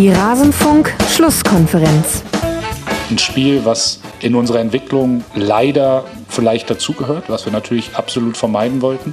Die 0.00 0.08
Rasenfunk 0.08 0.94
Schlusskonferenz. 1.10 2.22
Ein 3.10 3.18
Spiel, 3.18 3.66
was 3.66 4.00
in 4.20 4.34
unserer 4.34 4.60
Entwicklung 4.60 5.22
leider 5.34 6.06
vielleicht 6.26 6.70
dazugehört, 6.70 7.28
was 7.28 7.44
wir 7.44 7.52
natürlich 7.52 7.94
absolut 7.96 8.38
vermeiden 8.38 8.80
wollten 8.80 9.12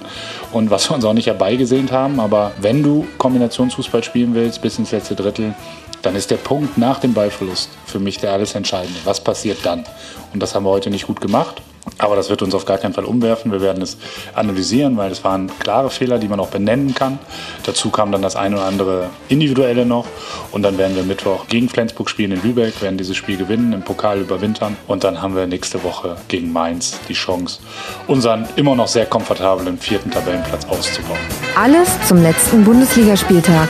und 0.54 0.70
was 0.70 0.90
wir 0.90 0.96
uns 0.96 1.04
auch 1.04 1.12
nicht 1.12 1.28
herbeigesehnt 1.28 1.92
haben. 1.92 2.22
Aber 2.22 2.54
wenn 2.62 2.84
du 2.84 3.06
Kombinationsfußball 3.18 4.02
spielen 4.02 4.34
willst 4.34 4.62
bis 4.62 4.80
ins 4.80 4.94
letzte 4.94 5.16
Drittel, 5.16 5.56
dann 6.04 6.16
ist 6.16 6.32
der 6.32 6.38
Punkt 6.38 6.78
nach 6.78 7.00
dem 7.00 7.14
Ballverlust 7.14 7.70
für 7.86 8.00
mich 8.00 8.20
der 8.20 8.32
alles 8.32 8.56
Entscheidende. 8.56 9.02
Was 9.04 9.22
passiert 9.22 9.58
dann? 9.64 9.84
Und 10.32 10.42
das 10.42 10.56
haben 10.56 10.64
wir 10.64 10.70
heute 10.70 10.90
nicht 10.90 11.06
gut 11.06 11.20
gemacht. 11.20 11.62
Aber 11.98 12.16
das 12.16 12.30
wird 12.30 12.42
uns 12.42 12.54
auf 12.54 12.66
gar 12.66 12.78
keinen 12.78 12.94
Fall 12.94 13.06
umwerfen. 13.06 13.52
Wir 13.52 13.62
werden 13.62 13.82
es 13.82 13.98
analysieren, 14.34 14.98
weil 14.98 15.12
es 15.12 15.24
waren 15.24 15.52
klare 15.60 15.90
Fehler, 15.90 16.20
die 16.20 16.28
man 16.28 16.40
auch 16.40 16.50
benennen 16.50 16.94
kann. 16.94 17.20
Dazu 17.66 17.90
kam 17.90 18.12
dann 18.12 18.22
das 18.22 18.36
eine 18.36 18.58
oder 18.58 18.66
andere 18.66 19.10
individuelle 19.30 19.86
noch. 19.86 20.06
Und 20.52 20.64
dann 20.64 20.78
werden 20.78 20.96
wir 20.96 21.04
Mittwoch 21.04 21.48
gegen 21.48 21.70
Flensburg 21.70 22.10
spielen 22.10 22.32
in 22.32 22.44
Lübeck, 22.44 22.82
werden 22.82 22.98
dieses 22.98 23.18
Spiel 23.18 23.38
gewinnen, 23.38 23.74
im 23.74 23.84
Pokal 23.84 24.20
überwintern. 24.20 24.78
Und 24.88 25.04
dann 25.04 25.22
haben 25.22 25.36
wir 25.36 25.48
nächste 25.48 25.84
Woche 25.84 26.18
gegen 26.28 26.52
Mainz 26.52 27.00
die 27.08 27.14
Chance, 27.14 27.60
unseren 28.08 28.48
immer 28.56 28.76
noch 28.76 28.88
sehr 28.88 29.06
komfortablen 29.06 29.78
vierten 29.78 30.12
Tabellenplatz 30.12 30.66
auszubauen. 30.66 31.20
Alles 31.56 31.90
zum 32.08 32.22
letzten 32.22 32.64
Bundesligaspieltag 32.64 33.70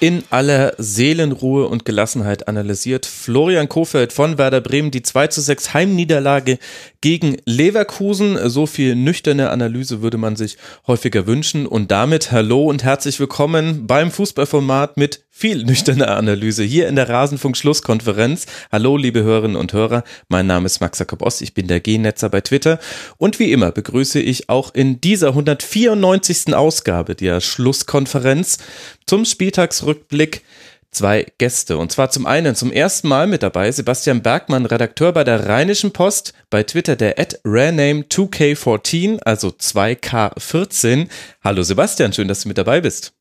in 0.00 0.24
aller 0.30 0.72
Seelenruhe 0.78 1.68
und 1.68 1.84
Gelassenheit 1.84 2.48
analysiert 2.48 3.04
Florian 3.04 3.68
Kofeld 3.68 4.14
von 4.14 4.38
Werder 4.38 4.62
Bremen 4.62 4.90
die 4.90 5.02
2 5.02 5.26
zu 5.26 5.42
6 5.42 5.74
Heimniederlage 5.74 6.58
gegen 7.02 7.36
Leverkusen. 7.44 8.48
So 8.48 8.64
viel 8.64 8.96
nüchterne 8.96 9.50
Analyse 9.50 10.00
würde 10.00 10.16
man 10.16 10.36
sich 10.36 10.56
häufiger 10.86 11.26
wünschen. 11.26 11.66
Und 11.66 11.90
damit 11.90 12.32
hallo 12.32 12.64
und 12.64 12.82
herzlich 12.82 13.20
willkommen 13.20 13.86
beim 13.86 14.10
Fußballformat 14.10 14.96
mit 14.96 15.22
viel 15.40 15.64
nüchterner 15.64 16.18
Analyse 16.18 16.62
hier 16.62 16.86
in 16.86 16.96
der 16.96 17.08
Rasenfunk 17.08 17.56
Schlusskonferenz. 17.56 18.44
Hallo, 18.70 18.98
liebe 18.98 19.22
Hörerinnen 19.22 19.56
und 19.56 19.72
Hörer. 19.72 20.04
Mein 20.28 20.46
Name 20.46 20.66
ist 20.66 20.82
Max 20.82 20.98
Jakob 20.98 21.22
Ost. 21.22 21.40
Ich 21.40 21.54
bin 21.54 21.66
der 21.66 21.80
G-Netzer 21.80 22.28
bei 22.28 22.42
Twitter. 22.42 22.78
Und 23.16 23.38
wie 23.38 23.50
immer 23.50 23.72
begrüße 23.72 24.20
ich 24.20 24.50
auch 24.50 24.74
in 24.74 25.00
dieser 25.00 25.28
194. 25.28 26.54
Ausgabe 26.54 27.14
der 27.14 27.40
Schlusskonferenz 27.40 28.58
zum 29.06 29.24
Spieltagsrückblick 29.24 30.42
zwei 30.90 31.24
Gäste. 31.38 31.78
Und 31.78 31.90
zwar 31.90 32.10
zum 32.10 32.26
einen 32.26 32.54
zum 32.54 32.70
ersten 32.70 33.08
Mal 33.08 33.26
mit 33.26 33.42
dabei 33.42 33.72
Sebastian 33.72 34.20
Bergmann, 34.20 34.66
Redakteur 34.66 35.12
bei 35.12 35.24
der 35.24 35.48
Rheinischen 35.48 35.94
Post, 35.94 36.34
bei 36.50 36.64
Twitter 36.64 36.96
der 36.96 37.18
at 37.18 37.40
rarename2k14, 37.46 39.20
also 39.22 39.48
2k14. 39.48 41.08
Hallo 41.42 41.62
Sebastian, 41.62 42.12
schön, 42.12 42.28
dass 42.28 42.42
du 42.42 42.48
mit 42.48 42.58
dabei 42.58 42.82
bist. 42.82 43.14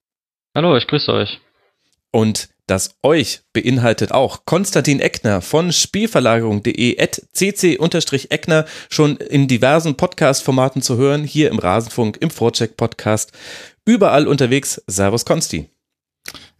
Hallo, 0.53 0.75
ich 0.75 0.85
grüße 0.85 1.13
euch. 1.13 1.39
Und 2.11 2.49
das 2.67 2.91
euch 3.01 3.41
beinhaltet 3.51 4.11
auch 4.11 4.45
Konstantin 4.45 4.99
Eckner 4.99 5.41
von 5.41 5.71
Spielverlagerung.de 5.71 6.99
at 7.01 7.21
cc-eckner 7.33 8.65
schon 8.89 9.17
in 9.17 9.47
diversen 9.47 9.95
Podcast-Formaten 9.95 10.83
zu 10.83 10.97
hören, 10.97 11.23
hier 11.23 11.49
im 11.49 11.57
Rasenfunk, 11.57 12.17
im 12.21 12.29
Vorcheck-Podcast, 12.29 13.31
überall 13.85 14.27
unterwegs. 14.27 14.81
Servus 14.85 15.25
Konsti. 15.25 15.69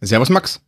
Servus 0.00 0.30
Max. 0.30 0.60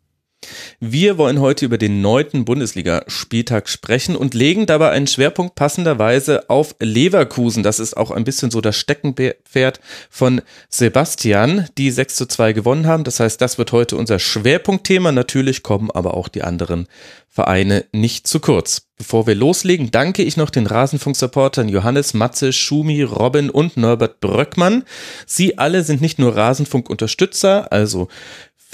Wir 0.80 1.18
wollen 1.18 1.40
heute 1.40 1.64
über 1.64 1.78
den 1.78 2.00
neunten 2.00 2.44
Bundesligaspieltag 2.44 3.68
sprechen 3.68 4.16
und 4.16 4.34
legen 4.34 4.66
dabei 4.66 4.90
einen 4.90 5.06
Schwerpunkt 5.06 5.54
passenderweise 5.54 6.48
auf 6.50 6.74
Leverkusen. 6.80 7.62
Das 7.62 7.78
ist 7.78 7.96
auch 7.96 8.10
ein 8.10 8.24
bisschen 8.24 8.50
so 8.50 8.60
das 8.60 8.76
Steckenpferd 8.76 9.80
von 10.10 10.42
Sebastian, 10.68 11.68
die 11.78 11.90
6 11.90 12.16
zu 12.16 12.26
2 12.26 12.52
gewonnen 12.52 12.86
haben. 12.86 13.04
Das 13.04 13.20
heißt, 13.20 13.40
das 13.40 13.58
wird 13.58 13.72
heute 13.72 13.96
unser 13.96 14.18
Schwerpunktthema. 14.18 15.12
Natürlich 15.12 15.62
kommen 15.62 15.90
aber 15.90 16.14
auch 16.14 16.28
die 16.28 16.42
anderen 16.42 16.88
Vereine 17.28 17.86
nicht 17.92 18.26
zu 18.26 18.40
kurz. 18.40 18.88
Bevor 18.98 19.26
wir 19.26 19.34
loslegen, 19.34 19.90
danke 19.90 20.22
ich 20.22 20.36
noch 20.36 20.50
den 20.50 20.66
Rasenfunk-Supportern 20.66 21.68
Johannes, 21.68 22.12
Matze, 22.12 22.52
Schumi, 22.52 23.02
Robin 23.02 23.48
und 23.48 23.76
Norbert 23.76 24.20
Bröckmann. 24.20 24.84
Sie 25.26 25.58
alle 25.58 25.82
sind 25.82 26.02
nicht 26.02 26.18
nur 26.18 26.36
Rasenfunk-Unterstützer, 26.36 27.72
also 27.72 28.08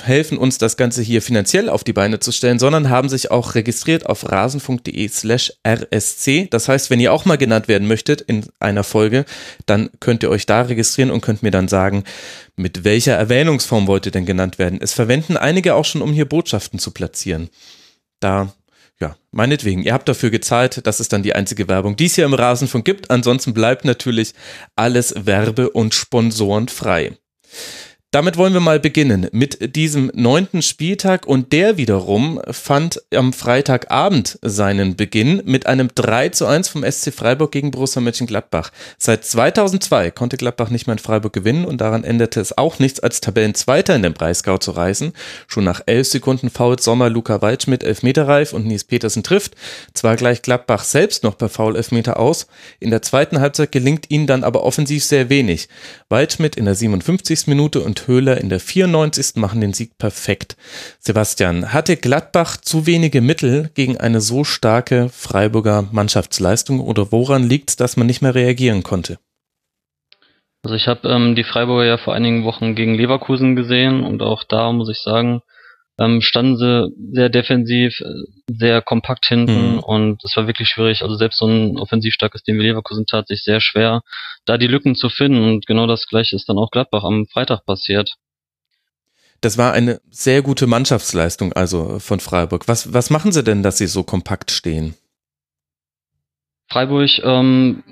helfen 0.03 0.38
uns, 0.38 0.59
das 0.59 0.76
Ganze 0.76 1.03
hier 1.03 1.22
finanziell 1.22 1.69
auf 1.69 1.84
die 1.84 1.92
Beine 1.92 2.20
zu 2.20 2.32
stellen, 2.32 2.59
sondern 2.59 2.91
haben 2.91 3.09
sich 3.09 3.31
auch 3.31 3.54
registriert 3.54 4.06
auf 4.06 4.31
rasenfunk.de 4.31 5.09
slash 5.09 5.53
rsc. 5.64 6.48
Das 6.50 6.69
heißt, 6.69 6.91
wenn 6.91 7.00
ihr 7.00 7.12
auch 7.12 7.25
mal 7.25 7.38
genannt 7.38 7.69
werden 7.69 7.88
möchtet 7.88 8.20
in 8.20 8.47
einer 8.60 8.84
Folge, 8.84 9.25
dann 9.66 9.91
könnt 10.00 10.22
ihr 10.22 10.31
euch 10.31 10.47
da 10.47 10.62
registrieren 10.62 11.10
und 11.10 11.20
könnt 11.20 11.42
mir 11.42 11.50
dann 11.50 11.69
sagen, 11.69 12.04
mit 12.56 12.84
welcher 12.84 13.14
Erwähnungsform 13.14 13.87
wollt 13.87 14.06
ihr 14.06 14.12
denn 14.12 14.26
genannt 14.26 14.58
werden. 14.58 14.78
Es 14.81 14.92
verwenden 14.92 15.37
einige 15.37 15.75
auch 15.75 15.84
schon, 15.84 16.03
um 16.03 16.12
hier 16.12 16.26
Botschaften 16.26 16.78
zu 16.78 16.91
platzieren. 16.91 17.48
Da 18.20 18.53
ja, 19.00 19.16
meinetwegen, 19.31 19.84
ihr 19.84 19.92
habt 19.92 20.08
dafür 20.08 20.31
gezahlt, 20.31 20.87
das 20.87 20.98
ist 20.98 21.12
dann 21.12 21.22
die 21.22 21.34
einzige 21.34 21.69
Werbung, 21.69 21.94
die 21.94 22.06
es 22.06 22.16
hier 22.16 22.25
im 22.25 22.34
Rasenfunk 22.34 22.84
gibt. 22.84 23.10
Ansonsten 23.10 23.54
bleibt 23.54 23.84
natürlich 23.84 24.34
alles 24.75 25.14
werbe- 25.25 25.70
und 25.70 25.94
sponsorenfrei. 25.94 27.16
Damit 28.10 28.38
wollen 28.38 28.54
wir 28.54 28.60
mal 28.60 28.80
beginnen 28.80 29.28
mit 29.32 29.76
diesem 29.76 30.10
neunten 30.14 30.62
Spieltag 30.62 31.26
und 31.26 31.52
der 31.52 31.76
wiederum 31.76 32.41
fand 32.50 33.02
am 33.14 33.34
Freitagabend 33.34 34.38
seinen 34.41 34.96
Beginn 34.96 35.42
mit 35.44 35.66
einem 35.66 35.91
3 35.94 36.30
zu 36.30 36.46
1 36.46 36.69
vom 36.69 36.91
SC 36.91 37.12
Freiburg 37.12 37.52
gegen 37.52 37.70
Borussia 37.70 38.00
Mönchengladbach. 38.00 38.70
Seit 38.96 39.26
2002 39.26 40.10
konnte 40.10 40.38
Gladbach 40.38 40.70
nicht 40.70 40.86
mehr 40.86 40.94
in 40.94 41.00
Freiburg 41.00 41.34
gewinnen 41.34 41.66
und 41.66 41.82
daran 41.82 42.02
änderte 42.02 42.41
es 42.41 42.56
auch 42.56 42.78
nichts, 42.78 42.98
als 42.98 43.20
Tabellenzweiter 43.20 43.94
in 43.94 44.02
den 44.02 44.14
Breisgau 44.14 44.56
zu 44.56 44.70
reißen. 44.70 45.12
Schon 45.46 45.64
nach 45.64 45.82
elf 45.84 46.08
Sekunden 46.08 46.48
fault 46.48 46.82
Sommer 46.82 47.10
Luca 47.10 47.42
Waldschmidt 47.42 47.84
Elfmeterreif 47.84 48.54
und 48.54 48.64
Nies 48.64 48.84
Petersen 48.84 49.22
trifft. 49.22 49.54
Zwar 49.92 50.16
gleich 50.16 50.40
Gladbach 50.40 50.84
selbst 50.84 51.25
noch 51.25 51.36
per 51.36 51.50
Foul 51.50 51.76
Elfmeter 51.76 52.19
aus. 52.19 52.46
In 52.80 52.88
der 52.88 53.02
zweiten 53.02 53.38
Halbzeit 53.38 53.70
gelingt 53.70 54.06
ihnen 54.08 54.26
dann 54.26 54.44
aber 54.44 54.62
offensiv 54.62 55.04
sehr 55.04 55.28
wenig. 55.28 55.69
Waldschmidt 56.08 56.56
in 56.56 56.64
der 56.64 56.75
57. 56.75 57.48
Minute 57.48 57.82
und 57.82 57.97
Höhler 58.06 58.41
in 58.41 58.48
der 58.48 58.60
94. 58.60 59.36
machen 59.36 59.60
den 59.60 59.72
Sieg 59.72 59.98
perfekt. 59.98 60.56
Sebastian, 61.00 61.72
hatte 61.72 61.97
Gladbach 61.97 62.56
zu 62.56 62.86
wenige 62.86 63.20
Mittel 63.20 63.70
gegen 63.75 63.97
eine 63.97 64.20
so 64.20 64.44
starke 64.44 65.09
Freiburger 65.09 65.88
Mannschaftsleistung 65.91 66.81
oder 66.81 67.10
woran 67.10 67.42
liegt 67.42 67.70
es, 67.70 67.76
dass 67.76 67.97
man 67.97 68.06
nicht 68.06 68.22
mehr 68.22 68.34
reagieren 68.34 68.82
konnte? 68.82 69.19
Also 70.62 70.75
ich 70.75 70.87
habe 70.87 71.08
ähm, 71.08 71.34
die 71.34 71.44
Freiburger 71.44 71.84
ja 71.84 71.98
vor 71.98 72.14
einigen 72.14 72.44
Wochen 72.44 72.75
gegen 72.75 72.94
Leverkusen 72.94 73.56
gesehen 73.56 74.04
und 74.04 74.22
auch 74.22 74.44
da 74.44 74.72
muss 74.72 74.91
ich 74.91 75.00
sagen, 75.03 75.42
ähm, 75.98 76.20
standen 76.20 76.56
sie 76.56 76.92
sehr 77.12 77.28
defensiv, 77.28 78.00
äh, 78.00 78.04
sehr 78.47 78.82
kompakt 78.82 79.26
hinten 79.26 79.72
mhm. 79.75 79.78
und 79.81 80.25
es 80.25 80.36
war 80.36 80.47
wirklich 80.47 80.69
schwierig. 80.69 81.03
Also 81.03 81.16
selbst 81.16 81.38
so 81.38 81.47
ein 81.47 81.76
offensiv 81.76 82.14
starkes 82.14 82.42
Team 82.42 82.59
wie 82.59 82.62
Leverkusen 82.62 83.06
tat 83.06 83.28
sich 83.28 83.42
sehr 83.42 83.60
schwer, 83.60 84.03
da 84.44 84.58
die 84.58 84.69
Lücken 84.69 84.94
zu 84.94 85.08
finden 85.08 85.42
und 85.42 85.66
genau 85.66 85.87
das 85.87 86.06
gleiche 86.06 86.37
ist 86.37 86.48
dann 86.48 86.58
auch 86.58 86.70
Gladbach 86.70 87.04
am 87.04 87.26
Freitag 87.26 87.66
passiert. 87.66 88.14
Das 89.41 89.58
war 89.58 89.72
eine 89.72 90.00
sehr 90.10 90.42
gute 90.42 90.66
Mannschaftsleistung 90.66 91.53
also 91.53 91.98
von 92.00 92.19
Freiburg. 92.19 92.66
Was, 92.66 92.92
was 92.92 93.10
machen 93.10 93.31
sie 93.31 93.44
denn, 93.44 93.62
dass 93.62 93.78
sie 93.78 93.87
so 93.87 94.03
kompakt 94.03 94.50
stehen? 94.50 94.94
Freiburg 96.69 97.10
ähm, 97.22 97.82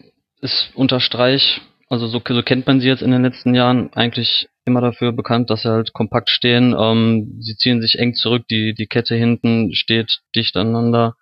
ist 0.41 0.71
unter 0.75 1.01
Streich, 1.01 1.61
also 1.89 2.09
so, 2.09 2.21
so 2.25 2.43
kennt 2.43 2.67
man 2.67 2.81
sie 2.81 2.89
jetzt 2.89 3.03
in 3.03 3.11
den 3.11 3.23
letzten 3.23 3.55
Jahren 3.55 3.93
eigentlich 3.95 4.49
immer 4.67 4.81
dafür 4.81 5.13
bekannt, 5.13 5.51
dass 5.51 5.63
sie 5.63 5.71
halt 5.71 5.93
kompakt 5.93 6.29
stehen. 6.29 6.75
Ähm, 6.79 7.39
sie 7.41 7.57
ziehen 7.57 7.81
sich 7.81 7.99
eng 7.99 8.15
zurück, 8.15 8.47
die, 8.51 8.75
die 8.75 8.87
Kette 8.87 9.15
hinten 9.15 9.75
steht 9.75 10.21
dicht 10.35 10.57
aneinander. 10.57 11.17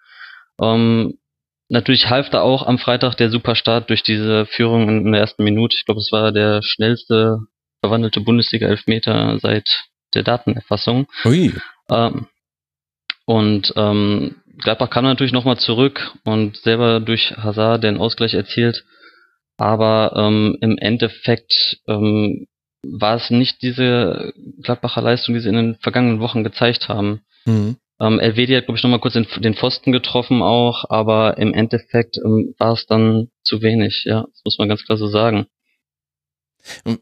Ähm, 0.60 1.18
natürlich 1.68 2.08
half 2.08 2.30
da 2.30 2.40
auch 2.40 2.66
am 2.66 2.78
Freitag 2.78 3.14
der 3.16 3.30
Superstart 3.30 3.90
durch 3.90 4.02
diese 4.02 4.46
Führung 4.46 4.88
in, 4.88 5.06
in 5.06 5.12
der 5.12 5.20
ersten 5.20 5.44
Minute. 5.44 5.76
Ich 5.76 5.84
glaube, 5.84 6.00
es 6.00 6.10
war 6.10 6.32
der 6.32 6.62
schnellste 6.62 7.38
verwandelte 7.80 8.20
Bundesliga-Elfmeter 8.20 9.38
seit 9.40 9.84
der 10.14 10.22
Datenerfassung. 10.22 11.06
Ui. 11.24 11.52
Ähm, 11.90 12.26
und 13.26 13.72
ähm, 13.76 14.36
Gladbach 14.58 14.90
kam 14.90 15.04
natürlich 15.04 15.32
nochmal 15.32 15.58
zurück 15.58 16.12
und 16.24 16.56
selber 16.58 17.00
durch 17.00 17.36
Hazard 17.36 17.84
den 17.84 17.98
Ausgleich 17.98 18.34
erzielt. 18.34 18.84
Aber 19.56 20.14
ähm, 20.16 20.56
im 20.60 20.78
Endeffekt 20.78 21.78
ähm, 21.86 22.46
war 22.86 23.16
es 23.16 23.30
nicht 23.30 23.62
diese 23.62 24.32
Gladbacher 24.62 25.02
Leistung, 25.02 25.34
die 25.34 25.40
sie 25.40 25.48
in 25.48 25.56
den 25.56 25.74
vergangenen 25.76 26.20
Wochen 26.20 26.44
gezeigt 26.44 26.88
haben. 26.88 27.20
Mhm. 27.44 27.76
Ähm, 28.00 28.18
Elvedi 28.18 28.54
hat, 28.54 28.66
glaube 28.66 28.76
ich, 28.78 28.82
nochmal 28.82 29.00
kurz 29.00 29.14
den, 29.14 29.26
den, 29.38 29.54
Pfosten 29.54 29.92
getroffen 29.92 30.42
auch, 30.42 30.84
aber 30.88 31.38
im 31.38 31.54
Endeffekt 31.54 32.16
ähm, 32.24 32.54
war 32.58 32.72
es 32.72 32.86
dann 32.86 33.28
zu 33.44 33.62
wenig, 33.62 34.02
ja, 34.04 34.22
das 34.22 34.42
muss 34.44 34.58
man 34.58 34.68
ganz 34.68 34.84
klar 34.84 34.98
so 34.98 35.06
sagen. 35.06 35.46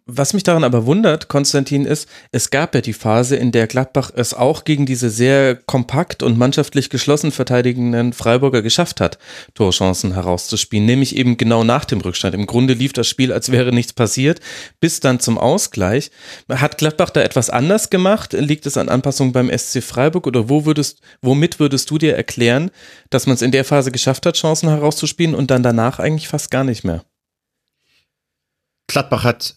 Was 0.07 0.33
mich 0.33 0.43
daran 0.43 0.65
aber 0.65 0.87
wundert, 0.87 1.29
Konstantin, 1.29 1.85
ist, 1.85 2.09
es 2.33 2.51
gab 2.51 2.75
ja 2.75 2.81
die 2.81 2.93
Phase, 2.93 3.37
in 3.37 3.53
der 3.53 3.67
Gladbach 3.67 4.11
es 4.15 4.35
auch 4.35 4.65
gegen 4.65 4.87
diese 4.87 5.11
sehr 5.11 5.55
kompakt 5.55 6.23
und 6.23 6.39
mannschaftlich 6.39 6.91
geschlossen 6.91 7.33
verteidigenden 7.33 8.13
Freiburger 8.13 8.63
geschafft 8.63 9.01
hat, 9.01 9.19
Torchancen 9.55 10.15
herauszuspielen, 10.15 10.87
nämlich 10.87 11.17
eben 11.17 11.37
genau 11.37 11.65
nach 11.65 11.85
dem 11.85 12.01
Rückstand. 12.01 12.35
Im 12.35 12.47
Grunde 12.47 12.75
lief 12.75 12.93
das 12.93 13.07
Spiel, 13.09 13.33
als 13.33 13.53
wäre 13.53 13.73
nichts 13.73 13.93
passiert, 13.93 14.41
bis 14.81 15.01
dann 15.01 15.21
zum 15.21 15.39
Ausgleich. 15.39 16.11
Hat 16.49 16.79
Gladbach 16.79 17.11
da 17.11 17.23
etwas 17.23 17.51
anders 17.51 17.91
gemacht? 17.91 18.33
Liegt 18.33 18.67
es 18.67 18.77
an 18.77 18.89
Anpassungen 18.89 19.33
beim 19.33 19.51
SC 19.57 19.83
Freiburg 19.83 20.27
oder 20.27 20.49
wo 20.49 20.65
würdest, 20.65 21.01
womit 21.21 21.61
würdest 21.61 21.91
du 21.91 21.99
dir 21.99 22.17
erklären, 22.17 22.71
dass 23.11 23.27
man 23.27 23.35
es 23.35 23.43
in 23.43 23.53
der 23.53 23.65
Phase 23.65 23.93
geschafft 23.93 24.27
hat, 24.27 24.37
Chancen 24.37 24.69
herauszuspielen 24.69 25.35
und 25.35 25.51
dann 25.51 25.63
danach 25.63 25.99
eigentlich 25.99 26.29
fast 26.29 26.51
gar 26.51 26.65
nicht 26.65 26.85
mehr? 26.85 27.05
Gladbach 28.87 29.25
hat 29.25 29.57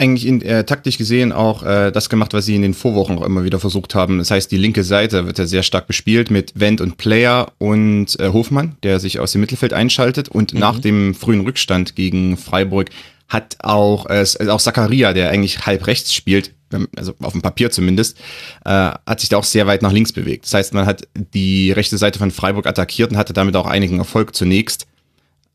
eigentlich 0.00 0.26
in, 0.26 0.40
äh, 0.40 0.64
taktisch 0.64 0.96
gesehen 0.96 1.30
auch 1.30 1.62
äh, 1.62 1.90
das 1.92 2.08
gemacht, 2.08 2.32
was 2.32 2.46
sie 2.46 2.56
in 2.56 2.62
den 2.62 2.72
Vorwochen 2.72 3.18
auch 3.18 3.24
immer 3.24 3.44
wieder 3.44 3.60
versucht 3.60 3.94
haben. 3.94 4.18
Das 4.18 4.30
heißt, 4.30 4.50
die 4.50 4.56
linke 4.56 4.82
Seite 4.82 5.26
wird 5.26 5.38
ja 5.38 5.46
sehr 5.46 5.62
stark 5.62 5.86
bespielt 5.86 6.30
mit 6.30 6.58
Wendt 6.58 6.80
und 6.80 6.96
Player 6.96 7.52
und 7.58 8.18
äh, 8.18 8.30
Hofmann, 8.32 8.76
der 8.82 8.98
sich 8.98 9.20
aus 9.20 9.32
dem 9.32 9.42
Mittelfeld 9.42 9.74
einschaltet. 9.74 10.30
Und 10.30 10.54
mhm. 10.54 10.60
nach 10.60 10.78
dem 10.78 11.14
frühen 11.14 11.42
Rückstand 11.42 11.96
gegen 11.96 12.38
Freiburg 12.38 12.88
hat 13.28 13.58
auch, 13.60 14.06
äh, 14.06 14.24
auch 14.48 14.60
Zakaria, 14.60 15.12
der 15.12 15.30
eigentlich 15.30 15.66
halb 15.66 15.86
rechts 15.86 16.14
spielt, 16.14 16.52
also 16.96 17.14
auf 17.20 17.32
dem 17.32 17.42
Papier 17.42 17.70
zumindest, 17.70 18.16
äh, 18.64 18.70
hat 18.70 19.20
sich 19.20 19.28
da 19.28 19.36
auch 19.36 19.44
sehr 19.44 19.66
weit 19.66 19.82
nach 19.82 19.92
links 19.92 20.12
bewegt. 20.12 20.46
Das 20.46 20.54
heißt, 20.54 20.72
man 20.72 20.86
hat 20.86 21.06
die 21.14 21.72
rechte 21.72 21.98
Seite 21.98 22.18
von 22.18 22.30
Freiburg 22.30 22.66
attackiert 22.66 23.10
und 23.10 23.18
hatte 23.18 23.34
damit 23.34 23.54
auch 23.54 23.66
einigen 23.66 23.98
Erfolg 23.98 24.34
zunächst 24.34 24.86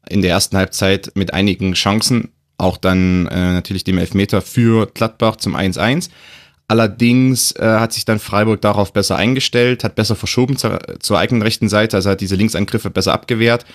in 0.07 0.21
der 0.21 0.31
ersten 0.31 0.55
Halbzeit 0.55 1.11
mit 1.15 1.33
einigen 1.33 1.73
Chancen 1.73 2.29
auch 2.57 2.77
dann 2.77 3.27
äh, 3.27 3.53
natürlich 3.53 3.83
dem 3.83 3.97
Elfmeter 3.97 4.41
für 4.41 4.87
Gladbach 4.87 5.37
zum 5.37 5.55
1-1. 5.55 6.09
Allerdings 6.67 7.51
äh, 7.53 7.63
hat 7.63 7.93
sich 7.93 8.05
dann 8.05 8.19
Freiburg 8.19 8.61
darauf 8.61 8.91
besser 8.91 9.17
eingestellt, 9.17 9.83
hat 9.83 9.95
besser 9.95 10.15
verschoben 10.15 10.57
zur, 10.57 10.79
zur 10.99 11.19
eigenen 11.19 11.43
rechten 11.43 11.69
Seite, 11.69 11.97
also 11.97 12.09
hat 12.09 12.21
diese 12.21 12.35
Linksangriffe 12.35 12.89
besser 12.89 13.13
abgewehrt. 13.13 13.65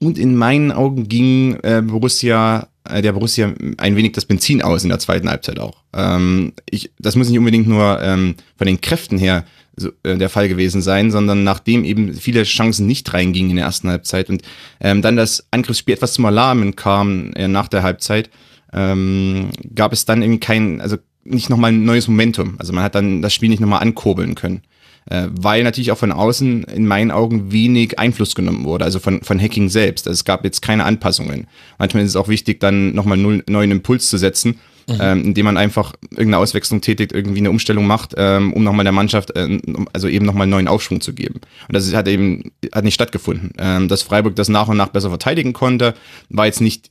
Und 0.00 0.16
in 0.16 0.36
meinen 0.36 0.70
Augen 0.70 1.08
ging 1.08 1.56
äh, 1.62 1.82
Borussia, 1.84 2.68
äh, 2.88 3.02
der 3.02 3.12
Borussia 3.12 3.52
ein 3.78 3.96
wenig 3.96 4.12
das 4.12 4.26
Benzin 4.26 4.62
aus 4.62 4.84
in 4.84 4.90
der 4.90 5.00
zweiten 5.00 5.28
Halbzeit 5.28 5.58
auch. 5.58 5.82
Ähm, 5.92 6.52
ich, 6.70 6.92
das 7.00 7.16
muss 7.16 7.28
nicht 7.28 7.38
unbedingt 7.38 7.66
nur 7.66 8.00
ähm, 8.00 8.36
von 8.56 8.66
den 8.68 8.80
Kräften 8.80 9.18
her 9.18 9.44
so, 9.78 9.90
äh, 10.02 10.16
der 10.16 10.28
Fall 10.28 10.48
gewesen 10.48 10.82
sein, 10.82 11.10
sondern 11.10 11.44
nachdem 11.44 11.84
eben 11.84 12.14
viele 12.14 12.42
Chancen 12.44 12.86
nicht 12.86 13.12
reingingen 13.12 13.50
in 13.50 13.56
der 13.56 13.66
ersten 13.66 13.88
Halbzeit 13.88 14.28
und 14.28 14.42
ähm, 14.80 15.02
dann 15.02 15.16
das 15.16 15.46
Angriffsspiel 15.50 15.94
etwas 15.94 16.14
zum 16.14 16.26
Alarmen 16.26 16.76
kam 16.76 17.32
äh, 17.34 17.48
nach 17.48 17.68
der 17.68 17.82
Halbzeit, 17.82 18.30
ähm, 18.72 19.50
gab 19.74 19.92
es 19.92 20.04
dann 20.04 20.22
irgendwie 20.22 20.40
kein, 20.40 20.80
also 20.80 20.96
nicht 21.24 21.50
nochmal 21.50 21.72
ein 21.72 21.84
neues 21.84 22.08
Momentum. 22.08 22.56
Also 22.58 22.72
man 22.72 22.84
hat 22.84 22.94
dann 22.94 23.22
das 23.22 23.34
Spiel 23.34 23.48
nicht 23.48 23.60
nochmal 23.60 23.82
ankurbeln 23.82 24.34
können. 24.34 24.62
Äh, 25.10 25.28
weil 25.30 25.62
natürlich 25.62 25.90
auch 25.90 25.98
von 25.98 26.12
außen 26.12 26.64
in 26.64 26.86
meinen 26.86 27.10
Augen 27.10 27.50
wenig 27.50 27.98
Einfluss 27.98 28.34
genommen 28.34 28.64
wurde, 28.64 28.84
also 28.84 28.98
von, 28.98 29.22
von 29.22 29.40
Hacking 29.40 29.70
selbst. 29.70 30.06
Also 30.06 30.18
es 30.18 30.24
gab 30.24 30.44
jetzt 30.44 30.60
keine 30.60 30.84
Anpassungen. 30.84 31.46
Manchmal 31.78 32.02
ist 32.02 32.10
es 32.10 32.16
auch 32.16 32.28
wichtig, 32.28 32.60
dann 32.60 32.94
nochmal 32.94 33.18
einen 33.18 33.42
neuen 33.48 33.70
Impuls 33.70 34.10
zu 34.10 34.18
setzen 34.18 34.58
mhm. 34.88 34.96
ähm, 35.00 35.24
indem 35.26 35.46
man 35.46 35.56
einfach 35.56 35.92
irgendeine 36.10 36.38
Auswechslung 36.38 36.80
tätigt, 36.80 37.12
irgendwie 37.12 37.38
eine 37.38 37.50
Umstellung 37.50 37.86
macht, 37.86 38.14
ähm, 38.16 38.52
um 38.52 38.64
nochmal 38.64 38.84
der 38.84 38.92
Mannschaft, 38.92 39.36
äh, 39.36 39.60
also 39.92 40.08
eben 40.08 40.26
nochmal 40.26 40.44
einen 40.44 40.52
neuen 40.52 40.68
Aufschwung 40.68 41.00
zu 41.00 41.12
geben. 41.12 41.40
Und 41.68 41.74
das 41.74 41.92
hat 41.94 42.08
eben 42.08 42.52
hat 42.72 42.84
nicht 42.84 42.94
stattgefunden. 42.94 43.52
Ähm, 43.58 43.88
dass 43.88 44.02
Freiburg 44.02 44.34
das 44.36 44.48
nach 44.48 44.68
und 44.68 44.76
nach 44.76 44.88
besser 44.88 45.10
verteidigen 45.10 45.52
konnte, 45.52 45.94
war 46.28 46.46
jetzt 46.46 46.60
nicht 46.60 46.90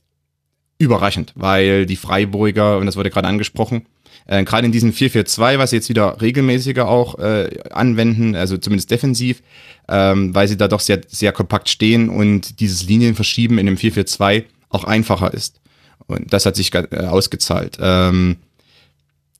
überraschend, 0.78 1.32
weil 1.34 1.86
die 1.86 1.96
Freiburger, 1.96 2.78
und 2.78 2.86
das 2.86 2.96
wurde 2.96 3.10
gerade 3.10 3.26
angesprochen, 3.26 3.86
äh, 4.26 4.44
gerade 4.44 4.66
in 4.66 4.72
diesem 4.72 4.92
4-4-2, 4.92 5.58
was 5.58 5.70
sie 5.70 5.76
jetzt 5.76 5.88
wieder 5.88 6.20
regelmäßiger 6.20 6.86
auch 6.86 7.18
äh, 7.18 7.50
anwenden, 7.70 8.36
also 8.36 8.56
zumindest 8.58 8.90
defensiv, 8.90 9.42
ähm, 9.88 10.34
weil 10.34 10.46
sie 10.46 10.56
da 10.56 10.68
doch 10.68 10.80
sehr, 10.80 11.00
sehr 11.08 11.32
kompakt 11.32 11.68
stehen 11.68 12.08
und 12.08 12.60
dieses 12.60 12.86
Linienverschieben 12.86 13.58
in 13.58 13.66
dem 13.66 13.76
4-4-2 13.76 14.44
auch 14.68 14.84
einfacher 14.84 15.32
ist. 15.34 15.60
Und 16.08 16.32
das 16.32 16.46
hat 16.46 16.56
sich 16.56 16.74
äh, 16.74 16.86
ausgezahlt. 17.06 17.78
Ähm, 17.80 18.36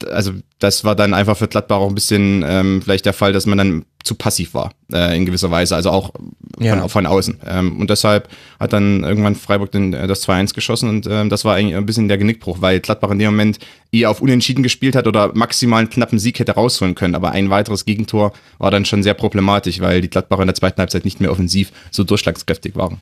also 0.06 0.32
das 0.58 0.84
war 0.84 0.94
dann 0.94 1.14
einfach 1.14 1.36
für 1.36 1.48
Gladbach 1.48 1.78
auch 1.78 1.88
ein 1.88 1.94
bisschen 1.94 2.44
ähm, 2.46 2.82
vielleicht 2.82 3.06
der 3.06 3.12
Fall, 3.12 3.32
dass 3.32 3.46
man 3.46 3.58
dann 3.58 3.84
zu 4.04 4.14
passiv 4.14 4.54
war 4.54 4.72
äh, 4.92 5.16
in 5.16 5.26
gewisser 5.26 5.50
Weise, 5.50 5.74
also 5.74 5.90
auch 5.90 6.12
ja. 6.60 6.78
von, 6.78 6.88
von, 6.88 7.06
außen. 7.06 7.40
Ähm, 7.46 7.80
und 7.80 7.90
deshalb 7.90 8.28
hat 8.60 8.72
dann 8.72 9.02
irgendwann 9.02 9.34
Freiburg 9.34 9.72
den, 9.72 9.92
äh, 9.92 10.06
das 10.06 10.26
2-1 10.26 10.54
geschossen 10.54 10.88
und 10.88 11.06
ähm, 11.10 11.30
das 11.30 11.44
war 11.44 11.56
eigentlich 11.56 11.76
ein 11.76 11.86
bisschen 11.86 12.08
der 12.08 12.18
Genickbruch, 12.18 12.60
weil 12.60 12.80
Gladbach 12.80 13.10
in 13.10 13.18
dem 13.18 13.32
Moment 13.32 13.58
eher 13.90 14.10
auf 14.10 14.20
Unentschieden 14.20 14.62
gespielt 14.62 14.94
hat 14.94 15.06
oder 15.06 15.32
maximal 15.34 15.80
einen 15.80 15.90
knappen 15.90 16.18
Sieg 16.18 16.38
hätte 16.38 16.52
rausholen 16.52 16.94
können. 16.94 17.14
Aber 17.14 17.32
ein 17.32 17.50
weiteres 17.50 17.84
Gegentor 17.84 18.32
war 18.58 18.70
dann 18.70 18.84
schon 18.84 19.02
sehr 19.02 19.14
problematisch, 19.14 19.80
weil 19.80 20.00
die 20.00 20.10
Gladbacher 20.10 20.42
in 20.42 20.48
der 20.48 20.54
zweiten 20.54 20.78
Halbzeit 20.78 21.04
nicht 21.04 21.20
mehr 21.20 21.32
offensiv 21.32 21.72
so 21.90 22.04
durchschlagskräftig 22.04 22.76
waren. 22.76 23.00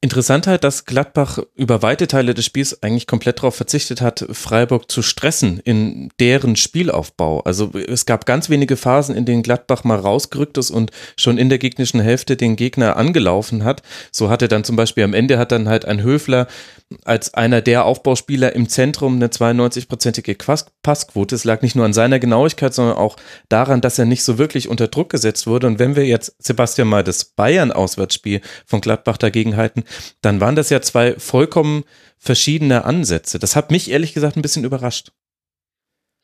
Interessant 0.00 0.46
halt, 0.46 0.62
dass 0.62 0.84
Gladbach 0.84 1.40
über 1.56 1.82
weite 1.82 2.06
Teile 2.06 2.32
des 2.32 2.44
Spiels 2.44 2.84
eigentlich 2.84 3.08
komplett 3.08 3.38
darauf 3.38 3.56
verzichtet 3.56 4.00
hat, 4.00 4.24
Freiburg 4.30 4.88
zu 4.88 5.02
stressen 5.02 5.58
in 5.58 6.10
deren 6.20 6.54
Spielaufbau. 6.54 7.40
Also 7.40 7.72
es 7.74 8.06
gab 8.06 8.24
ganz 8.24 8.48
wenige 8.48 8.76
Phasen, 8.76 9.16
in 9.16 9.24
denen 9.24 9.42
Gladbach 9.42 9.82
mal 9.82 9.98
rausgerückt 9.98 10.56
ist 10.56 10.70
und 10.70 10.92
schon 11.16 11.36
in 11.36 11.48
der 11.48 11.58
gegnerischen 11.58 11.98
Hälfte 11.98 12.36
den 12.36 12.54
Gegner 12.54 12.96
angelaufen 12.96 13.64
hat. 13.64 13.82
So 14.12 14.30
hatte 14.30 14.46
dann 14.46 14.62
zum 14.62 14.76
Beispiel 14.76 15.02
am 15.02 15.14
Ende 15.14 15.36
hat 15.36 15.50
dann 15.50 15.68
halt 15.68 15.84
ein 15.84 16.00
Höfler 16.00 16.46
als 17.04 17.34
einer 17.34 17.60
der 17.60 17.84
Aufbauspieler 17.84 18.54
im 18.54 18.68
Zentrum 18.68 19.16
eine 19.16 19.26
92-prozentige 19.26 20.36
Passquote. 20.82 21.34
Es 21.34 21.44
lag 21.44 21.62
nicht 21.62 21.76
nur 21.76 21.84
an 21.84 21.92
seiner 21.92 22.18
Genauigkeit, 22.18 22.72
sondern 22.72 22.96
auch 22.96 23.16
daran, 23.48 23.80
dass 23.80 23.98
er 23.98 24.06
nicht 24.06 24.22
so 24.22 24.38
wirklich 24.38 24.68
unter 24.68 24.88
Druck 24.88 25.10
gesetzt 25.10 25.46
wurde. 25.46 25.66
Und 25.66 25.78
wenn 25.78 25.96
wir 25.96 26.06
jetzt, 26.06 26.34
Sebastian, 26.38 26.88
mal 26.88 27.04
das 27.04 27.24
Bayern-Auswärtsspiel 27.24 28.40
von 28.64 28.80
Gladbach 28.80 29.18
dagegen 29.18 29.56
halten, 29.56 29.84
dann 30.22 30.40
waren 30.40 30.56
das 30.56 30.70
ja 30.70 30.80
zwei 30.80 31.14
vollkommen 31.14 31.84
verschiedene 32.18 32.84
Ansätze. 32.84 33.38
Das 33.38 33.56
hat 33.56 33.70
mich 33.70 33.90
ehrlich 33.90 34.14
gesagt 34.14 34.36
ein 34.36 34.42
bisschen 34.42 34.64
überrascht. 34.64 35.10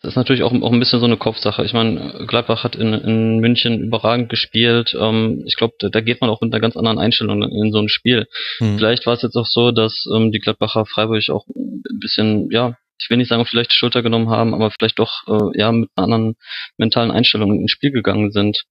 Das 0.04 0.12
ist 0.12 0.16
natürlich 0.16 0.42
auch, 0.42 0.52
auch 0.52 0.72
ein 0.72 0.80
bisschen 0.80 1.00
so 1.00 1.06
eine 1.06 1.16
Kopfsache. 1.16 1.64
Ich 1.64 1.72
meine, 1.72 2.26
Gladbach 2.26 2.62
hat 2.62 2.76
in, 2.76 2.92
in 2.92 3.38
München 3.38 3.80
überragend 3.80 4.28
gespielt. 4.28 4.94
Ähm, 5.00 5.44
ich 5.46 5.56
glaube, 5.56 5.74
da, 5.78 5.88
da, 5.88 6.02
geht 6.02 6.20
man 6.20 6.28
auch 6.28 6.42
mit 6.42 6.52
einer 6.52 6.60
ganz 6.60 6.76
anderen 6.76 6.98
Einstellung 6.98 7.42
in, 7.42 7.72
so 7.72 7.78
ein 7.78 7.88
Spiel. 7.88 8.26
Hm. 8.58 8.76
Vielleicht 8.76 9.06
war 9.06 9.14
es 9.14 9.22
jetzt 9.22 9.36
auch 9.36 9.46
so, 9.46 9.70
dass 9.70 10.04
ähm, 10.14 10.30
die 10.30 10.40
Gladbacher 10.40 10.84
Freiburg 10.84 11.22
auch 11.30 11.46
ein 11.46 11.82
bisschen, 12.00 12.50
ja, 12.50 12.76
ich 12.98 13.08
will 13.08 13.16
nicht 13.16 13.28
sagen, 13.28 13.46
vielleicht 13.46 13.70
die 13.70 13.76
Schulter 13.76 14.02
genommen 14.02 14.28
haben, 14.28 14.52
aber 14.52 14.70
vielleicht 14.70 14.98
doch 14.98 15.22
äh, 15.26 15.58
ja 15.58 15.72
mit 15.72 15.88
einer 15.96 16.04
anderen 16.04 16.36
mentalen 16.76 17.10
Einstellung 17.10 17.58
ins 17.58 17.70
Spiel 17.70 17.90
gegangen 17.90 18.30
sind 18.30 18.64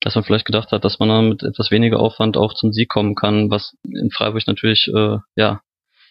dass 0.00 0.14
man 0.14 0.24
vielleicht 0.24 0.44
gedacht 0.44 0.72
hat, 0.72 0.84
dass 0.84 0.98
man 0.98 1.08
dann 1.08 1.28
mit 1.30 1.42
etwas 1.42 1.70
weniger 1.70 2.00
Aufwand 2.00 2.36
auch 2.36 2.54
zum 2.54 2.72
Sieg 2.72 2.88
kommen 2.88 3.14
kann, 3.14 3.50
was 3.50 3.74
in 3.84 4.10
Freiburg 4.10 4.46
natürlich 4.46 4.88
äh, 4.94 5.18
ja 5.36 5.60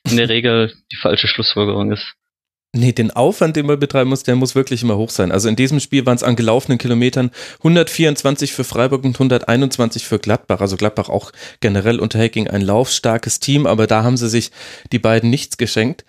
in 0.09 0.17
der 0.17 0.29
Regel 0.29 0.73
die 0.91 0.97
falsche 0.97 1.27
Schlussfolgerung 1.27 1.91
ist. 1.91 2.15
Nee, 2.77 2.91
den 2.91 3.11
Aufwand, 3.11 3.55
den 3.55 3.67
man 3.67 3.79
betreiben 3.79 4.09
muss, 4.09 4.23
der 4.23 4.35
muss 4.35 4.53
wirklich 4.53 4.83
immer 4.83 4.97
hoch 4.97 5.09
sein. 5.09 5.31
Also 5.31 5.47
in 5.47 5.55
diesem 5.55 5.79
Spiel 5.79 6.05
waren 6.05 6.17
es 6.17 6.23
an 6.23 6.35
gelaufenen 6.35 6.77
Kilometern 6.77 7.31
124 7.59 8.51
für 8.51 8.65
Freiburg 8.65 9.05
und 9.05 9.15
121 9.15 10.05
für 10.05 10.19
Gladbach. 10.19 10.59
Also 10.59 10.75
Gladbach 10.75 11.07
auch 11.07 11.31
generell 11.61 12.01
unter 12.01 12.19
Hacking 12.19 12.49
ein 12.49 12.59
laufstarkes 12.59 13.39
Team, 13.39 13.65
aber 13.65 13.87
da 13.87 14.03
haben 14.03 14.17
sie 14.17 14.27
sich 14.27 14.51
die 14.91 14.99
beiden 14.99 15.29
nichts 15.29 15.55
geschenkt. 15.55 16.03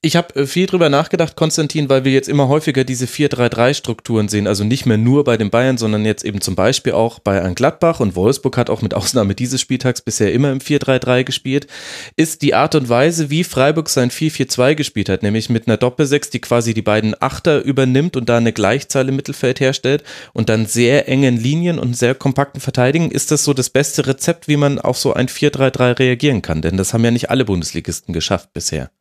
Ich 0.00 0.14
habe 0.14 0.32
äh, 0.36 0.46
viel 0.46 0.66
drüber 0.66 0.90
nachgedacht, 0.90 1.34
Konstantin, 1.34 1.88
weil 1.88 2.04
wir 2.04 2.12
jetzt 2.12 2.28
immer 2.28 2.46
häufiger 2.46 2.84
diese 2.84 3.06
4-3-3-Strukturen 3.06 4.28
sehen. 4.28 4.46
Also 4.46 4.62
nicht 4.62 4.86
mehr 4.86 4.96
nur 4.96 5.24
bei 5.24 5.36
den 5.36 5.50
Bayern, 5.50 5.76
sondern 5.76 6.04
jetzt 6.04 6.24
eben 6.24 6.40
zum 6.40 6.54
Beispiel 6.54 6.92
auch 6.92 7.18
bei 7.18 7.42
ein 7.42 7.56
Gladbach 7.56 7.98
und 7.98 8.14
Wolfsburg 8.14 8.56
hat 8.58 8.70
auch 8.70 8.80
mit 8.80 8.94
Ausnahme 8.94 9.34
dieses 9.34 9.60
Spieltags 9.60 10.00
bisher 10.00 10.32
immer 10.32 10.52
im 10.52 10.60
4-3-3 10.60 11.24
gespielt. 11.24 11.66
Ist 12.14 12.42
die 12.42 12.54
Art 12.54 12.76
und 12.76 12.88
Weise, 12.88 13.28
wie 13.30 13.42
Freiburg 13.42 13.88
sein 13.88 14.12
4-4-2 14.12 14.76
gespielt 14.76 15.08
hat, 15.08 15.24
nämlich 15.24 15.48
mit 15.48 15.66
einer 15.66 15.78
Doppelsechs, 15.78 16.30
die 16.30 16.40
quasi 16.40 16.74
die 16.74 16.82
beiden 16.82 17.20
Achter 17.20 17.64
übernimmt 17.64 18.16
und 18.16 18.28
da 18.28 18.36
eine 18.36 18.52
Gleichzahl 18.52 19.08
im 19.08 19.16
Mittelfeld 19.16 19.58
herstellt 19.58 20.04
und 20.32 20.48
dann 20.48 20.66
sehr 20.66 21.08
engen 21.08 21.36
Linien 21.36 21.80
und 21.80 21.96
sehr 21.96 22.14
kompakten 22.14 22.60
Verteidigen, 22.60 23.10
ist 23.10 23.32
das 23.32 23.42
so 23.42 23.52
das 23.52 23.68
beste 23.68 24.06
Rezept, 24.06 24.46
wie 24.46 24.58
man 24.58 24.78
auf 24.78 24.96
so 24.96 25.12
ein 25.12 25.26
4-3-3 25.26 25.98
reagieren 25.98 26.40
kann? 26.40 26.62
Denn 26.62 26.76
das 26.76 26.94
haben 26.94 27.04
ja 27.04 27.10
nicht 27.10 27.30
alle 27.30 27.44
Bundesligisten 27.44 28.14
geschafft 28.14 28.52
bisher 28.52 28.92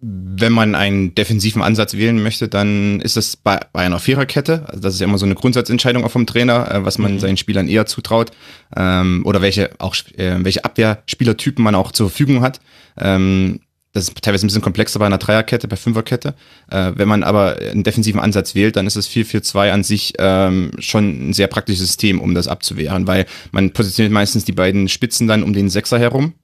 wenn 0.00 0.52
man 0.52 0.74
einen 0.74 1.14
defensiven 1.14 1.62
Ansatz 1.62 1.94
wählen 1.94 2.22
möchte, 2.22 2.48
dann 2.48 3.00
ist 3.00 3.16
das 3.16 3.36
bei, 3.36 3.60
bei 3.72 3.80
einer 3.80 3.98
Viererkette. 3.98 4.64
Also 4.66 4.80
das 4.80 4.94
ist 4.94 5.00
ja 5.00 5.06
immer 5.06 5.18
so 5.18 5.24
eine 5.24 5.34
Grundsatzentscheidung 5.34 6.04
auch 6.04 6.10
vom 6.10 6.26
Trainer, 6.26 6.70
äh, 6.70 6.84
was 6.84 6.98
man 6.98 7.14
mhm. 7.14 7.18
seinen 7.18 7.36
Spielern 7.36 7.68
eher 7.68 7.86
zutraut 7.86 8.30
ähm, 8.76 9.22
oder 9.24 9.40
welche 9.40 9.70
auch 9.78 9.96
äh, 10.16 10.36
welche 10.44 10.64
Abwehrspielertypen 10.64 11.64
man 11.64 11.74
auch 11.74 11.92
zur 11.92 12.10
Verfügung 12.10 12.42
hat. 12.42 12.60
Ähm, 12.98 13.60
das 13.92 14.08
ist 14.08 14.22
teilweise 14.22 14.44
ein 14.44 14.48
bisschen 14.48 14.60
komplexer 14.60 14.98
bei 14.98 15.06
einer 15.06 15.16
Dreierkette, 15.16 15.68
bei 15.68 15.76
Fünferkette. 15.76 16.34
Äh, 16.70 16.92
wenn 16.96 17.08
man 17.08 17.22
aber 17.22 17.56
einen 17.56 17.82
defensiven 17.82 18.20
Ansatz 18.20 18.54
wählt, 18.54 18.76
dann 18.76 18.86
ist 18.86 18.96
das 18.96 19.08
4-4-2 19.08 19.70
an 19.70 19.82
sich 19.82 20.12
ähm, 20.18 20.72
schon 20.78 21.30
ein 21.30 21.32
sehr 21.32 21.46
praktisches 21.46 21.86
System, 21.86 22.20
um 22.20 22.34
das 22.34 22.48
abzuwehren, 22.48 23.06
weil 23.06 23.24
man 23.52 23.72
positioniert 23.72 24.12
meistens 24.12 24.44
die 24.44 24.52
beiden 24.52 24.88
Spitzen 24.88 25.26
dann 25.26 25.42
um 25.42 25.54
den 25.54 25.70
Sechser 25.70 25.98
herum 25.98 26.34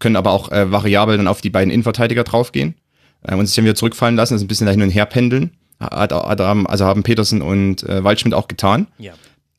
können 0.00 0.16
aber 0.16 0.32
auch 0.32 0.50
äh, 0.50 0.72
variabel 0.72 1.16
dann 1.16 1.28
auf 1.28 1.40
die 1.40 1.50
beiden 1.50 1.70
Innenverteidiger 1.70 2.24
draufgehen 2.24 2.74
und 3.30 3.46
sich 3.46 3.56
dann 3.56 3.64
wieder 3.64 3.74
zurückfallen 3.74 4.16
lassen, 4.16 4.34
also 4.34 4.44
ein 4.44 4.48
bisschen 4.48 4.66
dahin 4.66 4.82
und 4.82 4.90
her 4.90 5.06
pendeln. 5.06 5.50
Also 5.78 6.84
haben 6.84 7.02
Petersen 7.02 7.42
und 7.42 7.82
äh, 7.82 8.04
Waldschmidt 8.04 8.34
auch 8.34 8.48
getan. 8.48 8.86
Ja. 8.98 9.12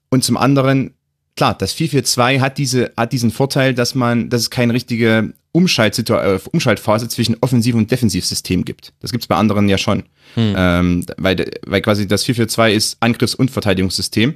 Und 0.09 0.23
zum 0.23 0.37
anderen, 0.37 0.93
klar, 1.35 1.55
das 1.57 1.75
4-4-2 1.75 2.39
hat, 2.39 2.57
diese, 2.57 2.91
hat 2.95 3.11
diesen 3.11 3.31
Vorteil, 3.31 3.73
dass 3.73 3.95
man, 3.95 4.29
dass 4.29 4.41
es 4.41 4.49
keine 4.49 4.73
richtige 4.73 5.33
äh, 5.53 6.39
Umschaltphase 6.51 7.07
zwischen 7.07 7.37
Offensiv- 7.41 7.75
und 7.75 7.91
Defensivsystem 7.91 8.65
gibt. 8.65 8.93
Das 8.99 9.11
gibt 9.11 9.23
es 9.23 9.27
bei 9.27 9.35
anderen 9.35 9.69
ja 9.69 9.77
schon. 9.77 10.03
Hm. 10.35 10.53
Ähm, 10.57 11.05
weil, 11.17 11.49
weil 11.65 11.81
quasi 11.81 12.07
das 12.07 12.25
4-4-2 12.25 12.71
ist 12.71 12.97
Angriffs- 12.99 13.35
und 13.35 13.51
Verteidigungssystem. 13.51 14.35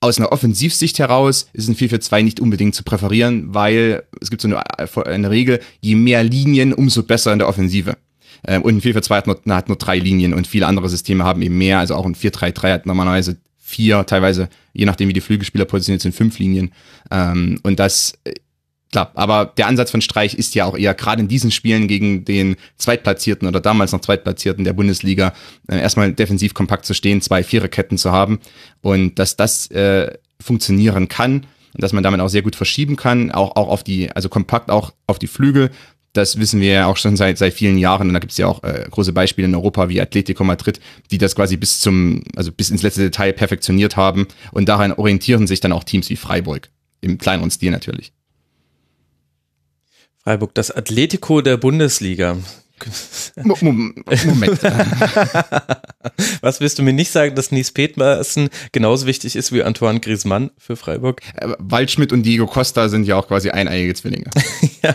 Aus 0.00 0.18
einer 0.18 0.30
Offensivsicht 0.30 0.98
heraus 1.00 1.48
ist 1.52 1.68
ein 1.68 1.74
4-4-2 1.74 2.22
nicht 2.22 2.40
unbedingt 2.40 2.74
zu 2.74 2.84
präferieren, 2.84 3.52
weil 3.52 4.04
es 4.20 4.30
gibt 4.30 4.42
so 4.42 4.48
eine, 4.48 4.62
eine 5.06 5.30
Regel, 5.30 5.60
je 5.80 5.96
mehr 5.96 6.22
Linien, 6.22 6.72
umso 6.72 7.02
besser 7.02 7.32
in 7.32 7.40
der 7.40 7.48
Offensive. 7.48 7.96
Ähm, 8.46 8.62
und 8.62 8.76
ein 8.76 8.80
4-4-2 8.80 9.16
hat 9.16 9.26
nur, 9.26 9.40
hat 9.48 9.68
nur 9.68 9.78
drei 9.78 9.98
Linien 9.98 10.34
und 10.34 10.46
viele 10.46 10.66
andere 10.66 10.88
Systeme 10.88 11.24
haben 11.24 11.42
eben 11.42 11.58
mehr. 11.58 11.78
Also 11.78 11.94
auch 11.94 12.06
ein 12.06 12.14
4-3-3 12.14 12.72
hat 12.72 12.86
normalerweise 12.86 13.38
vier, 13.68 14.06
teilweise, 14.06 14.48
je 14.72 14.86
nachdem 14.86 15.08
wie 15.08 15.12
die 15.12 15.20
Flügelspieler 15.20 15.66
positioniert 15.66 16.00
sind, 16.00 16.14
fünf 16.14 16.38
Linien. 16.38 16.72
Ähm, 17.10 17.60
und 17.62 17.78
das, 17.78 18.14
äh, 18.24 18.32
klar, 18.90 19.12
aber 19.14 19.52
der 19.56 19.66
Ansatz 19.66 19.90
von 19.90 20.00
Streich 20.00 20.34
ist 20.34 20.54
ja 20.54 20.64
auch 20.64 20.76
eher 20.76 20.94
gerade 20.94 21.20
in 21.20 21.28
diesen 21.28 21.50
Spielen 21.50 21.86
gegen 21.86 22.24
den 22.24 22.56
Zweitplatzierten 22.78 23.46
oder 23.46 23.60
damals 23.60 23.92
noch 23.92 24.00
Zweitplatzierten 24.00 24.64
der 24.64 24.72
Bundesliga 24.72 25.34
äh, 25.68 25.78
erstmal 25.78 26.12
defensiv 26.12 26.54
kompakt 26.54 26.86
zu 26.86 26.94
stehen, 26.94 27.20
zwei 27.20 27.42
Viererketten 27.44 27.98
zu 27.98 28.10
haben 28.10 28.40
und 28.80 29.18
dass 29.18 29.36
das 29.36 29.70
äh, 29.70 30.16
funktionieren 30.40 31.08
kann 31.08 31.46
und 31.74 31.82
dass 31.82 31.92
man 31.92 32.02
damit 32.02 32.20
auch 32.20 32.28
sehr 32.28 32.42
gut 32.42 32.56
verschieben 32.56 32.96
kann, 32.96 33.30
auch, 33.30 33.56
auch 33.56 33.68
auf 33.68 33.84
die, 33.84 34.10
also 34.10 34.30
kompakt 34.30 34.70
auch 34.70 34.94
auf 35.06 35.18
die 35.18 35.26
Flügel, 35.26 35.70
das 36.12 36.38
wissen 36.38 36.60
wir 36.60 36.72
ja 36.72 36.86
auch 36.86 36.96
schon 36.96 37.16
seit, 37.16 37.38
seit 37.38 37.54
vielen 37.54 37.78
Jahren 37.78 38.08
und 38.08 38.14
da 38.14 38.20
gibt 38.20 38.32
es 38.32 38.38
ja 38.38 38.46
auch 38.46 38.62
äh, 38.62 38.86
große 38.90 39.12
Beispiele 39.12 39.46
in 39.46 39.54
Europa 39.54 39.88
wie 39.88 40.00
Atletico 40.00 40.44
Madrid, 40.44 40.80
die 41.10 41.18
das 41.18 41.34
quasi 41.34 41.56
bis 41.56 41.80
zum, 41.80 42.22
also 42.36 42.50
bis 42.52 42.70
ins 42.70 42.82
letzte 42.82 43.02
Detail 43.02 43.32
perfektioniert 43.32 43.96
haben 43.96 44.26
und 44.52 44.68
daran 44.68 44.92
orientieren 44.92 45.46
sich 45.46 45.60
dann 45.60 45.72
auch 45.72 45.84
Teams 45.84 46.10
wie 46.10 46.16
Freiburg. 46.16 46.70
Im 47.00 47.18
kleineren 47.18 47.50
Stil 47.50 47.70
natürlich. 47.70 48.12
Freiburg, 50.24 50.54
das 50.54 50.70
Atletico 50.70 51.40
der 51.40 51.56
Bundesliga. 51.56 52.36
Moment. 53.42 54.62
Was 56.40 56.60
willst 56.60 56.78
du 56.78 56.82
mir 56.82 56.92
nicht 56.92 57.10
sagen, 57.10 57.34
dass 57.34 57.50
Nies 57.50 57.72
Petersen 57.72 58.50
genauso 58.72 59.06
wichtig 59.06 59.36
ist 59.36 59.52
wie 59.52 59.62
Antoine 59.62 60.00
Griezmann 60.00 60.50
für 60.58 60.76
Freiburg? 60.76 61.22
Äh, 61.34 61.54
Waldschmidt 61.58 62.12
und 62.12 62.22
Diego 62.24 62.46
Costa 62.46 62.88
sind 62.88 63.04
ja 63.04 63.16
auch 63.16 63.26
quasi 63.26 63.50
eineiige 63.50 63.94
Zwillinge. 63.94 64.30
ja. 64.82 64.94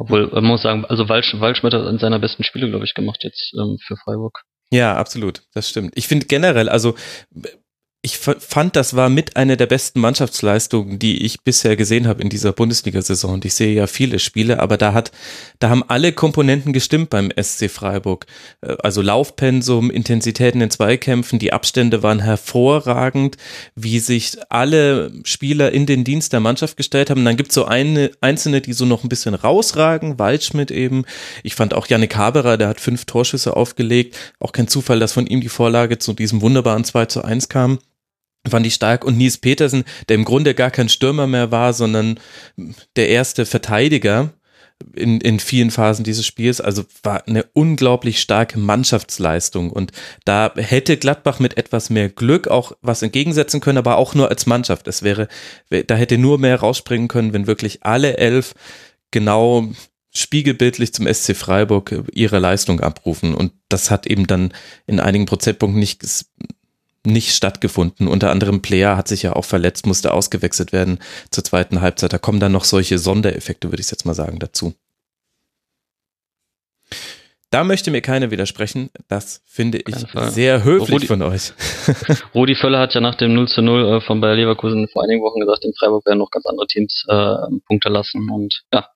Obwohl, 0.00 0.28
man 0.28 0.44
muss 0.44 0.62
sagen, 0.62 0.84
also 0.86 1.08
Waldsch, 1.08 1.38
Waldschmidt 1.38 1.74
hat 1.74 1.86
in 1.86 1.98
seiner 1.98 2.18
besten 2.18 2.42
Spiele, 2.42 2.68
glaube 2.68 2.84
ich, 2.84 2.94
gemacht 2.94 3.22
jetzt 3.22 3.52
ähm, 3.54 3.78
für 3.86 3.96
Freiburg. 3.96 4.42
Ja, 4.70 4.96
absolut. 4.96 5.42
Das 5.52 5.68
stimmt. 5.68 5.92
Ich 5.96 6.08
finde 6.08 6.26
generell, 6.26 6.68
also 6.68 6.94
ich 8.02 8.16
fand, 8.16 8.76
das 8.76 8.96
war 8.96 9.10
mit 9.10 9.36
einer 9.36 9.56
der 9.56 9.66
besten 9.66 10.00
Mannschaftsleistungen, 10.00 10.98
die 10.98 11.22
ich 11.22 11.42
bisher 11.42 11.76
gesehen 11.76 12.06
habe 12.06 12.22
in 12.22 12.30
dieser 12.30 12.54
Bundesliga-Saison. 12.54 13.34
Und 13.34 13.44
ich 13.44 13.52
sehe 13.52 13.74
ja 13.74 13.86
viele 13.86 14.18
Spiele, 14.18 14.58
aber 14.58 14.78
da 14.78 14.94
hat, 14.94 15.12
da 15.58 15.68
haben 15.68 15.84
alle 15.86 16.14
Komponenten 16.14 16.72
gestimmt 16.72 17.10
beim 17.10 17.30
SC 17.38 17.68
Freiburg. 17.68 18.24
Äh, 18.62 18.76
also 18.82 19.02
Laufpensum, 19.02 19.90
Intensitäten 19.90 20.62
in 20.62 20.70
Zweikämpfen, 20.70 21.38
die 21.38 21.52
Abstände 21.52 22.02
waren 22.02 22.20
hervorragend, 22.20 23.36
wie 23.74 23.98
sich 23.98 24.38
alle 24.48 25.12
Spieler 25.24 25.70
in 25.72 25.84
den 25.84 26.02
Dienst 26.02 26.32
der 26.32 26.40
Mannschaft 26.40 26.78
gestellt 26.78 27.10
haben. 27.10 27.18
Und 27.18 27.26
dann 27.26 27.36
gibt 27.36 27.50
es 27.50 27.54
so 27.54 27.66
eine, 27.66 28.12
einzelne, 28.22 28.62
die 28.62 28.72
so 28.72 28.86
noch 28.86 29.04
ein 29.04 29.10
bisschen 29.10 29.34
rausragen, 29.34 30.18
Waldschmidt 30.18 30.70
eben. 30.70 31.04
Ich 31.42 31.54
fand 31.54 31.74
auch 31.74 31.86
Janik 31.86 32.16
Haberer, 32.16 32.56
der 32.56 32.68
hat 32.68 32.80
fünf 32.80 33.04
Torschüsse 33.04 33.54
aufgelegt. 33.58 34.16
Auch 34.38 34.52
kein 34.52 34.68
Zufall, 34.68 35.00
dass 35.00 35.12
von 35.12 35.26
ihm 35.26 35.42
die 35.42 35.50
Vorlage 35.50 35.98
zu 35.98 36.14
diesem 36.14 36.40
wunderbaren 36.40 36.84
2 36.84 37.04
zu 37.04 37.22
1 37.22 37.50
kam 37.50 37.78
fand 38.48 38.66
ich 38.66 38.74
stark. 38.74 39.04
Und 39.04 39.18
Nies 39.18 39.38
Petersen, 39.38 39.84
der 40.08 40.16
im 40.16 40.24
Grunde 40.24 40.54
gar 40.54 40.70
kein 40.70 40.88
Stürmer 40.88 41.26
mehr 41.26 41.50
war, 41.50 41.72
sondern 41.72 42.18
der 42.96 43.08
erste 43.08 43.46
Verteidiger 43.46 44.32
in, 44.94 45.20
in 45.20 45.40
vielen 45.40 45.70
Phasen 45.70 46.04
dieses 46.04 46.26
Spiels. 46.26 46.60
Also 46.60 46.84
war 47.02 47.26
eine 47.26 47.44
unglaublich 47.52 48.20
starke 48.20 48.58
Mannschaftsleistung. 48.58 49.70
Und 49.70 49.92
da 50.24 50.52
hätte 50.56 50.96
Gladbach 50.96 51.38
mit 51.38 51.56
etwas 51.58 51.90
mehr 51.90 52.08
Glück 52.08 52.48
auch 52.48 52.72
was 52.80 53.02
entgegensetzen 53.02 53.60
können, 53.60 53.78
aber 53.78 53.96
auch 53.96 54.14
nur 54.14 54.28
als 54.28 54.46
Mannschaft. 54.46 54.88
Es 54.88 55.02
wäre, 55.02 55.28
da 55.86 55.94
hätte 55.94 56.18
nur 56.18 56.38
mehr 56.38 56.60
rausspringen 56.60 57.08
können, 57.08 57.32
wenn 57.32 57.46
wirklich 57.46 57.84
alle 57.84 58.16
elf 58.16 58.54
genau 59.10 59.68
spiegelbildlich 60.12 60.92
zum 60.92 61.12
SC 61.12 61.36
Freiburg 61.36 62.04
ihre 62.12 62.38
Leistung 62.38 62.80
abrufen. 62.80 63.34
Und 63.34 63.52
das 63.68 63.90
hat 63.90 64.06
eben 64.06 64.26
dann 64.26 64.52
in 64.86 64.98
einigen 64.98 65.26
Prozentpunkten 65.26 65.78
nicht 65.78 66.00
nicht 67.04 67.34
stattgefunden. 67.34 68.08
Unter 68.08 68.30
anderem 68.30 68.62
Player 68.62 68.96
hat 68.96 69.08
sich 69.08 69.22
ja 69.22 69.34
auch 69.34 69.44
verletzt, 69.44 69.86
musste 69.86 70.12
ausgewechselt 70.12 70.72
werden 70.72 70.98
zur 71.30 71.44
zweiten 71.44 71.80
Halbzeit. 71.80 72.12
Da 72.12 72.18
kommen 72.18 72.40
dann 72.40 72.52
noch 72.52 72.64
solche 72.64 72.98
Sondereffekte, 72.98 73.70
würde 73.70 73.80
ich 73.80 73.90
jetzt 73.90 74.04
mal 74.04 74.14
sagen, 74.14 74.38
dazu. 74.38 74.74
Da 77.50 77.64
möchte 77.64 77.90
mir 77.90 78.00
keiner 78.00 78.30
widersprechen. 78.30 78.90
Das 79.08 79.42
finde 79.44 79.78
ich 79.78 79.96
sehr 80.28 80.62
höflich 80.62 80.92
Rudi, 80.92 81.06
von 81.06 81.22
euch. 81.22 81.52
Rudi 82.34 82.54
Völler 82.54 82.78
hat 82.78 82.94
ja 82.94 83.00
nach 83.00 83.16
dem 83.16 83.34
0 83.34 83.48
zu 83.48 83.60
0 83.60 83.96
äh, 83.96 84.00
von 84.00 84.20
Bayer 84.20 84.36
Leverkusen 84.36 84.86
vor 84.88 85.02
einigen 85.02 85.22
Wochen 85.22 85.40
gesagt, 85.40 85.64
in 85.64 85.74
Freiburg 85.74 86.06
werden 86.06 86.18
noch 86.18 86.30
ganz 86.30 86.46
andere 86.46 86.68
Teams 86.68 87.04
äh, 87.08 87.34
Punkte 87.66 87.88
lassen. 87.88 88.30
Und 88.30 88.62
ja, 88.72 88.88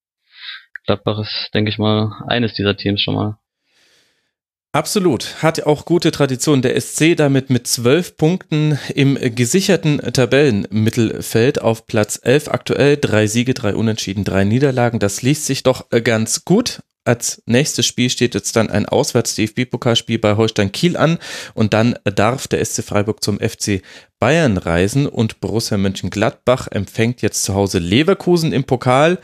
Gladbach 0.87 1.19
ist, 1.19 1.51
denke 1.53 1.71
ich 1.71 1.79
mal, 1.79 2.13
eines 2.29 2.55
dieser 2.55 2.77
Teams 2.77 3.01
schon 3.01 3.15
mal. 3.15 3.39
Absolut. 4.75 5.41
Hat 5.41 5.63
auch 5.63 5.85
gute 5.85 6.11
Tradition. 6.11 6.61
Der 6.61 6.81
SC 6.81 7.17
damit 7.17 7.49
mit 7.49 7.69
zwölf 7.69 8.17
Punkten 8.17 8.77
im 8.93 9.17
gesicherten 9.37 9.99
Tabellenmittelfeld 9.99 11.63
auf 11.63 11.87
Platz 11.87 12.19
elf 12.21 12.49
aktuell. 12.49 12.97
Drei 12.97 13.29
Siege, 13.29 13.55
drei 13.55 13.77
Unentschieden, 13.77 14.25
drei 14.25 14.43
Niederlagen. 14.43 14.99
Das 14.99 15.23
liest 15.23 15.47
sich 15.47 15.63
doch 15.63 15.89
ganz 16.03 16.45
gut. 16.45 16.81
Als 17.05 17.43
nächstes 17.45 17.85
Spiel 17.85 18.09
steht 18.09 18.35
jetzt 18.35 18.57
dann 18.57 18.71
ein 18.71 18.87
Auswärts-DFB-Pokalspiel 18.87 20.19
bei 20.19 20.37
Holstein 20.37 20.73
Kiel 20.73 20.97
an 20.97 21.19
und 21.53 21.75
dann 21.75 21.99
darf 22.05 22.49
der 22.49 22.65
SC 22.65 22.83
Freiburg 22.83 23.23
zum 23.23 23.39
FC 23.39 23.83
Bayern 24.19 24.57
reisen 24.57 25.07
und 25.07 25.41
Borussia 25.41 25.77
Mönchengladbach 25.77 26.69
empfängt 26.71 27.21
jetzt 27.21 27.45
zu 27.45 27.55
Hause 27.55 27.79
Leverkusen 27.79 28.55
im 28.55 28.65
Pokal 28.65 29.19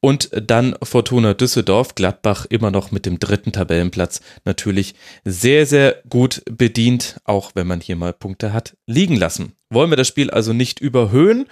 und 0.00 0.30
dann 0.34 0.76
Fortuna 0.82 1.32
Düsseldorf, 1.32 1.94
Gladbach 1.94 2.44
immer 2.50 2.70
noch 2.70 2.90
mit 2.90 3.06
dem 3.06 3.18
dritten 3.18 3.52
Tabellenplatz 3.52 4.20
natürlich 4.44 4.94
sehr, 5.24 5.64
sehr 5.64 6.02
gut 6.10 6.42
bedient, 6.50 7.18
auch 7.24 7.52
wenn 7.54 7.66
man 7.66 7.80
hier 7.80 7.96
mal 7.96 8.12
Punkte 8.12 8.52
hat 8.52 8.76
liegen 8.86 9.16
lassen. 9.16 9.54
Wollen 9.70 9.88
wir 9.88 9.96
das 9.96 10.08
Spiel 10.08 10.30
also 10.30 10.52
nicht 10.52 10.80
überhöhen 10.80 11.46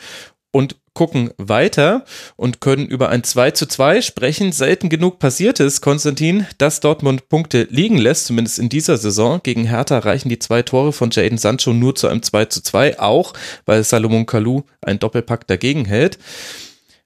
und 0.53 0.77
gucken 0.95 1.31
weiter 1.39 2.05
und 2.37 2.61
können 2.61 2.87
über 2.87 3.09
ein 3.09 3.25
2 3.25 3.53
zu 3.53 3.67
2 3.67 4.03
sprechen. 4.03 4.53
Selten 4.53 4.89
genug 4.89 5.19
passiert 5.19 5.61
es, 5.61 5.81
Konstantin, 5.81 6.47
dass 6.59 6.81
Dortmund 6.81 7.29
Punkte 7.29 7.69
liegen 7.71 7.99
lässt, 7.99 8.27
zumindest 8.27 8.59
in 8.59 8.69
dieser 8.69 8.97
Saison. 8.97 9.41
Gegen 9.43 9.65
Hertha 9.65 9.99
reichen 9.99 10.29
die 10.29 10.39
zwei 10.39 10.63
Tore 10.63 10.93
von 10.93 11.11
Jaden 11.11 11.39
Sancho 11.39 11.73
nur 11.73 11.95
zu 11.95 12.09
einem 12.09 12.23
2 12.23 12.45
zu 12.47 12.63
2, 12.63 12.99
auch 12.99 13.33
weil 13.67 13.85
Salomon 13.85 14.27
Kalou 14.27 14.63
ein 14.83 14.99
Doppelpack 14.99 15.47
dagegen 15.47 15.85
hält. 15.85 16.19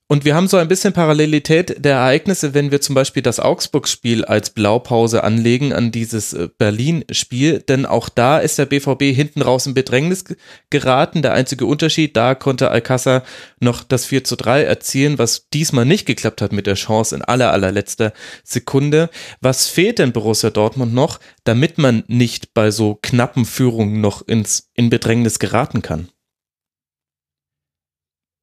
Und 0.07 0.27
wir 0.27 0.35
haben 0.35 0.49
so 0.49 0.59
ein 0.59 0.69
bisschen 0.69 0.93
Parallelität 0.93 1.83
der 1.83 1.95
Ereignisse, 1.95 2.53
wenn 2.53 2.71
wir 2.71 2.83
zum 2.83 2.95
Beispiel 2.95 3.23
das 3.23 3.41
Augsburg-Spiel 3.41 4.27
als 4.27 4.51
Blaupause 4.51 5.25
anlegen 5.25 5.73
an 5.73 5.93
dieses 5.93 6.35
äh, 6.35 6.51
Berlin-Spiel, 6.59 7.61
denn 7.61 7.87
auch 7.87 8.11
da 8.11 8.39
ist 8.39 8.59
der 8.59 8.67
BVB 8.67 9.17
hinten 9.17 9.41
raus 9.41 9.67
in 9.67 9.73
Bedrängnis 9.73 10.25
geraten. 10.69 11.23
Der 11.23 11.33
einzige 11.33 11.65
Unterschied, 11.65 12.19
da 12.19 12.35
konnte 12.35 12.71
Alcázar 12.71 13.23
noch 13.61 13.83
das 13.83 14.05
4 14.05 14.25
zu 14.25 14.37
3 14.37 14.65
erzielen, 14.65 15.19
was 15.19 15.49
diesmal 15.49 15.87
nicht 15.87 16.05
geklappt 16.05 16.43
hat 16.43 16.53
mit 16.53 16.67
der 16.67 16.75
Chance 16.75 17.17
in 17.17 17.23
aller, 17.23 17.51
allerletzter 17.53 18.13
Sekunde. 18.43 19.09
Was 19.41 19.69
fehlt 19.69 19.99
denn 20.01 20.13
Borussia 20.13 20.51
Dortmund 20.51 20.93
noch, 20.93 21.19
damit 21.45 21.79
man 21.79 22.05
nicht 22.09 22.53
bei 22.53 22.71
so 22.71 22.99
knappen 23.01 23.47
Führungen 23.47 24.03
noch 24.03 24.21
ins, 24.29 24.71
in 24.75 24.91
Bedrängnis 24.91 25.39
geraten 25.39 25.81
kann? 25.81 26.11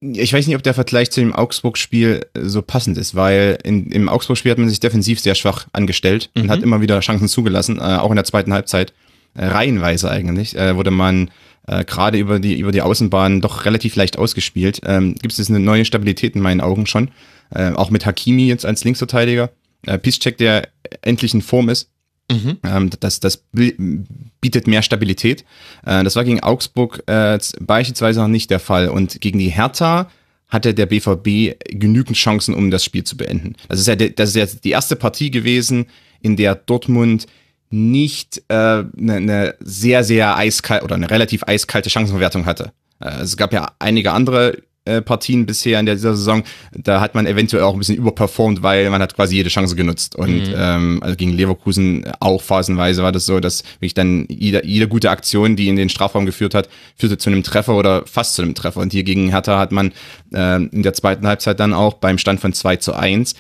Ich 0.02 0.34
weiß 0.34 0.48
nicht, 0.48 0.56
ob 0.56 0.64
der 0.64 0.74
Vergleich 0.74 1.12
zu 1.12 1.22
dem 1.22 1.34
Augsburg-Spiel 1.34 2.26
äh, 2.34 2.40
so 2.42 2.62
passend 2.62 2.98
ist, 2.98 3.16
weil 3.16 3.58
in, 3.64 3.92
im 3.92 4.10
Augsburg-Spiel 4.10 4.52
hat 4.52 4.58
man 4.58 4.70
sich 4.70 4.80
defensiv 4.80 5.20
sehr 5.20 5.36
schwach 5.36 5.68
angestellt 5.74 6.30
mhm. 6.34 6.42
und 6.44 6.50
hat 6.50 6.64
immer 6.64 6.82
wieder 6.82 7.00
Chancen 7.00 7.28
zugelassen, 7.28 7.78
äh, 7.78 7.98
auch 7.98 8.10
in 8.10 8.16
der 8.16 8.26
zweiten 8.26 8.54
Halbzeit. 8.54 8.94
Äh, 9.34 9.46
reihenweise 9.46 10.12
eigentlich, 10.12 10.58
äh, 10.58 10.76
wurde 10.76 10.92
man 10.92 11.32
äh, 11.66 11.86
gerade 11.86 12.18
über 12.18 12.40
die, 12.40 12.60
über 12.60 12.74
die 12.74 12.82
Außenbahn 12.82 13.40
doch 13.40 13.64
relativ 13.64 13.96
leicht 13.96 14.18
ausgespielt. 14.18 14.82
Ähm, 14.86 15.16
Gibt 15.16 15.38
es 15.38 15.50
eine 15.50 15.60
neue 15.60 15.86
Stabilität 15.86 16.36
in 16.36 16.42
meinen 16.42 16.60
Augen 16.60 16.86
schon. 16.86 17.12
Äh, 17.54 17.72
auch 17.72 17.92
mit 17.92 18.06
Hakimi 18.06 18.48
jetzt 18.48 18.66
als 18.66 18.84
Linksverteidiger. 18.84 19.52
Äh, 19.86 19.98
Piszczek, 20.00 20.38
der 20.38 20.68
endlich 21.02 21.34
in 21.34 21.42
Form 21.42 21.70
ist. 21.70 21.91
Mhm. 22.32 22.58
Ähm, 22.64 22.90
das, 23.00 23.20
das 23.20 23.44
bietet 23.52 24.68
mehr 24.68 24.82
Stabilität. 24.82 25.46
Äh, 25.86 26.04
das 26.04 26.16
war 26.16 26.24
gegen 26.24 26.42
Augsburg 26.42 27.04
äh, 27.08 27.38
beispielsweise 27.60 28.22
noch 28.22 28.28
nicht 28.28 28.50
der 28.50 28.60
Fall. 28.60 28.90
Und 28.90 29.22
gegen 29.22 29.40
die 29.40 29.50
Hertha 29.50 30.10
hatte 30.48 30.74
der 30.74 30.86
BVB 30.86 31.56
genügend 31.70 32.18
Chancen, 32.18 32.54
um 32.54 32.72
das 32.72 32.84
Spiel 32.84 33.04
zu 33.04 33.16
beenden. 33.18 33.56
Das 33.70 33.80
ist 33.80 33.88
ja, 33.88 33.96
das 33.96 34.30
ist 34.30 34.36
ja 34.36 34.46
die 34.46 34.72
erste 34.72 34.96
Partie 34.96 35.32
gewesen, 35.32 35.86
in 36.22 36.36
der 36.36 36.56
Dortmund 36.56 37.26
nicht 37.70 38.44
eine 38.50 38.90
äh, 38.98 39.02
ne, 39.02 39.22
ne 39.22 39.56
sehr, 39.62 40.04
sehr 40.04 40.36
eiskalt 40.36 40.84
oder 40.84 40.96
eine 40.96 41.10
relativ 41.10 41.44
eiskalte 41.44 41.90
Chancenverwertung 41.90 42.46
hatte. 42.46 42.74
Äh, 43.00 43.22
es 43.22 43.38
gab 43.38 43.54
ja 43.54 43.72
einige 43.80 44.12
andere 44.12 44.58
Partien 45.02 45.46
bisher 45.46 45.80
in 45.80 45.86
dieser 45.86 46.16
Saison, 46.16 46.44
da 46.74 47.02
hat 47.02 47.14
man 47.14 47.28
eventuell 47.28 47.64
auch 47.64 47.74
ein 47.74 47.80
bisschen 47.80 47.98
überperformt, 47.98 48.64
weil 48.64 48.90
man 48.90 49.02
hat 49.02 49.16
quasi 49.16 49.36
jede 49.36 49.50
Chance 49.50 49.76
genutzt. 49.76 50.16
Und 50.16 50.48
mhm. 50.48 50.56
ähm, 50.56 51.00
also 51.04 51.16
gegen 51.16 51.34
Leverkusen 51.34 52.06
auch 52.20 52.42
phasenweise 52.42 53.04
war 53.04 53.12
das 53.12 53.26
so, 53.26 53.40
dass 53.40 53.64
wirklich 53.76 53.94
dann 53.94 54.26
jede, 54.28 54.66
jede 54.66 54.88
gute 54.88 55.12
Aktion, 55.12 55.56
die 55.56 55.68
in 55.68 55.76
den 55.76 55.90
Strafraum 55.90 56.26
geführt 56.26 56.56
hat, 56.56 56.68
führte 56.96 57.18
zu 57.18 57.30
einem 57.30 57.44
Treffer 57.44 57.76
oder 57.76 58.06
fast 58.08 58.34
zu 58.34 58.42
einem 58.42 58.56
Treffer. 58.56 58.80
Und 58.80 58.92
hier 58.92 59.04
gegen 59.04 59.30
Hertha 59.30 59.60
hat 59.60 59.72
man 59.72 59.92
äh, 60.34 60.56
in 60.56 60.84
der 60.84 60.94
zweiten 60.94 61.28
Halbzeit 61.28 61.60
dann 61.60 61.74
auch 61.74 61.96
beim 61.96 62.18
Stand 62.18 62.40
von 62.40 62.54
2 62.54 62.78
zu 62.78 62.94
1 62.94 63.36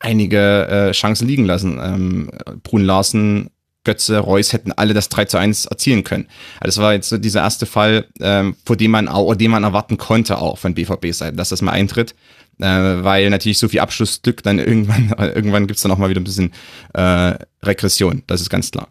einige 0.00 0.68
äh, 0.68 0.92
Chancen 0.92 1.26
liegen 1.26 1.44
lassen. 1.44 1.80
Ähm, 1.82 2.30
Brun 2.62 2.84
Larsen 2.84 3.50
Götze, 3.84 4.18
Reus 4.18 4.52
hätten 4.52 4.72
alle 4.72 4.94
das 4.94 5.08
3 5.08 5.26
zu 5.26 5.38
1 5.38 5.66
erzielen 5.66 6.04
können. 6.04 6.26
Also 6.60 6.80
das 6.80 6.84
war 6.84 6.92
jetzt 6.94 7.08
so 7.08 7.18
dieser 7.18 7.40
erste 7.40 7.66
Fall, 7.66 8.06
ähm, 8.20 8.56
vor 8.64 8.76
dem 8.76 8.90
man 8.90 9.08
auch, 9.08 9.34
den 9.34 9.50
man 9.50 9.64
erwarten 9.64 9.98
konnte 9.98 10.38
auch 10.38 10.58
von 10.58 10.74
BVB-Seite, 10.74 11.36
dass 11.36 11.50
das 11.50 11.62
mal 11.62 11.72
eintritt. 11.72 12.14
Äh, 12.60 13.02
weil 13.02 13.30
natürlich 13.30 13.58
so 13.58 13.68
viel 13.68 13.80
Abschlussglück 13.80 14.42
dann 14.42 14.58
irgendwann, 14.60 15.10
irgendwann 15.18 15.66
gibt's 15.66 15.82
dann 15.82 15.90
auch 15.92 15.98
mal 15.98 16.08
wieder 16.08 16.20
ein 16.20 16.24
bisschen 16.24 16.52
äh, 16.92 17.34
Regression, 17.64 18.22
das 18.26 18.40
ist 18.40 18.50
ganz 18.50 18.70
klar 18.70 18.88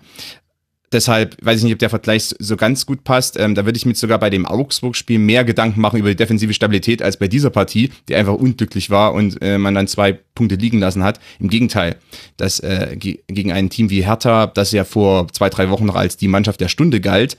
deshalb 0.94 1.36
weiß 1.44 1.60
ich 1.60 1.64
nicht, 1.64 1.74
ob 1.74 1.80
der 1.80 1.90
Vergleich 1.90 2.36
so 2.40 2.56
ganz 2.56 2.86
gut 2.86 3.04
passt. 3.04 3.40
Ähm, 3.40 3.56
da 3.56 3.66
würde 3.66 3.78
ich 3.78 3.86
mir 3.86 3.96
sogar 3.96 4.20
bei 4.20 4.30
dem 4.30 4.46
Augsburg-Spiel 4.46 5.20
mehr 5.20 5.44
Gedanken 5.44 5.82
machen 5.82 6.00
über 6.00 6.10
die 6.10 6.16
defensive 6.16 6.54
Stabilität 6.54 7.02
als 7.02 7.18
bei 7.18 7.28
dieser 7.28 7.50
Partie, 7.50 7.92
die 8.08 8.16
einfach 8.16 8.34
unglücklich 8.34 8.90
war 8.90 9.14
und 9.14 9.42
äh, 9.42 9.58
man 9.58 9.76
dann 9.76 9.88
zwei 9.88 10.14
Punkte 10.14 10.56
liegen 10.56 10.80
lassen 10.80 11.04
hat. 11.04 11.20
Im 11.40 11.50
Gegenteil, 11.50 11.98
dass 12.38 12.60
äh, 12.60 12.96
gegen 12.98 13.52
ein 13.52 13.70
Team 13.70 13.90
wie 13.90 14.06
Hertha, 14.06 14.48
das 14.48 14.72
ja 14.72 14.84
vor 14.84 15.28
zwei, 15.30 15.50
drei 15.50 15.70
Wochen 15.70 15.86
noch 15.86 15.96
als 15.96 16.18
die 16.18 16.28
Mannschaft 16.28 16.62
der 16.62 16.68
Stunde 16.70 17.02
galt, 17.02 17.38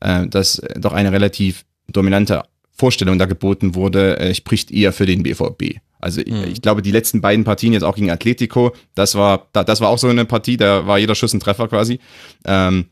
äh, 0.00 0.26
dass 0.26 0.60
doch 0.76 0.92
eine 0.92 1.12
relativ 1.12 1.64
dominante 1.88 2.42
Vorstellung 2.74 3.18
da 3.18 3.26
geboten 3.26 3.74
wurde, 3.74 4.18
äh, 4.18 4.34
spricht 4.34 4.70
eher 4.70 4.92
für 4.92 5.06
den 5.06 5.22
BVB. 5.22 5.78
Also 6.00 6.20
mhm. 6.20 6.44
ich, 6.52 6.60
glaube, 6.60 6.82
die 6.82 6.90
letzten 6.90 7.20
beiden 7.20 7.44
Partien 7.44 7.72
jetzt 7.72 7.82
auch 7.82 7.94
gegen 7.94 8.10
Atletico, 8.10 8.74
das 8.94 9.14
war, 9.14 9.48
das 9.52 9.80
war 9.80 9.88
auch 9.88 9.98
so 9.98 10.08
eine 10.08 10.24
Partie, 10.26 10.56
da 10.56 10.86
war 10.86 10.98
jeder 10.98 11.14
Schuss 11.14 11.32
ein 11.32 11.40
Treffer 11.40 11.68
quasi, 11.68 11.98
ähm, 12.44 12.86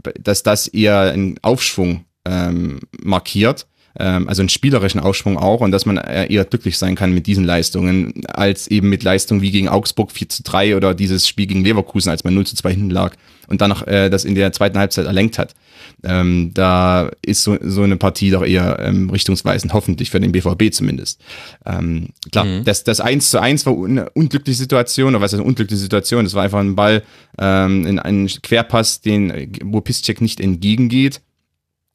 dass 0.00 0.42
das 0.42 0.68
eher 0.68 1.00
einen 1.12 1.38
Aufschwung 1.42 2.04
ähm, 2.24 2.80
markiert 3.02 3.66
ähm, 3.98 4.28
also 4.28 4.42
einen 4.42 4.48
spielerischen 4.48 5.00
Aufschwung 5.00 5.38
auch 5.38 5.60
und 5.60 5.70
dass 5.70 5.86
man 5.86 5.96
eher 5.96 6.44
glücklich 6.44 6.78
sein 6.78 6.94
kann 6.94 7.12
mit 7.12 7.26
diesen 7.26 7.44
Leistungen, 7.44 8.24
als 8.26 8.68
eben 8.68 8.88
mit 8.88 9.02
Leistungen 9.02 9.42
wie 9.42 9.50
gegen 9.50 9.68
Augsburg 9.68 10.12
4 10.12 10.28
zu 10.28 10.42
3 10.42 10.76
oder 10.76 10.94
dieses 10.94 11.28
Spiel 11.28 11.46
gegen 11.46 11.64
Leverkusen, 11.64 12.10
als 12.10 12.24
man 12.24 12.34
0 12.34 12.46
zu 12.46 12.56
2 12.56 12.70
hinten 12.70 12.90
lag 12.90 13.14
und 13.48 13.60
dann 13.60 13.70
noch 13.70 13.86
äh, 13.86 14.10
das 14.10 14.24
in 14.24 14.34
der 14.34 14.52
zweiten 14.52 14.78
Halbzeit 14.78 15.06
erlenkt 15.06 15.38
hat. 15.38 15.54
Ähm, 16.02 16.50
da 16.54 17.10
ist 17.22 17.42
so, 17.42 17.56
so 17.60 17.82
eine 17.82 17.96
Partie 17.96 18.30
doch 18.30 18.44
eher 18.44 18.78
ähm, 18.80 19.10
richtungsweisend, 19.10 19.72
hoffentlich 19.72 20.10
für 20.10 20.20
den 20.20 20.32
BVB 20.32 20.72
zumindest. 20.72 21.20
Ähm, 21.64 22.08
klar, 22.30 22.44
mhm. 22.44 22.64
das, 22.64 22.84
das 22.84 23.00
1 23.00 23.30
zu 23.30 23.40
1 23.40 23.66
war 23.66 23.84
eine 23.84 24.10
unglückliche 24.10 24.58
Situation, 24.58 25.14
oder 25.14 25.22
was 25.22 25.32
ist 25.32 25.38
eine 25.38 25.48
unglückliche 25.48 25.80
Situation? 25.80 26.24
Das 26.24 26.34
war 26.34 26.42
einfach 26.42 26.60
ein 26.60 26.76
Ball 26.76 27.02
ähm, 27.38 27.86
in 27.86 27.98
einen 27.98 28.26
Querpass, 28.26 29.00
den, 29.00 29.52
wo 29.64 29.80
Piszczek 29.80 30.20
nicht 30.20 30.40
entgegengeht. 30.40 31.20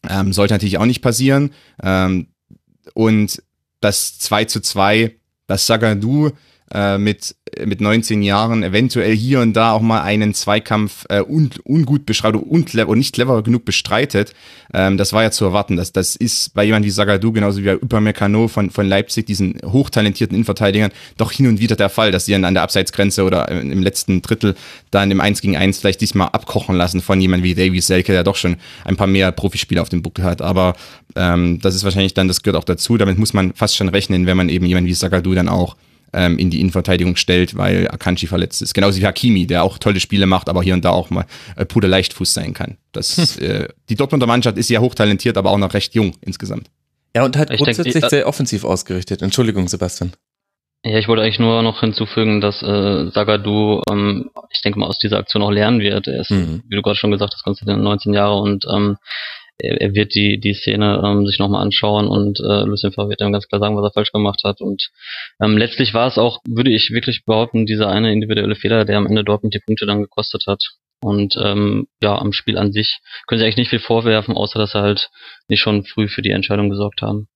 Ähm, 0.09 0.33
sollte 0.33 0.53
natürlich 0.53 0.77
auch 0.77 0.85
nicht 0.85 1.01
passieren. 1.01 1.51
Ähm, 1.81 2.27
und 2.93 3.41
das 3.79 4.17
2 4.19 4.45
zu 4.45 4.61
2, 4.61 5.15
das 5.47 5.67
Sagadu 5.67 6.31
äh, 6.73 6.97
mit, 6.97 7.35
mit 7.65 7.81
19 7.81 8.21
Jahren 8.21 8.63
eventuell 8.63 9.15
hier 9.15 9.41
und 9.41 9.53
da 9.53 9.73
auch 9.73 9.81
mal 9.81 10.01
einen 10.01 10.33
Zweikampf 10.33 11.05
äh, 11.09 11.21
un, 11.21 11.49
ungut 11.63 12.05
beschreitet 12.05 12.41
und, 12.41 12.73
und 12.73 12.97
nicht 12.97 13.13
clever 13.13 13.43
genug 13.43 13.65
bestreitet. 13.65 14.33
Ähm, 14.73 14.97
das 14.97 15.11
war 15.13 15.23
ja 15.23 15.31
zu 15.31 15.45
erwarten. 15.45 15.75
Das, 15.75 15.91
das 15.91 16.15
ist 16.15 16.53
bei 16.53 16.63
jemandem 16.63 16.87
wie 16.87 16.91
Sagadu, 16.91 17.31
genauso 17.31 17.59
wie 17.59 17.65
bei 17.65 17.75
Upamecano 17.75 18.47
von, 18.47 18.69
von 18.69 18.87
Leipzig, 18.87 19.25
diesen 19.25 19.57
hochtalentierten 19.65 20.35
Innenverteidigern, 20.35 20.91
doch 21.17 21.31
hin 21.31 21.47
und 21.47 21.59
wieder 21.59 21.75
der 21.75 21.89
Fall, 21.89 22.11
dass 22.11 22.25
sie 22.25 22.31
dann 22.31 22.45
an 22.45 22.53
der 22.53 22.63
Abseitsgrenze 22.63 23.23
oder 23.23 23.49
im 23.49 23.83
letzten 23.83 24.21
Drittel 24.21 24.55
dann 24.91 25.11
im 25.11 25.19
1 25.19 25.41
gegen 25.41 25.57
1 25.57 25.79
vielleicht 25.79 26.01
diesmal 26.01 26.29
abkochen 26.29 26.75
lassen 26.75 27.01
von 27.01 27.19
jemandem 27.19 27.43
wie 27.43 27.55
Davy 27.55 27.81
Selke, 27.81 28.13
der 28.13 28.23
doch 28.23 28.35
schon 28.35 28.57
ein 28.85 28.95
paar 28.95 29.07
mehr 29.07 29.31
Profispiele 29.31 29.81
auf 29.81 29.89
dem 29.89 30.01
Buckel 30.01 30.23
hat. 30.23 30.41
Aber 30.41 30.75
ähm, 31.15 31.59
das 31.61 31.75
ist 31.75 31.83
wahrscheinlich 31.83 32.13
dann, 32.13 32.27
das 32.27 32.43
gehört 32.43 32.57
auch 32.61 32.65
dazu. 32.65 32.97
Damit 32.97 33.17
muss 33.17 33.33
man 33.33 33.53
fast 33.53 33.75
schon 33.75 33.89
rechnen, 33.89 34.25
wenn 34.25 34.37
man 34.37 34.49
eben 34.49 34.65
jemanden 34.65 34.87
wie 34.87 34.93
Sagadu 34.93 35.33
dann 35.33 35.49
auch 35.49 35.75
ähm, 36.13 36.37
in 36.37 36.49
die 36.49 36.59
Innenverteidigung 36.59 37.15
stellt, 37.15 37.57
weil 37.57 37.87
Akanji 37.89 38.27
verletzt 38.27 38.61
ist. 38.61 38.73
Genauso 38.73 38.99
wie 38.99 39.05
Hakimi, 39.05 39.47
der 39.47 39.63
auch 39.63 39.77
tolle 39.77 39.99
Spiele 39.99 40.25
macht, 40.25 40.49
aber 40.49 40.63
hier 40.63 40.73
und 40.73 40.85
da 40.85 40.89
auch 40.89 41.09
mal 41.09 41.25
äh, 41.55 41.65
puder 41.65 41.87
Leichtfuß 41.87 42.33
sein 42.33 42.53
kann. 42.53 42.77
Das, 42.91 43.37
hm. 43.37 43.45
äh, 43.45 43.67
die 43.89 43.95
Dortmunder 43.95 44.27
Mannschaft 44.27 44.57
ist 44.57 44.69
ja 44.69 44.79
hochtalentiert, 44.79 45.37
aber 45.37 45.51
auch 45.51 45.57
noch 45.57 45.73
recht 45.73 45.95
jung 45.95 46.15
insgesamt. 46.21 46.69
Ja, 47.15 47.25
und 47.25 47.37
hat 47.37 47.49
ich 47.49 47.57
grundsätzlich 47.57 47.93
denke, 47.93 48.09
sehr 48.09 48.27
offensiv 48.27 48.63
ausgerichtet. 48.63 49.21
Entschuldigung, 49.21 49.67
Sebastian. 49.67 50.13
Ja, 50.83 50.97
ich 50.97 51.07
wollte 51.07 51.21
eigentlich 51.21 51.39
nur 51.39 51.61
noch 51.61 51.81
hinzufügen, 51.81 52.41
dass 52.41 52.63
äh, 52.63 53.11
Sagadu, 53.11 53.81
ähm, 53.89 54.31
ich 54.49 54.61
denke 54.61 54.79
mal, 54.79 54.87
aus 54.87 54.97
dieser 54.97 55.17
Aktion 55.17 55.43
auch 55.43 55.51
lernen 55.51 55.79
wird. 55.79 56.07
Er 56.07 56.21
ist, 56.21 56.31
mhm. 56.31 56.63
wie 56.67 56.75
du 56.75 56.81
gerade 56.81 56.97
schon 56.97 57.11
gesagt 57.11 57.33
hast, 57.33 57.43
Konstantin 57.43 57.83
19 57.83 58.13
Jahre 58.13 58.39
und 58.39 58.65
ähm, 58.73 58.97
er, 59.63 59.95
wird 59.95 60.15
die, 60.15 60.39
die 60.39 60.53
Szene 60.53 61.01
ähm, 61.03 61.25
sich 61.25 61.39
nochmal 61.39 61.61
anschauen 61.61 62.07
und 62.07 62.39
äh, 62.39 62.63
Lucien 62.63 62.91
Favre 62.91 63.09
wird 63.09 63.21
ihm 63.21 63.31
ganz 63.31 63.47
klar 63.47 63.59
sagen, 63.59 63.75
was 63.75 63.83
er 63.83 63.93
falsch 63.93 64.11
gemacht 64.11 64.41
hat. 64.43 64.61
Und 64.61 64.89
ähm, 65.41 65.57
letztlich 65.57 65.93
war 65.93 66.07
es 66.07 66.17
auch, 66.17 66.39
würde 66.47 66.71
ich 66.71 66.91
wirklich 66.91 67.23
behaupten, 67.25 67.65
dieser 67.65 67.89
eine 67.89 68.11
individuelle 68.11 68.55
Fehler, 68.55 68.85
der 68.85 68.97
am 68.97 69.07
Ende 69.07 69.23
Dortmund 69.23 69.53
die 69.53 69.61
Punkte 69.65 69.85
dann 69.85 70.01
gekostet 70.01 70.43
hat. 70.47 70.63
Und 71.03 71.35
ähm, 71.41 71.87
ja, 72.01 72.17
am 72.17 72.31
Spiel 72.31 72.57
an 72.57 72.71
sich 72.71 72.99
können 73.27 73.39
sie 73.39 73.45
eigentlich 73.45 73.57
nicht 73.57 73.69
viel 73.69 73.79
vorwerfen, 73.79 74.35
außer 74.35 74.59
dass 74.59 74.73
sie 74.73 74.81
halt 74.81 75.09
nicht 75.47 75.59
schon 75.59 75.83
früh 75.83 76.07
für 76.07 76.21
die 76.21 76.31
Entscheidung 76.31 76.69
gesorgt 76.69 77.01
haben. 77.01 77.27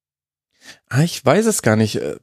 Ah, 0.88 1.04
ich 1.04 1.26
weiß 1.26 1.48
es 1.48 1.62
gar 1.62 1.76
nicht. 1.76 1.96
Äh, 1.96 2.16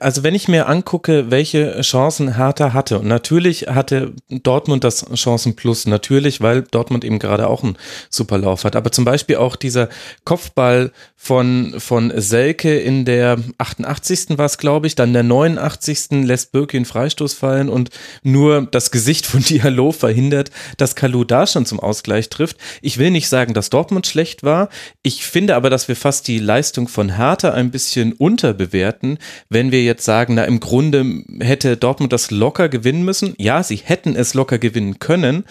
also 0.00 0.22
wenn 0.22 0.34
ich 0.34 0.48
mir 0.48 0.66
angucke, 0.66 1.30
welche 1.30 1.80
Chancen 1.82 2.36
Hertha 2.36 2.72
hatte, 2.72 2.98
und 3.00 3.06
natürlich 3.06 3.68
hatte 3.68 4.12
Dortmund 4.30 4.82
das 4.82 5.06
Chancenplus, 5.14 5.86
natürlich, 5.86 6.40
weil 6.40 6.62
Dortmund 6.62 7.04
eben 7.04 7.18
gerade 7.18 7.46
auch 7.46 7.62
einen 7.62 7.76
super 8.08 8.38
Lauf 8.38 8.64
hat, 8.64 8.76
aber 8.76 8.92
zum 8.92 9.04
Beispiel 9.04 9.36
auch 9.36 9.56
dieser 9.56 9.88
Kopfball 10.24 10.90
von, 11.16 11.74
von 11.78 12.12
Selke 12.16 12.78
in 12.78 13.04
der 13.04 13.38
88. 13.58 14.38
war 14.38 14.46
es, 14.46 14.58
glaube 14.58 14.86
ich, 14.86 14.94
dann 14.94 15.12
der 15.12 15.22
89. 15.22 16.24
lässt 16.24 16.52
Birki 16.52 16.78
einen 16.78 16.86
Freistoß 16.86 17.34
fallen 17.34 17.68
und 17.68 17.90
nur 18.22 18.66
das 18.70 18.90
Gesicht 18.90 19.26
von 19.26 19.42
Diallo 19.48 19.92
verhindert, 19.92 20.50
dass 20.76 20.96
Kalu 20.96 21.24
da 21.24 21.46
schon 21.46 21.66
zum 21.66 21.78
Ausgleich 21.78 22.30
trifft. 22.30 22.56
Ich 22.80 22.98
will 22.98 23.10
nicht 23.10 23.28
sagen, 23.28 23.52
dass 23.52 23.70
Dortmund 23.70 24.06
schlecht 24.06 24.42
war. 24.42 24.70
Ich 25.02 25.26
finde 25.26 25.56
aber, 25.56 25.68
dass 25.68 25.88
wir 25.88 25.96
fast 25.96 26.26
die 26.26 26.38
Leistung 26.38 26.88
von 26.88 27.16
Hertha 27.16 27.50
ein 27.50 27.70
bisschen 27.70 27.77
bisschen 27.78 28.12
unterbewerten, 28.12 29.18
wenn 29.48 29.70
wir 29.70 29.84
jetzt 29.84 30.04
sagen, 30.04 30.34
na 30.34 30.44
im 30.44 30.58
Grunde 30.58 31.22
hätte 31.38 31.76
Dortmund 31.76 32.12
das 32.12 32.32
locker 32.32 32.68
gewinnen 32.68 33.04
müssen. 33.04 33.34
Ja, 33.38 33.62
sie 33.62 33.76
hätten 33.76 34.16
es 34.16 34.34
locker 34.34 34.58
gewinnen 34.58 34.98
können, 34.98 35.44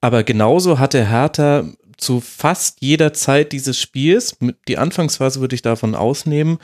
aber 0.00 0.22
genauso 0.22 0.78
hatte 0.78 1.08
Hertha 1.08 1.64
zu 1.96 2.20
fast 2.20 2.78
jeder 2.80 3.12
Zeit 3.12 3.50
dieses 3.50 3.78
Spiels, 3.78 4.36
die 4.68 4.78
Anfangsphase 4.78 5.40
würde 5.40 5.56
ich 5.56 5.62
davon 5.62 5.96
ausnehmen, 5.96 6.58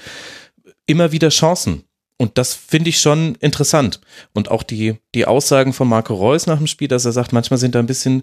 immer 0.87 1.11
wieder 1.11 1.31
Chancen. 1.31 1.83
Und 2.17 2.39
das 2.39 2.55
finde 2.55 2.91
ich 2.91 3.01
schon 3.01 3.37
interessant. 3.37 4.01
Und 4.35 4.51
auch 4.51 4.63
die, 4.63 4.97
die 5.15 5.27
Aussagen 5.27 5.73
von 5.73 5.89
Marco 5.89 6.15
Reus 6.15 6.47
nach 6.47 6.59
dem 6.59 6.67
Spiel, 6.67 6.89
dass 6.89 7.05
er 7.05 7.13
sagt, 7.13 7.33
manchmal 7.33 7.59
sind 7.59 7.75
da 7.75 7.79
ein 7.81 7.87
bisschen 7.87 8.23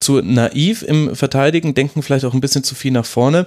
zu 0.00 0.20
naiv 0.20 0.82
im 0.82 1.14
Verteidigen, 1.16 1.74
denken 1.74 2.02
vielleicht 2.02 2.24
auch 2.24 2.34
ein 2.34 2.40
bisschen 2.40 2.64
zu 2.64 2.74
viel 2.74 2.92
nach 2.92 3.06
vorne. 3.06 3.46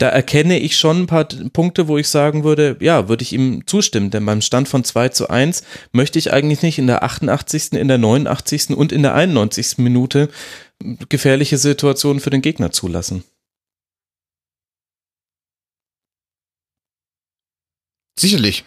Da 0.00 0.08
erkenne 0.08 0.58
ich 0.58 0.78
schon 0.78 1.02
ein 1.02 1.06
paar 1.06 1.26
Punkte, 1.52 1.86
wo 1.86 1.98
ich 1.98 2.08
sagen 2.08 2.42
würde, 2.42 2.74
ja, 2.80 3.10
würde 3.10 3.22
ich 3.22 3.34
ihm 3.34 3.66
zustimmen, 3.66 4.10
denn 4.10 4.24
beim 4.24 4.40
Stand 4.40 4.66
von 4.66 4.82
2 4.82 5.10
zu 5.10 5.28
1 5.28 5.62
möchte 5.92 6.18
ich 6.18 6.32
eigentlich 6.32 6.62
nicht 6.62 6.78
in 6.78 6.86
der 6.86 7.02
88., 7.02 7.72
in 7.72 7.86
der 7.86 7.98
89. 7.98 8.70
und 8.70 8.92
in 8.92 9.02
der 9.02 9.14
91. 9.14 9.76
Minute 9.76 10.30
gefährliche 11.10 11.58
Situationen 11.58 12.20
für 12.20 12.30
den 12.30 12.40
Gegner 12.40 12.70
zulassen. 12.70 13.24
Sicherlich. 18.18 18.64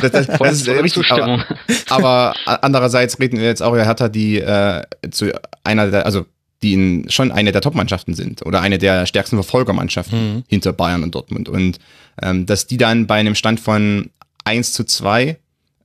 das, 0.12 0.26
das 0.28 0.52
ist 0.62 0.68
richtig. 0.68 1.10
Aber, 1.10 1.44
aber, 1.90 2.34
andererseits 2.64 3.20
reden 3.20 3.38
wir 3.38 3.44
jetzt 3.44 3.62
auch, 3.62 3.76
er 3.76 3.84
hat 3.84 4.14
die 4.14 4.38
äh, 4.38 4.82
zu 5.10 5.30
einer 5.62 5.90
der, 5.90 6.06
also 6.06 6.24
die 6.62 6.72
in, 6.72 7.10
schon 7.10 7.30
eine 7.30 7.52
der 7.52 7.60
Top-Mannschaften 7.60 8.14
sind 8.14 8.44
oder 8.44 8.60
eine 8.60 8.78
der 8.78 9.06
stärksten 9.06 9.36
Verfolgermannschaften 9.36 10.34
mhm. 10.34 10.44
hinter 10.48 10.72
Bayern 10.72 11.02
und 11.02 11.14
Dortmund. 11.14 11.48
Und 11.48 11.78
ähm, 12.20 12.46
dass 12.46 12.66
die 12.66 12.76
dann 12.76 13.06
bei 13.06 13.16
einem 13.16 13.34
Stand 13.34 13.60
von 13.60 14.10
1 14.44 14.72
zu 14.72 14.84
2 14.84 15.36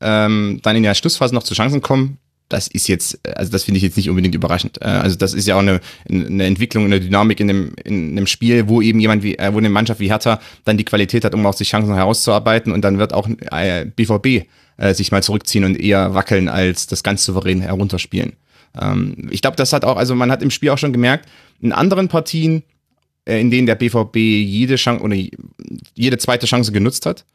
ähm, 0.01 0.59
dann 0.63 0.75
in 0.75 0.83
der 0.83 0.95
Schlussphase 0.95 1.33
noch 1.35 1.43
zu 1.43 1.53
Chancen 1.53 1.81
kommen, 1.81 2.17
das 2.49 2.67
ist 2.67 2.87
jetzt, 2.87 3.19
also 3.35 3.51
das 3.51 3.63
finde 3.63 3.77
ich 3.77 3.83
jetzt 3.83 3.97
nicht 3.97 4.09
unbedingt 4.09 4.35
überraschend. 4.35 4.81
Äh, 4.81 4.85
also 4.85 5.15
das 5.15 5.33
ist 5.33 5.47
ja 5.47 5.55
auch 5.55 5.59
eine, 5.59 5.81
eine 6.09 6.45
Entwicklung, 6.45 6.85
eine 6.85 6.99
Dynamik 6.99 7.39
in 7.39 7.47
dem, 7.47 7.73
in 7.83 8.11
einem 8.11 8.27
Spiel, 8.27 8.67
wo 8.67 8.81
eben 8.81 8.99
jemand 8.99 9.23
wie, 9.23 9.37
äh, 9.37 9.53
wo 9.53 9.57
eine 9.57 9.69
Mannschaft 9.69 9.99
wie 9.99 10.09
Hertha 10.09 10.39
dann 10.65 10.77
die 10.77 10.85
Qualität 10.85 11.25
hat, 11.25 11.33
um 11.33 11.45
auch 11.45 11.53
sich 11.53 11.69
Chancen 11.69 11.95
herauszuarbeiten 11.95 12.71
und 12.71 12.81
dann 12.81 12.99
wird 12.99 13.13
auch 13.13 13.27
BVB 13.27 14.47
äh, 14.77 14.93
sich 14.93 15.11
mal 15.11 15.23
zurückziehen 15.23 15.65
und 15.65 15.79
eher 15.79 16.13
wackeln, 16.13 16.47
als 16.47 16.87
das 16.87 17.03
ganz 17.03 17.23
souverän 17.23 17.61
herunterspielen. 17.61 18.33
Ähm, 18.79 19.29
ich 19.31 19.41
glaube, 19.41 19.57
das 19.57 19.73
hat 19.73 19.85
auch, 19.85 19.97
also 19.97 20.15
man 20.15 20.31
hat 20.31 20.41
im 20.41 20.51
Spiel 20.51 20.69
auch 20.69 20.77
schon 20.77 20.93
gemerkt, 20.93 21.27
in 21.61 21.71
anderen 21.71 22.07
Partien, 22.07 22.63
in 23.25 23.51
denen 23.51 23.67
der 23.67 23.75
BVB 23.75 24.17
jede 24.17 24.75
Chance 24.75 25.03
oder 25.03 25.15
jede 25.95 26.17
zweite 26.17 26.45
Chance 26.45 26.73
genutzt 26.73 27.05
hat, 27.05 27.25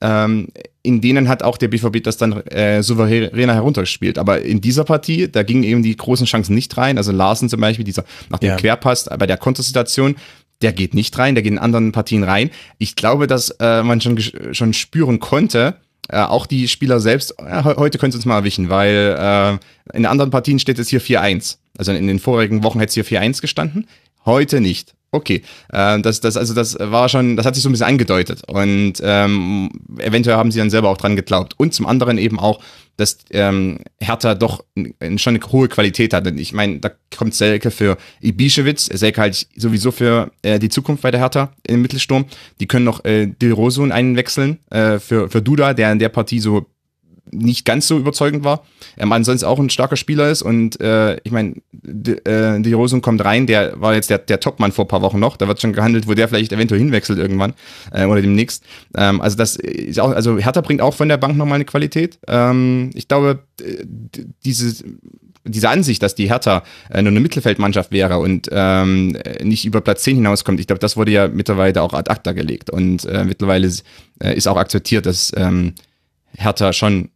ähm, 0.00 0.48
in 0.82 1.00
denen 1.00 1.28
hat 1.28 1.42
auch 1.42 1.56
der 1.56 1.68
BVB 1.68 2.02
das 2.02 2.16
dann 2.16 2.32
äh, 2.46 2.82
souveräner 2.82 3.54
heruntergespielt. 3.54 4.18
Aber 4.18 4.42
in 4.42 4.60
dieser 4.60 4.84
Partie, 4.84 5.28
da 5.30 5.42
gingen 5.42 5.64
eben 5.64 5.82
die 5.82 5.96
großen 5.96 6.26
Chancen 6.26 6.54
nicht 6.54 6.76
rein. 6.76 6.98
Also 6.98 7.12
Larsen 7.12 7.48
zum 7.48 7.60
Beispiel, 7.60 7.84
dieser 7.84 8.04
nach 8.28 8.38
dem 8.38 8.50
ja. 8.50 8.56
Querpass 8.56 9.08
bei 9.18 9.26
der 9.26 9.36
Kontersituation, 9.36 10.16
der 10.62 10.72
geht 10.72 10.94
nicht 10.94 11.16
rein, 11.18 11.34
der 11.34 11.42
geht 11.42 11.52
in 11.52 11.58
anderen 11.58 11.92
Partien 11.92 12.24
rein. 12.24 12.50
Ich 12.78 12.96
glaube, 12.96 13.26
dass 13.26 13.50
äh, 13.60 13.82
man 13.82 14.00
schon, 14.00 14.18
schon 14.52 14.72
spüren 14.72 15.18
konnte, 15.20 15.76
äh, 16.08 16.20
auch 16.20 16.46
die 16.46 16.68
Spieler 16.68 17.00
selbst, 17.00 17.34
äh, 17.38 17.62
heute 17.62 17.98
können 17.98 18.12
sie 18.12 18.18
uns 18.18 18.24
mal 18.24 18.38
erwischen, 18.38 18.70
weil 18.70 19.16
äh, 19.92 19.96
in 19.96 20.06
anderen 20.06 20.30
Partien 20.30 20.58
steht 20.58 20.78
es 20.78 20.88
hier 20.88 21.00
4-1. 21.00 21.58
Also 21.76 21.92
in 21.92 22.06
den 22.06 22.18
vorigen 22.18 22.62
Wochen 22.64 22.80
hätte 22.80 22.88
es 22.88 22.94
hier 22.94 23.20
4-1 23.20 23.40
gestanden, 23.40 23.86
heute 24.24 24.60
nicht. 24.60 24.94
Okay, 25.10 25.42
äh, 25.72 26.00
das, 26.00 26.20
das, 26.20 26.36
also 26.36 26.54
das 26.54 26.76
war 26.78 27.08
schon, 27.08 27.36
das 27.36 27.46
hat 27.46 27.54
sich 27.54 27.62
so 27.62 27.68
ein 27.70 27.72
bisschen 27.72 27.86
angedeutet 27.86 28.42
und 28.46 28.94
ähm, 29.02 29.70
eventuell 29.98 30.36
haben 30.36 30.50
sie 30.50 30.58
dann 30.58 30.70
selber 30.70 30.90
auch 30.90 30.98
dran 30.98 31.16
geglaubt. 31.16 31.54
Und 31.56 31.72
zum 31.72 31.86
anderen 31.86 32.18
eben 32.18 32.38
auch, 32.38 32.60
dass 32.98 33.18
ähm, 33.30 33.78
Hertha 34.00 34.34
doch 34.34 34.64
schon 35.16 35.36
eine 35.36 35.52
hohe 35.52 35.68
Qualität 35.68 36.12
hat. 36.12 36.26
Und 36.26 36.36
ich 36.38 36.52
meine, 36.52 36.80
da 36.80 36.90
kommt 37.16 37.34
Selke 37.34 37.70
für 37.70 37.96
Ibišević, 38.22 38.96
Selke 38.96 39.20
halt 39.20 39.46
sowieso 39.56 39.92
für 39.92 40.30
äh, 40.42 40.58
die 40.58 40.68
Zukunft 40.68 41.02
bei 41.02 41.12
der 41.12 41.20
Hertha 41.20 41.52
im 41.66 41.80
Mittelsturm. 41.80 42.26
Die 42.60 42.66
können 42.66 42.84
noch 42.84 43.04
äh, 43.04 43.26
Del 43.26 43.52
Rosun 43.52 43.92
einwechseln 43.92 44.58
äh, 44.70 44.98
für, 44.98 45.30
für 45.30 45.40
Duda, 45.40 45.74
der 45.74 45.92
in 45.92 46.00
der 46.00 46.08
Partie 46.08 46.40
so 46.40 46.66
nicht 47.32 47.64
ganz 47.64 47.88
so 47.88 47.98
überzeugend 47.98 48.44
war. 48.44 48.64
Ähm, 48.96 49.12
ansonsten 49.12 49.46
auch 49.46 49.58
ein 49.58 49.70
starker 49.70 49.96
Spieler 49.96 50.30
ist 50.30 50.42
und 50.42 50.80
äh, 50.80 51.16
ich 51.24 51.32
meine, 51.32 51.54
die, 51.72 52.12
äh, 52.12 52.60
die 52.60 52.72
Rosen 52.72 53.02
kommt 53.02 53.24
rein, 53.24 53.46
der 53.46 53.80
war 53.80 53.94
jetzt 53.94 54.10
der, 54.10 54.18
der 54.18 54.40
Topmann 54.40 54.72
vor 54.72 54.88
paar 54.88 55.02
Wochen 55.02 55.18
noch, 55.18 55.36
da 55.36 55.48
wird 55.48 55.60
schon 55.60 55.72
gehandelt, 55.72 56.06
wo 56.08 56.14
der 56.14 56.28
vielleicht 56.28 56.52
eventuell 56.52 56.80
hinwechselt 56.80 57.18
irgendwann 57.18 57.54
äh, 57.92 58.04
oder 58.04 58.20
demnächst. 58.20 58.64
Ähm, 58.96 59.20
also 59.20 59.36
das 59.36 59.56
ist 59.56 60.00
auch, 60.00 60.10
also 60.10 60.38
Hertha 60.38 60.60
bringt 60.60 60.80
auch 60.80 60.94
von 60.94 61.08
der 61.08 61.16
Bank 61.16 61.36
nochmal 61.36 61.56
eine 61.56 61.64
Qualität. 61.64 62.18
Ähm, 62.26 62.90
ich 62.94 63.08
glaube, 63.08 63.44
diese 64.44 64.84
diese 65.48 65.68
Ansicht, 65.68 66.02
dass 66.02 66.14
die 66.14 66.28
Hertha 66.28 66.62
äh, 66.90 67.02
nur 67.02 67.10
eine 67.10 67.20
Mittelfeldmannschaft 67.20 67.90
wäre 67.90 68.18
und 68.18 68.48
ähm, 68.52 69.16
nicht 69.42 69.64
über 69.64 69.80
Platz 69.80 70.02
10 70.02 70.16
hinauskommt, 70.16 70.60
ich 70.60 70.66
glaube, 70.66 70.80
das 70.80 70.96
wurde 70.96 71.12
ja 71.12 71.28
mittlerweile 71.28 71.82
auch 71.82 71.94
ad 71.94 72.10
acta 72.10 72.32
gelegt 72.32 72.70
und 72.70 73.04
äh, 73.04 73.24
mittlerweile 73.24 73.68
äh, 74.20 74.36
ist 74.36 74.46
auch 74.46 74.56
akzeptiert, 74.56 75.06
dass 75.06 75.32
ähm, 75.36 75.74
Hertha 76.36 76.72
schon 76.72 77.10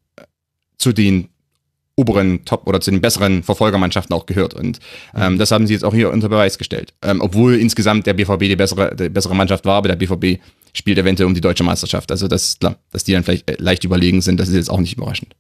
zu 0.83 0.93
den 0.93 1.29
oberen 1.95 2.45
Top 2.45 2.67
oder 2.67 2.81
zu 2.81 2.91
den 2.91 3.01
besseren 3.01 3.43
Verfolgermannschaften 3.43 4.15
auch 4.15 4.27
gehört. 4.27 4.55
Und 4.55 4.81
ähm, 5.15 5.39
das 5.39 5.51
haben 5.51 5.67
sie 5.67 5.75
jetzt 5.75 5.85
auch 5.85 5.95
hier 5.95 6.11
unter 6.11 6.29
Beweis 6.29 6.59
gestellt. 6.59 6.95
Ähm, 7.03 7.21
obwohl 7.21 7.57
insgesamt 7.57 8.07
der 8.07 8.15
BVB 8.15 8.41
die 8.41 8.57
bessere, 8.57 8.97
die 8.97 9.09
bessere 9.09 9.35
Mannschaft 9.35 9.65
war, 9.65 9.77
aber 9.77 9.89
der 9.89 9.97
BVB 9.97 10.41
spielt 10.75 10.99
eventuell 10.99 11.27
um 11.27 11.35
die 11.35 11.41
deutsche 11.41 11.65
Meisterschaft. 11.65 12.11
Also 12.11 12.29
das 12.29 12.59
klar, 12.59 12.77
dass 12.91 13.05
die 13.05 13.13
dann 13.13 13.25
vielleicht 13.25 13.49
äh, 13.49 13.57
leicht 13.59 13.85
überlegen 13.85 14.23
sind, 14.23 14.41
das 14.41 14.49
ist 14.49 14.55
jetzt 14.55 14.71
auch 14.71 14.81
nicht 14.81 14.97
überraschend. 14.97 15.37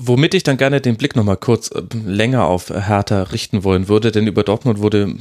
Womit 0.00 0.34
ich 0.34 0.42
dann 0.42 0.56
gerne 0.56 0.80
den 0.80 0.96
Blick 0.96 1.16
nochmal 1.16 1.36
kurz 1.36 1.70
äh, 1.70 1.82
länger 2.04 2.44
auf 2.44 2.70
Hertha 2.70 3.22
richten 3.24 3.64
wollen 3.64 3.88
würde, 3.88 4.10
denn 4.10 4.26
über 4.26 4.42
Dortmund 4.42 4.80
wurde 4.80 5.16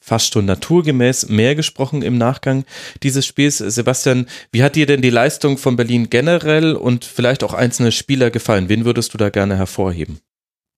fast 0.00 0.32
schon 0.32 0.46
naturgemäß 0.46 1.28
mehr 1.28 1.54
gesprochen 1.54 2.02
im 2.02 2.18
Nachgang 2.18 2.64
dieses 3.02 3.26
Spiels. 3.26 3.58
Sebastian, 3.58 4.26
wie 4.50 4.62
hat 4.62 4.74
dir 4.74 4.86
denn 4.86 5.02
die 5.02 5.10
Leistung 5.10 5.58
von 5.58 5.76
Berlin 5.76 6.10
generell 6.10 6.74
und 6.74 7.04
vielleicht 7.04 7.44
auch 7.44 7.54
einzelne 7.54 7.92
Spieler 7.92 8.30
gefallen? 8.30 8.68
Wen 8.68 8.84
würdest 8.84 9.14
du 9.14 9.18
da 9.18 9.28
gerne 9.28 9.56
hervorheben? 9.56 10.20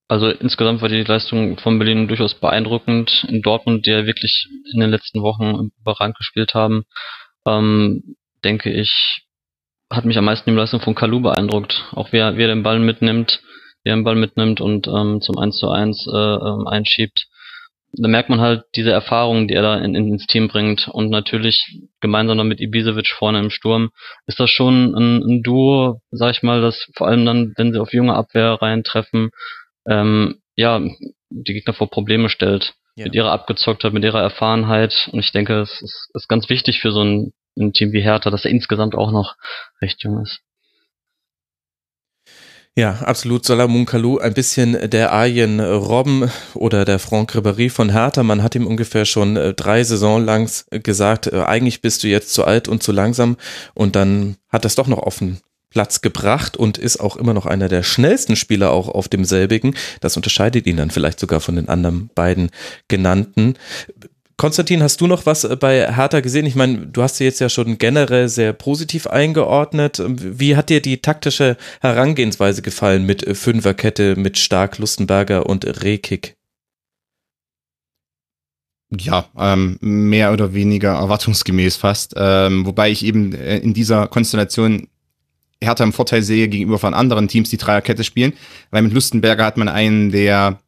Also 0.08 0.28
insgesamt 0.28 0.82
war 0.82 0.88
die 0.88 1.04
Leistung 1.04 1.58
von 1.58 1.78
Berlin 1.78 2.08
durchaus 2.08 2.35
beeindruckend. 2.35 3.24
In 3.28 3.40
Dortmund, 3.40 3.87
die 3.87 3.90
ja 3.90 4.04
wirklich 4.04 4.46
in 4.74 4.80
den 4.80 4.90
letzten 4.90 5.22
Wochen 5.22 5.70
überragend 5.80 6.18
gespielt 6.18 6.52
haben, 6.52 6.85
ähm, 7.46 8.16
denke 8.44 8.70
ich, 8.70 9.22
hat 9.90 10.04
mich 10.04 10.18
am 10.18 10.24
meisten 10.24 10.50
die 10.50 10.56
Leistung 10.56 10.80
von 10.80 10.94
Kalu 10.94 11.20
beeindruckt. 11.20 11.85
Auch 11.92 12.12
wie 12.12 12.18
er, 12.18 12.37
wie 12.37 12.42
er 12.42 12.48
den 12.48 12.62
Ball 12.62 12.78
mitnimmt, 12.78 13.40
wie 13.85 13.90
er 13.90 13.96
den 13.96 14.04
Ball 14.04 14.16
mitnimmt 14.16 14.61
und 14.61 14.87
ähm, 14.88 15.20
zum 15.22 15.38
1 15.38 15.56
zu 15.56 15.70
1 15.70 16.06
äh, 16.06 16.16
ähm, 16.16 16.66
einschiebt 16.66 17.28
da 17.92 18.09
merkt 18.09 18.31
man 18.31 18.40
halt 18.40 18.64
diese 18.74 18.90
Erfahrung, 18.90 19.48
die 19.48 19.55
er 19.55 19.62
da 19.62 19.78
in, 19.78 19.94
ins 19.94 20.26
Team 20.26 20.48
bringt. 20.48 20.88
Und 20.88 21.11
natürlich 21.11 21.81
gemeinsam 22.00 22.38
dann 22.38 22.48
mit 22.48 22.61
Ibisevic 22.61 23.09
vorne 23.09 23.38
im 23.38 23.50
Sturm 23.50 23.90
ist 24.26 24.40
das 24.40 24.50
schon 24.50 24.94
ein, 24.94 25.22
ein 25.22 25.42
Duo, 25.42 26.00
sag 26.11 26.31
ich 26.31 26.42
mal, 26.42 26.62
das 26.62 26.88
vor 26.96 27.09
allem 27.09 27.26
dann, 27.26 27.52
wenn 27.57 27.72
sie 27.72 27.81
auf 27.81 27.92
junge 27.92 28.14
Abwehr 28.14 28.59
reintreffen, 28.61 29.31
ähm, 29.87 30.40
ja, 30.57 30.81
die 31.31 31.52
Gegner 31.52 31.74
vor 31.74 31.90
Probleme 31.90 32.28
stellt. 32.28 32.74
Ja. 32.94 33.05
Mit 33.05 33.14
ihrer 33.14 33.33
Abgezocktheit, 33.33 33.92
mit 33.92 34.05
ihrer 34.05 34.20
Erfahrenheit. 34.20 35.09
Und 35.12 35.20
ich 35.20 35.33
denke, 35.33 35.61
es 35.61 35.81
ist, 35.81 36.11
ist 36.12 36.28
ganz 36.28 36.48
wichtig 36.50 36.81
für 36.81 36.92
so 36.92 37.02
ein, 37.02 37.33
ein 37.59 37.72
Team 37.72 37.92
wie 37.92 38.02
Hertha, 38.02 38.31
dass 38.31 38.44
er 38.44 38.50
insgesamt 38.50 38.94
auch 38.94 39.12
noch 39.12 39.37
recht 39.81 40.02
jung 40.02 40.20
ist. 40.22 40.40
Ja, 42.74 42.92
absolut. 43.02 43.44
Salamun 43.44 43.85
Kalou, 43.85 44.16
ein 44.16 44.32
bisschen 44.32 44.88
der 44.88 45.12
Arjen 45.12 45.61
Robben 45.61 46.30
oder 46.54 46.87
der 46.87 46.98
Franck 46.98 47.35
Ribéry 47.35 47.68
von 47.68 47.90
Hertha. 47.90 48.22
Man 48.22 48.42
hat 48.42 48.54
ihm 48.54 48.66
ungefähr 48.66 49.04
schon 49.04 49.37
äh, 49.37 49.52
drei 49.52 49.85
Saison 49.85 50.24
lang 50.24 50.50
gesagt, 50.70 51.26
äh, 51.26 51.42
eigentlich 51.42 51.82
bist 51.82 52.02
du 52.02 52.08
jetzt 52.08 52.32
zu 52.32 52.46
alt 52.46 52.68
und 52.68 52.82
zu 52.82 52.90
langsam. 52.92 53.37
Und 53.74 53.94
dann 53.94 54.37
hat 54.48 54.64
das 54.64 54.74
doch 54.74 54.87
noch 54.87 55.00
auf 55.00 55.18
den 55.18 55.38
Platz 55.68 56.00
gebracht 56.00 56.56
und 56.56 56.78
ist 56.78 56.98
auch 56.98 57.16
immer 57.16 57.35
noch 57.35 57.44
einer 57.44 57.68
der 57.68 57.82
schnellsten 57.82 58.37
Spieler 58.37 58.70
auch 58.70 58.88
auf 58.88 59.06
demselbigen. 59.08 59.74
Das 60.00 60.16
unterscheidet 60.16 60.66
ihn 60.66 60.78
dann 60.78 60.90
vielleicht 60.90 61.20
sogar 61.20 61.40
von 61.40 61.56
den 61.56 61.68
anderen 61.68 62.08
beiden 62.14 62.50
genannten. 62.88 63.54
Konstantin, 64.36 64.82
hast 64.82 65.00
du 65.00 65.06
noch 65.06 65.26
was 65.26 65.44
äh, 65.44 65.56
bei 65.56 65.92
Hertha 65.94 66.20
gesehen? 66.20 66.46
Ich 66.46 66.54
meine, 66.54 66.86
du 66.86 67.02
hast 67.02 67.16
sie 67.16 67.24
jetzt 67.24 67.40
ja 67.40 67.48
schon 67.48 67.78
generell 67.78 68.28
sehr 68.28 68.52
positiv 68.52 69.06
eingeordnet. 69.06 70.00
Ähm, 70.00 70.16
wie 70.18 70.56
hat 70.56 70.70
dir 70.70 70.80
die 70.80 71.00
taktische 71.00 71.56
Herangehensweise 71.80 72.62
gefallen 72.62 73.04
mit 73.04 73.26
äh, 73.26 73.34
Fünferkette, 73.34 74.16
mit 74.16 74.38
Stark, 74.38 74.78
Lustenberger 74.78 75.46
und 75.46 75.64
Rehkick? 75.82 76.36
Ja, 78.90 79.26
ähm, 79.38 79.78
mehr 79.80 80.32
oder 80.32 80.52
weniger 80.52 80.92
erwartungsgemäß 80.94 81.76
fast. 81.76 82.14
Ähm, 82.16 82.66
wobei 82.66 82.90
ich 82.90 83.04
eben 83.04 83.32
äh, 83.34 83.58
in 83.58 83.72
dieser 83.74 84.06
Konstellation 84.06 84.88
Hertha 85.62 85.84
im 85.84 85.92
Vorteil 85.92 86.22
sehe 86.22 86.48
gegenüber 86.48 86.78
von 86.78 86.92
anderen 86.92 87.28
Teams, 87.28 87.48
die 87.48 87.56
Dreierkette 87.56 88.04
spielen, 88.04 88.32
weil 88.70 88.82
mit 88.82 88.92
Lustenberger 88.92 89.44
hat 89.44 89.56
man 89.56 89.68
einen, 89.68 90.10
der 90.10 90.58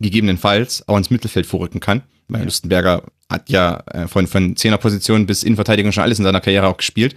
gegebenenfalls 0.00 0.88
auch 0.88 0.96
ins 0.96 1.10
Mittelfeld 1.10 1.46
vorrücken 1.46 1.80
kann. 1.80 2.02
Weil. 2.32 2.44
Lustenberger 2.44 3.02
hat 3.28 3.48
ja 3.48 3.82
äh, 3.92 4.08
von, 4.08 4.26
von 4.26 4.56
Zehnerposition 4.56 5.26
bis 5.26 5.42
Innenverteidigung 5.42 5.92
schon 5.92 6.02
alles 6.02 6.18
in 6.18 6.24
seiner 6.24 6.40
Karriere 6.40 6.66
auch 6.66 6.76
gespielt. 6.76 7.16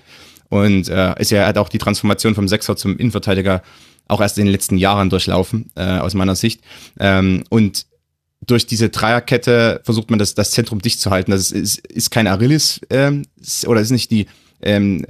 Und 0.49 0.89
äh, 0.89 1.19
ist 1.19 1.31
ja, 1.31 1.47
hat 1.47 1.57
auch 1.57 1.69
die 1.69 1.79
Transformation 1.79 2.35
vom 2.35 2.47
Sechser 2.47 2.75
zum 2.75 2.97
Innenverteidiger 2.97 3.63
auch 4.07 4.21
erst 4.21 4.37
in 4.37 4.45
den 4.45 4.51
letzten 4.51 4.77
Jahren 4.77 5.09
durchlaufen, 5.09 5.71
äh, 5.75 5.97
aus 5.97 6.13
meiner 6.13 6.35
Sicht. 6.35 6.61
Ähm, 6.99 7.43
und 7.49 7.85
durch 8.45 8.67
diese 8.67 8.89
Dreierkette 8.89 9.81
versucht 9.83 10.09
man 10.09 10.19
das, 10.19 10.35
das 10.35 10.51
Zentrum 10.51 10.81
dicht 10.81 10.99
zu 10.99 11.09
halten. 11.09 11.31
Das 11.31 11.51
ist, 11.51 11.51
ist, 11.51 11.87
ist 11.87 12.11
kein 12.11 12.27
Arillis 12.27 12.81
ähm, 12.89 13.25
oder 13.65 13.81
ist 13.81 13.91
nicht 13.91 14.11
die 14.11 14.27
ähm, 14.61 15.05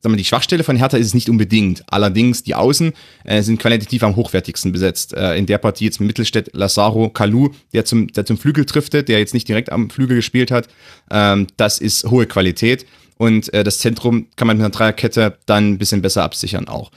sagen 0.00 0.14
wir, 0.14 0.18
die 0.18 0.24
Schwachstelle 0.24 0.64
von 0.64 0.76
Hertha 0.76 0.96
ist 0.96 1.06
es 1.06 1.14
nicht 1.14 1.28
unbedingt. 1.28 1.82
Allerdings 1.88 2.42
die 2.42 2.54
Außen 2.54 2.92
äh, 3.24 3.42
sind 3.42 3.58
qualitativ 3.58 4.02
am 4.02 4.16
hochwertigsten 4.16 4.72
besetzt. 4.72 5.14
Äh, 5.14 5.36
in 5.36 5.46
der 5.46 5.58
Partie 5.58 5.86
jetzt 5.86 6.00
mit 6.00 6.08
Mittelstädt, 6.08 6.50
Lazaro, 6.52 7.08
Kalu, 7.10 7.50
der 7.72 7.84
zum, 7.84 8.08
der 8.08 8.26
zum 8.26 8.38
Flügel 8.38 8.64
driftet, 8.64 9.08
der 9.08 9.18
jetzt 9.18 9.34
nicht 9.34 9.48
direkt 9.48 9.72
am 9.72 9.90
Flügel 9.90 10.16
gespielt 10.16 10.50
hat. 10.50 10.68
Ähm, 11.10 11.46
das 11.56 11.78
ist 11.78 12.04
hohe 12.04 12.26
Qualität. 12.26 12.86
Und 13.18 13.52
äh, 13.54 13.64
das 13.64 13.78
Zentrum 13.78 14.26
kann 14.36 14.46
man 14.46 14.58
mit 14.58 14.64
einer 14.64 14.72
Dreierkette 14.72 15.38
dann 15.46 15.72
ein 15.72 15.78
bisschen 15.78 16.02
besser 16.02 16.22
absichern 16.22 16.68
auch. 16.68 16.90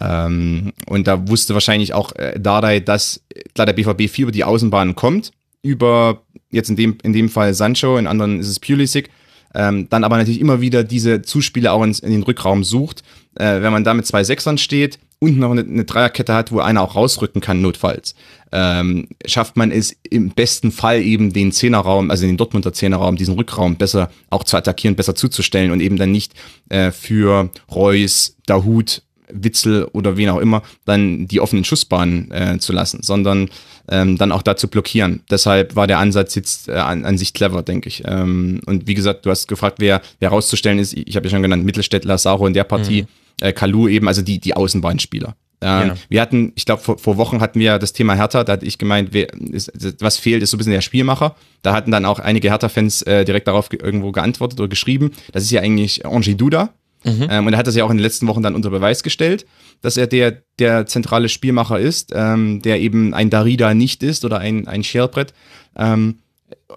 Ähm, 0.00 0.72
und 0.86 1.06
da 1.06 1.28
wusste 1.28 1.54
wahrscheinlich 1.54 1.94
auch 1.94 2.14
äh, 2.16 2.38
Dardai, 2.38 2.80
dass 2.80 3.22
klar 3.54 3.66
der 3.66 3.72
BVB 3.72 4.10
viel 4.10 4.24
über 4.24 4.32
die 4.32 4.44
Außenbahn 4.44 4.94
kommt, 4.94 5.32
über 5.62 6.22
jetzt 6.50 6.70
in 6.70 6.76
dem, 6.76 6.98
in 7.02 7.12
dem 7.12 7.28
Fall 7.28 7.54
Sancho, 7.54 7.96
in 7.96 8.06
anderen 8.06 8.40
ist 8.40 8.48
es 8.48 8.60
Pulisic 8.60 9.10
ähm, 9.54 9.88
dann 9.88 10.04
aber 10.04 10.16
natürlich 10.16 10.40
immer 10.40 10.60
wieder 10.60 10.84
diese 10.84 11.22
Zuspiele 11.22 11.72
auch 11.72 11.82
ins, 11.82 12.00
in 12.00 12.10
den 12.10 12.22
Rückraum 12.22 12.64
sucht. 12.64 13.02
Äh, 13.36 13.62
wenn 13.62 13.72
man 13.72 13.84
da 13.84 13.94
mit 13.94 14.06
zwei 14.06 14.24
Sechsern 14.24 14.58
steht 14.58 14.98
und 15.18 15.38
noch 15.38 15.50
eine, 15.50 15.62
eine 15.62 15.84
Dreierkette 15.84 16.34
hat, 16.34 16.52
wo 16.52 16.60
einer 16.60 16.82
auch 16.82 16.94
rausrücken 16.94 17.40
kann, 17.40 17.62
notfalls, 17.62 18.14
ähm, 18.52 19.08
schafft 19.26 19.56
man 19.56 19.70
es 19.70 19.96
im 20.08 20.30
besten 20.30 20.70
Fall 20.70 21.02
eben 21.02 21.32
den 21.32 21.50
Zehnerraum, 21.50 22.10
also 22.10 22.26
den 22.26 22.36
Dortmunder 22.36 22.72
Zehnerraum, 22.72 23.16
diesen 23.16 23.34
Rückraum 23.34 23.76
besser 23.76 24.10
auch 24.30 24.44
zu 24.44 24.56
attackieren, 24.56 24.96
besser 24.96 25.14
zuzustellen 25.14 25.72
und 25.72 25.80
eben 25.80 25.96
dann 25.96 26.12
nicht 26.12 26.34
äh, 26.68 26.90
für 26.90 27.50
Reus, 27.70 28.36
Dahut 28.46 29.02
Witzel 29.28 29.88
oder 29.92 30.16
wen 30.16 30.28
auch 30.28 30.38
immer 30.38 30.62
dann 30.84 31.26
die 31.26 31.40
offenen 31.40 31.64
Schussbahnen 31.64 32.30
äh, 32.30 32.58
zu 32.58 32.72
lassen, 32.72 33.02
sondern 33.02 33.48
ähm, 33.88 34.16
dann 34.16 34.32
auch 34.32 34.42
dazu 34.42 34.68
blockieren. 34.68 35.22
Deshalb 35.30 35.76
war 35.76 35.86
der 35.86 35.98
Ansatz 35.98 36.34
jetzt 36.34 36.68
äh, 36.68 36.72
an, 36.72 37.04
an 37.04 37.18
sich 37.18 37.34
clever, 37.34 37.62
denke 37.62 37.88
ich. 37.88 38.02
Ähm, 38.06 38.60
und 38.66 38.86
wie 38.86 38.94
gesagt, 38.94 39.26
du 39.26 39.30
hast 39.30 39.48
gefragt, 39.48 39.76
wer, 39.78 40.00
wer 40.20 40.30
rauszustellen 40.30 40.78
ist. 40.78 40.94
Ich 40.94 41.16
habe 41.16 41.26
ja 41.26 41.30
schon 41.30 41.42
genannt, 41.42 41.64
Mittelstädt, 41.64 42.04
Lazaro 42.04 42.46
in 42.46 42.54
der 42.54 42.64
Partie, 42.64 43.02
mhm. 43.02 43.08
äh, 43.40 43.52
Kalu 43.52 43.88
eben, 43.88 44.08
also 44.08 44.22
die, 44.22 44.38
die 44.38 44.54
Außenbahnspieler. 44.54 45.34
Ähm, 45.60 45.88
ja. 45.88 45.94
Wir 46.08 46.20
hatten, 46.20 46.52
ich 46.56 46.66
glaube, 46.66 46.82
vor, 46.82 46.98
vor, 46.98 47.16
Wochen 47.16 47.40
hatten 47.40 47.58
wir 47.58 47.78
das 47.78 47.92
Thema 47.92 48.14
Hertha, 48.14 48.44
da 48.44 48.52
hatte 48.52 48.66
ich 48.66 48.76
gemeint, 48.76 49.10
wer, 49.12 49.32
ist, 49.32 49.72
was 50.00 50.18
fehlt, 50.18 50.42
ist 50.42 50.50
so 50.50 50.56
ein 50.56 50.58
bisschen 50.58 50.72
der 50.72 50.82
Spielmacher. 50.82 51.36
Da 51.62 51.72
hatten 51.72 51.90
dann 51.90 52.04
auch 52.04 52.18
einige 52.18 52.50
Hertha-Fans 52.50 53.02
äh, 53.02 53.24
direkt 53.24 53.48
darauf 53.48 53.72
irgendwo 53.72 54.12
geantwortet 54.12 54.60
oder 54.60 54.68
geschrieben. 54.68 55.12
Das 55.32 55.42
ist 55.42 55.50
ja 55.50 55.62
eigentlich 55.62 56.04
Angie 56.04 56.34
Duda. 56.34 56.70
Mhm. 57.04 57.28
Ähm, 57.30 57.46
und 57.46 57.52
er 57.52 57.58
hat 57.58 57.66
das 57.66 57.76
ja 57.76 57.84
auch 57.84 57.90
in 57.90 57.98
den 57.98 58.02
letzten 58.02 58.26
Wochen 58.26 58.42
dann 58.42 58.54
unter 58.54 58.70
Beweis 58.70 59.02
gestellt, 59.02 59.46
dass 59.84 59.98
er 59.98 60.06
der, 60.06 60.42
der 60.58 60.86
zentrale 60.86 61.28
Spielmacher 61.28 61.78
ist, 61.78 62.10
ähm, 62.14 62.62
der 62.62 62.80
eben 62.80 63.12
ein 63.12 63.28
Darida 63.28 63.74
nicht 63.74 64.02
ist 64.02 64.24
oder 64.24 64.38
ein, 64.38 64.66
ein 64.66 64.82
Scherbrett. 64.82 65.34
Ähm, 65.76 66.20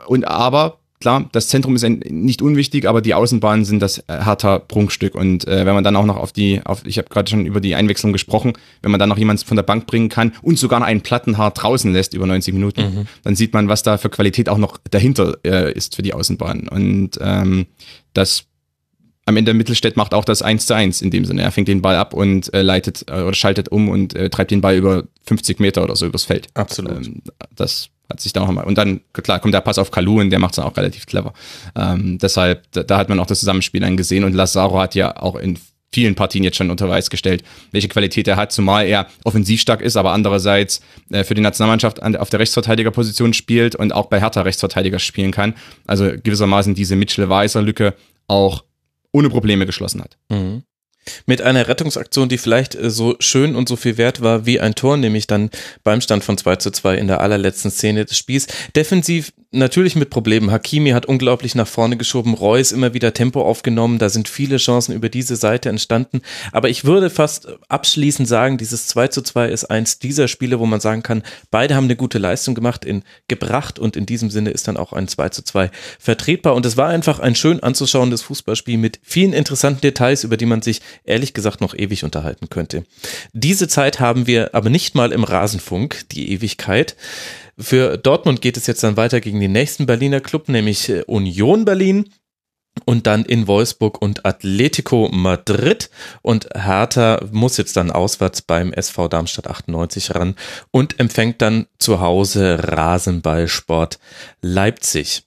und 0.07 0.27
aber 0.27 0.79
klar, 0.99 1.29
das 1.31 1.47
Zentrum 1.47 1.77
ist 1.77 1.85
ein, 1.85 1.99
nicht 2.09 2.41
unwichtig, 2.41 2.85
aber 2.85 2.99
die 2.99 3.13
Außenbahnen 3.13 3.63
sind 3.63 3.81
das 3.81 3.99
äh, 3.99 4.03
harter 4.09 4.59
Prunkstück. 4.59 5.15
Und 5.15 5.47
äh, 5.47 5.65
wenn 5.65 5.73
man 5.73 5.85
dann 5.85 5.95
auch 5.95 6.05
noch 6.05 6.17
auf 6.17 6.33
die, 6.33 6.59
auf, 6.65 6.85
ich 6.85 6.97
habe 6.97 7.07
gerade 7.07 7.31
schon 7.31 7.45
über 7.45 7.61
die 7.61 7.75
Einwechslung 7.75 8.11
gesprochen, 8.11 8.53
wenn 8.81 8.91
man 8.91 8.99
dann 8.99 9.07
noch 9.07 9.17
jemanden 9.17 9.45
von 9.45 9.55
der 9.55 9.63
Bank 9.63 9.87
bringen 9.87 10.09
kann 10.09 10.33
und 10.41 10.59
sogar 10.59 10.81
noch 10.81 10.87
einen 10.87 11.01
Plattenhaar 11.01 11.51
draußen 11.51 11.93
lässt 11.93 12.13
über 12.13 12.25
90 12.25 12.53
Minuten, 12.53 12.81
mhm. 12.81 13.07
dann 13.23 13.37
sieht 13.37 13.53
man, 13.53 13.69
was 13.69 13.83
da 13.83 13.97
für 13.97 14.09
Qualität 14.09 14.49
auch 14.49 14.57
noch 14.57 14.79
dahinter 14.91 15.37
äh, 15.45 15.71
ist 15.71 15.95
für 15.95 16.01
die 16.01 16.13
Außenbahnen. 16.13 16.67
Und 16.67 17.11
ähm, 17.21 17.67
das 18.11 18.47
am 19.27 19.35
Ende 19.35 19.53
Mittelstädt 19.53 19.97
macht 19.97 20.13
auch 20.13 20.23
das 20.25 20.41
1 20.41 20.67
zu 20.67 20.73
1 20.73 21.01
in 21.01 21.11
dem 21.11 21.25
Sinne. 21.25 21.41
Er 21.41 21.51
fängt 21.51 21.67
den 21.67 21.81
Ball 21.81 21.97
ab 21.97 22.13
und 22.13 22.53
äh, 22.53 22.61
leitet 22.61 23.05
äh, 23.09 23.21
oder 23.21 23.33
schaltet 23.33 23.69
um 23.69 23.89
und 23.89 24.15
äh, 24.15 24.29
treibt 24.29 24.51
den 24.51 24.61
Ball 24.61 24.75
über 24.75 25.03
50 25.25 25.59
Meter 25.59 25.83
oder 25.83 25.97
so 25.97 26.05
übers 26.05 26.23
Feld. 26.23 26.47
Absolut. 26.53 27.05
Ähm, 27.05 27.21
das 27.53 27.89
hat 28.09 28.21
sich 28.21 28.31
da 28.31 28.41
auch 28.41 28.51
mal. 28.51 28.63
Und 28.63 28.77
dann, 28.77 29.01
klar, 29.11 29.39
kommt 29.39 29.53
der 29.53 29.59
Pass 29.59 29.79
auf 29.79 29.91
Kalu 29.91 30.21
und 30.21 30.29
der 30.29 30.39
macht 30.39 30.51
es 30.51 30.55
dann 30.55 30.65
auch 30.65 30.77
relativ 30.77 31.05
clever. 31.07 31.33
Ähm, 31.75 32.17
deshalb, 32.19 32.63
da, 32.71 32.83
da, 32.83 32.97
hat 32.97 33.09
man 33.09 33.19
auch 33.19 33.25
das 33.25 33.41
Zusammenspiel 33.41 33.81
dann 33.81 33.97
gesehen 33.97 34.23
und 34.23 34.33
Lazaro 34.33 34.79
hat 34.79 34.95
ja 34.95 35.17
auch 35.17 35.35
in 35.35 35.59
vielen 35.93 36.15
Partien 36.15 36.45
jetzt 36.45 36.55
schon 36.55 36.71
unter 36.71 36.85
Beweis 36.85 37.09
gestellt, 37.09 37.43
welche 37.71 37.89
Qualität 37.89 38.29
er 38.29 38.37
hat, 38.37 38.53
zumal 38.53 38.85
er 38.85 39.07
offensiv 39.25 39.59
stark 39.59 39.81
ist, 39.81 39.97
aber 39.97 40.13
andererseits 40.13 40.79
äh, 41.09 41.25
für 41.25 41.33
die 41.33 41.41
Nationalmannschaft 41.41 42.01
an, 42.01 42.15
auf 42.15 42.29
der 42.29 42.39
Rechtsverteidigerposition 42.39 43.33
spielt 43.33 43.75
und 43.75 43.91
auch 43.93 44.05
bei 44.05 44.21
Hertha 44.21 44.41
Rechtsverteidiger 44.41 44.99
spielen 44.99 45.31
kann. 45.31 45.53
Also 45.85 46.11
gewissermaßen 46.23 46.75
diese 46.75 46.95
Mitchell-Weiser-Lücke 46.95 47.93
auch 48.27 48.63
ohne 49.17 49.29
Probleme 49.29 49.65
geschlossen 49.65 50.01
hat. 50.01 50.17
Mhm 50.29 50.63
mit 51.25 51.41
einer 51.41 51.67
Rettungsaktion, 51.67 52.29
die 52.29 52.37
vielleicht 52.37 52.75
äh, 52.75 52.89
so 52.89 53.15
schön 53.19 53.55
und 53.55 53.69
so 53.69 53.75
viel 53.75 53.97
wert 53.97 54.21
war 54.21 54.45
wie 54.45 54.59
ein 54.59 54.75
Tor, 54.75 54.97
nämlich 54.97 55.27
dann 55.27 55.49
beim 55.83 56.01
Stand 56.01 56.23
von 56.23 56.37
2 56.37 56.57
zu 56.57 56.71
2 56.71 56.97
in 56.97 57.07
der 57.07 57.21
allerletzten 57.21 57.71
Szene 57.71 58.05
des 58.05 58.17
Spiels. 58.17 58.47
Defensiv 58.75 59.31
natürlich 59.57 59.95
mit 59.95 60.09
Problemen. 60.09 60.51
Hakimi 60.51 60.91
hat 60.91 61.05
unglaublich 61.05 61.55
nach 61.55 61.67
vorne 61.67 61.97
geschoben, 61.97 62.33
Reus 62.33 62.71
immer 62.71 62.93
wieder 62.93 63.13
Tempo 63.13 63.41
aufgenommen, 63.41 63.99
da 63.99 64.09
sind 64.09 64.27
viele 64.27 64.57
Chancen 64.57 64.93
über 64.93 65.09
diese 65.09 65.35
Seite 65.35 65.69
entstanden. 65.69 66.21
Aber 66.51 66.69
ich 66.69 66.85
würde 66.85 67.09
fast 67.09 67.47
abschließend 67.67 68.27
sagen, 68.27 68.57
dieses 68.57 68.87
2 68.87 69.07
zu 69.09 69.21
2 69.21 69.49
ist 69.49 69.65
eins 69.65 69.99
dieser 69.99 70.27
Spiele, 70.27 70.59
wo 70.59 70.65
man 70.65 70.79
sagen 70.79 71.03
kann, 71.03 71.23
beide 71.51 71.75
haben 71.75 71.85
eine 71.85 71.95
gute 71.95 72.17
Leistung 72.17 72.55
gemacht, 72.55 72.85
in, 72.85 73.03
gebracht 73.27 73.79
und 73.79 73.95
in 73.95 74.05
diesem 74.05 74.29
Sinne 74.29 74.51
ist 74.51 74.67
dann 74.67 74.77
auch 74.77 74.93
ein 74.93 75.07
2 75.07 75.29
zu 75.29 75.43
2 75.43 75.71
vertretbar. 75.99 76.55
Und 76.55 76.65
es 76.65 76.77
war 76.77 76.89
einfach 76.89 77.19
ein 77.19 77.35
schön 77.35 77.61
anzuschauendes 77.61 78.21
Fußballspiel 78.21 78.77
mit 78.77 78.99
vielen 79.03 79.33
interessanten 79.33 79.81
Details, 79.81 80.23
über 80.23 80.37
die 80.37 80.45
man 80.45 80.61
sich 80.61 80.81
ehrlich 81.03 81.33
gesagt 81.33 81.61
noch 81.61 81.73
ewig 81.73 82.03
unterhalten 82.03 82.49
könnte. 82.49 82.85
Diese 83.33 83.67
Zeit 83.67 83.99
haben 83.99 84.27
wir 84.27 84.53
aber 84.53 84.69
nicht 84.69 84.95
mal 84.95 85.11
im 85.11 85.23
Rasenfunk, 85.23 86.05
die 86.11 86.31
Ewigkeit. 86.31 86.95
Für 87.59 87.97
Dortmund 87.97 88.41
geht 88.41 88.55
es 88.57 88.67
jetzt 88.67 88.83
dann 88.83 88.97
weiter 88.97 89.19
gegen 89.19 89.39
den 89.39 89.51
nächsten 89.51 89.87
Berliner 89.87 90.21
Club, 90.21 90.47
nämlich 90.47 90.89
äh, 90.89 91.03
Union 91.07 91.65
Berlin 91.65 92.09
und 92.85 93.07
dann 93.07 93.25
in 93.25 93.47
Wolfsburg 93.47 94.01
und 94.01 94.25
Atletico 94.25 95.09
Madrid 95.11 95.89
und 96.21 96.47
Hertha 96.53 97.19
muss 97.31 97.57
jetzt 97.57 97.75
dann 97.75 97.89
auswärts 97.89 98.43
beim 98.43 98.71
SV 98.73 99.07
Darmstadt 99.07 99.47
98 99.47 100.13
ran 100.13 100.35
und 100.69 100.99
empfängt 100.99 101.41
dann 101.41 101.65
zu 101.79 101.99
Hause 101.99 102.59
Rasenballsport 102.61 103.97
Leipzig. 104.41 105.23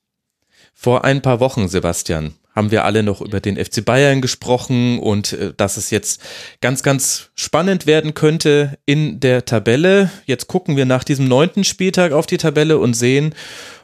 Vor 0.73 1.05
ein 1.05 1.23
paar 1.23 1.41
Wochen, 1.41 1.69
Sebastian, 1.69 2.35
haben 2.55 2.71
wir 2.71 2.85
alle 2.85 3.03
noch 3.03 3.21
über 3.21 3.41
den 3.41 3.57
FC 3.57 3.85
Bayern 3.85 4.21
gesprochen 4.21 4.99
und 4.99 5.33
äh, 5.33 5.53
dass 5.57 5.77
es 5.77 5.91
jetzt 5.91 6.21
ganz, 6.61 6.83
ganz 6.83 7.31
spannend 7.35 7.87
werden 7.87 8.15
könnte 8.15 8.79
in 8.87 9.21
der 9.21 9.45
Tabelle. 9.45 10.11
Jetzt 10.27 10.47
gucken 10.49 10.77
wir 10.77 10.85
nach 10.85 11.05
diesem 11.05 11.29
neunten 11.29 11.65
Spieltag 11.65 12.13
auf 12.13 12.27
die 12.27 12.39
Tabelle 12.39 12.79
und 12.79 12.95
sehen, 12.95 13.35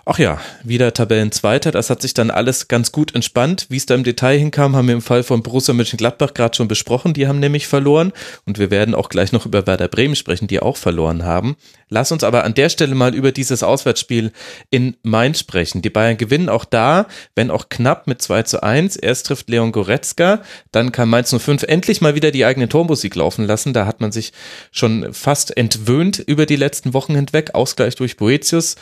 Ach 0.08 0.20
ja, 0.20 0.40
wieder 0.62 0.94
Tabellenzweiter. 0.94 1.72
Das 1.72 1.90
hat 1.90 2.00
sich 2.00 2.14
dann 2.14 2.30
alles 2.30 2.68
ganz 2.68 2.92
gut 2.92 3.12
entspannt. 3.16 3.66
Wie 3.70 3.76
es 3.76 3.86
da 3.86 3.96
im 3.96 4.04
Detail 4.04 4.38
hinkam, 4.38 4.76
haben 4.76 4.86
wir 4.86 4.94
im 4.94 5.02
Fall 5.02 5.24
von 5.24 5.42
Borussia 5.42 5.74
Mönchengladbach 5.74 6.32
gerade 6.32 6.56
schon 6.56 6.68
besprochen. 6.68 7.12
Die 7.12 7.26
haben 7.26 7.40
nämlich 7.40 7.66
verloren. 7.66 8.12
Und 8.44 8.60
wir 8.60 8.70
werden 8.70 8.94
auch 8.94 9.08
gleich 9.08 9.32
noch 9.32 9.46
über 9.46 9.66
Werder 9.66 9.88
Bremen 9.88 10.14
sprechen, 10.14 10.46
die 10.46 10.60
auch 10.60 10.76
verloren 10.76 11.24
haben. 11.24 11.56
Lass 11.88 12.12
uns 12.12 12.22
aber 12.22 12.44
an 12.44 12.54
der 12.54 12.68
Stelle 12.68 12.94
mal 12.94 13.16
über 13.16 13.32
dieses 13.32 13.64
Auswärtsspiel 13.64 14.30
in 14.70 14.96
Mainz 15.02 15.40
sprechen. 15.40 15.82
Die 15.82 15.90
Bayern 15.90 16.16
gewinnen 16.16 16.48
auch 16.48 16.64
da, 16.64 17.08
wenn 17.34 17.50
auch 17.50 17.68
knapp 17.68 18.06
mit 18.06 18.22
2 18.22 18.44
zu 18.44 18.62
1. 18.62 18.94
Erst 18.94 19.26
trifft 19.26 19.50
Leon 19.50 19.72
Goretzka, 19.72 20.40
dann 20.70 20.92
kann 20.92 21.08
Mainz 21.08 21.34
05 21.36 21.64
endlich 21.64 22.00
mal 22.00 22.14
wieder 22.14 22.30
die 22.30 22.44
eigene 22.44 22.68
Tormusik 22.68 23.16
laufen 23.16 23.44
lassen. 23.44 23.72
Da 23.72 23.86
hat 23.86 24.00
man 24.00 24.12
sich 24.12 24.32
schon 24.70 25.12
fast 25.12 25.56
entwöhnt 25.56 26.22
über 26.24 26.46
die 26.46 26.54
letzten 26.54 26.94
Wochen 26.94 27.16
hinweg. 27.16 27.54
Ausgleich 27.54 27.96
durch 27.96 28.16
Boetius 28.16 28.76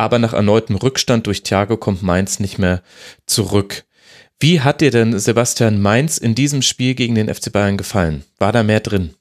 aber 0.00 0.18
nach 0.18 0.32
erneutem 0.32 0.76
Rückstand 0.76 1.26
durch 1.26 1.42
Thiago 1.42 1.76
kommt 1.76 2.02
Mainz 2.02 2.40
nicht 2.40 2.58
mehr 2.58 2.82
zurück. 3.26 3.84
Wie 4.40 4.62
hat 4.62 4.80
dir 4.80 4.90
denn 4.90 5.18
Sebastian 5.18 5.82
Mainz 5.82 6.16
in 6.16 6.34
diesem 6.34 6.62
Spiel 6.62 6.94
gegen 6.94 7.14
den 7.14 7.32
FC 7.32 7.52
Bayern 7.52 7.76
gefallen? 7.76 8.24
War 8.38 8.52
da 8.52 8.62
mehr 8.62 8.80
drin? 8.80 9.14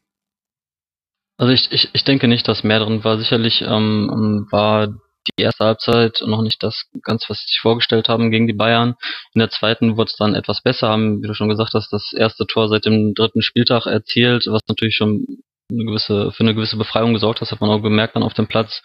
Also 1.37 1.51
ich, 1.51 1.69
ich, 1.71 1.89
ich 1.91 2.05
denke 2.05 2.29
nicht, 2.29 2.47
dass 2.47 2.63
mehr 2.63 2.79
drin 2.79 3.03
war. 3.03 3.17
Sicherlich 3.17 3.61
ähm, 3.61 4.47
war 4.51 4.87
die 4.87 5.43
erste 5.43 5.65
Halbzeit 5.65 6.21
noch 6.25 6.41
nicht 6.41 6.63
das 6.63 6.85
ganz, 7.03 7.29
was 7.29 7.39
sie 7.39 7.47
sich 7.47 7.59
vorgestellt 7.61 8.07
haben 8.07 8.31
gegen 8.31 8.47
die 8.47 8.53
Bayern. 8.53 8.95
In 9.33 9.39
der 9.39 9.49
zweiten 9.49 9.97
wurde 9.97 10.09
es 10.11 10.17
dann 10.17 10.33
etwas 10.33 10.61
besser, 10.61 10.87
haben, 10.87 11.21
wie 11.21 11.27
du 11.27 11.33
schon 11.33 11.49
gesagt 11.49 11.73
hast, 11.73 11.91
das 11.91 12.13
erste 12.13 12.47
Tor 12.47 12.69
seit 12.69 12.85
dem 12.85 13.13
dritten 13.13 13.41
Spieltag 13.41 13.85
erzielt, 13.85 14.47
was 14.47 14.61
natürlich 14.69 14.95
schon 14.95 15.25
eine 15.71 15.85
gewisse, 15.85 16.31
für 16.31 16.43
eine 16.43 16.55
gewisse 16.55 16.77
Befreiung 16.77 17.13
gesorgt 17.13 17.41
hat, 17.41 17.47
das 17.47 17.51
hat 17.51 17.61
man 17.61 17.69
auch 17.69 17.83
gemerkt 17.83 18.15
dann 18.15 18.23
auf 18.23 18.33
dem 18.33 18.47
Platz. 18.47 18.81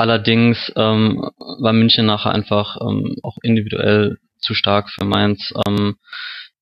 Allerdings 0.00 0.72
ähm, 0.76 1.30
war 1.58 1.74
München 1.74 2.06
nachher 2.06 2.32
einfach 2.32 2.78
ähm, 2.80 3.16
auch 3.22 3.36
individuell 3.42 4.16
zu 4.38 4.54
stark 4.54 4.88
für 4.88 5.04
Mainz. 5.04 5.52
Ähm, 5.68 5.96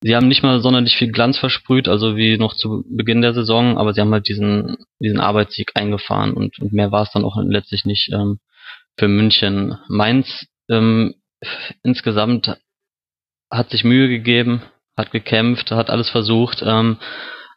sie 0.01 0.16
haben 0.16 0.27
nicht 0.27 0.42
mal 0.42 0.61
sonderlich 0.61 0.96
viel 0.96 1.12
Glanz 1.12 1.38
versprüht, 1.38 1.87
also 1.87 2.16
wie 2.16 2.37
noch 2.37 2.55
zu 2.55 2.83
Beginn 2.90 3.22
der 3.22 3.35
Saison, 3.35 3.79
aber 3.79 3.94
sie 3.94 4.01
haben 4.01 4.12
halt 4.12 4.27
diesen, 4.27 4.79
diesen 4.98 5.20
Arbeitssieg 5.20 5.70
eingefahren 5.77 6.33
und, 6.33 6.59
und 6.59 6.72
mehr 6.72 6.90
war 6.90 7.05
es 7.05 7.12
dann 7.12 7.24
auch 7.24 7.37
letztlich 7.40 7.85
nicht 7.85 8.11
ähm, 8.12 8.40
für 8.98 9.07
München. 9.07 9.79
Mainz 9.87 10.48
ähm, 10.68 11.14
insgesamt 11.85 12.57
hat 13.53 13.70
sich 13.70 13.85
Mühe 13.85 14.09
gegeben, 14.09 14.62
hat 14.96 15.12
gekämpft, 15.12 15.70
hat 15.70 15.90
alles 15.90 16.11
versucht, 16.11 16.64
ähm, 16.66 16.96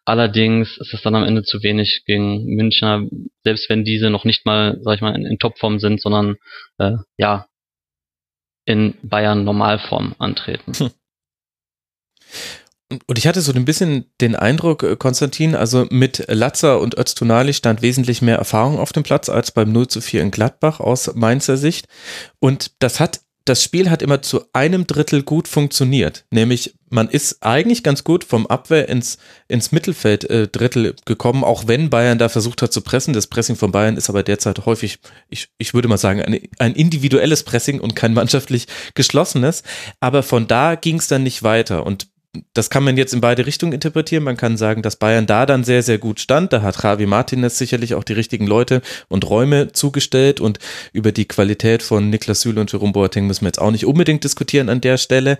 Allerdings 0.05 0.77
ist 0.77 0.93
es 0.93 1.01
dann 1.01 1.15
am 1.15 1.23
Ende 1.23 1.43
zu 1.43 1.61
wenig 1.61 2.03
gegen 2.05 2.45
Münchner, 2.45 3.07
selbst 3.43 3.69
wenn 3.69 3.85
diese 3.85 4.09
noch 4.09 4.25
nicht 4.25 4.45
mal, 4.45 4.79
sag 4.81 4.95
ich 4.95 5.01
mal, 5.01 5.15
in, 5.15 5.25
in 5.25 5.37
Topform 5.37 5.79
sind, 5.79 6.01
sondern 6.01 6.37
äh, 6.79 6.97
ja 7.17 7.47
in 8.65 8.95
Bayern 9.03 9.43
Normalform 9.43 10.15
antreten. 10.17 10.73
Hm. 10.73 10.91
Und 13.07 13.17
ich 13.17 13.25
hatte 13.25 13.41
so 13.41 13.53
ein 13.53 13.65
bisschen 13.65 14.05
den 14.19 14.35
Eindruck, 14.35 14.83
äh, 14.83 14.95
Konstantin, 14.97 15.55
also 15.55 15.87
mit 15.89 16.25
Latzer 16.27 16.79
und 16.79 16.97
Öztunali 16.97 17.53
stand 17.53 17.81
wesentlich 17.81 18.21
mehr 18.21 18.37
Erfahrung 18.37 18.79
auf 18.79 18.91
dem 18.91 19.03
Platz 19.03 19.29
als 19.29 19.51
beim 19.51 19.71
0 19.71 19.87
zu 19.87 20.01
4 20.01 20.21
in 20.21 20.31
Gladbach 20.31 20.79
aus 20.79 21.13
Mainzer 21.15 21.57
Sicht. 21.57 21.87
Und 22.39 22.71
das 22.79 22.99
hat 22.99 23.21
das 23.45 23.63
Spiel 23.63 23.89
hat 23.89 24.01
immer 24.01 24.21
zu 24.21 24.43
einem 24.53 24.85
Drittel 24.85 25.23
gut 25.23 25.47
funktioniert. 25.47 26.25
Nämlich, 26.29 26.75
man 26.89 27.09
ist 27.09 27.41
eigentlich 27.41 27.83
ganz 27.83 28.03
gut 28.03 28.23
vom 28.23 28.45
Abwehr 28.45 28.87
ins, 28.87 29.17
ins 29.47 29.71
Mittelfeld 29.71 30.29
äh, 30.29 30.47
Drittel 30.47 30.95
gekommen, 31.05 31.43
auch 31.43 31.67
wenn 31.67 31.89
Bayern 31.89 32.19
da 32.19 32.29
versucht 32.29 32.61
hat 32.61 32.71
zu 32.71 32.81
pressen. 32.81 33.13
Das 33.13 33.27
Pressing 33.27 33.55
von 33.55 33.71
Bayern 33.71 33.97
ist 33.97 34.09
aber 34.09 34.21
derzeit 34.21 34.65
häufig, 34.65 34.99
ich, 35.29 35.49
ich 35.57 35.73
würde 35.73 35.87
mal 35.87 35.97
sagen, 35.97 36.21
ein, 36.21 36.39
ein 36.59 36.75
individuelles 36.75 37.43
Pressing 37.43 37.79
und 37.79 37.95
kein 37.95 38.13
mannschaftlich 38.15 38.67
geschlossenes. 38.93 39.63
Aber 39.99 40.21
von 40.21 40.47
da 40.47 40.75
ging 40.75 40.97
es 40.97 41.07
dann 41.07 41.23
nicht 41.23 41.41
weiter. 41.41 41.85
Und 41.85 42.07
das 42.53 42.69
kann 42.69 42.83
man 42.83 42.95
jetzt 42.95 43.13
in 43.13 43.19
beide 43.19 43.45
Richtungen 43.45 43.73
interpretieren. 43.73 44.23
Man 44.23 44.37
kann 44.37 44.55
sagen, 44.55 44.81
dass 44.81 44.95
Bayern 44.95 45.25
da 45.25 45.45
dann 45.45 45.63
sehr, 45.63 45.83
sehr 45.83 45.97
gut 45.97 46.19
stand. 46.19 46.53
Da 46.53 46.61
hat 46.61 46.81
Javi 46.81 47.05
Martinez 47.05 47.57
sicherlich 47.57 47.93
auch 47.93 48.05
die 48.05 48.13
richtigen 48.13 48.47
Leute 48.47 48.81
und 49.09 49.29
Räume 49.29 49.73
zugestellt 49.73 50.39
und 50.39 50.59
über 50.93 51.11
die 51.11 51.27
Qualität 51.27 51.83
von 51.83 52.09
Niklas 52.09 52.41
Süle 52.41 52.61
und 52.61 52.71
Jerome 52.71 52.93
Boateng 52.93 53.27
müssen 53.27 53.41
wir 53.41 53.49
jetzt 53.49 53.61
auch 53.61 53.71
nicht 53.71 53.85
unbedingt 53.85 54.23
diskutieren 54.23 54.69
an 54.69 54.81
der 54.81 54.97
Stelle. 54.97 55.37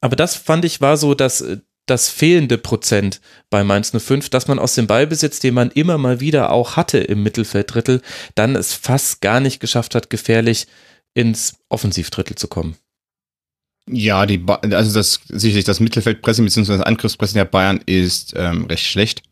Aber 0.00 0.16
das 0.16 0.34
fand 0.34 0.64
ich 0.64 0.80
war 0.80 0.96
so, 0.96 1.14
dass 1.14 1.44
das 1.86 2.08
fehlende 2.08 2.58
Prozent 2.58 3.20
bei 3.50 3.64
Mainz 3.64 3.92
05, 3.96 4.28
dass 4.28 4.48
man 4.48 4.58
aus 4.58 4.74
dem 4.74 4.86
Ballbesitz, 4.86 5.40
den 5.40 5.54
man 5.54 5.70
immer 5.70 5.98
mal 5.98 6.20
wieder 6.20 6.50
auch 6.50 6.76
hatte 6.76 6.98
im 6.98 7.22
Mittelfelddrittel, 7.22 8.00
dann 8.34 8.56
es 8.56 8.72
fast 8.72 9.20
gar 9.20 9.40
nicht 9.40 9.60
geschafft 9.60 9.94
hat, 9.94 10.10
gefährlich 10.10 10.66
ins 11.14 11.54
Offensivdrittel 11.68 12.36
zu 12.36 12.48
kommen. 12.48 12.76
Ja, 13.90 14.26
die 14.26 14.38
ba 14.38 14.54
also 14.70 14.94
das 14.94 15.20
sicherlich 15.28 15.64
das 15.64 15.80
Mittelfeldpressing 15.80 16.44
bzw. 16.44 16.84
Angriffspressing 16.84 17.36
der 17.36 17.44
Bayern 17.44 17.80
ist 17.86 18.34
ähm, 18.36 18.66
recht 18.66 18.86
schlecht, 18.86 19.22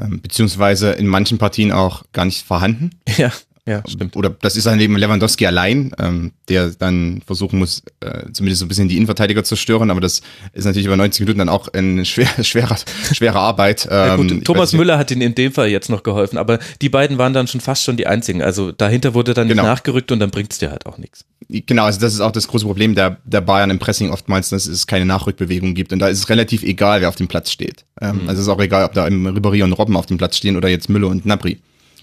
ähm, 0.00 0.20
beziehungsweise 0.20 0.92
in 0.92 1.06
manchen 1.06 1.38
Partien 1.38 1.72
auch 1.72 2.04
gar 2.12 2.24
nicht 2.24 2.46
vorhanden. 2.46 2.90
Ja. 3.16 3.32
Ja, 3.64 3.80
stimmt. 3.88 4.16
Oder 4.16 4.30
das 4.40 4.56
ist 4.56 4.66
dann 4.66 4.80
eben 4.80 4.96
Lewandowski 4.96 5.46
allein, 5.46 5.92
ähm, 6.00 6.32
der 6.48 6.70
dann 6.70 7.22
versuchen 7.24 7.60
muss, 7.60 7.84
äh, 8.00 8.24
zumindest 8.32 8.58
so 8.58 8.64
ein 8.64 8.68
bisschen 8.68 8.88
die 8.88 8.96
Innenverteidiger 8.96 9.44
zu 9.44 9.54
stören, 9.54 9.92
aber 9.92 10.00
das 10.00 10.20
ist 10.52 10.64
natürlich 10.64 10.86
über 10.86 10.96
90 10.96 11.20
Minuten 11.20 11.38
dann 11.38 11.48
auch 11.48 11.68
eine 11.68 12.04
schwer, 12.04 12.26
schwere, 12.42 12.74
schwere 13.12 13.38
Arbeit. 13.38 13.86
Ähm, 13.88 14.08
ja, 14.08 14.16
gut, 14.16 14.44
Thomas 14.44 14.72
Müller 14.72 14.98
hat 14.98 15.12
ihnen 15.12 15.22
in 15.22 15.36
dem 15.36 15.52
Fall 15.52 15.68
jetzt 15.68 15.90
noch 15.90 16.02
geholfen, 16.02 16.38
aber 16.38 16.58
die 16.80 16.88
beiden 16.88 17.18
waren 17.18 17.34
dann 17.34 17.46
schon 17.46 17.60
fast 17.60 17.84
schon 17.84 17.96
die 17.96 18.08
einzigen. 18.08 18.42
Also 18.42 18.72
dahinter 18.72 19.14
wurde 19.14 19.32
dann 19.32 19.46
genau. 19.46 19.62
nicht 19.62 19.70
nachgerückt 19.70 20.10
und 20.10 20.18
dann 20.18 20.32
bringt 20.32 20.52
es 20.52 20.58
dir 20.58 20.72
halt 20.72 20.86
auch 20.86 20.98
nichts. 20.98 21.24
Genau, 21.66 21.84
also 21.84 22.00
das 22.00 22.14
ist 22.14 22.20
auch 22.20 22.32
das 22.32 22.48
große 22.48 22.64
Problem 22.64 22.94
der, 22.94 23.18
der 23.24 23.42
Bayern 23.42 23.68
im 23.68 23.78
Pressing 23.78 24.10
oftmals, 24.10 24.48
dass 24.48 24.66
es 24.66 24.86
keine 24.86 25.04
Nachrückbewegung 25.04 25.74
gibt. 25.74 25.92
Und 25.92 25.98
da 25.98 26.08
ist 26.08 26.18
es 26.18 26.28
relativ 26.30 26.62
egal, 26.62 27.02
wer 27.02 27.10
auf 27.10 27.16
dem 27.16 27.28
Platz 27.28 27.50
steht. 27.50 27.84
Ähm, 28.00 28.22
mhm. 28.22 28.28
Also 28.28 28.40
es 28.40 28.46
ist 28.46 28.48
auch 28.48 28.60
egal, 28.60 28.84
ob 28.84 28.94
da 28.94 29.06
im 29.06 29.26
Ribéry 29.26 29.62
und 29.62 29.72
Robben 29.74 29.96
auf 29.96 30.06
dem 30.06 30.16
Platz 30.16 30.36
stehen 30.38 30.56
oder 30.56 30.70
jetzt 30.70 30.88
Müller 30.88 31.08
und 31.08 31.26
Nabri 31.26 31.58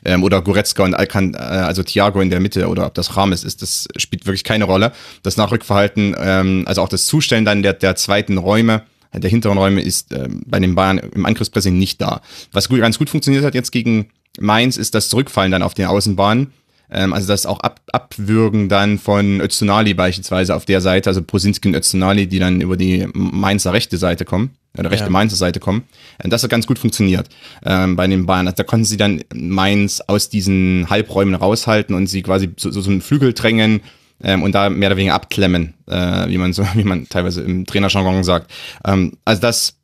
ähm, 0.05 0.23
oder 0.23 0.41
Goretzka 0.41 0.83
und 0.83 0.93
Alcan, 0.93 1.33
äh, 1.33 1.37
also 1.37 1.81
Thiago 1.81 2.21
in 2.21 2.29
der 2.29 2.39
Mitte 2.39 2.67
oder 2.67 2.85
ob 2.85 2.93
das 2.93 3.17
Rames 3.17 3.43
ist, 3.43 3.63
das 3.63 3.87
spielt 3.97 4.27
wirklich 4.27 4.43
keine 4.43 4.65
Rolle. 4.65 4.91
Das 5.23 5.35
Nachrückverhalten, 5.35 6.15
ähm, 6.19 6.63
also 6.67 6.83
auch 6.83 6.89
das 6.89 7.07
Zustellen 7.07 7.43
dann 7.43 7.63
der, 7.63 7.73
der 7.73 7.95
zweiten 7.95 8.37
Räume, 8.37 8.83
der 9.13 9.29
hinteren 9.31 9.57
Räume 9.57 9.81
ist 9.81 10.13
ähm, 10.13 10.43
bei 10.45 10.59
den 10.59 10.75
Bayern 10.75 10.99
im 10.99 11.25
Angriffspressing 11.25 11.75
nicht 11.75 11.99
da. 11.99 12.21
Was 12.51 12.69
gut, 12.69 12.79
ganz 12.79 12.99
gut 12.99 13.09
funktioniert 13.09 13.43
hat 13.43 13.55
jetzt 13.55 13.71
gegen 13.71 14.09
Mainz, 14.39 14.77
ist 14.77 14.93
das 14.93 15.09
Zurückfallen 15.09 15.51
dann 15.51 15.63
auf 15.63 15.73
den 15.73 15.87
Außenbahnen. 15.87 16.53
Ähm, 16.91 17.13
also 17.13 17.27
das 17.27 17.45
auch 17.45 17.59
ab, 17.59 17.81
Abwürgen 17.91 18.69
dann 18.69 18.99
von 18.99 19.41
Öztunali 19.41 19.93
beispielsweise 19.93 20.55
auf 20.55 20.65
der 20.65 20.81
Seite, 20.81 21.09
also 21.09 21.21
Prosinski 21.21 21.67
und 21.67 21.75
Öztunali, 21.75 22.27
die 22.27 22.39
dann 22.39 22.61
über 22.61 22.77
die 22.77 23.07
Mainzer 23.13 23.73
rechte 23.73 23.97
Seite 23.97 24.25
kommen 24.25 24.51
oder 24.77 24.91
rechte 24.91 25.05
ja. 25.05 25.11
Mainzer 25.11 25.35
Seite 25.35 25.59
kommen. 25.59 25.83
Äh, 26.17 26.29
das 26.29 26.43
hat 26.43 26.49
ganz 26.49 26.67
gut 26.67 26.79
funktioniert 26.79 27.29
ähm, 27.65 27.95
bei 27.95 28.07
den 28.07 28.25
Bayern. 28.25 28.47
Also 28.47 28.57
da 28.57 28.63
konnten 28.63 28.85
sie 28.85 28.97
dann 28.97 29.21
Mainz 29.33 30.01
aus 30.07 30.29
diesen 30.29 30.89
Halbräumen 30.89 31.35
raushalten 31.35 31.95
und 31.95 32.07
sie 32.07 32.21
quasi 32.21 32.49
so, 32.57 32.71
so, 32.71 32.81
so 32.81 32.89
einen 32.89 33.01
Flügel 33.01 33.33
drängen 33.33 33.81
ähm, 34.23 34.43
und 34.43 34.53
da 34.53 34.69
mehr 34.69 34.89
oder 34.89 34.97
weniger 34.97 35.15
abklemmen, 35.15 35.73
äh, 35.87 36.27
wie 36.27 36.37
man 36.37 36.53
so, 36.53 36.65
wie 36.73 36.83
man 36.83 37.07
teilweise 37.09 37.41
im 37.41 37.65
Trainerjargon 37.65 38.23
sagt. 38.23 38.51
Ähm, 38.85 39.13
also 39.25 39.41
das 39.41 39.78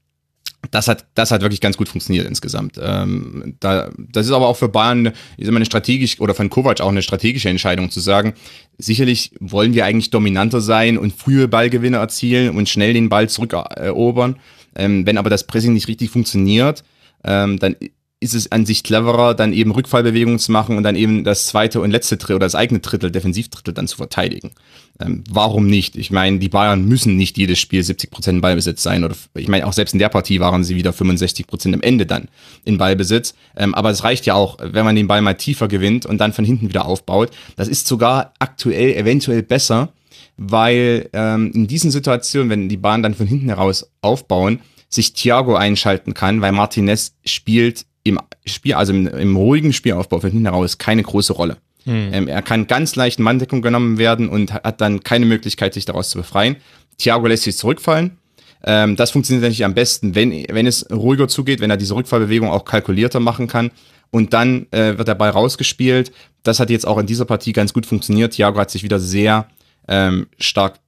das 0.71 0.87
hat, 0.87 1.05
das 1.15 1.31
hat 1.31 1.41
wirklich 1.41 1.61
ganz 1.61 1.77
gut 1.77 1.89
funktioniert 1.89 2.27
insgesamt. 2.27 2.79
Ähm, 2.81 3.55
da, 3.59 3.89
das 3.97 4.25
ist 4.25 4.31
aber 4.31 4.47
auch 4.47 4.57
für 4.57 4.69
Bayern 4.69 5.07
ist 5.37 5.47
immer 5.47 5.57
eine 5.57 5.65
strategisch 5.65 6.19
oder 6.19 6.33
von 6.33 6.49
Kovac 6.49 6.81
auch 6.81 6.89
eine 6.89 7.01
strategische 7.01 7.49
Entscheidung 7.49 7.91
zu 7.91 7.99
sagen, 7.99 8.33
sicherlich 8.77 9.31
wollen 9.39 9.73
wir 9.73 9.85
eigentlich 9.85 10.11
dominanter 10.11 10.61
sein 10.61 10.97
und 10.97 11.13
frühe 11.13 11.47
Ballgewinne 11.47 11.97
erzielen 11.97 12.55
und 12.55 12.69
schnell 12.69 12.93
den 12.93 13.09
Ball 13.09 13.29
zurückerobern. 13.29 14.37
Ähm, 14.75 15.05
wenn 15.05 15.17
aber 15.17 15.29
das 15.29 15.47
Pressing 15.47 15.73
nicht 15.73 15.87
richtig 15.87 16.09
funktioniert, 16.09 16.83
ähm, 17.23 17.59
dann 17.59 17.75
ist 18.19 18.33
es 18.33 18.51
an 18.51 18.65
sich 18.65 18.83
cleverer, 18.83 19.35
dann 19.35 19.53
eben 19.53 19.71
Rückfallbewegungen 19.71 20.39
zu 20.39 20.51
machen 20.51 20.77
und 20.77 20.83
dann 20.83 20.95
eben 20.95 21.23
das 21.23 21.47
zweite 21.47 21.81
und 21.81 21.91
letzte 21.91 22.17
Drittel 22.17 22.37
oder 22.37 22.45
das 22.45 22.55
eigene 22.55 22.79
Drittel, 22.79 23.11
Defensivdrittel 23.11 23.73
dann 23.73 23.87
zu 23.87 23.97
verteidigen. 23.97 24.51
Ähm, 24.99 25.23
warum 25.29 25.67
nicht? 25.67 25.97
Ich 25.97 26.09
meine, 26.09 26.39
die 26.39 26.47
Bayern 26.47 26.85
müssen 26.85 27.17
nicht 27.17 27.37
jedes 27.37 27.59
Spiel 27.59 27.83
70 27.83 28.11
Prozent 28.11 28.41
Ballbesitz 28.41 28.81
sein 28.81 29.03
oder 29.03 29.15
ich 29.33 29.47
meine, 29.47 29.67
auch 29.67 29.73
selbst 29.73 29.93
in 29.93 29.99
der 29.99 30.09
Partie 30.09 30.39
waren 30.39 30.63
sie 30.63 30.75
wieder 30.75 30.93
65 30.93 31.47
Prozent 31.47 31.75
am 31.75 31.81
Ende 31.81 32.05
dann 32.05 32.29
in 32.63 32.77
Ballbesitz. 32.77 33.35
Ähm, 33.57 33.75
aber 33.75 33.89
es 33.89 34.03
reicht 34.03 34.25
ja 34.25 34.35
auch, 34.35 34.57
wenn 34.61 34.85
man 34.85 34.95
den 34.95 35.07
Ball 35.07 35.21
mal 35.21 35.33
tiefer 35.33 35.67
gewinnt 35.67 36.05
und 36.05 36.19
dann 36.19 36.33
von 36.33 36.45
hinten 36.45 36.69
wieder 36.69 36.85
aufbaut. 36.85 37.31
Das 37.57 37.67
ist 37.67 37.87
sogar 37.87 38.33
aktuell 38.39 38.93
eventuell 38.93 39.43
besser, 39.43 39.89
weil 40.37 41.09
ähm, 41.13 41.51
in 41.53 41.67
diesen 41.67 41.91
Situationen, 41.91 42.49
wenn 42.49 42.69
die 42.69 42.77
Bahn 42.77 43.03
dann 43.03 43.15
von 43.15 43.27
hinten 43.27 43.49
heraus 43.49 43.89
aufbauen, 44.01 44.61
sich 44.87 45.13
Thiago 45.13 45.55
einschalten 45.55 46.13
kann, 46.13 46.41
weil 46.41 46.53
Martinez 46.53 47.15
spielt 47.25 47.85
im 48.03 48.19
Spiel, 48.45 48.75
also 48.75 48.93
im, 48.93 49.07
im 49.07 49.35
ruhigen 49.35 49.73
Spielaufbau 49.73 50.19
von 50.19 50.29
hinten 50.29 50.45
heraus 50.45 50.77
keine 50.77 51.03
große 51.03 51.33
Rolle. 51.33 51.57
Hm. 51.85 52.09
Ähm, 52.13 52.27
er 52.27 52.41
kann 52.41 52.67
ganz 52.67 52.95
leicht 52.95 53.19
in 53.19 53.23
Manndeckung 53.23 53.61
genommen 53.61 53.97
werden 53.97 54.29
und 54.29 54.53
hat 54.53 54.81
dann 54.81 55.01
keine 55.01 55.25
Möglichkeit, 55.25 55.73
sich 55.73 55.85
daraus 55.85 56.09
zu 56.09 56.17
befreien. 56.17 56.57
Thiago 56.97 57.27
lässt 57.27 57.43
sich 57.43 57.57
zurückfallen. 57.57 58.17
Ähm, 58.63 58.95
das 58.95 59.11
funktioniert 59.11 59.43
natürlich 59.43 59.65
am 59.65 59.75
besten, 59.75 60.15
wenn, 60.15 60.31
wenn 60.49 60.65
es 60.65 60.89
ruhiger 60.91 61.27
zugeht, 61.27 61.61
wenn 61.61 61.69
er 61.69 61.77
diese 61.77 61.95
Rückfallbewegung 61.95 62.49
auch 62.49 62.65
kalkulierter 62.65 63.19
machen 63.19 63.47
kann. 63.47 63.71
Und 64.11 64.33
dann 64.33 64.67
äh, 64.71 64.97
wird 64.97 65.07
der 65.07 65.15
Ball 65.15 65.29
rausgespielt. 65.29 66.11
Das 66.43 66.59
hat 66.59 66.69
jetzt 66.69 66.87
auch 66.87 66.97
in 66.97 67.05
dieser 67.05 67.25
Partie 67.25 67.53
ganz 67.53 67.73
gut 67.73 67.85
funktioniert. 67.85 68.33
Thiago 68.33 68.59
hat 68.59 68.71
sich 68.71 68.83
wieder 68.83 68.99
sehr 68.99 69.47
ähm, 69.87 70.27
stark 70.39 70.79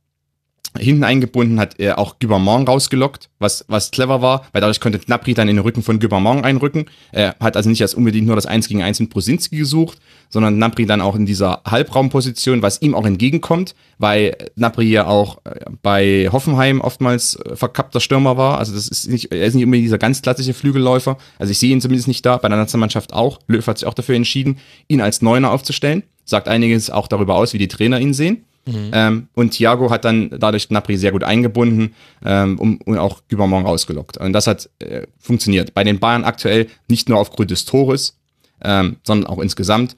hinten 0.77 1.03
eingebunden, 1.03 1.59
hat 1.59 1.79
er 1.79 1.99
auch 1.99 2.19
Gubermont 2.19 2.67
rausgelockt, 2.67 3.29
was, 3.39 3.65
was 3.67 3.91
clever 3.91 4.21
war, 4.21 4.47
weil 4.51 4.61
dadurch 4.61 4.79
konnte 4.79 4.99
Gnabry 4.99 5.33
dann 5.33 5.47
in 5.47 5.57
den 5.57 5.63
Rücken 5.63 5.83
von 5.83 5.99
Gubermont 5.99 6.43
einrücken. 6.43 6.85
Er 7.11 7.35
hat 7.39 7.55
also 7.57 7.69
nicht 7.69 7.81
als 7.81 7.93
unbedingt 7.93 8.27
nur 8.27 8.35
das 8.35 8.45
1 8.45 8.67
gegen 8.67 8.83
1 8.83 8.99
mit 8.99 9.09
Brosinski 9.09 9.57
gesucht, 9.57 9.99
sondern 10.29 10.55
Gnabry 10.55 10.85
dann 10.85 11.01
auch 11.01 11.15
in 11.15 11.25
dieser 11.25 11.61
Halbraumposition, 11.65 12.61
was 12.61 12.81
ihm 12.81 12.95
auch 12.95 13.05
entgegenkommt, 13.05 13.75
weil 13.97 14.35
Gnabry 14.55 14.89
ja 14.89 15.07
auch 15.07 15.39
äh, 15.45 15.65
bei 15.81 16.29
Hoffenheim 16.31 16.81
oftmals 16.81 17.35
äh, 17.35 17.55
verkappter 17.55 17.99
Stürmer 17.99 18.37
war. 18.37 18.59
Also 18.59 18.73
das 18.73 18.87
ist 18.87 19.07
nicht, 19.07 19.31
er 19.31 19.45
ist 19.45 19.53
nicht 19.53 19.65
unbedingt 19.65 19.85
dieser 19.85 19.97
ganz 19.97 20.21
klassische 20.21 20.53
Flügelläufer. 20.53 21.17
Also 21.39 21.51
ich 21.51 21.59
sehe 21.59 21.71
ihn 21.71 21.81
zumindest 21.81 22.07
nicht 22.07 22.25
da, 22.25 22.37
bei 22.37 22.49
der 22.49 22.57
Nationalmannschaft 22.57 23.13
auch. 23.13 23.39
Löw 23.47 23.65
hat 23.65 23.77
sich 23.77 23.87
auch 23.87 23.93
dafür 23.93 24.15
entschieden, 24.15 24.57
ihn 24.87 25.01
als 25.01 25.21
Neuner 25.21 25.51
aufzustellen. 25.51 26.03
Sagt 26.25 26.49
einiges 26.49 26.89
auch 26.89 27.07
darüber 27.07 27.35
aus, 27.35 27.53
wie 27.53 27.57
die 27.57 27.69
Trainer 27.69 28.01
ihn 28.01 28.13
sehen. 28.13 28.43
Mhm. 28.67 28.91
Ähm, 28.93 29.27
und 29.33 29.51
Thiago 29.51 29.89
hat 29.89 30.05
dann 30.05 30.29
dadurch 30.29 30.69
Napri 30.69 30.97
sehr 30.97 31.11
gut 31.11 31.23
eingebunden 31.23 31.95
ähm, 32.23 32.59
und, 32.59 32.85
und 32.85 32.97
auch 32.97 33.21
Gübermont 33.27 33.65
rausgelockt. 33.65 34.17
Und 34.17 34.33
das 34.33 34.45
hat 34.45 34.69
äh, 34.79 35.07
funktioniert. 35.17 35.73
Bei 35.73 35.83
den 35.83 35.99
Bayern 35.99 36.23
aktuell 36.23 36.67
nicht 36.87 37.09
nur 37.09 37.17
aufgrund 37.17 37.49
des 37.51 37.65
Tores, 37.65 38.17
ähm, 38.63 38.97
sondern 39.03 39.29
auch 39.29 39.39
insgesamt. 39.39 39.95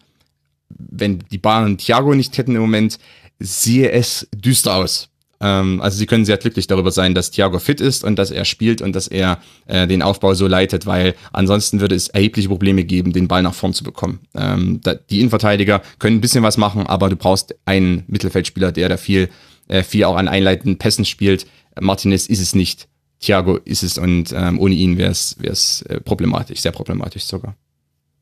Wenn 0.69 1.19
die 1.31 1.39
Bayern 1.39 1.77
Thiago 1.77 2.13
nicht 2.13 2.37
hätten 2.37 2.55
im 2.55 2.61
Moment, 2.61 2.99
sehe 3.39 3.91
es 3.91 4.27
düster 4.33 4.75
aus. 4.75 5.09
Ähm, 5.41 5.81
also 5.81 5.97
sie 5.97 6.05
können 6.05 6.25
sehr 6.25 6.37
glücklich 6.37 6.67
darüber 6.67 6.91
sein, 6.91 7.15
dass 7.15 7.31
Thiago 7.31 7.59
fit 7.59 7.81
ist 7.81 8.03
und 8.03 8.17
dass 8.17 8.31
er 8.31 8.45
spielt 8.45 8.81
und 8.81 8.93
dass 8.95 9.07
er 9.07 9.39
äh, 9.67 9.87
den 9.87 10.01
Aufbau 10.01 10.33
so 10.33 10.47
leitet, 10.47 10.85
weil 10.85 11.15
ansonsten 11.31 11.79
würde 11.79 11.95
es 11.95 12.09
erhebliche 12.09 12.49
Probleme 12.49 12.83
geben, 12.83 13.13
den 13.13 13.27
Ball 13.27 13.41
nach 13.41 13.53
vorn 13.53 13.73
zu 13.73 13.83
bekommen. 13.83 14.19
Ähm, 14.35 14.81
da, 14.83 14.95
die 14.95 15.19
Innenverteidiger 15.19 15.81
können 15.99 16.17
ein 16.17 16.21
bisschen 16.21 16.43
was 16.43 16.57
machen, 16.57 16.85
aber 16.87 17.09
du 17.09 17.15
brauchst 17.15 17.55
einen 17.65 18.03
Mittelfeldspieler, 18.07 18.71
der 18.71 18.89
da 18.89 18.97
viel, 18.97 19.29
äh, 19.67 19.83
viel 19.83 20.03
auch 20.03 20.17
an 20.17 20.27
einleitenden 20.27 20.77
Pässen 20.77 21.05
spielt. 21.05 21.45
Martinez 21.79 22.25
ist 22.27 22.41
es 22.41 22.55
nicht. 22.55 22.87
Thiago 23.19 23.57
ist 23.65 23.83
es 23.83 23.97
und 23.97 24.33
ähm, 24.33 24.59
ohne 24.59 24.75
ihn 24.75 24.97
wäre 24.97 25.11
es 25.11 25.81
äh, 25.83 25.99
problematisch, 25.99 26.61
sehr 26.61 26.71
problematisch 26.71 27.23
sogar. 27.23 27.55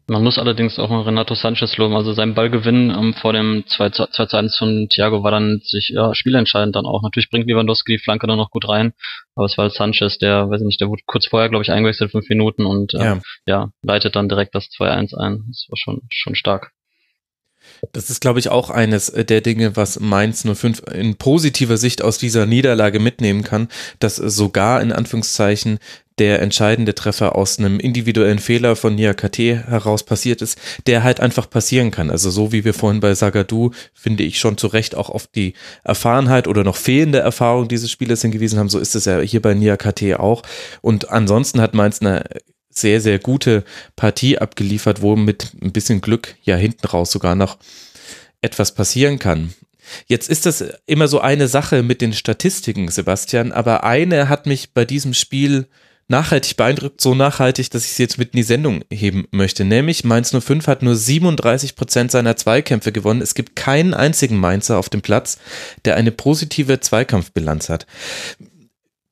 Man 0.10 0.24
muss 0.24 0.38
allerdings 0.38 0.80
auch 0.80 0.90
mal 0.90 1.02
Renato 1.02 1.36
Sanchez 1.36 1.76
loben. 1.76 1.94
Also 1.94 2.14
sein 2.14 2.34
Ballgewinn 2.34 2.92
ähm, 2.92 3.14
vor 3.14 3.34
dem 3.34 3.66
2 3.68 3.90
zu 3.90 4.38
1 4.38 4.56
von 4.56 4.88
Thiago 4.90 5.22
war 5.22 5.32
dann 5.32 5.60
sich 5.66 5.90
ja, 5.90 6.16
spielentscheidend 6.16 6.78
dann 6.78 6.86
auch. 6.86 7.04
Natürlich 7.04 7.30
bringt 7.30 7.48
Lewandowski 7.48 7.98
die 7.98 8.04
Flanke 8.04 8.26
dann 8.26 8.38
noch 8.38 8.50
gut 8.50 8.70
rein, 8.70 8.94
aber 9.36 9.46
es 9.48 9.58
war 9.58 9.64
halt 9.64 9.74
Sanchez, 9.74 10.18
der, 10.18 10.50
weiß 10.50 10.62
ich 10.62 10.66
nicht, 10.66 10.80
der 10.80 10.88
wurde 10.88 11.02
kurz 11.06 11.28
vorher, 11.28 11.50
glaube 11.50 11.64
ich, 11.64 11.72
eingewechselt, 11.72 12.12
fünf 12.12 12.30
Minuten 12.30 12.66
und 12.66 12.94
äh, 12.94 13.04
ja. 13.04 13.22
ja, 13.46 13.70
leitet 13.82 14.16
dann 14.16 14.30
direkt 14.30 14.56
das 14.56 14.70
2-1 14.70 15.14
ein. 15.18 15.44
Das 15.50 15.66
war 15.70 15.78
schon, 15.78 16.02
schon 16.10 16.36
stark. 16.36 16.72
Das 17.92 18.10
ist, 18.10 18.22
glaube 18.22 18.40
ich, 18.40 18.50
auch 18.50 18.70
eines 18.70 19.12
der 19.12 19.42
Dinge, 19.42 19.76
was 19.76 20.00
Mainz 20.00 20.48
05 20.48 20.84
in 20.94 21.18
positiver 21.18 21.76
Sicht 21.76 22.02
aus 22.02 22.18
dieser 22.18 22.46
Niederlage 22.46 23.00
mitnehmen 23.00 23.44
kann, 23.44 23.68
dass 24.00 24.16
sogar 24.16 24.82
in 24.82 24.94
Anführungszeichen 24.94 25.80
der 26.20 26.42
entscheidende 26.42 26.96
Treffer 26.96 27.36
aus 27.36 27.60
einem 27.60 27.80
individuellen 27.80 28.40
Fehler 28.40 28.76
von 28.76 28.96
Niakate 28.96 29.66
heraus 29.68 30.04
passiert 30.04 30.42
ist, 30.42 30.58
der 30.88 31.04
halt 31.04 31.20
einfach 31.20 31.50
passieren 31.50 31.92
kann. 31.92 32.10
Also 32.10 32.32
so 32.32 32.52
wie 32.52 32.66
wir 32.66 32.74
vorhin 32.74 33.00
bei 33.00 33.14
Sagadu, 33.14 33.72
finde 33.94 34.24
ich 34.24 34.40
schon 34.40 34.58
zu 34.58 34.68
Recht 34.68 34.96
auch 34.96 35.10
auf 35.10 35.28
die 35.28 35.54
Erfahrenheit 35.84 36.48
oder 36.48 36.64
noch 36.64 36.76
fehlende 36.76 37.20
Erfahrung 37.20 37.68
dieses 37.68 37.92
Spielers 37.92 38.22
hingewiesen 38.22 38.58
haben, 38.58 38.70
so 38.70 38.80
ist 38.80 38.96
es 38.96 39.06
ja 39.06 39.20
hier 39.20 39.42
bei 39.42 39.54
Niakate 39.54 40.20
auch. 40.20 40.42
Und 40.82 41.10
ansonsten 41.10 41.62
hat 41.62 41.74
Mainz 41.74 42.02
eine 42.02 42.24
sehr, 42.70 43.02
sehr 43.02 43.20
gute 43.20 43.64
Partie 43.96 44.38
abgeliefert, 44.38 45.02
wo 45.02 45.16
mit 45.16 45.52
ein 45.62 45.72
bisschen 45.72 46.02
Glück 46.02 46.36
ja 46.44 46.56
hinten 46.56 46.88
raus 46.88 47.12
sogar 47.12 47.36
noch 47.36 47.58
etwas 48.42 48.74
passieren 48.74 49.20
kann. 49.20 49.54
Jetzt 50.06 50.30
ist 50.30 50.46
das 50.46 50.64
immer 50.86 51.08
so 51.08 51.20
eine 51.20 51.48
Sache 51.48 51.82
mit 51.82 52.02
den 52.02 52.14
Statistiken, 52.14 52.90
Sebastian, 52.90 53.52
aber 53.52 53.84
eine 53.84 54.30
hat 54.30 54.46
mich 54.46 54.74
bei 54.74 54.86
diesem 54.86 55.14
Spiel 55.14 55.68
nachhaltig 56.08 56.58
beeindruckt, 56.58 57.02
so 57.02 57.16
nachhaltig, 57.16 57.70
dass 57.72 57.86
ich 57.86 57.92
sie 57.92 58.04
jetzt 58.04 58.18
mit 58.18 58.34
in 58.34 58.38
die 58.38 58.44
Sendung 58.44 58.84
heben 58.92 59.28
möchte. 59.32 59.66
Nämlich 59.66 60.04
Mainz 60.04 60.36
05 60.38 60.68
hat 60.68 60.84
nur 60.84 60.96
37 60.96 61.76
Prozent 61.76 62.12
seiner 62.12 62.36
Zweikämpfe 62.36 62.92
gewonnen. 62.92 63.22
Es 63.22 63.36
gibt 63.36 63.56
keinen 63.56 63.94
einzigen 63.94 64.38
Mainzer 64.38 64.78
auf 64.78 64.90
dem 64.90 65.02
Platz, 65.02 65.38
der 65.86 65.96
eine 65.96 66.12
positive 66.12 66.80
Zweikampfbilanz 66.80 67.70
hat 67.70 67.86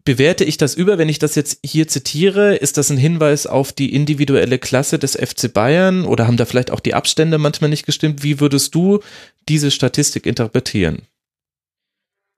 bewerte 0.05 0.43
ich 0.43 0.57
das 0.57 0.75
über, 0.75 0.97
wenn 0.97 1.09
ich 1.09 1.19
das 1.19 1.35
jetzt 1.35 1.59
hier 1.65 1.87
zitiere? 1.87 2.55
Ist 2.55 2.77
das 2.77 2.91
ein 2.91 2.97
Hinweis 2.97 3.47
auf 3.47 3.73
die 3.73 3.93
individuelle 3.93 4.59
Klasse 4.59 4.99
des 4.99 5.15
FC 5.15 5.51
Bayern 5.51 6.05
oder 6.05 6.27
haben 6.27 6.37
da 6.37 6.45
vielleicht 6.45 6.71
auch 6.71 6.79
die 6.79 6.93
Abstände 6.93 7.39
manchmal 7.39 7.71
nicht 7.71 7.87
gestimmt? 7.87 8.23
Wie 8.23 8.39
würdest 8.39 8.73
du 8.75 8.99
diese 9.49 9.71
Statistik 9.71 10.27
interpretieren? 10.27 11.01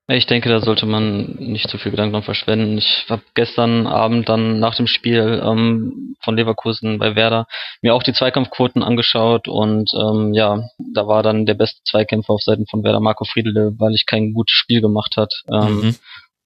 Ich 0.09 0.25
denke, 0.25 0.47
da 0.47 0.61
sollte 0.61 0.85
man 0.85 1.35
nicht 1.37 1.69
zu 1.69 1.77
viel 1.77 1.91
Gedanken 1.91 2.13
dran 2.13 2.23
verschwenden. 2.23 2.77
Ich 2.77 3.05
habe 3.09 3.23
gestern 3.33 3.87
Abend 3.87 4.29
dann 4.29 4.57
nach 4.57 4.73
dem 4.75 4.87
Spiel 4.87 5.41
ähm, 5.43 6.15
von 6.23 6.37
Leverkusen 6.37 6.97
bei 6.97 7.15
Werder 7.15 7.45
mir 7.81 7.93
auch 7.93 8.03
die 8.03 8.13
Zweikampfquoten 8.13 8.83
angeschaut 8.83 9.49
und 9.49 9.91
ähm, 9.93 10.33
ja, 10.33 10.69
da 10.93 11.07
war 11.07 11.23
dann 11.23 11.45
der 11.45 11.55
beste 11.55 11.81
Zweikämpfer 11.83 12.33
auf 12.33 12.41
Seiten 12.41 12.67
von 12.67 12.85
Werder 12.85 13.01
Marco 13.01 13.25
Friedle, 13.25 13.73
weil 13.79 13.95
ich 13.95 14.05
kein 14.05 14.31
gutes 14.31 14.53
Spiel 14.55 14.79
gemacht 14.79 15.17
hat. 15.17 15.33
Ähm, 15.51 15.81
mhm. 15.81 15.95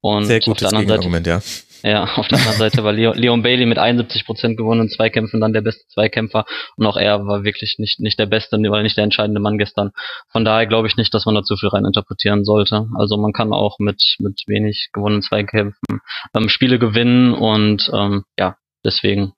Und 0.01 0.25
Sehr 0.25 0.39
gutes 0.39 0.63
auf 0.63 0.71
der 0.71 0.79
anderen 0.79 1.11
Seite, 1.11 1.29
ja. 1.29 1.39
Ja, 1.83 2.03
auf 2.15 2.27
der 2.27 2.37
anderen 2.37 2.57
Seite 2.57 2.83
war 2.83 2.93
Leon, 2.93 3.17
Leon 3.17 3.41
Bailey 3.41 3.65
mit 3.65 3.77
71 3.77 4.25
Prozent 4.25 4.57
gewonnenen 4.57 4.89
Zweikämpfen 4.89 5.41
dann 5.41 5.53
der 5.53 5.61
beste 5.61 5.87
Zweikämpfer 5.87 6.45
und 6.75 6.85
auch 6.85 6.97
er 6.97 7.25
war 7.25 7.43
wirklich 7.43 7.75
nicht 7.79 7.99
nicht 7.99 8.19
der 8.19 8.27
beste 8.27 8.57
oder 8.57 8.83
nicht 8.83 8.97
der 8.97 9.03
entscheidende 9.03 9.41
Mann 9.41 9.57
gestern. 9.57 9.91
Von 10.31 10.45
daher 10.45 10.67
glaube 10.67 10.87
ich 10.87 10.95
nicht, 10.95 11.13
dass 11.13 11.25
man 11.25 11.35
da 11.35 11.43
zu 11.43 11.57
viel 11.57 11.69
rein 11.69 11.85
interpretieren 11.85 12.43
sollte. 12.45 12.87
Also 12.97 13.17
man 13.17 13.33
kann 13.33 13.51
auch 13.53 13.79
mit 13.79 14.01
mit 14.19 14.43
wenig 14.47 14.89
gewonnenen 14.93 15.23
Zweikämpfen 15.23 16.01
ähm, 16.35 16.49
Spiele 16.49 16.77
gewinnen 16.77 17.33
und 17.33 17.89
ähm, 17.93 18.23
ja, 18.37 18.57
deswegen 18.85 19.33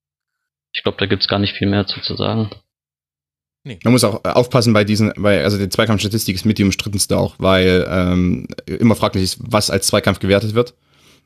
ich 0.75 0.83
glaube, 0.83 0.97
da 0.99 1.05
gibt's 1.05 1.27
gar 1.27 1.39
nicht 1.39 1.53
viel 1.53 1.69
mehr 1.69 1.85
zu, 1.85 2.01
zu 2.01 2.15
sagen. 2.15 2.49
Nee. 3.63 3.79
Man 3.83 3.93
muss 3.93 4.03
auch 4.03 4.25
aufpassen 4.25 4.73
bei 4.73 4.83
diesen, 4.83 5.13
weil 5.15 5.43
also 5.43 5.57
die 5.57 5.69
Zweikampfstatistik 5.69 6.35
ist 6.35 6.45
mit 6.45 6.57
die 6.57 6.63
umstrittenste 6.63 7.17
auch, 7.17 7.35
weil 7.37 7.87
ähm, 7.89 8.47
immer 8.65 8.95
fraglich 8.95 9.23
ist, 9.23 9.39
was 9.39 9.69
als 9.69 9.87
Zweikampf 9.87 10.19
gewertet 10.19 10.53
wird 10.53 10.73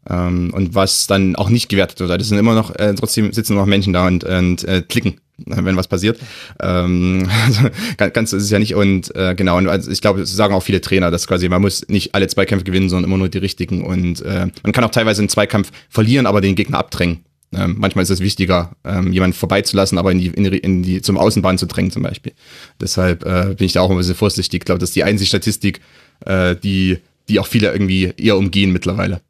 ähm, 0.10 0.52
und 0.54 0.76
was 0.76 1.08
dann 1.08 1.36
auch 1.36 1.50
nicht 1.50 1.70
gewertet 1.70 2.00
wird. 2.00 2.10
Das 2.10 2.28
sind 2.28 2.38
immer 2.38 2.56
noch, 2.56 2.76
äh, 2.76 2.94
trotzdem 2.96 3.32
sitzen 3.34 3.56
noch 3.56 3.66
Menschen 3.66 3.94
da 3.94 4.08
und, 4.08 4.24
und 4.24 4.64
äh, 4.64 4.82
klicken, 4.88 5.20
wenn 5.38 5.78
was 5.78 5.88
passiert. 5.88 6.20
Ähm, 6.62 7.30
also, 7.46 8.10
ganz 8.12 8.34
ist 8.34 8.44
es 8.44 8.50
ja 8.50 8.60
nicht 8.60 8.76
und 8.76 9.16
äh, 9.16 9.36
genau, 9.36 9.58
und 9.58 9.68
also 9.68 9.92
ich 9.92 10.02
glaube, 10.02 10.22
es 10.22 10.36
sagen 10.36 10.54
auch 10.54 10.64
viele 10.64 10.82
Trainer, 10.82 11.12
dass 11.12 11.28
quasi 11.28 11.50
man 11.50 11.62
muss 11.62 11.88
nicht 11.88 12.16
alle 12.16 12.28
Zweikämpfe 12.28 12.66
gewinnen, 12.66 12.90
sondern 12.90 13.10
immer 13.10 13.18
nur 13.18 13.30
die 13.30 13.38
richtigen 13.38 13.84
und 13.84 14.22
äh, 14.22 14.48
man 14.64 14.72
kann 14.72 14.84
auch 14.84 14.92
teilweise 14.92 15.22
einen 15.22 15.30
Zweikampf 15.30 15.72
verlieren, 15.90 16.26
aber 16.26 16.42
den 16.42 16.56
Gegner 16.56 16.78
abdrängen. 16.78 17.24
Ähm, 17.54 17.76
manchmal 17.78 18.04
ist 18.04 18.10
es 18.10 18.20
wichtiger, 18.20 18.76
ähm, 18.84 19.14
jemanden 19.14 19.34
vorbeizulassen, 19.34 19.98
aber 19.98 20.12
in 20.12 20.20
die, 20.20 20.28
in 20.28 20.44
die, 20.44 20.58
in 20.58 20.84
die 20.84 21.02
zum 21.02 21.18
Außenbahn 21.18 21.58
zu 21.58 21.66
drängen 21.66 21.92
zum 21.92 22.04
Beispiel. 22.04 22.34
Deshalb 22.82 23.26
äh, 23.26 23.56
bin 23.56 23.66
ich 23.66 23.74
da 23.74 23.82
auch 23.82 23.90
ein 23.90 23.96
bisschen 23.96 24.16
vorsichtig. 24.16 24.62
Ich 24.62 24.66
glaube, 24.66 24.80
das 24.80 24.90
ist 24.90 24.96
die 24.98 25.06
einzige 25.06 25.28
Statistik, 25.28 25.80
äh, 26.26 26.58
die, 26.58 26.98
die 27.30 27.40
auch 27.40 27.48
viele 27.48 27.72
irgendwie 27.72 28.14
eher 28.18 28.38
umgehen 28.38 28.74
mittlerweile. 28.74 29.22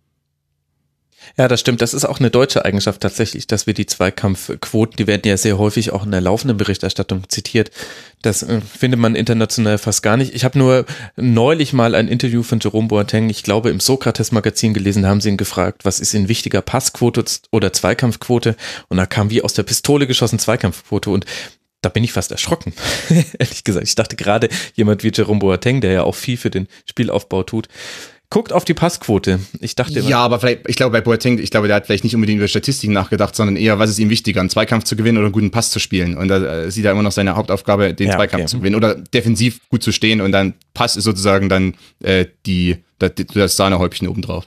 Ja, 1.35 1.47
das 1.47 1.59
stimmt. 1.59 1.81
Das 1.81 1.93
ist 1.93 2.05
auch 2.05 2.19
eine 2.19 2.29
deutsche 2.29 2.63
Eigenschaft 2.65 3.01
tatsächlich, 3.01 3.47
dass 3.47 3.67
wir 3.67 3.73
die 3.73 3.85
Zweikampfquoten, 3.85 4.95
die 4.97 5.07
werden 5.07 5.23
ja 5.25 5.37
sehr 5.37 5.57
häufig 5.57 5.91
auch 5.91 6.05
in 6.05 6.11
der 6.11 6.21
laufenden 6.21 6.57
Berichterstattung 6.57 7.23
zitiert. 7.27 7.71
Das 8.21 8.43
äh, 8.43 8.61
findet 8.61 8.99
man 8.99 9.15
international 9.15 9.77
fast 9.77 10.03
gar 10.03 10.17
nicht. 10.17 10.33
Ich 10.33 10.43
habe 10.43 10.57
nur 10.57 10.85
neulich 11.15 11.73
mal 11.73 11.95
ein 11.95 12.07
Interview 12.07 12.43
von 12.43 12.59
Jerome 12.59 12.87
Boateng, 12.87 13.29
ich 13.29 13.43
glaube 13.43 13.69
im 13.69 13.79
Sokrates-Magazin 13.79 14.73
gelesen, 14.73 15.05
haben 15.05 15.21
sie 15.21 15.29
ihn 15.29 15.37
gefragt, 15.37 15.85
was 15.85 15.99
ist 15.99 16.13
Ihnen 16.13 16.29
wichtiger, 16.29 16.61
Passquote 16.61 17.23
oder 17.51 17.73
Zweikampfquote? 17.73 18.55
Und 18.87 18.97
da 18.97 19.05
kam 19.05 19.29
wie 19.29 19.41
aus 19.41 19.53
der 19.53 19.63
Pistole 19.63 20.07
geschossen 20.07 20.39
Zweikampfquote. 20.39 21.09
Und 21.09 21.25
da 21.81 21.89
bin 21.89 22.03
ich 22.03 22.11
fast 22.11 22.31
erschrocken, 22.31 22.73
ehrlich 23.39 23.63
gesagt. 23.63 23.87
Ich 23.87 23.95
dachte 23.95 24.15
gerade 24.15 24.49
jemand 24.73 25.03
wie 25.03 25.11
Jerome 25.13 25.39
Boateng, 25.39 25.81
der 25.81 25.91
ja 25.91 26.03
auch 26.03 26.15
viel 26.15 26.37
für 26.37 26.49
den 26.49 26.67
Spielaufbau 26.85 27.43
tut, 27.43 27.67
Guckt 28.29 28.51
auf 28.51 28.65
die 28.65 28.73
Passquote. 28.73 29.39
Ich 29.61 29.75
dachte 29.75 29.99
immer. 29.99 30.09
Ja, 30.09 30.19
aber 30.19 30.39
vielleicht, 30.39 30.67
ich 30.67 30.75
glaube, 30.75 30.91
bei 30.91 31.01
Boateng, 31.01 31.39
ich 31.39 31.49
glaube, 31.49 31.67
der 31.67 31.77
hat 31.77 31.85
vielleicht 31.85 32.03
nicht 32.03 32.13
unbedingt 32.13 32.39
über 32.39 32.49
Statistiken 32.49 32.91
nachgedacht, 32.91 33.33
sondern 33.33 33.55
eher, 33.55 33.79
was 33.79 33.89
ist 33.89 33.99
ihm 33.99 34.09
wichtiger, 34.09 34.41
einen 34.41 34.49
Zweikampf 34.49 34.83
zu 34.83 34.97
gewinnen 34.97 35.17
oder 35.17 35.27
einen 35.27 35.33
guten 35.33 35.49
Pass 35.49 35.71
zu 35.71 35.79
spielen. 35.79 36.17
Und 36.17 36.27
da 36.27 36.63
äh, 36.63 36.71
sieht 36.71 36.83
er 36.83 36.91
immer 36.91 37.03
noch 37.03 37.13
seine 37.13 37.37
Hauptaufgabe, 37.37 37.93
den 37.93 38.09
ja, 38.09 38.15
Zweikampf 38.15 38.41
okay. 38.41 38.49
zu 38.49 38.57
gewinnen 38.57 38.75
oder 38.75 38.95
defensiv 38.95 39.61
gut 39.69 39.81
zu 39.81 39.93
stehen 39.93 40.19
und 40.19 40.33
dann 40.33 40.55
Pass 40.73 40.97
ist 40.97 41.05
sozusagen 41.05 41.47
dann 41.47 41.75
äh, 42.03 42.25
die, 42.45 42.77
das, 42.99 43.11
das 43.33 43.55
Sahnehäubchen 43.55 44.09
obendrauf. 44.09 44.45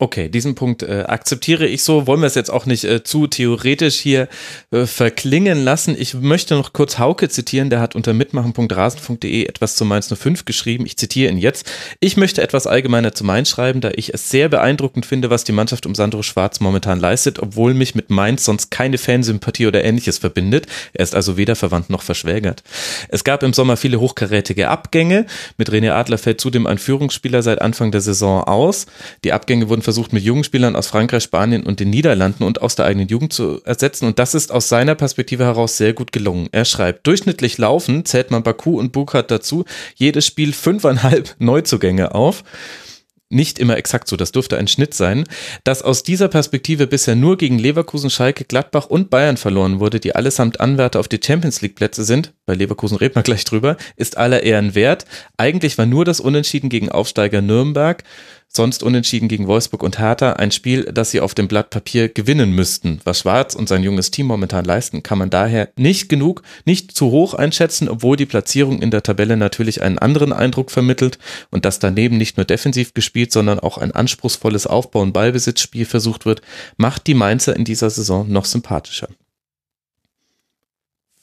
Okay, 0.00 0.28
diesen 0.28 0.56
Punkt 0.56 0.82
äh, 0.82 1.04
akzeptiere 1.06 1.68
ich 1.68 1.84
so. 1.84 2.08
Wollen 2.08 2.18
wir 2.18 2.26
es 2.26 2.34
jetzt 2.34 2.50
auch 2.50 2.66
nicht 2.66 2.82
äh, 2.82 3.04
zu 3.04 3.28
theoretisch 3.28 3.94
hier 3.94 4.26
äh, 4.72 4.86
verklingen 4.86 5.62
lassen. 5.62 5.94
Ich 5.96 6.14
möchte 6.14 6.56
noch 6.56 6.72
kurz 6.72 6.98
Hauke 6.98 7.28
zitieren. 7.28 7.70
Der 7.70 7.78
hat 7.78 7.94
unter 7.94 8.12
mitmachen.rasen.de 8.12 9.44
etwas 9.46 9.76
zu 9.76 9.84
Mainz 9.84 10.12
05 10.12 10.46
geschrieben. 10.46 10.84
Ich 10.84 10.96
zitiere 10.96 11.30
ihn 11.30 11.38
jetzt. 11.38 11.70
Ich 12.00 12.16
möchte 12.16 12.42
etwas 12.42 12.66
allgemeiner 12.66 13.14
zu 13.14 13.22
Mainz 13.22 13.50
schreiben, 13.50 13.80
da 13.80 13.92
ich 13.94 14.12
es 14.12 14.30
sehr 14.30 14.48
beeindruckend 14.48 15.06
finde, 15.06 15.30
was 15.30 15.44
die 15.44 15.52
Mannschaft 15.52 15.86
um 15.86 15.94
Sandro 15.94 16.24
Schwarz 16.24 16.58
momentan 16.58 16.98
leistet, 16.98 17.38
obwohl 17.38 17.72
mich 17.72 17.94
mit 17.94 18.10
Mainz 18.10 18.44
sonst 18.44 18.72
keine 18.72 18.98
Fansympathie 18.98 19.68
oder 19.68 19.84
ähnliches 19.84 20.18
verbindet. 20.18 20.66
Er 20.92 21.04
ist 21.04 21.14
also 21.14 21.36
weder 21.36 21.54
verwandt 21.54 21.88
noch 21.88 22.02
verschwägert. 22.02 22.64
Es 23.10 23.22
gab 23.22 23.44
im 23.44 23.52
Sommer 23.52 23.76
viele 23.76 24.00
hochkarätige 24.00 24.70
Abgänge. 24.70 25.26
Mit 25.56 25.70
René 25.70 25.92
Adler 25.92 26.18
fällt 26.18 26.40
zudem 26.40 26.66
ein 26.66 26.78
Führungsspieler 26.78 27.44
seit 27.44 27.62
Anfang 27.62 27.92
der 27.92 28.00
Saison 28.00 28.42
aus. 28.42 28.86
Die 29.22 29.32
Abgänge 29.32 29.68
wurden 29.68 29.83
versucht 29.84 30.12
mit 30.12 30.24
jungen 30.24 30.44
Spielern 30.44 30.76
aus 30.76 30.88
Frankreich, 30.88 31.22
Spanien 31.22 31.64
und 31.64 31.80
den 31.80 31.90
Niederlanden 31.90 32.44
und 32.44 32.62
aus 32.62 32.74
der 32.74 32.86
eigenen 32.86 33.08
Jugend 33.08 33.32
zu 33.32 33.62
ersetzen. 33.64 34.06
Und 34.06 34.18
das 34.18 34.34
ist 34.34 34.50
aus 34.50 34.68
seiner 34.68 34.94
Perspektive 34.94 35.44
heraus 35.44 35.76
sehr 35.76 35.92
gut 35.92 36.12
gelungen. 36.12 36.48
Er 36.52 36.64
schreibt, 36.64 37.06
durchschnittlich 37.06 37.58
laufen, 37.58 38.04
zählt 38.04 38.30
man 38.30 38.42
Baku 38.42 38.78
und 38.78 38.92
Burkhardt 38.92 39.30
dazu, 39.30 39.64
jedes 39.94 40.26
Spiel 40.26 40.52
fünfeinhalb 40.52 41.36
Neuzugänge 41.38 42.14
auf 42.14 42.42
nicht 43.30 43.58
immer 43.58 43.76
exakt 43.76 44.08
so, 44.08 44.16
das 44.16 44.32
dürfte 44.32 44.56
ein 44.56 44.68
Schnitt 44.68 44.94
sein, 44.94 45.24
dass 45.64 45.82
aus 45.82 46.02
dieser 46.02 46.28
Perspektive 46.28 46.86
bisher 46.86 47.16
nur 47.16 47.36
gegen 47.36 47.58
Leverkusen, 47.58 48.10
Schalke, 48.10 48.44
Gladbach 48.44 48.86
und 48.86 49.10
Bayern 49.10 49.36
verloren 49.36 49.80
wurde, 49.80 50.00
die 50.00 50.14
allesamt 50.14 50.60
Anwärter 50.60 51.00
auf 51.00 51.08
die 51.08 51.20
Champions 51.22 51.60
League 51.60 51.74
Plätze 51.74 52.04
sind, 52.04 52.32
bei 52.46 52.54
Leverkusen 52.54 52.96
reden 52.96 53.14
wir 53.14 53.22
gleich 53.22 53.44
drüber, 53.44 53.76
ist 53.96 54.16
aller 54.16 54.42
Ehren 54.42 54.74
wert. 54.74 55.04
Eigentlich 55.36 55.78
war 55.78 55.86
nur 55.86 56.04
das 56.04 56.20
Unentschieden 56.20 56.68
gegen 56.68 56.90
Aufsteiger 56.90 57.42
Nürnberg 57.42 58.04
sonst 58.56 58.82
unentschieden 58.82 59.28
gegen 59.28 59.46
Wolfsburg 59.46 59.82
und 59.82 59.98
Hertha, 59.98 60.34
ein 60.34 60.52
Spiel, 60.52 60.84
das 60.84 61.10
sie 61.10 61.20
auf 61.20 61.34
dem 61.34 61.48
Blatt 61.48 61.70
Papier 61.70 62.08
gewinnen 62.08 62.52
müssten. 62.52 63.00
Was 63.04 63.20
Schwarz 63.20 63.54
und 63.54 63.68
sein 63.68 63.82
junges 63.82 64.10
Team 64.10 64.26
momentan 64.26 64.64
leisten, 64.64 65.02
kann 65.02 65.18
man 65.18 65.30
daher 65.30 65.70
nicht 65.76 66.08
genug, 66.08 66.42
nicht 66.64 66.92
zu 66.92 67.10
hoch 67.10 67.34
einschätzen, 67.34 67.88
obwohl 67.88 68.16
die 68.16 68.26
Platzierung 68.26 68.80
in 68.80 68.90
der 68.90 69.02
Tabelle 69.02 69.36
natürlich 69.36 69.82
einen 69.82 69.98
anderen 69.98 70.32
Eindruck 70.32 70.70
vermittelt 70.70 71.18
und 71.50 71.64
dass 71.64 71.80
daneben 71.80 72.16
nicht 72.16 72.36
nur 72.36 72.44
defensiv 72.44 72.94
gespielt, 72.94 73.32
sondern 73.32 73.58
auch 73.58 73.78
ein 73.78 73.92
anspruchsvolles 73.92 74.66
Aufbau- 74.66 75.02
und 75.02 75.12
Ballbesitzspiel 75.12 75.84
versucht 75.84 76.24
wird, 76.24 76.40
macht 76.76 77.06
die 77.06 77.14
Mainzer 77.14 77.56
in 77.56 77.64
dieser 77.64 77.90
Saison 77.90 78.30
noch 78.30 78.44
sympathischer 78.44 79.08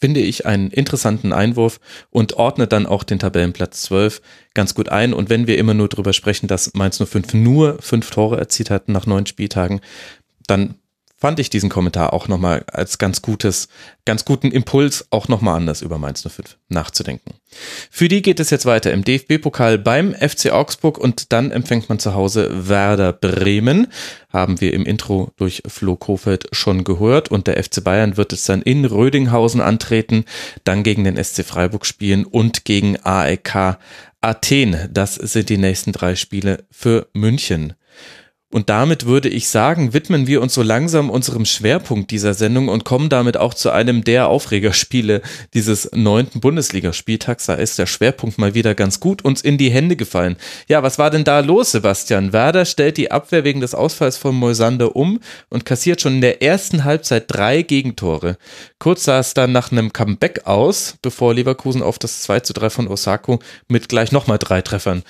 finde 0.02 0.20
ich, 0.20 0.46
einen 0.46 0.72
interessanten 0.72 1.32
Einwurf 1.32 1.80
und 2.10 2.34
ordnet 2.34 2.74
dann 2.74 2.88
auch 2.88 3.04
den 3.04 3.20
Tabellenplatz 3.20 3.84
12 3.84 4.22
ganz 4.54 4.74
gut 4.74 4.90
ein. 4.90 5.14
Und 5.14 5.30
wenn 5.30 5.48
wir 5.48 5.58
immer 5.58 5.76
nur 5.76 5.88
darüber 5.88 6.12
sprechen, 6.12 6.48
dass 6.48 6.74
Mainz 6.74 6.98
05 6.98 7.36
nur 7.36 7.78
fünf 7.82 8.10
Tore 8.10 8.38
erzielt 8.38 8.72
hat 8.72 8.90
nach 8.90 9.06
neun 9.06 9.28
Spieltagen, 9.28 9.80
dann 10.48 10.76
fand 11.22 11.40
ich 11.40 11.52
diesen 11.52 11.70
Kommentar 11.70 12.14
auch 12.14 12.28
nochmal 12.28 12.66
als 12.68 12.98
ganz 12.98 13.22
gutes, 13.22 13.70
ganz 14.06 14.26
guten 14.26 14.52
Impuls, 14.52 15.06
auch 15.12 15.28
nochmal 15.28 15.56
anders 15.56 15.84
über 15.84 16.00
Mainz 16.00 16.24
05 16.28 16.58
nachzudenken. 16.68 17.36
Für 17.92 18.08
die 18.08 18.24
geht 18.24 18.40
es 18.40 18.50
jetzt 18.50 18.66
weiter 18.66 18.92
im 18.92 19.04
DFB-Pokal 19.04 19.78
beim 19.78 20.16
FC 20.16 20.52
Augsburg 20.52 20.98
und 20.98 21.32
dann 21.32 21.52
empfängt 21.52 21.90
man 21.90 22.00
zu 22.00 22.16
Hause 22.16 22.68
Werder 22.68 23.14
Bremen. 23.14 23.88
Haben 24.34 24.60
wir 24.62 24.74
im 24.74 24.84
Intro 24.86 25.32
durch 25.38 25.62
Flo 25.68 25.96
Kofeld 25.96 26.48
schon 26.54 26.84
gehört 26.84 27.30
und 27.30 27.46
der 27.46 27.64
FC 27.64 27.84
Bayern 27.84 28.18
wird 28.18 28.34
es 28.34 28.46
dann 28.46 28.64
in 28.64 28.84
Rödinghausen 28.86 29.62
antreten, 29.62 30.26
dann 30.64 30.82
gegen 30.82 31.04
den 31.04 31.24
SC 31.24 31.46
Freiburg 31.46 31.86
spielen 31.86 32.26
und 32.26 32.66
gegen 32.66 32.98
AEK 33.04 33.78
Athen. 34.22 34.90
Das 34.92 35.16
sind 35.16 35.50
die 35.50 35.58
nächsten 35.58 35.92
drei 35.92 36.16
Spiele 36.16 36.64
für 36.72 37.08
München. 37.14 37.74
Und 38.52 38.70
damit 38.70 39.06
würde 39.06 39.30
ich 39.30 39.48
sagen, 39.48 39.94
widmen 39.94 40.28
wir 40.28 40.42
uns 40.42 40.54
so 40.54 40.62
langsam 40.62 41.10
unserem 41.10 41.46
Schwerpunkt 41.46 42.12
dieser 42.12 42.34
Sendung 42.34 42.68
und 42.68 42.84
kommen 42.84 43.08
damit 43.08 43.38
auch 43.38 43.54
zu 43.54 43.72
einem 43.72 44.04
der 44.04 44.28
Aufregerspiele 44.28 45.22
dieses 45.54 45.90
neunten 45.94 46.42
Bundesligaspieltags. 46.42 47.46
Da 47.46 47.54
ist 47.54 47.80
der 47.80 47.86
Schwerpunkt 47.86 48.38
mal 48.38 48.54
wieder 48.54 48.76
ganz 48.76 49.00
gut 49.00 49.24
uns 49.24 49.42
in 49.42 49.58
die 49.58 49.72
Hände 49.72 49.96
gefallen. 49.96 50.36
Ja, 50.68 50.84
was 50.84 51.00
war 51.00 51.10
denn 51.10 51.24
da 51.24 51.40
los, 51.40 51.72
Sebastian? 51.72 52.34
Werder 52.34 52.66
stellt 52.66 52.98
die 52.98 53.10
Abwehr 53.10 53.46
wegen 53.46 53.62
des 53.62 53.74
Ausfalls 53.74 54.18
von 54.18 54.36
Moisander 54.36 54.98
um 54.98 55.22
und 55.50 55.66
kassiert 55.66 56.02
schon 56.02 56.16
in 56.16 56.22
der 56.22 56.42
ersten 56.42 56.84
Halbzeit 56.84 57.26
drei 57.28 57.62
Gegentore. 57.62 58.38
Kurz 58.80 59.06
sah 59.06 59.20
es 59.20 59.34
dann 59.34 59.54
nach 59.54 59.72
einem 59.72 59.94
Comeback 59.94 60.42
aus, 60.46 60.96
bevor 61.02 61.34
Leverkusen 61.34 61.82
auf 61.82 62.00
das 62.00 62.22
2 62.24 62.42
zu 62.42 62.52
3 62.52 62.70
von 62.70 62.88
Osako 62.90 63.40
mit 63.70 63.88
gleich 63.88 64.12
nochmal 64.12 64.40
drei 64.40 64.62
Treffern 64.62 65.04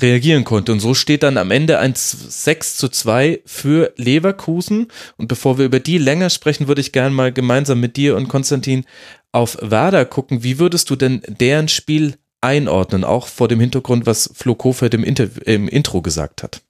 reagieren 0.00 0.44
konnte. 0.44 0.72
Und 0.72 0.80
so 0.80 0.94
steht 0.94 1.22
dann 1.22 1.36
am 1.36 1.50
Ende 1.50 1.78
ein 1.78 1.94
6 1.94 2.76
zu 2.76 2.87
2 2.90 3.42
für 3.46 3.92
Leverkusen. 3.96 4.88
Und 5.16 5.28
bevor 5.28 5.58
wir 5.58 5.64
über 5.64 5.80
die 5.80 5.98
länger 5.98 6.30
sprechen, 6.30 6.68
würde 6.68 6.80
ich 6.80 6.92
gerne 6.92 7.14
mal 7.14 7.32
gemeinsam 7.32 7.80
mit 7.80 7.96
dir 7.96 8.16
und 8.16 8.28
Konstantin 8.28 8.84
auf 9.32 9.58
Werder 9.60 10.04
gucken. 10.04 10.42
Wie 10.42 10.58
würdest 10.58 10.90
du 10.90 10.96
denn 10.96 11.22
deren 11.26 11.68
Spiel 11.68 12.16
einordnen, 12.40 13.04
auch 13.04 13.26
vor 13.26 13.48
dem 13.48 13.60
Hintergrund, 13.60 14.06
was 14.06 14.32
Flo 14.34 14.54
Kofeld 14.54 14.94
im, 14.94 15.04
Inter 15.04 15.28
im 15.46 15.68
Intro 15.68 16.02
gesagt 16.02 16.42
hat? 16.42 16.62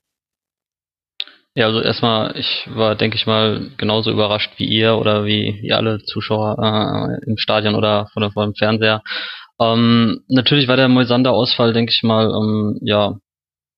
Ja, 1.55 1.67
also 1.67 1.81
erstmal, 1.81 2.37
ich 2.37 2.69
war, 2.73 2.95
denke 2.95 3.17
ich 3.17 3.27
mal, 3.27 3.73
genauso 3.79 4.13
überrascht 4.13 4.53
wie 4.59 4.67
ihr 4.69 4.97
oder 4.97 5.25
wie, 5.25 5.59
wie 5.61 5.73
alle 5.73 5.99
Zuschauer 6.05 6.57
äh, 6.61 7.29
im 7.29 7.37
Stadion 7.37 7.75
oder 7.75 8.07
vor, 8.13 8.31
vor 8.31 8.45
dem 8.45 8.55
Fernseher. 8.55 9.03
Ähm, 9.61 10.21
natürlich 10.29 10.69
war 10.69 10.77
der 10.77 10.89
Moisander-Ausfall, 10.89 11.73
denke 11.73 11.93
ich 11.93 12.03
mal, 12.05 12.31
ähm, 12.31 12.79
ja, 12.83 13.17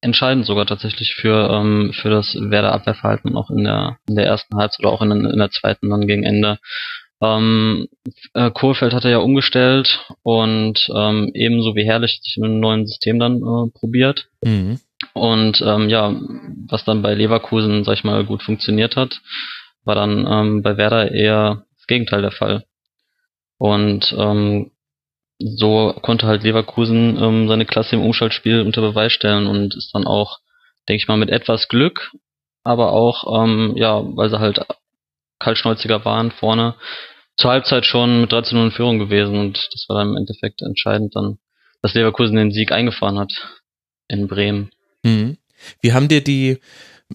entscheidend 0.01 0.47
sogar 0.47 0.67
tatsächlich 0.67 1.15
für, 1.15 1.51
ähm, 1.51 1.93
für 1.93 2.11
das 2.11 2.35
Werder 2.35 2.73
Abwehrverhalten 2.73 3.37
auch 3.37 3.51
in 3.51 3.65
der, 3.65 3.99
in 4.09 4.17
der 4.17 4.27
ersten 4.27 4.57
Halbzeit 4.57 4.81
oder 4.81 4.93
auch 4.93 5.03
in, 5.03 5.11
in 5.11 5.39
der 5.39 5.51
zweiten 5.51 5.91
dann 5.91 6.07
gegen 6.07 6.25
Ende. 6.25 6.59
Ähm, 7.23 7.89
äh, 8.33 8.51
Kohlfeld 8.51 8.95
hat 8.95 9.05
er 9.05 9.11
ja 9.11 9.19
umgestellt 9.19 10.07
und 10.23 10.89
ähm, 10.95 11.31
ebenso 11.35 11.75
wie 11.75 11.85
Herrlich 11.85 12.19
sich 12.23 12.39
mit 12.39 12.51
einem 12.51 12.61
neuen 12.61 12.87
System 12.87 13.19
dann 13.19 13.37
äh, 13.37 13.71
probiert. 13.79 14.29
Mhm. 14.43 14.81
Und 15.13 15.63
ähm, 15.63 15.89
ja, 15.89 16.15
was 16.69 16.85
dann 16.85 17.03
bei 17.03 17.15
Leverkusen, 17.15 17.85
sag 17.85 17.95
ich 17.95 18.05
mal, 18.05 18.25
gut 18.25 18.43
funktioniert 18.43 18.97
hat, 18.97 19.21
war 19.85 19.95
dann 19.95 20.27
ähm, 20.27 20.63
bei 20.63 20.77
Werder 20.77 21.11
eher 21.13 21.65
das 21.77 21.87
Gegenteil 21.87 22.23
der 22.23 22.33
Fall. 22.33 22.65
Und 23.59 24.15
ähm, 24.17 24.71
so 25.41 25.95
konnte 26.03 26.27
halt 26.27 26.43
Leverkusen 26.43 27.17
ähm, 27.21 27.49
seine 27.49 27.65
Klasse 27.65 27.97
im 27.97 28.03
Umschaltspiel 28.03 28.61
unter 28.61 28.83
Beweis 28.83 29.13
stellen 29.13 29.47
und 29.47 29.75
ist 29.75 29.91
dann 29.95 30.07
auch, 30.07 30.39
denke 30.89 31.03
ich 31.03 31.09
mal, 31.09 31.17
mit 31.17 31.31
etwas 31.31 31.69
Glück, 31.69 32.13
aber 32.63 32.93
auch, 32.93 33.45
ähm, 33.45 33.73
ja, 33.77 34.03
weil 34.17 34.29
sie 34.29 34.39
halt 34.39 34.61
kaltschnäuziger 35.39 36.05
waren 36.05 36.31
vorne, 36.31 36.75
zur 37.39 37.51
Halbzeit 37.51 37.87
schon 37.87 38.21
mit 38.21 38.33
13 38.33 38.57
0 38.57 38.67
in 38.67 38.73
Führung 38.73 38.99
gewesen 38.99 39.39
und 39.39 39.57
das 39.73 39.87
war 39.89 39.97
dann 39.97 40.11
im 40.11 40.17
Endeffekt 40.19 40.61
entscheidend 40.61 41.17
dann, 41.17 41.39
dass 41.81 41.95
Leverkusen 41.95 42.37
den 42.37 42.53
Sieg 42.53 42.71
eingefahren 42.71 43.19
hat 43.19 43.33
in 44.09 44.29
Bremen. 44.29 44.71
Mhm. 45.03 45.39
Wie 45.81 45.93
haben 45.93 46.09
dir 46.09 46.23
die 46.23 46.59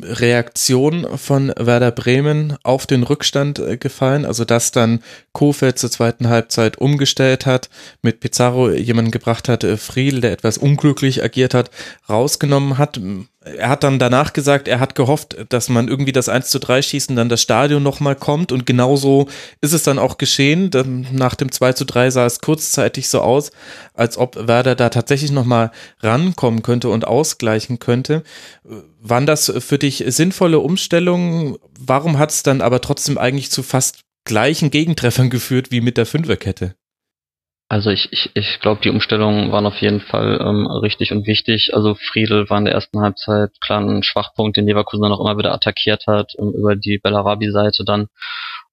Reaktion 0.01 1.17
von 1.17 1.53
Werder 1.57 1.91
Bremen 1.91 2.57
auf 2.63 2.85
den 2.85 3.03
Rückstand 3.03 3.59
äh, 3.59 3.77
gefallen? 3.77 4.25
Also, 4.25 4.45
dass 4.45 4.71
dann 4.71 5.01
Kofeld 5.33 5.79
zur 5.79 5.91
zweiten 5.91 6.29
Halbzeit 6.29 6.77
umgestellt 6.77 7.45
hat, 7.45 7.69
mit 8.01 8.19
Pizarro 8.19 8.71
jemanden 8.71 9.11
gebracht 9.11 9.49
hat, 9.49 9.63
äh, 9.63 9.77
Friedel, 9.77 10.21
der 10.21 10.31
etwas 10.31 10.57
unglücklich 10.57 11.23
agiert 11.23 11.53
hat, 11.53 11.71
rausgenommen 12.09 12.77
hat 12.77 12.99
er 13.45 13.69
hat 13.69 13.83
dann 13.83 13.99
danach 13.99 14.33
gesagt, 14.33 14.67
er 14.67 14.79
hat 14.79 14.95
gehofft, 14.95 15.37
dass 15.49 15.69
man 15.69 15.87
irgendwie 15.87 16.11
das 16.11 16.29
1 16.29 16.49
zu 16.49 16.59
3 16.59 16.81
schießen, 16.81 17.15
dann 17.15 17.29
das 17.29 17.41
Stadion 17.41 17.83
nochmal 17.83 18.15
kommt 18.15 18.51
und 18.51 18.65
genauso 18.65 19.27
ist 19.61 19.73
es 19.73 19.83
dann 19.83 19.99
auch 19.99 20.17
geschehen. 20.17 20.71
Nach 21.11 21.35
dem 21.35 21.51
2 21.51 21.73
zu 21.73 21.85
3 21.85 22.09
sah 22.09 22.25
es 22.25 22.41
kurzzeitig 22.41 23.07
so 23.07 23.21
aus, 23.21 23.51
als 23.93 24.17
ob 24.17 24.47
Werder 24.47 24.73
da 24.75 24.89
tatsächlich 24.89 25.31
nochmal 25.31 25.71
rankommen 26.01 26.63
könnte 26.63 26.89
und 26.89 27.05
ausgleichen 27.05 27.77
könnte. 27.77 28.23
Waren 28.99 29.27
das 29.27 29.53
für 29.59 29.77
dich 29.77 30.03
sinnvolle 30.07 30.59
Umstellungen? 30.59 31.57
Warum 31.79 32.17
hat 32.17 32.31
es 32.31 32.41
dann 32.41 32.61
aber 32.61 32.81
trotzdem 32.81 33.17
eigentlich 33.19 33.51
zu 33.51 33.61
fast 33.61 33.99
gleichen 34.25 34.71
Gegentreffern 34.71 35.29
geführt 35.29 35.69
wie 35.69 35.81
mit 35.81 35.97
der 35.97 36.07
Fünferkette? 36.07 36.75
Also 37.67 37.89
ich, 37.89 38.11
ich, 38.11 38.29
ich 38.35 38.59
glaube, 38.59 38.81
die 38.83 38.91
Umstellungen 38.91 39.51
waren 39.51 39.65
auf 39.65 39.81
jeden 39.81 39.99
Fall 39.99 40.39
ähm, 40.39 40.67
richtig 40.67 41.11
und 41.11 41.25
wichtig. 41.25 41.71
Also 41.73 41.95
Friedel 41.95 42.47
war 42.49 42.59
in 42.59 42.65
der 42.65 42.75
ersten 42.75 42.99
Halbzeit 42.99 43.59
klar 43.59 43.81
ein 43.81 44.03
Schwachpunkt, 44.03 44.55
den 44.55 44.67
Leverkusen 44.67 45.01
dann 45.01 45.11
auch 45.11 45.19
immer 45.19 45.37
wieder 45.37 45.51
attackiert 45.51 46.05
hat, 46.05 46.33
ähm, 46.37 46.53
über 46.55 46.75
die 46.75 46.99
Bellarabi-Seite 46.99 47.83
dann. 47.83 48.07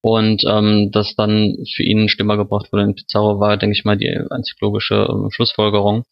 Und 0.03 0.43
ähm, 0.47 0.91
dass 0.93 1.15
dann 1.15 1.57
für 1.75 1.85
ihn 1.85 2.03
ein 2.05 2.09
Stimmer 2.11 2.37
gebracht 2.37 2.71
wurde 2.73 2.85
in 2.85 2.95
Pizarro 2.95 3.41
war, 3.41 3.57
denke 3.57 3.77
ich 3.77 3.85
mal, 3.85 3.97
die 3.97 4.15
einzig 4.31 4.57
logische 4.61 5.07
ähm, 5.09 5.31
Schlussfolgerung. 5.31 6.05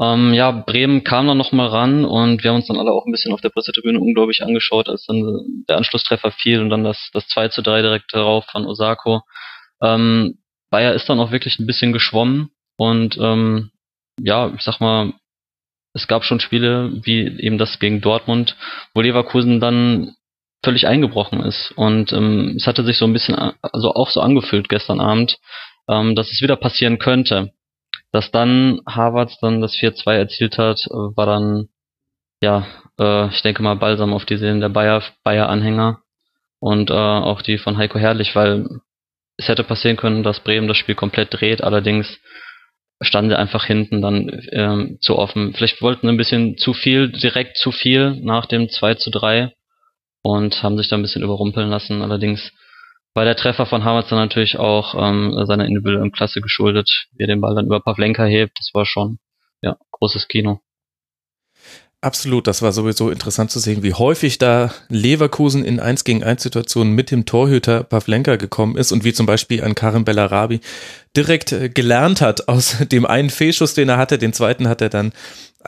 Ähm, 0.00 0.32
ja, 0.32 0.50
Bremen 0.52 1.04
kam 1.04 1.26
dann 1.26 1.38
nochmal 1.38 1.68
ran 1.68 2.04
und 2.04 2.42
wir 2.42 2.50
haben 2.50 2.56
uns 2.56 2.66
dann 2.66 2.78
alle 2.78 2.92
auch 2.92 3.06
ein 3.06 3.12
bisschen 3.12 3.32
auf 3.32 3.40
der 3.40 3.48
Pressetribüne 3.50 3.98
unglaublich 3.98 4.42
angeschaut, 4.42 4.88
als 4.88 5.06
dann 5.06 5.64
der 5.68 5.76
Anschlusstreffer 5.76 6.30
fiel 6.30 6.60
und 6.60 6.70
dann 6.70 6.84
das, 6.84 7.10
das 7.12 7.26
2 7.28 7.48
zu 7.48 7.62
3 7.62 7.82
direkt 7.82 8.14
darauf 8.14 8.46
von 8.46 8.66
Osako. 8.66 9.22
Ähm, 9.82 10.38
Bayer 10.70 10.94
ist 10.94 11.08
dann 11.08 11.20
auch 11.20 11.30
wirklich 11.30 11.58
ein 11.58 11.66
bisschen 11.66 11.92
geschwommen 11.92 12.50
und 12.76 13.16
ähm, 13.18 13.70
ja, 14.20 14.52
ich 14.54 14.62
sag 14.62 14.80
mal, 14.80 15.12
es 15.94 16.08
gab 16.08 16.24
schon 16.24 16.40
Spiele 16.40 17.00
wie 17.04 17.26
eben 17.40 17.58
das 17.58 17.78
gegen 17.78 18.00
Dortmund, 18.00 18.56
wo 18.94 19.00
Leverkusen 19.00 19.60
dann 19.60 20.14
völlig 20.62 20.86
eingebrochen 20.86 21.40
ist 21.40 21.72
und 21.76 22.12
ähm, 22.12 22.54
es 22.56 22.66
hatte 22.66 22.84
sich 22.84 22.98
so 22.98 23.06
ein 23.06 23.12
bisschen, 23.12 23.36
also 23.62 23.94
auch 23.94 24.10
so 24.10 24.20
angefühlt 24.20 24.68
gestern 24.68 25.00
Abend, 25.00 25.38
ähm, 25.88 26.14
dass 26.14 26.30
es 26.30 26.42
wieder 26.42 26.56
passieren 26.56 26.98
könnte. 26.98 27.52
Dass 28.12 28.30
dann 28.30 28.80
Harvards 28.86 29.38
dann 29.40 29.60
das 29.60 29.74
4-2 29.74 30.12
erzielt 30.12 30.58
hat, 30.58 30.78
war 30.90 31.26
dann, 31.26 31.68
ja, 32.42 32.66
äh, 32.98 33.28
ich 33.28 33.42
denke 33.42 33.62
mal 33.62 33.76
balsam 33.76 34.12
auf 34.12 34.24
die 34.24 34.36
Seelen 34.36 34.60
der 34.60 34.68
Bayer, 34.68 35.02
Bayer-Anhänger 35.22 36.00
und 36.60 36.90
äh, 36.90 36.94
auch 36.94 37.42
die 37.42 37.58
von 37.58 37.76
Heiko 37.76 37.98
Herrlich, 37.98 38.34
weil 38.34 38.80
es 39.36 39.48
hätte 39.48 39.64
passieren 39.64 39.96
können, 39.96 40.22
dass 40.22 40.40
Bremen 40.40 40.68
das 40.68 40.76
Spiel 40.76 40.94
komplett 40.94 41.28
dreht, 41.32 41.62
allerdings 41.62 42.18
standen 43.02 43.30
sie 43.30 43.38
einfach 43.38 43.64
hinten 43.64 44.00
dann 44.00 44.46
ähm, 44.52 44.98
zu 45.00 45.16
offen. 45.18 45.52
Vielleicht 45.54 45.82
wollten 45.82 46.08
ein 46.08 46.16
bisschen 46.16 46.56
zu 46.56 46.72
viel, 46.72 47.10
direkt 47.10 47.58
zu 47.58 47.70
viel 47.70 48.18
nach 48.22 48.46
dem 48.46 48.68
2 48.68 48.94
zu 48.94 49.10
3 49.10 49.52
und 50.22 50.62
haben 50.62 50.78
sich 50.78 50.88
da 50.88 50.96
ein 50.96 51.02
bisschen 51.02 51.22
überrumpeln 51.22 51.68
lassen. 51.68 52.00
Allerdings 52.00 52.52
war 53.14 53.24
der 53.24 53.36
Treffer 53.36 53.66
von 53.66 53.84
Havertz 53.84 54.08
dann 54.08 54.18
natürlich 54.18 54.58
auch 54.58 54.94
ähm, 54.94 55.44
seiner 55.46 55.66
individuellen 55.66 56.12
Klasse 56.12 56.40
geschuldet, 56.40 57.06
wie 57.12 57.24
er 57.24 57.28
den 57.28 57.40
Ball 57.40 57.54
dann 57.54 57.66
über 57.66 57.80
Pavlenka 57.80 58.24
hebt. 58.24 58.58
Das 58.58 58.70
war 58.72 58.86
schon 58.86 59.18
ja 59.62 59.76
großes 59.92 60.28
Kino. 60.28 60.60
Absolut, 62.06 62.46
das 62.46 62.62
war 62.62 62.70
sowieso 62.70 63.10
interessant 63.10 63.50
zu 63.50 63.58
sehen, 63.58 63.82
wie 63.82 63.92
häufig 63.92 64.38
da 64.38 64.72
Leverkusen 64.88 65.64
in 65.64 65.80
1 65.80 66.04
gegen 66.04 66.22
1 66.22 66.40
Situationen 66.40 66.92
mit 66.92 67.10
dem 67.10 67.24
Torhüter 67.24 67.82
Pavlenka 67.82 68.36
gekommen 68.36 68.76
ist 68.76 68.92
und 68.92 69.02
wie 69.02 69.12
zum 69.12 69.26
Beispiel 69.26 69.64
an 69.64 69.74
Karim 69.74 70.04
Bellarabi 70.04 70.60
direkt 71.16 71.50
äh, 71.50 71.68
gelernt 71.68 72.20
hat 72.20 72.46
aus 72.46 72.76
dem 72.92 73.06
einen 73.06 73.28
Fehlschuss, 73.28 73.74
den 73.74 73.88
er 73.88 73.96
hatte, 73.96 74.18
den 74.18 74.32
zweiten 74.32 74.68
hat 74.68 74.82
er 74.82 74.88
dann 74.88 75.10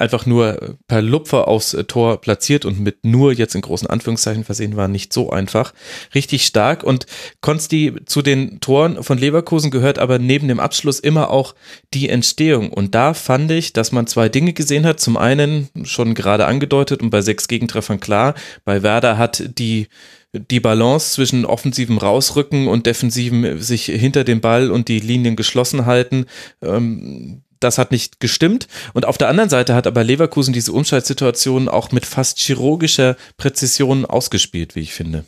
einfach 0.00 0.26
nur 0.26 0.76
per 0.86 1.02
Lupfer 1.02 1.48
aufs 1.48 1.76
Tor 1.88 2.20
platziert 2.20 2.64
und 2.64 2.80
mit 2.80 3.04
nur 3.04 3.32
jetzt 3.32 3.54
in 3.54 3.60
großen 3.60 3.88
Anführungszeichen 3.88 4.44
versehen 4.44 4.76
war 4.76 4.88
nicht 4.88 5.12
so 5.12 5.30
einfach. 5.30 5.74
Richtig 6.14 6.46
stark 6.46 6.82
und 6.82 7.06
Konsti 7.40 7.94
zu 8.06 8.22
den 8.22 8.60
Toren 8.60 9.02
von 9.02 9.18
Leverkusen 9.18 9.70
gehört 9.70 9.98
aber 9.98 10.18
neben 10.18 10.48
dem 10.48 10.60
Abschluss 10.60 11.00
immer 11.00 11.30
auch 11.30 11.54
die 11.94 12.08
Entstehung 12.08 12.70
und 12.70 12.94
da 12.94 13.14
fand 13.14 13.50
ich, 13.50 13.72
dass 13.72 13.92
man 13.92 14.06
zwei 14.06 14.28
Dinge 14.28 14.52
gesehen 14.52 14.86
hat. 14.86 15.00
Zum 15.00 15.16
einen 15.16 15.68
schon 15.84 16.14
gerade 16.14 16.46
angedeutet 16.46 17.02
und 17.02 17.10
bei 17.10 17.20
sechs 17.20 17.48
Gegentreffern 17.48 18.00
klar, 18.00 18.34
bei 18.64 18.82
Werder 18.82 19.18
hat 19.18 19.58
die 19.58 19.88
die 20.32 20.60
Balance 20.60 21.12
zwischen 21.12 21.46
offensivem 21.46 21.98
Rausrücken 21.98 22.68
und 22.68 22.86
defensivem 22.86 23.60
sich 23.60 23.86
hinter 23.86 24.24
dem 24.24 24.40
Ball 24.40 24.70
und 24.70 24.88
die 24.88 25.00
Linien 25.00 25.36
geschlossen 25.36 25.86
halten, 25.86 26.26
ähm, 26.62 27.42
das 27.60 27.78
hat 27.78 27.90
nicht 27.90 28.20
gestimmt. 28.20 28.68
Und 28.94 29.06
auf 29.06 29.18
der 29.18 29.28
anderen 29.28 29.50
Seite 29.50 29.74
hat 29.74 29.86
aber 29.86 30.04
Leverkusen 30.04 30.52
diese 30.52 30.72
Umschaltsituation 30.72 31.68
auch 31.68 31.92
mit 31.92 32.06
fast 32.06 32.38
chirurgischer 32.38 33.16
Präzision 33.36 34.04
ausgespielt, 34.04 34.74
wie 34.74 34.80
ich 34.80 34.92
finde. 34.92 35.24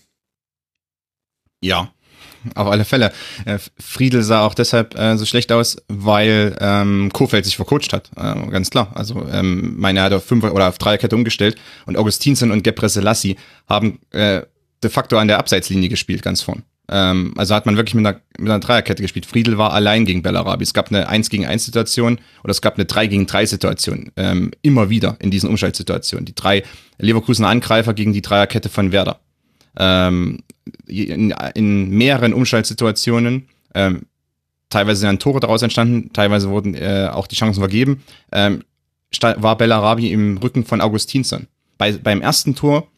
Ja, 1.63 1.93
auf 2.55 2.69
alle 2.69 2.85
Fälle. 2.85 3.13
Äh, 3.45 3.59
Friedel 3.79 4.23
sah 4.23 4.47
auch 4.47 4.55
deshalb 4.55 4.99
äh, 4.99 5.17
so 5.17 5.27
schlecht 5.27 5.53
aus, 5.53 5.77
weil 5.89 6.57
ähm, 6.61 7.11
Kofeld 7.13 7.45
sich 7.45 7.57
vercoacht 7.57 7.93
hat. 7.93 8.11
Äh, 8.17 8.47
ganz 8.49 8.71
klar. 8.71 8.93
Also 8.95 9.27
ähm, 9.31 9.75
meine, 9.79 10.03
hat 10.03 10.13
auf 10.13 10.25
fünf 10.25 10.45
oder 10.45 10.69
auf 10.69 10.79
Dreierkette 10.79 11.15
umgestellt 11.15 11.57
und 11.87 11.97
Augustinsen 11.97 12.51
und 12.51 12.63
Gebre 12.63 12.89
Selassie 12.89 13.37
haben 13.69 14.01
äh, 14.11 14.43
de 14.83 14.91
facto 14.91 15.19
an 15.19 15.29
der 15.29 15.39
Abseitslinie 15.39 15.89
gespielt, 15.89 16.23
ganz 16.23 16.41
vorn. 16.41 16.63
Ähm, 16.93 17.35
also 17.37 17.55
hat 17.55 17.67
man 17.67 17.77
wirklich 17.77 17.95
mit 17.95 18.05
einer, 18.05 18.21
mit 18.37 18.51
einer 18.51 18.59
Dreierkette 18.59 19.03
gespielt. 19.03 19.25
Friedel 19.25 19.57
war 19.59 19.73
allein 19.73 20.05
gegen 20.05 20.23
Bellarabi. 20.23 20.65
Es 20.65 20.75
gab 20.75 20.89
eine 20.89 21.09
1 21.09 21.31
gegen 21.31 21.47
1 21.47 21.65
Situation 21.65 22.19
oder 22.43 22.51
es 22.51 22.61
gab 22.61 22.75
eine 22.75 22.85
3 22.85 23.07
gegen 23.07 23.27
3 23.27 23.47
Situation. 23.47 24.11
Ähm, 24.17 24.51
immer 24.63 24.91
wieder 24.91 25.17
in 25.21 25.31
diesen 25.31 25.49
Umschaltsituationen. 25.49 26.27
Die 26.27 26.35
drei 26.35 26.65
Leverkusen 26.99 27.45
Angreifer 27.45 27.95
gegen 27.95 28.13
die 28.13 28.23
Dreierkette 28.23 28.69
von 28.69 28.91
Werder. 28.91 29.21
Ähm, 29.79 30.41
in, 30.87 31.33
in 31.55 31.91
mehreren 31.91 32.35
Umschaltsituationen. 32.35 33.49
Ähm, 33.73 34.03
teilweise 34.69 35.01
sind 35.01 35.23
Tore 35.23 35.39
daraus 35.39 35.63
entstanden, 35.63 36.13
teilweise 36.13 36.51
wurden 36.51 36.75
äh, 36.75 37.09
auch 37.13 37.29
die 37.29 37.37
Chancen 37.37 37.61
vergeben. 37.61 38.03
Ähm, 38.33 38.65
war 39.21 39.57
Bellarabi 39.57 40.13
im 40.13 40.39
Rücken 40.39 40.65
von 40.65 40.81
Augustinsson. 40.81 41.47
Bei, 41.79 41.93
beim 41.93 42.21
ersten 42.21 42.57
Tor 42.57 42.89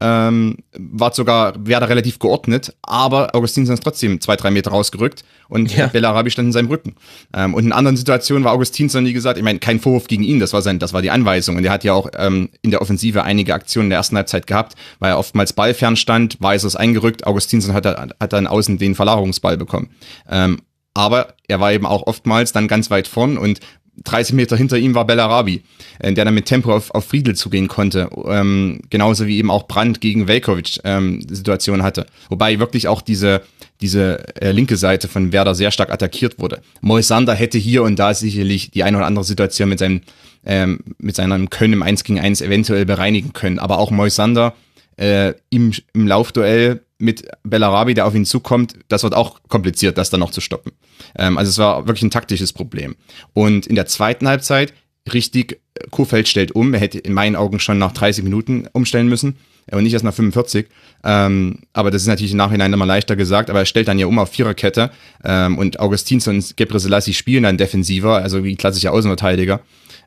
ähm, 0.00 0.58
war 0.76 1.14
sogar 1.14 1.54
Werder 1.66 1.88
relativ 1.88 2.18
geordnet, 2.18 2.74
aber 2.82 3.34
Augustinsson 3.34 3.74
ist 3.74 3.82
trotzdem 3.82 4.20
zwei, 4.20 4.36
drei 4.36 4.50
Meter 4.50 4.70
rausgerückt 4.70 5.24
und 5.48 5.74
ja. 5.74 5.86
Bellarabi 5.86 6.30
stand 6.30 6.46
in 6.46 6.52
seinem 6.52 6.68
Rücken. 6.68 6.96
Ähm, 7.32 7.54
und 7.54 7.64
in 7.64 7.72
anderen 7.72 7.96
Situationen 7.96 8.44
war 8.44 8.52
Augustinsson, 8.52 9.06
wie 9.06 9.12
gesagt, 9.12 9.38
ich 9.38 9.44
meine, 9.44 9.60
kein 9.60 9.80
Vorwurf 9.80 10.08
gegen 10.08 10.24
ihn, 10.24 10.40
das 10.40 10.52
war 10.52 10.62
sein, 10.62 10.78
das 10.78 10.92
war 10.92 11.00
die 11.00 11.10
Anweisung. 11.10 11.56
Und 11.56 11.64
er 11.64 11.72
hat 11.72 11.84
ja 11.84 11.92
auch 11.92 12.08
ähm, 12.16 12.50
in 12.62 12.70
der 12.70 12.82
Offensive 12.82 13.22
einige 13.22 13.54
Aktionen 13.54 13.86
in 13.86 13.90
der 13.90 13.98
ersten 13.98 14.16
Halbzeit 14.16 14.46
gehabt, 14.46 14.74
weil 14.98 15.12
er 15.12 15.18
oftmals 15.18 15.52
ballfern 15.52 15.96
stand, 15.96 16.40
war 16.40 16.54
es 16.54 16.76
eingerückt, 16.76 17.26
Augustinsson 17.26 17.72
hat, 17.72 17.86
hat 17.86 18.32
dann 18.32 18.46
außen 18.46 18.78
den 18.78 18.94
Verlagerungsball 18.94 19.56
bekommen. 19.56 19.90
Ähm, 20.28 20.60
aber 20.94 21.34
er 21.48 21.60
war 21.60 21.72
eben 21.72 21.86
auch 21.86 22.06
oftmals 22.06 22.52
dann 22.52 22.68
ganz 22.68 22.90
weit 22.90 23.08
vorn 23.08 23.36
und 23.36 23.60
30 24.02 24.34
Meter 24.34 24.56
hinter 24.56 24.76
ihm 24.76 24.94
war 24.94 25.06
Bellarabi, 25.06 25.62
äh, 25.98 26.12
der 26.12 26.24
dann 26.24 26.34
mit 26.34 26.46
Tempo 26.46 26.74
auf, 26.74 26.90
auf 26.90 27.04
Friedel 27.06 27.34
zugehen 27.36 27.68
konnte. 27.68 28.10
Ähm, 28.26 28.80
genauso 28.90 29.26
wie 29.26 29.38
eben 29.38 29.50
auch 29.50 29.68
Brandt 29.68 30.00
gegen 30.00 30.26
Velkovic 30.26 30.80
ähm, 30.84 31.24
Situation 31.28 31.82
hatte. 31.82 32.06
Wobei 32.28 32.58
wirklich 32.58 32.88
auch 32.88 33.02
diese, 33.02 33.42
diese 33.80 34.40
äh, 34.40 34.52
linke 34.52 34.76
Seite 34.76 35.08
von 35.08 35.32
Werder 35.32 35.54
sehr 35.54 35.70
stark 35.70 35.90
attackiert 35.90 36.38
wurde. 36.38 36.60
Moisander 36.80 37.34
hätte 37.34 37.58
hier 37.58 37.82
und 37.82 37.98
da 37.98 38.14
sicherlich 38.14 38.70
die 38.70 38.82
eine 38.82 38.96
oder 38.96 39.06
andere 39.06 39.24
Situation 39.24 39.68
mit 39.68 39.78
seinem, 39.78 40.00
ähm, 40.44 40.80
mit 40.98 41.16
seinem 41.16 41.50
Können 41.50 41.74
im 41.74 41.82
1 41.82 42.04
gegen 42.04 42.20
1 42.20 42.40
eventuell 42.40 42.86
bereinigen 42.86 43.32
können. 43.32 43.58
Aber 43.58 43.78
auch 43.78 43.90
Moisander 43.90 44.54
äh, 44.96 45.34
im, 45.50 45.72
im 45.92 46.06
Laufduell 46.06 46.80
mit 47.04 47.28
Bellarabi, 47.44 47.94
der 47.94 48.06
auf 48.06 48.14
ihn 48.14 48.24
zukommt, 48.24 48.74
das 48.88 49.02
wird 49.02 49.14
auch 49.14 49.40
kompliziert, 49.48 49.98
das 49.98 50.10
dann 50.10 50.20
noch 50.20 50.30
zu 50.30 50.40
stoppen. 50.40 50.72
Ähm, 51.16 51.38
also 51.38 51.50
es 51.50 51.58
war 51.58 51.86
wirklich 51.86 52.02
ein 52.02 52.10
taktisches 52.10 52.52
Problem. 52.52 52.96
Und 53.32 53.66
in 53.66 53.74
der 53.74 53.86
zweiten 53.86 54.26
Halbzeit 54.26 54.72
richtig, 55.12 55.60
Kofeld 55.90 56.28
stellt 56.28 56.52
um. 56.52 56.72
Er 56.72 56.80
hätte 56.80 56.98
in 56.98 57.12
meinen 57.12 57.36
Augen 57.36 57.60
schon 57.60 57.78
nach 57.78 57.92
30 57.92 58.24
Minuten 58.24 58.68
umstellen 58.72 59.08
müssen 59.08 59.36
und 59.70 59.82
nicht 59.82 59.92
erst 59.92 60.04
nach 60.04 60.14
45. 60.14 60.66
Ähm, 61.04 61.60
aber 61.72 61.90
das 61.90 62.02
ist 62.02 62.08
natürlich 62.08 62.32
im 62.32 62.38
Nachhinein 62.38 62.72
immer 62.72 62.86
leichter 62.86 63.16
gesagt, 63.16 63.50
aber 63.50 63.60
er 63.60 63.66
stellt 63.66 63.88
dann 63.88 63.98
ja 63.98 64.06
um 64.06 64.18
auf 64.18 64.30
Viererkette 64.30 64.90
ähm, 65.24 65.58
und 65.58 65.80
Augustinsson 65.80 66.36
und 66.36 66.56
Gebre 66.56 66.80
Selassie 66.80 67.14
spielen 67.14 67.42
dann 67.42 67.58
defensiver, 67.58 68.16
also 68.16 68.44
wie 68.44 68.56
klassische 68.56 68.90
Außenverteidiger. 68.90 69.60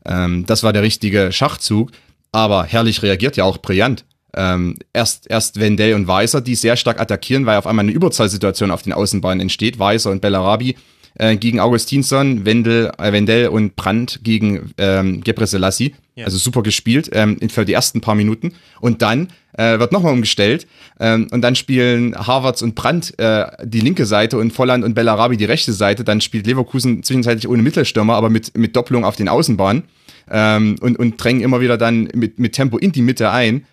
Ähm, 0.05 0.45
das 0.45 0.63
war 0.63 0.73
der 0.73 0.83
richtige 0.83 1.31
Schachzug, 1.31 1.91
aber 2.31 2.63
herrlich 2.63 3.03
reagiert 3.03 3.37
ja 3.37 3.43
auch 3.43 3.57
brillant 3.59 4.05
ähm, 4.35 4.77
erst, 4.93 5.29
erst 5.29 5.59
Wendell 5.59 5.93
und 5.93 6.07
Weiser, 6.07 6.41
die 6.41 6.55
sehr 6.55 6.75
stark 6.75 6.99
attackieren, 6.99 7.45
weil 7.45 7.57
auf 7.57 7.67
einmal 7.67 7.83
eine 7.83 7.91
Überzahlsituation 7.91 8.71
auf 8.71 8.81
den 8.83 8.93
Außenbahnen 8.93 9.41
entsteht. 9.41 9.79
Weiser 9.79 10.11
und 10.11 10.21
Bellarabi 10.21 10.75
äh, 11.15 11.35
gegen 11.35 11.59
Augustinsson, 11.59 12.45
Wendel, 12.45 12.91
äh, 12.97 13.11
Wendell 13.11 13.47
und 13.47 13.75
Brandt 13.75 14.19
gegen 14.23 14.71
ähm, 14.77 15.21
Gebre 15.21 15.47
Selassie. 15.47 15.95
Ja. 16.15 16.25
Also 16.25 16.37
super 16.37 16.63
gespielt 16.63 17.09
ähm, 17.13 17.37
für 17.49 17.65
die 17.65 17.73
ersten 17.73 18.01
paar 18.01 18.15
Minuten. 18.15 18.53
Und 18.81 19.01
dann 19.01 19.29
äh, 19.53 19.79
wird 19.79 19.91
nochmal 19.91 20.13
umgestellt. 20.13 20.67
Ähm, 20.99 21.27
und 21.31 21.41
dann 21.41 21.55
spielen 21.55 22.15
Harvards 22.15 22.61
und 22.61 22.75
Brandt 22.75 23.17
äh, 23.19 23.45
die 23.63 23.81
linke 23.81 24.05
Seite 24.05 24.37
und 24.37 24.51
Volland 24.51 24.83
und 24.83 24.93
Bellarabi 24.93 25.37
die 25.37 25.45
rechte 25.45 25.73
Seite. 25.73 26.03
Dann 26.03 26.21
spielt 26.21 26.47
Leverkusen 26.47 27.03
zwischenzeitlich 27.03 27.47
ohne 27.47 27.61
Mittelstürmer, 27.61 28.15
aber 28.15 28.29
mit, 28.29 28.57
mit 28.57 28.75
Doppelung 28.75 29.05
auf 29.05 29.15
den 29.15 29.29
Außenbahnen. 29.29 29.83
Ähm, 30.29 30.75
und, 30.81 30.99
und 30.99 31.23
drängen 31.23 31.41
immer 31.41 31.61
wieder 31.61 31.77
dann 31.77 32.09
mit, 32.13 32.39
mit 32.39 32.53
Tempo 32.53 32.77
in 32.77 32.91
die 32.91 33.01
Mitte 33.01 33.31
ein. 33.31 33.65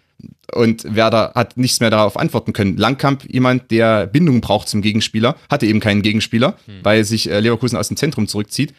Und 0.53 0.85
Werder 0.95 1.33
hat 1.35 1.57
nichts 1.57 1.81
mehr 1.81 1.91
darauf 1.91 2.16
antworten 2.16 2.53
können. 2.53 2.77
Langkamp, 2.77 3.25
jemand, 3.29 3.70
der 3.70 4.07
Bindung 4.07 4.41
braucht 4.41 4.68
zum 4.68 4.83
Gegenspieler, 4.83 5.37
hatte 5.51 5.66
eben 5.66 5.81
keinen 5.81 6.03
Gegenspieler, 6.03 6.57
hm. 6.66 6.75
weil 6.83 7.05
sich 7.05 7.31
äh, 7.31 7.41
Leverkusen 7.41 7.77
aus 7.77 7.89
dem 7.89 7.97
Zentrum 7.97 8.29
zurückzieht. 8.29 8.75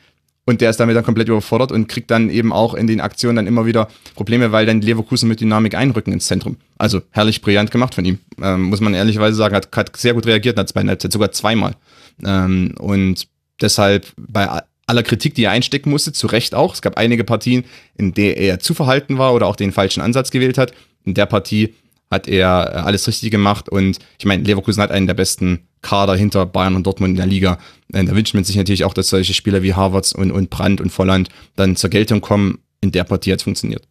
Und 0.48 0.62
der 0.62 0.70
ist 0.70 0.80
damit 0.80 0.96
dann 0.96 1.04
komplett 1.04 1.28
überfordert 1.28 1.72
und 1.72 1.88
kriegt 1.88 2.12
dann 2.12 2.30
eben 2.30 2.54
auch 2.54 2.76
in 2.76 2.86
den 2.86 3.02
Aktionen 3.02 3.38
dann 3.38 3.48
immer 3.48 3.66
wieder 3.66 3.88
Probleme, 4.14 4.52
weil 4.52 4.68
dann 4.68 4.80
Leverkusen 4.80 5.28
mit 5.28 5.42
Dynamik 5.42 5.74
einrücken 5.74 6.14
ins 6.14 6.28
Zentrum. 6.28 6.58
Also 6.78 7.02
herrlich 7.10 7.42
brillant 7.42 7.72
gemacht 7.72 7.96
von 7.96 8.06
ihm. 8.06 8.20
Ähm, 8.42 8.64
muss 8.64 8.80
man 8.80 8.94
ehrlicherweise 8.94 9.36
sagen, 9.36 9.56
hat, 9.56 9.76
hat 9.76 9.98
sehr 9.98 10.14
gut 10.14 10.28
reagiert 10.28 10.54
in 10.54 10.58
der 10.58 10.68
zweiten 10.68 10.90
Halbzeit, 10.90 11.12
sogar 11.12 11.32
zweimal. 11.32 11.76
Ähm, 12.24 12.76
und 12.78 13.28
deshalb 13.60 14.06
bei 14.18 14.62
aller 14.86 15.04
Kritik, 15.04 15.34
die 15.34 15.46
er 15.46 15.52
einstecken 15.52 15.90
musste, 15.90 16.14
zu 16.14 16.28
Recht 16.28 16.54
auch. 16.54 16.76
Es 16.76 16.84
gab 16.84 16.96
einige 16.98 17.24
Partien, 17.24 17.66
in 17.98 18.14
der 18.14 18.38
er 18.38 18.60
zu 18.60 18.76
verhalten 18.76 19.18
war 19.18 19.34
oder 19.34 19.48
auch 19.48 19.56
den 19.56 19.72
falschen 19.72 20.02
Ansatz 20.02 20.30
gewählt 20.30 20.60
hat 20.60 20.74
in 21.06 21.14
der 21.14 21.26
Partie 21.26 21.74
hat 22.12 22.28
er 22.28 22.72
äh, 22.74 22.78
alles 22.78 23.08
richtig 23.08 23.32
gemacht 23.32 23.70
und 23.70 24.00
ich 24.20 24.26
meine, 24.26 24.44
Leverkusen 24.44 24.82
hat 24.82 24.92
einen 24.92 25.08
der 25.08 25.14
besten 25.14 25.68
Kader 25.82 26.16
hinter 26.16 26.46
Bayern 26.46 26.76
und 26.76 26.86
Dortmund 26.86 27.12
in 27.12 27.18
der 27.18 27.26
Liga. 27.26 27.60
Äh, 27.94 28.04
da 28.06 28.16
wünscht 28.16 28.34
man 28.34 28.44
sich 28.44 28.56
natürlich 28.56 28.84
auch, 28.84 28.94
dass 28.94 29.10
solche 29.10 29.34
Spieler 29.34 29.64
wie 29.64 29.74
Harvards 29.74 30.14
und, 30.14 30.32
und 30.32 30.50
Brandt 30.50 30.82
und 30.82 30.92
Volland 30.92 31.30
dann 31.56 31.76
zur 31.76 31.90
Geltung 31.90 32.22
kommen. 32.22 32.60
In 32.82 32.92
der 32.92 33.04
Partie 33.04 33.32
hat 33.32 33.40
es 33.40 33.44
funktioniert. 33.44 33.88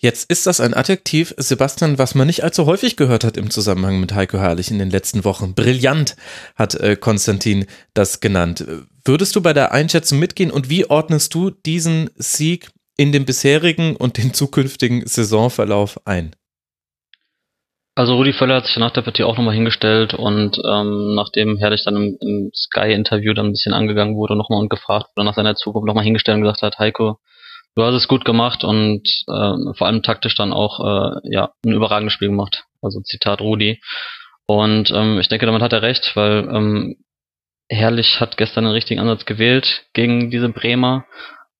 Jetzt 0.00 0.30
ist 0.30 0.46
das 0.46 0.60
ein 0.60 0.74
Adjektiv, 0.74 1.34
Sebastian, 1.38 1.98
was 1.98 2.14
man 2.14 2.28
nicht 2.28 2.44
allzu 2.44 2.66
häufig 2.66 2.96
gehört 2.96 3.24
hat 3.24 3.36
im 3.36 3.50
Zusammenhang 3.50 3.98
mit 3.98 4.14
Heiko 4.14 4.38
Herrlich 4.38 4.70
in 4.70 4.78
den 4.78 4.90
letzten 4.90 5.24
Wochen. 5.24 5.54
Brillant 5.54 6.14
hat 6.54 6.76
äh, 6.76 6.94
Konstantin 6.94 7.66
das 7.94 8.20
genannt. 8.20 8.64
Würdest 9.04 9.34
du 9.34 9.40
bei 9.40 9.52
der 9.52 9.72
Einschätzung 9.72 10.20
mitgehen 10.20 10.52
und 10.52 10.70
wie 10.70 10.88
ordnest 10.88 11.34
du 11.34 11.50
diesen 11.50 12.10
Sieg 12.16 12.70
in 12.98 13.12
den 13.12 13.24
bisherigen 13.24 13.96
und 13.96 14.18
den 14.18 14.34
zukünftigen 14.34 15.06
Saisonverlauf 15.06 16.06
ein? 16.06 16.36
Also 17.94 18.14
Rudi 18.14 18.32
Völler 18.32 18.56
hat 18.56 18.66
sich 18.66 18.76
nach 18.76 18.92
der 18.92 19.02
Partie 19.02 19.24
auch 19.24 19.36
nochmal 19.36 19.54
hingestellt 19.54 20.14
und 20.14 20.60
ähm, 20.64 21.14
nachdem 21.14 21.56
Herrlich 21.56 21.84
dann 21.84 21.96
im, 21.96 22.18
im 22.20 22.50
Sky-Interview 22.54 23.34
dann 23.34 23.46
ein 23.46 23.52
bisschen 23.52 23.72
angegangen 23.72 24.16
wurde 24.16 24.36
nochmal 24.36 24.60
und 24.60 24.68
gefragt 24.68 25.08
wurde 25.16 25.24
nach 25.24 25.34
seiner 25.34 25.56
Zukunft 25.56 25.86
nochmal 25.86 26.04
hingestellt 26.04 26.36
und 26.36 26.42
gesagt 26.42 26.62
hat, 26.62 26.78
Heiko, 26.78 27.18
du 27.74 27.82
hast 27.82 27.94
es 27.94 28.06
gut 28.06 28.24
gemacht 28.24 28.62
und 28.62 29.02
äh, 29.26 29.74
vor 29.76 29.86
allem 29.86 30.02
taktisch 30.02 30.36
dann 30.36 30.52
auch 30.52 30.78
äh, 30.78 31.20
ja 31.24 31.50
ein 31.64 31.72
überragendes 31.72 32.12
Spiel 32.12 32.28
gemacht. 32.28 32.64
Also 32.82 33.00
Zitat 33.00 33.40
Rudi. 33.40 33.80
Und 34.46 34.92
ähm, 34.92 35.18
ich 35.18 35.28
denke, 35.28 35.46
damit 35.46 35.62
hat 35.62 35.72
er 35.72 35.82
recht, 35.82 36.14
weil 36.14 36.48
ähm, 36.52 36.96
Herrlich 37.68 38.20
hat 38.20 38.36
gestern 38.38 38.64
den 38.64 38.72
richtigen 38.72 39.00
Ansatz 39.00 39.26
gewählt 39.26 39.86
gegen 39.92 40.30
diese 40.30 40.48
Bremer 40.48 41.04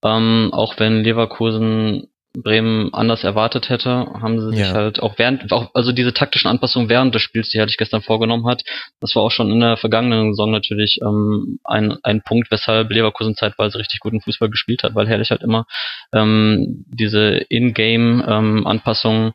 ähm, 0.05 0.51
auch 0.53 0.79
wenn 0.79 1.03
Leverkusen 1.03 2.09
Bremen 2.43 2.93
anders 2.93 3.25
erwartet 3.25 3.69
hätte, 3.69 3.91
haben 3.91 4.41
sie 4.41 4.51
sich 4.51 4.61
ja. 4.61 4.73
halt 4.73 5.01
auch 5.01 5.19
während, 5.19 5.51
auch, 5.53 5.71
also 5.75 5.93
diese 5.93 6.13
taktischen 6.13 6.49
Anpassungen 6.49 6.89
während 6.89 7.15
des 7.15 7.23
Spiels, 7.23 7.49
die 7.49 7.59
Herrlich 7.59 7.79
gestern 7.79 8.03
vorgenommen 8.03 8.47
hat, 8.47 8.63
das 9.01 9.15
war 9.15 9.23
auch 9.23 9.31
schon 9.31 9.51
in 9.51 9.61
der 9.61 9.77
vergangenen 9.77 10.33
Saison 10.33 10.51
natürlich 10.51 11.01
ähm, 11.03 11.59
ein, 11.65 11.97
ein 12.03 12.23
Punkt, 12.23 12.51
weshalb 12.51 12.91
Leverkusen 12.91 13.35
zeitweise 13.35 13.79
richtig 13.79 14.01
guten 14.01 14.21
Fußball 14.21 14.51
gespielt 14.51 14.83
hat, 14.83 14.95
weil 14.95 15.09
Herrlich 15.09 15.31
halt 15.31 15.43
immer 15.43 15.67
ähm, 16.13 16.85
diese 16.87 17.39
In-Game-Anpassungen 17.49 19.33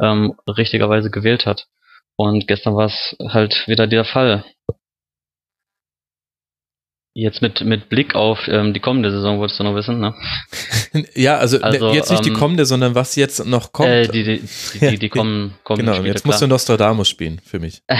ähm, 0.00 0.34
richtigerweise 0.48 1.10
gewählt 1.10 1.46
hat. 1.46 1.66
Und 2.16 2.46
gestern 2.48 2.74
war 2.76 2.86
es 2.86 3.16
halt 3.28 3.66
wieder 3.66 3.86
der 3.86 4.04
Fall. 4.04 4.44
Jetzt 7.18 7.40
mit, 7.40 7.62
mit 7.62 7.88
Blick 7.88 8.14
auf 8.14 8.46
ähm, 8.46 8.74
die 8.74 8.80
kommende 8.80 9.10
Saison 9.10 9.38
wolltest 9.38 9.58
du 9.58 9.64
noch 9.64 9.74
wissen, 9.74 10.00
ne? 10.00 10.12
ja, 11.14 11.38
also, 11.38 11.58
also 11.62 11.94
jetzt 11.94 12.10
nicht 12.10 12.26
ähm, 12.26 12.34
die 12.34 12.38
kommende, 12.38 12.66
sondern 12.66 12.94
was 12.94 13.16
jetzt 13.16 13.46
noch 13.46 13.72
kommt. 13.72 13.88
Äh, 13.88 14.08
die, 14.08 14.22
die, 14.22 14.42
die, 14.74 14.78
die, 14.90 14.98
die 14.98 15.08
kommen, 15.08 15.54
kommen 15.64 15.78
Genau, 15.78 15.94
Spiele, 15.94 16.08
jetzt 16.08 16.26
musst 16.26 16.42
du 16.42 16.46
Nostradamus 16.46 17.08
spielen 17.08 17.40
für 17.44 17.58
mich. 17.58 17.82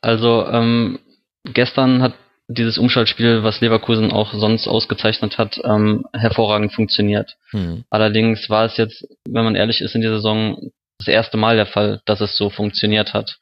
Also 0.00 0.46
ähm, 0.46 1.00
gestern 1.42 2.02
hat 2.02 2.14
dieses 2.46 2.78
Umschaltspiel, 2.78 3.42
was 3.42 3.60
Leverkusen 3.60 4.12
auch 4.12 4.32
sonst 4.32 4.68
ausgezeichnet 4.68 5.38
hat, 5.38 5.60
ähm, 5.64 6.04
hervorragend 6.12 6.72
funktioniert. 6.72 7.36
Hm. 7.50 7.82
Allerdings 7.90 8.48
war 8.48 8.64
es 8.64 8.76
jetzt, 8.76 9.04
wenn 9.28 9.42
man 9.42 9.56
ehrlich 9.56 9.80
ist, 9.80 9.96
in 9.96 10.00
der 10.00 10.12
Saison 10.12 10.70
das 10.98 11.08
erste 11.08 11.36
Mal 11.36 11.56
der 11.56 11.66
Fall, 11.66 12.00
dass 12.06 12.20
es 12.20 12.36
so 12.36 12.48
funktioniert 12.48 13.12
hat 13.12 13.38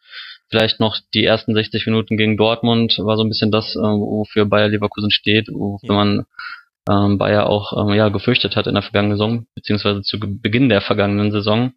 vielleicht 0.49 0.80
noch 0.80 0.97
die 1.14 1.24
ersten 1.24 1.55
60 1.55 1.86
Minuten 1.86 2.16
gegen 2.16 2.36
Dortmund 2.36 2.99
war 2.99 3.16
so 3.16 3.24
ein 3.24 3.28
bisschen 3.28 3.51
das, 3.51 3.76
äh, 3.76 3.80
wofür 3.80 4.47
Bayer 4.47 4.68
Leverkusen 4.68 5.11
steht, 5.11 5.49
wofür 5.49 5.88
ja. 5.88 5.94
man 5.94 6.26
ähm, 6.88 7.18
Bayer 7.18 7.49
auch 7.49 7.72
ähm, 7.76 7.94
ja 7.94 8.09
gefürchtet 8.09 8.57
hat 8.57 8.66
in 8.66 8.74
der 8.74 8.82
vergangenen 8.82 9.16
Saison, 9.16 9.47
beziehungsweise 9.55 10.03
zu 10.03 10.18
Beginn 10.20 10.68
der 10.68 10.80
vergangenen 10.80 11.32
Saison. 11.32 11.72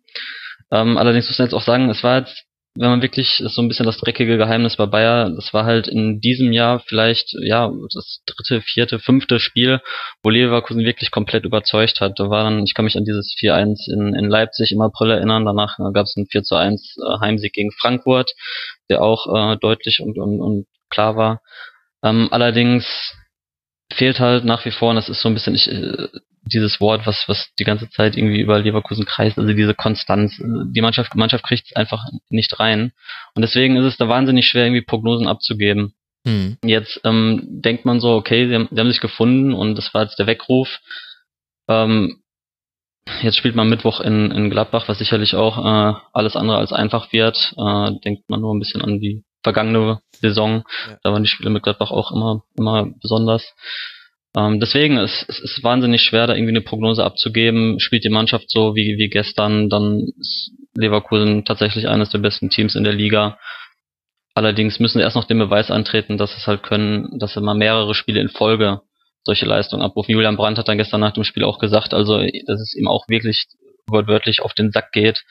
Ähm, 0.72 0.97
allerdings 0.97 1.28
muss 1.28 1.39
man 1.39 1.47
jetzt 1.47 1.55
auch 1.55 1.63
sagen, 1.63 1.89
es 1.89 2.03
war 2.03 2.20
jetzt 2.20 2.45
wenn 2.80 2.89
man 2.89 3.01
wirklich 3.01 3.43
so 3.45 3.61
ein 3.61 3.67
bisschen 3.67 3.86
das 3.86 3.97
dreckige 3.97 4.38
Geheimnis 4.38 4.77
bei 4.77 4.86
Bayer, 4.86 5.30
das 5.32 5.53
war 5.53 5.65
halt 5.65 5.89
in 5.89 6.21
diesem 6.21 6.53
Jahr 6.53 6.80
vielleicht 6.80 7.34
ja 7.41 7.69
das 7.93 8.21
dritte, 8.25 8.61
vierte, 8.61 8.99
fünfte 8.99 9.41
Spiel, 9.41 9.82
wo 10.23 10.30
Leverkusen 10.30 10.86
wirklich 10.86 11.11
komplett 11.11 11.43
überzeugt 11.43 11.99
hat. 11.99 12.19
Da 12.19 12.30
war 12.30 12.45
dann, 12.45 12.63
ich 12.63 12.73
kann 12.73 12.86
mich 12.86 12.95
an 12.95 13.03
dieses 13.03 13.36
4-1 13.38 13.91
in, 13.91 14.15
in 14.15 14.30
Leipzig 14.30 14.71
im 14.71 14.80
April 14.80 15.11
erinnern, 15.11 15.45
danach 15.45 15.77
gab 15.93 16.05
es 16.05 16.15
einen 16.15 16.27
4 16.27 16.43
1 16.49 16.97
äh, 16.97 17.19
Heimsieg 17.19 17.51
gegen 17.51 17.71
Frankfurt, 17.71 18.32
der 18.89 19.01
auch 19.01 19.27
äh, 19.27 19.57
deutlich 19.57 19.99
und, 19.99 20.17
und, 20.17 20.39
und 20.39 20.65
klar 20.89 21.17
war. 21.17 21.41
Ähm, 22.01 22.30
allerdings 22.32 22.86
fehlt 23.91 24.21
halt 24.21 24.45
nach 24.45 24.63
wie 24.63 24.71
vor, 24.71 24.91
und 24.91 24.95
das 24.95 25.09
ist 25.09 25.21
so 25.21 25.27
ein 25.27 25.34
bisschen, 25.34 25.55
ich, 25.55 25.69
äh, 25.69 26.07
dieses 26.54 26.80
Wort, 26.82 27.06
was, 27.06 27.24
was 27.28 27.50
die 27.58 27.64
ganze 27.64 27.89
Zeit 27.89 28.18
irgendwie 28.18 28.41
über 28.41 28.60
Leverkusen 28.60 29.06
kreist, 29.06 29.38
also 29.38 29.54
diese 29.54 29.74
Konstanz. 29.74 30.36
Die 30.38 30.82
Mannschaft, 30.82 31.16
Mannschaft 31.16 31.45
kriegt 31.45 31.68
es 31.68 31.76
einfach 31.76 32.04
nicht 32.30 32.60
rein. 32.60 32.91
Und 33.36 33.41
deswegen 33.41 33.78
ist 33.78 33.86
es 33.86 33.97
da 33.97 34.10
wahnsinnig 34.10 34.47
schwer, 34.47 34.66
irgendwie 34.66 34.82
Prognosen 34.82 35.28
abzugeben. 35.28 35.93
Hm. 36.26 36.58
Jetzt 36.64 37.02
ähm, 37.04 37.62
denkt 37.62 37.86
man 37.86 38.00
so, 38.00 38.12
okay, 38.12 38.47
sie 38.47 38.56
haben, 38.56 38.68
sie 38.72 38.80
haben 38.80 38.91
sich 38.91 39.00
gefunden 39.00 39.54
und 39.54 39.76
das 39.76 39.93
war 39.93 40.04
jetzt 40.04 40.20
der 40.20 40.28
Weckruf. 40.28 40.80
Ähm, 41.68 42.22
jetzt 43.22 43.38
spielt 43.38 43.56
man 43.56 43.70
Mittwoch 43.70 44.02
in, 44.02 44.32
in 44.32 44.50
Gladbach, 44.50 44.88
was 44.88 45.00
sicherlich 45.00 45.36
auch 45.36 45.58
äh, 45.58 45.97
alles 46.14 46.36
andere 46.36 46.58
als 46.58 46.74
einfach 46.74 47.14
wird. 47.14 47.54
Äh, 47.58 47.91
denkt 48.04 48.30
man 48.30 48.41
nur 48.41 48.54
ein 48.54 48.60
bisschen 48.60 48.82
an 48.82 49.00
die 49.00 49.24
vergangene 49.43 50.02
Saison. 50.12 50.64
Ja. 50.88 50.97
Da 51.04 51.14
waren 51.14 51.24
die 51.24 51.30
Spiele 51.30 51.50
mit 51.50 51.64
Gladbach 51.64 51.91
auch 51.91 52.12
immer, 52.12 52.43
immer 52.58 52.88
besonders. 53.02 53.56
Ähm, 54.36 54.59
deswegen 54.59 54.97
ist 54.97 55.25
es 55.27 55.39
ist 55.39 55.63
wahnsinnig 55.63 56.01
schwer, 56.01 56.27
da 56.27 56.36
irgendwie 56.36 56.51
eine 56.51 56.61
Prognose 56.61 57.03
abzugeben. 57.03 57.80
Spielt 57.80 58.03
die 58.03 58.09
Mannschaft 58.09 58.49
so 58.49 58.75
wie, 58.75 58.97
wie 58.97 59.09
gestern, 59.09 59.69
dann 59.69 60.07
ist 60.19 60.51
Leverkusen 60.75 61.45
tatsächlich 61.45 61.88
eines 61.88 62.09
der 62.09 62.19
besten 62.19 62.49
Teams 62.49 62.75
in 62.75 62.84
der 62.84 62.93
Liga. 62.93 63.39
Allerdings 64.36 64.80
müssen 64.80 64.99
sie 64.99 65.03
erst 65.03 65.15
noch 65.15 65.25
den 65.25 65.39
Beweis 65.39 65.71
antreten, 65.71 66.17
dass 66.17 66.38
es 66.38 66.47
halt 66.47 66.63
können, 66.63 67.17
dass 67.19 67.34
sie 67.34 67.41
mal 67.41 67.55
mehrere 67.55 67.95
Spiele 67.95 68.21
in 68.21 68.30
Folge 68.30 68.82
solche 69.23 69.45
Leistungen 69.45 69.84
abrufen. 69.84 70.13
Julian 70.13 70.38
Brandt 70.38 70.57
hat 70.57 70.67
dann 70.67 70.77
gestern 70.77 71.01
nach 71.01 71.11
dem 71.11 71.23
Spiel 71.23 71.43
auch 71.43 71.59
gesagt, 71.59 71.93
also 71.93 72.19
dass 72.19 72.61
es 72.61 72.75
ihm 72.75 72.88
auch 72.88 73.07
wirklich 73.09 73.47
wortwörtlich 73.88 74.41
auf 74.41 74.53
den 74.53 74.71
Sack 74.71 74.91
geht, 74.91 75.23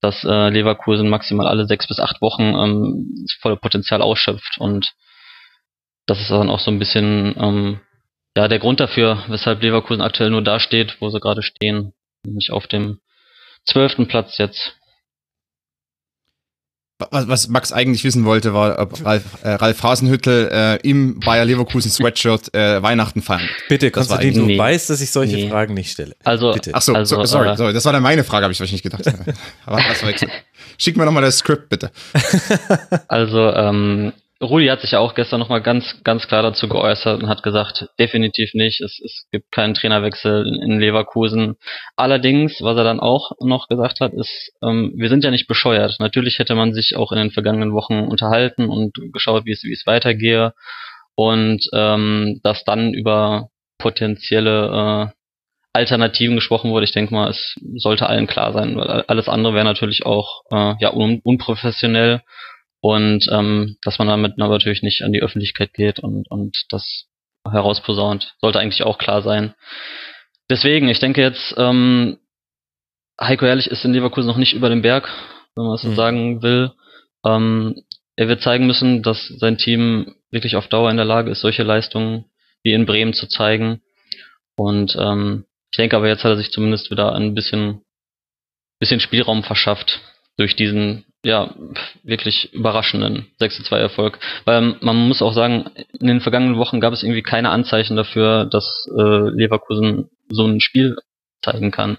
dass 0.00 0.24
äh, 0.24 0.48
Leverkusen 0.48 1.08
maximal 1.08 1.46
alle 1.46 1.66
sechs 1.66 1.86
bis 1.86 2.00
acht 2.00 2.20
Wochen 2.22 2.42
ähm, 2.42 3.08
das 3.22 3.36
volle 3.40 3.56
Potenzial 3.56 4.02
ausschöpft 4.02 4.56
und 4.58 4.94
das 6.06 6.20
ist 6.20 6.30
dann 6.30 6.50
auch 6.50 6.60
so 6.60 6.70
ein 6.70 6.78
bisschen 6.78 7.34
ähm, 7.38 7.80
ja 8.36 8.46
der 8.48 8.58
Grund 8.60 8.78
dafür, 8.80 9.24
weshalb 9.28 9.62
Leverkusen 9.62 10.00
aktuell 10.02 10.30
nur 10.30 10.42
da 10.42 10.60
steht, 10.60 10.96
wo 11.00 11.08
sie 11.10 11.18
gerade 11.20 11.42
stehen, 11.42 11.92
nämlich 12.24 12.50
auf 12.52 12.66
dem 12.68 13.00
zwölften 13.64 14.06
Platz 14.06 14.38
jetzt. 14.38 14.76
Was, 17.10 17.28
was 17.28 17.48
Max 17.48 17.72
eigentlich 17.72 18.04
wissen 18.04 18.24
wollte, 18.24 18.54
war, 18.54 18.78
ob 18.78 19.04
Ralf, 19.04 19.42
äh, 19.44 19.50
Ralf 19.50 19.82
Hasenhüttel 19.82 20.48
äh, 20.50 20.76
im 20.88 21.20
Bayer 21.20 21.44
Leverkusen 21.44 21.90
Sweatshirt 21.90 22.54
äh, 22.54 22.82
Weihnachten 22.82 23.20
feiert. 23.20 23.50
Bitte, 23.68 23.90
Konstantin, 23.90 24.32
du 24.32 24.46
Nee. 24.46 24.56
weißt, 24.56 24.88
dass 24.88 25.02
ich 25.02 25.10
solche 25.10 25.36
Nee. 25.36 25.50
Fragen 25.50 25.74
nicht 25.74 25.90
stelle. 25.90 26.16
Also, 26.24 26.52
Bitte. 26.54 26.70
Ach 26.72 26.80
so, 26.80 26.94
Also, 26.94 27.16
so 27.16 27.24
sorry, 27.26 27.50
äh, 27.50 27.56
sorry, 27.58 27.72
das 27.74 27.84
war 27.84 27.92
dann 27.92 28.02
meine 28.02 28.24
Frage, 28.24 28.44
habe 28.44 28.52
ich 28.52 28.60
wahrscheinlich 28.60 28.82
gedacht. 28.82 29.02
Aber 29.66 29.76
das 29.76 29.98
verwechselt. 29.98 30.30
Schick 30.78 30.96
mir 30.96 31.04
nochmal 31.04 31.22
das 31.22 31.36
Skript, 31.38 31.68
bitte. 31.68 31.90
Also, 33.08 33.52
ähm, 33.52 34.14
Rudi 34.42 34.66
hat 34.66 34.82
sich 34.82 34.90
ja 34.90 34.98
auch 34.98 35.14
gestern 35.14 35.40
nochmal 35.40 35.62
ganz, 35.62 36.02
ganz 36.04 36.28
klar 36.28 36.42
dazu 36.42 36.68
geäußert 36.68 37.22
und 37.22 37.28
hat 37.28 37.42
gesagt, 37.42 37.88
definitiv 37.98 38.52
nicht, 38.52 38.82
es, 38.82 39.00
es 39.02 39.26
gibt 39.32 39.50
keinen 39.50 39.72
Trainerwechsel 39.72 40.46
in, 40.46 40.78
Leverkusen. 40.78 41.56
Allerdings, 41.96 42.60
was 42.60 42.76
er 42.76 42.84
dann 42.84 43.00
auch 43.00 43.32
noch 43.40 43.68
gesagt 43.68 44.00
hat, 44.00 44.12
ist, 44.12 44.52
ähm, 44.62 44.92
wir 44.94 45.08
sind 45.08 45.24
ja 45.24 45.30
nicht 45.30 45.46
bescheuert. 45.46 45.96
Natürlich 46.00 46.38
hätte 46.38 46.54
man 46.54 46.74
sich 46.74 46.96
auch 46.96 47.12
in 47.12 47.18
den 47.18 47.30
vergangenen 47.30 47.72
Wochen 47.72 48.00
unterhalten 48.00 48.68
und 48.68 48.92
geschaut, 49.12 49.46
wie 49.46 49.52
es, 49.52 49.64
wie 49.64 49.72
es 49.72 49.86
weitergehe 49.86 50.52
und 51.14 51.66
ähm, 51.72 52.40
dass 52.42 52.62
dann 52.64 52.92
über 52.92 53.48
potenzielle 53.78 55.10
äh, 55.12 55.16
Alternativen 55.72 56.36
gesprochen 56.36 56.70
wurde. 56.70 56.84
Ich 56.84 56.92
denke 56.92 57.14
mal, 57.14 57.30
es 57.30 57.54
sollte 57.76 58.06
allen 58.06 58.26
klar 58.26 58.52
sein, 58.52 58.76
weil 58.76 59.04
alles 59.08 59.28
andere 59.28 59.54
wäre 59.54 59.64
natürlich 59.64 60.04
auch 60.04 60.42
äh, 60.50 60.74
ja 60.78 60.92
un 60.92 61.20
unprofessionell 61.22 62.22
und 62.86 63.26
ähm, 63.32 63.78
dass 63.82 63.98
man 63.98 64.06
damit 64.06 64.38
natürlich 64.38 64.82
nicht 64.82 65.02
an 65.02 65.12
die 65.12 65.20
Öffentlichkeit 65.20 65.74
geht 65.74 65.98
und, 65.98 66.30
und 66.30 66.56
das 66.68 67.06
herausposaunt, 67.44 68.36
sollte 68.40 68.60
eigentlich 68.60 68.84
auch 68.84 68.98
klar 68.98 69.22
sein. 69.22 69.54
Deswegen, 70.48 70.88
ich 70.88 71.00
denke 71.00 71.20
jetzt, 71.20 71.52
ähm, 71.58 72.18
Heiko 73.20 73.44
Ehrlich 73.44 73.66
ist 73.66 73.84
in 73.84 73.92
Leverkusen 73.92 74.28
noch 74.28 74.36
nicht 74.36 74.52
über 74.52 74.68
den 74.68 74.82
Berg, 74.82 75.08
wenn 75.56 75.64
man 75.64 75.74
es 75.74 75.82
so 75.82 75.88
Mhm. 75.88 75.96
sagen 75.96 76.42
will. 76.42 76.70
Ähm, 77.24 77.82
er 78.14 78.28
wird 78.28 78.42
zeigen 78.42 78.68
müssen, 78.68 79.02
dass 79.02 79.26
sein 79.26 79.58
Team 79.58 80.14
wirklich 80.30 80.54
auf 80.54 80.68
Dauer 80.68 80.88
in 80.88 80.96
der 80.96 81.04
Lage 81.04 81.32
ist, 81.32 81.40
solche 81.40 81.64
Leistungen 81.64 82.26
wie 82.62 82.72
in 82.72 82.86
Bremen 82.86 83.14
zu 83.14 83.26
zeigen. 83.26 83.82
Und 84.56 84.94
ähm, 84.96 85.44
ich 85.72 85.76
denke 85.76 85.96
aber, 85.96 86.06
jetzt 86.06 86.22
hat 86.22 86.30
er 86.30 86.36
sich 86.36 86.52
zumindest 86.52 86.92
wieder 86.92 87.16
ein 87.16 87.34
bisschen, 87.34 87.80
bisschen 88.78 89.00
Spielraum 89.00 89.42
verschafft 89.42 90.00
durch 90.36 90.54
diesen 90.54 91.04
ja 91.24 91.54
wirklich 92.02 92.52
überraschenden 92.52 93.26
6-2 93.40 93.76
Erfolg. 93.76 94.18
Weil 94.44 94.76
man 94.80 95.08
muss 95.08 95.22
auch 95.22 95.32
sagen, 95.32 95.70
in 95.98 96.06
den 96.06 96.20
vergangenen 96.20 96.56
Wochen 96.58 96.80
gab 96.80 96.92
es 96.92 97.02
irgendwie 97.02 97.22
keine 97.22 97.50
Anzeichen 97.50 97.96
dafür, 97.96 98.44
dass 98.44 98.88
äh, 98.96 99.28
Leverkusen 99.30 100.10
so 100.28 100.46
ein 100.46 100.60
Spiel 100.60 100.96
zeigen 101.42 101.70
kann. 101.70 101.98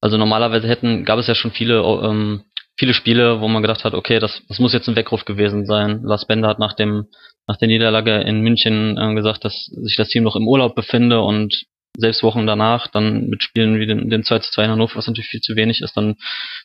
Also 0.00 0.18
normalerweise 0.18 0.68
hätten, 0.68 1.04
gab 1.04 1.18
es 1.18 1.26
ja 1.26 1.34
schon 1.34 1.50
viele, 1.50 1.80
ähm, 1.80 2.44
viele 2.76 2.94
Spiele, 2.94 3.40
wo 3.40 3.48
man 3.48 3.62
gedacht 3.62 3.84
hat, 3.84 3.94
okay, 3.94 4.18
das, 4.18 4.42
das 4.48 4.58
muss 4.58 4.72
jetzt 4.72 4.88
ein 4.88 4.96
Weckruf 4.96 5.24
gewesen 5.24 5.66
sein. 5.66 6.02
Lars 6.02 6.26
Bender 6.26 6.48
hat 6.48 6.58
nach 6.58 6.74
dem, 6.74 7.06
nach 7.46 7.56
der 7.56 7.68
Niederlage 7.68 8.20
in 8.20 8.42
München 8.42 8.98
äh, 8.98 9.14
gesagt, 9.14 9.44
dass 9.44 9.64
sich 9.64 9.96
das 9.96 10.08
Team 10.08 10.24
noch 10.24 10.36
im 10.36 10.46
Urlaub 10.46 10.74
befinde 10.74 11.20
und 11.20 11.64
selbst 11.96 12.22
Wochen 12.22 12.46
danach 12.46 12.88
dann 12.88 13.28
mit 13.28 13.42
Spielen 13.42 13.78
wie 13.78 13.86
den, 13.86 14.10
den 14.10 14.22
2 14.22 14.38
zu 14.40 14.52
2 14.52 14.64
in 14.64 14.70
Hannover, 14.70 14.96
was 14.96 15.06
natürlich 15.06 15.28
viel 15.28 15.40
zu 15.40 15.56
wenig 15.56 15.80
ist, 15.80 15.96
dann 15.96 16.16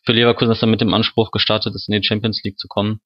für 0.04 0.14
Leverkusen 0.14 0.52
ist 0.52 0.62
dann 0.62 0.72
mit 0.72 0.82
dem 0.82 0.94
Anspruch 0.94 1.32
gestartet 1.32 1.74
ist, 1.76 1.90
in 1.90 2.00
die 2.00 2.08
Champions 2.08 2.42
League 2.44 2.60
zu 2.60 2.68
kommen. 2.68 3.02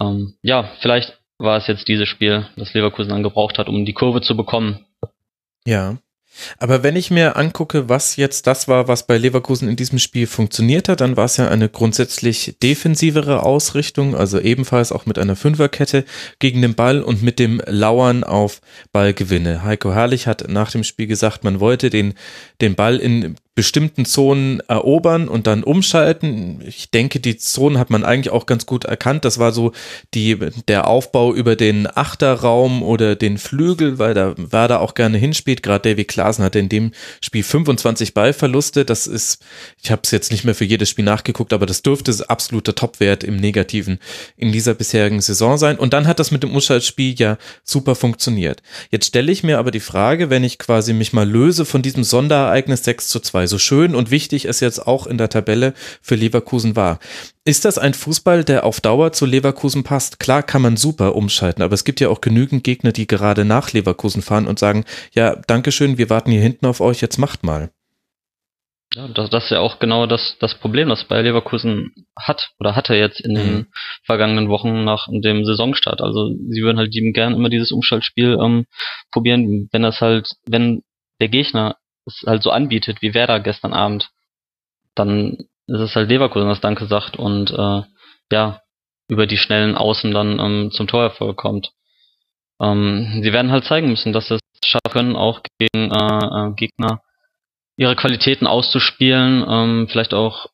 Ähm, 0.00 0.34
ja, 0.42 0.70
vielleicht 0.80 1.18
war 1.38 1.56
es 1.56 1.66
jetzt 1.66 1.88
dieses 1.88 2.08
Spiel, 2.08 2.48
das 2.56 2.74
Leverkusen 2.74 3.10
dann 3.10 3.22
gebraucht 3.22 3.58
hat, 3.58 3.68
um 3.68 3.84
die 3.84 3.92
Kurve 3.92 4.20
zu 4.20 4.36
bekommen. 4.36 4.86
Ja. 5.66 5.98
Aber 6.58 6.82
wenn 6.82 6.96
ich 6.96 7.10
mir 7.10 7.36
angucke, 7.36 7.88
was 7.88 8.16
jetzt 8.16 8.46
das 8.46 8.68
war, 8.68 8.88
was 8.88 9.06
bei 9.06 9.18
Leverkusen 9.18 9.68
in 9.68 9.76
diesem 9.76 9.98
Spiel 9.98 10.26
funktioniert 10.26 10.88
hat, 10.88 11.00
dann 11.00 11.16
war 11.16 11.24
es 11.24 11.36
ja 11.36 11.48
eine 11.48 11.68
grundsätzlich 11.68 12.56
defensivere 12.62 13.42
Ausrichtung, 13.42 14.14
also 14.14 14.40
ebenfalls 14.40 14.92
auch 14.92 15.06
mit 15.06 15.18
einer 15.18 15.36
Fünferkette 15.36 16.04
gegen 16.38 16.62
den 16.62 16.74
Ball 16.74 17.02
und 17.02 17.22
mit 17.22 17.38
dem 17.38 17.60
Lauern 17.66 18.24
auf 18.24 18.60
Ballgewinne. 18.92 19.62
Heiko 19.62 19.92
Herrlich 19.92 20.26
hat 20.26 20.48
nach 20.48 20.70
dem 20.70 20.84
Spiel 20.84 21.06
gesagt, 21.06 21.44
man 21.44 21.60
wollte 21.60 21.90
den, 21.90 22.14
den 22.60 22.74
Ball 22.74 22.96
in 22.96 23.36
bestimmten 23.56 24.04
Zonen 24.04 24.60
erobern 24.68 25.28
und 25.28 25.46
dann 25.46 25.64
umschalten. 25.64 26.62
Ich 26.66 26.90
denke, 26.90 27.20
die 27.20 27.38
Zonen 27.38 27.78
hat 27.78 27.88
man 27.88 28.04
eigentlich 28.04 28.30
auch 28.30 28.44
ganz 28.44 28.66
gut 28.66 28.84
erkannt. 28.84 29.24
Das 29.24 29.38
war 29.38 29.50
so 29.50 29.72
die, 30.12 30.36
der 30.68 30.86
Aufbau 30.86 31.34
über 31.34 31.56
den 31.56 31.88
Achterraum 31.88 32.82
oder 32.82 33.16
den 33.16 33.38
Flügel, 33.38 33.98
weil 33.98 34.12
da 34.12 34.34
Werder 34.36 34.82
auch 34.82 34.92
gerne 34.92 35.16
hinspielt. 35.16 35.62
Gerade 35.62 35.88
Davy 35.88 36.04
Klaasen 36.04 36.44
hatte 36.44 36.58
in 36.58 36.68
dem 36.68 36.92
Spiel 37.22 37.42
25 37.42 38.12
Ballverluste. 38.12 38.84
Das 38.84 39.06
ist, 39.06 39.42
ich 39.82 39.90
habe 39.90 40.02
es 40.04 40.10
jetzt 40.10 40.30
nicht 40.30 40.44
mehr 40.44 40.54
für 40.54 40.66
jedes 40.66 40.90
Spiel 40.90 41.06
nachgeguckt, 41.06 41.54
aber 41.54 41.64
das 41.64 41.80
dürfte 41.80 42.12
absoluter 42.28 42.74
Topwert 42.74 43.24
im 43.24 43.36
Negativen 43.36 44.00
in 44.36 44.52
dieser 44.52 44.74
bisherigen 44.74 45.22
Saison 45.22 45.56
sein. 45.56 45.78
Und 45.78 45.94
dann 45.94 46.06
hat 46.06 46.20
das 46.20 46.30
mit 46.30 46.42
dem 46.42 46.50
Umschaltspiel 46.50 47.18
ja 47.18 47.38
super 47.64 47.94
funktioniert. 47.94 48.62
Jetzt 48.90 49.06
stelle 49.06 49.32
ich 49.32 49.42
mir 49.42 49.58
aber 49.58 49.70
die 49.70 49.80
Frage, 49.80 50.28
wenn 50.28 50.44
ich 50.44 50.58
quasi 50.58 50.92
mich 50.92 51.14
mal 51.14 51.26
löse 51.26 51.64
von 51.64 51.80
diesem 51.80 52.04
Sonderereignis 52.04 52.84
6 52.84 53.08
zu 53.08 53.20
2, 53.20 53.45
so 53.48 53.58
schön 53.58 53.94
und 53.94 54.10
wichtig 54.10 54.44
es 54.44 54.60
jetzt 54.60 54.86
auch 54.86 55.06
in 55.06 55.18
der 55.18 55.28
Tabelle 55.28 55.74
für 56.02 56.14
Leverkusen 56.14 56.76
war. 56.76 56.98
Ist 57.44 57.64
das 57.64 57.78
ein 57.78 57.94
Fußball, 57.94 58.44
der 58.44 58.64
auf 58.64 58.80
Dauer 58.80 59.12
zu 59.12 59.26
Leverkusen 59.26 59.84
passt? 59.84 60.18
Klar 60.18 60.42
kann 60.42 60.62
man 60.62 60.76
super 60.76 61.14
umschalten, 61.14 61.62
aber 61.62 61.74
es 61.74 61.84
gibt 61.84 62.00
ja 62.00 62.08
auch 62.08 62.20
genügend 62.20 62.64
Gegner, 62.64 62.92
die 62.92 63.06
gerade 63.06 63.44
nach 63.44 63.72
Leverkusen 63.72 64.22
fahren 64.22 64.46
und 64.46 64.58
sagen, 64.58 64.84
ja, 65.12 65.36
Dankeschön, 65.46 65.98
wir 65.98 66.10
warten 66.10 66.30
hier 66.30 66.40
hinten 66.40 66.66
auf 66.66 66.80
euch, 66.80 67.00
jetzt 67.00 67.18
macht 67.18 67.44
mal. 67.44 67.70
Ja, 68.94 69.08
das, 69.08 69.30
das 69.30 69.44
ist 69.44 69.50
ja 69.50 69.60
auch 69.60 69.78
genau 69.78 70.06
das, 70.06 70.36
das 70.40 70.54
Problem, 70.54 70.88
das 70.88 71.04
Bayer 71.04 71.22
Leverkusen 71.24 71.92
hat 72.16 72.50
oder 72.58 72.76
hatte 72.76 72.94
jetzt 72.94 73.20
in 73.20 73.34
den 73.34 73.54
Mhm. 73.56 73.66
vergangenen 74.04 74.48
Wochen 74.48 74.84
nach 74.84 75.08
dem 75.10 75.44
Saisonstart. 75.44 76.00
Also 76.00 76.28
sie 76.28 76.62
würden 76.62 76.78
halt 76.78 76.94
lieben 76.94 77.12
gern 77.12 77.34
immer 77.34 77.50
dieses 77.50 77.72
Umschaltspiel 77.72 78.38
ähm, 78.40 78.64
probieren, 79.10 79.68
wenn 79.72 79.82
das 79.82 80.00
halt, 80.00 80.28
wenn 80.46 80.82
der 81.20 81.28
Gegner 81.28 81.76
es 82.06 82.24
halt 82.26 82.42
so 82.42 82.50
anbietet, 82.50 83.02
wie 83.02 83.14
Werder 83.14 83.40
gestern 83.40 83.72
Abend, 83.72 84.10
dann 84.94 85.46
ist 85.66 85.80
es 85.80 85.94
halt 85.96 86.08
Leverkusen, 86.08 86.48
das 86.48 86.60
Danke 86.60 86.86
sagt 86.86 87.16
und 87.16 87.50
äh, 87.50 87.82
ja, 88.32 88.60
über 89.08 89.26
die 89.26 89.36
schnellen 89.36 89.76
Außen 89.76 90.12
dann 90.12 90.38
ähm, 90.38 90.70
zum 90.72 90.86
Torerfolg 90.86 91.36
kommt. 91.36 91.72
Ähm, 92.60 93.20
sie 93.22 93.32
werden 93.32 93.50
halt 93.50 93.64
zeigen 93.64 93.88
müssen, 93.88 94.12
dass 94.12 94.28
sie 94.28 94.34
es 94.34 94.40
schaffen 94.64 94.92
können, 94.92 95.16
auch 95.16 95.40
gegen 95.58 95.90
äh, 95.90 96.48
äh, 96.48 96.52
Gegner 96.54 97.02
ihre 97.76 97.96
Qualitäten 97.96 98.46
auszuspielen, 98.46 99.44
ähm, 99.46 99.88
vielleicht 99.88 100.14
auch 100.14 100.46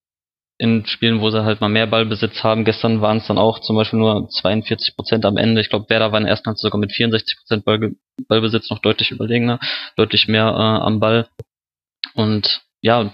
in 0.63 0.87
Spielen, 0.87 1.21
wo 1.21 1.29
sie 1.31 1.43
halt 1.43 1.61
mal 1.61 1.69
mehr 1.69 1.89
Ballbesitz 1.89 2.45
haben. 2.45 2.65
Gestern 2.65 3.01
waren 3.01 3.17
es 3.17 3.27
dann 3.27 3.37
auch 3.37 3.59
zum 3.59 3.75
Beispiel 3.75 3.99
nur 3.99 4.29
42 4.29 4.95
Prozent 4.95 5.25
am 5.25 5.37
Ende. 5.37 5.61
Ich 5.61 5.71
glaube, 5.71 5.91
Werder 5.91 6.13
war 6.13 6.19
in 6.19 6.25
der 6.25 6.31
ersten 6.31 6.47
Halbzeit 6.47 6.63
sogar 6.63 6.79
mit 6.79 6.93
64 6.93 7.37
Prozent 7.39 7.65
Ballge 7.65 7.97
Ballbesitz 8.29 8.71
noch 8.71 8.79
deutlich 8.79 9.11
überlegener, 9.11 9.59
deutlich 9.97 10.29
mehr 10.29 10.45
äh, 10.45 10.85
am 10.87 11.01
Ball. 11.01 11.27
Und 12.15 12.63
ja, 12.81 13.13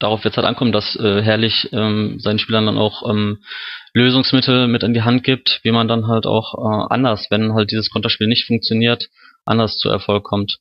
darauf 0.00 0.24
wird 0.24 0.32
es 0.32 0.36
halt 0.36 0.48
ankommen, 0.48 0.72
dass 0.72 0.96
äh, 0.96 1.22
Herrlich 1.22 1.68
ähm, 1.72 2.18
seinen 2.18 2.40
Spielern 2.40 2.66
dann 2.66 2.78
auch 2.78 3.08
ähm, 3.08 3.38
Lösungsmittel 3.94 4.66
mit 4.66 4.82
in 4.82 4.92
die 4.92 5.02
Hand 5.02 5.22
gibt, 5.22 5.60
wie 5.62 5.70
man 5.70 5.86
dann 5.86 6.08
halt 6.08 6.26
auch 6.26 6.54
äh, 6.54 6.92
anders, 6.92 7.28
wenn 7.30 7.54
halt 7.54 7.70
dieses 7.70 7.90
Konterspiel 7.90 8.26
nicht 8.26 8.46
funktioniert, 8.46 9.10
anders 9.44 9.78
zu 9.78 9.88
Erfolg 9.88 10.24
kommt. 10.24 10.58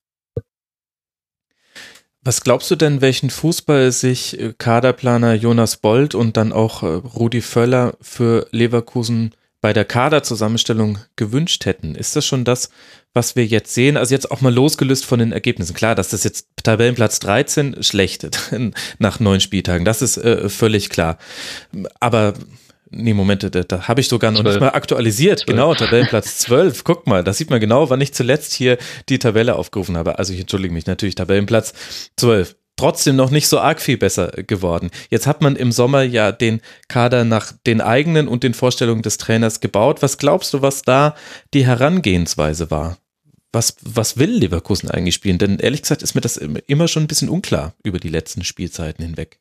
Was 2.22 2.42
glaubst 2.42 2.70
du 2.70 2.76
denn, 2.76 3.00
welchen 3.00 3.30
Fußball 3.30 3.92
sich 3.92 4.40
äh, 4.40 4.54
Kaderplaner 4.58 5.34
Jonas 5.36 5.78
Bold 5.78 6.16
und 6.16 6.36
dann 6.36 6.52
auch 6.52 6.84
äh, 6.84 6.88
Rudi 6.88 7.42
Völler 7.42 7.96
für 8.02 8.48
Leverkusen 8.52 9.32
bei 9.62 9.72
der 9.72 9.86
Kaderzusammenstellung 9.86 11.00
gewünscht 11.16 11.66
hätten? 11.66 11.96
Ist 11.96 12.18
das 12.18 12.26
schon 12.26 12.44
das, 12.44 12.72
was 13.14 13.38
wir 13.38 13.46
jetzt 13.46 13.74
sehen? 13.74 13.96
Also 13.96 14.14
jetzt 14.14 14.32
auch 14.32 14.42
mal 14.42 14.54
losgelöst 14.54 15.06
von 15.06 15.20
den 15.20 15.32
Ergebnissen. 15.32 15.74
Klar, 15.74 15.96
dass 15.96 16.10
das 16.10 16.26
jetzt 16.26 16.48
Tabellenplatz 16.62 17.20
13 17.20 17.84
schlecht 17.84 18.28
nach 19.00 19.20
neun 19.22 19.40
Spieltagen, 19.40 19.86
das 19.86 20.02
ist 20.02 20.18
äh, 20.18 20.50
völlig 20.50 20.90
klar. 20.90 21.18
Aber 22.02 22.34
Nee, 22.92 23.14
Moment, 23.14 23.44
da, 23.44 23.50
da 23.50 23.88
habe 23.88 24.02
ich 24.02 24.08
sogar 24.08 24.32
noch 24.32 24.42
12. 24.42 24.56
nicht 24.56 24.62
mal 24.62 24.70
aktualisiert. 24.70 25.40
12. 25.40 25.48
Genau, 25.48 25.74
Tabellenplatz 25.76 26.40
12. 26.40 26.84
Guck 26.84 27.08
mal, 27.08 27.24
da 27.24 27.34
sieht 27.34 27.50
man 27.50 27.60
genau, 27.60 27.90
wann 27.90 28.02
ich 28.02 28.14
zuletzt 28.14 28.54
hier 28.54 28.78
die 29.10 29.20
Tabelle 29.20 29.56
aufgerufen 29.56 29.98
habe. 29.98 30.18
Also 30.18 30.34
ich 30.34 30.40
entschuldige 30.40 30.74
mich 30.74 30.86
natürlich, 30.86 31.16
Tabellenplatz 31.16 31.74
12. 32.18 32.56
Trotzdem 32.76 33.18
noch 33.18 33.30
nicht 33.30 33.50
so 33.50 33.60
arg 33.60 33.82
viel 33.82 33.98
besser 33.98 34.32
geworden. 34.48 34.90
Jetzt 35.10 35.28
hat 35.28 35.42
man 35.42 35.58
im 35.58 35.72
Sommer 35.72 36.04
ja 36.04 36.32
den 36.32 36.62
Kader 36.88 37.26
nach 37.26 37.52
den 37.68 37.82
eigenen 37.82 38.28
und 38.28 38.44
den 38.44 38.54
Vorstellungen 38.54 39.02
des 39.02 39.18
Trainers 39.18 39.60
gebaut. 39.60 40.02
Was 40.02 40.18
glaubst 40.18 40.54
du, 40.54 40.62
was 40.62 40.84
da 40.84 41.16
die 41.54 41.66
Herangehensweise 41.66 42.72
war? 42.72 42.98
was, 43.52 43.78
was 43.82 44.18
will 44.18 44.30
Leverkusen 44.30 44.92
eigentlich 44.92 45.16
spielen? 45.16 45.38
Denn 45.38 45.60
ehrlich 45.60 45.82
gesagt 45.82 46.04
ist 46.04 46.16
mir 46.16 46.22
das 46.22 46.38
immer 46.38 46.88
schon 46.88 47.04
ein 47.04 47.08
bisschen 47.08 47.30
unklar 47.30 47.74
über 47.84 48.00
die 48.00 48.10
letzten 48.10 48.44
Spielzeiten 48.44 49.04
hinweg. 49.04 49.40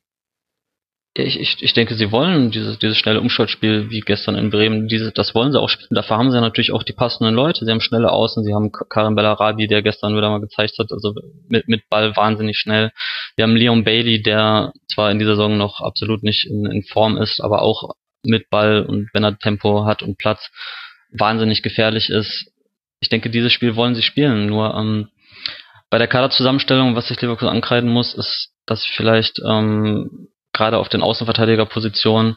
Ich, 1.15 1.39
ich, 1.39 1.57
ich 1.61 1.73
denke, 1.73 1.95
sie 1.95 2.11
wollen 2.11 2.51
dieses, 2.51 2.77
dieses 2.77 2.97
schnelle 2.97 3.19
Umschaltspiel 3.19 3.89
wie 3.89 4.01
gestern 4.01 4.35
in 4.35 4.51
Bremen, 4.51 4.87
diese, 4.87 5.11
das 5.11 5.33
wollen 5.33 5.51
sie 5.51 5.59
auch 5.59 5.67
spielen. 5.67 5.95
Dafür 5.95 6.17
haben 6.17 6.31
sie 6.31 6.39
natürlich 6.39 6.71
auch 6.71 6.83
die 6.83 6.93
passenden 6.93 7.33
Leute. 7.33 7.65
Sie 7.65 7.71
haben 7.71 7.81
schnelle 7.81 8.11
Außen, 8.11 8.43
sie 8.43 8.53
haben 8.53 8.71
Karim 8.71 9.15
Bellarabi, 9.15 9.67
der 9.67 9.81
gestern 9.81 10.15
wieder 10.15 10.29
mal 10.29 10.39
gezeigt 10.39 10.77
hat, 10.77 10.91
also 10.91 11.15
mit, 11.47 11.67
mit 11.67 11.89
Ball 11.89 12.15
wahnsinnig 12.15 12.57
schnell. 12.57 12.91
Wir 13.35 13.43
haben 13.43 13.55
Leon 13.55 13.83
Bailey, 13.83 14.21
der 14.21 14.71
zwar 14.87 15.09
in 15.09 15.17
dieser 15.17 15.35
Saison 15.35 15.57
noch 15.57 15.81
absolut 15.81 16.21
nicht 16.23 16.45
in, 16.45 16.65
in 16.67 16.83
Form 16.83 17.17
ist, 17.17 17.41
aber 17.41 17.63
auch 17.63 17.95
mit 18.23 18.49
Ball 18.49 18.85
und 18.85 19.09
wenn 19.13 19.23
er 19.23 19.37
Tempo 19.37 19.85
hat 19.85 20.03
und 20.03 20.17
Platz 20.17 20.51
wahnsinnig 21.11 21.63
gefährlich 21.63 22.09
ist. 22.09 22.51
Ich 22.99 23.09
denke, 23.09 23.29
dieses 23.29 23.51
Spiel 23.51 23.75
wollen 23.75 23.95
sie 23.95 24.03
spielen. 24.03 24.45
Nur 24.45 24.75
ähm, 24.75 25.07
bei 25.89 25.97
der 25.97 26.07
Kaderzusammenstellung, 26.07 26.95
was 26.95 27.09
ich 27.09 27.19
Leverkusen 27.21 27.49
ankreiden 27.49 27.89
muss, 27.89 28.13
ist, 28.13 28.51
dass 28.65 28.85
vielleicht 28.85 29.39
ähm, 29.45 30.27
gerade 30.59 30.77
auf 30.77 30.89
den 30.89 31.01
Außenverteidigerpositionen 31.01 32.35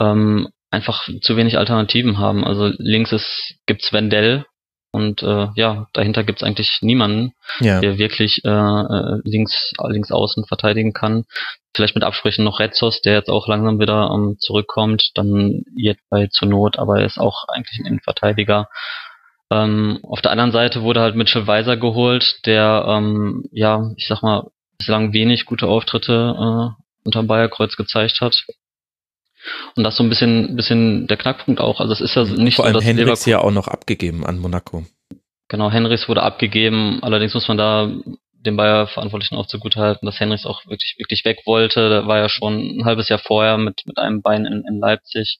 ähm, 0.00 0.48
einfach 0.70 1.06
zu 1.20 1.36
wenig 1.36 1.58
Alternativen 1.58 2.18
haben. 2.18 2.44
Also 2.44 2.72
links 2.78 3.12
ist 3.12 3.54
gibt's 3.66 3.92
Wendell 3.92 4.46
und 4.90 5.22
äh, 5.22 5.48
ja, 5.54 5.86
dahinter 5.92 6.24
gibt's 6.24 6.42
eigentlich 6.42 6.78
niemanden, 6.80 7.32
ja. 7.60 7.80
der 7.80 7.98
wirklich 7.98 8.40
äh, 8.44 8.48
äh, 8.48 9.20
links, 9.24 9.72
links 9.86 10.10
außen 10.10 10.46
verteidigen 10.46 10.94
kann. 10.94 11.24
Vielleicht 11.76 11.94
mit 11.94 12.04
Absprechen 12.04 12.44
noch 12.44 12.58
Retzos, 12.58 13.02
der 13.02 13.12
jetzt 13.14 13.28
auch 13.28 13.48
langsam 13.48 13.78
wieder 13.78 14.10
ähm, 14.12 14.36
zurückkommt, 14.40 15.10
dann 15.14 15.62
jetzt 15.76 16.02
bei 16.08 16.28
zur 16.28 16.48
Not, 16.48 16.78
aber 16.78 17.00
er 17.00 17.06
ist 17.06 17.18
auch 17.18 17.44
eigentlich 17.48 17.78
ein 17.78 17.86
Innenverteidiger. 17.86 18.68
Ähm, 19.50 20.00
auf 20.02 20.22
der 20.22 20.32
anderen 20.32 20.52
Seite 20.52 20.82
wurde 20.82 21.00
halt 21.00 21.16
Mitchell 21.16 21.46
Weiser 21.46 21.76
geholt, 21.76 22.40
der 22.46 22.84
ähm, 22.88 23.44
ja, 23.52 23.90
ich 23.96 24.06
sag 24.08 24.22
mal, 24.22 24.48
bislang 24.78 25.12
wenig 25.12 25.44
gute 25.44 25.66
Auftritte 25.66 26.34
äh, 26.38 26.82
unterm 27.04 27.26
Bayerkreuz 27.26 27.76
gezeigt 27.76 28.20
hat. 28.20 28.44
Und 29.76 29.84
das 29.84 29.96
so 29.96 30.02
ein 30.02 30.08
bisschen, 30.08 30.56
bisschen 30.56 31.06
der 31.06 31.16
Knackpunkt 31.16 31.60
auch. 31.60 31.80
Also 31.80 31.92
es 31.92 32.00
ist 32.00 32.14
ja 32.16 32.24
nicht 32.24 32.56
Vor 32.56 32.64
so, 32.64 32.72
allem 32.72 32.82
Henrichs 32.82 33.26
ja 33.26 33.38
auch 33.38 33.50
noch 33.50 33.68
abgegeben 33.68 34.26
an 34.26 34.38
Monaco. 34.38 34.84
Genau, 35.48 35.70
Henrichs 35.70 36.08
wurde 36.08 36.22
abgegeben. 36.22 36.98
Allerdings 37.02 37.34
muss 37.34 37.48
man 37.48 37.56
da 37.56 37.90
dem 38.32 38.56
Bayer-Verantwortlichen 38.56 39.36
auch 39.36 39.46
zugutehalten, 39.46 40.06
dass 40.06 40.20
Henrichs 40.20 40.46
auch 40.46 40.64
wirklich, 40.66 40.96
wirklich 40.98 41.24
weg 41.24 41.38
wollte. 41.46 41.88
Der 41.88 42.06
war 42.06 42.18
ja 42.18 42.28
schon 42.28 42.78
ein 42.78 42.84
halbes 42.84 43.08
Jahr 43.08 43.18
vorher 43.18 43.58
mit, 43.58 43.82
mit 43.86 43.98
einem 43.98 44.22
Bein 44.22 44.44
in, 44.44 44.64
in 44.68 44.78
Leipzig. 44.78 45.38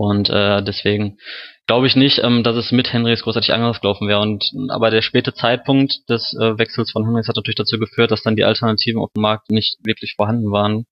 Und 0.00 0.30
äh, 0.30 0.62
deswegen 0.62 1.18
glaube 1.66 1.86
ich 1.86 1.94
nicht, 1.94 2.20
ähm, 2.24 2.42
dass 2.42 2.56
es 2.56 2.72
mit 2.72 2.90
Henrys 2.90 3.22
großartig 3.22 3.52
anders 3.52 3.82
gelaufen 3.82 4.08
wäre. 4.08 4.20
Und 4.20 4.42
aber 4.70 4.90
der 4.90 5.02
späte 5.02 5.34
Zeitpunkt 5.34 6.08
des 6.08 6.34
äh, 6.40 6.56
Wechsels 6.56 6.90
von 6.90 7.04
Henrys 7.04 7.28
hat 7.28 7.36
natürlich 7.36 7.56
dazu 7.56 7.78
geführt, 7.78 8.10
dass 8.10 8.22
dann 8.22 8.34
die 8.34 8.44
Alternativen 8.44 8.98
auf 8.98 9.10
dem 9.14 9.20
Markt 9.20 9.50
nicht 9.50 9.76
wirklich 9.84 10.14
vorhanden 10.16 10.50
waren. 10.52 10.86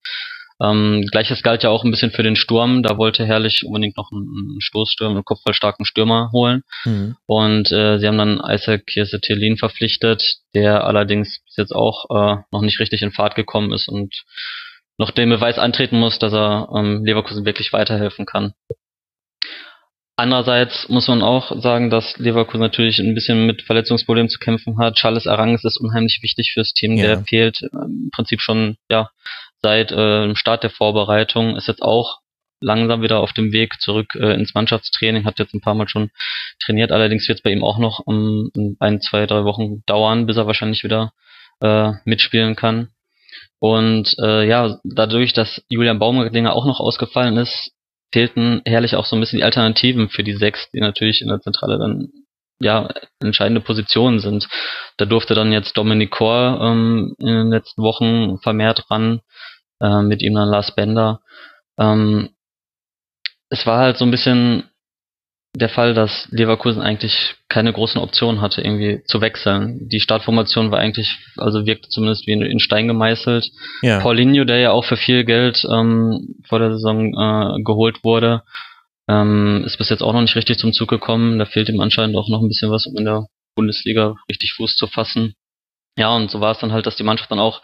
Ähm, 0.61 1.07
Gleiches 1.11 1.43
galt 1.43 1.63
ja 1.63 1.71
auch 1.71 1.85
ein 1.85 1.91
bisschen 1.91 2.11
für 2.11 2.23
den 2.23 2.37
Sturm. 2.37 2.83
Da 2.83 2.99
wollte 2.99 3.25
Herrlich 3.25 3.65
unbedingt 3.65 3.97
noch 3.97 4.13
einen 4.13 4.61
Stoßstürmer, 4.61 5.15
einen 5.15 5.25
kopfballstarken 5.25 5.87
Stürmer 5.87 6.29
holen. 6.35 6.61
Mhm. 6.85 7.17
Und 7.25 7.73
äh, 7.73 7.99
sie 7.99 8.07
haben 8.07 8.19
dann 8.19 8.43
Isaac 8.47 8.85
Kiese 8.85 9.21
verpflichtet, 9.57 10.23
der 10.55 10.85
allerdings 10.85 11.41
bis 11.47 11.57
jetzt 11.57 11.75
auch 11.75 12.05
äh, 12.11 12.43
noch 12.53 12.61
nicht 12.61 12.79
richtig 12.79 13.01
in 13.01 13.13
Fahrt 13.13 13.37
gekommen 13.37 13.73
ist 13.73 13.89
und 13.89 14.15
noch 14.99 15.13
den 15.13 15.31
Beweis 15.31 15.59
antreten 15.59 15.99
muss, 15.99 16.19
dass 16.19 16.35
er 16.35 16.69
ähm, 16.77 17.07
Leverkusen 17.07 17.47
wirklich 17.47 17.73
weiterhelfen 17.73 18.27
kann. 18.27 18.53
Andererseits 20.19 20.89
muss 20.89 21.07
man 21.07 21.23
auch 21.23 21.63
sagen, 21.63 21.91
dass 21.91 22.19
Leverkusen 22.19 22.59
natürlich 22.59 22.99
ein 22.99 23.15
bisschen 23.15 23.47
mit 23.47 23.63
Verletzungsproblemen 23.63 24.29
zu 24.29 24.41
kämpfen 24.41 24.77
hat. 24.77 24.97
Charles 24.97 25.29
Aranges 25.29 25.63
ist 25.63 25.79
unheimlich 25.79 26.19
wichtig 26.23 26.51
fürs 26.55 26.73
Team. 26.73 26.97
Ja. 26.97 27.07
Der 27.07 27.21
fehlt 27.21 27.61
im 27.63 28.11
Prinzip 28.13 28.41
schon 28.41 28.79
ja 28.91 29.11
seit 29.63 29.93
äh, 29.93 30.23
dem 30.23 30.35
Start 30.35 30.65
der 30.65 30.71
Vorbereitung. 30.71 31.55
Ist 31.55 31.69
jetzt 31.69 31.83
auch 31.83 32.19
langsam 32.59 33.01
wieder 33.01 33.21
auf 33.21 33.33
dem 33.33 33.53
Weg 33.53 33.81
zurück 33.81 34.17
äh, 34.17 34.35
ins 34.35 34.55
Mannschaftstraining. 34.55 35.25
Hat 35.25 35.39
jetzt 35.39 35.55
ein 35.55 35.61
paar 35.61 35.77
Mal 35.77 35.89
schon 35.89 36.11
trainiert. 36.59 36.91
Allerdings 36.91 37.29
wird 37.29 37.39
es 37.39 37.43
bei 37.45 37.53
ihm 37.53 37.63
auch 37.63 37.79
noch 37.79 38.01
um, 38.05 38.51
um 38.57 38.77
ein, 38.81 39.01
zwei, 39.01 39.25
drei 39.25 39.45
Wochen 39.45 39.85
dauern, 39.87 40.27
bis 40.27 40.37
er 40.37 40.49
wahrscheinlich 40.49 40.83
wieder 40.83 41.13
äh, 41.61 41.93
mitspielen 42.05 42.57
kann. 42.57 42.89
Und 43.61 44.17
äh, 44.21 44.49
ja, 44.49 44.81
dadurch, 44.83 45.33
dass 45.33 45.63
Julian 45.69 46.01
Baumgartlinger 46.01 46.55
auch 46.55 46.67
noch 46.67 46.81
ausgefallen 46.81 47.37
ist, 47.37 47.71
fehlten 48.13 48.63
herrlich 48.65 48.97
auch 48.97 49.07
so 49.07 49.17
ein 49.17 49.21
bisschen 49.21 49.39
die 49.39 49.45
Alternativen 49.45 50.09
für 50.09 50.25
die 50.25 50.35
sechs, 50.35 50.71
die 50.73 50.81
natürlich 50.81 51.21
in 51.21 51.29
der 51.29 51.41
Zentrale 51.41 51.79
dann 51.79 52.09
ja 52.61 52.89
entscheidende 53.21 53.61
Positionen 53.61 54.19
sind. 54.19 54.49
Da 54.97 55.05
durfte 55.05 55.35
dann 55.35 55.53
jetzt 55.53 55.77
Dominic 55.77 56.11
Kor 56.11 56.61
ähm, 56.61 57.15
in 57.19 57.27
den 57.27 57.51
letzten 57.51 57.83
Wochen 57.83 58.39
vermehrt 58.39 58.91
ran, 58.91 59.21
äh, 59.81 60.03
mit 60.03 60.23
ihm 60.23 60.35
dann 60.35 60.49
Lars 60.49 60.75
Bender. 60.75 61.21
Ähm, 61.79 62.31
es 63.51 63.67
war 63.67 63.79
halt 63.79 63.97
so 63.97 64.05
ein 64.05 64.11
bisschen 64.11 64.65
der 65.55 65.69
Fall, 65.69 65.95
dass 65.95 66.29
Leverkusen 66.31 66.83
eigentlich 66.83 67.37
keine 67.49 67.73
großen 67.73 68.01
Optionen 68.01 68.41
hatte, 68.41 68.61
irgendwie 68.61 69.03
zu 69.05 69.21
wechseln. 69.21 69.89
Die 69.89 70.01
Startformation 70.01 70.71
war 70.71 70.79
eigentlich, 70.79 71.17
also 71.37 71.67
wirkte 71.67 71.89
zumindest 71.89 72.27
wie 72.27 72.33
in 72.33 72.61
Stein 72.61 72.87
gemeißelt. 72.87 73.51
Ja. 73.83 74.01
Paulinho, 74.01 74.45
der 74.45 74.59
ja 74.59 74.71
auch 74.73 74.85
für 74.85 74.97
viel 74.97 75.25
Geld 75.25 75.65
ähm, 75.71 76.37
vor 76.47 76.59
der 76.59 76.73
Saison 76.73 77.15
äh, 77.15 77.63
geholt 77.63 78.05
wurde, 78.05 78.43
ähm, 79.09 79.63
ist 79.65 79.79
bis 79.79 79.89
jetzt 79.89 80.03
auch 80.03 80.13
noch 80.13 80.21
nicht 80.21 80.37
richtig 80.37 80.59
zum 80.59 80.73
Zug 80.73 80.89
gekommen. 80.89 81.39
Da 81.39 81.47
fehlt 81.47 81.69
ihm 81.69 81.81
anscheinend 81.81 82.17
auch 82.17 82.29
noch 82.29 82.43
ein 82.43 82.49
bisschen 82.49 82.71
was, 82.71 82.87
um 82.87 82.97
in 82.97 83.07
der 83.07 83.27
Bundesliga 83.57 84.15
richtig 84.29 84.53
Fuß 84.53 84.77
zu 84.77 84.87
fassen. 84.87 85.35
Ja, 85.97 86.15
und 86.15 86.31
so 86.31 86.41
war 86.41 86.53
es 86.53 86.59
dann 86.59 86.73
halt, 86.73 86.87
dass 86.87 86.95
die 86.95 87.03
Mannschaft 87.03 87.31
dann 87.33 87.41
auch 87.41 87.61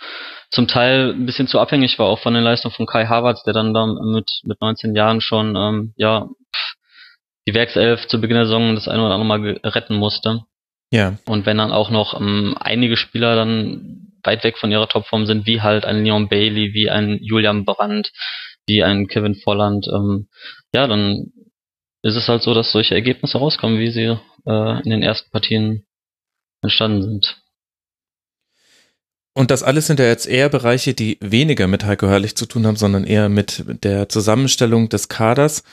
zum 0.50 0.66
Teil 0.66 1.12
ein 1.12 1.24
bisschen 1.24 1.46
zu 1.46 1.60
abhängig 1.60 1.98
war, 2.00 2.06
auch 2.06 2.18
von 2.18 2.34
den 2.34 2.42
Leistungen 2.42 2.74
von 2.74 2.86
Kai 2.86 3.06
Havertz, 3.06 3.44
der 3.44 3.52
dann 3.52 3.72
da 3.72 3.86
mit, 3.86 4.28
mit 4.42 4.60
19 4.60 4.96
Jahren 4.96 5.20
schon, 5.20 5.54
ähm, 5.54 5.94
ja, 5.96 6.26
die 7.46 7.54
Werkself 7.54 8.06
zu 8.06 8.20
Beginn 8.20 8.36
der 8.36 8.46
Saison 8.46 8.74
das 8.74 8.88
eine 8.88 9.04
oder 9.04 9.14
andere 9.14 9.26
Mal 9.26 9.60
retten 9.64 9.96
musste. 9.96 10.42
Ja. 10.90 11.18
Und 11.26 11.46
wenn 11.46 11.58
dann 11.58 11.72
auch 11.72 11.90
noch 11.90 12.18
ähm, 12.20 12.56
einige 12.58 12.96
Spieler 12.96 13.36
dann 13.36 14.12
weit 14.22 14.44
weg 14.44 14.58
von 14.58 14.70
ihrer 14.70 14.88
Topform 14.88 15.26
sind, 15.26 15.46
wie 15.46 15.60
halt 15.60 15.84
ein 15.84 16.04
Leon 16.04 16.28
Bailey, 16.28 16.72
wie 16.72 16.90
ein 16.90 17.18
Julian 17.20 17.64
Brandt, 17.64 18.12
wie 18.66 18.82
ein 18.82 19.06
Kevin 19.08 19.34
Volland, 19.34 19.86
ähm, 19.88 20.28
ja, 20.72 20.86
dann 20.86 21.32
ist 22.02 22.16
es 22.16 22.28
halt 22.28 22.42
so, 22.42 22.54
dass 22.54 22.72
solche 22.72 22.94
Ergebnisse 22.94 23.38
rauskommen, 23.38 23.78
wie 23.78 23.90
sie 23.90 24.16
äh, 24.46 24.82
in 24.82 24.90
den 24.90 25.02
ersten 25.02 25.30
Partien 25.30 25.84
entstanden 26.62 27.02
sind. 27.02 27.36
Und 29.36 29.50
das 29.50 29.64
alles 29.64 29.88
sind 29.88 29.98
ja 29.98 30.06
jetzt 30.06 30.26
eher 30.26 30.48
Bereiche, 30.48 30.94
die 30.94 31.18
weniger 31.20 31.66
mit 31.66 31.84
Heiko 31.84 32.06
Herrlich 32.06 32.36
zu 32.36 32.46
tun 32.46 32.66
haben, 32.66 32.76
sondern 32.76 33.02
eher 33.02 33.28
mit 33.28 33.64
der 33.82 34.08
Zusammenstellung 34.08 34.88
des 34.88 35.08
Kaders 35.08 35.64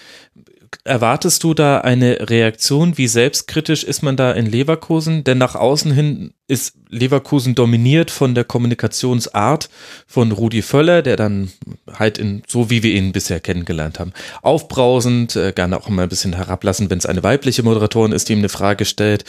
erwartest 0.84 1.44
du 1.44 1.54
da 1.54 1.80
eine 1.80 2.30
Reaktion? 2.30 2.98
Wie 2.98 3.08
selbstkritisch 3.08 3.84
ist 3.84 4.02
man 4.02 4.18
da 4.18 4.32
in 4.32 4.46
Leverkusen? 4.46 5.24
Denn 5.24 5.38
nach 5.38 5.56
außen 5.56 5.92
hin 5.92 6.34
ist 6.52 6.74
Leverkusen 6.90 7.56
dominiert 7.56 8.12
von 8.12 8.36
der 8.36 8.44
Kommunikationsart 8.44 9.70
von 10.06 10.34
Rudi 10.34 10.62
Völler, 10.62 11.02
der 11.02 11.16
dann 11.16 11.50
halt 11.90 12.18
in, 12.18 12.44
so 12.46 12.70
wie 12.70 12.84
wir 12.84 12.94
ihn 12.94 13.14
bisher 13.14 13.40
kennengelernt 13.40 14.02
haben, 14.02 14.12
aufbrausend, 14.42 15.38
äh, 15.38 15.54
gerne 15.54 15.78
auch 15.78 15.88
mal 15.88 16.04
ein 16.04 16.10
bisschen 16.10 16.34
herablassen, 16.36 16.90
wenn 16.90 16.98
es 16.98 17.06
eine 17.06 17.24
weibliche 17.24 17.64
Moderatorin 17.64 18.12
ist, 18.12 18.28
die 18.28 18.34
ihm 18.34 18.40
eine 18.40 18.50
Frage 18.50 18.84
stellt. 18.84 19.24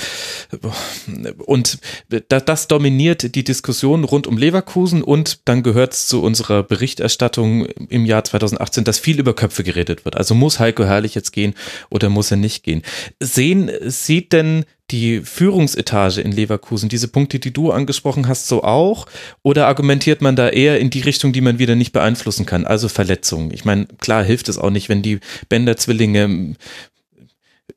Und 1.47 1.79
das, 2.09 2.45
das 2.45 2.67
dominiert 2.67 3.37
die 3.37 3.45
Diskussion 3.45 4.03
rund 4.03 4.27
um 4.27 4.37
Leverkusen 4.37 5.05
und 5.05 5.49
dann 5.49 5.63
gehört 5.63 5.93
es 5.93 6.09
zu 6.09 6.25
unserer 6.25 6.65
Berichterstattung 6.65 7.67
im 7.67 8.05
Jahr 8.05 8.25
2018, 8.25 8.83
dass 8.83 8.99
viel 8.99 9.21
über 9.21 9.35
Köpfe 9.35 9.63
geredet 9.63 10.05
wird. 10.05 10.17
Also 10.17 10.35
muss 10.35 10.59
Heiko 10.59 10.83
Herrlich 10.83 11.15
jetzt 11.15 11.31
gehen 11.31 11.55
oder 11.89 12.09
muss 12.09 12.33
er 12.33 12.37
nicht 12.37 12.65
gehen? 12.65 12.83
Sehen, 13.21 13.71
sieht 13.87 14.33
denn 14.33 14.65
die 14.93 15.23
Führungsetage 15.23 16.21
in 16.21 16.31
Leverkusen, 16.31 16.89
diese 16.89 17.09
Punkte, 17.09 17.39
die 17.39 17.53
du 17.53 17.73
angesprochen 17.73 18.29
hast, 18.29 18.47
so 18.47 18.63
auch? 18.63 19.07
Oder 19.43 19.67
argumentiert 19.67 20.21
man 20.21 20.37
da 20.37 20.49
eher 20.49 20.79
in 20.79 20.91
die 20.91 21.01
Richtung, 21.01 21.33
die 21.33 21.41
man 21.41 21.59
wieder 21.59 21.75
nicht 21.75 21.93
beeinflussen 21.93 22.47
kann, 22.47 22.67
also 22.67 22.89
Verletzungen? 22.89 23.53
Ich 23.53 23.65
meine, 23.65 23.87
klar 23.99 24.23
hilft 24.23 24.49
es 24.49 24.59
auch 24.59 24.71
nicht, 24.71 24.89
wenn 24.89 25.03
die 25.03 25.19
Bender-Zwillinge 25.49 26.55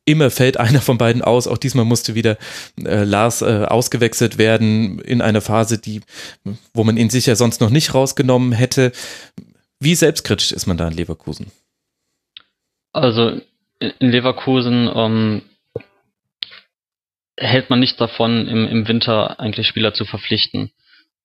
immer 0.05 0.30
fällt 0.30 0.57
einer 0.57 0.82
von 0.82 0.97
beiden 0.97 1.22
aus. 1.22 1.47
Auch 1.47 1.57
diesmal 1.57 1.86
musste 1.86 2.16
wieder 2.16 2.38
äh, 2.84 3.03
Lars 3.03 3.41
äh, 3.41 3.66
ausgewechselt 3.68 4.38
werden 4.38 4.99
in 4.99 5.22
einer 5.22 5.41
Phase, 5.41 5.78
die, 5.78 6.01
wo 6.74 6.84
man 6.84 6.97
ihn 6.97 7.09
sicher 7.09 7.36
sonst 7.36 7.61
noch 7.61 7.70
nicht 7.70 7.93
rausgenommen 7.93 8.51
hätte. 8.51 8.91
Wie 9.80 9.95
selbstkritisch 9.95 10.51
ist 10.51 10.68
man 10.68 10.78
da 10.78 10.88
in 10.88 10.93
Leverkusen? 10.93 11.47
Also 12.93 13.41
in 13.80 13.93
Leverkusen 13.99 14.89
ähm, 14.93 15.41
hält 17.38 17.70
man 17.70 17.80
nichts 17.80 17.98
davon, 17.98 18.48
im, 18.48 18.68
im 18.68 18.88
Winter 18.88 19.40
eigentlich 19.40 19.68
Spieler 19.68 19.94
zu 19.94 20.06
verpflichten. 20.06 20.72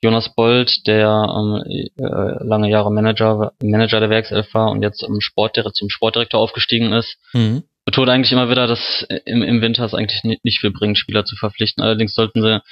Jonas 0.02 0.34
Bold, 0.34 0.86
der 0.86 1.08
ähm, 1.08 1.88
äh, 1.98 2.44
lange 2.44 2.70
Jahre 2.70 2.90
Manager, 2.90 3.52
Manager 3.62 4.00
der 4.00 4.10
Werkself 4.10 4.52
war 4.54 4.70
und 4.70 4.82
jetzt 4.82 5.02
im 5.02 5.20
Sportdirektor, 5.20 5.72
zum 5.72 5.90
Sportdirektor 5.90 6.40
aufgestiegen 6.40 6.92
ist, 6.92 7.18
mhm. 7.34 7.64
betont 7.84 8.08
eigentlich 8.08 8.32
immer 8.32 8.48
wieder, 8.48 8.66
dass 8.66 9.06
im, 9.26 9.42
im 9.42 9.60
Winter 9.60 9.84
es 9.84 9.94
eigentlich 9.94 10.24
nicht, 10.24 10.44
nicht 10.44 10.60
viel 10.60 10.70
bringt, 10.70 10.96
Spieler 10.96 11.26
zu 11.26 11.36
verpflichten. 11.36 11.84
Allerdings 11.84 12.14
sollten 12.14 12.40
sie 12.40 12.62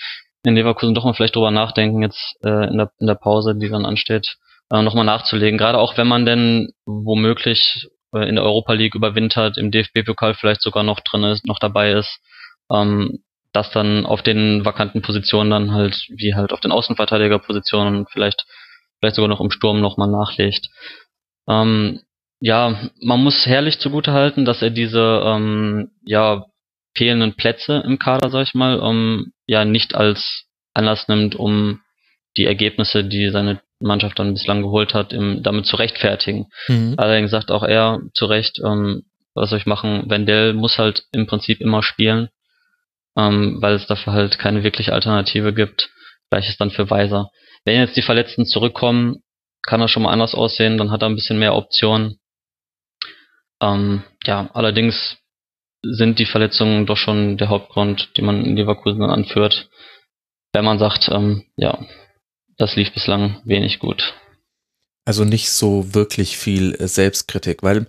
in 0.44 0.54
Leverkusen 0.54 0.94
doch 0.94 1.04
mal 1.04 1.12
vielleicht 1.12 1.36
drüber 1.36 1.50
nachdenken, 1.50 2.02
jetzt 2.02 2.36
äh, 2.42 2.68
in, 2.68 2.78
der, 2.78 2.92
in 2.98 3.06
der 3.06 3.14
Pause, 3.14 3.54
die 3.54 3.68
dann 3.68 3.84
ansteht, 3.84 4.36
äh, 4.70 4.82
nochmal 4.82 5.04
nachzulegen. 5.04 5.58
Gerade 5.58 5.78
auch 5.78 5.98
wenn 5.98 6.08
man 6.08 6.24
denn 6.24 6.72
womöglich 6.86 7.88
äh, 8.14 8.26
in 8.26 8.36
der 8.36 8.44
Europa 8.44 8.72
League 8.72 8.94
überwintert, 8.94 9.58
im 9.58 9.70
DFB-Pokal 9.70 10.34
vielleicht 10.34 10.62
sogar 10.62 10.82
noch 10.82 11.00
drin 11.00 11.24
ist, 11.24 11.46
noch 11.46 11.58
dabei 11.58 11.92
ist, 11.92 12.20
ähm, 12.72 13.18
dass 13.58 13.72
dann 13.72 14.06
auf 14.06 14.22
den 14.22 14.64
vakanten 14.64 15.02
Positionen 15.02 15.50
dann 15.50 15.72
halt, 15.72 15.96
wie 16.10 16.36
halt 16.36 16.52
auf 16.52 16.60
den 16.60 16.70
Außenverteidigerpositionen 16.70 18.06
vielleicht, 18.06 18.46
vielleicht 19.00 19.16
sogar 19.16 19.28
noch 19.28 19.40
im 19.40 19.50
Sturm 19.50 19.80
nochmal 19.80 20.08
nachlegt. 20.08 20.68
Ähm, 21.48 22.00
ja, 22.38 22.78
man 23.02 23.20
muss 23.20 23.46
herrlich 23.46 23.80
zugute 23.80 24.12
halten, 24.12 24.44
dass 24.44 24.62
er 24.62 24.70
diese 24.70 25.22
ähm, 25.24 25.90
ja 26.04 26.46
fehlenden 26.96 27.34
Plätze 27.34 27.82
im 27.84 27.98
Kader, 27.98 28.30
sag 28.30 28.42
ich 28.42 28.54
mal, 28.54 28.80
ähm, 28.80 29.32
ja 29.46 29.64
nicht 29.64 29.96
als 29.96 30.44
Anlass 30.72 31.08
nimmt, 31.08 31.34
um 31.34 31.80
die 32.36 32.46
Ergebnisse, 32.46 33.02
die 33.02 33.30
seine 33.30 33.60
Mannschaft 33.80 34.20
dann 34.20 34.34
bislang 34.34 34.62
geholt 34.62 34.94
hat, 34.94 35.12
im, 35.12 35.42
damit 35.42 35.66
zu 35.66 35.74
rechtfertigen. 35.74 36.46
Mhm. 36.68 36.94
Allerdings 36.96 37.32
sagt 37.32 37.50
auch 37.50 37.64
er 37.64 37.98
zu 38.14 38.26
Recht, 38.26 38.60
ähm, 38.64 39.02
was 39.34 39.50
soll 39.50 39.58
ich 39.58 39.66
machen, 39.66 40.08
Wendell 40.08 40.52
muss 40.52 40.78
halt 40.78 41.06
im 41.10 41.26
Prinzip 41.26 41.60
immer 41.60 41.82
spielen, 41.82 42.28
ähm, 43.18 43.58
weil 43.60 43.74
es 43.74 43.86
dafür 43.86 44.12
halt 44.12 44.38
keine 44.38 44.62
wirkliche 44.62 44.92
Alternative 44.92 45.52
gibt. 45.52 45.90
Gleiches 46.30 46.56
dann 46.56 46.70
für 46.70 46.88
Weiser. 46.88 47.30
Wenn 47.64 47.80
jetzt 47.80 47.96
die 47.96 48.02
Verletzten 48.02 48.46
zurückkommen, 48.46 49.22
kann 49.66 49.80
er 49.80 49.88
schon 49.88 50.04
mal 50.04 50.12
anders 50.12 50.34
aussehen, 50.34 50.78
dann 50.78 50.90
hat 50.90 51.02
er 51.02 51.08
ein 51.08 51.16
bisschen 51.16 51.38
mehr 51.38 51.54
Optionen. 51.54 52.18
Ähm, 53.60 54.04
ja, 54.24 54.48
allerdings 54.54 55.16
sind 55.82 56.18
die 56.18 56.26
Verletzungen 56.26 56.86
doch 56.86 56.96
schon 56.96 57.36
der 57.36 57.48
Hauptgrund, 57.48 58.16
den 58.16 58.24
man 58.24 58.44
in 58.44 58.56
Leverkusen 58.56 59.00
dann 59.00 59.10
anführt, 59.10 59.68
wenn 60.52 60.64
man 60.64 60.78
sagt, 60.78 61.08
ähm, 61.08 61.44
ja, 61.56 61.78
das 62.56 62.76
lief 62.76 62.92
bislang 62.92 63.40
wenig 63.44 63.80
gut. 63.80 64.14
Also 65.04 65.24
nicht 65.24 65.50
so 65.50 65.94
wirklich 65.94 66.36
viel 66.36 66.76
Selbstkritik, 66.86 67.62
weil 67.62 67.86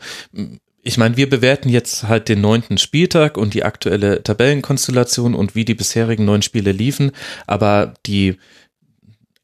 ich 0.89 0.97
meine, 0.97 1.17
wir 1.17 1.29
bewerten 1.29 1.69
jetzt 1.69 2.07
halt 2.07 2.29
den 2.29 2.41
neunten 2.41 2.79
Spieltag 2.79 3.37
und 3.37 3.53
die 3.53 3.63
aktuelle 3.63 4.23
Tabellenkonstellation 4.23 5.35
und 5.35 5.53
wie 5.53 5.63
die 5.63 5.75
bisherigen 5.75 6.25
neun 6.25 6.41
Spiele 6.41 6.71
liefen, 6.71 7.11
aber 7.45 7.93
die 8.07 8.37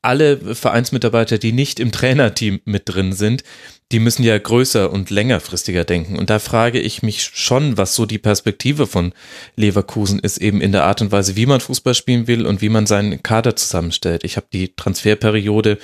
alle 0.02 0.56
Vereinsmitarbeiter, 0.56 1.38
die 1.38 1.52
nicht 1.52 1.80
im 1.80 1.92
Trainerteam 1.92 2.62
mit 2.66 2.84
drin 2.86 3.14
sind, 3.14 3.44
die 3.92 4.00
müssen 4.00 4.24
ja 4.24 4.36
größer 4.36 4.92
und 4.92 5.12
längerfristiger 5.12 5.84
denken. 5.84 6.18
Und 6.18 6.32
da 6.32 6.40
frage 6.40 6.80
ich 6.80 7.04
mich 7.04 7.22
schon, 7.22 7.78
was 7.78 7.94
so 7.94 8.08
die 8.08 8.18
Perspektive 8.18 8.88
von 8.88 9.14
Leverkusen 9.56 10.18
ist, 10.20 10.40
eben 10.40 10.60
in 10.60 10.72
der 10.72 10.86
Art 10.86 11.02
und 11.02 11.12
Weise, 11.12 11.36
wie 11.36 11.46
man 11.46 11.62
Fußball 11.62 11.94
spielen 11.94 12.26
will 12.26 12.48
und 12.48 12.64
wie 12.64 12.70
man 12.70 12.88
seinen 12.88 13.22
Kader 13.22 13.56
zusammenstellt. 13.56 14.24
Ich 14.24 14.38
habe 14.38 14.48
die 14.52 14.76
Transferperiode 14.76 15.78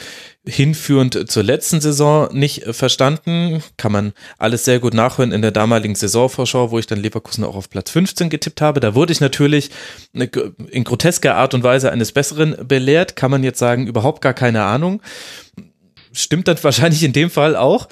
hinführend 0.43 1.29
zur 1.29 1.43
letzten 1.43 1.79
Saison 1.79 2.27
nicht 2.35 2.63
verstanden. 2.75 3.61
Kann 3.77 3.91
man 3.91 4.13
alles 4.39 4.65
sehr 4.65 4.79
gut 4.79 4.95
nachhören 4.95 5.31
in 5.31 5.43
der 5.43 5.51
damaligen 5.51 5.93
Saisonvorschau, 5.93 6.71
wo 6.71 6.79
ich 6.79 6.87
dann 6.87 6.99
Leverkusen 6.99 7.43
auch 7.43 7.55
auf 7.55 7.69
Platz 7.69 7.91
15 7.91 8.31
getippt 8.31 8.61
habe. 8.61 8.79
Da 8.79 8.95
wurde 8.95 9.13
ich 9.13 9.21
natürlich 9.21 9.69
in 10.13 10.83
grotesker 10.83 11.35
Art 11.35 11.53
und 11.53 11.61
Weise 11.61 11.91
eines 11.91 12.11
Besseren 12.13 12.55
belehrt. 12.67 13.15
Kann 13.15 13.29
man 13.29 13.43
jetzt 13.43 13.59
sagen, 13.59 13.85
überhaupt 13.85 14.23
gar 14.23 14.33
keine 14.33 14.63
Ahnung 14.63 15.03
stimmt 16.13 16.47
dann 16.47 16.61
wahrscheinlich 16.63 17.03
in 17.03 17.13
dem 17.13 17.29
Fall 17.29 17.55
auch. 17.55 17.87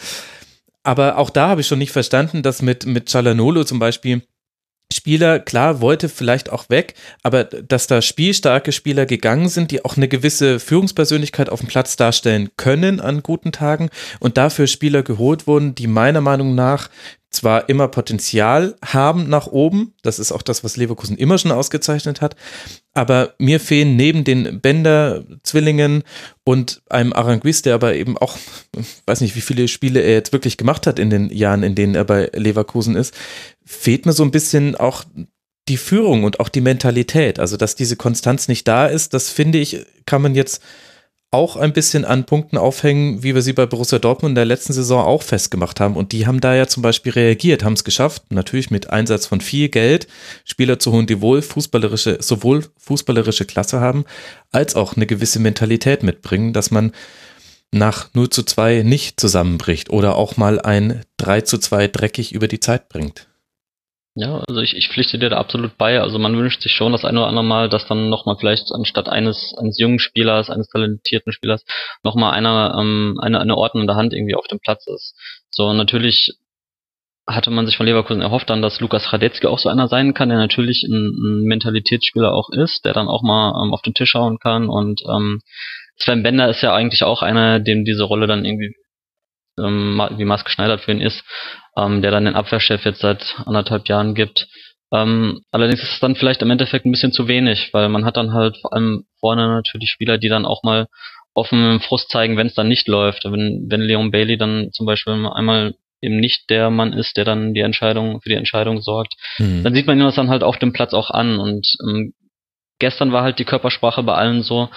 Aber 0.84 1.18
auch 1.18 1.30
da 1.30 1.50
habe 1.50 1.62
ich 1.62 1.68
schon 1.68 1.80
nicht 1.80 1.92
verstanden, 1.92 2.42
dass 2.42 2.62
mit, 2.62 2.86
mit 2.86 3.10
Chalanolo 3.12 3.64
zum 3.64 3.80
Beispiel 3.80 4.22
Spieler, 4.92 5.40
klar, 5.40 5.82
wollte 5.82 6.10
vielleicht 6.10 6.52
auch 6.52 6.68
weg, 6.70 6.96
aber 7.22 7.44
dass 7.44 7.86
da 7.86 8.02
spielstarke 8.02 8.72
Spieler 8.72 9.06
gegangen 9.06 9.48
sind, 9.48 9.70
die 9.70 9.86
auch 9.86 9.98
eine 9.98 10.08
gewisse 10.08 10.60
Führungspersönlichkeit 10.60 11.50
auf 11.50 11.60
dem 11.60 11.70
Platz 11.70 11.96
darstellen 11.96 12.50
können 12.58 13.00
an 13.00 13.22
guten 13.22 13.52
Tagen 13.52 13.90
und 14.20 14.38
dafür 14.38 14.66
Spieler 14.66 15.04
geholt 15.04 15.46
wurden, 15.46 15.76
die 15.76 15.86
meiner 15.86 16.22
Meinung 16.22 16.56
nach 16.56 16.90
zwar 17.32 17.70
immer 17.70 17.88
Potenzial 17.88 18.76
haben 18.84 19.30
nach 19.30 19.48
oben, 19.48 19.94
das 20.02 20.18
ist 20.18 20.32
auch 20.32 20.42
das, 20.42 20.64
was 20.64 20.78
Leverkusen 20.78 21.18
immer 21.18 21.38
schon 21.38 21.52
ausgezeichnet 21.52 22.22
hat, 22.22 22.36
aber 22.94 23.36
mir 23.38 23.60
fehlen 23.60 23.96
neben 23.96 24.24
den 24.24 24.62
Bender-Zwillingen 24.62 26.04
und 26.44 26.82
einem 26.90 27.14
Aranguiz, 27.14 27.62
der 27.62 27.76
aber 27.76 27.96
eben 27.96 28.18
auch, 28.18 28.38
weiß 29.06 29.22
nicht, 29.22 29.36
wie 29.36 29.42
viele 29.42 29.68
Spiele 29.68 30.02
er 30.02 30.14
jetzt 30.14 30.34
wirklich 30.34 30.58
gemacht 30.58 30.88
hat 30.88 30.98
in 30.98 31.10
den 31.10 31.30
Jahren, 31.30 31.64
in 31.64 31.76
denen 31.76 31.96
er 31.96 32.06
bei 32.06 32.30
Leverkusen 32.34 32.96
ist, 32.96 33.14
fehlt 33.64 34.06
mir 34.06 34.14
so 34.14 34.24
ein 34.24 34.32
bisschen 34.32 34.76
auch 34.76 35.04
die 35.68 35.78
Führung 35.78 36.24
und 36.24 36.40
auch 36.40 36.50
die 36.50 36.62
Mentalität. 36.62 37.40
Also, 37.40 37.56
dass 37.56 37.76
diese 37.76 37.96
Konstanz 37.96 38.48
nicht 38.48 38.68
da 38.68 38.88
ist, 38.88 39.14
das 39.14 39.30
finde 39.30 39.60
ich, 39.60 39.86
kann 40.06 40.24
man 40.24 40.34
jetzt 40.34 40.64
auch 41.32 41.56
ein 41.56 41.74
bisschen 41.74 42.06
an 42.06 42.26
Punkten 42.26 42.58
aufhängen, 42.58 43.22
wie 43.22 43.36
wir 43.36 43.44
sie 43.44 43.54
bei 43.54 43.68
Borussia 43.68 44.00
Dortmund 44.00 44.32
in 44.32 44.36
der 44.36 44.46
letzten 44.46 44.74
Saison 44.74 45.06
auch 45.06 45.22
festgemacht 45.22 45.80
haben. 45.80 45.96
Und 45.96 46.12
die 46.12 46.26
haben 46.26 46.42
da 46.42 46.56
ja 46.56 46.66
zum 46.66 46.82
Beispiel 46.82 47.12
reagiert, 47.12 47.64
haben 47.64 47.74
es 47.74 47.84
geschafft, 47.84 48.24
natürlich 48.32 48.72
mit 48.72 48.90
Einsatz 48.90 49.28
von 49.28 49.40
viel 49.40 49.70
Geld, 49.70 50.08
Spieler 50.44 50.80
zu 50.80 50.92
holen, 50.92 51.06
die 51.06 51.22
wohl 51.22 51.44
fußballerische, 51.44 52.18
sowohl 52.22 52.66
fußballerische 52.78 53.46
Klasse 53.46 53.80
haben, 53.80 54.06
als 54.52 54.76
auch 54.76 54.96
eine 54.96 55.06
gewisse 55.06 55.40
Mentalität 55.40 56.02
mitbringen, 56.02 56.52
dass 56.52 56.72
man 56.72 56.94
nach 57.72 58.10
0 58.16 58.30
zu 58.30 58.42
2 58.42 58.82
nicht 58.82 59.20
zusammenbricht 59.20 59.92
oder 59.92 60.16
auch 60.16 60.38
mal 60.38 60.60
ein 60.60 61.04
3 61.18 61.42
zu 61.42 61.60
2 61.60 61.90
dreckig 61.90 62.34
über 62.34 62.48
die 62.48 62.60
Zeit 62.60 62.90
bringt. 62.90 63.29
Ja, 64.16 64.44
also 64.48 64.62
ich, 64.62 64.76
ich 64.76 64.90
pflichte 64.90 65.18
dir 65.18 65.30
da 65.30 65.38
absolut 65.38 65.78
bei. 65.78 66.02
Also 66.02 66.20
man 66.20 66.36
wünscht 66.36 66.62
sich 66.62 66.74
schon 66.74 66.92
das 66.92 67.06
eine 67.06 67.20
oder 67.20 67.28
andere 67.30 67.46
Mal, 67.46 67.70
dass 67.70 67.88
dann 67.88 68.10
nochmal 68.10 68.36
vielleicht 68.38 68.72
anstatt 68.74 69.08
eines, 69.08 69.54
eines 69.58 69.80
jungen 69.80 70.00
Spielers, 70.00 70.50
eines 70.50 70.68
talentierten 70.70 71.32
Spielers, 71.32 71.64
nochmal 72.04 72.34
einer, 72.34 72.76
ähm, 72.80 73.18
eine, 73.22 73.40
eine 73.40 73.56
ordnende 73.56 73.96
Hand 73.96 74.14
irgendwie 74.14 74.36
auf 74.36 74.48
dem 74.48 74.60
Platz 74.60 74.88
ist. 74.88 75.16
So, 75.52 75.74
natürlich 75.74 76.34
hatte 77.28 77.52
man 77.52 77.68
sich 77.68 77.78
von 77.78 77.86
Leverkusen 77.86 78.22
erhofft 78.22 78.50
dann, 78.50 78.64
dass 78.64 78.80
Lukas 78.80 79.14
Radetzky 79.14 79.46
auch 79.48 79.60
so 79.60 79.70
einer 79.70 79.88
sein 79.88 80.16
kann, 80.16 80.30
der 80.30 80.40
natürlich 80.40 80.84
ein, 80.84 81.14
ein 81.14 81.44
Mentalitätsspieler 81.44 82.34
auch 82.34 82.50
ist, 82.50 82.86
der 82.86 82.94
dann 82.94 83.08
auch 83.08 83.22
mal 83.22 83.50
ähm, 83.64 83.74
auf 83.74 83.84
den 83.84 83.94
Tisch 83.94 84.10
schauen 84.10 84.40
kann 84.40 84.68
und 84.68 85.02
ähm, 85.08 85.42
Sven 85.98 86.24
Bender 86.24 86.50
ist 86.50 86.62
ja 86.62 86.74
eigentlich 86.74 87.04
auch 87.04 87.22
einer, 87.22 87.60
dem 87.60 87.86
diese 87.86 88.04
Rolle 88.04 88.26
dann 88.26 88.46
irgendwie 88.46 88.74
ähm, 89.60 90.02
wie 90.18 90.26
maßgeschneidert 90.26 90.82
für 90.82 90.92
ihn 90.92 91.02
ist, 91.02 91.24
ähm, 91.80 92.02
der 92.02 92.12
dann 92.12 92.26
den 92.26 92.36
Abwehrchef 92.36 92.84
jetzt 92.86 93.02
seit 93.02 93.36
anderthalb 93.46 93.88
Jahren 93.88 94.16
gibt. 94.16 94.48
Ähm, 94.92 95.42
allerdings 95.52 95.84
ist 95.84 95.94
es 95.94 96.00
dann 96.00 96.16
vielleicht 96.16 96.42
im 96.42 96.50
Endeffekt 96.52 96.86
ein 96.86 96.92
bisschen 96.92 97.12
zu 97.12 97.28
wenig, 97.28 97.70
weil 97.74 97.90
man 97.90 98.06
hat 98.06 98.18
dann 98.18 98.34
halt 98.34 98.58
vor 98.58 98.74
allem 98.74 99.06
vorne 99.20 99.48
natürlich 99.48 99.90
Spieler, 99.90 100.18
die 100.18 100.30
dann 100.30 100.46
auch 100.46 100.64
mal 100.64 100.88
offen 101.36 101.80
Frust 101.80 102.10
zeigen, 102.10 102.38
wenn 102.38 102.48
es 102.48 102.56
dann 102.56 102.68
nicht 102.68 102.88
läuft. 102.88 103.24
Wenn, 103.24 103.68
wenn 103.70 103.82
Leon 103.82 104.12
Bailey 104.12 104.38
dann 104.38 104.72
zum 104.72 104.86
Beispiel 104.86 105.14
einmal 105.14 105.76
eben 106.02 106.20
nicht 106.20 106.50
der 106.50 106.70
Mann 106.70 106.94
ist, 106.94 107.18
der 107.18 107.26
dann 107.26 107.54
die 107.54 107.62
Entscheidung 107.62 108.22
für 108.22 108.30
die 108.30 108.36
Entscheidung 108.36 108.82
sorgt, 108.82 109.14
mhm. 109.38 109.64
dann 109.64 109.74
sieht 109.74 109.86
man 109.86 109.98
ihm 109.98 110.06
das 110.06 110.16
dann 110.16 110.30
halt 110.30 110.44
auf 110.44 110.58
dem 110.58 110.74
Platz 110.74 110.94
auch 110.94 111.12
an. 111.12 111.40
Und 111.40 111.68
ähm, 111.88 112.14
gestern 112.80 113.12
war 113.12 113.24
halt 113.24 113.38
die 113.38 113.46
Körpersprache 113.46 114.02
bei 114.04 114.16
allen 114.16 114.42
so, 114.42 114.70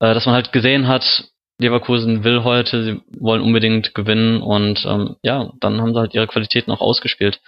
äh, 0.00 0.14
dass 0.14 0.24
man 0.24 0.34
halt 0.34 0.52
gesehen 0.52 0.88
hat, 0.88 1.24
Leverkusen 1.62 2.24
will 2.24 2.44
heute, 2.44 2.84
sie 2.84 3.00
wollen 3.18 3.42
unbedingt 3.42 3.94
gewinnen 3.94 4.42
und 4.42 4.84
ähm, 4.84 5.16
ja, 5.22 5.52
dann 5.60 5.80
haben 5.80 5.94
sie 5.94 6.00
halt 6.00 6.14
ihre 6.14 6.26
Qualitäten 6.26 6.70
auch 6.70 6.80
ausgespielt. 6.80 7.40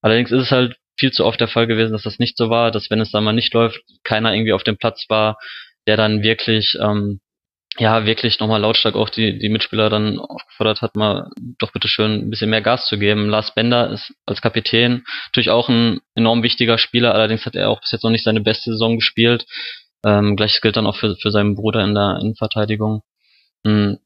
Allerdings 0.00 0.30
ist 0.30 0.42
es 0.42 0.50
halt 0.50 0.76
viel 0.98 1.12
zu 1.12 1.24
oft 1.24 1.40
der 1.40 1.48
Fall 1.48 1.66
gewesen, 1.66 1.92
dass 1.92 2.02
das 2.02 2.18
nicht 2.18 2.36
so 2.36 2.50
war, 2.50 2.70
dass 2.70 2.90
wenn 2.90 3.00
es 3.00 3.10
dann 3.10 3.24
mal 3.24 3.32
nicht 3.32 3.54
läuft, 3.54 3.80
keiner 4.04 4.34
irgendwie 4.34 4.52
auf 4.52 4.64
dem 4.64 4.76
Platz 4.76 5.06
war, 5.08 5.38
der 5.86 5.96
dann 5.96 6.22
wirklich, 6.22 6.76
ähm, 6.80 7.20
ja, 7.78 8.04
wirklich 8.04 8.38
nochmal 8.38 8.60
lautstark 8.60 8.94
auch 8.94 9.08
die, 9.08 9.38
die 9.38 9.48
Mitspieler 9.48 9.88
dann 9.88 10.18
aufgefordert 10.18 10.82
hat, 10.82 10.94
mal 10.94 11.30
doch 11.58 11.72
bitte 11.72 11.88
schön 11.88 12.12
ein 12.12 12.30
bisschen 12.30 12.50
mehr 12.50 12.60
Gas 12.60 12.86
zu 12.86 12.98
geben. 12.98 13.30
Lars 13.30 13.54
Bender 13.54 13.90
ist 13.90 14.12
als 14.26 14.42
Kapitän 14.42 15.04
natürlich 15.26 15.50
auch 15.50 15.68
ein 15.68 16.00
enorm 16.14 16.42
wichtiger 16.42 16.76
Spieler, 16.76 17.14
allerdings 17.14 17.46
hat 17.46 17.54
er 17.54 17.70
auch 17.70 17.80
bis 17.80 17.92
jetzt 17.92 18.04
noch 18.04 18.10
nicht 18.10 18.24
seine 18.24 18.42
beste 18.42 18.72
Saison 18.72 18.96
gespielt. 18.96 19.46
Ähm, 20.04 20.36
Gleiches 20.36 20.60
gilt 20.60 20.76
dann 20.76 20.86
auch 20.86 20.96
für, 20.96 21.16
für 21.16 21.30
seinen 21.30 21.54
Bruder 21.54 21.82
in 21.84 21.94
der 21.94 22.18
Innenverteidigung. 22.20 23.02
Hm. 23.64 23.98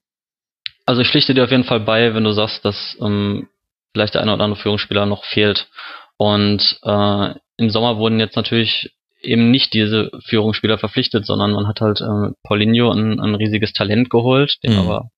Also 0.85 1.01
ich 1.03 1.09
pflichte 1.09 1.35
dir 1.35 1.45
auf 1.45 1.51
jeden 1.51 1.65
Fall 1.65 1.81
bei, 1.81 2.15
wenn 2.15 2.25
du 2.25 2.33
sagst, 2.33 2.65
dass 2.65 2.97
ähm, 3.01 3.49
vielleicht 3.93 4.15
der 4.15 4.23
eine 4.23 4.35
oder 4.35 4.45
andere 4.45 4.61
Führungsspieler 4.61 5.07
noch 5.07 5.25
fehlt. 5.25 5.69
Und 6.17 6.79
äh, 6.83 7.35
im 7.57 7.71
Sommer 7.71 7.97
wurden 7.99 8.21
jetzt 8.21 8.37
natürlich 8.37 8.91
eben 9.21 9.51
nicht 9.51 9.73
diese 9.73 10.11
Führungsspieler 10.25 10.79
verpflichtet, 10.79 11.27
sondern 11.27 11.53
man 11.53 11.67
hat 11.67 11.81
halt 11.81 12.01
äh, 12.01 12.33
Paulinho 12.45 12.91
ein, 12.91 13.19
ein 13.21 13.35
riesiges 13.35 13.73
Talent 13.73 14.11
geholt, 14.11 14.57
dem 14.63 14.75
mhm. 14.75 14.79
aber, 14.79 15.11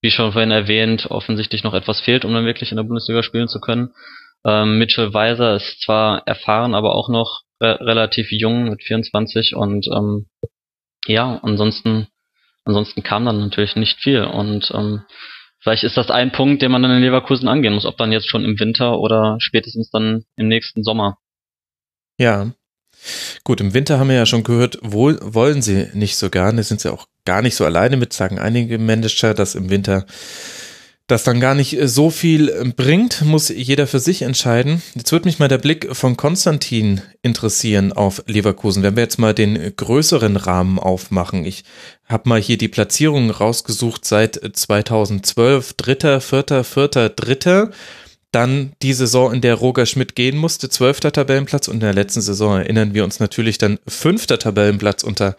wie 0.00 0.10
schon 0.10 0.32
vorhin 0.32 0.50
erwähnt, 0.50 1.10
offensichtlich 1.10 1.64
noch 1.64 1.74
etwas 1.74 2.00
fehlt, 2.00 2.24
um 2.24 2.34
dann 2.34 2.44
wirklich 2.44 2.70
in 2.70 2.76
der 2.76 2.84
Bundesliga 2.84 3.22
spielen 3.22 3.48
zu 3.48 3.60
können. 3.60 3.90
Ähm, 4.44 4.78
Mitchell 4.78 5.14
Weiser 5.14 5.54
ist 5.54 5.80
zwar 5.82 6.26
erfahren, 6.26 6.74
aber 6.74 6.94
auch 6.94 7.08
noch 7.08 7.42
äh, 7.60 7.66
relativ 7.66 8.32
jung 8.32 8.68
mit 8.68 8.82
24 8.82 9.54
und 9.54 9.86
ähm, 9.86 10.26
ja, 11.06 11.38
ansonsten 11.42 12.08
Ansonsten 12.64 13.02
kam 13.02 13.24
dann 13.24 13.40
natürlich 13.40 13.76
nicht 13.76 13.98
viel 14.00 14.22
und 14.22 14.70
ähm, 14.74 15.02
vielleicht 15.60 15.84
ist 15.84 15.96
das 15.96 16.10
ein 16.10 16.32
Punkt, 16.32 16.62
den 16.62 16.70
man 16.70 16.82
dann 16.82 16.92
in 16.92 17.02
Leverkusen 17.02 17.48
angehen 17.48 17.74
muss, 17.74 17.86
ob 17.86 17.96
dann 17.96 18.12
jetzt 18.12 18.28
schon 18.28 18.44
im 18.44 18.58
Winter 18.60 18.98
oder 18.98 19.36
spätestens 19.40 19.90
dann 19.90 20.24
im 20.36 20.48
nächsten 20.48 20.82
Sommer. 20.82 21.18
Ja. 22.18 22.52
Gut, 23.42 23.60
im 23.60 23.74
Winter 23.74 23.98
haben 23.98 24.10
wir 24.10 24.16
ja 24.16 24.26
schon 24.26 24.44
gehört, 24.44 24.78
wohl 24.80 25.18
wollen 25.22 25.60
sie 25.60 25.88
nicht 25.92 26.16
so 26.16 26.30
gerne, 26.30 26.62
sind 26.62 26.80
sie 26.80 26.92
auch 26.92 27.06
gar 27.24 27.42
nicht 27.42 27.56
so 27.56 27.64
alleine 27.64 27.96
mit, 27.96 28.12
sagen 28.12 28.38
einige 28.38 28.78
Manager, 28.78 29.34
dass 29.34 29.56
im 29.56 29.70
Winter 29.70 30.06
das 31.12 31.24
dann 31.24 31.40
gar 31.40 31.54
nicht 31.54 31.76
so 31.84 32.08
viel 32.08 32.72
bringt, 32.74 33.22
muss 33.22 33.50
jeder 33.50 33.86
für 33.86 34.00
sich 34.00 34.22
entscheiden. 34.22 34.82
Jetzt 34.94 35.12
würde 35.12 35.26
mich 35.28 35.38
mal 35.38 35.48
der 35.48 35.58
Blick 35.58 35.94
von 35.94 36.16
Konstantin 36.16 37.02
interessieren 37.20 37.92
auf 37.92 38.24
Leverkusen. 38.26 38.82
Wenn 38.82 38.96
wir 38.96 39.02
jetzt 39.02 39.18
mal 39.18 39.34
den 39.34 39.76
größeren 39.76 40.36
Rahmen 40.36 40.78
aufmachen. 40.78 41.44
Ich 41.44 41.64
habe 42.06 42.28
mal 42.30 42.40
hier 42.40 42.56
die 42.56 42.68
Platzierungen 42.68 43.30
rausgesucht 43.30 44.06
seit 44.06 44.40
2012. 44.52 45.74
Dritter, 45.74 46.22
vierter, 46.22 46.64
vierter, 46.64 47.10
dritter. 47.10 47.70
Dann 48.30 48.72
die 48.80 48.94
Saison, 48.94 49.34
in 49.34 49.42
der 49.42 49.56
Roger 49.56 49.84
Schmidt 49.84 50.16
gehen 50.16 50.38
musste, 50.38 50.70
zwölfter 50.70 51.12
Tabellenplatz 51.12 51.68
und 51.68 51.74
in 51.74 51.80
der 51.80 51.92
letzten 51.92 52.22
Saison 52.22 52.56
erinnern 52.56 52.94
wir 52.94 53.04
uns 53.04 53.20
natürlich 53.20 53.58
dann 53.58 53.78
fünfter 53.86 54.38
Tabellenplatz 54.38 55.04
unter 55.04 55.36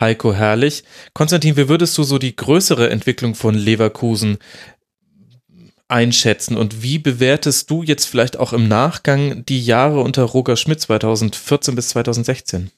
Heiko 0.00 0.34
Herrlich. 0.34 0.82
Konstantin, 1.14 1.56
wie 1.56 1.68
würdest 1.68 1.96
du 1.96 2.02
so 2.02 2.18
die 2.18 2.34
größere 2.34 2.90
Entwicklung 2.90 3.36
von 3.36 3.54
Leverkusen 3.54 4.38
einschätzen 5.92 6.56
und 6.56 6.82
wie 6.82 6.98
bewertest 6.98 7.70
du 7.70 7.82
jetzt 7.82 8.06
vielleicht 8.06 8.38
auch 8.38 8.52
im 8.52 8.66
Nachgang 8.66 9.44
die 9.44 9.62
Jahre 9.62 10.00
unter 10.00 10.24
Roger 10.24 10.56
Schmidt 10.56 10.80
2014 10.80 11.74
bis 11.74 11.90
2016? 11.90 12.70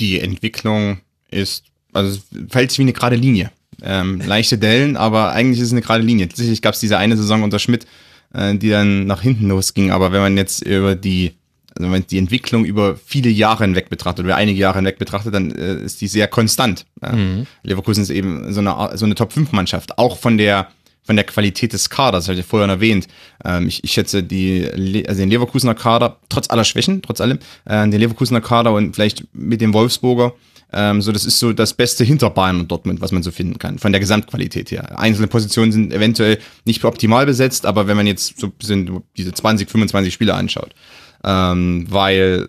Die 0.00 0.18
Entwicklung 0.18 1.00
ist, 1.30 1.64
also 1.92 2.20
fällt 2.48 2.70
sich 2.70 2.78
wie 2.78 2.82
eine 2.82 2.92
gerade 2.92 3.16
Linie. 3.16 3.52
Ähm, 3.82 4.20
leichte 4.20 4.58
Dellen, 4.58 4.96
aber 4.96 5.32
eigentlich 5.32 5.60
ist 5.60 5.66
es 5.66 5.72
eine 5.72 5.82
gerade 5.82 6.02
Linie. 6.02 6.28
Sicherlich 6.32 6.62
gab 6.62 6.74
es 6.74 6.80
diese 6.80 6.98
eine 6.98 7.16
Saison 7.16 7.42
unter 7.42 7.58
Schmidt, 7.58 7.86
äh, 8.32 8.56
die 8.56 8.70
dann 8.70 9.06
nach 9.06 9.22
hinten 9.22 9.48
losging, 9.48 9.90
aber 9.90 10.10
wenn 10.10 10.20
man 10.20 10.36
jetzt 10.36 10.62
über 10.62 10.96
die 10.96 11.34
also 11.76 11.84
wenn 11.84 11.90
man 11.90 12.06
die 12.06 12.18
Entwicklung 12.18 12.64
über 12.64 12.96
viele 12.96 13.30
Jahre 13.30 13.64
hinweg 13.64 13.88
betrachtet 13.90 14.24
oder 14.24 14.36
einige 14.36 14.58
Jahre 14.58 14.78
hinweg 14.78 14.98
betrachtet, 14.98 15.34
dann 15.34 15.50
äh, 15.50 15.74
ist 15.76 16.00
die 16.00 16.08
sehr 16.08 16.28
konstant. 16.28 16.86
Mhm. 17.00 17.46
Leverkusen 17.62 18.02
ist 18.02 18.10
eben 18.10 18.52
so 18.52 18.60
eine, 18.60 18.96
so 18.96 19.04
eine 19.04 19.14
Top-5-Mannschaft, 19.14 19.98
auch 19.98 20.18
von 20.18 20.38
der 20.38 20.68
von 21.06 21.16
der 21.16 21.26
Qualität 21.26 21.74
des 21.74 21.90
Kaders, 21.90 22.24
das 22.24 22.28
habe 22.28 22.38
ich 22.40 22.46
ja 22.46 22.48
vorher 22.48 22.68
erwähnt. 22.68 23.08
Ähm, 23.44 23.68
ich, 23.68 23.84
ich 23.84 23.92
schätze 23.92 24.22
die, 24.22 25.04
also 25.06 25.20
den 25.20 25.28
Leverkusener 25.28 25.74
Kader, 25.74 26.16
trotz 26.30 26.48
aller 26.48 26.64
Schwächen, 26.64 27.02
trotz 27.02 27.20
allem, 27.20 27.38
äh, 27.66 27.86
den 27.86 28.00
Leverkusener 28.00 28.40
Kader 28.40 28.72
und 28.72 28.94
vielleicht 28.94 29.24
mit 29.34 29.60
dem 29.60 29.74
Wolfsburger, 29.74 30.32
ähm, 30.72 31.02
so 31.02 31.12
das 31.12 31.24
ist 31.24 31.38
so 31.38 31.52
das 31.52 31.74
beste 31.74 32.04
hinter 32.04 32.30
Bayern 32.30 32.58
und 32.58 32.70
Dortmund, 32.70 33.00
was 33.00 33.12
man 33.12 33.22
so 33.22 33.30
finden 33.30 33.58
kann, 33.58 33.78
von 33.78 33.92
der 33.92 34.00
Gesamtqualität 34.00 34.70
her. 34.70 34.98
Einzelne 34.98 35.28
Positionen 35.28 35.72
sind 35.72 35.92
eventuell 35.92 36.38
nicht 36.64 36.82
optimal 36.84 37.26
besetzt, 37.26 37.66
aber 37.66 37.86
wenn 37.86 37.96
man 37.96 38.06
jetzt 38.06 38.40
so 38.40 38.52
sind 38.60 38.90
diese 39.16 39.32
20, 39.32 39.70
25 39.70 40.12
Spieler 40.12 40.36
anschaut, 40.36 40.74
ähm, 41.24 41.86
weil 41.88 42.46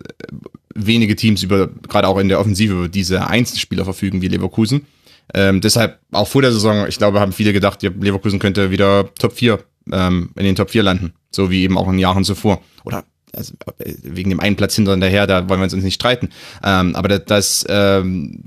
wenige 0.74 1.16
Teams 1.16 1.42
über, 1.42 1.68
gerade 1.88 2.08
auch 2.08 2.18
in 2.18 2.28
der 2.28 2.38
Offensive, 2.38 2.74
über 2.74 2.88
diese 2.88 3.26
Einzelspieler 3.26 3.84
verfügen 3.84 4.22
wie 4.22 4.28
Leverkusen. 4.28 4.86
Ähm, 5.34 5.60
deshalb 5.60 5.98
auch 6.12 6.28
vor 6.28 6.42
der 6.42 6.52
Saison, 6.52 6.86
ich 6.86 6.98
glaube, 6.98 7.20
haben 7.20 7.32
viele 7.32 7.52
gedacht, 7.52 7.82
ja, 7.82 7.90
Leverkusen 7.98 8.38
könnte 8.38 8.70
wieder 8.70 9.12
Top 9.18 9.32
4 9.32 9.58
ähm, 9.92 10.30
in 10.36 10.44
den 10.44 10.54
Top 10.54 10.70
4 10.70 10.82
landen, 10.82 11.14
so 11.30 11.50
wie 11.50 11.62
eben 11.62 11.78
auch 11.78 11.88
in 11.88 11.98
Jahren 11.98 12.24
zuvor. 12.24 12.62
Oder 12.84 13.04
also, 13.32 13.54
wegen 14.02 14.30
dem 14.30 14.40
einen 14.40 14.56
Platz 14.56 14.76
hinterher, 14.76 15.26
da 15.26 15.48
wollen 15.48 15.60
wir 15.60 15.64
uns 15.64 15.74
nicht 15.74 15.94
streiten. 15.94 16.30
Ähm, 16.62 16.94
aber 16.94 17.18
das, 17.18 17.64
ähm, 17.68 18.44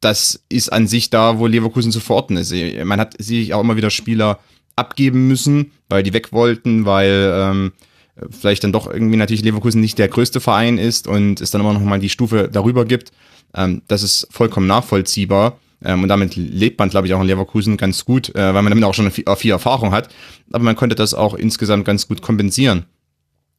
das 0.00 0.42
ist 0.48 0.72
an 0.72 0.86
sich 0.86 1.10
da, 1.10 1.38
wo 1.38 1.46
Leverkusen 1.46 1.92
zu 1.92 2.00
verorten 2.00 2.36
ist. 2.36 2.52
Man 2.84 3.00
hat 3.00 3.14
sich 3.22 3.54
auch 3.54 3.60
immer 3.60 3.76
wieder 3.76 3.90
Spieler 3.90 4.38
abgeben 4.76 5.28
müssen, 5.28 5.72
weil 5.88 6.02
die 6.02 6.12
weg 6.12 6.32
wollten, 6.32 6.86
weil 6.86 7.32
ähm, 7.34 7.72
vielleicht 8.30 8.64
dann 8.64 8.72
doch 8.72 8.86
irgendwie 8.92 9.16
natürlich 9.16 9.42
Leverkusen 9.42 9.80
nicht 9.80 9.98
der 9.98 10.08
größte 10.08 10.40
Verein 10.40 10.78
ist 10.78 11.06
und 11.06 11.40
es 11.40 11.50
dann 11.50 11.60
immer 11.60 11.72
noch 11.72 11.80
mal 11.80 11.98
die 11.98 12.08
Stufe 12.08 12.48
darüber 12.52 12.84
gibt. 12.84 13.12
Ähm, 13.54 13.82
das 13.88 14.02
ist 14.02 14.28
vollkommen 14.30 14.66
nachvollziehbar. 14.66 15.58
Ähm, 15.82 16.02
und 16.02 16.08
damit 16.08 16.36
lebt 16.36 16.78
man, 16.78 16.90
glaube 16.90 17.06
ich, 17.06 17.14
auch 17.14 17.20
in 17.20 17.26
Leverkusen 17.26 17.76
ganz 17.76 18.04
gut, 18.04 18.34
äh, 18.34 18.54
weil 18.54 18.62
man 18.62 18.70
damit 18.70 18.84
auch 18.84 18.94
schon 18.94 19.10
viel, 19.10 19.24
viel 19.36 19.50
Erfahrung 19.50 19.92
hat. 19.92 20.08
Aber 20.52 20.64
man 20.64 20.76
konnte 20.76 20.94
das 20.94 21.14
auch 21.14 21.34
insgesamt 21.34 21.84
ganz 21.84 22.06
gut 22.06 22.22
kompensieren 22.22 22.84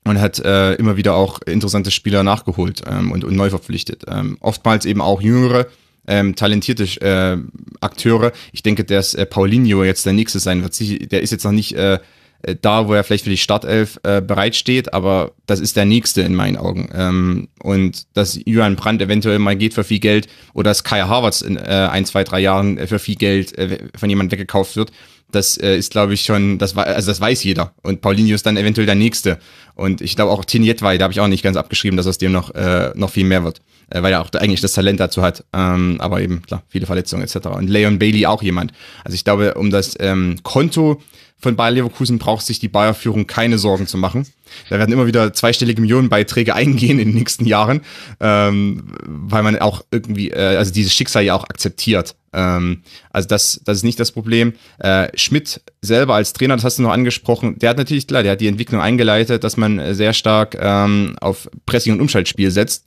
und 0.06 0.20
hat 0.20 0.40
äh, 0.40 0.74
immer 0.76 0.98
wieder 0.98 1.16
auch 1.16 1.42
interessante 1.42 1.92
Spieler 1.92 2.24
nachgeholt 2.24 2.84
ähm, 2.88 3.12
und, 3.12 3.24
und 3.24 3.36
neu 3.36 3.50
verpflichtet. 3.50 4.04
Ähm, 4.08 4.38
oftmals 4.40 4.86
eben 4.86 5.02
auch 5.02 5.22
jüngere, 5.22 5.68
ähm, 6.08 6.36
talentierte 6.36 6.84
äh, 7.02 7.38
Akteure. 7.80 8.32
Ich 8.52 8.64
denke, 8.64 8.84
dass 8.84 9.14
äh, 9.14 9.26
Paulinho 9.26 9.84
jetzt 9.84 10.06
der 10.06 10.14
nächste 10.14 10.40
sein 10.40 10.64
wird. 10.64 10.80
Der 11.12 11.22
ist 11.22 11.32
jetzt 11.32 11.44
noch 11.44 11.52
nicht 11.52 11.74
äh, 11.74 12.00
äh, 12.44 12.56
da, 12.60 12.88
wo 12.88 12.94
er 12.94 13.04
vielleicht 13.04 13.24
für 13.24 13.30
die 13.30 13.38
Startelf 13.38 14.00
äh, 14.04 14.22
bereitsteht, 14.22 14.94
aber 14.94 15.32
das 15.46 15.60
ist 15.60 15.76
der 15.76 15.86
nächste 15.86 16.22
in 16.22 16.36
meinen 16.36 16.58
Augen. 16.58 16.90
Ähm, 16.94 17.50
und 17.62 18.06
dass 18.16 18.40
Johann 18.46 18.76
Brandt 18.76 19.02
eventuell 19.02 19.40
mal 19.40 19.56
geht 19.56 19.74
für 19.74 19.84
viel 19.84 20.00
Geld 20.00 20.28
oder 20.54 20.72
dass 20.72 20.84
Kai 20.84 21.02
Havertz 21.02 21.42
in 21.42 21.58
äh, 21.58 21.90
ein, 21.92 22.06
zwei, 22.06 22.24
drei 22.24 22.40
Jahren 22.40 22.78
äh, 22.78 22.88
für 22.88 23.00
viel 23.00 23.16
Geld 23.16 23.58
äh, 23.58 23.90
von 23.96 24.10
jemandem 24.10 24.32
weggekauft 24.38 24.76
wird, 24.76 24.92
das 25.32 25.58
äh, 25.58 25.78
ist, 25.78 25.92
glaube 25.92 26.14
ich, 26.14 26.24
schon, 26.24 26.58
das, 26.58 26.76
also 26.78 27.12
das 27.12 27.22
weiß 27.22 27.44
jeder. 27.44 27.74
Und 27.82 28.02
Paulinho 28.02 28.36
ist 28.36 28.46
dann 28.46 28.58
eventuell 28.58 28.86
der 28.86 28.96
Nächste. 28.96 29.40
Und 29.76 30.02
ich 30.02 30.16
glaube 30.16 30.32
auch 30.32 30.46
Tinjetwei, 30.46 30.98
da 30.98 31.04
habe 31.04 31.14
ich 31.14 31.20
auch 31.20 31.28
nicht 31.28 31.44
ganz 31.44 31.58
abgeschrieben, 31.58 31.98
dass 31.98 32.08
aus 32.08 32.18
dem 32.18 32.32
noch, 32.32 32.54
äh, 32.54 32.92
noch 32.96 33.10
viel 33.10 33.26
mehr 33.26 33.44
wird. 33.44 33.62
Äh, 33.92 34.02
weil 34.04 34.14
er 34.14 34.22
auch 34.22 34.32
eigentlich 34.34 34.62
das 34.62 34.74
Talent 34.74 35.00
dazu 35.00 35.22
hat. 35.22 35.44
Ähm, 35.54 35.98
aber 36.00 36.22
eben, 36.22 36.42
klar, 36.42 36.64
viele 36.70 36.86
Verletzungen 36.86 37.24
etc. 37.24 37.48
Und 37.48 37.70
Leon 37.70 38.00
Bailey 38.00 38.26
auch 38.26 38.42
jemand. 38.42 38.72
Also 39.04 39.16
ich 39.16 39.24
glaube, 39.24 39.56
um 39.56 39.70
das 39.70 39.96
ähm, 40.00 40.38
Konto 40.44 41.02
von 41.38 41.56
Bayer 41.56 41.72
Leverkusen 41.72 42.20
braucht 42.20 42.46
sich 42.46 42.60
die 42.60 42.70
Bayer-Führung 42.70 43.28
keine 43.28 43.58
Sorgen 43.58 43.88
zu 43.88 43.98
machen. 43.98 44.26
Da 44.70 44.80
werden 44.80 44.92
immer 44.92 45.08
wieder 45.08 45.34
zweistellige 45.34 45.82
Millionenbeiträge 45.82 46.56
eingehen 46.56 47.00
in 47.00 47.10
den 47.10 47.16
nächsten 47.16 47.46
Jahren, 47.46 47.82
ähm, 48.20 48.94
weil 49.06 49.44
man 49.44 49.58
auch 49.60 49.84
irgendwie, 49.92 50.32
äh, 50.32 50.58
also 50.58 50.74
dieses 50.74 50.94
Schicksal 50.94 51.24
ja 51.24 51.36
auch 51.36 51.44
akzeptiert. 51.44 52.16
Ähm, 52.34 52.84
also 53.12 53.28
das, 53.28 53.62
das 53.66 53.78
ist 53.78 53.84
nicht 53.84 54.00
das 54.00 54.12
Problem. 54.12 54.54
Äh, 54.80 55.10
Schmidt 55.16 55.62
selber 55.82 56.16
als 56.16 56.34
Trainer, 56.34 56.56
das 56.56 56.64
hast 56.64 56.80
du 56.80 56.84
noch 56.84 56.92
angesprochen, 56.92 57.60
der 57.60 57.72
hat 57.72 57.78
natürlich, 57.78 58.08
klar, 58.08 58.24
der 58.24 58.34
hat 58.34 58.42
die 58.42 58.48
Entwicklung 58.48 58.82
eingeleitet, 58.82 59.44
dass 59.44 59.58
man 59.58 59.94
sehr 59.94 60.14
stark 60.14 60.58
ähm, 60.60 61.16
auf 61.20 61.50
Pressing 61.66 61.94
und 61.94 62.02
Umschaltspiel 62.02 62.52
setzt. 62.52 62.86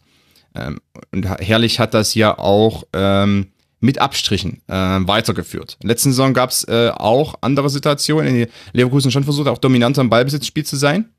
Ähm, 0.55 0.81
und 1.13 1.27
Herrlich 1.27 1.81
hat 1.81 1.95
das 1.95 2.15
ja 2.15 2.39
auch 2.39 2.85
ähm, 2.93 3.49
mit 3.81 4.01
Abstrichen 4.01 4.63
äh, 4.67 4.75
weitergeführt. 4.75 5.77
Letzten 5.83 6.11
Saison 6.11 6.33
gab 6.33 6.51
es 6.51 6.65
äh, 6.65 6.91
auch 6.95 7.35
andere 7.43 7.69
Situationen, 7.69 8.47
Leverkusen 8.73 9.11
schon 9.11 9.25
versucht, 9.25 9.49
auch 9.49 9.59
dominanter 9.59 10.01
im 10.01 10.11
Ballbesitzspiel 10.11 10.65
zu 10.65 10.77
sein. 10.77 11.11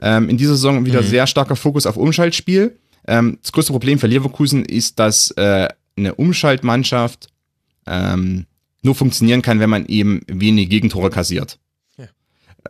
Ähm, 0.00 0.28
in 0.28 0.36
dieser 0.36 0.52
Saison 0.52 0.86
wieder 0.86 1.02
mhm. 1.02 1.06
sehr 1.06 1.26
starker 1.26 1.56
Fokus 1.56 1.86
auf 1.86 1.96
Umschaltspiel. 1.96 2.76
Ähm, 3.06 3.38
das 3.42 3.52
größte 3.52 3.72
Problem 3.72 3.98
für 3.98 4.06
Leverkusen 4.06 4.64
ist, 4.64 4.98
dass 4.98 5.30
äh, 5.32 5.68
eine 5.96 6.14
Umschaltmannschaft 6.14 7.28
ähm, 7.86 8.46
nur 8.82 8.94
funktionieren 8.94 9.42
kann, 9.42 9.60
wenn 9.60 9.70
man 9.70 9.86
eben 9.86 10.22
wenige 10.26 10.68
Gegentore 10.68 11.10
kassiert. 11.10 11.58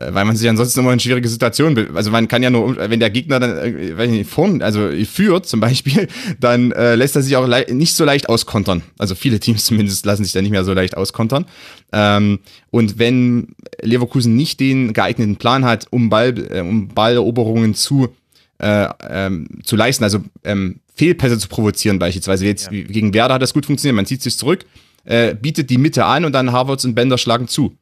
Äh, 0.01 0.13
weil 0.13 0.25
man 0.25 0.37
sich 0.37 0.49
ansonsten 0.49 0.81
immer 0.81 0.93
in 0.93 1.01
schwierige 1.01 1.29
Situationen, 1.29 1.97
also 1.97 2.11
man 2.11 2.27
kann 2.27 2.43
ja 2.43 2.51
nur, 2.51 2.77
wenn 2.77 3.01
der 3.01 3.11
Gegner 3.11 3.39
dann, 3.39 3.57
äh, 3.57 3.97
weiß 3.97 4.11
ich 4.11 4.19
nicht, 4.19 4.31
vorn, 4.31 4.61
also 4.61 4.91
führt 5.05 5.47
zum 5.47 5.61
Beispiel, 5.61 6.09
dann 6.41 6.73
äh, 6.73 6.97
lässt 6.97 7.15
er 7.17 7.23
sich 7.23 7.37
auch 7.37 7.47
nicht 7.69 7.95
so 7.95 8.05
leicht 8.05 8.29
auskontern. 8.29 8.83
Also 8.99 9.15
viele 9.15 9.39
Teams 9.39 9.65
zumindest 9.67 10.05
lassen 10.05 10.25
sich 10.25 10.33
da 10.33 10.43
nicht 10.43 10.51
mehr 10.51 10.65
so 10.65 10.73
leicht 10.73 10.97
auskontern. 10.97 11.47
Ähm, 11.93 12.41
und 12.71 12.99
wenn 12.99 13.55
Leverkusen 13.81 14.35
nicht 14.35 14.61
den 14.61 14.93
geeigneten 14.93 15.37
Plan 15.37 15.65
hat, 15.65 15.87
um 15.91 16.11
Ball, 16.11 16.35
äh, 16.51 16.61
um 16.61 16.89
Balleroberungen 16.89 17.75
zu 17.75 18.15
äh, 18.59 18.89
ähm, 19.09 19.49
zu 19.65 19.77
leisten, 19.77 20.05
also 20.05 20.21
ähm, 20.45 20.81
Fehlpässe 20.95 21.39
zu 21.39 21.49
provozieren 21.49 21.99
beispielsweise. 21.99 22.47
Jetzt 22.47 22.71
ja. 22.71 22.83
gegen 22.83 23.13
Werder 23.13 23.35
hat 23.35 23.43
das 23.43 23.53
gut 23.53 23.67
funktioniert, 23.67 23.97
man 23.97 24.07
zieht 24.07 24.23
sich 24.23 24.39
zurück, 24.39 24.65
äh, 25.05 25.35
bietet 25.35 25.71
die 25.71 25.79
Mitte 25.79 26.05
an 26.05 26.25
und 26.25 26.33
dann 26.33 26.53
Harvards 26.53 26.85
und 26.85 26.95
Bender 26.95 27.19
schlagen 27.19 27.49
zu 27.49 27.77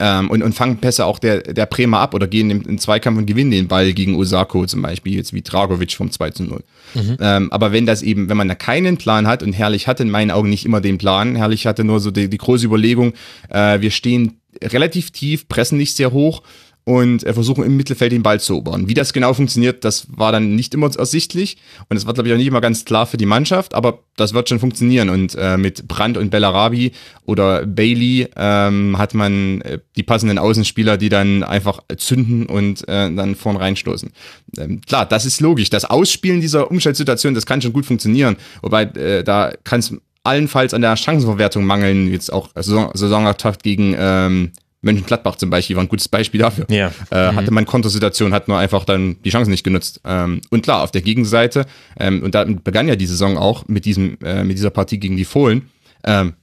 ähm, 0.00 0.30
und, 0.30 0.42
und 0.42 0.54
fangen 0.54 0.78
Pässe 0.78 1.04
auch 1.04 1.18
der, 1.18 1.40
der 1.40 1.66
Bremer 1.66 2.00
ab 2.00 2.14
oder 2.14 2.26
gehen 2.26 2.50
im, 2.50 2.62
im 2.62 2.78
Zweikampf 2.78 3.18
und 3.18 3.26
gewinnen 3.26 3.50
den 3.50 3.68
Ball 3.68 3.92
gegen 3.92 4.16
Osako 4.16 4.66
zum 4.66 4.82
Beispiel, 4.82 5.14
jetzt 5.14 5.32
wie 5.32 5.42
Dragovic 5.42 5.92
vom 5.92 6.10
2 6.10 6.30
zu 6.30 6.44
0. 6.44 6.64
Mhm. 6.94 7.16
Ähm, 7.20 7.52
aber 7.52 7.72
wenn 7.72 7.86
das 7.86 8.02
eben, 8.02 8.28
wenn 8.28 8.36
man 8.36 8.48
da 8.48 8.54
keinen 8.54 8.96
Plan 8.96 9.26
hat 9.26 9.42
und 9.42 9.52
Herrlich 9.52 9.86
hatte 9.86 10.02
in 10.02 10.10
meinen 10.10 10.30
Augen 10.30 10.48
nicht 10.48 10.64
immer 10.64 10.80
den 10.80 10.98
Plan, 10.98 11.36
Herrlich 11.36 11.66
hatte 11.66 11.84
nur 11.84 12.00
so 12.00 12.10
die, 12.10 12.28
die 12.28 12.38
große 12.38 12.66
Überlegung, 12.66 13.12
äh, 13.50 13.80
wir 13.80 13.90
stehen 13.90 14.38
relativ 14.62 15.10
tief, 15.10 15.48
pressen 15.48 15.78
nicht 15.78 15.96
sehr 15.96 16.12
hoch 16.12 16.42
und 16.84 17.24
äh, 17.24 17.32
versuchen 17.32 17.64
im 17.64 17.76
Mittelfeld 17.76 18.12
den 18.12 18.22
Ball 18.22 18.40
zu 18.40 18.54
erobern. 18.54 18.88
Wie 18.88 18.94
das 18.94 19.12
genau 19.12 19.34
funktioniert, 19.34 19.84
das 19.84 20.06
war 20.10 20.32
dann 20.32 20.56
nicht 20.56 20.74
immer 20.74 20.90
ersichtlich 20.96 21.56
und 21.88 21.96
es 21.96 22.06
war, 22.06 22.14
glaube 22.14 22.28
ich, 22.28 22.34
auch 22.34 22.38
nicht 22.38 22.46
immer 22.46 22.60
ganz 22.60 22.84
klar 22.84 23.06
für 23.06 23.16
die 23.16 23.26
Mannschaft, 23.26 23.74
aber 23.74 24.00
das 24.16 24.34
wird 24.34 24.48
schon 24.48 24.58
funktionieren 24.58 25.08
und 25.08 25.34
äh, 25.38 25.56
mit 25.56 25.86
Brandt 25.86 26.16
und 26.16 26.30
Bellarabi 26.30 26.92
oder 27.24 27.66
Bailey 27.66 28.28
ähm, 28.36 28.98
hat 28.98 29.14
man 29.14 29.60
äh, 29.62 29.78
die 29.96 30.02
passenden 30.02 30.38
Außenspieler, 30.38 30.96
die 30.96 31.08
dann 31.08 31.44
einfach 31.44 31.80
zünden 31.96 32.46
und 32.46 32.86
äh, 32.88 33.14
dann 33.14 33.36
vorn 33.36 33.56
reinstoßen. 33.56 34.10
Ähm, 34.58 34.80
klar, 34.80 35.06
das 35.06 35.24
ist 35.24 35.40
logisch. 35.40 35.70
Das 35.70 35.84
Ausspielen 35.84 36.40
dieser 36.40 36.70
Umschaltsituation, 36.70 37.34
das 37.34 37.46
kann 37.46 37.62
schon 37.62 37.72
gut 37.72 37.86
funktionieren, 37.86 38.36
wobei 38.60 38.84
äh, 38.84 39.22
da 39.22 39.52
kann 39.62 39.80
es 39.80 39.94
allenfalls 40.24 40.74
an 40.74 40.82
der 40.82 40.96
Chancenverwertung 40.96 41.64
mangeln, 41.64 42.10
jetzt 42.10 42.32
auch 42.32 42.50
Saison, 42.54 42.90
Saisonauftakt 42.94 43.62
gegen 43.62 43.94
ähm, 43.98 44.52
Mönchengladbach 44.82 45.36
zum 45.36 45.48
Beispiel 45.50 45.76
war 45.76 45.82
ein 45.84 45.88
gutes 45.88 46.08
Beispiel 46.08 46.40
dafür. 46.40 46.66
Ja. 46.68 46.92
Äh, 47.10 47.32
Mhm. 47.32 47.36
Hatte 47.36 47.50
man 47.52 47.64
Kontersituation, 47.66 48.34
hat 48.34 48.48
nur 48.48 48.58
einfach 48.58 48.84
dann 48.84 49.16
die 49.22 49.30
Chance 49.30 49.50
nicht 49.50 49.64
genutzt. 49.64 50.00
Ähm, 50.04 50.40
und 50.50 50.62
klar, 50.62 50.82
auf 50.82 50.90
der 50.90 51.02
Gegenseite, 51.02 51.66
ähm, 51.98 52.22
und 52.22 52.34
da 52.34 52.44
begann 52.44 52.88
ja 52.88 52.96
die 52.96 53.06
Saison 53.06 53.38
auch 53.38 53.66
mit 53.68 53.84
diesem, 53.84 54.18
äh, 54.24 54.44
mit 54.44 54.58
dieser 54.58 54.70
Partie 54.70 54.98
gegen 54.98 55.16
die 55.16 55.24
Fohlen. 55.24 55.70
Ähm, 56.04 56.34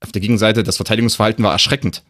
auf 0.00 0.12
der 0.12 0.20
Gegenseite, 0.20 0.62
das 0.62 0.76
Verteidigungsverhalten 0.76 1.42
war 1.42 1.52
erschreckend. 1.52 2.02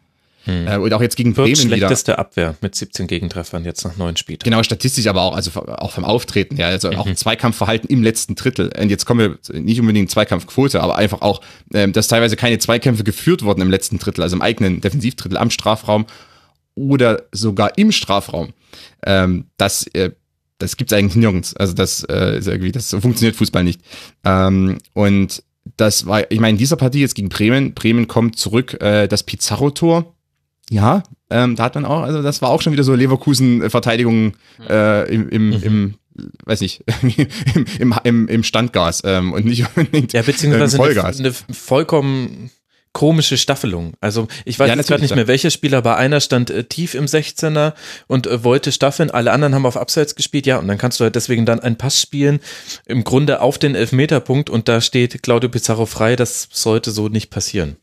Äh, 0.45 0.77
und 0.77 0.93
auch 0.93 1.01
jetzt 1.01 1.17
gegen 1.17 1.33
Bremen 1.33 1.49
wieder. 1.57 1.75
schlechteste 1.77 2.19
Abwehr 2.19 2.55
mit 2.61 2.73
17 2.75 3.07
Gegentreffern 3.07 3.65
jetzt 3.65 3.83
nach 3.83 3.97
neun 3.97 4.15
Spielen. 4.15 4.39
Genau, 4.43 4.63
statistisch, 4.63 5.07
aber 5.07 5.23
auch, 5.23 5.35
also 5.35 5.51
auch 5.65 5.91
vom 5.91 6.05
Auftreten, 6.05 6.55
ja, 6.55 6.67
also 6.67 6.89
Mhm. 6.89 6.95
auch 6.97 7.13
Zweikampfverhalten 7.13 7.89
im 7.89 8.01
letzten 8.01 8.35
Drittel. 8.35 8.71
Und 8.79 8.89
jetzt 8.89 9.05
kommen 9.05 9.37
wir 9.51 9.59
nicht 9.61 9.79
unbedingt 9.81 10.09
Zweikampfquote, 10.09 10.81
aber 10.81 10.95
einfach 10.95 11.21
auch, 11.21 11.41
ähm, 11.73 11.91
dass 11.91 12.07
teilweise 12.07 12.37
keine 12.37 12.59
Zweikämpfe 12.59 13.03
geführt 13.03 13.43
wurden 13.43 13.61
im 13.61 13.69
letzten 13.69 13.99
Drittel, 13.99 14.21
also 14.23 14.35
im 14.37 14.41
eigenen 14.41 14.79
Defensivdrittel 14.79 15.37
am 15.37 15.49
Strafraum 15.49 16.05
oder 16.75 17.23
sogar 17.31 17.77
im 17.77 17.91
Strafraum. 17.91 18.53
Ähm, 19.05 19.45
das, 19.57 19.87
äh, 19.87 20.11
das 20.59 20.77
gibt's 20.77 20.93
eigentlich 20.93 21.15
nirgends. 21.15 21.55
Also 21.55 21.73
das 21.73 22.03
äh, 22.09 22.37
ist 22.37 22.47
irgendwie, 22.47 22.71
das 22.71 22.89
so 22.89 23.01
funktioniert 23.01 23.35
Fußball 23.35 23.63
nicht. 23.63 23.81
Ähm, 24.23 24.77
und 24.93 25.43
das 25.75 26.05
war, 26.05 26.31
ich 26.31 26.39
meine, 26.39 26.51
in 26.51 26.57
dieser 26.57 26.77
Partie 26.77 27.01
jetzt 27.01 27.15
gegen 27.15 27.29
Bremen, 27.29 27.73
Bremen 27.73 28.07
kommt 28.07 28.37
zurück, 28.37 28.81
äh, 28.81 29.07
das 29.07 29.23
Pizarro-Tor. 29.23 30.13
Ja, 30.69 31.03
ähm, 31.29 31.55
da 31.55 31.63
hat 31.63 31.75
man 31.75 31.85
auch, 31.85 32.01
also 32.01 32.21
das 32.21 32.41
war 32.41 32.49
auch 32.49 32.61
schon 32.61 32.73
wieder 32.73 32.83
so 32.83 32.93
Leverkusen-Verteidigung 32.93 34.33
äh, 34.69 35.13
im, 35.13 35.29
im, 35.29 35.63
im, 35.63 35.95
weiß 36.45 36.61
nicht, 36.61 36.83
im, 37.79 37.93
im, 38.03 38.27
im, 38.27 38.43
Standgas 38.43 39.01
ähm, 39.05 39.33
und 39.33 39.45
nicht 39.45 39.65
unbedingt 39.75 40.13
Ja, 40.13 40.21
beziehungsweise 40.21 40.77
ähm, 40.77 40.83
eine, 40.83 40.93
Vollgas. 40.93 41.19
eine 41.19 41.33
vollkommen 41.33 42.49
komische 42.97 43.37
Staffelung. 43.37 43.93
Also 44.01 44.27
ich 44.43 44.57
weiß 44.57 44.69
Ja, 44.69 44.75
jetzt 44.75 44.87
gerade 44.87 45.03
nicht 45.03 45.13
mehr, 45.15 45.27
welcher 45.27 45.51
Spieler, 45.51 45.77
aber 45.79 45.97
einer 45.97 46.19
stand 46.19 46.49
äh, 46.49 46.63
tief 46.63 46.95
im 46.95 47.05
16er 47.05 47.73
und 48.07 48.25
äh, 48.25 48.43
wollte 48.43 48.71
staffeln, 48.71 49.11
alle 49.11 49.31
anderen 49.31 49.53
haben 49.53 49.67
auf 49.67 49.77
Abseits 49.77 50.15
gespielt, 50.15 50.47
ja, 50.47 50.57
und 50.57 50.67
dann 50.67 50.79
kannst 50.79 50.99
du 50.99 51.03
halt 51.03 51.15
deswegen 51.15 51.45
dann 51.45 51.59
einen 51.59 51.77
Pass 51.77 52.01
spielen, 52.01 52.39
im 52.87 53.03
Grunde 53.03 53.41
auf 53.41 53.59
den 53.59 53.75
Elfmeterpunkt 53.75 54.49
und 54.49 54.67
da 54.67 54.81
steht 54.81 55.21
Claudio 55.21 55.49
Pizarro 55.49 55.85
frei, 55.85 56.15
das 56.15 56.49
sollte 56.51 56.89
so 56.89 57.07
nicht 57.07 57.29
passieren. 57.29 57.77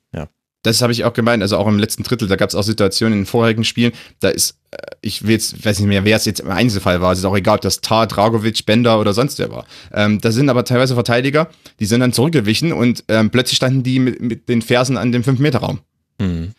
Das 0.64 0.82
habe 0.82 0.92
ich 0.92 1.04
auch 1.04 1.12
gemeint, 1.12 1.42
also 1.42 1.56
auch 1.56 1.68
im 1.68 1.78
letzten 1.78 2.02
Drittel, 2.02 2.26
da 2.26 2.36
gab 2.36 2.48
es 2.48 2.54
auch 2.54 2.62
Situationen 2.62 3.20
in 3.20 3.26
vorherigen 3.26 3.64
Spielen, 3.64 3.92
da 4.20 4.30
ist, 4.30 4.58
äh, 4.72 4.78
ich 5.02 5.22
will 5.22 5.32
jetzt, 5.32 5.64
weiß 5.64 5.78
nicht 5.78 5.88
mehr, 5.88 6.04
wer 6.04 6.16
es 6.16 6.24
jetzt 6.24 6.40
im 6.40 6.50
Einzelfall 6.50 7.00
war, 7.00 7.12
es 7.12 7.20
ist 7.20 7.24
auch 7.24 7.36
egal, 7.36 7.56
ob 7.56 7.60
das 7.60 7.80
Tar, 7.80 8.06
Dragovic, 8.06 8.66
Bender 8.66 8.98
oder 8.98 9.12
sonst 9.12 9.38
wer 9.38 9.50
war. 9.50 9.66
Ähm, 9.92 10.20
da 10.20 10.32
sind 10.32 10.48
aber 10.48 10.64
teilweise 10.64 10.94
Verteidiger, 10.94 11.48
die 11.80 11.86
sind 11.86 12.00
dann 12.00 12.12
zurückgewichen 12.12 12.72
und 12.72 13.04
ähm, 13.08 13.30
plötzlich 13.30 13.56
standen 13.56 13.82
die 13.82 13.98
mit, 13.98 14.20
mit 14.20 14.48
den 14.48 14.62
Fersen 14.62 14.96
an 14.96 15.12
dem 15.12 15.22
5-Meter-Raum. 15.22 15.80
Mhm. 16.18 16.52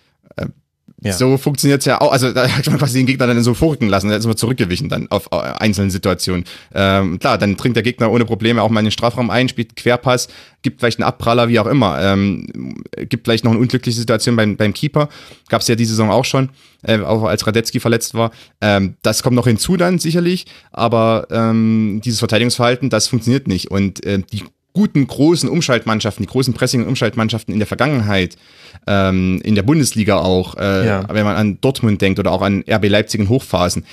Ja. 1.05 1.13
So 1.13 1.37
funktioniert's 1.37 1.85
ja 1.85 2.01
auch. 2.01 2.11
Also 2.11 2.31
da 2.31 2.47
hat 2.57 2.65
man 2.67 2.79
quasi 2.79 2.97
den 2.99 3.05
Gegner 3.05 3.27
dann 3.27 3.43
so 3.43 3.53
vorrücken 3.53 3.87
lassen, 3.89 4.09
da 4.09 4.15
ist 4.15 4.25
man 4.25 4.35
zurückgewichen 4.35 4.89
dann 4.89 5.07
auf 5.11 5.29
äh, 5.31 5.35
einzelnen 5.35 5.91
Situationen. 5.91 6.45
Ähm, 6.73 7.19
klar, 7.19 7.37
dann 7.37 7.55
dringt 7.55 7.75
der 7.75 7.83
Gegner 7.83 8.11
ohne 8.11 8.25
Probleme 8.25 8.61
auch 8.61 8.69
mal 8.69 8.79
in 8.79 8.87
den 8.87 8.91
Strafraum 8.91 9.29
ein, 9.29 9.47
spielt 9.47 9.75
Querpass, 9.75 10.27
gibt 10.63 10.79
vielleicht 10.79 10.99
einen 10.99 11.07
Abpraller, 11.07 11.47
wie 11.47 11.59
auch 11.59 11.67
immer. 11.67 12.01
Ähm, 12.01 12.83
gibt 13.07 13.27
vielleicht 13.27 13.43
noch 13.43 13.51
eine 13.51 13.59
unglückliche 13.59 13.99
Situation 13.99 14.35
beim, 14.35 14.57
beim 14.57 14.73
Keeper. 14.73 15.09
Gab's 15.47 15.67
ja 15.67 15.75
diese 15.75 15.91
Saison 15.91 16.09
auch 16.09 16.25
schon, 16.25 16.49
äh, 16.81 16.99
auch 16.99 17.23
als 17.23 17.45
Radetzky 17.45 17.79
verletzt 17.79 18.15
war. 18.15 18.31
Ähm, 18.61 18.95
das 19.03 19.21
kommt 19.21 19.35
noch 19.35 19.47
hinzu 19.47 19.77
dann 19.77 19.99
sicherlich, 19.99 20.47
aber 20.71 21.27
ähm, 21.29 22.01
dieses 22.03 22.19
Verteidigungsverhalten, 22.19 22.89
das 22.89 23.07
funktioniert 23.07 23.47
nicht. 23.47 23.69
Und 23.69 24.03
äh, 24.05 24.23
die 24.31 24.43
guten, 24.75 25.07
großen 25.07 25.49
Umschaltmannschaften, 25.49 26.23
die 26.25 26.29
großen 26.31 26.53
Pressing- 26.53 26.81
und 26.83 26.89
Umschaltmannschaften 26.89 27.53
in 27.53 27.59
der 27.59 27.65
Vergangenheit, 27.67 28.35
ähm, 28.85 29.41
in 29.43 29.55
der 29.55 29.63
Bundesliga 29.63 30.17
auch, 30.17 30.55
äh, 30.57 30.85
Ja. 30.85 31.05
wenn 31.09 31.23
man 31.25 31.35
an 31.37 31.57
Dortmund 31.61 32.01
denkt 32.01 32.19
oder 32.19 32.31
auch 32.31 32.41
an 32.41 32.63
RB 32.69 32.89
Leipzig 32.89 33.21
in 33.21 33.29
Hochphasen, 33.29 33.85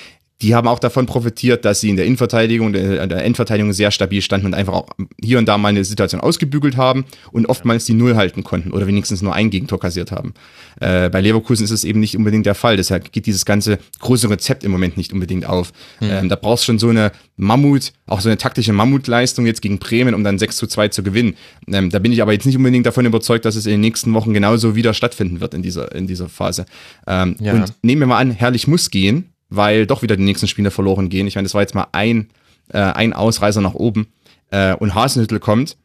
die 0.42 0.54
haben 0.54 0.66
auch 0.66 0.80
davon 0.80 1.06
profitiert, 1.06 1.64
dass 1.64 1.80
sie 1.80 1.88
in 1.88 1.96
der 1.96 2.04
Innenverteidigung, 2.04 2.72
der, 2.72 3.06
der 3.06 3.24
Endverteidigung 3.24 3.72
sehr 3.72 3.90
stabil 3.90 4.20
standen 4.20 4.46
und 4.46 4.54
einfach 4.54 4.72
auch 4.72 4.88
hier 5.22 5.38
und 5.38 5.46
da 5.46 5.56
mal 5.56 5.68
eine 5.68 5.84
Situation 5.84 6.20
ausgebügelt 6.20 6.76
haben 6.76 7.04
und 7.30 7.46
oftmals 7.46 7.84
die 7.84 7.94
Null 7.94 8.16
halten 8.16 8.42
konnten 8.42 8.72
oder 8.72 8.86
wenigstens 8.86 9.22
nur 9.22 9.34
ein 9.34 9.50
Gegentor 9.50 9.78
kassiert 9.78 10.10
haben. 10.10 10.34
Äh, 10.80 11.10
bei 11.10 11.20
Leverkusen 11.20 11.64
ist 11.64 11.70
es 11.70 11.84
eben 11.84 12.00
nicht 12.00 12.16
unbedingt 12.16 12.44
der 12.44 12.54
Fall. 12.54 12.76
Deshalb 12.76 13.12
geht 13.12 13.26
dieses 13.26 13.44
ganze 13.44 13.78
große 14.00 14.28
Rezept 14.28 14.64
im 14.64 14.72
Moment 14.72 14.96
nicht 14.96 15.12
unbedingt 15.12 15.46
auf. 15.46 15.72
Ähm, 16.00 16.28
da 16.28 16.36
brauchst 16.36 16.64
schon 16.64 16.78
so 16.78 16.88
eine 16.88 17.12
Mammut, 17.36 17.92
auch 18.06 18.20
so 18.20 18.28
eine 18.28 18.36
taktische 18.36 18.72
Mammutleistung 18.72 19.46
jetzt 19.46 19.62
gegen 19.62 19.78
Bremen, 19.78 20.14
um 20.14 20.24
dann 20.24 20.38
6 20.38 20.56
zu 20.56 20.66
2 20.66 20.88
zu 20.88 21.02
gewinnen. 21.02 21.34
Ähm, 21.68 21.90
da 21.90 21.98
bin 21.98 22.12
ich 22.12 22.20
aber 22.20 22.32
jetzt 22.32 22.46
nicht 22.46 22.56
unbedingt 22.56 22.86
davon 22.86 23.06
überzeugt, 23.06 23.44
dass 23.44 23.56
es 23.56 23.66
in 23.66 23.72
den 23.72 23.80
nächsten 23.80 24.12
Wochen 24.14 24.34
genauso 24.34 24.74
wieder 24.74 24.92
stattfinden 24.92 25.40
wird 25.40 25.54
in 25.54 25.62
dieser, 25.62 25.94
in 25.94 26.06
dieser 26.06 26.28
Phase. 26.28 26.66
Ähm, 27.06 27.36
Ja. 27.38 27.54
Und 27.54 27.72
nehmen 27.82 28.00
wir 28.00 28.06
mal 28.06 28.18
an, 28.18 28.30
Herrlich 28.32 28.66
muss 28.66 28.90
gehen, 28.90 29.31
weil 29.54 29.86
doch 29.86 30.02
wieder 30.02 30.16
die 30.16 30.24
nächsten 30.24 30.48
Spiele 30.48 30.70
verloren 30.70 31.08
gehen. 31.08 31.26
Ich 31.26 31.34
meine, 31.34 31.46
das 31.46 31.54
war 31.54 31.60
jetzt 31.60 31.74
mal 31.74 31.86
ein, 31.92 32.30
äh, 32.72 32.78
ein 32.78 33.12
Ausreißer 33.12 33.60
nach 33.60 33.74
oben. 33.74 34.08
Äh, 34.50 34.74
und 34.74 34.94
Hasenhüttel 34.94 35.40
kommt. 35.40 35.76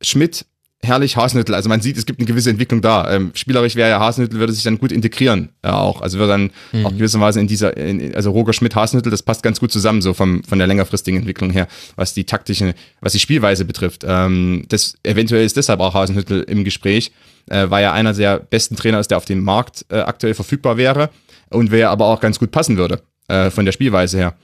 Schmidt, 0.00 0.46
herrlich 0.84 1.16
Hasenhüttel. 1.16 1.54
Also 1.54 1.68
man 1.68 1.80
sieht, 1.80 1.96
es 1.96 2.06
gibt 2.06 2.18
eine 2.18 2.26
gewisse 2.26 2.50
Entwicklung 2.50 2.80
da. 2.82 3.08
Ähm, 3.12 3.30
spielerisch 3.34 3.76
wäre 3.76 3.88
ja 3.88 4.00
Hasenhüttel, 4.00 4.40
würde 4.40 4.52
sich 4.52 4.64
dann 4.64 4.78
gut 4.78 4.90
integrieren 4.90 5.50
äh, 5.62 5.68
auch. 5.68 6.00
Also 6.00 6.18
würde 6.18 6.32
dann 6.32 6.50
Mhm. 6.72 6.86
auch 6.86 6.92
gewissermaßen 6.92 7.40
in 7.40 7.46
dieser, 7.46 7.76
in, 7.76 8.14
also 8.14 8.32
Roger 8.32 8.52
Schmidt, 8.52 8.74
Hasenhüttel, 8.74 9.10
das 9.10 9.22
passt 9.22 9.42
ganz 9.42 9.60
gut 9.60 9.70
zusammen, 9.70 10.02
so 10.02 10.12
vom, 10.12 10.42
von 10.42 10.58
der 10.58 10.66
längerfristigen 10.66 11.18
Entwicklung 11.18 11.50
her, 11.50 11.68
was 11.94 12.14
die 12.14 12.24
taktische, 12.24 12.74
was 13.00 13.12
die 13.12 13.20
Spielweise 13.20 13.64
betrifft. 13.64 14.04
Ähm, 14.06 14.64
das, 14.68 14.96
eventuell 15.04 15.44
ist 15.44 15.56
deshalb 15.56 15.80
auch 15.80 15.94
Hasenhüttel 15.94 16.42
im 16.42 16.64
Gespräch, 16.64 17.12
äh, 17.48 17.70
weil 17.70 17.84
er 17.84 17.92
einer 17.92 18.12
der 18.12 18.38
besten 18.38 18.74
Trainer 18.74 18.98
ist, 18.98 19.12
der 19.12 19.18
auf 19.18 19.24
dem 19.24 19.44
Markt 19.44 19.86
äh, 19.88 19.98
aktuell 19.98 20.34
verfügbar 20.34 20.76
wäre 20.76 21.10
und 21.52 21.70
wer 21.70 21.90
aber 21.90 22.06
auch 22.06 22.20
ganz 22.20 22.38
gut 22.38 22.50
passen 22.50 22.76
würde 22.76 23.02
äh, 23.28 23.50
von 23.50 23.64
der 23.64 23.72
Spielweise 23.72 24.18
her. 24.18 24.34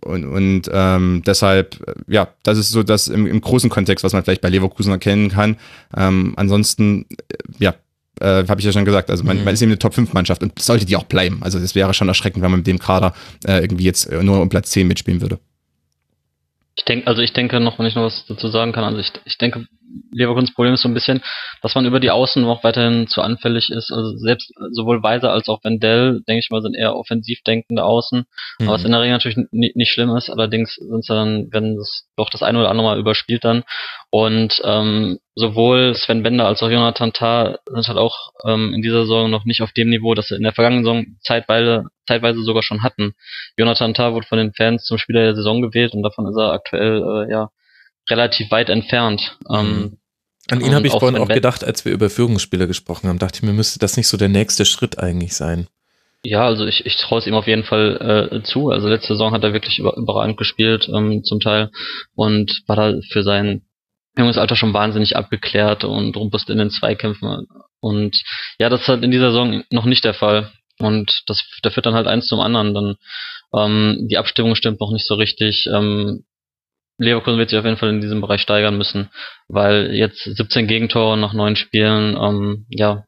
Und, 0.00 0.24
und 0.24 0.62
ähm, 0.72 1.22
deshalb, 1.26 1.80
äh, 1.86 1.94
ja, 2.08 2.28
das 2.42 2.58
ist 2.58 2.70
so 2.70 2.82
das 2.82 3.08
im, 3.08 3.26
im 3.26 3.40
großen 3.40 3.70
Kontext, 3.70 4.04
was 4.04 4.12
man 4.12 4.24
vielleicht 4.24 4.40
bei 4.40 4.48
Leverkusen 4.48 4.92
erkennen 4.92 5.30
kann. 5.30 5.56
Ähm, 5.96 6.34
ansonsten, 6.36 7.06
äh, 7.28 7.36
ja, 7.58 7.74
äh, 8.20 8.46
habe 8.48 8.60
ich 8.60 8.64
ja 8.64 8.72
schon 8.72 8.84
gesagt, 8.84 9.10
also 9.10 9.24
man, 9.24 9.44
man 9.44 9.54
ist 9.54 9.62
eben 9.62 9.70
eine 9.70 9.78
Top-5-Mannschaft 9.78 10.42
und 10.42 10.58
sollte 10.58 10.86
die 10.86 10.96
auch 10.96 11.04
bleiben. 11.04 11.38
Also 11.42 11.58
das 11.58 11.74
wäre 11.74 11.92
schon 11.94 12.08
erschreckend, 12.08 12.42
wenn 12.42 12.50
man 12.50 12.60
mit 12.60 12.66
dem 12.66 12.78
Kader 12.78 13.14
äh, 13.46 13.60
irgendwie 13.60 13.84
jetzt 13.84 14.10
nur 14.10 14.40
um 14.40 14.48
Platz 14.48 14.70
10 14.70 14.88
mitspielen 14.88 15.20
würde. 15.20 15.38
Ich 16.76 16.84
denke, 16.84 17.06
also 17.06 17.22
ich 17.22 17.32
denke 17.32 17.58
noch, 17.60 17.78
wenn 17.78 17.86
ich 17.86 17.94
noch 17.94 18.04
was 18.04 18.24
dazu 18.28 18.48
sagen 18.48 18.72
kann, 18.72 18.84
also 18.84 18.98
ich, 18.98 19.10
ich 19.24 19.38
denke, 19.38 19.66
Leverkusens 20.12 20.54
Problem 20.54 20.74
ist 20.74 20.82
so 20.82 20.88
ein 20.88 20.94
bisschen, 20.94 21.22
dass 21.62 21.74
man 21.74 21.86
über 21.86 22.00
die 22.00 22.10
Außen 22.10 22.42
noch 22.42 22.64
weiterhin 22.64 23.06
zu 23.06 23.22
anfällig 23.22 23.70
ist. 23.70 23.92
Also 23.92 24.16
selbst 24.16 24.52
sowohl 24.70 25.02
Weiser 25.02 25.32
als 25.32 25.48
auch 25.48 25.62
Wendell, 25.64 26.22
denke 26.26 26.40
ich 26.40 26.50
mal, 26.50 26.62
sind 26.62 26.74
eher 26.74 26.96
offensiv 26.96 27.42
denkende 27.42 27.84
Außen. 27.84 28.26
Mhm. 28.58 28.66
Was 28.66 28.84
in 28.84 28.92
der 28.92 29.00
Regel 29.00 29.12
natürlich 29.12 29.38
ni- 29.50 29.72
nicht 29.74 29.92
schlimm 29.92 30.14
ist, 30.16 30.30
allerdings 30.30 30.74
sind 30.74 31.04
sie 31.04 31.14
dann, 31.14 31.48
wenn 31.50 31.76
es 31.76 32.08
doch 32.16 32.30
das 32.30 32.42
eine 32.42 32.58
oder 32.58 32.70
andere 32.70 32.86
Mal 32.86 32.98
überspielt 32.98 33.44
dann. 33.44 33.64
Und 34.10 34.60
ähm, 34.64 35.18
sowohl 35.34 35.94
Sven 35.94 36.22
Bender 36.22 36.46
als 36.46 36.62
auch 36.62 36.70
Jonathan 36.70 37.12
Tah 37.12 37.58
sind 37.66 37.88
halt 37.88 37.98
auch 37.98 38.30
ähm, 38.46 38.72
in 38.74 38.82
dieser 38.82 39.02
Saison 39.02 39.30
noch 39.30 39.44
nicht 39.44 39.60
auf 39.62 39.72
dem 39.72 39.90
Niveau, 39.90 40.14
das 40.14 40.28
sie 40.28 40.36
in 40.36 40.42
der 40.42 40.52
vergangenen 40.52 40.84
Saison 40.84 41.06
zeitweise, 41.20 41.84
zeitweise 42.06 42.42
sogar 42.42 42.62
schon 42.62 42.82
hatten. 42.82 43.14
Jonathan 43.58 43.92
Tah 43.92 44.12
wurde 44.14 44.26
von 44.26 44.38
den 44.38 44.54
Fans 44.54 44.84
zum 44.84 44.98
Spieler 44.98 45.22
der 45.22 45.34
Saison 45.34 45.60
gewählt 45.60 45.92
und 45.92 46.02
davon 46.02 46.26
ist 46.26 46.38
er 46.38 46.52
aktuell 46.52 47.02
äh, 47.02 47.30
ja 47.30 47.50
relativ 48.08 48.50
weit 48.50 48.68
entfernt. 48.68 49.36
Ähm, 49.52 49.98
An 50.48 50.60
ihn 50.60 50.74
habe 50.74 50.86
ich 50.86 50.92
vorhin 50.92 51.18
auch 51.18 51.28
gedacht, 51.28 51.64
als 51.64 51.84
wir 51.84 51.92
über 51.92 52.10
Führungsspieler 52.10 52.66
gesprochen 52.66 53.08
haben, 53.08 53.18
dachte 53.18 53.38
ich 53.38 53.42
mir, 53.42 53.52
müsste 53.52 53.78
das 53.78 53.96
nicht 53.96 54.08
so 54.08 54.16
der 54.16 54.28
nächste 54.28 54.64
Schritt 54.64 54.98
eigentlich 54.98 55.34
sein. 55.34 55.66
Ja, 56.24 56.44
also 56.44 56.66
ich, 56.66 56.84
ich 56.86 56.96
traue 56.96 57.20
es 57.20 57.26
ihm 57.26 57.34
auf 57.34 57.46
jeden 57.46 57.62
Fall 57.62 58.30
äh, 58.32 58.42
zu. 58.42 58.70
Also 58.70 58.88
letzte 58.88 59.14
Saison 59.14 59.32
hat 59.32 59.44
er 59.44 59.52
wirklich 59.52 59.78
über, 59.78 59.96
überragend 59.96 60.36
gespielt 60.36 60.88
ähm, 60.92 61.22
zum 61.22 61.40
Teil 61.40 61.70
und 62.14 62.62
war 62.66 62.76
da 62.76 63.00
für 63.12 63.22
sein 63.22 63.62
junges 64.18 64.38
Alter 64.38 64.56
schon 64.56 64.72
wahnsinnig 64.72 65.14
abgeklärt 65.14 65.84
und 65.84 66.16
robust 66.16 66.50
in 66.50 66.58
den 66.58 66.70
Zweikämpfen. 66.70 67.46
Und 67.80 68.22
ja, 68.58 68.68
das 68.68 68.82
ist 68.82 68.88
halt 68.88 69.04
in 69.04 69.10
dieser 69.10 69.30
Saison 69.30 69.62
noch 69.70 69.84
nicht 69.84 70.04
der 70.04 70.14
Fall. 70.14 70.50
Und 70.78 71.22
das, 71.26 71.44
da 71.62 71.70
führt 71.70 71.86
dann 71.86 71.94
halt 71.94 72.06
eins 72.06 72.26
zum 72.26 72.40
anderen. 72.40 72.74
Dann 72.74 72.96
ähm, 73.54 74.08
die 74.10 74.18
Abstimmung 74.18 74.54
stimmt 74.54 74.80
noch 74.80 74.92
nicht 74.92 75.06
so 75.06 75.14
richtig. 75.14 75.68
Ähm, 75.72 76.24
Leverkusen 76.98 77.38
wird 77.38 77.50
sich 77.50 77.58
auf 77.58 77.64
jeden 77.64 77.76
Fall 77.76 77.90
in 77.90 78.00
diesem 78.00 78.20
Bereich 78.20 78.40
steigern 78.40 78.76
müssen, 78.78 79.10
weil 79.48 79.92
jetzt 79.94 80.22
17 80.24 80.66
Gegentore 80.66 81.18
nach 81.18 81.32
neun 81.34 81.56
Spielen, 81.56 82.16
ähm, 82.16 82.66
ja, 82.70 83.04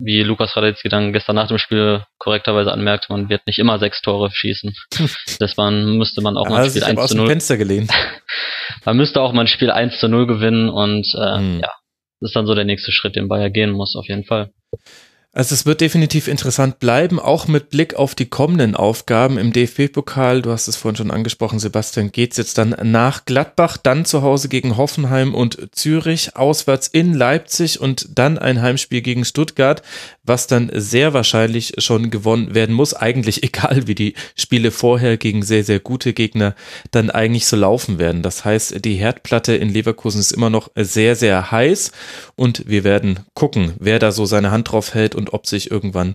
wie 0.00 0.22
Lukas 0.22 0.56
Radetzky 0.56 0.88
dann 0.88 1.12
gestern 1.12 1.34
nach 1.36 1.48
dem 1.48 1.58
Spiel 1.58 2.04
korrekterweise 2.18 2.72
anmerkte, 2.72 3.12
man 3.12 3.28
wird 3.28 3.46
nicht 3.48 3.58
immer 3.58 3.78
sechs 3.80 4.00
Tore 4.00 4.30
schießen. 4.32 4.74
Das 5.40 5.56
man 5.56 5.98
müsste 5.98 6.20
man 6.22 6.36
auch 6.36 6.46
Ah, 6.46 6.50
mal 6.50 6.62
ein 6.62 6.68
Spiel 6.70 6.82
ist 6.82 6.88
aber 6.88 6.90
1 6.92 7.00
aus 7.00 7.08
zu 7.10 7.14
dem 7.16 7.20
0. 7.24 7.28
Fenster 7.28 7.56
gelehnt. 7.56 7.90
Man 8.84 8.96
müsste 8.96 9.20
auch 9.22 9.32
mal 9.32 9.42
ein 9.42 9.46
Spiel 9.46 9.70
1 9.70 9.98
zu 9.98 10.08
0 10.08 10.26
gewinnen 10.26 10.68
und 10.68 11.06
äh, 11.14 11.38
Hm. 11.38 11.60
ja, 11.60 11.70
das 12.20 12.30
ist 12.30 12.36
dann 12.36 12.46
so 12.46 12.54
der 12.54 12.64
nächste 12.64 12.92
Schritt, 12.92 13.16
den 13.16 13.28
Bayer 13.28 13.50
gehen 13.50 13.70
muss, 13.70 13.96
auf 13.96 14.06
jeden 14.08 14.24
Fall. 14.24 14.50
Also 15.38 15.54
es 15.54 15.66
wird 15.66 15.80
definitiv 15.80 16.26
interessant 16.26 16.80
bleiben, 16.80 17.20
auch 17.20 17.46
mit 17.46 17.70
Blick 17.70 17.94
auf 17.94 18.16
die 18.16 18.26
kommenden 18.26 18.74
Aufgaben 18.74 19.38
im 19.38 19.52
DFB-Pokal. 19.52 20.42
Du 20.42 20.50
hast 20.50 20.66
es 20.66 20.74
vorhin 20.74 20.96
schon 20.96 21.12
angesprochen, 21.12 21.60
Sebastian, 21.60 22.10
geht's 22.10 22.38
jetzt 22.38 22.58
dann 22.58 22.74
nach 22.82 23.24
Gladbach, 23.24 23.76
dann 23.76 24.04
zu 24.04 24.22
Hause 24.22 24.48
gegen 24.48 24.76
Hoffenheim 24.76 25.36
und 25.36 25.68
Zürich, 25.70 26.34
auswärts 26.34 26.88
in 26.88 27.14
Leipzig 27.14 27.80
und 27.80 28.18
dann 28.18 28.36
ein 28.36 28.60
Heimspiel 28.60 29.00
gegen 29.00 29.24
Stuttgart, 29.24 29.82
was 30.28 30.46
dann 30.46 30.70
sehr 30.74 31.12
wahrscheinlich 31.14 31.74
schon 31.78 32.10
gewonnen 32.10 32.54
werden 32.54 32.74
muss. 32.74 32.94
Eigentlich 32.94 33.42
egal, 33.42 33.86
wie 33.86 33.94
die 33.94 34.14
Spiele 34.36 34.70
vorher 34.70 35.16
gegen 35.16 35.42
sehr, 35.42 35.64
sehr 35.64 35.80
gute 35.80 36.12
Gegner 36.12 36.54
dann 36.90 37.10
eigentlich 37.10 37.46
so 37.46 37.56
laufen 37.56 37.98
werden. 37.98 38.22
Das 38.22 38.44
heißt, 38.44 38.84
die 38.84 38.94
Herdplatte 38.94 39.54
in 39.54 39.70
Leverkusen 39.70 40.20
ist 40.20 40.32
immer 40.32 40.50
noch 40.50 40.70
sehr, 40.76 41.16
sehr 41.16 41.50
heiß 41.50 41.92
und 42.36 42.68
wir 42.68 42.84
werden 42.84 43.20
gucken, 43.34 43.72
wer 43.78 43.98
da 43.98 44.12
so 44.12 44.26
seine 44.26 44.50
Hand 44.50 44.70
drauf 44.70 44.94
hält 44.94 45.14
und 45.14 45.32
ob 45.32 45.46
sich 45.46 45.70
irgendwann 45.70 46.14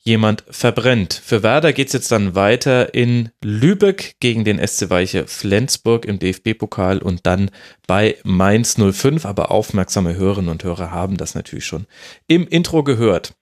jemand 0.00 0.44
verbrennt. 0.48 1.20
Für 1.24 1.42
Werder 1.42 1.72
geht 1.72 1.88
es 1.88 1.92
jetzt 1.92 2.12
dann 2.12 2.34
weiter 2.34 2.94
in 2.94 3.30
Lübeck 3.42 4.16
gegen 4.20 4.44
den 4.44 4.64
SC 4.64 4.90
Weiche 4.90 5.26
Flensburg 5.26 6.04
im 6.04 6.18
DFB-Pokal 6.18 6.98
und 6.98 7.26
dann 7.26 7.50
bei 7.86 8.16
Mainz 8.24 8.76
05. 8.78 9.26
Aber 9.26 9.50
aufmerksame 9.50 10.14
Hörerinnen 10.14 10.50
und 10.50 10.64
Hörer 10.64 10.90
haben 10.90 11.16
das 11.16 11.34
natürlich 11.34 11.66
schon 11.66 11.86
im 12.26 12.46
Intro 12.46 12.82
gehört. 12.84 13.34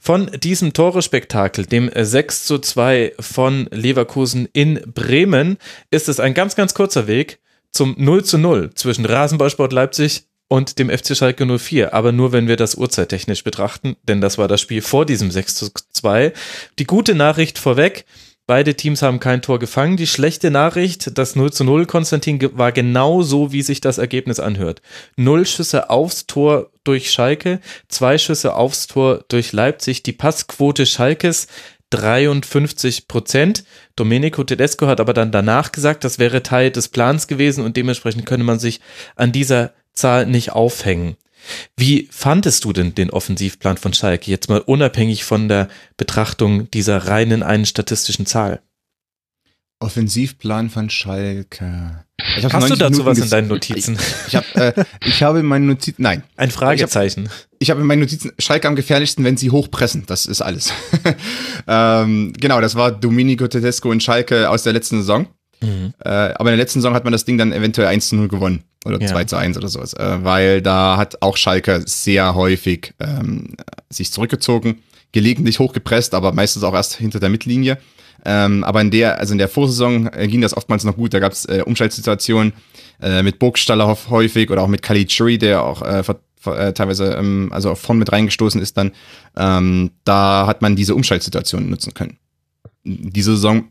Von 0.00 0.30
diesem 0.32 0.72
Tore-Spektakel, 0.72 1.66
dem 1.66 1.90
6 1.94 2.44
zu 2.44 2.58
2 2.58 3.14
von 3.20 3.68
Leverkusen 3.70 4.48
in 4.52 4.80
Bremen, 4.94 5.58
ist 5.90 6.08
es 6.08 6.20
ein 6.20 6.34
ganz, 6.34 6.56
ganz 6.56 6.74
kurzer 6.74 7.06
Weg 7.06 7.40
zum 7.72 7.94
0 7.98 8.24
zu 8.24 8.38
0 8.38 8.70
zwischen 8.74 9.04
Rasenballsport 9.04 9.72
Leipzig 9.72 10.24
und 10.48 10.78
dem 10.78 10.88
FC 10.88 11.14
Schalke 11.16 11.46
04, 11.46 11.92
aber 11.92 12.10
nur 12.10 12.32
wenn 12.32 12.48
wir 12.48 12.56
das 12.56 12.74
uhrzeittechnisch 12.74 13.44
betrachten, 13.44 13.96
denn 14.02 14.20
das 14.20 14.38
war 14.38 14.48
das 14.48 14.60
Spiel 14.60 14.80
vor 14.80 15.04
diesem 15.04 15.30
6 15.30 15.54
zu 15.54 15.70
2. 15.92 16.32
Die 16.78 16.86
gute 16.86 17.14
Nachricht 17.14 17.58
vorweg, 17.58 18.06
beide 18.48 18.74
Teams 18.74 19.02
haben 19.02 19.20
kein 19.20 19.42
Tor 19.42 19.60
gefangen. 19.60 19.96
Die 19.96 20.08
schlechte 20.08 20.50
Nachricht, 20.50 21.16
das 21.16 21.36
0 21.36 21.52
zu 21.52 21.62
0, 21.62 21.86
Konstantin, 21.86 22.40
war 22.58 22.72
genau 22.72 23.22
so, 23.22 23.52
wie 23.52 23.62
sich 23.62 23.80
das 23.80 23.98
Ergebnis 23.98 24.40
anhört. 24.40 24.82
Null 25.14 25.46
Schüsse 25.46 25.90
aufs 25.90 26.26
Tor 26.26 26.70
durch 26.82 27.12
Schalke, 27.12 27.60
zwei 27.88 28.18
Schüsse 28.18 28.54
aufs 28.56 28.88
Tor 28.88 29.24
durch 29.28 29.52
Leipzig. 29.52 30.02
Die 30.02 30.12
Passquote 30.12 30.86
Schalkes 30.86 31.46
53 31.90 33.06
Prozent. 33.06 33.64
Domenico 33.96 34.42
Tedesco 34.42 34.86
hat 34.86 35.00
aber 35.00 35.12
dann 35.12 35.30
danach 35.30 35.70
gesagt, 35.70 36.02
das 36.02 36.18
wäre 36.18 36.42
Teil 36.42 36.70
des 36.70 36.88
Plans 36.88 37.28
gewesen 37.28 37.64
und 37.64 37.76
dementsprechend 37.76 38.26
könne 38.26 38.44
man 38.44 38.58
sich 38.58 38.80
an 39.14 39.30
dieser 39.30 39.72
Zahl 39.92 40.26
nicht 40.26 40.52
aufhängen. 40.52 41.16
Wie 41.76 42.08
fandest 42.10 42.64
du 42.64 42.72
denn 42.72 42.94
den 42.94 43.10
Offensivplan 43.10 43.76
von 43.76 43.94
Schalke, 43.94 44.30
jetzt 44.30 44.48
mal 44.48 44.60
unabhängig 44.60 45.24
von 45.24 45.48
der 45.48 45.68
Betrachtung 45.96 46.70
dieser 46.70 47.06
reinen 47.06 47.42
einen 47.42 47.66
statistischen 47.66 48.26
Zahl? 48.26 48.60
Offensivplan 49.80 50.70
von 50.70 50.90
Schalke. 50.90 52.04
Hast 52.20 52.70
du 52.70 52.74
dazu 52.74 53.04
was 53.04 53.18
in 53.18 53.30
deinen 53.30 53.46
Notizen? 53.46 53.94
Ich, 53.94 54.28
ich, 54.28 54.36
hab, 54.36 54.56
äh, 54.56 54.84
ich 55.06 55.22
habe 55.22 55.38
in 55.38 55.46
meinen 55.46 55.66
Notizen, 55.66 56.02
nein. 56.02 56.24
Ein 56.36 56.50
Fragezeichen. 56.50 57.24
Ich 57.24 57.30
habe 57.30 57.58
ich 57.60 57.70
hab 57.70 57.78
in 57.78 57.86
meinen 57.86 58.00
Notizen 58.00 58.32
Schalke 58.40 58.66
am 58.66 58.74
gefährlichsten, 58.74 59.22
wenn 59.22 59.36
sie 59.36 59.50
hochpressen. 59.50 60.04
Das 60.06 60.26
ist 60.26 60.40
alles. 60.40 60.72
ähm, 61.68 62.32
genau, 62.38 62.60
das 62.60 62.74
war 62.74 62.90
Domenico 62.90 63.46
Tedesco 63.46 63.90
und 63.90 64.02
Schalke 64.02 64.50
aus 64.50 64.64
der 64.64 64.72
letzten 64.72 64.98
Saison. 64.98 65.28
Mhm. 65.60 65.94
Äh, 66.00 66.08
aber 66.08 66.50
in 66.50 66.56
der 66.56 66.64
letzten 66.64 66.80
Saison 66.80 66.94
hat 66.94 67.04
man 67.04 67.12
das 67.12 67.24
Ding 67.24 67.38
dann 67.38 67.52
eventuell 67.52 67.86
1 67.86 68.08
zu 68.08 68.16
0 68.16 68.26
gewonnen. 68.26 68.64
Oder 68.84 69.00
ja. 69.00 69.08
2 69.08 69.24
zu 69.24 69.36
1 69.36 69.56
oder 69.56 69.68
sowas. 69.68 69.94
Äh, 69.94 70.24
weil 70.24 70.62
da 70.62 70.96
hat 70.96 71.20
auch 71.22 71.36
Schalke 71.36 71.82
sehr 71.86 72.34
häufig 72.34 72.94
ähm, 73.00 73.56
sich 73.90 74.12
zurückgezogen, 74.12 74.82
gelegentlich 75.12 75.58
hochgepresst, 75.58 76.14
aber 76.14 76.32
meistens 76.32 76.62
auch 76.62 76.74
erst 76.74 76.96
hinter 76.96 77.20
der 77.20 77.28
Mittellinie. 77.28 77.78
Ähm, 78.24 78.64
aber 78.64 78.80
in 78.80 78.90
der, 78.90 79.18
also 79.18 79.32
in 79.32 79.38
der 79.38 79.48
Vorsaison 79.48 80.08
äh, 80.12 80.26
ging 80.28 80.40
das 80.40 80.56
oftmals 80.56 80.84
noch 80.84 80.96
gut. 80.96 81.14
Da 81.14 81.18
gab 81.20 81.32
es 81.32 81.44
äh, 81.44 81.62
Umschaltsituationen 81.64 82.52
äh, 83.00 83.22
mit 83.22 83.38
Burgstaller 83.38 83.96
häufig 84.10 84.50
oder 84.50 84.62
auch 84.62 84.68
mit 84.68 84.82
Caligiuri, 84.82 85.38
der 85.38 85.62
auch 85.62 85.82
äh, 85.82 86.02
äh, 86.46 86.72
teilweise 86.72 87.14
ähm, 87.14 87.48
also 87.52 87.74
vorn 87.74 87.98
mit 87.98 88.12
reingestoßen 88.12 88.60
ist 88.60 88.76
dann. 88.76 88.92
Ähm, 89.36 89.92
da 90.04 90.46
hat 90.46 90.62
man 90.62 90.76
diese 90.76 90.94
Umschaltsituationen 90.94 91.70
nutzen 91.70 91.94
können. 91.94 92.18
Diese 92.84 93.32
Saison 93.32 93.68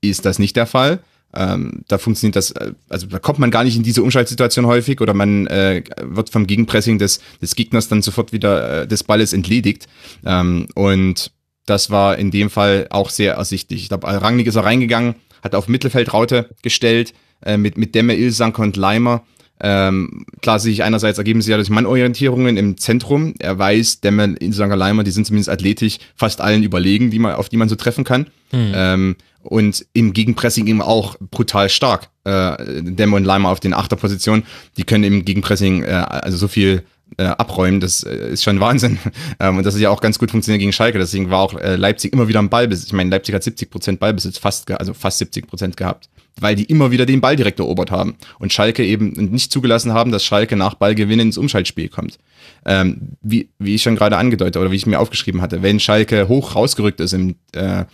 ist 0.00 0.24
das 0.24 0.38
nicht 0.38 0.56
der 0.56 0.66
Fall. 0.66 1.00
Ähm, 1.36 1.82
da 1.88 1.98
funktioniert 1.98 2.36
das, 2.36 2.52
äh, 2.52 2.72
also 2.88 3.06
da 3.06 3.18
kommt 3.18 3.38
man 3.38 3.50
gar 3.50 3.64
nicht 3.64 3.76
in 3.76 3.82
diese 3.82 4.02
Umschaltsituation 4.02 4.66
häufig 4.66 5.00
oder 5.00 5.14
man 5.14 5.46
äh, 5.48 5.82
wird 6.00 6.30
vom 6.30 6.46
Gegenpressing 6.46 6.98
des, 6.98 7.20
des 7.42 7.54
Gegners 7.56 7.88
dann 7.88 8.02
sofort 8.02 8.32
wieder 8.32 8.82
äh, 8.82 8.86
des 8.86 9.04
Balles 9.04 9.32
entledigt. 9.32 9.86
Ähm, 10.24 10.68
und 10.74 11.32
das 11.66 11.90
war 11.90 12.18
in 12.18 12.30
dem 12.30 12.50
Fall 12.50 12.86
auch 12.90 13.10
sehr 13.10 13.34
ersichtlich. 13.34 13.82
Ich 13.82 13.88
glaube, 13.88 14.06
Rangnick 14.06 14.46
ist 14.46 14.56
er 14.56 14.64
reingegangen, 14.64 15.16
hat 15.42 15.54
auf 15.54 15.68
Mittelfeldraute 15.68 16.50
gestellt, 16.62 17.14
äh, 17.44 17.56
mit, 17.56 17.78
mit 17.78 17.94
Demme, 17.94 18.16
Ilsank 18.16 18.58
und 18.58 18.76
Leimer. 18.76 19.24
Ähm, 19.60 20.26
klar 20.42 20.58
sich 20.58 20.82
einerseits 20.82 21.18
ergeben 21.18 21.40
sich 21.40 21.50
ja 21.50 21.56
durch 21.56 21.70
Mannorientierungen 21.70 22.56
im 22.56 22.76
Zentrum. 22.76 23.34
Er 23.38 23.58
weiß, 23.58 24.00
Demme, 24.00 24.34
Ilsank 24.40 24.72
und 24.72 24.78
Leimer, 24.78 25.04
die 25.04 25.12
sind 25.12 25.26
zumindest 25.26 25.48
athletisch 25.48 25.98
fast 26.16 26.40
allen 26.40 26.62
überlegen, 26.62 27.10
die 27.10 27.18
man, 27.18 27.34
auf 27.34 27.48
die 27.48 27.56
man 27.56 27.68
so 27.68 27.76
treffen 27.76 28.04
kann. 28.04 28.26
Mhm. 28.52 28.72
Ähm, 28.74 29.16
und 29.44 29.86
im 29.92 30.12
Gegenpressing 30.12 30.66
eben 30.66 30.82
auch 30.82 31.16
brutal 31.30 31.68
stark. 31.68 32.08
Äh, 32.24 32.82
Demme 32.82 33.16
und 33.16 33.24
Leimer 33.24 33.50
auf 33.50 33.60
den 33.60 33.74
Achterpositionen, 33.74 34.44
die 34.76 34.84
können 34.84 35.04
im 35.04 35.24
Gegenpressing 35.24 35.84
äh, 35.84 35.90
also 35.90 36.36
so 36.36 36.48
viel 36.48 36.84
äh, 37.16 37.24
abräumen, 37.24 37.80
das 37.80 38.02
äh, 38.02 38.32
ist 38.32 38.42
schon 38.42 38.60
Wahnsinn. 38.60 38.98
Ähm, 39.40 39.58
und 39.58 39.66
das 39.66 39.74
ist 39.74 39.80
ja 39.80 39.90
auch 39.90 40.00
ganz 40.00 40.18
gut 40.18 40.30
funktioniert 40.30 40.60
gegen 40.60 40.72
Schalke. 40.72 40.98
Deswegen 40.98 41.28
war 41.28 41.40
auch 41.40 41.54
äh, 41.54 41.74
Leipzig 41.74 42.12
immer 42.12 42.28
wieder 42.28 42.38
am 42.38 42.50
Ballbesitz. 42.50 42.86
Ich 42.86 42.92
meine, 42.92 43.10
Leipzig 43.10 43.34
hat 43.34 43.42
70 43.42 43.68
Prozent 43.68 43.98
Ballbesitz, 43.98 44.38
fast, 44.38 44.70
also 44.70 44.94
fast 44.94 45.18
70 45.18 45.48
Prozent 45.48 45.76
gehabt, 45.76 46.08
weil 46.38 46.54
die 46.54 46.64
immer 46.64 46.92
wieder 46.92 47.04
den 47.04 47.20
Ball 47.20 47.34
direkt 47.34 47.58
erobert 47.58 47.90
haben 47.90 48.14
und 48.38 48.52
Schalke 48.52 48.84
eben 48.84 49.10
nicht 49.10 49.50
zugelassen 49.50 49.92
haben, 49.92 50.12
dass 50.12 50.24
Schalke 50.24 50.56
nach 50.56 50.74
Ballgewinn 50.74 51.18
ins 51.18 51.36
Umschaltspiel 51.36 51.88
kommt. 51.88 52.18
Ähm, 52.64 53.16
wie, 53.22 53.48
wie 53.58 53.74
ich 53.74 53.82
schon 53.82 53.96
gerade 53.96 54.16
angedeutet 54.16 54.56
oder 54.56 54.70
wie 54.70 54.76
ich 54.76 54.86
mir 54.86 55.00
aufgeschrieben 55.00 55.40
hatte, 55.42 55.62
wenn 55.62 55.80
Schalke 55.80 56.28
hoch 56.28 56.54
rausgerückt 56.54 57.00
ist 57.00 57.12
im 57.12 57.34
äh, 57.52 57.84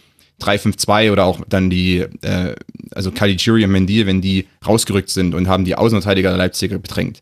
3-5-2 0.40 1.12
oder 1.12 1.24
auch 1.24 1.40
dann 1.48 1.70
die, 1.70 1.98
äh, 2.22 2.54
also 2.92 3.10
Caligiuri 3.10 3.64
und 3.64 3.70
Mendil, 3.70 4.06
wenn 4.06 4.20
die 4.20 4.46
rausgerückt 4.66 5.10
sind 5.10 5.34
und 5.34 5.48
haben 5.48 5.64
die 5.64 5.76
Außenverteidiger 5.76 6.30
der 6.30 6.38
Leipziger 6.38 6.78
bedrängt, 6.78 7.20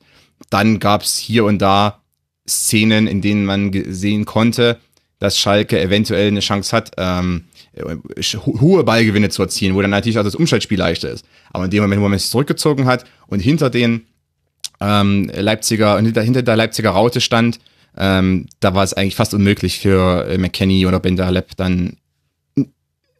dann 0.51 0.79
gab 0.79 1.03
es 1.03 1.17
hier 1.17 1.45
und 1.45 1.59
da 1.61 2.01
Szenen, 2.49 3.07
in 3.07 3.21
denen 3.21 3.45
man 3.45 3.73
sehen 3.89 4.25
konnte, 4.25 4.79
dass 5.19 5.39
Schalke 5.39 5.81
eventuell 5.81 6.29
eine 6.29 6.41
Chance 6.41 6.77
hat, 6.77 6.93
ähm, 6.97 7.45
hohe 8.45 8.85
Ballgewinne 8.85 9.29
zu 9.29 9.43
erzielen, 9.43 9.75
wo 9.75 9.83
dann 9.83 9.91
natürlich 9.91 10.19
auch 10.19 10.25
das 10.25 10.35
Umschaltspiel 10.35 10.79
leichter 10.79 11.11
ist. 11.11 11.25
Aber 11.51 11.65
in 11.65 11.71
dem 11.71 11.83
Moment, 11.83 12.03
wo 12.03 12.09
man 12.09 12.19
sich 12.19 12.31
zurückgezogen 12.31 12.87
hat 12.87 13.05
und 13.27 13.41
hinter 13.41 13.71
den 13.71 14.07
ähm, 14.81 15.31
Leipziger, 15.35 15.97
hinter, 15.99 16.23
hinter 16.23 16.43
der 16.43 16.57
Leipziger 16.57 16.91
Raute 16.91 17.21
stand, 17.21 17.59
ähm, 17.97 18.47
da 18.61 18.75
war 18.75 18.85
es 18.85 18.95
eigentlich 18.95 19.17
fast 19.17 19.35
unmöglich 19.35 19.81
für 19.81 20.27
äh, 20.29 20.39
McKenny 20.39 20.87
oder 20.87 21.01
Benderlep 21.01 21.57
dann 21.57 21.97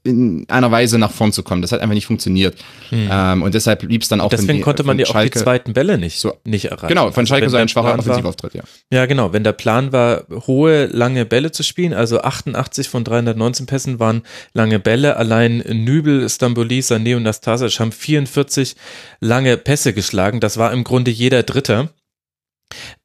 in 0.09 0.47
einer 0.49 0.71
Weise 0.71 0.99
nach 0.99 1.13
vorn 1.13 1.33
zu 1.33 1.43
kommen. 1.43 1.63
Das 1.63 1.73
hat 1.73 1.81
einfach 1.81 1.95
nicht 1.95 2.07
funktioniert. 2.07 2.57
Hm. 2.91 3.09
Ähm, 3.11 3.43
und 3.43 3.55
deshalb 3.55 3.81
blieb 3.81 4.03
es 4.03 4.09
dann 4.09 4.21
auch. 4.21 4.31
Deswegen 4.31 4.59
die, 4.59 4.61
konnte 4.61 4.83
man 4.83 4.99
ja 4.99 5.07
auch 5.07 5.23
die 5.23 5.31
zweiten 5.31 5.73
Bälle 5.75 5.99
nicht, 5.99 6.19
so, 6.19 6.35
nicht 6.45 6.67
erreichen. 6.67 6.89
Genau, 6.89 7.11
von 7.11 7.21
also 7.21 7.27
Schalke 7.27 7.51
so 7.51 7.57
ein 7.57 7.69
schwacher 7.69 7.99
Offensivauftritt, 7.99 8.55
ja. 8.55 8.63
Ja, 8.91 9.07
genau. 9.07 9.33
Wenn 9.33 9.45
der 9.45 9.53
Plan 9.53 9.93
war, 9.93 10.25
hohe, 10.47 10.87
lange 10.87 11.25
Bälle 11.25 11.53
zu 11.53 11.63
spielen, 11.63 11.93
also 11.93 12.21
88 12.23 12.89
von 12.89 13.05
319 13.05 13.67
Pässen 13.67 14.01
waren 14.01 14.23
lange 14.55 14.79
Bälle. 14.79 15.17
Allein 15.17 15.59
Nübel, 15.59 16.29
Stamboli, 16.29 16.81
Sané 16.81 17.17
und 17.17 17.23
Nastasic 17.23 17.79
haben 17.79 17.93
44 17.93 18.75
lange 19.21 19.57
Pässe 19.57 19.93
geschlagen. 19.93 20.41
Das 20.41 20.57
war 20.57 20.73
im 20.73 20.85
Grunde 20.85 21.11
jeder 21.11 21.43
Dritter 21.43 21.91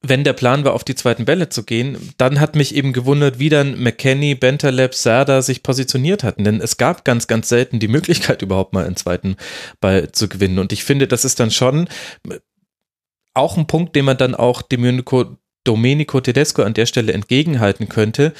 wenn 0.01 0.23
der 0.23 0.33
Plan 0.33 0.65
war, 0.65 0.73
auf 0.73 0.83
die 0.83 0.95
zweiten 0.95 1.25
Bälle 1.25 1.49
zu 1.49 1.63
gehen, 1.63 2.13
dann 2.17 2.39
hat 2.39 2.55
mich 2.55 2.75
eben 2.75 2.93
gewundert, 2.93 3.39
wie 3.39 3.49
dann 3.49 3.81
McKenny, 3.81 4.35
Bentaleb, 4.35 4.93
Serda 4.93 5.41
sich 5.41 5.63
positioniert 5.63 6.23
hatten. 6.23 6.43
Denn 6.43 6.59
es 6.61 6.77
gab 6.77 7.05
ganz, 7.05 7.27
ganz 7.27 7.49
selten 7.49 7.79
die 7.79 7.87
Möglichkeit, 7.87 8.41
überhaupt 8.41 8.73
mal 8.73 8.85
einen 8.85 8.97
zweiten 8.97 9.37
Ball 9.79 10.11
zu 10.11 10.27
gewinnen. 10.27 10.59
Und 10.59 10.73
ich 10.73 10.83
finde, 10.83 11.07
das 11.07 11.25
ist 11.25 11.39
dann 11.39 11.51
schon 11.51 11.87
auch 13.33 13.57
ein 13.57 13.67
Punkt, 13.67 13.95
den 13.95 14.05
man 14.05 14.17
dann 14.17 14.35
auch 14.35 14.61
Domenico, 14.61 15.37
Domenico 15.63 16.19
Tedesco 16.19 16.61
an 16.63 16.73
der 16.73 16.85
Stelle 16.85 17.13
entgegenhalten 17.13 17.89
könnte, 17.89 18.33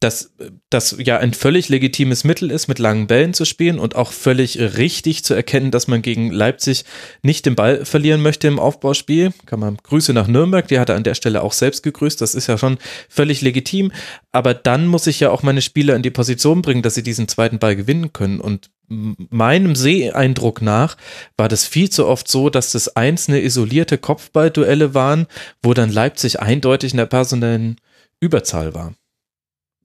dass 0.00 0.34
das 0.68 0.96
ja 0.98 1.16
ein 1.18 1.32
völlig 1.32 1.70
legitimes 1.70 2.22
Mittel 2.22 2.50
ist, 2.50 2.68
mit 2.68 2.78
langen 2.78 3.06
Bällen 3.06 3.32
zu 3.32 3.46
spielen 3.46 3.78
und 3.78 3.96
auch 3.96 4.12
völlig 4.12 4.58
richtig 4.58 5.24
zu 5.24 5.32
erkennen, 5.32 5.70
dass 5.70 5.88
man 5.88 6.02
gegen 6.02 6.30
Leipzig 6.30 6.84
nicht 7.22 7.46
den 7.46 7.54
Ball 7.54 7.86
verlieren 7.86 8.20
möchte 8.20 8.46
im 8.46 8.58
Aufbauspiel. 8.58 9.32
Kann 9.46 9.60
man 9.60 9.78
Grüße 9.82 10.12
nach 10.12 10.26
Nürnberg, 10.26 10.68
die 10.68 10.78
hat 10.78 10.90
er 10.90 10.96
an 10.96 11.04
der 11.04 11.14
Stelle 11.14 11.42
auch 11.42 11.54
selbst 11.54 11.82
gegrüßt. 11.82 12.20
Das 12.20 12.34
ist 12.34 12.46
ja 12.46 12.58
schon 12.58 12.76
völlig 13.08 13.40
legitim. 13.40 13.90
Aber 14.32 14.52
dann 14.52 14.86
muss 14.86 15.06
ich 15.06 15.20
ja 15.20 15.30
auch 15.30 15.42
meine 15.42 15.62
Spieler 15.62 15.96
in 15.96 16.02
die 16.02 16.10
Position 16.10 16.60
bringen, 16.60 16.82
dass 16.82 16.94
sie 16.94 17.02
diesen 17.02 17.26
zweiten 17.26 17.58
Ball 17.58 17.74
gewinnen 17.74 18.12
können. 18.12 18.38
Und 18.38 18.70
meinem 18.88 19.74
Seeeindruck 19.74 20.60
nach 20.60 20.98
war 21.38 21.48
das 21.48 21.64
viel 21.64 21.88
zu 21.88 22.06
oft 22.06 22.28
so, 22.28 22.50
dass 22.50 22.72
das 22.72 22.96
einzelne 22.96 23.40
isolierte 23.40 23.96
Kopfballduelle 23.96 24.92
waren, 24.92 25.26
wo 25.62 25.72
dann 25.72 25.90
Leipzig 25.90 26.40
eindeutig 26.40 26.92
in 26.92 26.98
der 26.98 27.06
personellen 27.06 27.76
Überzahl 28.20 28.74
war. 28.74 28.94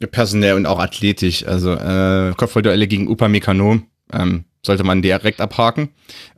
Personell 0.07 0.55
und 0.55 0.65
auch 0.65 0.79
athletisch. 0.79 1.45
Also 1.45 1.73
äh, 1.73 2.33
Kopfballduelle 2.35 2.87
gegen 2.87 3.07
Upamecano 3.07 3.81
ähm, 4.13 4.45
sollte 4.63 4.83
man 4.83 5.01
direkt 5.01 5.41
abhaken. 5.41 5.89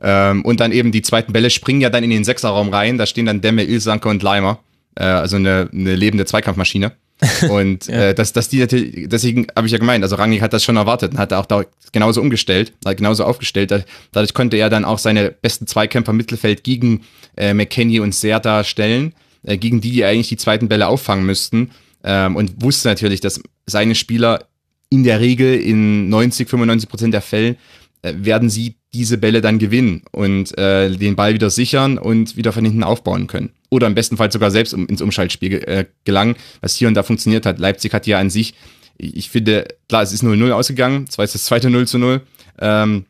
Ähm, 0.02 0.44
und 0.44 0.60
dann 0.60 0.72
eben 0.72 0.92
die 0.92 1.02
zweiten 1.02 1.32
Bälle 1.32 1.50
springen 1.50 1.80
ja 1.80 1.90
dann 1.90 2.04
in 2.04 2.10
den 2.10 2.24
Sechserraum 2.24 2.70
rein. 2.70 2.98
Da 2.98 3.06
stehen 3.06 3.26
dann 3.26 3.40
Demme, 3.40 3.64
Ilsanke 3.64 4.08
und 4.08 4.22
Leimer. 4.22 4.60
Äh, 4.94 5.04
also 5.04 5.36
eine, 5.36 5.68
eine 5.72 5.94
lebende 5.94 6.24
Zweikampfmaschine. 6.24 6.92
Und 7.48 7.86
ja. 7.86 8.08
äh, 8.08 8.14
dass, 8.14 8.32
dass 8.32 8.48
die 8.48 8.58
natürlich, 8.58 9.08
deswegen 9.08 9.46
habe 9.54 9.66
ich 9.66 9.72
ja 9.72 9.78
gemeint, 9.78 10.02
also 10.02 10.16
Rangnick 10.16 10.42
hat 10.42 10.52
das 10.52 10.64
schon 10.64 10.76
erwartet 10.76 11.12
und 11.12 11.18
hat 11.18 11.32
auch 11.32 11.46
da 11.46 11.64
genauso 11.92 12.20
umgestellt, 12.20 12.72
hat 12.84 12.96
genauso 12.96 13.24
aufgestellt. 13.24 13.86
Dadurch 14.12 14.34
konnte 14.34 14.56
er 14.56 14.68
dann 14.68 14.84
auch 14.84 14.98
seine 14.98 15.30
besten 15.30 15.66
Zweikämpfer 15.66 16.10
im 16.10 16.16
Mittelfeld 16.16 16.64
gegen 16.64 17.04
äh, 17.36 17.54
McKenny 17.54 18.00
und 18.00 18.14
Serta 18.14 18.64
stellen, 18.64 19.14
äh, 19.44 19.56
gegen 19.56 19.80
die, 19.80 19.92
die 19.92 20.04
eigentlich 20.04 20.28
die 20.28 20.36
zweiten 20.36 20.68
Bälle 20.68 20.88
auffangen 20.88 21.24
müssten. 21.24 21.70
Ähm, 22.02 22.36
und 22.36 22.62
wusste 22.62 22.88
natürlich, 22.88 23.20
dass 23.20 23.40
seine 23.66 23.94
Spieler 23.94 24.46
in 24.90 25.04
der 25.04 25.20
Regel 25.20 25.60
in 25.60 26.08
90, 26.08 26.48
95 26.48 26.88
Prozent 26.88 27.14
der 27.14 27.22
Fälle 27.22 27.56
äh, 28.02 28.14
werden 28.16 28.50
sie 28.50 28.76
diese 28.92 29.18
Bälle 29.18 29.40
dann 29.40 29.58
gewinnen 29.58 30.02
und 30.12 30.56
äh, 30.56 30.90
den 30.90 31.16
Ball 31.16 31.34
wieder 31.34 31.50
sichern 31.50 31.98
und 31.98 32.36
wieder 32.36 32.52
von 32.52 32.64
hinten 32.64 32.84
aufbauen 32.84 33.26
können. 33.26 33.50
Oder 33.70 33.88
im 33.88 33.94
besten 33.94 34.16
Fall 34.16 34.30
sogar 34.30 34.50
selbst 34.50 34.72
ins 34.72 35.02
Umschaltspiel 35.02 35.54
äh, 35.54 35.86
gelangen, 36.04 36.36
was 36.60 36.76
hier 36.76 36.86
und 36.86 36.94
da 36.94 37.02
funktioniert 37.02 37.44
hat. 37.44 37.58
Leipzig 37.58 37.92
hat 37.92 38.06
ja 38.06 38.18
an 38.18 38.30
sich, 38.30 38.54
ich 38.98 39.30
finde, 39.30 39.66
klar, 39.88 40.02
es 40.02 40.12
ist 40.12 40.22
0-0 40.22 40.50
ausgegangen, 40.52 41.08
zwar 41.08 41.24
ist 41.24 41.34
das 41.34 41.44
zweite 41.44 41.70
0 41.70 41.88
zu 41.88 41.98
0 41.98 42.20
ähm, 42.60 43.06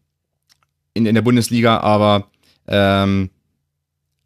in, 0.94 1.05
in 1.05 1.14
der 1.14 1.22
Bundesliga, 1.22 1.81
aber 1.81 2.31
ähm, 2.66 3.28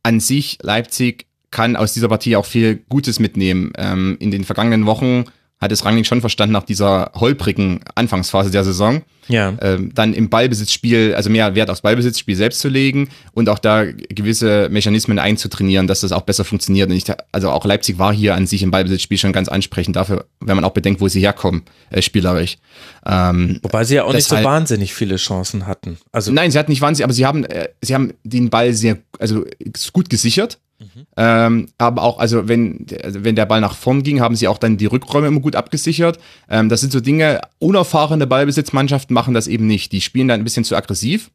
an 0.04 0.20
sich, 0.20 0.58
Leipzig 0.62 1.26
kann 1.50 1.76
aus 1.76 1.94
dieser 1.94 2.08
Partie 2.08 2.36
auch 2.36 2.46
viel 2.46 2.84
Gutes 2.88 3.18
mitnehmen. 3.18 3.72
Ähm, 3.76 4.16
in 4.20 4.30
den 4.30 4.44
vergangenen 4.44 4.86
Wochen 4.86 5.24
hat 5.60 5.72
es 5.72 5.84
Rangnick 5.84 6.06
schon 6.06 6.20
verstanden 6.20 6.52
nach 6.52 6.62
dieser 6.62 7.10
holprigen 7.14 7.80
Anfangsphase 7.94 8.50
der 8.50 8.64
Saison. 8.64 9.02
Ja. 9.26 9.54
Ähm, 9.60 9.92
dann 9.94 10.14
im 10.14 10.30
Ballbesitzspiel, 10.30 11.14
also 11.14 11.28
mehr 11.28 11.54
Wert 11.54 11.68
aufs 11.68 11.82
Ballbesitzspiel 11.82 12.34
selbst 12.34 12.60
zu 12.60 12.68
legen 12.68 13.10
und 13.32 13.48
auch 13.50 13.58
da 13.58 13.84
gewisse 13.84 14.68
Mechanismen 14.70 15.18
einzutrainieren, 15.18 15.86
dass 15.86 16.00
das 16.00 16.12
auch 16.12 16.22
besser 16.22 16.44
funktioniert. 16.44 16.90
Ich, 16.92 17.04
also 17.32 17.50
auch 17.50 17.64
Leipzig 17.66 17.98
war 17.98 18.14
hier 18.14 18.34
an 18.34 18.46
sich 18.46 18.62
im 18.62 18.70
Ballbesitzspiel 18.70 19.18
schon 19.18 19.32
ganz 19.32 19.48
ansprechend 19.48 19.96
dafür, 19.96 20.24
wenn 20.40 20.56
man 20.56 20.64
auch 20.64 20.72
bedenkt, 20.72 21.00
wo 21.00 21.08
sie 21.08 21.20
herkommen, 21.20 21.62
äh, 21.90 22.00
spielerisch. 22.00 22.56
Ähm, 23.04 23.58
Wobei 23.62 23.84
sie 23.84 23.96
ja 23.96 24.04
auch 24.04 24.14
nicht 24.14 24.28
so 24.28 24.36
wahnsinnig 24.36 24.94
viele 24.94 25.16
Chancen 25.16 25.66
hatten. 25.66 25.98
Also 26.10 26.32
Nein, 26.32 26.50
sie 26.50 26.58
hatten 26.58 26.70
nicht 26.70 26.80
wahnsinnig, 26.80 27.04
aber 27.04 27.12
sie 27.12 27.26
haben, 27.26 27.44
äh, 27.44 27.68
sie 27.82 27.94
haben 27.94 28.14
den 28.24 28.48
Ball 28.48 28.72
sehr, 28.72 28.98
also 29.18 29.44
gut 29.92 30.08
gesichert 30.08 30.58
Mhm. 30.98 31.06
Ähm, 31.16 31.68
aber 31.78 32.02
auch, 32.02 32.18
also 32.18 32.48
wenn, 32.48 32.86
also 33.02 33.24
wenn 33.24 33.36
der 33.36 33.46
Ball 33.46 33.60
nach 33.60 33.76
vorn 33.76 34.02
ging, 34.02 34.20
haben 34.20 34.36
sie 34.36 34.48
auch 34.48 34.58
dann 34.58 34.76
die 34.76 34.86
Rückräume 34.86 35.28
immer 35.28 35.40
gut 35.40 35.56
abgesichert. 35.56 36.18
Ähm, 36.48 36.68
das 36.68 36.80
sind 36.80 36.92
so 36.92 37.00
Dinge, 37.00 37.40
unerfahrene 37.58 38.26
Ballbesitzmannschaften 38.26 39.14
machen 39.14 39.34
das 39.34 39.46
eben 39.46 39.66
nicht. 39.66 39.92
Die 39.92 40.00
spielen 40.00 40.28
dann 40.28 40.40
ein 40.40 40.44
bisschen 40.44 40.64
zu 40.64 40.76
aggressiv, 40.76 41.30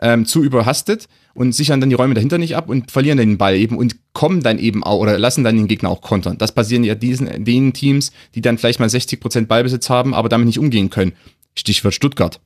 ähm, 0.00 0.26
zu 0.26 0.42
überhastet 0.42 1.08
und 1.34 1.52
sichern 1.52 1.80
dann 1.80 1.90
die 1.90 1.94
Räume 1.96 2.14
dahinter 2.14 2.38
nicht 2.38 2.56
ab 2.56 2.68
und 2.68 2.90
verlieren 2.90 3.18
dann 3.18 3.28
den 3.28 3.38
Ball 3.38 3.56
eben 3.56 3.76
und 3.76 3.96
kommen 4.12 4.42
dann 4.42 4.58
eben 4.58 4.84
auch 4.84 4.98
oder 4.98 5.18
lassen 5.18 5.44
dann 5.44 5.56
den 5.56 5.68
Gegner 5.68 5.90
auch 5.90 6.00
kontern. 6.00 6.38
Das 6.38 6.52
passieren 6.52 6.84
ja 6.84 6.94
diesen, 6.94 7.44
den 7.44 7.72
Teams, 7.72 8.12
die 8.34 8.40
dann 8.40 8.58
vielleicht 8.58 8.80
mal 8.80 8.88
60% 8.88 9.46
Ballbesitz 9.46 9.88
haben, 9.90 10.14
aber 10.14 10.28
damit 10.28 10.46
nicht 10.46 10.58
umgehen 10.58 10.90
können. 10.90 11.12
Stichwort 11.56 11.94
Stuttgart. 11.94 12.40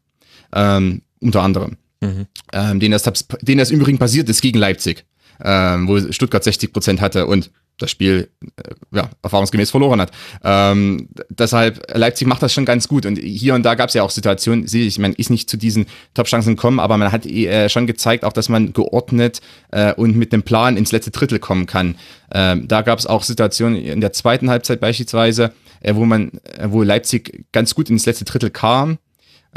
Ähm, 0.54 1.02
unter 1.20 1.42
anderem. 1.42 1.76
Mhm. 2.00 2.26
Ähm, 2.52 2.80
denen, 2.80 2.92
das, 2.92 3.26
denen 3.42 3.58
das 3.58 3.70
im 3.70 3.80
Übrigen 3.80 3.98
passiert 3.98 4.28
ist 4.28 4.42
gegen 4.42 4.58
Leipzig 4.58 5.04
ähm, 5.42 5.88
wo 5.88 6.12
Stuttgart 6.12 6.42
60 6.42 6.72
Prozent 6.72 7.00
hatte 7.00 7.26
und 7.26 7.50
das 7.78 7.90
Spiel 7.90 8.28
äh, 8.56 8.96
ja, 8.96 9.10
erfahrungsgemäß 9.22 9.70
verloren 9.70 10.00
hat. 10.00 10.12
Ähm, 10.44 11.08
deshalb, 11.28 11.82
Leipzig 11.96 12.26
macht 12.26 12.42
das 12.42 12.52
schon 12.52 12.64
ganz 12.64 12.88
gut. 12.88 13.06
Und 13.06 13.16
hier 13.18 13.54
und 13.54 13.62
da 13.64 13.74
gab 13.74 13.88
es 13.88 13.94
ja 13.94 14.02
auch 14.02 14.10
Situationen, 14.10 14.66
sehe 14.66 14.86
ich, 14.86 14.98
man 14.98 15.12
ist 15.14 15.30
nicht 15.30 15.50
zu 15.50 15.56
diesen 15.56 15.86
Top-Chancen 16.14 16.56
gekommen, 16.56 16.80
aber 16.80 16.96
man 16.96 17.12
hat 17.12 17.26
äh, 17.26 17.68
schon 17.68 17.86
gezeigt, 17.86 18.24
auch 18.24 18.32
dass 18.32 18.48
man 18.48 18.72
geordnet 18.72 19.40
äh, 19.70 19.92
und 19.94 20.16
mit 20.16 20.32
dem 20.32 20.42
Plan 20.42 20.76
ins 20.76 20.92
letzte 20.92 21.10
Drittel 21.10 21.38
kommen 21.38 21.66
kann. 21.66 21.96
Ähm, 22.32 22.68
da 22.68 22.82
gab 22.82 22.98
es 22.98 23.06
auch 23.06 23.22
Situationen 23.22 23.76
in 23.76 24.00
der 24.00 24.12
zweiten 24.12 24.48
Halbzeit 24.48 24.80
beispielsweise, 24.80 25.52
äh, 25.80 25.94
wo 25.94 26.04
man, 26.04 26.32
äh, 26.58 26.68
wo 26.68 26.82
Leipzig 26.82 27.46
ganz 27.52 27.74
gut 27.74 27.90
ins 27.90 28.06
letzte 28.06 28.24
Drittel 28.24 28.50
kam 28.50 28.98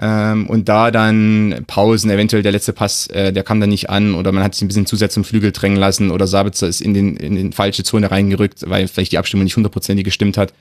ähm, 0.01 0.47
und 0.47 0.67
da 0.67 0.91
dann 0.91 1.63
Pausen, 1.67 2.11
eventuell 2.11 2.43
der 2.43 2.51
letzte 2.51 2.73
Pass, 2.73 3.07
äh, 3.07 3.31
der 3.31 3.43
kam 3.43 3.61
dann 3.61 3.69
nicht 3.69 3.89
an 3.89 4.13
oder 4.15 4.31
man 4.31 4.43
hat 4.43 4.53
sich 4.53 4.63
ein 4.63 4.67
bisschen 4.67 4.85
zu 4.85 4.97
sehr 4.97 5.09
zum 5.09 5.23
Flügel 5.23 5.53
drängen 5.53 5.77
lassen 5.77 6.11
oder 6.11 6.27
Sabitzer 6.27 6.67
ist 6.67 6.81
in 6.81 6.93
den 6.93 7.15
in 7.15 7.35
den 7.35 7.53
falsche 7.53 7.83
Zone 7.83 8.11
reingerückt, 8.11 8.69
weil 8.69 8.87
vielleicht 8.87 9.13
die 9.13 9.17
Abstimmung 9.17 9.45
nicht 9.45 9.55
hundertprozentig 9.55 10.03
gestimmt 10.03 10.37
hat. 10.37 10.53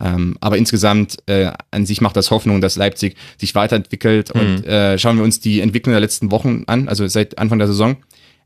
Ähm, 0.00 0.36
aber 0.40 0.58
insgesamt 0.58 1.18
äh, 1.26 1.52
an 1.70 1.86
sich 1.86 2.00
macht 2.00 2.16
das 2.16 2.30
Hoffnung, 2.30 2.60
dass 2.60 2.76
Leipzig 2.76 3.16
sich 3.38 3.54
weiterentwickelt. 3.54 4.34
Mhm. 4.34 4.40
Und 4.40 4.66
äh, 4.66 4.98
schauen 4.98 5.16
wir 5.16 5.24
uns 5.24 5.40
die 5.40 5.60
Entwicklung 5.60 5.92
der 5.92 6.00
letzten 6.00 6.30
Wochen 6.30 6.64
an, 6.66 6.88
also 6.88 7.06
seit 7.06 7.38
Anfang 7.38 7.58
der 7.58 7.68
Saison, 7.68 7.96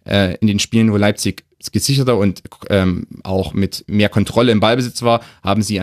äh, 0.04 0.36
in 0.40 0.48
den 0.48 0.58
Spielen, 0.58 0.92
wo 0.92 0.96
Leipzig 0.96 1.44
gesicherter 1.72 2.16
und 2.16 2.42
ähm, 2.70 3.06
auch 3.24 3.52
mit 3.52 3.84
mehr 3.88 4.08
Kontrolle 4.08 4.52
im 4.52 4.60
Ballbesitz 4.60 5.02
war, 5.02 5.20
haben 5.42 5.62
sie 5.62 5.80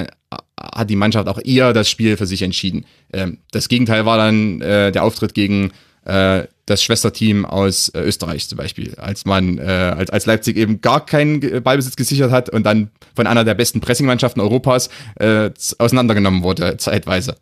hat 0.64 0.90
die 0.90 0.96
Mannschaft 0.96 1.28
auch 1.28 1.40
eher 1.44 1.74
das 1.74 1.90
Spiel 1.90 2.18
für 2.18 2.26
sich 2.26 2.42
entschieden. 2.42 2.86
Ähm, 3.12 3.40
das 3.52 3.68
Gegenteil 3.68 4.06
war 4.06 4.18
dann 4.18 4.62
äh, 4.62 4.92
der 4.92 5.04
Auftritt 5.04 5.34
gegen 5.34 5.72
äh, 6.06 6.44
das 6.66 6.84
Schwesterteam 6.84 7.46
aus 7.46 7.90
äh, 7.90 8.00
Österreich 8.02 8.48
zum 8.48 8.58
Beispiel, 8.58 8.96
als 8.96 9.26
man 9.26 9.58
äh, 9.58 9.62
als, 9.62 10.10
als 10.10 10.26
Leipzig 10.26 10.58
eben 10.58 10.82
gar 10.82 11.06
keinen 11.06 11.64
Ballbesitz 11.64 11.96
gesichert 11.96 12.32
hat 12.32 12.50
und 12.50 12.64
dann 12.64 12.90
von 13.16 13.28
einer 13.28 13.44
der 13.44 13.54
besten 13.54 13.82
Pressingmannschaften 13.82 14.42
Europas 14.42 14.90
äh, 15.16 15.50
auseinandergenommen 15.78 16.44
wurde 16.44 16.78
zeitweise. 16.78 17.36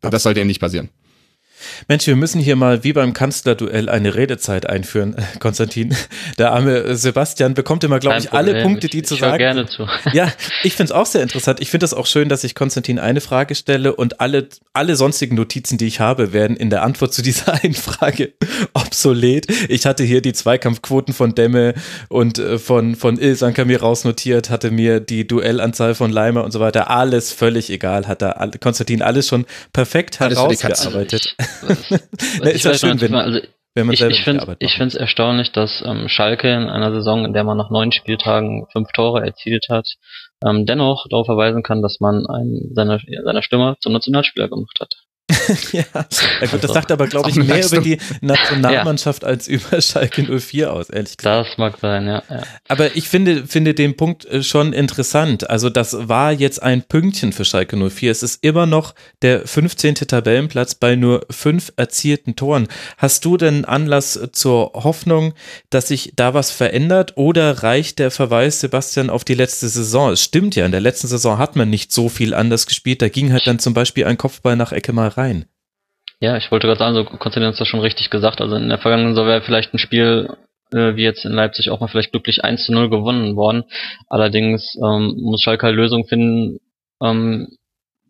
Das 0.00 0.22
sollte 0.22 0.40
eben 0.40 0.48
nicht 0.48 0.60
passieren. 0.60 0.90
Mensch, 1.88 2.06
wir 2.06 2.16
müssen 2.16 2.40
hier 2.40 2.56
mal 2.56 2.84
wie 2.84 2.92
beim 2.92 3.12
Kanzlerduell 3.12 3.88
eine 3.88 4.14
Redezeit 4.14 4.68
einführen, 4.68 5.16
Konstantin. 5.40 5.94
Der 6.38 6.52
arme 6.52 6.96
Sebastian 6.96 7.54
bekommt 7.54 7.84
immer, 7.84 7.98
glaube 7.98 8.18
ich, 8.18 8.32
alle 8.32 8.62
Punkte, 8.62 8.88
die 8.88 8.98
ich, 8.98 9.06
zu 9.06 9.14
ich 9.14 9.20
sagen. 9.20 9.38
gerne 9.38 9.66
zu. 9.66 9.86
Ja, 10.12 10.32
ich 10.62 10.74
finde 10.74 10.92
es 10.92 10.92
auch 10.92 11.06
sehr 11.06 11.22
interessant. 11.22 11.60
Ich 11.60 11.70
finde 11.70 11.84
es 11.84 11.92
auch 11.94 12.06
schön, 12.06 12.28
dass 12.28 12.42
ich 12.42 12.54
Konstantin 12.54 12.98
eine 12.98 13.20
Frage 13.20 13.54
stelle 13.54 13.94
und 13.94 14.20
alle, 14.20 14.48
alle 14.72 14.96
sonstigen 14.96 15.36
Notizen, 15.36 15.76
die 15.78 15.86
ich 15.86 16.00
habe, 16.00 16.32
werden 16.32 16.56
in 16.56 16.70
der 16.70 16.82
Antwort 16.82 17.12
zu 17.12 17.22
dieser 17.22 17.52
einen 17.62 17.74
Frage 17.74 18.32
obsolet. 18.74 19.46
Ich 19.68 19.86
hatte 19.86 20.04
hier 20.04 20.22
die 20.22 20.32
Zweikampfquoten 20.32 21.14
von 21.14 21.34
Demme 21.34 21.74
und 22.08 22.38
äh, 22.38 22.58
von, 22.58 22.96
von 22.96 23.18
Ilsanker 23.18 23.64
mir 23.64 23.80
rausnotiert, 23.80 24.50
hatte 24.50 24.70
mir 24.70 25.00
die 25.00 25.26
Duellanzahl 25.26 25.94
von 25.94 26.10
Leimer 26.10 26.44
und 26.44 26.52
so 26.52 26.60
weiter. 26.60 26.90
Alles 26.90 27.32
völlig 27.32 27.70
egal, 27.70 28.06
hat 28.06 28.22
da 28.22 28.50
Konstantin 28.60 29.02
alles 29.02 29.28
schon 29.28 29.46
perfekt 29.72 30.20
alles 30.20 30.38
herausgearbeitet. 30.38 31.36
Na, 32.42 32.50
ist 32.50 32.64
ja 32.64 32.74
schön, 32.74 33.00
wenn, 33.00 33.14
also, 33.14 33.40
wenn 33.74 33.86
man 33.86 33.94
ich, 33.94 34.00
selber 34.00 34.14
ich 34.14 34.24
finde 34.24 34.56
ich 34.58 34.72
finde 34.72 34.88
es 34.88 34.94
erstaunlich, 34.94 35.52
dass 35.52 35.82
ähm, 35.84 36.08
Schalke 36.08 36.52
in 36.52 36.68
einer 36.68 36.92
Saison, 36.92 37.24
in 37.24 37.32
der 37.32 37.44
man 37.44 37.56
nach 37.56 37.70
neun 37.70 37.92
Spieltagen 37.92 38.66
fünf 38.72 38.90
Tore 38.92 39.24
erzielt 39.24 39.68
hat, 39.68 39.88
ähm, 40.44 40.66
dennoch 40.66 41.06
darauf 41.08 41.26
verweisen 41.26 41.62
kann, 41.62 41.82
dass 41.82 42.00
man 42.00 42.26
einen 42.26 42.74
seiner 42.74 43.00
seiner 43.24 43.42
Stimme 43.42 43.76
zum 43.80 43.92
Nationalspieler 43.92 44.48
gemacht 44.48 44.78
hat. 44.80 44.94
ja, 45.72 45.82
gut, 45.82 46.04
das 46.04 46.52
also, 46.52 46.72
sagt 46.72 46.90
aber, 46.90 47.06
glaube 47.06 47.28
ich, 47.28 47.36
mehr 47.44 47.64
über 47.64 47.80
die 47.80 47.98
Nationalmannschaft 48.22 49.22
ja. 49.22 49.28
als 49.28 49.46
über 49.46 49.80
Schalke 49.82 50.22
04 50.24 50.72
aus, 50.72 50.88
ehrlich 50.88 51.18
gesagt. 51.18 51.50
Das 51.50 51.58
mag 51.58 51.78
sein, 51.80 52.06
ja, 52.06 52.22
ja. 52.30 52.42
Aber 52.68 52.96
ich 52.96 53.08
finde, 53.08 53.46
finde 53.46 53.74
den 53.74 53.96
Punkt 53.96 54.24
äh, 54.24 54.42
schon 54.42 54.72
interessant. 54.72 55.50
Also 55.50 55.68
das 55.68 56.08
war 56.08 56.32
jetzt 56.32 56.62
ein 56.62 56.82
Pünktchen 56.82 57.32
für 57.32 57.44
Schalke 57.44 57.76
04. 57.76 58.10
Es 58.10 58.22
ist 58.22 58.42
immer 58.42 58.64
noch 58.64 58.94
der 59.20 59.46
15. 59.46 59.96
Tabellenplatz 59.96 60.74
bei 60.74 60.96
nur 60.96 61.26
fünf 61.30 61.72
erzielten 61.76 62.34
Toren. 62.34 62.66
Hast 62.96 63.24
du 63.26 63.36
denn 63.36 63.66
Anlass 63.66 64.18
zur 64.32 64.72
Hoffnung, 64.72 65.34
dass 65.68 65.88
sich 65.88 66.14
da 66.16 66.32
was 66.32 66.50
verändert 66.50 67.16
oder 67.16 67.62
reicht 67.62 67.98
der 67.98 68.10
Verweis, 68.10 68.60
Sebastian, 68.60 69.10
auf 69.10 69.24
die 69.24 69.34
letzte 69.34 69.68
Saison? 69.68 70.12
Es 70.12 70.22
stimmt 70.22 70.56
ja, 70.56 70.64
in 70.64 70.72
der 70.72 70.80
letzten 70.80 71.06
Saison 71.06 71.36
hat 71.36 71.54
man 71.54 71.68
nicht 71.68 71.92
so 71.92 72.08
viel 72.08 72.32
anders 72.32 72.66
gespielt. 72.66 73.02
Da 73.02 73.10
ging 73.10 73.30
halt 73.32 73.46
dann 73.46 73.58
zum 73.58 73.74
Beispiel 73.74 74.06
ein 74.06 74.16
Kopfball 74.16 74.56
nach 74.56 74.72
Ecke 74.72 74.94
mal 74.94 75.08
rein. 75.18 75.46
Ja, 76.20 76.36
ich 76.36 76.50
wollte 76.50 76.66
gerade 76.66 76.78
sagen, 76.78 76.94
so 76.94 77.04
Konstantin 77.04 77.44
hat 77.44 77.60
das 77.60 77.68
schon 77.68 77.80
richtig 77.80 78.10
gesagt. 78.10 78.40
Also 78.40 78.56
in 78.56 78.68
der 78.68 78.78
vergangenen 78.78 79.14
Saison 79.14 79.28
wäre 79.28 79.42
vielleicht 79.42 79.72
ein 79.72 79.78
Spiel 79.78 80.36
äh, 80.72 80.96
wie 80.96 81.02
jetzt 81.02 81.24
in 81.24 81.32
Leipzig 81.32 81.70
auch 81.70 81.80
mal 81.80 81.88
vielleicht 81.88 82.12
glücklich 82.12 82.44
1 82.44 82.64
zu 82.64 82.72
0 82.72 82.90
gewonnen 82.90 83.36
worden. 83.36 83.64
Allerdings 84.08 84.76
ähm, 84.76 85.14
muss 85.18 85.42
Schalke 85.42 85.66
halt 85.66 85.76
Lösungen 85.76 86.06
finden, 86.06 86.58
ähm, 87.02 87.48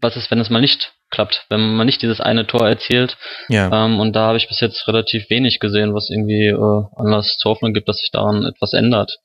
was 0.00 0.16
ist, 0.16 0.30
wenn 0.30 0.40
es 0.40 0.50
mal 0.50 0.60
nicht 0.60 0.92
klappt, 1.10 1.46
wenn 1.48 1.76
man 1.76 1.86
nicht 1.86 2.02
dieses 2.02 2.20
eine 2.20 2.46
Tor 2.46 2.68
erzielt. 2.68 3.16
Ja. 3.48 3.84
Ähm, 3.84 3.98
und 4.00 4.14
da 4.14 4.26
habe 4.28 4.38
ich 4.38 4.48
bis 4.48 4.60
jetzt 4.60 4.86
relativ 4.88 5.30
wenig 5.30 5.58
gesehen, 5.60 5.94
was 5.94 6.10
irgendwie 6.10 6.48
äh, 6.48 6.84
Anlass 6.96 7.36
zur 7.38 7.52
Hoffnung 7.52 7.72
gibt, 7.72 7.88
dass 7.88 7.98
sich 7.98 8.10
daran 8.10 8.44
etwas 8.44 8.72
ändert. 8.72 9.18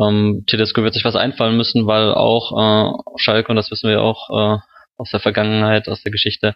Ähm, 0.00 0.44
Tedesco 0.46 0.82
wird 0.82 0.94
sich 0.94 1.04
was 1.04 1.16
einfallen 1.16 1.56
müssen, 1.56 1.86
weil 1.86 2.14
auch 2.14 2.52
äh, 2.52 3.18
Schalke, 3.18 3.50
und 3.50 3.56
das 3.56 3.70
wissen 3.70 3.90
wir 3.90 4.00
auch 4.00 4.30
äh, 4.30 4.58
aus 4.96 5.10
der 5.10 5.20
Vergangenheit, 5.20 5.88
aus 5.88 6.02
der 6.02 6.12
Geschichte, 6.12 6.54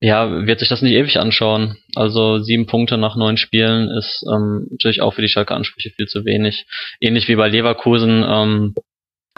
ja, 0.00 0.46
wird 0.46 0.60
sich 0.60 0.68
das 0.68 0.82
nicht 0.82 0.94
ewig 0.94 1.18
anschauen. 1.18 1.78
Also 1.94 2.38
sieben 2.38 2.66
Punkte 2.66 2.98
nach 2.98 3.16
neun 3.16 3.36
Spielen 3.36 3.88
ist 3.90 4.24
ähm, 4.30 4.66
natürlich 4.70 5.00
auch 5.00 5.14
für 5.14 5.22
die 5.22 5.28
Schalke 5.28 5.54
Ansprüche 5.54 5.90
viel 5.90 6.06
zu 6.06 6.24
wenig. 6.24 6.66
Ähnlich 7.00 7.28
wie 7.28 7.36
bei 7.36 7.48
Leverkusen, 7.48 8.24
ähm, 8.26 8.74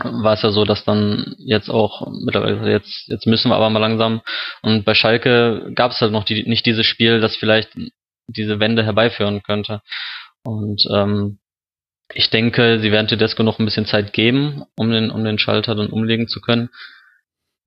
war 0.02 0.34
es 0.34 0.42
ja 0.42 0.50
so, 0.50 0.64
dass 0.64 0.84
dann 0.84 1.34
jetzt 1.38 1.68
auch 1.68 2.06
mittlerweile 2.24 2.70
jetzt 2.70 3.08
jetzt 3.08 3.26
müssen 3.26 3.50
wir 3.50 3.56
aber 3.56 3.70
mal 3.70 3.80
langsam 3.80 4.22
und 4.62 4.84
bei 4.84 4.94
Schalke 4.94 5.72
gab 5.74 5.90
es 5.90 6.00
halt 6.00 6.12
noch 6.12 6.24
die, 6.24 6.48
nicht 6.48 6.66
dieses 6.66 6.86
Spiel, 6.86 7.20
das 7.20 7.36
vielleicht 7.36 7.70
diese 8.28 8.60
Wende 8.60 8.84
herbeiführen 8.84 9.42
könnte. 9.42 9.80
Und 10.44 10.84
ähm, 10.92 11.38
ich 12.14 12.30
denke, 12.30 12.78
sie 12.80 12.92
werden 12.92 13.08
Tedesco 13.08 13.42
noch 13.42 13.58
ein 13.58 13.64
bisschen 13.64 13.86
Zeit 13.86 14.12
geben, 14.12 14.64
um 14.76 14.90
den 14.90 15.10
um 15.10 15.24
den 15.24 15.38
Schalter 15.38 15.74
dann 15.74 15.88
umlegen 15.88 16.28
zu 16.28 16.40
können. 16.40 16.70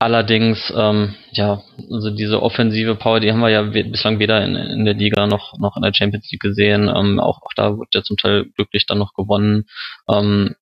Allerdings, 0.02 0.58
ähm, 0.76 1.14
ja, 1.30 1.62
also 1.88 2.10
diese 2.10 2.42
offensive 2.42 2.96
Power, 2.96 3.20
die 3.20 3.30
haben 3.30 3.38
wir 3.38 3.50
ja 3.50 3.62
bislang 3.62 4.18
weder 4.18 4.44
in, 4.44 4.56
in 4.56 4.84
der 4.84 4.94
Liga 4.94 5.28
noch, 5.28 5.56
noch 5.60 5.76
in 5.76 5.82
der 5.82 5.94
Champions 5.94 6.28
League 6.32 6.42
gesehen. 6.42 6.90
Ähm, 6.92 7.20
auch, 7.20 7.40
auch 7.42 7.52
da 7.54 7.78
wird 7.78 7.94
ja 7.94 8.02
zum 8.02 8.16
Teil 8.16 8.46
glücklich 8.56 8.84
dann 8.86 8.98
noch 8.98 9.14
gewonnen. 9.14 9.66
Ähm, 10.10 10.56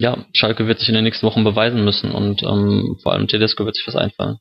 ja, 0.00 0.26
Schalke 0.32 0.66
wird 0.66 0.80
sich 0.80 0.88
in 0.88 0.96
den 0.96 1.04
nächsten 1.04 1.24
Wochen 1.24 1.44
beweisen 1.44 1.84
müssen 1.84 2.10
und 2.10 2.42
ähm, 2.42 2.98
vor 3.00 3.12
allem 3.12 3.28
Tedesco 3.28 3.64
wird 3.64 3.76
sich 3.76 3.86
was 3.86 3.94
einfallen. 3.94 4.38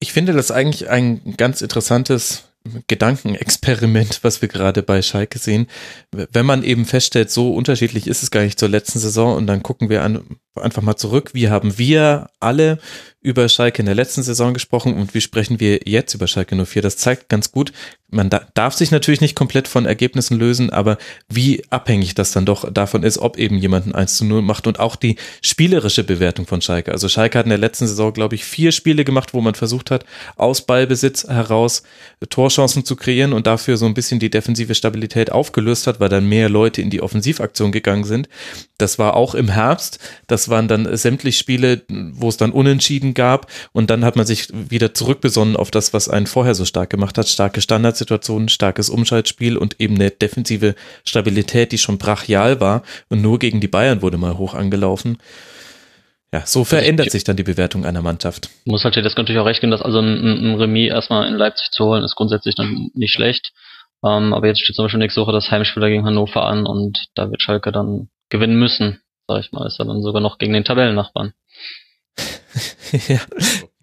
Ich 0.00 0.12
finde 0.12 0.32
das 0.32 0.50
eigentlich 0.50 0.90
ein 0.90 1.36
ganz 1.36 1.62
interessantes 1.62 2.49
Gedankenexperiment, 2.88 4.20
was 4.22 4.42
wir 4.42 4.48
gerade 4.48 4.82
bei 4.82 5.00
Schalke 5.00 5.38
sehen. 5.38 5.66
Wenn 6.12 6.44
man 6.44 6.62
eben 6.62 6.84
feststellt, 6.84 7.30
so 7.30 7.54
unterschiedlich 7.54 8.06
ist 8.06 8.22
es 8.22 8.30
gar 8.30 8.42
nicht 8.42 8.58
zur 8.58 8.68
letzten 8.68 8.98
Saison 8.98 9.36
und 9.36 9.46
dann 9.46 9.62
gucken 9.62 9.88
wir 9.88 10.02
an, 10.02 10.22
einfach 10.54 10.82
mal 10.82 10.96
zurück, 10.96 11.30
wie 11.32 11.48
haben 11.48 11.78
wir 11.78 12.28
alle 12.38 12.78
über 13.22 13.48
Schalke 13.48 13.80
in 13.80 13.86
der 13.86 13.94
letzten 13.94 14.22
Saison 14.22 14.54
gesprochen 14.54 14.94
und 14.94 15.12
wie 15.12 15.20
sprechen 15.20 15.60
wir 15.60 15.80
jetzt 15.84 16.14
über 16.14 16.26
Schalke 16.26 16.56
04. 16.56 16.80
Das 16.80 16.96
zeigt 16.96 17.28
ganz 17.28 17.52
gut, 17.52 17.72
man 18.08 18.30
da, 18.30 18.46
darf 18.54 18.74
sich 18.74 18.90
natürlich 18.90 19.20
nicht 19.20 19.36
komplett 19.36 19.68
von 19.68 19.84
Ergebnissen 19.84 20.38
lösen, 20.38 20.70
aber 20.70 20.96
wie 21.28 21.62
abhängig 21.70 22.14
das 22.14 22.32
dann 22.32 22.46
doch 22.46 22.70
davon 22.72 23.02
ist, 23.02 23.18
ob 23.18 23.36
eben 23.36 23.58
jemand 23.58 23.86
ein 23.86 23.94
1 23.94 24.16
zu 24.16 24.24
0 24.24 24.40
macht 24.40 24.66
und 24.66 24.80
auch 24.80 24.96
die 24.96 25.16
spielerische 25.42 26.02
Bewertung 26.02 26.46
von 26.46 26.62
Schalke. 26.62 26.92
Also 26.92 27.08
Schalke 27.08 27.38
hat 27.38 27.46
in 27.46 27.50
der 27.50 27.58
letzten 27.58 27.86
Saison, 27.86 28.12
glaube 28.12 28.34
ich, 28.34 28.44
vier 28.44 28.72
Spiele 28.72 29.04
gemacht, 29.04 29.34
wo 29.34 29.40
man 29.42 29.54
versucht 29.54 29.90
hat, 29.90 30.04
aus 30.36 30.62
Ballbesitz 30.62 31.28
heraus 31.28 31.82
Torchancen 32.50 32.84
zu 32.84 32.96
kreieren 32.96 33.32
und 33.32 33.46
dafür 33.46 33.76
so 33.76 33.86
ein 33.86 33.94
bisschen 33.94 34.18
die 34.18 34.28
defensive 34.28 34.74
Stabilität 34.74 35.30
aufgelöst 35.30 35.86
hat, 35.86 36.00
weil 36.00 36.08
dann 36.08 36.28
mehr 36.28 36.48
Leute 36.48 36.82
in 36.82 36.90
die 36.90 37.00
Offensivaktion 37.00 37.70
gegangen 37.70 38.02
sind. 38.02 38.28
Das 38.76 38.98
war 38.98 39.14
auch 39.14 39.36
im 39.36 39.48
Herbst. 39.48 40.00
Das 40.26 40.48
waren 40.48 40.66
dann 40.66 40.96
sämtlich 40.96 41.38
Spiele, 41.38 41.82
wo 41.88 42.28
es 42.28 42.36
dann 42.36 42.50
unentschieden 42.50 43.14
gab. 43.14 43.50
Und 43.72 43.88
dann 43.88 44.04
hat 44.04 44.16
man 44.16 44.26
sich 44.26 44.48
wieder 44.52 44.94
zurückbesonnen 44.94 45.56
auf 45.56 45.70
das, 45.70 45.94
was 45.94 46.08
einen 46.08 46.26
vorher 46.26 46.56
so 46.56 46.64
stark 46.64 46.90
gemacht 46.90 47.16
hat. 47.18 47.28
Starke 47.28 47.60
Standardsituationen, 47.60 48.48
starkes 48.48 48.90
Umschaltspiel 48.90 49.56
und 49.56 49.80
eben 49.80 49.94
eine 49.94 50.10
defensive 50.10 50.74
Stabilität, 51.04 51.70
die 51.70 51.78
schon 51.78 51.98
brachial 51.98 52.60
war. 52.60 52.82
Und 53.08 53.22
nur 53.22 53.38
gegen 53.38 53.60
die 53.60 53.68
Bayern 53.68 54.02
wurde 54.02 54.18
mal 54.18 54.38
hoch 54.38 54.54
angelaufen. 54.54 55.18
Ja, 56.32 56.46
so 56.46 56.64
verändert 56.64 57.06
ich, 57.06 57.12
sich 57.12 57.24
dann 57.24 57.36
die 57.36 57.42
Bewertung 57.42 57.84
einer 57.84 58.02
Mannschaft. 58.02 58.50
Muss 58.64 58.84
halt 58.84 58.96
das 58.96 59.16
natürlich 59.16 59.40
auch 59.40 59.46
recht 59.46 59.60
geben, 59.60 59.72
dass 59.72 59.82
also 59.82 59.98
ein, 59.98 60.16
ein 60.16 60.54
Remis 60.54 60.90
erstmal 60.90 61.26
in 61.26 61.34
Leipzig 61.34 61.70
zu 61.72 61.84
holen, 61.86 62.04
ist 62.04 62.14
grundsätzlich 62.14 62.54
dann 62.54 62.90
nicht 62.94 63.12
schlecht. 63.12 63.52
Ähm, 64.04 64.32
aber 64.32 64.46
jetzt 64.46 64.60
steht 64.60 64.76
zum 64.76 64.84
Beispiel 64.84 65.00
nächste 65.00 65.20
Woche 65.20 65.32
das 65.32 65.50
Heimspieler 65.50 65.88
gegen 65.88 66.06
Hannover 66.06 66.44
an 66.44 66.66
und 66.66 67.06
da 67.14 67.30
wird 67.30 67.42
Schalke 67.42 67.72
dann 67.72 68.08
gewinnen 68.28 68.58
müssen, 68.58 69.00
sag 69.26 69.40
ich 69.40 69.50
mal. 69.52 69.66
Ist 69.66 69.78
ja 69.78 69.84
dann 69.84 70.02
sogar 70.02 70.22
noch 70.22 70.38
gegen 70.38 70.52
den 70.52 70.64
Tabellennachbarn. 70.64 71.32
ja, 73.08 73.20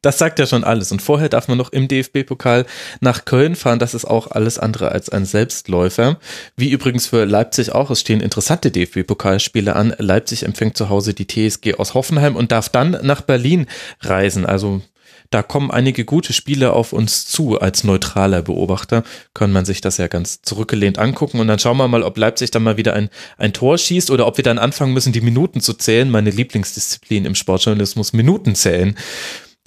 das 0.02 0.18
sagt 0.18 0.40
ja 0.40 0.46
schon 0.46 0.64
alles. 0.64 0.92
Und 0.92 1.02
vorher 1.02 1.30
darf 1.30 1.48
man 1.48 1.58
noch 1.58 1.72
im 1.72 1.88
DFB-Pokal 1.88 2.66
nach 3.00 3.26
Köln 3.26 3.56
fahren. 3.56 3.80
Das 3.80 3.94
ist 3.94 4.06
auch 4.06 4.32
alles 4.32 4.60
andere 4.60 4.92
als 4.92 5.10
ein 5.10 5.26
Selbstläufer. 5.26 6.18
Wie 6.56 6.70
übrigens 6.70 7.08
für 7.08 7.26
Leipzig 7.26 7.72
auch. 7.72 7.90
Es 7.90 8.02
stehen 8.02 8.22
interessante 8.22 8.72
DFB-Pokalspiele 8.72 9.76
an. 9.76 9.94
Leipzig 9.98 10.44
empfängt 10.44 10.78
zu 10.78 10.90
Hause 10.90 11.14
die 11.14 11.28
TSG 11.28 11.76
aus 11.76 11.94
Hoffenheim 11.94 12.36
und 12.36 12.52
darf 12.52 12.70
dann 12.70 12.98
nach 13.02 13.22
Berlin 13.22 13.66
reisen. 14.02 14.46
Also 14.46 14.82
da 15.30 15.44
kommen 15.44 15.72
einige 15.72 16.06
gute 16.06 16.32
Spiele 16.32 16.72
auf 16.72 16.94
uns 16.94 17.26
zu. 17.28 17.60
Als 17.60 17.84
neutraler 17.84 18.42
Beobachter 18.42 19.04
kann 19.34 19.52
man 19.52 19.66
sich 19.66 19.82
das 19.82 19.98
ja 19.98 20.08
ganz 20.08 20.42
zurückgelehnt 20.42 21.00
angucken 21.00 21.40
und 21.40 21.48
dann 21.48 21.60
schauen 21.60 21.78
wir 21.78 21.88
mal, 21.88 22.04
ob 22.04 22.18
Leipzig 22.18 22.52
dann 22.52 22.64
mal 22.64 22.78
wieder 22.78 22.94
ein, 22.94 23.10
ein 23.38 23.52
Tor 23.52 23.78
schießt 23.78 24.10
oder 24.12 24.26
ob 24.26 24.38
wir 24.38 24.44
dann 24.44 24.58
anfangen 24.58 24.94
müssen, 24.94 25.12
die 25.12 25.22
Minuten 25.22 25.60
zu 25.60 25.74
zählen. 25.74 26.10
Meine 26.10 26.30
Lieblingsdisziplin 26.30 27.26
im 27.26 27.36
Sportjournalismus, 27.36 28.14
Minuten 28.14 28.56
zählen. 28.56 28.96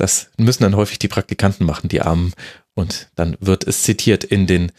Das 0.00 0.30
müssen 0.38 0.62
dann 0.62 0.76
häufig 0.76 0.98
die 0.98 1.08
Praktikanten 1.08 1.66
machen, 1.66 1.90
die 1.90 2.00
Armen. 2.00 2.32
Und 2.72 3.10
dann 3.16 3.36
wird 3.40 3.66
es 3.66 3.82
zitiert 3.82 4.24
in 4.24 4.46
den 4.46 4.72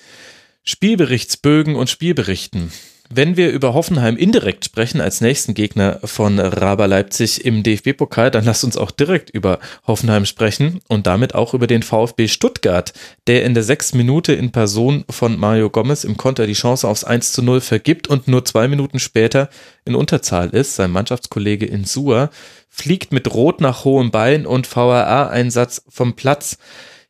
Spielberichtsbögen 0.63 1.75
und 1.75 1.91
Spielberichten. 1.91 2.71
Wenn 3.13 3.35
wir 3.35 3.51
über 3.51 3.73
Hoffenheim 3.73 4.15
indirekt 4.15 4.63
sprechen 4.63 5.01
als 5.01 5.19
nächsten 5.19 5.53
Gegner 5.53 5.99
von 6.01 6.39
Raber 6.39 6.87
Leipzig 6.87 7.43
im 7.43 7.61
DFB-Pokal, 7.61 8.31
dann 8.31 8.45
lasst 8.45 8.63
uns 8.63 8.77
auch 8.77 8.89
direkt 8.89 9.29
über 9.29 9.59
Hoffenheim 9.85 10.25
sprechen 10.25 10.79
und 10.87 11.07
damit 11.07 11.35
auch 11.35 11.53
über 11.53 11.67
den 11.67 11.83
VfB 11.83 12.29
Stuttgart, 12.29 12.93
der 13.27 13.43
in 13.43 13.53
der 13.53 13.63
sechs 13.63 13.93
Minute 13.93 14.31
in 14.31 14.53
Person 14.53 15.03
von 15.09 15.37
Mario 15.37 15.69
Gomez 15.69 16.05
im 16.05 16.15
Konter 16.15 16.47
die 16.47 16.53
Chance 16.53 16.87
aufs 16.87 17.03
1 17.03 17.33
zu 17.33 17.41
0 17.43 17.59
vergibt 17.59 18.07
und 18.07 18.29
nur 18.29 18.45
zwei 18.45 18.69
Minuten 18.69 18.97
später 18.97 19.49
in 19.83 19.95
Unterzahl 19.95 20.49
ist. 20.51 20.77
Sein 20.77 20.91
Mannschaftskollege 20.91 21.65
Insua 21.65 22.29
fliegt 22.69 23.11
mit 23.11 23.33
Rot 23.33 23.59
nach 23.59 23.83
hohem 23.83 24.11
Bein 24.11 24.45
und 24.45 24.73
VAA-Einsatz 24.73 25.83
vom 25.89 26.15
Platz. 26.15 26.57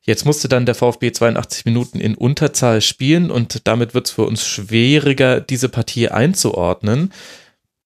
Jetzt 0.03 0.25
musste 0.25 0.47
dann 0.47 0.65
der 0.65 0.75
VfB 0.75 1.11
82 1.11 1.65
Minuten 1.65 1.99
in 1.99 2.15
Unterzahl 2.15 2.81
spielen 2.81 3.29
und 3.29 3.67
damit 3.67 3.93
wird 3.93 4.07
es 4.07 4.13
für 4.13 4.23
uns 4.23 4.45
schwieriger, 4.45 5.41
diese 5.41 5.69
Partie 5.69 6.09
einzuordnen. 6.09 7.13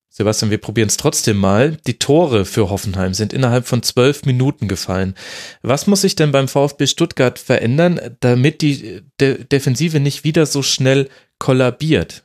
Sebastian, 0.10 0.50
wir 0.50 0.60
probieren 0.60 0.88
es 0.88 0.96
trotzdem 0.96 1.36
mal. 1.36 1.78
Die 1.88 2.00
Tore 2.00 2.46
für 2.46 2.70
Hoffenheim 2.70 3.14
sind 3.14 3.34
innerhalb 3.34 3.68
von 3.68 3.84
zwölf 3.84 4.24
Minuten 4.24 4.70
gefallen. 4.70 5.14
Was 5.62 5.88
muss 5.88 6.02
sich 6.02 6.16
denn 6.16 6.32
beim 6.32 6.48
VfB 6.48 6.88
Stuttgart 6.88 7.38
verändern, 7.38 8.00
damit 8.22 8.62
die 8.62 9.02
De 9.20 9.44
Defensive 9.44 10.00
nicht 10.00 10.24
wieder 10.24 10.46
so 10.46 10.64
schnell 10.64 11.10
kollabiert? 11.38 12.25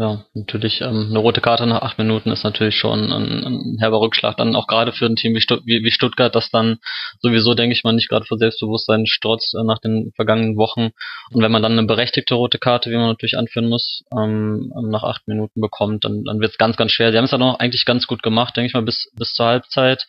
Ja, 0.00 0.24
natürlich. 0.32 0.80
Ähm, 0.80 1.08
eine 1.10 1.18
rote 1.18 1.40
Karte 1.40 1.66
nach 1.66 1.82
acht 1.82 1.98
Minuten 1.98 2.30
ist 2.30 2.44
natürlich 2.44 2.76
schon 2.76 3.10
ein, 3.10 3.44
ein 3.44 3.76
herber 3.80 4.00
Rückschlag. 4.00 4.36
Dann 4.36 4.54
auch 4.54 4.68
gerade 4.68 4.92
für 4.92 5.06
ein 5.06 5.16
Team 5.16 5.34
wie, 5.34 5.40
Stutt 5.40 5.62
wie, 5.66 5.82
wie 5.82 5.90
Stuttgart, 5.90 6.32
das 6.36 6.50
dann 6.50 6.78
sowieso, 7.20 7.54
denke 7.54 7.74
ich 7.74 7.82
mal, 7.82 7.92
nicht 7.92 8.08
gerade 8.08 8.24
vor 8.24 8.38
Selbstbewusstsein 8.38 9.06
strotzt 9.06 9.56
äh, 9.56 9.64
nach 9.64 9.80
den 9.80 10.12
vergangenen 10.14 10.56
Wochen. 10.56 10.90
Und 11.32 11.42
wenn 11.42 11.50
man 11.50 11.62
dann 11.62 11.72
eine 11.72 11.82
berechtigte 11.82 12.34
rote 12.36 12.58
Karte, 12.58 12.92
wie 12.92 12.96
man 12.96 13.08
natürlich 13.08 13.36
anführen 13.36 13.68
muss, 13.68 14.04
ähm, 14.16 14.72
nach 14.82 15.02
acht 15.02 15.26
Minuten 15.26 15.60
bekommt, 15.60 16.04
dann, 16.04 16.22
dann 16.22 16.38
wird 16.38 16.52
es 16.52 16.58
ganz, 16.58 16.76
ganz 16.76 16.92
schwer. 16.92 17.10
Sie 17.10 17.18
haben 17.18 17.24
es 17.24 17.32
dann 17.32 17.42
auch 17.42 17.58
eigentlich 17.58 17.84
ganz 17.84 18.06
gut 18.06 18.22
gemacht, 18.22 18.56
denke 18.56 18.68
ich 18.68 18.74
mal, 18.74 18.82
bis, 18.82 19.10
bis 19.16 19.32
zur 19.32 19.46
Halbzeit. 19.46 20.06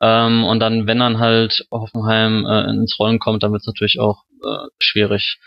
Ähm, 0.00 0.44
und 0.44 0.60
dann, 0.60 0.86
wenn 0.86 1.00
dann 1.00 1.18
halt 1.18 1.66
Hoffenheim 1.72 2.46
äh, 2.46 2.70
ins 2.70 2.96
Rollen 3.00 3.18
kommt, 3.18 3.42
dann 3.42 3.50
wird 3.50 3.62
es 3.62 3.66
natürlich 3.66 3.98
auch 3.98 4.22
äh, 4.44 4.68
schwierig. 4.78 5.38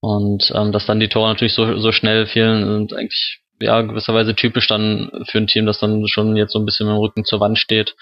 Und 0.00 0.50
ähm, 0.54 0.72
dass 0.72 0.86
dann 0.86 1.00
die 1.00 1.08
Tore 1.08 1.28
natürlich 1.28 1.54
so, 1.54 1.78
so 1.78 1.92
schnell 1.92 2.26
fielen, 2.26 2.64
sind 2.64 2.94
eigentlich 2.94 3.40
ja 3.60 3.82
gewisserweise 3.82 4.34
typisch 4.34 4.66
dann 4.66 5.10
für 5.28 5.38
ein 5.38 5.46
Team, 5.46 5.66
das 5.66 5.78
dann 5.78 6.06
schon 6.08 6.36
jetzt 6.36 6.52
so 6.52 6.58
ein 6.58 6.64
bisschen 6.64 6.86
mit 6.86 6.96
dem 6.96 7.00
Rücken 7.00 7.24
zur 7.24 7.40
Wand 7.40 7.58
steht. 7.58 7.94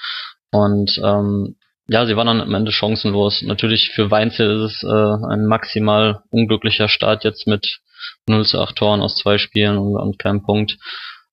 Und 0.52 1.00
ähm, 1.04 1.56
ja, 1.88 2.06
sie 2.06 2.16
waren 2.16 2.26
dann 2.26 2.40
am 2.40 2.54
Ende 2.54 2.70
chancenlos. 2.70 3.42
Natürlich 3.42 3.90
für 3.90 4.10
Weinzel 4.10 4.64
ist 4.64 4.76
es 4.76 4.82
äh, 4.84 5.26
ein 5.32 5.46
maximal 5.46 6.20
unglücklicher 6.30 6.88
Start 6.88 7.24
jetzt 7.24 7.46
mit 7.46 7.80
0 8.28 8.44
zu 8.44 8.60
8 8.60 8.76
Toren 8.76 9.00
aus 9.00 9.16
zwei 9.16 9.38
Spielen 9.38 9.78
und, 9.78 9.96
und 9.96 10.18
keinem 10.18 10.42
Punkt. 10.42 10.76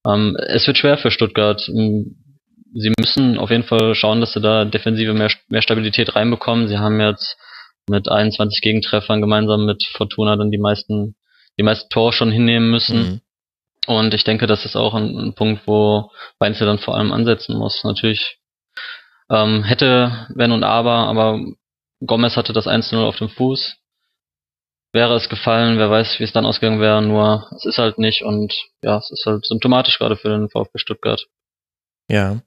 Ähm, 0.08 0.36
es 0.48 0.66
wird 0.66 0.78
schwer 0.78 0.98
für 0.98 1.12
Stuttgart. 1.12 1.62
Ähm, 1.68 2.16
sie 2.74 2.92
müssen 2.98 3.38
auf 3.38 3.52
jeden 3.52 3.64
Fall 3.64 3.96
schauen, 3.96 4.22
dass 4.22 4.34
sie 4.34 4.42
da 4.42 4.66
defensive 4.66 5.14
mehr, 5.14 5.30
mehr 5.50 5.62
Stabilität 5.62 6.16
reinbekommen. 6.16 6.68
Sie 6.68 6.78
haben 6.78 7.00
jetzt 7.00 7.38
mit 7.90 8.10
21 8.10 8.62
Gegentreffern 8.62 9.22
gemeinsam 9.22 9.66
mit 9.66 9.84
Fortuna 9.94 10.36
dann 10.36 10.52
die 10.52 10.58
meisten, 10.58 11.16
die 11.58 11.64
meisten 11.64 11.90
Tore 11.90 12.14
schon 12.14 12.32
hinnehmen 12.32 12.72
müssen. 12.72 12.98
Mhm. 12.98 13.22
Und 13.88 14.14
ich 14.14 14.24
denke, 14.24 14.48
das 14.48 14.66
ist 14.66 14.76
auch 14.76 14.96
ein, 14.96 15.18
ein 15.18 15.34
Punkt, 15.36 15.68
wo 15.68 16.12
Weinzel 16.40 16.66
dann 16.66 16.80
vor 16.80 16.96
allem 16.96 17.12
ansetzen 17.12 17.58
muss. 17.58 17.84
Natürlich 17.84 18.40
ähm, 19.30 19.64
hätte 19.64 20.28
Wenn 20.34 20.52
und 20.52 20.64
Aber, 20.64 21.08
aber 21.08 21.40
Gomez 22.06 22.36
hatte 22.36 22.54
das 22.54 22.68
1-0 22.68 22.98
auf 22.98 23.18
dem 23.18 23.30
Fuß. 23.30 23.78
Wäre 24.92 25.16
es 25.16 25.30
gefallen, 25.30 25.78
wer 25.78 25.90
weiß, 25.90 26.20
wie 26.20 26.24
es 26.24 26.32
dann 26.32 26.46
ausgegangen 26.46 26.80
wäre, 26.80 27.02
nur 27.02 27.50
es 27.56 27.66
ist 27.66 27.78
halt 27.78 27.98
nicht 27.98 28.24
und 28.24 28.54
ja, 28.82 28.98
es 28.98 29.12
ist 29.12 29.26
halt 29.26 29.46
symptomatisch 29.46 29.98
gerade 29.98 30.16
für 30.16 30.30
den 30.30 30.50
VfB 30.50 30.80
Stuttgart. 30.80 31.26
Ja. 32.10 32.42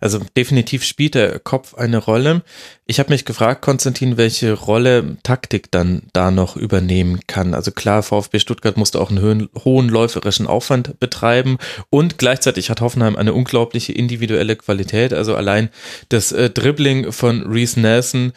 Also 0.00 0.20
definitiv 0.36 0.84
spielt 0.84 1.14
der 1.14 1.38
Kopf 1.38 1.74
eine 1.74 1.98
Rolle. 1.98 2.42
Ich 2.86 2.98
habe 2.98 3.12
mich 3.12 3.24
gefragt, 3.24 3.62
Konstantin, 3.62 4.16
welche 4.16 4.54
Rolle 4.54 5.18
Taktik 5.22 5.70
dann 5.70 6.02
da 6.12 6.30
noch 6.30 6.56
übernehmen 6.56 7.20
kann. 7.26 7.54
Also 7.54 7.70
klar, 7.70 8.02
VfB 8.02 8.38
Stuttgart 8.38 8.76
musste 8.76 9.00
auch 9.00 9.10
einen 9.10 9.22
hohen, 9.22 9.48
hohen 9.64 9.88
läuferischen 9.88 10.46
Aufwand 10.46 10.98
betreiben 10.98 11.58
und 11.90 12.18
gleichzeitig 12.18 12.70
hat 12.70 12.80
Hoffenheim 12.80 13.16
eine 13.16 13.34
unglaubliche 13.34 13.92
individuelle 13.92 14.56
Qualität. 14.56 15.12
Also 15.12 15.36
allein 15.36 15.68
das 16.08 16.32
äh, 16.32 16.50
Dribbling 16.50 17.12
von 17.12 17.42
Reese 17.42 17.80
Nelson 17.80 18.32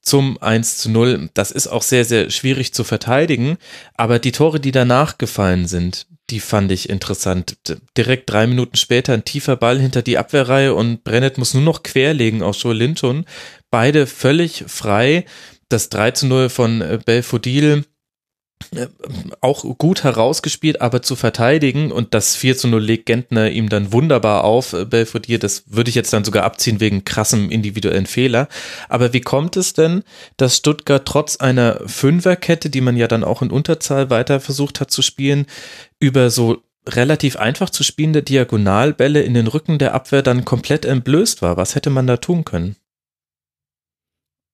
zum 0.00 0.38
1 0.40 0.78
zu 0.78 0.90
0, 0.90 1.28
das 1.34 1.50
ist 1.50 1.66
auch 1.66 1.82
sehr, 1.82 2.04
sehr 2.04 2.30
schwierig 2.30 2.72
zu 2.72 2.84
verteidigen. 2.84 3.58
Aber 3.94 4.18
die 4.18 4.32
Tore, 4.32 4.60
die 4.60 4.72
danach 4.72 5.18
gefallen 5.18 5.66
sind, 5.66 6.06
die 6.30 6.40
fand 6.40 6.70
ich 6.72 6.88
interessant. 6.88 7.56
Direkt 7.96 8.30
drei 8.30 8.46
Minuten 8.46 8.76
später 8.76 9.14
ein 9.14 9.24
tiefer 9.24 9.56
Ball 9.56 9.78
hinter 9.78 10.02
die 10.02 10.18
Abwehrreihe 10.18 10.74
und 10.74 11.04
Brennett 11.04 11.38
muss 11.38 11.54
nur 11.54 11.62
noch 11.62 11.82
querlegen 11.82 12.42
auf 12.42 12.56
Joe 12.56 12.74
Linton. 12.74 13.24
Beide 13.70 14.06
völlig 14.06 14.64
frei. 14.66 15.24
Das 15.68 15.90
3 15.90 16.12
zu 16.12 16.26
0 16.26 16.48
von 16.48 16.80
äh, 16.80 16.98
Belfodil 17.04 17.84
äh, 18.74 18.88
auch 19.40 19.62
gut 19.78 20.04
herausgespielt, 20.04 20.80
aber 20.80 21.00
zu 21.00 21.16
verteidigen 21.16 21.92
und 21.92 22.12
das 22.12 22.36
4 22.36 22.56
zu 22.56 22.68
0 22.68 22.82
legt 22.82 23.06
Gentner 23.06 23.50
ihm 23.50 23.68
dann 23.68 23.92
wunderbar 23.92 24.44
auf, 24.44 24.72
äh, 24.72 24.84
Belfodil, 24.84 25.38
das 25.38 25.64
würde 25.66 25.88
ich 25.88 25.94
jetzt 25.94 26.12
dann 26.12 26.24
sogar 26.24 26.44
abziehen 26.44 26.80
wegen 26.80 27.04
krassem 27.04 27.50
individuellen 27.50 28.06
Fehler. 28.06 28.48
Aber 28.88 29.12
wie 29.12 29.20
kommt 29.20 29.56
es 29.56 29.72
denn, 29.72 30.02
dass 30.36 30.56
Stuttgart 30.56 31.06
trotz 31.06 31.36
einer 31.36 31.80
Fünferkette, 31.86 32.68
die 32.68 32.80
man 32.80 32.96
ja 32.96 33.08
dann 33.08 33.24
auch 33.24 33.42
in 33.42 33.50
Unterzahl 33.50 34.10
weiter 34.10 34.40
versucht 34.40 34.80
hat 34.80 34.90
zu 34.90 35.02
spielen, 35.02 35.46
über 36.00 36.30
so 36.30 36.62
relativ 36.86 37.36
einfach 37.36 37.70
zu 37.70 37.84
spielende 37.84 38.22
Diagonalbälle 38.22 39.22
in 39.22 39.34
den 39.34 39.46
Rücken 39.46 39.78
der 39.78 39.94
Abwehr 39.94 40.22
dann 40.22 40.44
komplett 40.44 40.84
entblößt 40.84 41.42
war? 41.42 41.56
Was 41.56 41.74
hätte 41.74 41.90
man 41.90 42.06
da 42.06 42.16
tun 42.16 42.44
können? 42.44 42.76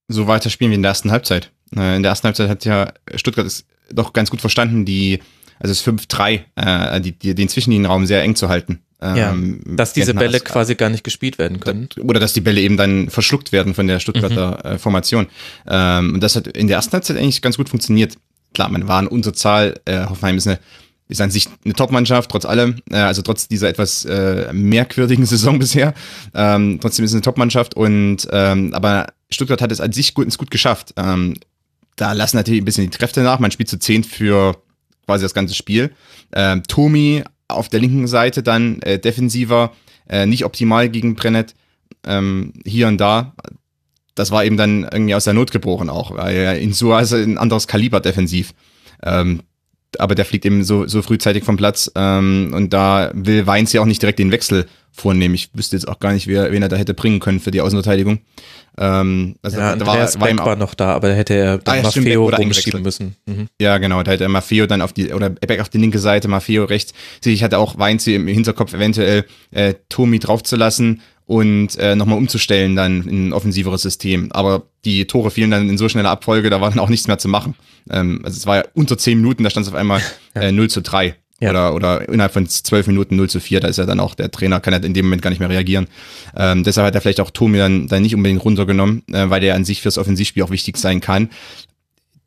So 0.08 0.26
weiter 0.26 0.50
spielen 0.50 0.70
wie 0.70 0.76
in 0.76 0.82
der 0.82 0.90
ersten 0.90 1.10
Halbzeit. 1.10 1.50
Äh, 1.74 1.96
in 1.96 2.02
der 2.02 2.10
ersten 2.10 2.26
Halbzeit 2.26 2.48
hat 2.48 2.64
ja 2.64 2.92
Stuttgart 3.14 3.46
es 3.46 3.64
doch 3.90 4.12
ganz 4.12 4.30
gut 4.30 4.40
verstanden, 4.40 4.84
die, 4.84 5.20
also 5.58 5.70
das 5.70 5.86
5-3, 5.86 6.40
äh, 6.56 7.00
die, 7.00 7.12
die, 7.12 7.34
den 7.34 7.48
Zwischenlinienraum 7.48 8.06
sehr 8.06 8.22
eng 8.22 8.36
zu 8.36 8.48
halten. 8.48 8.80
Ja, 9.00 9.32
ähm, 9.32 9.60
dass 9.66 9.92
diese 9.92 10.14
Bälle 10.14 10.34
als, 10.34 10.44
quasi 10.44 10.76
gar 10.76 10.88
nicht 10.88 11.04
gespielt 11.04 11.36
werden 11.36 11.60
können. 11.60 11.88
Oder 12.00 12.20
dass 12.20 12.32
die 12.32 12.40
Bälle 12.40 12.62
eben 12.62 12.78
dann 12.78 13.10
verschluckt 13.10 13.52
werden 13.52 13.74
von 13.74 13.86
der 13.86 14.00
Stuttgarter 14.00 14.62
mhm. 14.64 14.70
äh, 14.70 14.78
Formation. 14.78 15.26
Ähm, 15.66 16.14
und 16.14 16.20
das 16.22 16.36
hat 16.36 16.46
in 16.46 16.68
der 16.68 16.76
ersten 16.76 16.92
Halbzeit 16.94 17.18
eigentlich 17.18 17.42
ganz 17.42 17.58
gut 17.58 17.68
funktioniert. 17.68 18.16
Klar, 18.54 18.70
man 18.70 18.88
war 18.88 19.00
in 19.00 19.08
Unterzahl. 19.08 19.78
Äh, 19.84 20.06
Hoffenheim 20.06 20.38
ist 20.38 20.46
eine 20.46 20.58
ist 21.08 21.20
an 21.20 21.30
sich 21.30 21.48
eine 21.64 21.74
Top-Mannschaft, 21.74 22.30
trotz 22.30 22.44
allem, 22.44 22.76
äh, 22.90 22.96
also 22.96 23.22
trotz 23.22 23.48
dieser 23.48 23.68
etwas 23.68 24.04
äh, 24.04 24.52
merkwürdigen 24.52 25.26
Saison 25.26 25.58
bisher. 25.58 25.94
Ähm, 26.34 26.78
trotzdem 26.80 27.04
ist 27.04 27.10
es 27.10 27.14
eine 27.14 27.22
Top-Mannschaft 27.22 27.74
und 27.74 28.26
ähm, 28.30 28.72
aber 28.74 29.08
Stuttgart 29.30 29.60
hat 29.60 29.72
es 29.72 29.80
an 29.80 29.92
sich 29.92 30.14
gut, 30.14 30.36
gut 30.38 30.50
geschafft. 30.50 30.94
Ähm, 30.96 31.34
da 31.96 32.12
lassen 32.12 32.36
natürlich 32.36 32.62
ein 32.62 32.64
bisschen 32.64 32.90
die 32.90 32.96
Kräfte 32.96 33.22
nach. 33.22 33.38
Man 33.38 33.50
spielt 33.50 33.68
zu 33.68 33.78
zehn 33.78 34.02
für 34.04 34.56
quasi 35.06 35.22
das 35.22 35.34
ganze 35.34 35.54
Spiel. 35.54 35.92
Ähm, 36.32 36.62
Tomi 36.64 37.22
auf 37.48 37.68
der 37.68 37.80
linken 37.80 38.08
Seite 38.08 38.42
dann 38.42 38.80
äh, 38.82 38.98
defensiver, 38.98 39.72
äh, 40.08 40.26
nicht 40.26 40.44
optimal 40.44 40.88
gegen 40.88 41.14
Brennett. 41.14 41.54
Ähm, 42.06 42.52
hier 42.64 42.88
und 42.88 42.98
da. 42.98 43.34
Das 44.14 44.30
war 44.30 44.44
eben 44.44 44.56
dann 44.56 44.84
irgendwie 44.84 45.14
aus 45.14 45.24
der 45.24 45.34
Not 45.34 45.50
geboren 45.50 45.90
auch, 45.90 46.16
weil 46.16 46.58
in 46.58 46.72
so 46.72 46.92
also 46.92 47.16
ein 47.16 47.38
anderes 47.38 47.66
Kaliber 47.66 48.00
defensiv. 48.00 48.54
Ähm, 49.02 49.42
aber 50.00 50.14
der 50.14 50.24
fliegt 50.24 50.44
eben 50.44 50.64
so, 50.64 50.86
so 50.86 51.02
frühzeitig 51.02 51.44
vom 51.44 51.56
Platz 51.56 51.90
ähm, 51.94 52.52
und 52.54 52.72
da 52.72 53.10
will 53.14 53.46
Weins 53.46 53.72
ja 53.72 53.80
auch 53.80 53.86
nicht 53.86 54.02
direkt 54.02 54.18
den 54.18 54.32
Wechsel 54.32 54.66
vornehmen. 54.92 55.34
Ich 55.34 55.50
wüsste 55.54 55.76
jetzt 55.76 55.88
auch 55.88 55.98
gar 55.98 56.12
nicht, 56.12 56.28
wer, 56.28 56.52
wen 56.52 56.62
er 56.62 56.68
da 56.68 56.76
hätte 56.76 56.94
bringen 56.94 57.18
können 57.18 57.40
für 57.40 57.50
die 57.50 57.60
Außenverteidigung. 57.60 58.20
Ähm, 58.78 59.36
also 59.42 59.58
ja, 59.58 59.74
da 59.76 59.86
war, 59.86 59.96
war, 59.98 60.46
war 60.46 60.56
noch 60.56 60.74
da, 60.74 60.94
aber 60.94 61.08
da 61.08 61.14
hätte 61.14 61.34
er 61.34 61.60
ah, 61.64 61.76
ja, 61.76 61.82
Maffeo 61.82 62.28
rumschieben 62.28 62.82
müssen. 62.82 63.16
Mhm. 63.26 63.48
Ja, 63.60 63.78
genau, 63.78 64.02
da 64.02 64.12
hätte 64.12 64.24
er 64.24 64.28
Maffeo 64.28 64.66
dann 64.66 64.82
auf 64.82 64.92
die, 64.92 65.12
oder 65.12 65.30
Beck 65.30 65.60
auf 65.60 65.68
die 65.68 65.78
linke 65.78 65.98
Seite, 65.98 66.28
Maffeo 66.28 66.64
rechts. 66.64 66.92
Ich 67.24 67.42
hatte 67.42 67.58
auch 67.58 67.78
Weins 67.78 68.06
im 68.06 68.26
Hinterkopf 68.26 68.72
eventuell 68.72 69.24
äh, 69.50 69.74
Tomi 69.88 70.18
draufzulassen 70.18 71.02
und 71.26 71.76
äh, 71.78 71.96
nochmal 71.96 72.18
umzustellen 72.18 72.76
dann 72.76 73.08
in 73.08 73.28
ein 73.28 73.32
offensiveres 73.32 73.82
System. 73.82 74.30
Aber 74.32 74.64
die 74.84 75.06
Tore 75.06 75.30
fielen 75.30 75.50
dann 75.50 75.68
in 75.68 75.78
so 75.78 75.88
schneller 75.88 76.10
Abfolge, 76.10 76.50
da 76.50 76.60
war 76.60 76.70
dann 76.70 76.78
auch 76.78 76.90
nichts 76.90 77.06
mehr 77.06 77.18
zu 77.18 77.28
machen. 77.28 77.54
Ähm, 77.90 78.20
also 78.24 78.36
es 78.36 78.46
war 78.46 78.56
ja 78.56 78.64
unter 78.74 78.98
zehn 78.98 79.18
Minuten, 79.18 79.42
da 79.44 79.50
stand 79.50 79.66
es 79.66 79.72
auf 79.72 79.78
einmal 79.78 80.02
äh, 80.34 80.52
0 80.52 80.68
zu 80.68 80.82
3. 80.82 81.16
Ja. 81.40 81.50
Oder, 81.50 81.74
oder 81.74 82.08
innerhalb 82.08 82.32
von 82.32 82.46
zwölf 82.46 82.86
Minuten 82.86 83.16
0 83.16 83.28
zu 83.28 83.40
4, 83.40 83.60
da 83.60 83.68
ist 83.68 83.78
ja 83.78 83.86
dann 83.86 84.00
auch 84.00 84.14
der 84.14 84.30
Trainer, 84.30 84.60
kann 84.60 84.72
er 84.72 84.84
in 84.84 84.94
dem 84.94 85.06
Moment 85.06 85.20
gar 85.20 85.30
nicht 85.30 85.40
mehr 85.40 85.48
reagieren. 85.48 85.88
Ähm, 86.36 86.62
deshalb 86.62 86.86
hat 86.86 86.94
er 86.94 87.00
vielleicht 87.00 87.20
auch 87.20 87.30
Tomi 87.30 87.58
dann, 87.58 87.88
dann 87.88 88.02
nicht 88.02 88.14
unbedingt 88.14 88.44
runtergenommen, 88.44 89.02
äh, 89.12 89.28
weil 89.30 89.40
der 89.40 89.54
an 89.54 89.64
sich 89.64 89.82
fürs 89.82 89.98
Offensivspiel 89.98 90.42
auch 90.42 90.50
wichtig 90.50 90.76
sein 90.76 91.00
kann. 91.00 91.30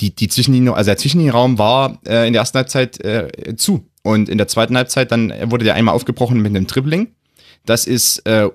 Die, 0.01 0.13
die 0.13 0.27
Zwischenlinie, 0.27 0.73
also 0.73 0.89
der 0.89 0.97
Zwischenraum 0.97 1.57
war 1.57 1.99
äh, 2.05 2.27
in 2.27 2.33
der 2.33 2.41
ersten 2.41 2.57
Halbzeit 2.57 2.99
äh, 3.03 3.55
zu. 3.55 3.87
Und 4.03 4.29
in 4.29 4.37
der 4.37 4.47
zweiten 4.47 4.75
Halbzeit 4.77 5.11
dann 5.11 5.33
wurde 5.45 5.65
der 5.65 5.75
einmal 5.75 5.95
aufgebrochen 5.95 6.41
mit 6.41 6.55
einem 6.55 6.67
Dribbling. 6.67 7.07
Das 7.65 7.87
ist 7.87 8.19
äh, 8.27 8.49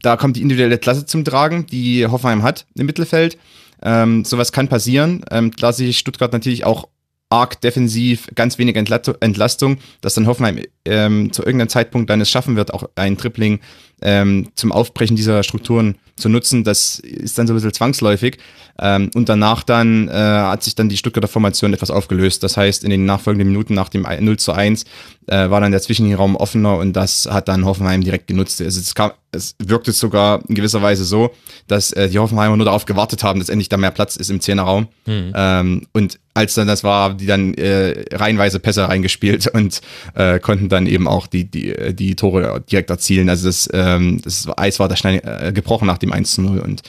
da 0.00 0.16
kommt 0.16 0.36
die 0.36 0.42
individuelle 0.42 0.78
Klasse 0.78 1.06
zum 1.06 1.24
Tragen, 1.24 1.66
die 1.66 2.06
Hoffenheim 2.06 2.42
hat 2.42 2.66
im 2.74 2.86
Mittelfeld. 2.86 3.38
Ähm, 3.82 4.24
sowas 4.24 4.52
kann 4.52 4.68
passieren. 4.68 5.24
Ähm, 5.30 5.50
da 5.52 5.72
sich 5.72 5.98
Stuttgart 5.98 6.32
natürlich 6.32 6.64
auch 6.64 6.88
arg 7.30 7.60
defensiv, 7.62 8.28
ganz 8.34 8.58
wenig 8.58 8.76
Entlastung, 8.76 9.78
dass 10.02 10.14
dann 10.14 10.26
Hoffenheim 10.26 10.60
ähm, 10.84 11.32
zu 11.32 11.42
irgendeinem 11.42 11.68
Zeitpunkt 11.68 12.10
dann 12.10 12.20
es 12.20 12.30
schaffen 12.30 12.56
wird, 12.56 12.74
auch 12.74 12.84
ein 12.96 13.16
Tripling 13.16 13.60
ähm, 14.02 14.48
zum 14.54 14.72
Aufbrechen 14.72 15.16
dieser 15.16 15.42
Strukturen 15.42 15.96
zu 16.16 16.28
nutzen. 16.28 16.64
Das 16.64 16.98
ist 16.98 17.38
dann 17.38 17.46
so 17.46 17.52
ein 17.52 17.56
bisschen 17.56 17.72
zwangsläufig. 17.72 18.38
Ähm, 18.78 19.10
und 19.14 19.28
danach 19.28 19.62
dann 19.62 20.08
äh, 20.08 20.12
hat 20.12 20.62
sich 20.62 20.74
dann 20.74 20.88
die 20.88 20.96
Stuttgarter 20.96 21.28
Formation 21.28 21.72
etwas 21.72 21.90
aufgelöst. 21.90 22.42
Das 22.42 22.56
heißt, 22.56 22.84
in 22.84 22.90
den 22.90 23.04
nachfolgenden 23.04 23.48
Minuten 23.48 23.74
nach 23.74 23.88
dem 23.88 24.02
0 24.02 24.38
zu 24.38 24.52
1 24.52 24.84
äh, 25.26 25.50
war 25.50 25.60
dann 25.60 25.72
der 25.72 25.82
Zwischenraum 25.82 26.36
offener 26.36 26.78
und 26.78 26.94
das 26.94 27.28
hat 27.30 27.48
dann 27.48 27.64
Hoffenheim 27.64 28.02
direkt 28.02 28.26
genutzt. 28.26 28.60
Also 28.60 28.80
es, 28.80 28.94
kam, 28.94 29.12
es 29.30 29.54
wirkte 29.58 29.92
sogar 29.92 30.42
in 30.48 30.54
gewisser 30.54 30.82
Weise 30.82 31.04
so, 31.04 31.32
dass 31.68 31.92
äh, 31.92 32.08
die 32.08 32.18
Hoffenheimer 32.18 32.56
nur 32.56 32.66
darauf 32.66 32.86
gewartet 32.86 33.22
haben, 33.22 33.40
dass 33.40 33.50
endlich 33.50 33.68
da 33.68 33.76
mehr 33.76 33.90
Platz 33.90 34.16
ist 34.16 34.30
im 34.30 34.40
Zehnerraum. 34.40 34.88
Mhm. 35.06 35.32
Ähm, 35.34 35.86
und 35.92 36.18
als 36.34 36.54
dann 36.54 36.66
das 36.66 36.82
war, 36.82 37.14
die 37.14 37.26
dann 37.26 37.54
äh, 37.54 38.04
reihenweise 38.12 38.58
Pässe 38.58 38.88
reingespielt 38.88 39.46
und 39.52 39.80
äh, 40.14 40.40
konnten 40.40 40.68
dann 40.72 40.86
eben 40.86 41.06
auch 41.06 41.26
die, 41.26 41.44
die, 41.44 41.94
die 41.94 42.14
Tore 42.16 42.62
direkt 42.70 42.90
erzielen. 42.90 43.28
Also 43.28 43.46
das, 43.46 43.68
ähm, 43.72 44.20
das 44.22 44.48
Eis 44.56 44.78
war 44.78 44.88
da 44.88 44.96
schnell 44.96 45.20
äh, 45.24 45.52
gebrochen 45.52 45.86
nach 45.86 45.98
dem 45.98 46.12
1 46.12 46.34
zu 46.34 46.42
0 46.42 46.58
und 46.58 46.82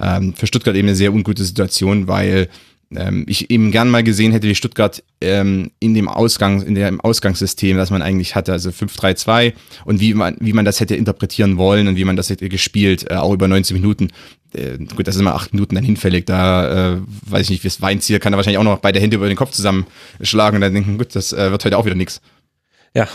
ähm, 0.00 0.34
für 0.34 0.46
Stuttgart 0.46 0.76
eben 0.76 0.88
eine 0.88 0.96
sehr 0.96 1.12
ungute 1.12 1.44
Situation, 1.44 2.08
weil 2.08 2.48
ähm, 2.94 3.24
ich 3.28 3.50
eben 3.50 3.72
gern 3.72 3.90
mal 3.90 4.04
gesehen 4.04 4.32
hätte, 4.32 4.46
wie 4.46 4.54
Stuttgart 4.54 5.02
ähm, 5.20 5.70
in 5.80 5.94
dem 5.94 6.08
Ausgang, 6.08 6.62
in 6.62 6.74
dem 6.74 7.00
Ausgangssystem, 7.00 7.76
das 7.76 7.90
man 7.90 8.02
eigentlich 8.02 8.34
hatte, 8.34 8.52
also 8.52 8.70
5-3-2 8.70 9.54
und 9.84 10.00
wie 10.00 10.14
man, 10.14 10.36
wie 10.40 10.52
man 10.52 10.64
das 10.64 10.80
hätte 10.80 10.94
interpretieren 10.94 11.56
wollen 11.56 11.88
und 11.88 11.96
wie 11.96 12.04
man 12.04 12.16
das 12.16 12.30
hätte 12.30 12.48
gespielt, 12.48 13.10
äh, 13.10 13.14
auch 13.14 13.32
über 13.32 13.48
90 13.48 13.74
Minuten. 13.74 14.08
Äh, 14.54 14.78
gut, 14.78 15.08
das 15.08 15.16
ist 15.16 15.20
immer 15.20 15.34
acht 15.34 15.52
Minuten 15.52 15.74
dann 15.74 15.84
hinfällig. 15.84 16.26
Da 16.26 16.94
äh, 16.94 17.00
weiß 17.26 17.42
ich 17.42 17.50
nicht, 17.50 17.64
wie 17.64 17.68
es 17.68 17.80
Weinziel 17.80 18.20
kann 18.20 18.32
er 18.32 18.36
wahrscheinlich 18.36 18.58
auch 18.58 18.64
noch 18.64 18.78
beide 18.78 19.00
Hände 19.00 19.16
über 19.16 19.28
den 19.28 19.36
Kopf 19.36 19.50
zusammenschlagen 19.50 20.56
und 20.56 20.60
dann 20.60 20.74
denken, 20.74 20.98
gut, 20.98 21.14
das 21.14 21.32
äh, 21.32 21.50
wird 21.50 21.64
heute 21.64 21.78
auch 21.78 21.86
wieder 21.86 21.96
nix. 21.96 22.20
Ja. 22.94 23.08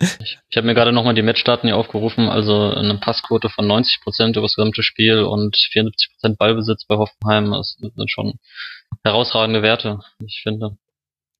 Ich, 0.00 0.38
ich 0.50 0.56
habe 0.56 0.66
mir 0.66 0.74
gerade 0.74 0.92
nochmal 0.92 1.14
die 1.14 1.22
Matchdaten 1.22 1.68
hier 1.68 1.76
aufgerufen, 1.76 2.28
also 2.28 2.70
eine 2.74 2.98
Passquote 2.98 3.48
von 3.48 3.66
90 3.66 4.00
Prozent 4.02 4.36
über 4.36 4.46
das 4.46 4.54
gesamte 4.54 4.82
Spiel 4.82 5.22
und 5.22 5.56
74 5.56 6.10
Prozent 6.12 6.38
Ballbesitz 6.38 6.84
bei 6.86 6.96
Hoffenheim. 6.96 7.52
Das 7.52 7.76
sind 7.78 8.10
schon 8.10 8.38
herausragende 9.02 9.62
Werte, 9.62 10.00
ich 10.24 10.40
finde. 10.42 10.76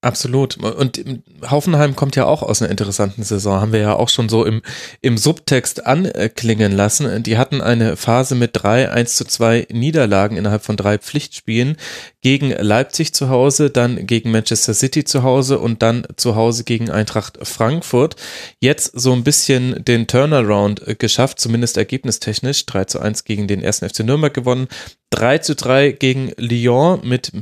Absolut. 0.05 0.59
Und 0.59 1.03
Hoffenheim 1.51 1.97
kommt 1.97 2.15
ja 2.15 2.27
auch 2.27 2.43
aus 2.43 2.61
einer 2.61 2.71
interessanten 2.71 3.23
Saison, 3.23 3.63
haben 3.63 3.73
wir 3.73 3.81
ja 3.81 3.97
auch 3.97 4.11
schon 4.11 4.29
so 4.29 4.45
im, 4.45 4.61
im 5.01 5.17
Subtext 5.17 5.87
anklingen 5.87 6.73
lassen. 6.73 7.23
Die 7.23 7.39
hatten 7.39 7.63
eine 7.63 7.97
Phase 7.97 8.35
mit 8.35 8.51
drei 8.53 8.91
1 8.91 9.17
zu 9.17 9.25
2 9.25 9.69
Niederlagen 9.73 10.37
innerhalb 10.37 10.63
von 10.63 10.77
drei 10.77 10.99
Pflichtspielen 10.99 11.79
gegen 12.21 12.51
Leipzig 12.51 13.15
zu 13.15 13.31
Hause, 13.31 13.71
dann 13.71 14.07
gegen 14.07 14.31
Manchester 14.31 14.75
City 14.75 15.05
zu 15.05 15.23
Hause 15.23 15.59
und 15.59 15.81
dann 15.81 16.07
zu 16.17 16.37
Hause 16.37 16.65
gegen 16.65 16.91
Eintracht 16.91 17.39
Frankfurt. 17.41 18.17
Jetzt 18.61 18.93
so 19.01 19.15
ein 19.15 19.25
bisschen 19.25 19.83
den 19.87 20.07
Turnaround 20.07 20.99
geschafft, 20.99 21.41
zumindest 21.41 21.79
ergebnistechnisch. 21.79 22.67
3 22.67 22.85
zu 22.85 23.01
1 23.01 23.25
gegen 23.25 23.49
den 23.49 23.63
ersten 23.63 23.89
FC 23.89 24.01
Nürnberg 24.01 24.35
gewonnen. 24.35 24.69
3 25.09 25.39
zu 25.39 25.55
3 25.55 25.93
gegen 25.93 26.33
Lyon 26.37 27.01
mit 27.05 27.33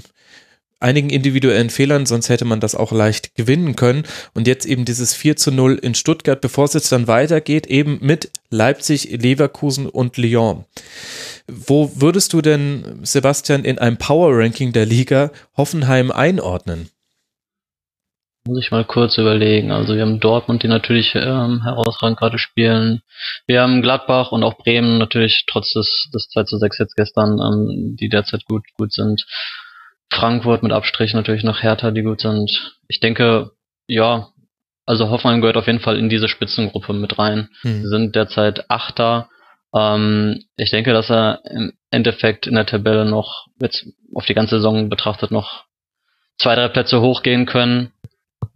einigen 0.82 1.10
individuellen 1.10 1.70
Fehlern, 1.70 2.06
sonst 2.06 2.28
hätte 2.28 2.44
man 2.44 2.60
das 2.60 2.74
auch 2.74 2.92
leicht 2.92 3.34
gewinnen 3.34 3.76
können. 3.76 4.04
Und 4.34 4.46
jetzt 4.46 4.66
eben 4.66 4.84
dieses 4.84 5.14
4 5.14 5.36
zu 5.36 5.50
0 5.50 5.78
in 5.80 5.94
Stuttgart, 5.94 6.40
bevor 6.40 6.64
es 6.64 6.74
jetzt 6.74 6.92
dann 6.92 7.06
weitergeht, 7.06 7.66
eben 7.66 7.98
mit 8.00 8.30
Leipzig, 8.50 9.10
Leverkusen 9.10 9.86
und 9.86 10.16
Lyon. 10.16 10.64
Wo 11.46 11.90
würdest 11.96 12.32
du 12.32 12.40
denn, 12.40 13.00
Sebastian, 13.02 13.64
in 13.64 13.78
einem 13.78 13.96
Power-Ranking 13.96 14.72
der 14.72 14.86
Liga 14.86 15.30
Hoffenheim 15.56 16.10
einordnen? 16.10 16.88
Muss 18.44 18.58
ich 18.58 18.72
mal 18.72 18.84
kurz 18.84 19.18
überlegen. 19.18 19.70
Also 19.70 19.94
wir 19.94 20.02
haben 20.02 20.18
Dortmund, 20.18 20.64
die 20.64 20.68
natürlich 20.68 21.14
ähm, 21.14 21.62
herausragend 21.62 22.18
gerade 22.18 22.38
spielen. 22.38 23.02
Wir 23.46 23.62
haben 23.62 23.82
Gladbach 23.82 24.32
und 24.32 24.42
auch 24.42 24.58
Bremen 24.58 24.98
natürlich 24.98 25.44
trotz 25.46 25.72
des, 25.72 26.08
des 26.12 26.28
2 26.30 26.44
zu 26.44 26.58
6 26.58 26.78
jetzt 26.78 26.96
gestern, 26.96 27.38
ähm, 27.38 27.96
die 28.00 28.08
derzeit 28.08 28.44
gut, 28.46 28.64
gut 28.76 28.92
sind. 28.92 29.24
Frankfurt 30.12 30.62
mit 30.62 30.72
Abstrich 30.72 31.14
natürlich 31.14 31.42
noch 31.42 31.62
Hertha, 31.62 31.90
die 31.90 32.02
gut 32.02 32.20
sind. 32.20 32.50
Ich 32.88 33.00
denke, 33.00 33.52
ja, 33.86 34.28
also 34.84 35.10
Hoffenheim 35.10 35.40
gehört 35.40 35.56
auf 35.56 35.66
jeden 35.66 35.80
Fall 35.80 35.96
in 35.96 36.08
diese 36.08 36.28
Spitzengruppe 36.28 36.92
mit 36.92 37.18
rein. 37.18 37.48
Hm. 37.62 37.82
Sie 37.82 37.88
sind 37.88 38.14
derzeit 38.14 38.70
Achter. 38.70 39.28
Ähm, 39.74 40.44
ich 40.56 40.70
denke, 40.70 40.92
dass 40.92 41.10
er 41.10 41.40
im 41.50 41.72
Endeffekt 41.90 42.46
in 42.46 42.54
der 42.54 42.66
Tabelle 42.66 43.04
noch 43.04 43.46
jetzt 43.60 43.86
auf 44.14 44.26
die 44.26 44.34
ganze 44.34 44.56
Saison 44.56 44.88
betrachtet 44.88 45.30
noch 45.30 45.64
zwei, 46.38 46.54
drei 46.54 46.68
Plätze 46.68 47.00
hochgehen 47.00 47.46
können. 47.46 47.92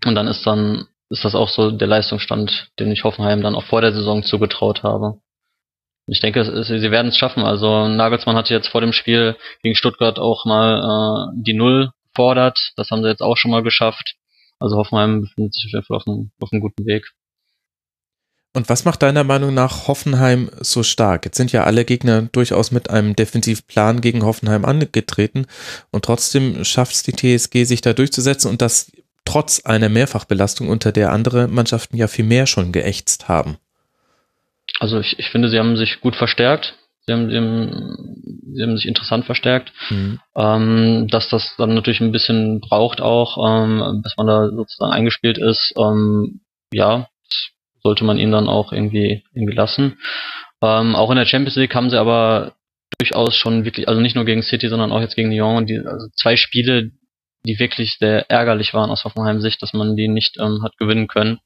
Und 0.04 0.14
dann 0.14 0.26
ist 0.26 0.46
dann, 0.46 0.86
ist 1.08 1.24
das 1.24 1.34
auch 1.34 1.48
so 1.48 1.70
der 1.70 1.88
Leistungsstand, 1.88 2.68
den 2.78 2.92
ich 2.92 3.04
Hoffenheim 3.04 3.42
dann 3.42 3.54
auch 3.54 3.64
vor 3.64 3.80
der 3.80 3.92
Saison 3.92 4.22
zugetraut 4.22 4.82
habe. 4.82 5.20
Ich 6.06 6.20
denke, 6.20 6.44
sie 6.64 6.90
werden 6.90 7.08
es 7.08 7.16
schaffen. 7.16 7.42
Also 7.42 7.88
Nagelsmann 7.88 8.36
hatte 8.36 8.54
jetzt 8.54 8.68
vor 8.68 8.80
dem 8.80 8.92
Spiel 8.92 9.36
gegen 9.62 9.74
Stuttgart 9.74 10.18
auch 10.18 10.44
mal 10.44 11.32
äh, 11.32 11.42
die 11.42 11.54
Null 11.54 11.90
fordert. 12.14 12.72
Das 12.76 12.90
haben 12.90 13.02
sie 13.02 13.08
jetzt 13.08 13.22
auch 13.22 13.36
schon 13.36 13.50
mal 13.50 13.62
geschafft. 13.62 14.14
Also 14.60 14.76
Hoffenheim 14.76 15.22
befindet 15.22 15.54
sich 15.54 15.74
auf 15.76 16.06
einem, 16.06 16.30
auf 16.40 16.52
einem 16.52 16.62
guten 16.62 16.86
Weg. 16.86 17.12
Und 18.54 18.70
was 18.70 18.86
macht 18.86 19.02
deiner 19.02 19.22
Meinung 19.22 19.52
nach 19.52 19.86
Hoffenheim 19.86 20.50
so 20.60 20.82
stark? 20.82 21.26
Jetzt 21.26 21.36
sind 21.36 21.52
ja 21.52 21.64
alle 21.64 21.84
Gegner 21.84 22.22
durchaus 22.22 22.70
mit 22.70 22.88
einem 22.88 23.14
Defensivplan 23.14 24.00
gegen 24.00 24.24
Hoffenheim 24.24 24.64
angetreten 24.64 25.46
und 25.90 26.06
trotzdem 26.06 26.64
schafft 26.64 26.94
es 26.94 27.02
die 27.02 27.12
TSG, 27.12 27.64
sich 27.64 27.82
da 27.82 27.92
durchzusetzen 27.92 28.50
und 28.50 28.62
das 28.62 28.90
trotz 29.26 29.66
einer 29.66 29.90
Mehrfachbelastung, 29.90 30.70
unter 30.70 30.90
der 30.90 31.12
andere 31.12 31.48
Mannschaften 31.48 31.98
ja 31.98 32.08
viel 32.08 32.24
mehr 32.24 32.46
schon 32.46 32.72
geächtzt 32.72 33.28
haben. 33.28 33.58
Also 34.78 35.00
ich, 35.00 35.18
ich 35.18 35.30
finde, 35.30 35.48
sie 35.48 35.58
haben 35.58 35.76
sich 35.76 36.00
gut 36.00 36.16
verstärkt. 36.16 36.74
Sie 37.06 37.12
haben, 37.12 37.30
sie 37.30 37.36
haben, 37.36 38.52
sie 38.54 38.62
haben 38.62 38.76
sich 38.76 38.86
interessant 38.86 39.24
verstärkt. 39.24 39.72
Mhm. 39.90 40.20
Ähm, 40.36 41.08
dass 41.08 41.28
das 41.28 41.54
dann 41.56 41.74
natürlich 41.74 42.00
ein 42.00 42.12
bisschen 42.12 42.60
braucht 42.60 43.00
auch, 43.00 43.38
ähm, 43.46 44.02
bis 44.02 44.16
man 44.16 44.26
da 44.26 44.48
sozusagen 44.48 44.92
eingespielt 44.92 45.38
ist. 45.38 45.72
Ähm, 45.78 46.40
ja, 46.72 47.08
sollte 47.82 48.04
man 48.04 48.18
ihn 48.18 48.32
dann 48.32 48.48
auch 48.48 48.72
irgendwie, 48.72 49.22
irgendwie 49.32 49.54
lassen. 49.54 49.98
Ähm, 50.62 50.96
auch 50.96 51.10
in 51.10 51.16
der 51.16 51.26
Champions 51.26 51.56
League 51.56 51.74
haben 51.74 51.90
sie 51.90 51.98
aber 51.98 52.54
durchaus 52.98 53.36
schon 53.36 53.64
wirklich, 53.64 53.88
also 53.88 54.00
nicht 54.00 54.16
nur 54.16 54.24
gegen 54.24 54.42
City, 54.42 54.68
sondern 54.68 54.90
auch 54.90 55.00
jetzt 55.00 55.16
gegen 55.16 55.30
Lyon, 55.30 55.66
die, 55.66 55.78
also 55.78 56.08
zwei 56.16 56.36
Spiele, 56.36 56.90
die 57.44 57.58
wirklich 57.58 57.98
sehr 57.98 58.28
ärgerlich 58.30 58.74
waren 58.74 58.90
aus 58.90 59.04
Hoffenheim 59.04 59.40
Sicht, 59.40 59.62
dass 59.62 59.72
man 59.72 59.96
die 59.96 60.08
nicht 60.08 60.38
ähm, 60.40 60.62
hat 60.62 60.76
gewinnen 60.78 61.06
können. 61.06 61.38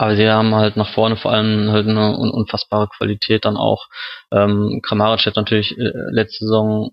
Aber 0.00 0.16
sie 0.16 0.30
haben 0.30 0.54
halt 0.54 0.78
nach 0.78 0.94
vorne 0.94 1.16
vor 1.16 1.30
allem 1.30 1.70
halt 1.72 1.86
eine 1.86 2.16
un 2.16 2.30
unfassbare 2.30 2.88
Qualität 2.88 3.44
dann 3.44 3.58
auch. 3.58 3.88
Ähm, 4.32 4.80
Kramaric 4.82 5.26
hat 5.26 5.36
natürlich 5.36 5.76
äh, 5.76 5.92
letzte 6.10 6.46
Saison 6.46 6.92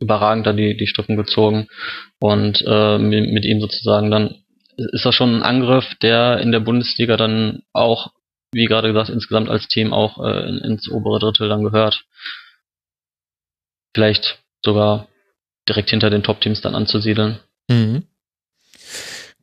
überragend 0.00 0.44
da 0.44 0.52
die, 0.52 0.76
die 0.76 0.88
Strippen 0.88 1.16
gezogen 1.16 1.68
und 2.18 2.60
äh, 2.66 2.98
mit, 2.98 3.30
mit 3.30 3.44
ihm 3.44 3.60
sozusagen 3.60 4.10
dann 4.10 4.42
ist 4.76 5.04
das 5.04 5.14
schon 5.14 5.32
ein 5.32 5.42
Angriff, 5.44 5.94
der 6.02 6.40
in 6.40 6.50
der 6.50 6.58
Bundesliga 6.58 7.16
dann 7.16 7.62
auch, 7.72 8.10
wie 8.50 8.64
gerade 8.64 8.88
gesagt, 8.88 9.10
insgesamt 9.10 9.48
als 9.48 9.68
Team 9.68 9.92
auch 9.92 10.18
äh, 10.18 10.48
ins 10.66 10.90
obere 10.90 11.20
Drittel 11.20 11.48
dann 11.48 11.62
gehört. 11.62 12.02
Vielleicht 13.94 14.40
sogar 14.64 15.06
direkt 15.68 15.90
hinter 15.90 16.10
den 16.10 16.24
Top-Teams 16.24 16.62
dann 16.62 16.74
anzusiedeln. 16.74 17.38
Mhm. 17.70 18.08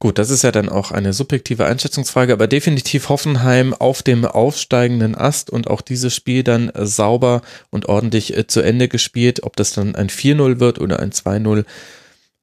Gut, 0.02 0.18
das 0.18 0.32
ist 0.32 0.42
ja 0.42 0.52
dann 0.52 0.68
auch 0.68 0.90
eine 0.90 1.14
subjektive 1.14 1.66
Einschätzungsfrage, 1.68 2.34
aber 2.34 2.48
definitiv 2.48 3.10
Hoffenheim 3.10 3.76
auf 3.76 4.02
dem 4.02 4.26
aufsteigenden 4.26 5.14
Ast 5.14 5.52
und 5.52 5.70
auch 5.70 5.82
dieses 5.82 6.16
Spiel 6.16 6.44
dann 6.44 6.72
sauber 6.74 7.44
und 7.70 7.86
ordentlich 7.86 8.36
äh, 8.36 8.48
zu 8.48 8.62
Ende 8.62 8.88
gespielt. 8.88 9.44
Ob 9.44 9.56
das 9.56 9.74
dann 9.74 9.94
ein 9.94 10.10
4-0 10.10 10.60
wird 10.60 10.80
oder 10.80 11.00
ein 11.00 11.12
2-0, 11.12 11.66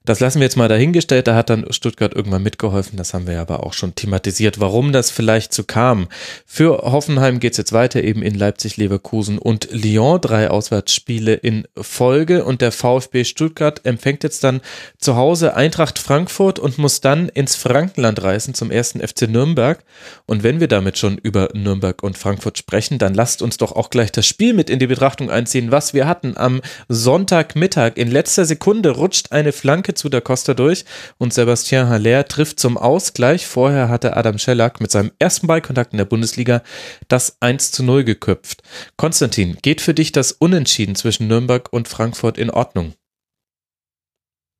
das 0.08 0.20
lassen 0.20 0.40
wir 0.40 0.46
jetzt 0.46 0.56
mal 0.56 0.68
dahingestellt. 0.68 1.26
Da 1.26 1.34
hat 1.34 1.50
dann 1.50 1.66
Stuttgart 1.70 2.14
irgendwann 2.14 2.42
mitgeholfen. 2.42 2.96
Das 2.96 3.12
haben 3.12 3.26
wir 3.26 3.40
aber 3.40 3.64
auch 3.64 3.74
schon 3.74 3.94
thematisiert, 3.94 4.58
warum 4.58 4.92
das 4.92 5.10
vielleicht 5.10 5.52
so 5.52 5.64
kam. 5.64 6.08
Für 6.46 6.78
Hoffenheim 6.78 7.40
geht 7.40 7.52
es 7.52 7.58
jetzt 7.58 7.72
weiter 7.72 8.02
eben 8.02 8.22
in 8.22 8.34
Leipzig, 8.34 8.78
Leverkusen 8.78 9.38
und 9.38 9.68
Lyon. 9.70 10.20
Drei 10.20 10.48
Auswärtsspiele 10.50 11.34
in 11.34 11.68
Folge. 11.76 12.44
Und 12.44 12.62
der 12.62 12.72
VfB 12.72 13.24
Stuttgart 13.24 13.84
empfängt 13.84 14.24
jetzt 14.24 14.44
dann 14.44 14.62
zu 14.96 15.16
Hause 15.16 15.54
Eintracht 15.54 15.98
Frankfurt 15.98 16.58
und 16.58 16.78
muss 16.78 17.02
dann 17.02 17.28
ins 17.28 17.56
Frankenland 17.56 18.22
reisen 18.22 18.54
zum 18.54 18.70
ersten 18.70 19.06
FC 19.06 19.28
Nürnberg. 19.28 19.84
Und 20.24 20.42
wenn 20.42 20.60
wir 20.60 20.68
damit 20.68 20.96
schon 20.96 21.18
über 21.18 21.50
Nürnberg 21.52 22.02
und 22.02 22.16
Frankfurt 22.16 22.56
sprechen, 22.56 22.98
dann 22.98 23.12
lasst 23.12 23.42
uns 23.42 23.58
doch 23.58 23.72
auch 23.72 23.90
gleich 23.90 24.10
das 24.10 24.26
Spiel 24.26 24.54
mit 24.54 24.70
in 24.70 24.78
die 24.78 24.86
Betrachtung 24.86 25.30
einziehen, 25.30 25.70
was 25.70 25.92
wir 25.92 26.06
hatten 26.06 26.36
am 26.36 26.62
Sonntagmittag. 26.88 27.96
In 27.96 28.10
letzter 28.10 28.46
Sekunde 28.46 28.90
rutscht 28.90 29.32
eine 29.32 29.52
Flanke 29.52 29.94
zu 29.98 30.08
da 30.08 30.20
Costa 30.20 30.54
durch 30.54 30.84
und 31.18 31.34
Sebastian 31.34 31.88
Haller 31.88 32.26
trifft 32.26 32.58
zum 32.58 32.78
Ausgleich. 32.78 33.46
Vorher 33.46 33.88
hatte 33.88 34.16
Adam 34.16 34.38
Schellack 34.38 34.80
mit 34.80 34.90
seinem 34.90 35.12
ersten 35.18 35.46
Ballkontakt 35.46 35.92
in 35.92 35.98
der 35.98 36.04
Bundesliga 36.06 36.62
das 37.08 37.36
1 37.40 37.72
zu 37.72 37.82
0 37.82 38.04
geköpft. 38.04 38.62
Konstantin, 38.96 39.58
geht 39.60 39.80
für 39.80 39.94
dich 39.94 40.12
das 40.12 40.32
Unentschieden 40.32 40.94
zwischen 40.94 41.28
Nürnberg 41.28 41.72
und 41.72 41.88
Frankfurt 41.88 42.38
in 42.38 42.50
Ordnung? 42.50 42.94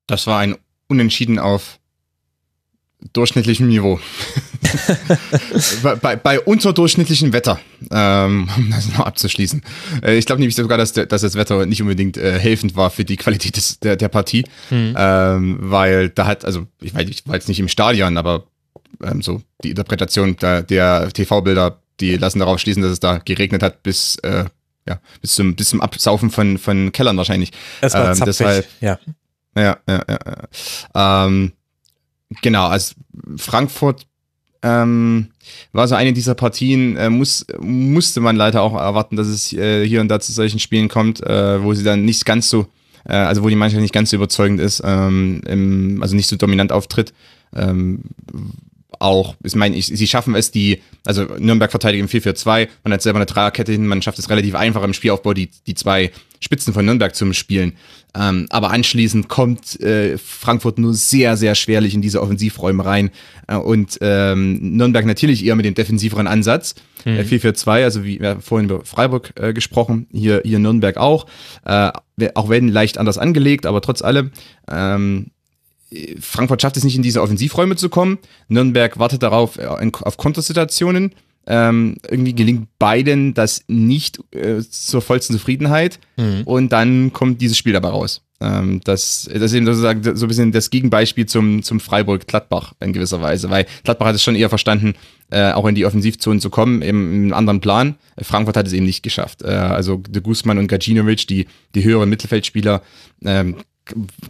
Das 0.07 0.27
war 0.27 0.39
ein 0.39 0.57
Unentschieden 0.87 1.39
auf 1.39 1.78
durchschnittlichem 3.13 3.67
Niveau. 3.67 3.99
bei, 6.01 6.15
bei 6.15 6.39
unterdurchschnittlichem 6.39 7.31
Wetter, 7.31 7.59
ähm, 7.91 8.49
um 8.55 8.69
das 8.69 8.89
noch 8.89 9.05
abzuschließen. 9.05 9.61
Äh, 10.03 10.17
ich 10.17 10.25
glaube 10.25 10.41
nämlich 10.41 10.55
sogar, 10.55 10.77
dass, 10.77 10.93
dass 10.93 11.21
das 11.21 11.35
Wetter 11.35 11.65
nicht 11.65 11.81
unbedingt 11.81 12.17
äh, 12.17 12.37
helfend 12.37 12.75
war 12.75 12.89
für 12.89 13.05
die 13.05 13.15
Qualität 13.15 13.55
des, 13.55 13.79
der, 13.79 13.95
der 13.95 14.09
Partie, 14.09 14.45
mhm. 14.69 14.95
ähm, 14.97 15.57
weil 15.61 16.09
da 16.09 16.25
hat, 16.25 16.43
also 16.45 16.67
ich, 16.81 16.93
weiß, 16.93 17.07
ich 17.09 17.25
war 17.25 17.35
jetzt 17.35 17.47
nicht 17.47 17.59
im 17.59 17.69
Stadion, 17.69 18.17
aber 18.17 18.43
ähm, 19.03 19.21
so 19.21 19.41
die 19.63 19.69
Interpretation 19.69 20.35
der, 20.35 20.63
der 20.63 21.09
TV-Bilder, 21.09 21.79
die 21.99 22.17
lassen 22.17 22.39
darauf 22.39 22.59
schließen, 22.59 22.83
dass 22.83 22.91
es 22.91 22.99
da 22.99 23.19
geregnet 23.19 23.63
hat 23.63 23.81
bis 23.81 24.17
äh, 24.17 24.45
ja, 24.87 24.99
bis 25.21 25.35
zum, 25.35 25.55
bis 25.55 25.69
zum 25.69 25.81
Absaufen 25.81 26.31
von, 26.31 26.57
von 26.57 26.91
Kellern 26.91 27.15
wahrscheinlich. 27.17 27.51
Es 27.81 27.93
war 27.93 28.11
ähm, 28.11 28.23
deshalb, 28.25 28.67
ja. 28.81 28.97
Ja, 29.55 29.77
ja, 29.87 30.03
ja. 30.07 30.17
ja. 30.95 31.25
Ähm, 31.25 31.53
genau, 32.41 32.67
also 32.67 32.95
Frankfurt 33.37 34.05
ähm, 34.61 35.29
war 35.71 35.87
so 35.87 35.95
eine 35.95 36.13
dieser 36.13 36.35
Partien, 36.35 36.97
äh, 36.97 37.09
muss, 37.09 37.45
musste 37.59 38.19
man 38.19 38.35
leider 38.35 38.61
auch 38.61 38.75
erwarten, 38.75 39.15
dass 39.15 39.27
es 39.27 39.53
äh, 39.53 39.87
hier 39.87 40.01
und 40.01 40.09
da 40.09 40.19
zu 40.19 40.31
solchen 40.31 40.59
Spielen 40.59 40.89
kommt, 40.89 41.21
äh, 41.21 41.63
wo 41.63 41.73
sie 41.73 41.83
dann 41.83 42.03
nicht 42.03 42.25
ganz 42.25 42.49
so, 42.49 42.67
äh, 43.05 43.13
also 43.13 43.43
wo 43.43 43.49
die 43.49 43.55
Mannschaft 43.55 43.81
nicht 43.81 43.93
ganz 43.93 44.09
so 44.09 44.17
überzeugend 44.17 44.59
ist, 44.59 44.81
ähm, 44.85 45.41
im, 45.47 45.99
also 46.01 46.15
nicht 46.15 46.27
so 46.27 46.35
dominant 46.35 46.71
auftritt. 46.71 47.13
Ähm, 47.55 48.01
auch, 48.99 49.35
ich 49.43 49.55
meine, 49.55 49.77
ich, 49.77 49.85
sie 49.87 50.07
schaffen 50.07 50.35
es, 50.35 50.51
die, 50.51 50.81
also 51.05 51.23
Nürnberg 51.37 51.71
verteidigt 51.71 52.01
im 52.01 52.21
4-4-2, 52.21 52.67
man 52.83 52.93
hat 52.93 53.01
selber 53.01 53.19
eine 53.19 53.25
Dreierkette 53.25 53.71
hin, 53.71 53.87
man 53.87 54.01
schafft 54.01 54.19
es 54.19 54.29
relativ 54.29 54.55
einfach 54.55 54.83
im 54.83 54.93
Spielaufbau, 54.93 55.33
die, 55.33 55.49
die 55.67 55.75
zwei 55.75 56.11
Spitzen 56.39 56.73
von 56.73 56.85
Nürnberg 56.85 57.15
zu 57.15 57.31
spielen. 57.33 57.73
Ähm, 58.17 58.47
aber 58.49 58.71
anschließend 58.71 59.27
kommt 59.27 59.79
äh, 59.81 60.17
Frankfurt 60.17 60.79
nur 60.79 60.93
sehr, 60.93 61.37
sehr 61.37 61.53
schwerlich 61.53 61.93
in 61.93 62.01
diese 62.01 62.21
Offensivräume 62.21 62.83
rein. 62.83 63.11
Äh, 63.47 63.57
und 63.57 63.97
ähm, 64.01 64.77
Nürnberg 64.77 65.05
natürlich 65.05 65.45
eher 65.45 65.55
mit 65.55 65.65
dem 65.65 65.75
defensiveren 65.75 66.27
Ansatz. 66.27 66.75
Mhm. 67.05 67.17
Äh, 67.17 67.21
4-4-2, 67.21 67.83
also 67.83 68.03
wie 68.03 68.19
wir 68.19 68.39
vorhin 68.41 68.69
über 68.69 68.83
Freiburg 68.83 69.33
äh, 69.35 69.53
gesprochen, 69.53 70.07
hier, 70.11 70.41
hier 70.43 70.59
Nürnberg 70.59 70.97
auch. 70.97 71.27
Äh, 71.65 71.91
auch 72.33 72.49
wenn 72.49 72.67
leicht 72.67 72.97
anders 72.97 73.17
angelegt, 73.17 73.65
aber 73.65 73.81
trotz 73.81 74.01
allem. 74.01 74.31
Ähm, 74.69 75.27
Frankfurt 76.19 76.61
schafft 76.61 76.77
es 76.77 76.83
nicht, 76.83 76.95
in 76.95 77.01
diese 77.01 77.21
Offensivräume 77.21 77.75
zu 77.75 77.89
kommen. 77.89 78.19
Nürnberg 78.47 78.99
wartet 78.99 79.23
darauf, 79.23 79.57
äh, 79.57 79.65
auf 79.65 80.17
Kontersituationen. 80.17 81.13
Ähm, 81.47 81.95
irgendwie 82.07 82.35
gelingt 82.35 82.67
beiden 82.77 83.33
das 83.33 83.63
nicht 83.67 84.19
äh, 84.33 84.59
zur 84.61 85.01
vollsten 85.01 85.35
Zufriedenheit. 85.35 85.99
Mhm. 86.17 86.43
Und 86.45 86.71
dann 86.71 87.11
kommt 87.13 87.41
dieses 87.41 87.57
Spiel 87.57 87.73
dabei 87.73 87.89
raus. 87.89 88.21
Ähm, 88.41 88.81
das, 88.83 89.29
das 89.31 89.41
ist 89.41 89.53
eben 89.53 89.65
sozusagen 89.65 90.15
so 90.15 90.25
ein 90.25 90.27
bisschen 90.27 90.51
das 90.51 90.69
Gegenbeispiel 90.69 91.25
zum, 91.25 91.61
zum 91.61 91.79
Freiburg-Gladbach 91.79 92.73
in 92.79 92.93
gewisser 92.93 93.21
Weise, 93.21 93.49
weil 93.49 93.65
Gladbach 93.83 94.07
hat 94.07 94.15
es 94.15 94.23
schon 94.23 94.35
eher 94.35 94.49
verstanden, 94.49 94.93
äh, 95.29 95.51
auch 95.51 95.65
in 95.65 95.75
die 95.75 95.85
Offensivzone 95.85 96.39
zu 96.39 96.49
kommen, 96.49 96.81
im, 96.81 97.25
im 97.25 97.33
anderen 97.33 97.59
Plan. 97.59 97.95
Frankfurt 98.21 98.55
hat 98.55 98.67
es 98.67 98.73
eben 98.73 98.85
nicht 98.85 99.03
geschafft. 99.03 99.41
Äh, 99.41 99.47
also 99.47 99.97
de 99.97 100.21
Guzman 100.21 100.57
und 100.57 100.67
Gajinovic, 100.67 101.27
die, 101.27 101.47
die 101.75 101.83
höheren 101.83 102.09
Mittelfeldspieler, 102.09 102.81
ähm, 103.25 103.55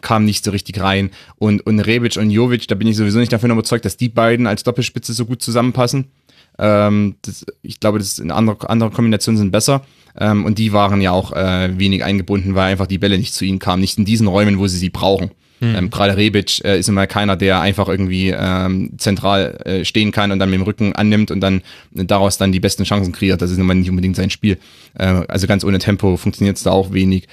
kam 0.02 0.26
nicht 0.26 0.44
so 0.44 0.52
richtig 0.52 0.80
rein. 0.80 1.12
Und, 1.36 1.66
und 1.66 1.80
Rebic 1.80 2.18
und 2.18 2.32
Jovic, 2.32 2.68
da 2.68 2.76
bin 2.76 2.88
ich 2.88 2.96
sowieso 2.96 3.20
nicht 3.20 3.34
davon 3.34 3.52
überzeugt, 3.52 3.86
dass 3.86 3.98
die 3.98 4.10
beiden 4.10 4.48
als 4.48 4.64
Doppelspitze 4.64 5.14
so 5.14 5.26
gut 5.26 5.42
zusammenpassen. 5.42 6.06
Ähm, 6.60 7.16
das, 7.22 7.46
ich 7.62 7.80
glaube, 7.80 8.00
das 8.00 8.20
eine 8.20 8.36
andere, 8.36 8.70
andere 8.70 8.92
Kombinationen 8.92 9.38
sind 9.38 9.52
besser. 9.52 9.82
Ähm, 10.20 10.46
und 10.46 10.58
die 10.58 10.74
waren 10.74 11.02
ja 11.02 11.12
auch 11.12 11.32
äh, 11.32 11.78
wenig 11.80 12.04
eingebunden, 12.04 12.56
weil 12.56 12.72
einfach 12.72 12.88
die 12.88 12.98
Bälle 12.98 13.18
nicht 13.18 13.34
zu 13.34 13.46
ihnen 13.46 13.60
kamen, 13.60 13.82
nicht 13.82 13.98
in 13.98 14.06
diesen 14.06 14.28
Räumen, 14.28 14.60
wo 14.60 14.68
sie 14.68 14.78
sie 14.78 14.90
brauchen. 14.90 15.32
Hm. 15.60 15.76
Ähm, 15.76 15.90
Gerade 15.90 16.18
Rebic 16.18 16.64
äh, 16.64 16.80
ist 16.80 16.90
immer 16.90 17.06
keiner, 17.06 17.36
der 17.36 17.62
einfach 17.62 17.88
irgendwie 17.88 18.34
ähm, 18.36 18.92
zentral 18.98 19.60
äh, 19.66 19.86
stehen 19.86 20.12
kann 20.12 20.32
und 20.32 20.40
dann 20.40 20.50
mit 20.50 20.60
dem 20.60 20.64
Rücken 20.64 20.94
annimmt 20.94 21.32
und 21.32 21.42
dann 21.42 21.62
daraus 21.92 22.38
dann 22.38 22.52
die 22.52 22.60
besten 22.60 22.84
Chancen 22.84 23.12
kreiert. 23.12 23.42
Das 23.42 23.52
ist 23.52 23.58
immer 23.58 23.74
nicht 23.74 23.90
unbedingt 23.90 24.16
sein 24.16 24.30
Spiel. 24.30 24.58
Äh, 24.96 25.24
also 25.28 25.48
ganz 25.48 25.64
ohne 25.64 25.80
Tempo 25.80 26.18
funktioniert 26.18 26.58
es 26.58 26.64
da 26.64 26.72
auch 26.72 26.94
wenig. 26.94 27.28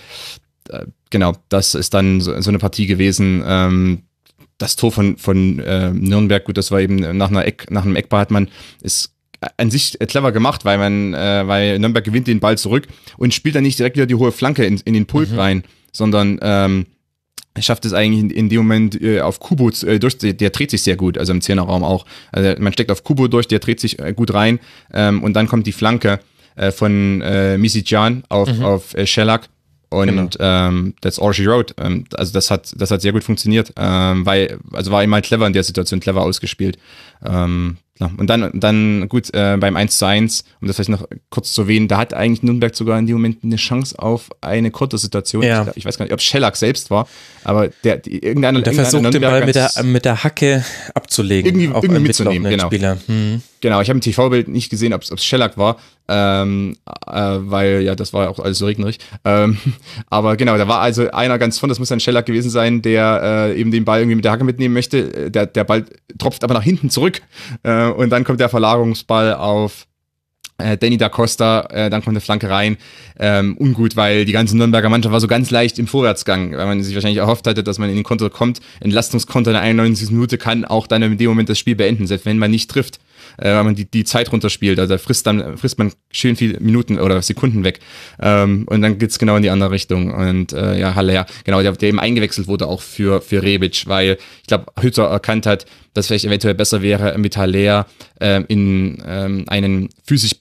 Äh, 0.68 0.86
genau, 1.10 1.34
das 1.48 1.74
ist 1.74 1.94
dann 1.94 2.20
so, 2.20 2.38
so 2.40 2.50
eine 2.50 2.58
Partie 2.58 2.86
gewesen. 2.86 3.42
Ähm, 3.46 4.02
das 4.58 4.74
Tor 4.74 4.90
von, 4.90 5.18
von 5.18 5.60
äh, 5.60 5.90
Nürnberg, 5.90 6.44
gut, 6.44 6.56
das 6.56 6.70
war 6.70 6.80
eben 6.80 6.96
nach 7.16 7.30
einer 7.30 7.44
Eck, 7.46 7.70
nach 7.70 7.84
einem 7.84 7.96
Eckball 7.96 8.20
hat 8.20 8.30
man, 8.30 8.48
ist 8.80 9.12
an 9.56 9.70
sich 9.70 9.98
clever 9.98 10.32
gemacht, 10.32 10.64
weil 10.64 10.78
man, 10.78 11.14
äh, 11.14 11.46
weil 11.46 11.78
Nürnberg 11.78 12.04
gewinnt 12.04 12.26
den 12.26 12.40
Ball 12.40 12.58
zurück 12.58 12.86
und 13.16 13.34
spielt 13.34 13.54
dann 13.54 13.62
nicht 13.62 13.78
direkt 13.78 13.96
wieder 13.96 14.06
die 14.06 14.14
hohe 14.14 14.32
Flanke 14.32 14.64
in, 14.64 14.80
in 14.84 14.94
den 14.94 15.06
Pult 15.06 15.32
mhm. 15.32 15.38
rein, 15.38 15.64
sondern 15.92 16.38
ähm, 16.42 16.86
schafft 17.58 17.84
es 17.84 17.92
eigentlich 17.92 18.20
in, 18.20 18.30
in 18.30 18.48
dem 18.48 18.58
Moment 18.58 19.00
äh, 19.00 19.20
auf 19.20 19.40
Kubo 19.40 19.70
äh, 19.70 19.98
durch, 19.98 20.18
der, 20.18 20.32
der 20.32 20.50
dreht 20.50 20.70
sich 20.70 20.82
sehr 20.82 20.96
gut, 20.96 21.18
also 21.18 21.32
im 21.32 21.40
Zehnerraum 21.40 21.84
auch. 21.84 22.06
Also 22.32 22.60
man 22.60 22.72
steckt 22.72 22.90
auf 22.90 23.04
Kubo 23.04 23.28
durch, 23.28 23.48
der 23.48 23.58
dreht 23.58 23.80
sich 23.80 23.98
äh, 23.98 24.12
gut 24.12 24.34
rein 24.34 24.58
ähm, 24.92 25.22
und 25.22 25.34
dann 25.34 25.48
kommt 25.48 25.66
die 25.66 25.72
Flanke 25.72 26.20
äh, 26.56 26.70
von 26.70 27.20
äh, 27.22 27.58
Misijan 27.58 28.24
auf, 28.28 28.52
mhm. 28.52 28.64
auf 28.64 28.94
äh, 28.94 29.06
Shellac 29.06 29.48
und 29.88 30.06
genau. 30.06 30.28
ähm, 30.40 30.94
that's 31.00 31.18
all 31.18 31.32
she 31.32 31.46
wrote. 31.46 31.74
Ähm, 31.78 32.04
also 32.14 32.32
das 32.32 32.50
hat, 32.50 32.72
das 32.76 32.90
hat 32.90 33.02
sehr 33.02 33.12
gut 33.12 33.24
funktioniert, 33.24 33.72
ähm, 33.76 34.26
weil, 34.26 34.58
also 34.72 34.90
war 34.90 35.04
immer 35.04 35.20
clever 35.20 35.46
in 35.46 35.52
der 35.52 35.62
Situation, 35.62 36.00
clever 36.00 36.22
ausgespielt. 36.22 36.78
Ähm, 37.24 37.78
ja. 37.98 38.10
Und 38.16 38.28
dann, 38.28 38.50
dann 38.54 39.08
gut, 39.08 39.32
äh, 39.32 39.56
beim 39.58 39.76
1 39.76 39.98
zu 39.98 40.06
1, 40.06 40.44
um 40.60 40.66
das 40.68 40.76
vielleicht 40.76 40.90
noch 40.90 41.06
kurz 41.30 41.52
zu 41.52 41.62
erwähnen, 41.62 41.88
da 41.88 41.98
hat 41.98 42.12
eigentlich 42.12 42.42
Nürnberg 42.42 42.74
sogar 42.76 42.98
in 42.98 43.06
dem 43.06 43.16
Moment 43.16 43.42
eine 43.42 43.56
Chance 43.56 43.98
auf 43.98 44.28
eine 44.40 44.70
Kontersituation. 44.70 45.42
Ja. 45.42 45.66
Ich, 45.70 45.78
ich 45.78 45.84
weiß 45.84 45.96
gar 45.96 46.04
nicht, 46.04 46.12
ob 46.12 46.20
Schellack 46.20 46.56
selbst 46.56 46.90
war, 46.90 47.08
aber 47.44 47.68
der, 47.84 47.96
die, 47.98 48.22
irgendeiner, 48.22 48.60
der 48.60 48.74
versucht 48.74 49.14
den 49.14 49.22
Ball 49.22 49.46
mit 49.46 49.54
der, 49.54 49.70
mit 49.82 50.04
der 50.04 50.22
Hacke 50.22 50.64
abzulegen. 50.94 51.46
Irgendwie, 51.46 51.74
irgendwie 51.74 52.00
mitzunehmen, 52.00 52.50
genau. 52.50 52.66
Spieler. 52.66 52.98
Hm. 53.06 53.42
Genau, 53.60 53.80
ich 53.80 53.88
habe 53.88 53.96
im 53.96 54.02
TV-Bild 54.02 54.48
nicht 54.48 54.70
gesehen, 54.70 54.92
ob 54.92 55.02
es 55.02 55.24
Schellack 55.24 55.56
war, 55.56 55.76
ähm, 56.08 56.76
äh, 57.06 57.12
weil 57.12 57.82
ja, 57.82 57.94
das 57.94 58.12
war 58.12 58.24
ja 58.24 58.28
auch 58.28 58.38
alles 58.38 58.58
so 58.58 58.66
regnerig. 58.66 58.98
Ähm, 59.24 59.58
aber 60.10 60.36
genau, 60.36 60.56
da 60.58 60.68
war 60.68 60.80
also 60.80 61.10
einer 61.10 61.38
ganz 61.38 61.58
von, 61.58 61.68
das 61.68 61.78
muss 61.78 61.90
ein 61.90 62.00
Schellack 62.00 62.26
gewesen 62.26 62.50
sein, 62.50 62.82
der 62.82 63.20
äh, 63.52 63.60
eben 63.60 63.70
den 63.70 63.84
Ball 63.84 64.00
irgendwie 64.00 64.16
mit 64.16 64.24
der 64.24 64.32
Hacke 64.32 64.44
mitnehmen 64.44 64.74
möchte. 64.74 65.30
Der, 65.30 65.46
der 65.46 65.64
Ball 65.64 65.84
tropft 66.18 66.44
aber 66.44 66.54
nach 66.54 66.62
hinten 66.62 66.90
zurück 66.90 67.22
äh, 67.62 67.86
und 67.86 68.10
dann 68.10 68.24
kommt 68.24 68.40
der 68.40 68.48
Verlagerungsball 68.48 69.34
auf 69.34 69.86
äh, 70.58 70.76
Danny 70.76 70.96
da 70.96 71.08
Costa, 71.08 71.66
äh, 71.70 71.90
dann 71.90 72.02
kommt 72.02 72.14
eine 72.14 72.20
Flanke 72.20 72.48
rein. 72.48 72.76
Ähm, 73.18 73.56
ungut, 73.58 73.96
weil 73.96 74.24
die 74.24 74.32
ganze 74.32 74.56
Nürnberger 74.56 74.88
Mannschaft 74.88 75.12
war 75.12 75.20
so 75.20 75.28
ganz 75.28 75.50
leicht 75.50 75.78
im 75.78 75.86
Vorwärtsgang, 75.86 76.52
weil 76.52 76.66
man 76.66 76.82
sich 76.82 76.94
wahrscheinlich 76.94 77.18
erhofft 77.18 77.46
hatte, 77.46 77.62
dass 77.62 77.78
man 77.78 77.88
in 77.90 77.96
den 77.96 78.04
Konter 78.04 78.30
kommt. 78.30 78.60
Entlastungskonter 78.80 79.50
in 79.50 79.54
der 79.54 79.62
91. 79.62 80.10
Minute 80.10 80.38
kann 80.38 80.64
auch 80.64 80.86
dann 80.86 81.02
in 81.02 81.18
dem 81.18 81.28
Moment 81.28 81.48
das 81.48 81.58
Spiel 81.58 81.76
beenden, 81.76 82.06
selbst 82.06 82.26
wenn 82.26 82.38
man 82.38 82.50
nicht 82.50 82.70
trifft 82.70 82.98
äh, 83.38 83.52
weil 83.52 83.64
man 83.64 83.74
die, 83.74 83.90
die 83.90 84.04
Zeit 84.04 84.32
runterspielt. 84.32 84.78
Also 84.78 84.94
da 84.94 84.98
frisst 84.98 85.26
dann 85.26 85.56
frisst 85.56 85.78
man 85.78 85.92
schön 86.10 86.36
viele 86.36 86.60
Minuten 86.60 86.98
oder 86.98 87.20
Sekunden 87.22 87.64
weg. 87.64 87.80
Ähm, 88.20 88.66
und 88.68 88.82
dann 88.82 88.98
geht's 88.98 89.18
genau 89.18 89.36
in 89.36 89.42
die 89.42 89.50
andere 89.50 89.70
Richtung. 89.70 90.12
Und 90.12 90.52
äh, 90.52 90.78
ja, 90.78 90.94
Haller, 90.94 91.26
genau, 91.44 91.62
der, 91.62 91.72
der 91.72 91.88
eben 91.88 92.00
eingewechselt 92.00 92.48
wurde 92.48 92.66
auch 92.66 92.80
für, 92.80 93.20
für 93.20 93.42
Rebic, 93.42 93.84
weil 93.86 94.18
ich 94.42 94.46
glaube, 94.46 94.66
Hütter 94.80 95.04
erkannt 95.04 95.46
hat, 95.46 95.66
dass 95.94 96.08
vielleicht 96.08 96.24
eventuell 96.24 96.54
besser 96.54 96.82
wäre, 96.82 97.16
mit 97.18 97.36
Haller 97.36 97.86
äh, 98.20 98.42
in 98.48 99.02
ähm, 99.06 99.44
einen 99.48 99.88
physisch 100.04 100.32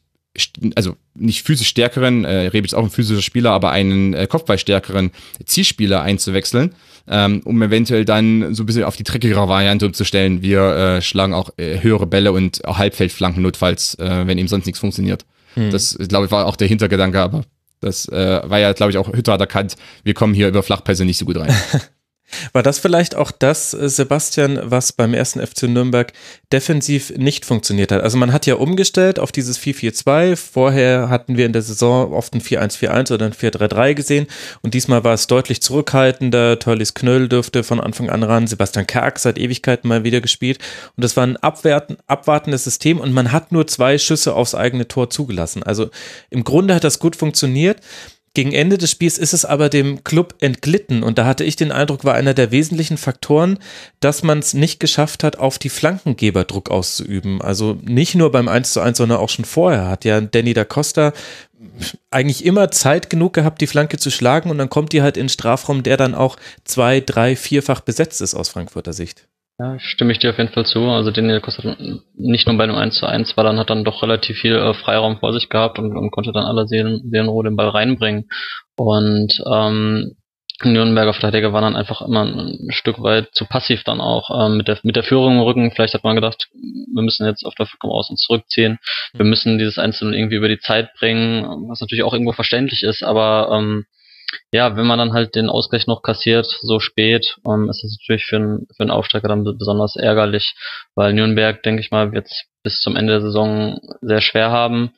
also 0.75 0.95
nicht 1.13 1.43
physisch 1.43 1.67
stärkeren, 1.67 2.25
äh, 2.25 2.47
Rebic 2.47 2.65
ist 2.65 2.73
auch 2.73 2.83
ein 2.83 2.89
physischer 2.89 3.21
Spieler, 3.21 3.51
aber 3.51 3.71
einen 3.71 4.13
äh, 4.13 4.27
Kopfballstärkeren 4.27 5.11
Zielspieler 5.45 6.01
einzuwechseln 6.01 6.75
ähm, 7.07 7.41
um 7.45 7.61
eventuell 7.61 8.05
dann 8.05 8.53
so 8.53 8.63
ein 8.63 8.65
bisschen 8.65 8.83
auf 8.83 8.95
die 8.95 9.03
dreckigere 9.03 9.47
Variante 9.47 9.85
umzustellen. 9.85 10.41
Wir 10.41 10.61
äh, 10.61 11.01
schlagen 11.01 11.33
auch 11.33 11.51
äh, 11.57 11.81
höhere 11.81 12.07
Bälle 12.07 12.31
und 12.31 12.61
Halbfeldflanken 12.65 13.43
notfalls, 13.43 13.95
äh, 13.95 14.25
wenn 14.25 14.37
eben 14.37 14.47
sonst 14.47 14.65
nichts 14.65 14.79
funktioniert. 14.79 15.25
Hm. 15.53 15.71
Das, 15.71 15.97
glaube 16.07 16.25
ich, 16.25 16.31
war 16.31 16.45
auch 16.45 16.55
der 16.55 16.67
Hintergedanke, 16.67 17.21
aber 17.21 17.43
das 17.79 18.07
äh, 18.07 18.41
war 18.43 18.59
ja, 18.59 18.73
glaube 18.73 18.91
ich, 18.91 18.97
auch 18.97 19.13
Hütter 19.13 19.33
hat 19.33 19.41
erkannt, 19.41 19.75
wir 20.03 20.13
kommen 20.13 20.33
hier 20.33 20.47
über 20.47 20.63
Flachpässe 20.63 21.05
nicht 21.05 21.17
so 21.17 21.25
gut 21.25 21.37
rein. 21.37 21.53
War 22.53 22.63
das 22.63 22.79
vielleicht 22.79 23.15
auch 23.15 23.31
das, 23.31 23.73
äh, 23.73 23.89
Sebastian, 23.89 24.59
was 24.63 24.91
beim 24.91 25.13
ersten 25.13 25.45
FC 25.45 25.63
Nürnberg 25.63 26.11
defensiv 26.51 27.11
nicht 27.17 27.45
funktioniert 27.45 27.91
hat? 27.91 28.01
Also 28.01 28.17
man 28.17 28.33
hat 28.33 28.45
ja 28.45 28.55
umgestellt 28.55 29.19
auf 29.19 29.31
dieses 29.31 29.59
4-4-2. 29.59 30.35
Vorher 30.35 31.09
hatten 31.09 31.37
wir 31.37 31.45
in 31.45 31.53
der 31.53 31.61
Saison 31.61 32.13
oft 32.13 32.33
ein 32.33 32.41
4-1-4-1 32.41 33.13
oder 33.13 33.25
ein 33.27 33.33
4-3-3 33.33 33.93
gesehen 33.93 34.27
und 34.61 34.73
diesmal 34.73 35.03
war 35.03 35.13
es 35.13 35.27
deutlich 35.27 35.61
zurückhaltender. 35.61 36.59
Törlis 36.59 36.93
Knöll 36.93 37.29
dürfte 37.29 37.63
von 37.63 37.79
Anfang 37.79 38.09
an 38.09 38.23
ran. 38.23 38.47
Sebastian 38.47 38.87
Karg 38.87 39.19
seit 39.19 39.37
Ewigkeiten 39.37 39.87
mal 39.87 40.03
wieder 40.03 40.21
gespielt 40.21 40.59
und 40.95 41.03
das 41.03 41.15
war 41.15 41.25
ein 41.25 41.37
abwerten, 41.37 41.97
abwartendes 42.07 42.63
System 42.63 42.99
und 42.99 43.13
man 43.13 43.31
hat 43.31 43.51
nur 43.51 43.67
zwei 43.67 43.97
Schüsse 43.97 44.33
aufs 44.33 44.55
eigene 44.55 44.87
Tor 44.87 45.09
zugelassen. 45.09 45.63
Also 45.63 45.89
im 46.29 46.43
Grunde 46.43 46.75
hat 46.75 46.83
das 46.83 46.99
gut 46.99 47.15
funktioniert. 47.15 47.81
Gegen 48.35 48.51
Ende 48.51 48.77
des 48.77 48.91
Spiels 48.91 49.17
ist 49.17 49.33
es 49.33 49.45
aber 49.45 49.69
dem 49.69 50.03
Club 50.03 50.35
entglitten 50.41 51.03
und 51.03 51.17
da 51.17 51.25
hatte 51.25 51.45
ich 51.45 51.55
den 51.55 51.71
Eindruck, 51.71 52.03
war 52.03 52.15
einer 52.15 52.33
der 52.33 52.51
wesentlichen 52.51 52.97
Faktoren, 52.97 53.59
dass 54.01 54.23
man 54.23 54.39
es 54.39 54.53
nicht 54.53 54.81
geschafft 54.81 55.23
hat, 55.23 55.39
auf 55.39 55.57
die 55.57 55.69
Flankengeber 55.69 56.43
Druck 56.43 56.69
auszuüben. 56.69 57.41
Also 57.41 57.77
nicht 57.81 58.13
nur 58.13 58.33
beim 58.33 58.49
1 58.49 58.73
zu 58.73 58.81
1, 58.81 58.97
sondern 58.97 59.19
auch 59.19 59.29
schon 59.29 59.45
vorher 59.45 59.87
hat 59.87 60.03
ja 60.03 60.19
Danny 60.19 60.53
da 60.53 60.65
Costa 60.65 61.13
eigentlich 62.11 62.43
immer 62.43 62.71
Zeit 62.71 63.09
genug 63.09 63.31
gehabt, 63.31 63.61
die 63.61 63.67
Flanke 63.67 63.97
zu 63.97 64.11
schlagen 64.11 64.49
und 64.49 64.57
dann 64.57 64.69
kommt 64.69 64.91
die 64.91 65.01
halt 65.01 65.15
in 65.15 65.23
den 65.23 65.29
Strafraum, 65.29 65.81
der 65.81 65.95
dann 65.95 66.13
auch 66.13 66.35
zwei, 66.65 66.99
drei, 66.99 67.37
vierfach 67.37 67.79
besetzt 67.79 68.19
ist 68.19 68.35
aus 68.35 68.49
Frankfurter 68.49 68.91
Sicht. 68.91 69.29
Ja, 69.57 69.79
stimme 69.79 70.11
ich 70.11 70.19
dir 70.19 70.31
auf 70.31 70.37
jeden 70.37 70.51
Fall 70.51 70.65
zu. 70.65 70.81
Also 70.89 71.11
den 71.11 71.41
kostet 71.41 71.77
nicht 72.15 72.45
nur 72.45 72.57
bei 72.57 72.65
einem 72.65 72.75
1 72.75 72.95
zu 72.95 73.05
1, 73.05 73.37
weil 73.37 73.45
dann 73.45 73.57
hat 73.57 73.69
dann 73.69 73.85
doch 73.85 74.03
relativ 74.03 74.37
viel 74.39 74.55
äh, 74.55 74.73
Freiraum 74.73 75.17
vor 75.19 75.31
sich 75.31 75.47
gehabt 75.47 75.79
und, 75.79 75.95
und 75.95 76.11
konnte 76.11 76.33
dann 76.33 76.45
aller 76.45 76.67
Seelen, 76.67 77.09
Seelenruhe 77.09 77.45
den 77.45 77.55
Ball 77.55 77.69
reinbringen. 77.69 78.27
Und 78.75 79.41
ähm, 79.49 80.17
Nürnberger 80.63 81.13
Verteidiger 81.13 81.53
waren 81.53 81.63
dann 81.63 81.75
einfach 81.75 82.01
immer 82.01 82.23
ein 82.25 82.71
Stück 82.71 83.01
weit 83.01 83.29
zu 83.33 83.45
passiv 83.45 83.83
dann 83.83 83.99
auch 83.99 84.29
ähm, 84.45 84.57
mit 84.57 84.67
der 84.67 84.79
mit 84.83 84.95
der 84.95 85.03
Führung 85.03 85.35
im 85.35 85.41
Rücken. 85.41 85.71
Vielleicht 85.71 85.93
hat 85.93 86.03
man 86.03 86.15
gedacht, 86.15 86.47
wir 86.53 87.03
müssen 87.03 87.25
jetzt 87.25 87.45
auf 87.45 87.55
der 87.55 87.65
Führung 87.65 87.91
aus 87.91 88.09
und 88.09 88.17
zurückziehen. 88.17 88.79
Wir 89.13 89.25
müssen 89.25 89.57
dieses 89.57 89.77
Einzelne 89.77 90.17
irgendwie 90.17 90.35
über 90.35 90.47
die 90.47 90.59
Zeit 90.59 90.93
bringen, 90.97 91.45
was 91.69 91.81
natürlich 91.81 92.03
auch 92.03 92.13
irgendwo 92.13 92.31
verständlich 92.31 92.83
ist, 92.83 93.03
aber 93.03 93.49
ähm, 93.53 93.85
ja, 94.51 94.75
wenn 94.75 94.85
man 94.85 94.99
dann 94.99 95.13
halt 95.13 95.35
den 95.35 95.49
Ausgleich 95.49 95.87
noch 95.87 96.01
kassiert, 96.01 96.45
so 96.61 96.79
spät, 96.79 97.37
ähm, 97.47 97.69
ist 97.69 97.83
es 97.83 97.97
natürlich 97.99 98.25
für, 98.25 98.37
einen 98.37 98.67
für 98.75 98.81
einen 98.81 98.91
Aufsteiger 98.91 99.27
dann 99.27 99.43
besonders 99.43 99.95
ärgerlich, 99.95 100.55
weil 100.95 101.13
Nürnberg, 101.13 101.61
denke 101.63 101.81
ich 101.81 101.91
mal, 101.91 102.11
wird 102.11 102.29
bis 102.63 102.81
zum 102.81 102.95
Ende 102.95 103.13
der 103.13 103.21
Saison 103.21 103.79
sehr 104.01 104.21
schwer 104.21 104.51
haben, 104.51 104.93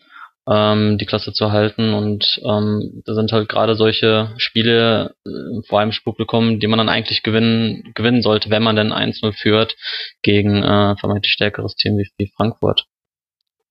ähm, 0.47 0.97
die 0.97 1.05
Klasse 1.05 1.33
zu 1.33 1.51
halten 1.51 1.93
und 1.93 2.39
ähm, 2.43 3.01
da 3.05 3.13
sind 3.13 3.31
halt 3.31 3.49
gerade 3.49 3.75
solche 3.75 4.33
Spiele 4.37 5.15
äh, 5.25 5.61
vor 5.67 5.79
allem 5.79 5.91
Publikum, 6.03 6.59
die 6.59 6.67
man 6.67 6.77
dann 6.77 6.89
eigentlich 6.89 7.21
gewinnen, 7.21 7.91
gewinnen 7.95 8.21
sollte, 8.21 8.49
wenn 8.49 8.63
man 8.63 8.77
denn 8.77 8.93
1-0 8.93 9.33
führt 9.33 9.75
gegen 10.21 10.63
äh, 10.63 10.95
vermeintlich 10.97 11.33
stärkeres 11.33 11.75
Team 11.75 11.97
wie, 11.97 12.09
wie 12.17 12.31
Frankfurt. 12.35 12.85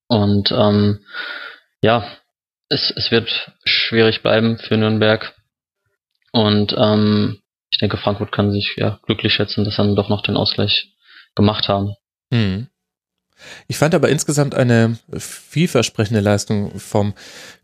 Und 0.08 0.52
ähm, 0.52 1.00
ja, 1.82 2.06
es, 2.68 2.92
es 2.94 3.10
wird 3.10 3.52
schwierig 3.64 4.22
bleiben 4.22 4.58
für 4.58 4.76
Nürnberg. 4.76 5.34
Und 6.36 6.74
ähm, 6.76 7.38
ich 7.70 7.78
denke, 7.78 7.96
Frankfurt 7.96 8.30
kann 8.30 8.52
sich 8.52 8.74
ja 8.76 9.00
glücklich 9.06 9.32
schätzen, 9.32 9.64
dass 9.64 9.76
sie 9.76 9.82
dann 9.82 9.96
doch 9.96 10.10
noch 10.10 10.22
den 10.22 10.36
Ausgleich 10.36 10.94
gemacht 11.34 11.68
haben. 11.68 11.94
Hm. 12.30 12.66
Ich 13.68 13.78
fand 13.78 13.94
aber 13.94 14.10
insgesamt 14.10 14.54
eine 14.54 14.98
vielversprechende 15.16 16.20
Leistung 16.20 16.78
vom 16.78 17.14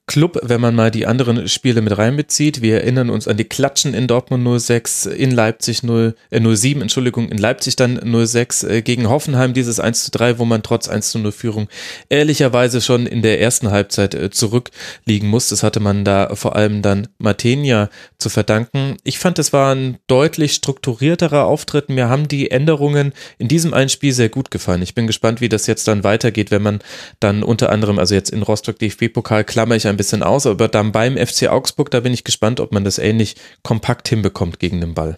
Club, 0.07 0.41
wenn 0.43 0.61
man 0.61 0.74
mal 0.74 0.91
die 0.91 1.07
anderen 1.07 1.49
Spiele 1.49 1.81
mit 1.81 1.97
reinbezieht. 1.97 2.61
Wir 2.61 2.81
erinnern 2.81 3.09
uns 3.09 3.29
an 3.29 3.37
die 3.39 3.45
Klatschen 3.45 3.95
in 3.95 4.09
Dortmund 4.09 4.61
06, 4.61 5.07
in 5.07 5.31
Leipzig 5.31 5.85
0, 5.85 6.15
äh 6.31 6.41
07, 6.41 6.83
Entschuldigung, 6.83 7.31
in 7.31 7.39
Leipzig 7.39 7.77
dann 7.77 8.01
06, 8.27 8.65
äh, 8.65 8.83
gegen 8.83 9.09
Hoffenheim 9.09 9.55
dieses 9.55 9.81
1 9.81 10.05
zu 10.05 10.11
3, 10.11 10.39
wo 10.39 10.45
man 10.45 10.62
trotz 10.62 10.89
1 10.89 11.12
zu 11.12 11.19
0 11.19 11.33
Führung 11.33 11.69
ehrlicherweise 12.09 12.81
schon 12.81 13.07
in 13.07 13.23
der 13.23 13.41
ersten 13.41 13.70
Halbzeit 13.70 14.15
äh, 14.15 14.31
zurückliegen 14.31 15.29
muss. 15.29 15.49
Das 15.49 15.62
hatte 15.62 15.81
man 15.81 16.05
da 16.05 16.35
vor 16.35 16.57
allem 16.57 16.83
dann 16.83 17.09
Martenia 17.19 17.89
zu 18.19 18.29
verdanken. 18.29 18.97
Ich 19.05 19.19
fand, 19.19 19.39
es 19.39 19.55
war 19.55 19.74
ein 19.74 19.97
deutlich 20.09 20.53
strukturierterer 20.53 21.47
Auftritt. 21.47 21.89
Mir 21.89 22.11
haben 22.11 22.29
die 22.29 22.51
Änderungen 22.51 23.12
in 23.39 23.49
diesem 23.49 23.73
einen 23.73 23.89
Spiel 23.89 24.12
sehr 24.12 24.29
gut 24.29 24.51
gefallen. 24.51 24.83
Ich 24.83 24.95
bin 24.95 25.07
gespannt, 25.07 25.41
wie 25.41 25.49
das 25.49 25.66
jetzt 25.66 25.89
dann 25.89 26.05
weitergeht, 26.05 26.51
wenn 26.51 26.62
man 26.62 26.81
dann 27.19 27.43
unter 27.43 27.70
anderem, 27.70 27.99
also 27.99 28.15
jetzt 28.15 28.31
in 28.31 28.43
Rostock 28.43 28.79
DFB-Pokal, 28.79 29.45
klammer 29.45 29.77
ich 29.77 29.87
ein 29.87 29.97
bisschen 29.97 30.02
aus, 30.23 30.47
aber 30.47 30.69
dann 30.69 30.93
beim 30.93 31.16
FC 31.16 31.49
Augsburg, 31.49 31.91
da 31.91 32.01
bin 32.01 32.12
ich 32.12 32.24
gespannt, 32.24 32.61
ob 32.61 32.73
man 32.73 32.85
das 32.85 32.99
ähnlich 32.99 33.37
kompakt 33.62 34.09
hinbekommt 34.09 34.59
gegen 34.59 34.81
den 34.81 34.95
Ball. 34.95 35.16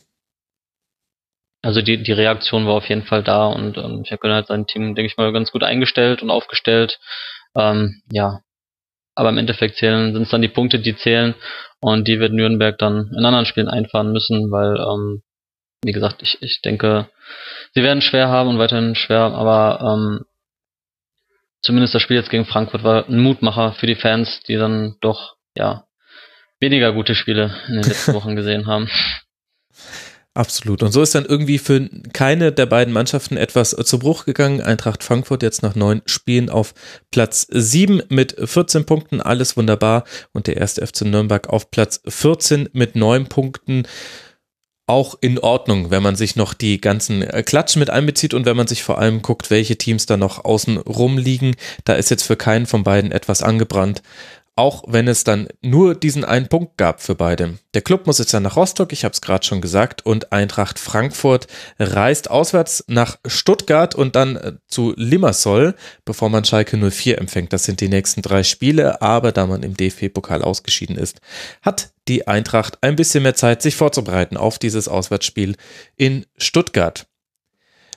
Also 1.62 1.80
die, 1.80 2.02
die 2.02 2.12
Reaktion 2.12 2.66
war 2.66 2.74
auf 2.74 2.88
jeden 2.88 3.04
Fall 3.04 3.22
da 3.22 3.46
und 3.46 3.78
ähm, 3.78 4.02
ich 4.04 4.12
habe 4.12 4.30
halt 4.30 4.48
sein 4.48 4.66
Team, 4.66 4.94
denke 4.94 5.10
ich 5.10 5.16
mal, 5.16 5.32
ganz 5.32 5.50
gut 5.50 5.62
eingestellt 5.62 6.22
und 6.22 6.30
aufgestellt. 6.30 6.98
Ähm, 7.56 8.02
ja, 8.12 8.40
aber 9.14 9.30
im 9.30 9.38
Endeffekt 9.38 9.76
zählen 9.76 10.12
sind 10.12 10.24
es 10.24 10.28
dann 10.28 10.42
die 10.42 10.48
Punkte, 10.48 10.78
die 10.78 10.94
zählen 10.94 11.34
und 11.80 12.06
die 12.06 12.20
wird 12.20 12.32
Nürnberg 12.32 12.76
dann 12.78 13.10
in 13.16 13.24
anderen 13.24 13.46
Spielen 13.46 13.68
einfahren 13.68 14.12
müssen, 14.12 14.50
weil, 14.50 14.76
ähm, 14.76 15.22
wie 15.84 15.92
gesagt, 15.92 16.22
ich, 16.22 16.36
ich 16.42 16.60
denke, 16.62 17.08
sie 17.72 17.82
werden 17.82 18.02
schwer 18.02 18.28
haben 18.28 18.50
und 18.50 18.58
weiterhin 18.58 18.94
schwer, 18.94 19.20
aber 19.20 19.80
ähm, 19.80 20.24
zumindest 21.64 21.94
das 21.94 22.02
Spiel 22.02 22.16
jetzt 22.16 22.30
gegen 22.30 22.44
Frankfurt 22.44 22.84
war 22.84 23.08
ein 23.08 23.18
Mutmacher 23.18 23.72
für 23.72 23.86
die 23.86 23.96
Fans, 23.96 24.40
die 24.46 24.56
dann 24.56 24.96
doch, 25.00 25.36
ja, 25.56 25.84
weniger 26.60 26.92
gute 26.92 27.14
Spiele 27.14 27.56
in 27.68 27.74
den 27.74 27.84
letzten 27.84 28.14
Wochen 28.14 28.36
gesehen 28.36 28.66
haben. 28.66 28.88
Absolut. 30.34 30.82
Und 30.82 30.90
so 30.90 31.00
ist 31.00 31.14
dann 31.14 31.26
irgendwie 31.26 31.58
für 31.58 31.88
keine 32.12 32.50
der 32.50 32.66
beiden 32.66 32.92
Mannschaften 32.92 33.36
etwas 33.36 33.70
zu 33.70 33.98
Bruch 34.00 34.24
gegangen. 34.24 34.60
Eintracht 34.60 35.04
Frankfurt 35.04 35.44
jetzt 35.44 35.62
nach 35.62 35.76
neun 35.76 36.02
Spielen 36.06 36.50
auf 36.50 36.74
Platz 37.12 37.46
sieben 37.50 38.02
mit 38.08 38.34
14 38.44 38.84
Punkten. 38.84 39.20
Alles 39.20 39.56
wunderbar. 39.56 40.02
Und 40.32 40.48
der 40.48 40.56
erste 40.56 40.84
FC 40.84 41.02
Nürnberg 41.02 41.48
auf 41.48 41.70
Platz 41.70 42.02
14 42.08 42.68
mit 42.72 42.96
neun 42.96 43.26
Punkten. 43.26 43.84
Auch 44.86 45.16
in 45.20 45.38
Ordnung, 45.38 45.90
wenn 45.90 46.02
man 46.02 46.16
sich 46.16 46.36
noch 46.36 46.54
die 46.54 46.80
ganzen 46.80 47.22
äh, 47.22 47.42
Klatschen 47.42 47.80
mit 47.80 47.90
einbezieht 47.90 48.34
und 48.34 48.44
wenn 48.44 48.56
man 48.56 48.66
sich 48.66 48.82
vor 48.82 48.98
allem 48.98 49.22
guckt, 49.22 49.50
welche 49.50 49.76
Teams 49.76 50.06
da 50.06 50.16
noch 50.16 50.44
außen 50.44 50.76
rumliegen. 50.78 51.56
Da 51.84 51.94
ist 51.94 52.10
jetzt 52.10 52.24
für 52.24 52.36
keinen 52.36 52.66
von 52.66 52.84
beiden 52.84 53.12
etwas 53.12 53.42
angebrannt 53.42 54.02
auch 54.56 54.84
wenn 54.86 55.08
es 55.08 55.24
dann 55.24 55.48
nur 55.62 55.94
diesen 55.94 56.24
einen 56.24 56.48
Punkt 56.48 56.76
gab 56.76 57.02
für 57.02 57.14
beide. 57.14 57.58
Der 57.74 57.82
Club 57.82 58.06
muss 58.06 58.18
jetzt 58.18 58.32
dann 58.34 58.44
nach 58.44 58.56
Rostock, 58.56 58.92
ich 58.92 59.04
habe 59.04 59.12
es 59.12 59.20
gerade 59.20 59.44
schon 59.44 59.60
gesagt, 59.60 60.06
und 60.06 60.32
Eintracht 60.32 60.78
Frankfurt 60.78 61.48
reist 61.78 62.30
auswärts 62.30 62.84
nach 62.86 63.18
Stuttgart 63.26 63.94
und 63.94 64.14
dann 64.14 64.36
äh, 64.36 64.52
zu 64.68 64.94
Limassol, 64.96 65.74
bevor 66.04 66.30
man 66.30 66.44
Schalke 66.44 66.76
04 66.76 67.18
empfängt. 67.18 67.52
Das 67.52 67.64
sind 67.64 67.80
die 67.80 67.88
nächsten 67.88 68.22
drei 68.22 68.44
Spiele, 68.44 69.02
aber 69.02 69.32
da 69.32 69.46
man 69.46 69.62
im 69.64 69.76
DFB-Pokal 69.76 70.42
ausgeschieden 70.42 70.96
ist, 70.96 71.20
hat 71.62 71.90
die 72.08 72.26
Eintracht 72.26 72.78
ein 72.82 72.96
bisschen 72.96 73.22
mehr 73.22 73.34
Zeit, 73.34 73.62
sich 73.62 73.76
vorzubereiten 73.76 74.36
auf 74.36 74.58
dieses 74.58 74.88
Auswärtsspiel 74.88 75.56
in 75.96 76.26
Stuttgart. 76.36 77.06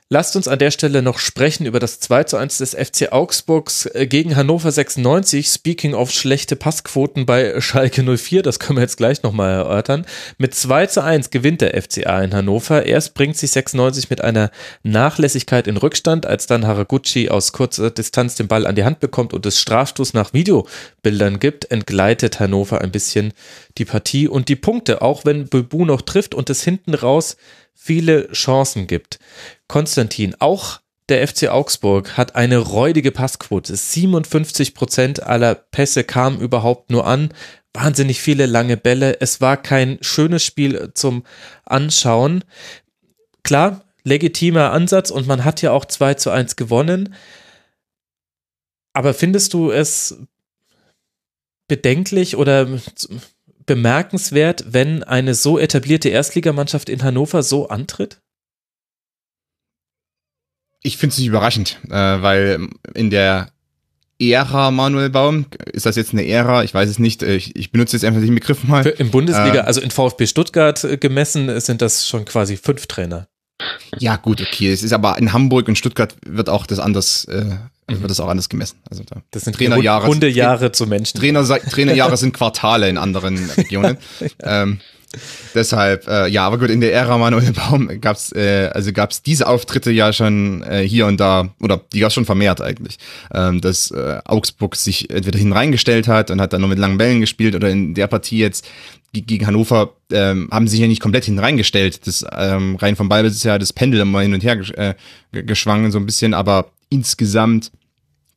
Lasst 0.09 0.37
uns 0.37 0.47
an 0.47 0.57
der 0.57 0.71
Stelle 0.71 1.01
noch 1.01 1.19
sprechen 1.19 1.65
über 1.65 1.81
das 1.81 1.99
2 1.99 2.23
zu 2.23 2.37
1 2.37 2.59
des 2.59 2.73
FC 2.73 3.11
Augsburgs 3.11 3.87
äh, 3.87 4.07
gegen 4.07 4.37
Hannover 4.37 4.71
96. 4.71 5.49
Speaking 5.49 5.93
of 5.95 6.11
schlechte 6.11 6.55
Passquoten 6.55 7.25
bei 7.25 7.59
Schalke 7.59 8.03
04, 8.03 8.41
das 8.41 8.59
können 8.59 8.77
wir 8.77 8.83
jetzt 8.83 8.95
gleich 8.95 9.21
nochmal 9.23 9.51
erörtern. 9.51 10.05
Mit 10.37 10.55
2 10.55 10.85
zu 10.85 11.03
1 11.03 11.29
gewinnt 11.29 11.59
der 11.59 11.81
FCA 11.81 12.23
in 12.23 12.33
Hannover. 12.33 12.85
Erst 12.85 13.15
bringt 13.15 13.35
sich 13.35 13.51
96 13.51 14.09
mit 14.09 14.21
einer 14.21 14.49
Nachlässigkeit 14.81 15.67
in 15.67 15.75
Rückstand, 15.75 16.25
als 16.25 16.47
dann 16.47 16.65
Haraguchi 16.65 17.27
aus 17.27 17.51
kurzer 17.51 17.91
Distanz 17.91 18.35
den 18.35 18.47
Ball 18.47 18.65
an 18.65 18.75
die 18.75 18.85
Hand 18.85 19.01
bekommt 19.01 19.33
und 19.33 19.45
es 19.45 19.59
Strafstoß 19.59 20.13
nach 20.13 20.31
Videobildern 20.31 21.39
gibt, 21.39 21.69
entgleitet 21.69 22.39
Hannover 22.39 22.79
ein 22.79 22.91
bisschen 22.91 23.33
die 23.77 23.83
Partie 23.83 24.29
und 24.29 24.47
die 24.47 24.55
Punkte, 24.55 25.01
auch 25.01 25.25
wenn 25.25 25.49
Bebu 25.49 25.83
noch 25.83 26.01
trifft 26.01 26.33
und 26.33 26.49
es 26.49 26.63
hinten 26.63 26.93
raus 26.93 27.35
viele 27.77 28.31
Chancen 28.33 28.87
gibt. 28.87 29.19
Konstantin, 29.67 30.35
auch 30.39 30.81
der 31.09 31.25
FC 31.25 31.47
Augsburg 31.47 32.17
hat 32.17 32.35
eine 32.35 32.57
räudige 32.57 33.11
Passquote. 33.11 33.75
57 33.75 34.73
Prozent 34.73 35.23
aller 35.23 35.55
Pässe 35.55 36.03
kamen 36.03 36.41
überhaupt 36.41 36.89
nur 36.89 37.07
an. 37.07 37.33
Wahnsinnig 37.73 38.19
viele 38.19 38.45
lange 38.45 38.75
Bälle. 38.75 39.21
Es 39.21 39.39
war 39.39 39.55
kein 39.55 39.99
schönes 40.01 40.43
Spiel 40.43 40.91
zum 40.95 41.23
Anschauen. 41.63 42.43
Klar, 43.43 43.85
legitimer 44.03 44.71
Ansatz 44.71 45.11
und 45.11 45.27
man 45.27 45.45
hat 45.45 45.61
ja 45.61 45.71
auch 45.71 45.85
2 45.85 46.15
zu 46.15 46.31
1 46.31 46.57
gewonnen. 46.57 47.15
Aber 48.91 49.13
findest 49.13 49.53
du 49.53 49.71
es 49.71 50.17
bedenklich 51.67 52.35
oder 52.35 52.67
bemerkenswert, 53.67 54.65
wenn 54.73 55.03
eine 55.03 55.35
so 55.35 55.59
etablierte 55.59 56.09
Erstligamannschaft 56.09 56.89
in 56.89 57.03
Hannover 57.03 57.43
so 57.43 57.67
antritt? 57.67 58.19
Ich 60.81 60.97
finde 60.97 61.13
es 61.13 61.19
nicht 61.19 61.27
überraschend, 61.27 61.79
äh, 61.89 61.91
weil 61.91 62.69
in 62.95 63.11
der 63.11 63.51
Ära 64.19 64.71
Manuel 64.71 65.09
Baum, 65.09 65.45
ist 65.71 65.85
das 65.85 65.95
jetzt 65.95 66.13
eine 66.13 66.25
Ära? 66.25 66.63
Ich 66.63 66.73
weiß 66.73 66.89
es 66.89 66.97
nicht. 66.97 67.21
Ich, 67.21 67.55
ich 67.55 67.71
benutze 67.71 67.95
jetzt 67.95 68.03
einfach 68.03 68.21
den 68.21 68.33
Begriff 68.33 68.63
mal. 68.63 68.83
Für, 68.83 68.89
Im 68.89 69.11
Bundesliga, 69.11 69.59
äh, 69.59 69.61
also 69.61 69.81
in 69.81 69.91
VfB 69.91 70.25
Stuttgart 70.25 70.83
äh, 70.83 70.97
gemessen, 70.97 71.59
sind 71.59 71.81
das 71.81 72.07
schon 72.07 72.25
quasi 72.25 72.57
fünf 72.57 72.87
Trainer. 72.87 73.27
Ja, 73.99 74.15
gut, 74.15 74.41
okay. 74.41 74.71
Es 74.71 74.83
ist 74.83 74.93
aber 74.93 75.17
in 75.17 75.33
Hamburg 75.33 75.67
und 75.67 75.77
Stuttgart 75.77 76.15
wird 76.25 76.49
auch 76.49 76.65
das 76.65 76.79
anders, 76.79 77.25
äh, 77.25 77.57
mhm. 77.95 78.01
wird 78.01 78.11
das 78.11 78.19
auch 78.19 78.27
anders 78.27 78.49
gemessen. 78.49 78.77
Also 78.89 79.03
da 79.03 79.21
das 79.31 79.45
sind 79.45 79.55
Trainerjahre. 79.55 80.07
Hundejahre 80.07 80.71
zu 80.71 80.87
Menschen. 80.87 81.19
Trainer, 81.19 81.43
Trainerjahre 81.71 82.17
sind 82.17 82.33
Quartale 82.33 82.89
in 82.89 82.97
anderen 82.97 83.49
Regionen. 83.57 83.97
ja. 84.19 84.63
ähm, 84.63 84.79
deshalb, 85.55 86.07
äh, 86.07 86.27
ja, 86.27 86.45
aber 86.45 86.57
gut, 86.57 86.69
in 86.69 86.81
der 86.81 86.93
Ära 86.93 87.17
Manuel 87.17 87.53
Baum 87.53 87.89
gab's, 88.01 88.31
äh, 88.33 88.69
also 88.73 88.91
gab's 88.91 89.21
diese 89.21 89.47
Auftritte 89.47 89.91
ja 89.91 90.11
schon 90.11 90.63
äh, 90.63 90.87
hier 90.87 91.05
und 91.05 91.19
da, 91.19 91.49
oder 91.61 91.81
die 91.93 91.99
gab's 92.01 92.13
schon 92.13 92.25
vermehrt 92.25 92.61
eigentlich, 92.61 92.97
ähm, 93.33 93.61
dass 93.61 93.91
äh, 93.91 94.19
Augsburg 94.25 94.75
sich 94.75 95.09
entweder 95.09 95.39
hineingestellt 95.39 96.07
hat 96.07 96.29
und 96.29 96.41
hat 96.41 96.53
dann 96.53 96.61
nur 96.61 96.69
mit 96.69 96.79
langen 96.79 96.97
Bällen 96.97 97.21
gespielt 97.21 97.55
oder 97.55 97.69
in 97.69 97.93
der 97.93 98.07
Partie 98.07 98.39
jetzt 98.39 98.67
gegen 99.13 99.47
Hannover 99.47 99.93
ähm, 100.11 100.49
haben 100.51 100.67
sie 100.67 100.71
sich 100.71 100.81
ja 100.81 100.87
nicht 100.87 101.01
komplett 101.01 101.25
hineingestellt. 101.25 102.05
Das 102.05 102.25
ähm, 102.37 102.75
rein 102.75 102.95
vom 102.95 103.09
Ballbesitz 103.09 103.43
ja 103.43 103.57
das 103.57 103.73
Pendel 103.73 104.01
immer 104.01 104.21
hin 104.21 104.33
und 104.33 104.43
her 104.43 104.59
äh, 104.77 104.93
geschwangen 105.31 105.91
so 105.91 105.97
ein 105.97 106.05
bisschen, 106.05 106.33
aber 106.33 106.69
insgesamt 106.89 107.71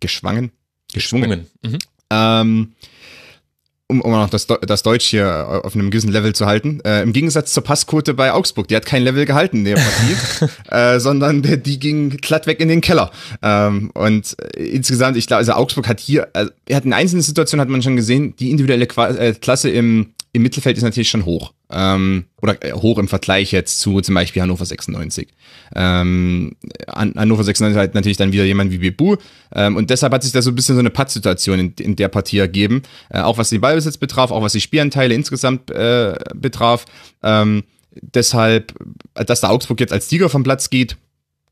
geschwangen, 0.00 0.52
geschwungen. 0.92 1.46
Mhm. 1.62 1.78
Ähm, 2.10 2.72
um, 3.90 4.00
um 4.00 4.14
auch 4.14 4.30
das, 4.30 4.46
das 4.46 4.82
Deutsch 4.82 5.06
hier 5.06 5.62
auf 5.64 5.74
einem 5.74 5.90
gewissen 5.90 6.12
Level 6.12 6.32
zu 6.32 6.46
halten. 6.46 6.80
Äh, 6.84 7.02
Im 7.02 7.12
Gegensatz 7.12 7.52
zur 7.52 7.64
Passquote 7.64 8.14
bei 8.14 8.32
Augsburg, 8.32 8.68
die 8.68 8.76
hat 8.76 8.86
kein 8.86 9.02
Level 9.02 9.26
gehalten 9.26 9.58
in 9.58 9.64
der 9.64 9.74
Partie, 9.74 10.48
äh, 10.70 11.00
sondern 11.00 11.42
die, 11.42 11.60
die 11.60 11.78
ging 11.78 12.10
glatt 12.10 12.46
weg 12.46 12.60
in 12.60 12.68
den 12.68 12.80
Keller. 12.80 13.10
Ähm, 13.42 13.90
und 13.94 14.36
äh, 14.56 14.62
insgesamt, 14.62 15.16
ich 15.16 15.26
glaube, 15.26 15.38
also 15.38 15.52
Augsburg 15.52 15.88
hat 15.88 15.98
hier, 15.98 16.28
also, 16.32 16.50
er 16.66 16.76
hat 16.76 16.84
in 16.84 16.92
einzelnen 16.92 17.22
Situationen 17.22 17.60
hat 17.60 17.68
man 17.68 17.82
schon 17.82 17.96
gesehen, 17.96 18.34
die 18.36 18.50
individuelle 18.50 18.86
äh, 18.86 19.34
Klasse 19.34 19.70
im 19.70 20.14
im 20.32 20.42
Mittelfeld 20.42 20.76
ist 20.76 20.82
natürlich 20.82 21.10
schon 21.10 21.24
hoch. 21.24 21.52
Ähm, 21.70 22.24
oder 22.40 22.62
äh, 22.64 22.72
hoch 22.72 22.98
im 22.98 23.08
Vergleich 23.08 23.52
jetzt 23.52 23.80
zu 23.80 24.00
zum 24.00 24.14
Beispiel 24.14 24.42
Hannover 24.42 24.64
96. 24.64 25.28
Ähm, 25.74 26.56
Hannover 26.88 27.44
96 27.44 27.80
hat 27.80 27.94
natürlich 27.94 28.16
dann 28.16 28.32
wieder 28.32 28.44
jemand 28.44 28.70
wie 28.70 28.78
Bebu. 28.78 29.16
Ähm, 29.54 29.76
und 29.76 29.90
deshalb 29.90 30.12
hat 30.12 30.22
sich 30.22 30.32
da 30.32 30.42
so 30.42 30.50
ein 30.50 30.54
bisschen 30.54 30.76
so 30.76 30.80
eine 30.80 30.90
Pattsituation 30.90 31.58
in, 31.58 31.74
in 31.80 31.96
der 31.96 32.08
Partie 32.08 32.38
ergeben. 32.38 32.82
Äh, 33.08 33.20
auch 33.20 33.38
was 33.38 33.50
den 33.50 33.60
Ballbesitz 33.60 33.96
betraf, 33.96 34.30
auch 34.30 34.42
was 34.42 34.52
die 34.52 34.60
Spielanteile 34.60 35.14
insgesamt 35.14 35.70
äh, 35.70 36.14
betraf. 36.34 36.86
Ähm, 37.22 37.64
deshalb, 38.00 38.74
dass 39.14 39.40
der 39.40 39.50
Augsburg 39.50 39.80
jetzt 39.80 39.92
als 39.92 40.08
Sieger 40.08 40.28
vom 40.28 40.44
Platz 40.44 40.70
geht, 40.70 40.96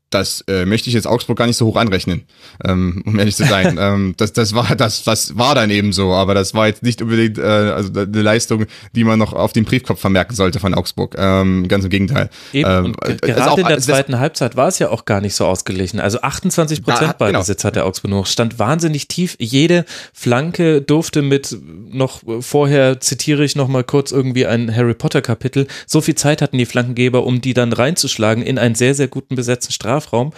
das 0.09 0.43
äh, 0.47 0.65
möchte 0.65 0.89
ich 0.89 0.95
jetzt 0.95 1.07
Augsburg 1.07 1.37
gar 1.37 1.47
nicht 1.47 1.57
so 1.57 1.65
hoch 1.67 1.75
anrechnen, 1.75 2.23
ähm, 2.65 3.03
um 3.05 3.17
ehrlich 3.19 3.35
zu 3.35 3.45
sein. 3.45 3.77
ähm, 3.79 4.15
das, 4.17 4.33
das 4.33 4.53
war 4.53 4.75
das, 4.75 5.03
das 5.03 5.37
war 5.37 5.55
dann 5.55 5.69
eben 5.69 5.93
so, 5.93 6.13
aber 6.13 6.33
das 6.33 6.53
war 6.53 6.67
jetzt 6.67 6.83
nicht 6.83 7.01
unbedingt 7.01 7.37
äh, 7.37 7.41
also 7.41 7.91
eine 7.93 8.21
Leistung, 8.21 8.65
die 8.95 9.03
man 9.03 9.19
noch 9.19 9.33
auf 9.33 9.53
den 9.53 9.65
Briefkopf 9.65 9.99
vermerken 9.99 10.35
sollte 10.35 10.59
von 10.59 10.73
Augsburg. 10.73 11.15
Ähm, 11.17 11.67
ganz 11.67 11.83
im 11.83 11.89
Gegenteil. 11.91 12.29
Eben, 12.53 12.69
ähm, 12.69 12.95
gerade 13.21 13.51
auch, 13.51 13.57
in 13.57 13.67
der 13.67 13.79
zweiten 13.79 14.13
das, 14.13 14.21
Halbzeit 14.21 14.55
war 14.55 14.67
es 14.67 14.79
ja 14.79 14.89
auch 14.89 15.05
gar 15.05 15.21
nicht 15.21 15.35
so 15.35 15.45
ausgeglichen. 15.45 15.99
Also 15.99 16.21
28 16.21 16.83
Prozent 16.83 17.17
bei 17.17 17.27
genau. 17.27 17.39
Besitz 17.39 17.63
hat 17.63 17.75
der 17.75 17.85
Augsburg 17.85 18.11
noch, 18.11 18.25
stand 18.25 18.57
wahnsinnig 18.57 19.07
tief. 19.07 19.35
Jede 19.39 19.85
Flanke 20.13 20.81
durfte 20.81 21.21
mit 21.21 21.55
noch 21.91 22.21
vorher 22.39 22.99
zitiere 22.99 23.43
ich 23.43 23.55
noch 23.55 23.67
mal 23.67 23.83
kurz 23.83 24.11
irgendwie 24.11 24.47
ein 24.47 24.75
Harry 24.75 24.95
Potter 24.95 25.21
Kapitel. 25.21 25.67
So 25.85 26.01
viel 26.01 26.15
Zeit 26.15 26.41
hatten 26.41 26.57
die 26.57 26.65
Flankengeber, 26.65 27.23
um 27.23 27.41
die 27.41 27.53
dann 27.53 27.73
reinzuschlagen 27.73 28.43
in 28.43 28.57
einen 28.57 28.75
sehr 28.75 28.95
sehr 28.95 29.07
guten 29.07 29.35
besetzten 29.35 29.71
Straf 29.71 29.98
Strafraum. 29.99 30.33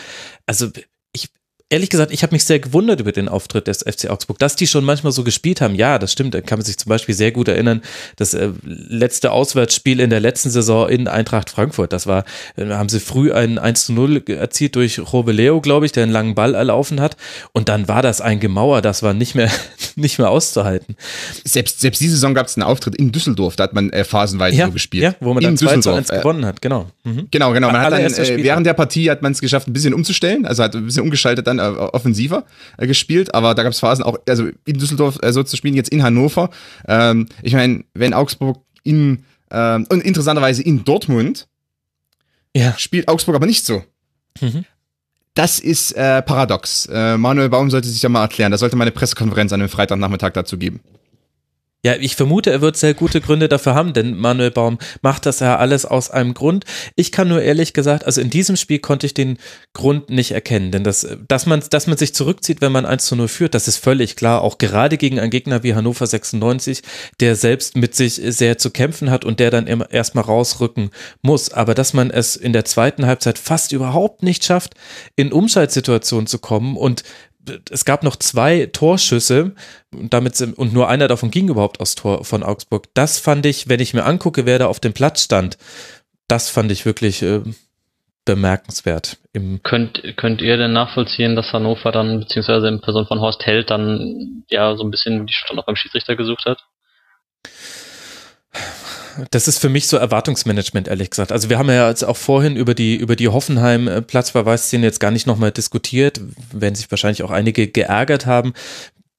Also 0.45 0.69
ehrlich 1.71 1.89
gesagt, 1.89 2.11
ich 2.11 2.21
habe 2.21 2.35
mich 2.35 2.43
sehr 2.43 2.59
gewundert 2.59 2.99
über 2.99 3.13
den 3.13 3.29
Auftritt 3.29 3.67
des 3.67 3.79
FC 3.79 4.09
Augsburg, 4.09 4.37
dass 4.39 4.55
die 4.55 4.67
schon 4.67 4.83
manchmal 4.83 5.13
so 5.13 5.23
gespielt 5.23 5.61
haben. 5.61 5.73
Ja, 5.73 5.97
das 5.97 6.11
stimmt. 6.11 6.33
Da 6.33 6.41
kann 6.41 6.59
man 6.59 6.65
sich 6.65 6.77
zum 6.77 6.89
Beispiel 6.89 7.15
sehr 7.15 7.31
gut 7.31 7.47
erinnern, 7.47 7.81
das 8.17 8.33
äh, 8.33 8.49
letzte 8.63 9.31
Auswärtsspiel 9.31 10.01
in 10.01 10.09
der 10.09 10.19
letzten 10.19 10.49
Saison 10.49 10.89
in 10.89 11.07
Eintracht 11.07 11.49
Frankfurt. 11.49 11.93
Das 11.93 12.07
war, 12.07 12.25
äh, 12.57 12.67
haben 12.67 12.89
sie 12.89 12.99
früh 12.99 13.31
ein 13.31 13.57
1 13.57 13.85
zu 13.85 13.93
0 13.93 14.23
erzielt 14.27 14.75
durch 14.75 14.99
Robeleo, 15.13 15.61
glaube 15.61 15.85
ich, 15.85 15.93
der 15.93 16.03
einen 16.03 16.11
langen 16.11 16.35
Ball 16.35 16.55
erlaufen 16.55 16.99
hat. 16.99 17.15
Und 17.53 17.69
dann 17.69 17.87
war 17.87 18.01
das 18.01 18.19
ein 18.19 18.41
Gemauer, 18.41 18.81
das 18.81 19.01
war 19.01 19.13
nicht 19.13 19.35
mehr, 19.35 19.49
nicht 19.95 20.19
mehr 20.19 20.29
auszuhalten. 20.29 20.97
Selbst, 21.45 21.79
selbst 21.79 22.01
diese 22.01 22.15
Saison 22.15 22.33
gab 22.33 22.47
es 22.47 22.57
einen 22.57 22.63
Auftritt 22.63 22.97
in 22.97 23.13
Düsseldorf, 23.13 23.55
da 23.55 23.63
hat 23.63 23.73
man 23.73 23.91
äh, 23.91 24.03
phasenweise 24.03 24.57
ja, 24.57 24.65
so 24.65 24.73
gespielt. 24.73 25.03
Ja, 25.03 25.15
wo 25.21 25.33
man 25.33 25.41
dann 25.41 25.53
in 25.53 25.57
2 25.57 25.77
zu 25.77 25.91
1 25.91 26.09
äh, 26.09 26.17
gewonnen 26.17 26.45
hat, 26.45 26.61
genau. 26.61 26.87
Mhm. 27.05 27.27
Genau, 27.31 27.53
genau. 27.53 27.71
Man 27.71 27.81
hat 27.81 27.93
dann, 27.93 28.01
äh, 28.01 28.43
während 28.43 28.67
der 28.67 28.73
Partie 28.73 29.09
hat 29.09 29.21
man 29.21 29.31
es 29.31 29.39
geschafft, 29.39 29.69
ein 29.69 29.73
bisschen 29.73 29.93
umzustellen, 29.93 30.45
also 30.45 30.63
hat 30.63 30.75
ein 30.75 30.85
bisschen 30.85 31.03
umgeschaltet 31.03 31.47
dann 31.47 31.60
äh, 31.69 31.77
offensiver 31.77 32.45
äh, 32.77 32.87
gespielt, 32.87 33.33
aber 33.33 33.55
da 33.55 33.63
gab 33.63 33.71
es 33.71 33.79
Phasen 33.79 34.03
auch, 34.03 34.17
also 34.27 34.49
in 34.65 34.77
Düsseldorf 34.77 35.19
äh, 35.21 35.31
so 35.31 35.43
zu 35.43 35.55
spielen, 35.57 35.75
jetzt 35.75 35.89
in 35.89 36.03
Hannover. 36.03 36.49
Ähm, 36.87 37.27
ich 37.41 37.53
meine, 37.53 37.83
wenn 37.93 38.13
Augsburg 38.13 38.61
in, 38.83 39.23
ähm, 39.51 39.85
und 39.89 40.03
interessanterweise 40.03 40.63
in 40.63 40.83
Dortmund 40.83 41.47
ja. 42.55 42.73
spielt 42.77 43.07
Augsburg 43.07 43.35
aber 43.35 43.45
nicht 43.45 43.65
so. 43.65 43.83
Mhm. 44.39 44.65
Das 45.33 45.59
ist 45.59 45.93
äh, 45.93 46.21
paradox. 46.21 46.87
Äh, 46.91 47.17
Manuel 47.17 47.49
Baum 47.49 47.69
sollte 47.69 47.87
sich 47.87 48.01
ja 48.01 48.09
mal 48.09 48.21
erklären. 48.21 48.51
Da 48.51 48.57
sollte 48.57 48.75
mal 48.75 48.83
eine 48.83 48.91
Pressekonferenz 48.91 49.53
an 49.53 49.61
einem 49.61 49.69
Freitagnachmittag 49.69 50.31
dazu 50.33 50.57
geben. 50.57 50.81
Ja, 51.83 51.95
ich 51.95 52.15
vermute, 52.15 52.51
er 52.51 52.61
wird 52.61 52.77
sehr 52.77 52.93
gute 52.93 53.21
Gründe 53.21 53.49
dafür 53.49 53.73
haben, 53.73 53.93
denn 53.93 54.15
Manuel 54.15 54.51
Baum 54.51 54.77
macht 55.01 55.25
das 55.25 55.39
ja 55.39 55.57
alles 55.57 55.83
aus 55.83 56.11
einem 56.11 56.35
Grund. 56.35 56.63
Ich 56.95 57.11
kann 57.11 57.27
nur 57.27 57.41
ehrlich 57.41 57.73
gesagt, 57.73 58.05
also 58.05 58.21
in 58.21 58.29
diesem 58.29 58.55
Spiel 58.55 58.77
konnte 58.77 59.07
ich 59.07 59.15
den 59.15 59.39
Grund 59.73 60.11
nicht 60.11 60.29
erkennen, 60.29 60.69
denn 60.71 60.83
das, 60.83 61.07
dass 61.27 61.47
man, 61.47 61.63
dass 61.71 61.87
man 61.87 61.97
sich 61.97 62.13
zurückzieht, 62.13 62.61
wenn 62.61 62.71
man 62.71 62.85
1 62.85 63.05
zu 63.05 63.15
0 63.15 63.27
führt, 63.27 63.55
das 63.55 63.67
ist 63.67 63.77
völlig 63.77 64.15
klar, 64.15 64.43
auch 64.43 64.59
gerade 64.59 64.97
gegen 64.97 65.19
einen 65.19 65.31
Gegner 65.31 65.63
wie 65.63 65.73
Hannover 65.73 66.05
96, 66.05 66.83
der 67.19 67.35
selbst 67.35 67.75
mit 67.75 67.95
sich 67.95 68.21
sehr 68.23 68.59
zu 68.59 68.69
kämpfen 68.69 69.09
hat 69.09 69.25
und 69.25 69.39
der 69.39 69.49
dann 69.49 69.65
erstmal 69.65 70.25
rausrücken 70.25 70.91
muss. 71.23 71.51
Aber 71.51 71.73
dass 71.73 71.93
man 71.93 72.11
es 72.11 72.35
in 72.35 72.53
der 72.53 72.65
zweiten 72.65 73.07
Halbzeit 73.07 73.39
fast 73.39 73.71
überhaupt 73.71 74.21
nicht 74.21 74.45
schafft, 74.45 74.75
in 75.15 75.31
Umschaltsituationen 75.31 76.27
zu 76.27 76.37
kommen 76.37 76.77
und 76.77 77.03
es 77.69 77.85
gab 77.85 78.03
noch 78.03 78.15
zwei 78.15 78.67
Torschüsse 78.67 79.53
und 79.93 80.13
damit 80.13 80.39
und 80.41 80.73
nur 80.73 80.89
einer 80.89 81.07
davon 81.07 81.31
ging 81.31 81.49
überhaupt 81.49 81.79
aus 81.79 81.95
Tor 81.95 82.23
von 82.23 82.43
Augsburg. 82.43 82.87
Das 82.93 83.19
fand 83.19 83.45
ich, 83.45 83.69
wenn 83.69 83.79
ich 83.79 83.93
mir 83.93 84.05
angucke, 84.05 84.45
wer 84.45 84.59
da 84.59 84.67
auf 84.67 84.79
dem 84.79 84.93
Platz 84.93 85.23
stand, 85.23 85.57
das 86.27 86.49
fand 86.49 86.71
ich 86.71 86.85
wirklich 86.85 87.21
äh, 87.23 87.41
bemerkenswert. 88.25 89.17
Im 89.33 89.61
könnt, 89.63 90.01
könnt 90.17 90.41
ihr 90.41 90.57
denn 90.57 90.73
nachvollziehen, 90.73 91.35
dass 91.35 91.51
Hannover 91.53 91.91
dann, 91.91 92.19
beziehungsweise 92.19 92.67
in 92.67 92.81
Person 92.81 93.07
von 93.07 93.19
Horst 93.19 93.45
Held, 93.45 93.69
dann 93.69 94.43
ja 94.49 94.75
so 94.75 94.83
ein 94.83 94.91
bisschen 94.91 95.25
die 95.25 95.33
Schuld 95.33 95.59
auch 95.59 95.65
beim 95.65 95.75
Schiedsrichter 95.75 96.15
gesucht 96.15 96.45
hat? 96.45 96.59
Das 99.31 99.47
ist 99.47 99.59
für 99.59 99.69
mich 99.69 99.87
so 99.87 99.97
Erwartungsmanagement, 99.97 100.87
ehrlich 100.87 101.09
gesagt. 101.09 101.31
Also 101.31 101.49
wir 101.49 101.57
haben 101.57 101.69
ja 101.69 101.89
jetzt 101.89 102.03
auch 102.03 102.17
vorhin 102.17 102.55
über 102.55 102.73
die, 102.73 102.95
über 102.95 103.15
die 103.15 103.27
Hoffenheim-Platzverweisszene 103.27 104.85
jetzt 104.85 104.99
gar 104.99 105.11
nicht 105.11 105.27
nochmal 105.27 105.51
diskutiert, 105.51 106.21
werden 106.51 106.75
sich 106.75 106.89
wahrscheinlich 106.91 107.23
auch 107.23 107.31
einige 107.31 107.67
geärgert 107.67 108.25
haben. 108.25 108.53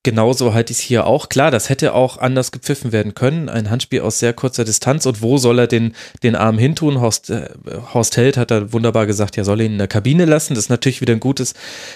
Genauso 0.05 0.53
halte 0.53 0.73
ich 0.73 0.79
es 0.79 0.85
hier 0.85 1.07
auch. 1.07 1.29
Klar, 1.29 1.53
das 1.53 1.69
hätte 1.69 1.95
auch 1.95 2.19
anders 2.19 2.51
gepfiffen 2.51 2.91
werden 2.91 3.15
können. 3.15 3.49
Ein 3.49 3.71
Handspiel 3.71 4.01
aus 4.01 4.19
sehr 4.19 4.33
kurzer 4.33 4.65
Distanz. 4.65 5.07
Und 5.07 5.23
wo 5.23 5.39
soll 5.39 5.61
er 5.61 5.69
den, 5.69 5.95
den 6.25 6.35
Arm 6.35 6.59
hintun? 6.59 7.01
Horst, 7.01 7.31
äh, 7.31 7.51
Horst 7.95 8.17
Held 8.17 8.37
hat 8.37 8.51
da 8.51 8.73
wunderbar 8.73 9.07
gesagt, 9.07 9.37
ja, 9.37 9.45
soll 9.45 9.61
ihn 9.61 9.73
in 9.73 9.79
der 9.79 9.87
Kabine 9.87 10.25
lassen. 10.25 10.55
Das 10.55 10.65
ist 10.65 10.71
natürlich 10.71 11.03
wieder 11.03 11.13
ein 11.13 11.21
gutes 11.21 11.55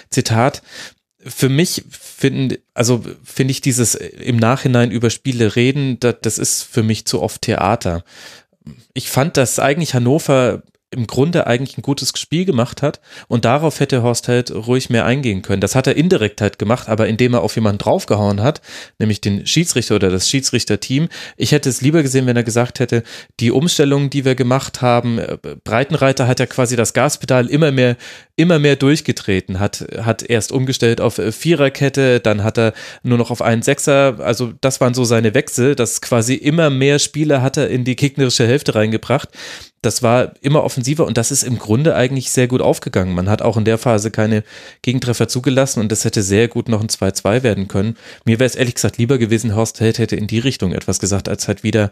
Zitat 0.09 0.61
für 1.27 1.49
mich 1.49 1.83
finde, 1.89 2.59
also 2.73 3.03
finde 3.23 3.51
ich 3.51 3.61
dieses 3.61 3.95
im 3.95 4.37
Nachhinein 4.37 4.91
über 4.91 5.09
Spiele 5.09 5.55
reden, 5.55 5.99
das, 5.99 6.15
das 6.21 6.37
ist 6.37 6.63
für 6.63 6.83
mich 6.83 7.05
zu 7.05 7.21
oft 7.21 7.41
Theater. 7.41 8.03
Ich 8.93 9.09
fand, 9.09 9.37
dass 9.37 9.59
eigentlich 9.59 9.93
Hannover 9.93 10.63
im 10.89 11.05
Grunde 11.05 11.47
eigentlich 11.47 11.77
ein 11.77 11.81
gutes 11.81 12.13
Spiel 12.17 12.45
gemacht 12.45 12.81
hat 12.81 13.01
und 13.27 13.43
darauf 13.43 13.81
hätte 13.81 14.03
Horst 14.03 14.29
Held 14.29 14.51
ruhig 14.51 14.89
mehr 14.89 15.05
eingehen 15.05 15.41
können. 15.41 15.59
Das 15.59 15.75
hat 15.75 15.85
er 15.85 15.97
indirekt 15.97 16.39
halt 16.39 16.57
gemacht, 16.59 16.87
aber 16.87 17.07
indem 17.07 17.33
er 17.33 17.41
auf 17.41 17.55
jemanden 17.55 17.79
draufgehauen 17.79 18.41
hat, 18.41 18.61
nämlich 18.97 19.19
den 19.19 19.45
Schiedsrichter 19.45 19.95
oder 19.95 20.09
das 20.09 20.29
Schiedsrichterteam. 20.29 21.09
Ich 21.35 21.51
hätte 21.51 21.67
es 21.67 21.81
lieber 21.81 22.03
gesehen, 22.03 22.25
wenn 22.25 22.37
er 22.37 22.43
gesagt 22.43 22.79
hätte, 22.79 23.03
die 23.41 23.51
Umstellungen, 23.51 24.09
die 24.09 24.23
wir 24.23 24.35
gemacht 24.35 24.81
haben, 24.81 25.19
äh, 25.19 25.37
Breitenreiter 25.63 26.25
hat 26.25 26.39
ja 26.39 26.45
quasi 26.45 26.77
das 26.77 26.93
Gaspedal 26.93 27.47
immer 27.47 27.71
mehr 27.71 27.97
immer 28.37 28.59
mehr 28.59 28.75
durchgetreten, 28.75 29.59
hat, 29.59 29.85
hat 29.99 30.21
erst 30.21 30.51
umgestellt 30.51 31.01
auf 31.01 31.17
äh, 31.17 31.31
Viererkette, 31.31 32.19
dann 32.19 32.43
hat 32.43 32.57
er 32.57 32.73
nur 33.01 33.17
noch 33.17 33.31
auf 33.31 33.41
einen 33.41 33.63
Sechser, 33.63 34.19
also 34.19 34.53
das 34.61 34.79
waren 34.79 34.93
so 34.93 35.03
seine 35.03 35.33
Wechsel, 35.33 35.75
dass 35.75 36.01
quasi 36.01 36.35
immer 36.35 36.69
mehr 36.69 36.99
Spieler 36.99 37.41
hat 37.41 37.57
er 37.57 37.69
in 37.69 37.83
die 37.83 37.95
gegnerische 37.95 38.47
Hälfte 38.47 38.75
reingebracht. 38.75 39.29
Das 39.81 40.03
war 40.03 40.33
immer 40.41 40.63
offensiver 40.63 41.05
und 41.05 41.17
das 41.17 41.31
ist 41.31 41.43
im 41.43 41.57
Grunde 41.57 41.95
eigentlich 41.95 42.31
sehr 42.31 42.47
gut 42.47 42.61
aufgegangen. 42.61 43.15
Man 43.15 43.29
hat 43.29 43.41
auch 43.41 43.57
in 43.57 43.65
der 43.65 43.77
Phase 43.77 44.11
keine 44.11 44.43
Gegentreffer 44.81 45.27
zugelassen 45.27 45.79
und 45.79 45.91
das 45.91 46.05
hätte 46.05 46.21
sehr 46.21 46.47
gut 46.47 46.69
noch 46.69 46.81
ein 46.81 46.89
2-2 46.89 47.43
werden 47.43 47.67
können. 47.67 47.95
Mir 48.25 48.39
wäre 48.39 48.47
es 48.47 48.55
ehrlich 48.55 48.75
gesagt 48.75 48.97
lieber 48.97 49.17
gewesen, 49.17 49.55
Horst 49.55 49.79
Held 49.79 49.97
hätte 49.97 50.15
in 50.15 50.27
die 50.27 50.39
Richtung 50.39 50.73
etwas 50.73 50.99
gesagt, 50.99 51.29
als 51.29 51.47
halt 51.47 51.63
wieder 51.63 51.89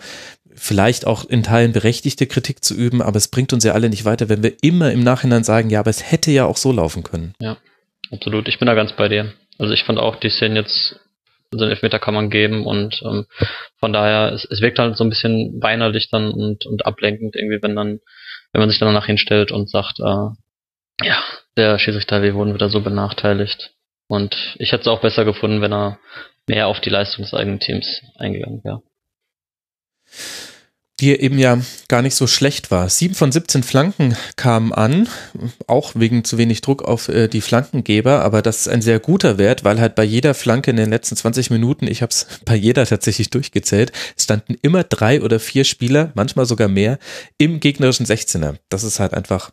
vielleicht 0.55 1.05
auch 1.05 1.25
in 1.25 1.43
Teilen 1.43 1.73
berechtigte 1.73 2.27
Kritik 2.27 2.63
zu 2.63 2.73
üben, 2.73 3.01
aber 3.01 3.17
es 3.17 3.27
bringt 3.27 3.53
uns 3.53 3.63
ja 3.63 3.73
alle 3.73 3.89
nicht 3.89 4.05
weiter, 4.05 4.29
wenn 4.29 4.43
wir 4.43 4.53
immer 4.61 4.91
im 4.91 5.03
Nachhinein 5.03 5.43
sagen, 5.43 5.69
ja, 5.69 5.79
aber 5.79 5.89
es 5.89 6.11
hätte 6.11 6.31
ja 6.31 6.45
auch 6.45 6.57
so 6.57 6.71
laufen 6.71 7.03
können. 7.03 7.33
Ja, 7.39 7.57
absolut. 8.11 8.47
Ich 8.47 8.59
bin 8.59 8.65
da 8.65 8.73
ganz 8.73 8.93
bei 8.93 9.07
dir. 9.07 9.33
Also 9.57 9.73
ich 9.73 9.83
fand 9.83 9.99
auch 9.99 10.15
die 10.15 10.29
Szene 10.29 10.59
jetzt, 10.59 10.99
so 11.51 11.63
einen 11.63 11.71
Elfmeter 11.71 11.99
kann 11.99 12.13
man 12.13 12.29
geben 12.29 12.65
und 12.65 13.01
ähm, 13.03 13.25
von 13.79 13.93
daher, 13.93 14.33
es, 14.33 14.45
es 14.45 14.61
wirkt 14.61 14.79
halt 14.79 14.97
so 14.97 15.03
ein 15.03 15.09
bisschen 15.09 15.61
weinerlich 15.61 16.09
dann 16.09 16.31
und, 16.31 16.65
und 16.65 16.85
ablenkend 16.85 17.35
irgendwie, 17.35 17.61
wenn 17.61 17.75
dann, 17.75 17.99
wenn 18.51 18.59
man 18.59 18.69
sich 18.69 18.79
dann 18.79 18.89
danach 18.89 19.05
hinstellt 19.05 19.51
und 19.51 19.69
sagt, 19.69 19.99
äh, 19.99 21.05
ja, 21.05 21.23
der 21.55 21.77
Schiedsrichter, 21.77 22.23
wir 22.23 22.33
wurden 22.33 22.53
wieder 22.53 22.69
so 22.69 22.81
benachteiligt. 22.81 23.71
Und 24.07 24.55
ich 24.59 24.71
hätte 24.71 24.81
es 24.81 24.87
auch 24.87 25.01
besser 25.01 25.23
gefunden, 25.23 25.61
wenn 25.61 25.73
er 25.73 25.99
mehr 26.47 26.67
auf 26.67 26.79
die 26.79 26.89
Leistung 26.89 27.23
des 27.23 27.33
eigenen 27.33 27.59
Teams 27.59 28.01
eingegangen 28.17 28.63
wäre 28.63 28.81
die 31.01 31.11
eben 31.11 31.37
ja 31.37 31.59
gar 31.89 32.01
nicht 32.01 32.15
so 32.15 32.25
schlecht 32.25 32.71
war. 32.71 32.89
Sieben 32.89 33.15
von 33.15 33.29
17 33.31 33.63
Flanken 33.63 34.15
kamen 34.37 34.71
an, 34.71 35.09
auch 35.67 35.91
wegen 35.95 36.23
zu 36.23 36.37
wenig 36.37 36.61
Druck 36.61 36.83
auf 36.83 37.09
äh, 37.09 37.27
die 37.27 37.41
Flankengeber, 37.41 38.21
aber 38.21 38.41
das 38.41 38.61
ist 38.61 38.67
ein 38.69 38.81
sehr 38.81 38.99
guter 38.99 39.37
Wert, 39.37 39.65
weil 39.65 39.81
halt 39.81 39.95
bei 39.95 40.05
jeder 40.05 40.33
Flanke 40.33 40.71
in 40.71 40.77
den 40.77 40.89
letzten 40.89 41.17
20 41.17 41.49
Minuten, 41.49 41.87
ich 41.87 42.01
habe 42.01 42.11
es 42.11 42.27
bei 42.45 42.55
jeder 42.55 42.85
tatsächlich 42.85 43.29
durchgezählt, 43.29 43.91
standen 44.17 44.55
immer 44.61 44.83
drei 44.85 45.21
oder 45.21 45.39
vier 45.39 45.65
Spieler, 45.65 46.11
manchmal 46.15 46.45
sogar 46.45 46.69
mehr, 46.69 46.97
im 47.37 47.59
gegnerischen 47.59 48.05
16er. 48.05 48.55
Das 48.69 48.85
ist 48.85 49.01
halt 49.01 49.13
einfach, 49.13 49.51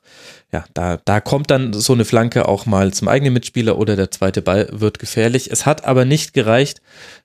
ja, 0.52 0.64
da, 0.74 0.98
da 1.05 1.20
kommt 1.20 1.51
dann 1.51 1.72
so 1.72 1.93
eine 1.93 2.05
Flanke 2.05 2.47
auch 2.47 2.66
mal 2.66 2.93
zum 2.93 3.09
eigenen 3.09 3.34
Mitspieler 3.34 3.78
oder 3.78 3.97
der 3.97 4.12
zweite 4.12 4.43
Ball 4.43 4.68
wird 4.70 5.01
gefährlich. 5.01 5.51
Es 5.51 5.66
hat 5.66 5.84
aber 5.86 6.05
nicht 6.05 6.34
gereicht, 6.34 6.82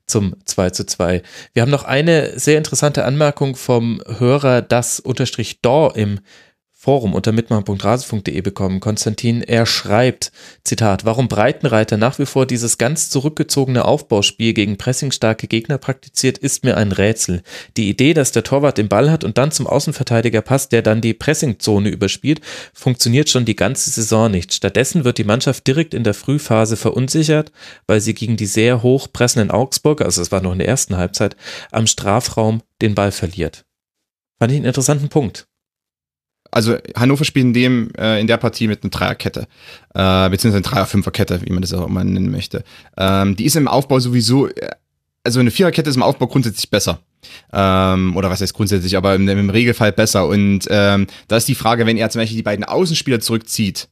zum 0.08 0.36
2 0.46 0.70
zu 0.72 0.86
2. 0.86 1.22
Wir 1.54 1.62
haben 1.62 1.70
noch 1.70 1.84
eine 1.84 2.40
sehr 2.40 2.58
interessante 2.58 3.06
Anmerkung 3.06 3.56
vom 3.56 4.02
Hörer 4.18 4.62
das 4.62 5.00
unterstrich 5.00 5.62
Dor 5.62 5.96
im 5.96 6.20
Forum 6.80 7.16
unter 7.16 7.32
mitmachen.rasen.de 7.32 8.40
bekommen. 8.42 8.80
Konstantin, 8.80 9.42
er 9.42 9.66
schreibt, 9.66 10.32
Zitat, 10.64 11.06
warum 11.06 11.28
Breitenreiter 11.28 11.98
nach 11.98 12.20
wie 12.20 12.28
vor 12.28 12.46
dieses 12.46 12.78
ganz 12.78 13.10
zurückgezogene 13.10 13.84
Aufbauspiel 13.84 14.54
gegen 14.54 14.78
pressingstarke 14.78 15.48
Gegner 15.48 15.80
praktiziert, 15.80 16.38
ist 16.38 16.64
mir 16.64 16.78
ein 16.78 16.92
Rätsel. 16.92 17.42
Die 17.78 17.90
Idee, 17.90 18.14
dass 18.14 18.32
der 18.32 18.44
Torwart 18.44 18.78
den 18.78 18.90
Ball 18.90 19.10
hat 19.10 19.24
und 19.24 19.40
dann 19.40 19.52
zum 19.52 19.66
Außenverteidiger 19.66 20.44
passt, 20.44 20.72
der 20.72 20.84
dann 20.84 21.02
die 21.02 21.16
Pressingzone 21.16 21.90
überspielt, 21.90 22.42
funktioniert 22.76 23.28
schon 23.28 23.46
die 23.46 23.56
ganze 23.56 23.90
Saison 23.90 24.30
nicht. 24.30 24.54
Stattdessen 24.54 25.04
wird 25.04 25.18
die 25.18 25.24
Mannschaft 25.24 25.66
direkt 25.66 25.96
in 25.96 26.04
der 26.04 26.14
Frühphase 26.14 26.78
verunsichert, 26.78 27.52
weil 27.88 28.02
sie 28.02 28.14
gegen 28.14 28.38
die 28.38 28.46
sehr 28.46 28.84
hoch 28.84 29.08
pressenden 29.12 29.50
Augsburg, 29.50 30.02
also 30.02 30.22
es 30.22 30.32
war 30.32 30.42
noch 30.42 30.52
in 30.52 30.60
der 30.60 30.68
ersten 30.68 30.96
Halbzeit, 30.96 31.36
am 31.72 31.88
Strafraum 31.88 32.62
den 32.84 32.94
Ball 32.94 33.12
verliert. 33.12 33.66
Fand 34.38 34.52
ich 34.52 34.58
einen 34.58 34.66
interessanten 34.66 35.10
Punkt 35.10 35.48
also 36.58 36.76
Hannover 36.96 37.24
spielt 37.24 37.46
in 37.46 37.54
dem 37.54 37.92
äh, 38.00 38.20
in 38.20 38.26
der 38.26 38.38
Partie 38.38 38.68
mit 38.68 38.82
einer 38.82 38.90
Dreierkette, 38.90 39.48
äh, 39.94 40.30
beziehungsweise 40.30 40.56
eine 40.56 40.62
Dreier-Fünfer-Kette, 40.62 41.42
wie 41.44 41.54
man 41.54 41.62
das 41.62 41.72
auch 41.72 41.86
immer 41.86 42.04
nennen 42.04 42.32
möchte. 42.32 42.64
Ähm, 42.98 43.36
die 43.36 43.46
ist 43.46 43.56
im 43.56 43.68
Aufbau 43.68 44.00
sowieso, 44.00 44.48
äh, 44.48 44.72
also 45.24 45.40
eine 45.40 45.52
Viererkette 45.52 45.88
ist 45.92 45.98
im 45.98 46.02
Aufbau 46.02 46.26
grundsätzlich 46.26 46.72
besser. 46.72 47.00
Ähm, 47.54 48.16
oder 48.18 48.32
was 48.32 48.42
heißt 48.42 48.56
grundsätzlich, 48.56 48.98
aber 48.98 49.14
im, 49.14 49.30
im 49.30 49.52
Regelfall 49.52 49.92
besser. 49.92 50.28
Und 50.28 50.62
ähm, 50.72 51.06
da 51.28 51.38
ist 51.38 51.48
die 51.48 51.54
Frage, 51.54 51.86
wenn 51.86 51.98
er 51.98 52.10
zum 52.10 52.22
Beispiel 52.22 52.38
die 52.38 52.44
beiden 52.44 52.66
Außenspieler 52.66 53.20
zurückzieht, 53.20 53.88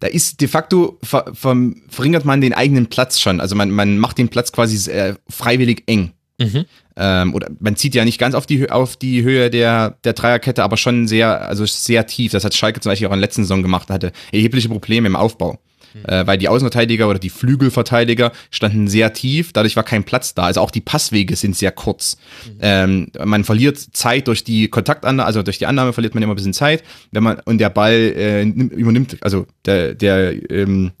da 0.00 0.08
ist 0.08 0.40
de 0.40 0.48
facto 0.48 0.98
ver, 1.04 1.30
ver, 1.34 1.56
verringert 1.88 2.24
man 2.24 2.40
den 2.40 2.52
eigenen 2.52 2.86
Platz 2.88 3.20
schon. 3.20 3.40
Also 3.40 3.54
man, 3.54 3.70
man 3.70 3.98
macht 3.98 4.18
den 4.18 4.28
Platz 4.28 4.50
quasi 4.50 4.90
äh, 4.90 5.14
freiwillig 5.28 5.84
eng. 5.86 6.14
Mhm. 6.38 6.64
Ähm, 6.96 7.34
oder 7.34 7.48
man 7.60 7.76
zieht 7.76 7.94
ja 7.94 8.04
nicht 8.04 8.18
ganz 8.18 8.34
auf 8.34 8.46
die, 8.46 8.70
auf 8.70 8.96
die 8.96 9.22
Höhe 9.22 9.50
der, 9.50 9.96
der 10.04 10.12
Dreierkette, 10.12 10.62
aber 10.62 10.76
schon 10.76 11.06
sehr, 11.06 11.48
also 11.48 11.64
sehr 11.66 12.06
tief. 12.06 12.32
Das 12.32 12.44
hat 12.44 12.54
Schalke 12.54 12.80
zum 12.80 12.90
Beispiel 12.90 13.06
auch 13.06 13.12
in 13.12 13.18
der 13.18 13.26
letzten 13.26 13.42
Saison 13.42 13.62
gemacht, 13.62 13.90
hatte 13.90 14.12
erhebliche 14.32 14.68
Probleme 14.68 15.06
im 15.06 15.16
Aufbau. 15.16 15.58
Mhm. 15.94 16.04
Äh, 16.06 16.26
weil 16.26 16.38
die 16.38 16.48
Außenverteidiger 16.48 17.08
oder 17.08 17.18
die 17.18 17.30
Flügelverteidiger 17.30 18.32
standen 18.50 18.88
sehr 18.88 19.12
tief, 19.12 19.52
dadurch 19.52 19.76
war 19.76 19.82
kein 19.82 20.04
Platz 20.04 20.34
da. 20.34 20.44
Also 20.44 20.60
auch 20.60 20.70
die 20.70 20.80
Passwege 20.80 21.36
sind 21.36 21.56
sehr 21.56 21.72
kurz. 21.72 22.16
Mhm. 22.46 22.58
Ähm, 22.60 23.12
man 23.24 23.44
verliert 23.44 23.78
Zeit 23.78 24.28
durch 24.28 24.44
die 24.44 24.68
Kontaktannahme, 24.68 25.26
also 25.26 25.42
durch 25.42 25.58
die 25.58 25.66
Annahme 25.66 25.92
verliert 25.92 26.14
man 26.14 26.22
immer 26.22 26.34
ein 26.34 26.36
bisschen 26.36 26.54
Zeit. 26.54 26.82
Wenn 27.10 27.22
man, 27.22 27.40
und 27.44 27.58
der 27.58 27.70
Ball 27.70 27.92
äh, 27.92 28.42
übernimmt, 28.42 29.18
also 29.20 29.46
der, 29.64 29.94
der, 29.94 30.50
ähm, 30.50 30.92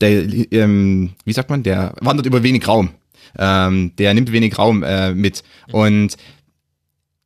der, 0.00 0.24
ähm, 0.52 1.10
wie 1.24 1.32
sagt 1.32 1.50
man, 1.50 1.62
der 1.62 1.94
wandert 2.00 2.26
über 2.26 2.42
wenig 2.42 2.66
Raum. 2.66 2.90
Ähm, 3.38 3.92
der 3.98 4.14
nimmt 4.14 4.32
wenig 4.32 4.58
Raum 4.58 4.82
äh, 4.82 5.12
mit. 5.14 5.42
Und 5.72 6.16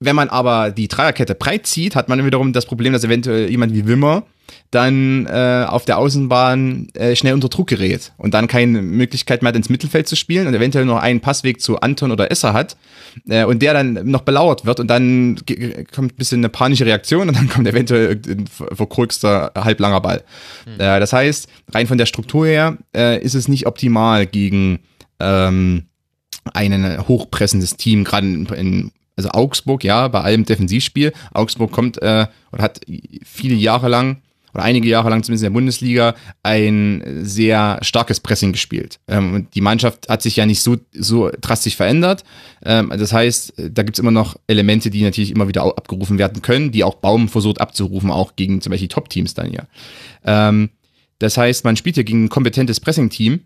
wenn 0.04 0.16
man 0.16 0.28
aber 0.28 0.70
die 0.70 0.88
Dreierkette 0.88 1.34
breit 1.34 1.66
zieht, 1.66 1.94
hat 1.94 2.08
man 2.08 2.24
wiederum 2.24 2.52
das 2.52 2.66
Problem, 2.66 2.92
dass 2.92 3.04
eventuell 3.04 3.48
jemand 3.48 3.72
wie 3.72 3.86
Wimmer 3.86 4.24
dann 4.70 5.26
äh, 5.26 5.64
auf 5.68 5.84
der 5.84 5.98
Außenbahn 5.98 6.88
äh, 6.94 7.14
schnell 7.14 7.34
unter 7.34 7.48
Druck 7.48 7.68
gerät 7.68 8.12
und 8.16 8.34
dann 8.34 8.48
keine 8.48 8.82
Möglichkeit 8.82 9.42
mehr 9.42 9.50
hat, 9.50 9.56
ins 9.56 9.68
Mittelfeld 9.68 10.08
zu 10.08 10.16
spielen 10.16 10.46
und 10.46 10.54
eventuell 10.54 10.84
noch 10.84 10.98
einen 10.98 11.20
Passweg 11.20 11.60
zu 11.60 11.80
Anton 11.80 12.10
oder 12.10 12.30
Esser 12.30 12.52
hat 12.52 12.76
äh, 13.28 13.44
und 13.44 13.62
der 13.62 13.74
dann 13.74 14.10
noch 14.10 14.22
belauert 14.22 14.64
wird 14.66 14.80
und 14.80 14.88
dann 14.88 15.36
kommt 15.94 16.14
ein 16.14 16.16
bisschen 16.16 16.40
eine 16.40 16.48
panische 16.48 16.84
Reaktion 16.84 17.28
und 17.28 17.36
dann 17.36 17.48
kommt 17.48 17.66
eventuell 17.66 18.20
ein 18.26 18.46
verkrüxter 18.46 19.52
halblanger 19.54 20.00
Ball. 20.00 20.24
Mhm. 20.66 20.78
Das 20.78 21.12
heißt, 21.12 21.48
rein 21.72 21.86
von 21.86 21.98
der 21.98 22.06
Struktur 22.06 22.46
her 22.46 22.76
äh, 22.96 23.22
ist 23.22 23.34
es 23.34 23.48
nicht 23.48 23.66
optimal 23.66 24.26
gegen 24.26 24.80
ähm, 25.20 25.84
ein 26.52 27.06
hochpressendes 27.08 27.76
Team, 27.76 28.04
gerade 28.04 28.26
in, 28.26 28.46
in, 28.46 28.92
also 29.16 29.30
Augsburg, 29.30 29.84
ja, 29.84 30.08
bei 30.08 30.20
allem 30.20 30.44
Defensivspiel. 30.44 31.12
Augsburg 31.32 31.72
kommt 31.72 32.00
äh, 32.02 32.26
und 32.50 32.62
hat 32.62 32.80
viele 33.24 33.54
Jahre 33.54 33.88
lang 33.88 34.22
oder 34.54 34.64
einige 34.64 34.88
Jahre 34.88 35.08
lang 35.10 35.22
zumindest 35.22 35.44
in 35.44 35.52
der 35.52 35.58
Bundesliga 35.58 36.14
ein 36.42 37.02
sehr 37.22 37.78
starkes 37.82 38.20
Pressing 38.20 38.52
gespielt. 38.52 38.98
Ähm, 39.08 39.46
die 39.54 39.60
Mannschaft 39.60 40.08
hat 40.08 40.22
sich 40.22 40.36
ja 40.36 40.46
nicht 40.46 40.62
so, 40.62 40.76
so 40.92 41.30
drastisch 41.40 41.76
verändert. 41.76 42.24
Ähm, 42.64 42.92
das 42.96 43.12
heißt, 43.12 43.54
da 43.56 43.82
gibt's 43.82 43.98
immer 43.98 44.10
noch 44.10 44.36
Elemente, 44.46 44.90
die 44.90 45.02
natürlich 45.02 45.30
immer 45.30 45.48
wieder 45.48 45.62
abgerufen 45.62 46.18
werden 46.18 46.42
können, 46.42 46.70
die 46.70 46.84
auch 46.84 46.96
Baum 46.96 47.28
versucht 47.28 47.60
abzurufen, 47.60 48.10
auch 48.10 48.36
gegen 48.36 48.60
zum 48.60 48.70
Beispiel 48.70 48.88
Top-Teams 48.88 49.34
dann 49.34 49.52
ja. 49.52 49.66
Ähm, 50.24 50.70
das 51.18 51.36
heißt, 51.36 51.64
man 51.64 51.76
spielt 51.76 51.96
ja 51.96 52.02
gegen 52.02 52.24
ein 52.24 52.28
kompetentes 52.28 52.80
Pressing-Team 52.80 53.40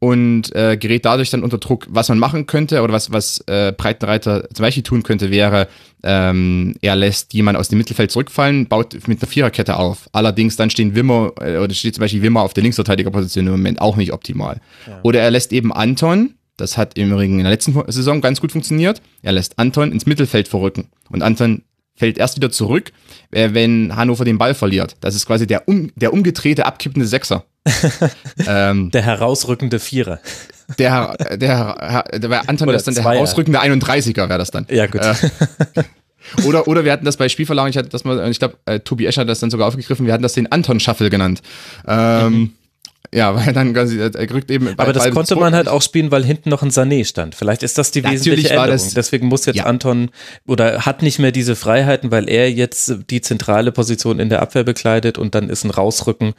und 0.00 0.54
äh, 0.54 0.76
gerät 0.76 1.04
dadurch 1.04 1.30
dann 1.30 1.42
unter 1.42 1.58
Druck. 1.58 1.86
Was 1.90 2.08
man 2.08 2.18
machen 2.18 2.46
könnte 2.46 2.82
oder 2.82 2.92
was, 2.92 3.10
was 3.10 3.42
äh, 3.46 3.72
Breitenreiter 3.72 4.48
zum 4.52 4.62
Beispiel 4.62 4.82
tun 4.82 5.02
könnte, 5.02 5.30
wäre, 5.30 5.68
ähm, 6.04 6.76
er 6.80 6.94
lässt 6.94 7.34
jemanden 7.34 7.58
aus 7.60 7.68
dem 7.68 7.78
Mittelfeld 7.78 8.10
zurückfallen, 8.10 8.68
baut 8.68 8.94
mit 9.08 9.20
einer 9.20 9.30
Viererkette 9.30 9.76
auf. 9.76 10.08
Allerdings 10.12 10.56
dann 10.56 10.70
stehen 10.70 10.94
Wimmer, 10.94 11.32
äh, 11.40 11.58
oder 11.58 11.74
steht 11.74 11.96
zum 11.96 12.02
Beispiel 12.02 12.22
Wimmer 12.22 12.42
auf 12.42 12.54
der 12.54 12.62
Linksverteidigerposition 12.62 13.46
im 13.46 13.52
Moment 13.52 13.80
auch 13.80 13.96
nicht 13.96 14.12
optimal. 14.12 14.60
Ja. 14.86 15.00
Oder 15.02 15.20
er 15.20 15.30
lässt 15.32 15.52
eben 15.52 15.72
Anton, 15.72 16.34
das 16.56 16.76
hat 16.76 16.96
im 16.96 17.10
Übrigen 17.10 17.38
in 17.38 17.44
der 17.44 17.52
letzten 17.52 17.74
Saison 17.88 18.20
ganz 18.20 18.40
gut 18.40 18.52
funktioniert, 18.52 19.02
er 19.22 19.32
lässt 19.32 19.58
Anton 19.58 19.90
ins 19.90 20.06
Mittelfeld 20.06 20.46
verrücken. 20.46 20.88
Und 21.10 21.22
Anton 21.22 21.62
fällt 21.98 22.16
erst 22.16 22.36
wieder 22.36 22.50
zurück, 22.50 22.92
äh, 23.32 23.50
wenn 23.52 23.96
Hannover 23.96 24.24
den 24.24 24.38
Ball 24.38 24.54
verliert. 24.54 24.96
Das 25.00 25.16
ist 25.16 25.26
quasi 25.26 25.46
der, 25.46 25.66
um, 25.66 25.90
der 25.96 26.12
umgedrehte, 26.12 26.64
abkippende 26.64 27.06
Sechser. 27.06 27.44
ähm, 28.46 28.90
der 28.90 29.02
herausrückende 29.02 29.78
Vierer. 29.78 30.20
Der, 30.78 31.16
der, 31.16 32.06
der, 32.12 32.18
der 32.18 32.48
Anton 32.48 32.68
ist 32.70 32.86
dann 32.86 32.94
der 32.94 33.04
herausrückende 33.04 33.60
31er, 33.60 34.28
wäre 34.28 34.38
das 34.38 34.50
dann. 34.50 34.66
Ja, 34.70 34.86
gut. 34.86 35.00
Äh, 35.00 35.14
oder, 36.46 36.68
oder 36.68 36.84
wir 36.84 36.92
hatten 36.92 37.04
das 37.04 37.16
bei 37.16 37.28
Spielverlagen, 37.28 37.70
ich 37.70 37.76
hatte 37.78 37.88
das 37.88 38.04
mal, 38.04 38.30
ich 38.30 38.38
glaube, 38.38 38.56
äh, 38.66 38.80
Tobi 38.80 39.06
Escher 39.06 39.22
hat 39.22 39.28
das 39.28 39.40
dann 39.40 39.50
sogar 39.50 39.68
aufgegriffen, 39.68 40.06
wir 40.06 40.12
hatten 40.12 40.22
das 40.22 40.34
den 40.34 40.50
Anton 40.52 40.80
Shuffle 40.80 41.10
genannt. 41.10 41.42
Ähm, 41.86 42.32
mhm. 42.32 42.52
Ja, 43.12 43.34
weil 43.34 43.54
dann 43.54 43.72
quasi, 43.72 43.98
er 43.98 44.12
rückt 44.34 44.50
eben. 44.50 44.74
Aber 44.76 44.92
das 44.92 45.10
konnte 45.12 45.36
man 45.36 45.54
halt 45.54 45.66
auch 45.66 45.80
spielen, 45.80 46.10
weil 46.10 46.24
hinten 46.24 46.50
noch 46.50 46.62
ein 46.62 46.70
Sané 46.70 47.06
stand. 47.06 47.34
Vielleicht 47.34 47.62
ist 47.62 47.78
das 47.78 47.90
die 47.90 48.04
wesentliche 48.04 48.50
Änderung. 48.50 48.70
Das, 48.70 48.92
Deswegen 48.92 49.28
muss 49.28 49.46
jetzt 49.46 49.56
ja. 49.56 49.64
Anton 49.64 50.10
oder 50.46 50.84
hat 50.84 51.02
nicht 51.02 51.18
mehr 51.18 51.32
diese 51.32 51.56
Freiheiten, 51.56 52.10
weil 52.10 52.28
er 52.28 52.50
jetzt 52.50 52.96
die 53.08 53.22
zentrale 53.22 53.72
Position 53.72 54.20
in 54.20 54.28
der 54.28 54.42
Abwehr 54.42 54.62
bekleidet 54.62 55.16
und 55.16 55.34
dann 55.34 55.48
ist 55.48 55.64
ein 55.64 55.70
Rausrücken 55.70 56.34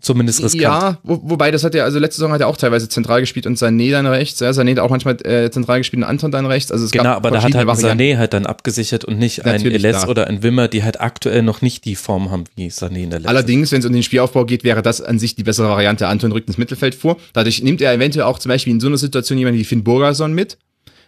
zumindest 0.00 0.42
riskant. 0.42 0.62
Ja, 0.62 0.98
wo, 1.02 1.18
wobei 1.22 1.50
das 1.50 1.64
hat 1.64 1.74
ja, 1.74 1.84
also 1.84 1.98
letzte 1.98 2.16
Saison 2.16 2.32
hat 2.32 2.42
er 2.42 2.48
auch 2.48 2.58
teilweise 2.58 2.88
zentral 2.88 3.20
gespielt 3.20 3.46
und 3.46 3.56
Sané 3.56 3.90
dann 3.90 4.06
rechts. 4.06 4.38
Ja, 4.40 4.50
Sané 4.50 4.72
hat 4.72 4.80
auch 4.80 4.90
manchmal 4.90 5.16
äh, 5.24 5.50
zentral 5.50 5.78
gespielt 5.78 6.02
und 6.02 6.08
Anton 6.08 6.30
dann 6.30 6.44
rechts. 6.44 6.70
Also 6.70 6.84
es 6.84 6.90
genau, 6.90 7.04
gab 7.04 7.16
aber 7.16 7.30
da 7.30 7.42
hat 7.42 7.54
halt 7.54 7.68
Sané 7.70 8.18
halt 8.18 8.34
dann 8.34 8.44
abgesichert 8.44 9.04
und 9.04 9.18
nicht 9.18 9.44
Natürlich, 9.44 9.82
ein 9.82 9.84
Eles 9.84 10.06
oder 10.06 10.26
ein 10.26 10.42
Wimmer, 10.42 10.68
die 10.68 10.84
halt 10.84 11.00
aktuell 11.00 11.42
noch 11.42 11.62
nicht 11.62 11.86
die 11.86 11.96
Form 11.96 12.30
haben 12.30 12.44
wie 12.54 12.68
Sané 12.68 13.04
in 13.04 13.10
der 13.10 13.20
letzten 13.20 13.28
Allerdings, 13.28 13.72
wenn 13.72 13.80
es 13.80 13.86
um 13.86 13.92
den 13.94 14.02
Spielaufbau 14.02 14.44
geht, 14.44 14.62
wäre 14.62 14.82
das 14.82 15.00
an 15.00 15.18
sich 15.18 15.36
die 15.36 15.42
bessere 15.42 15.70
Variante. 15.70 16.06
Anton 16.06 16.32
rückt 16.32 16.48
ins 16.48 16.58
Mittelfeld 16.58 16.94
vor. 16.94 17.16
Dadurch 17.32 17.62
nimmt 17.62 17.80
er 17.80 17.94
eventuell 17.94 18.26
auch 18.26 18.38
zum 18.38 18.50
Beispiel 18.50 18.74
in 18.74 18.80
so 18.80 18.88
einer 18.88 18.98
Situation 18.98 19.38
jemanden 19.38 19.58
wie 19.58 19.64
Finn 19.64 19.84
Burgerson 19.84 20.34
mit, 20.34 20.58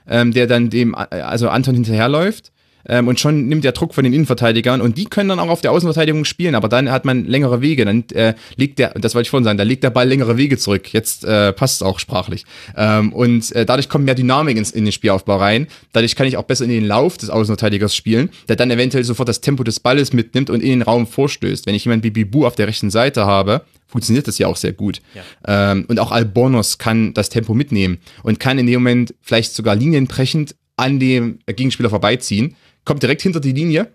ähm, 0.09 0.33
der 0.33 0.47
dann 0.47 0.71
dem, 0.71 0.95
äh, 0.95 1.17
also 1.21 1.51
Anton 1.51 1.75
hinterherläuft 1.75 2.53
ähm, 2.89 3.09
und 3.09 3.21
schon 3.21 3.49
nimmt 3.49 3.65
der 3.65 3.73
Druck 3.73 3.95
von 3.95 4.05
den 4.05 4.13
Innenverteidigern 4.13 4.81
und 4.81 4.99
die 4.99 5.05
können 5.05 5.29
dann 5.29 5.39
auch 5.39 5.49
auf 5.49 5.61
der 5.61 5.73
Außenverteidigung 5.73 6.25
spielen, 6.25 6.55
aber 6.55 6.69
dann 6.69 6.91
hat 6.91 7.05
man 7.05 7.25
längere 7.27 7.61
Wege, 7.61 7.85
dann 7.85 8.05
äh, 8.13 8.35
legt 8.57 8.79
der, 8.79 8.91
das 8.91 9.15
wollte 9.15 9.27
ich 9.27 9.31
vorhin 9.31 9.45
sagen, 9.45 9.59
da 9.59 9.65
legt 9.65 9.85
der 9.85 9.91
Ball 9.91 10.09
längere 10.09 10.37
Wege 10.37 10.59
zurück, 10.59 10.93
jetzt 10.93 11.25
äh, 11.25 11.53
passt 11.53 11.77
es 11.77 11.83
auch 11.83 11.99
sprachlich 11.99 12.45
ähm, 12.77 13.13
und 13.13 13.53
äh, 13.53 13.65
dadurch 13.65 13.89
kommt 13.89 14.05
mehr 14.05 14.15
Dynamik 14.15 14.57
ins, 14.57 14.71
in 14.71 14.85
den 14.85 14.93
Spielaufbau 14.93 15.37
rein, 15.37 15.67
dadurch 15.93 16.17
kann 16.17 16.27
ich 16.27 16.37
auch 16.37 16.45
besser 16.45 16.65
in 16.65 16.71
den 16.71 16.87
Lauf 16.87 17.19
des 17.19 17.31
Außenverteidigers 17.31 17.95
spielen, 17.95 18.31
der 18.49 18.57
dann 18.57 18.71
eventuell 18.71 19.05
sofort 19.05 19.29
das 19.29 19.41
Tempo 19.41 19.65
des 19.65 19.81
Balles 19.81 20.13
mitnimmt 20.13 20.51
und 20.51 20.63
in 20.63 20.69
den 20.69 20.83
Raum 20.83 21.07
vorstößt. 21.07 21.67
Wenn 21.67 21.75
ich 21.75 21.85
jemanden 21.85 22.05
wie 22.05 22.11
Bibu 22.11 22.47
auf 22.47 22.55
der 22.55 22.67
rechten 22.67 22.91
Seite 22.91 23.27
habe, 23.27 23.63
funktioniert 23.87 24.27
das 24.27 24.39
ja 24.39 24.47
auch 24.49 24.57
sehr 24.57 24.73
gut. 24.73 25.01
Ja. 25.15 25.73
Ähm, 25.73 25.85
und 25.89 26.01
auch 26.01 26.11
Albornoz 26.11 26.79
kann 26.79 27.15
das 27.15 27.29
Tempo 27.29 27.55
mitnehmen 27.55 27.99
und 28.23 28.41
kann 28.41 28.59
in 28.59 28.67
dem 28.67 28.81
Moment 28.81 29.15
vielleicht 29.21 29.55
sogar 29.55 29.77
linienbrechend 29.77 30.57
an 30.77 30.99
dem 30.99 31.39
Gegenspieler 31.47 31.91
vorbeiziehen 31.91 32.57
kommt 32.85 33.03
direkt 33.03 33.23
hinter 33.23 33.41
die 33.41 33.53
Linie. 33.53 33.89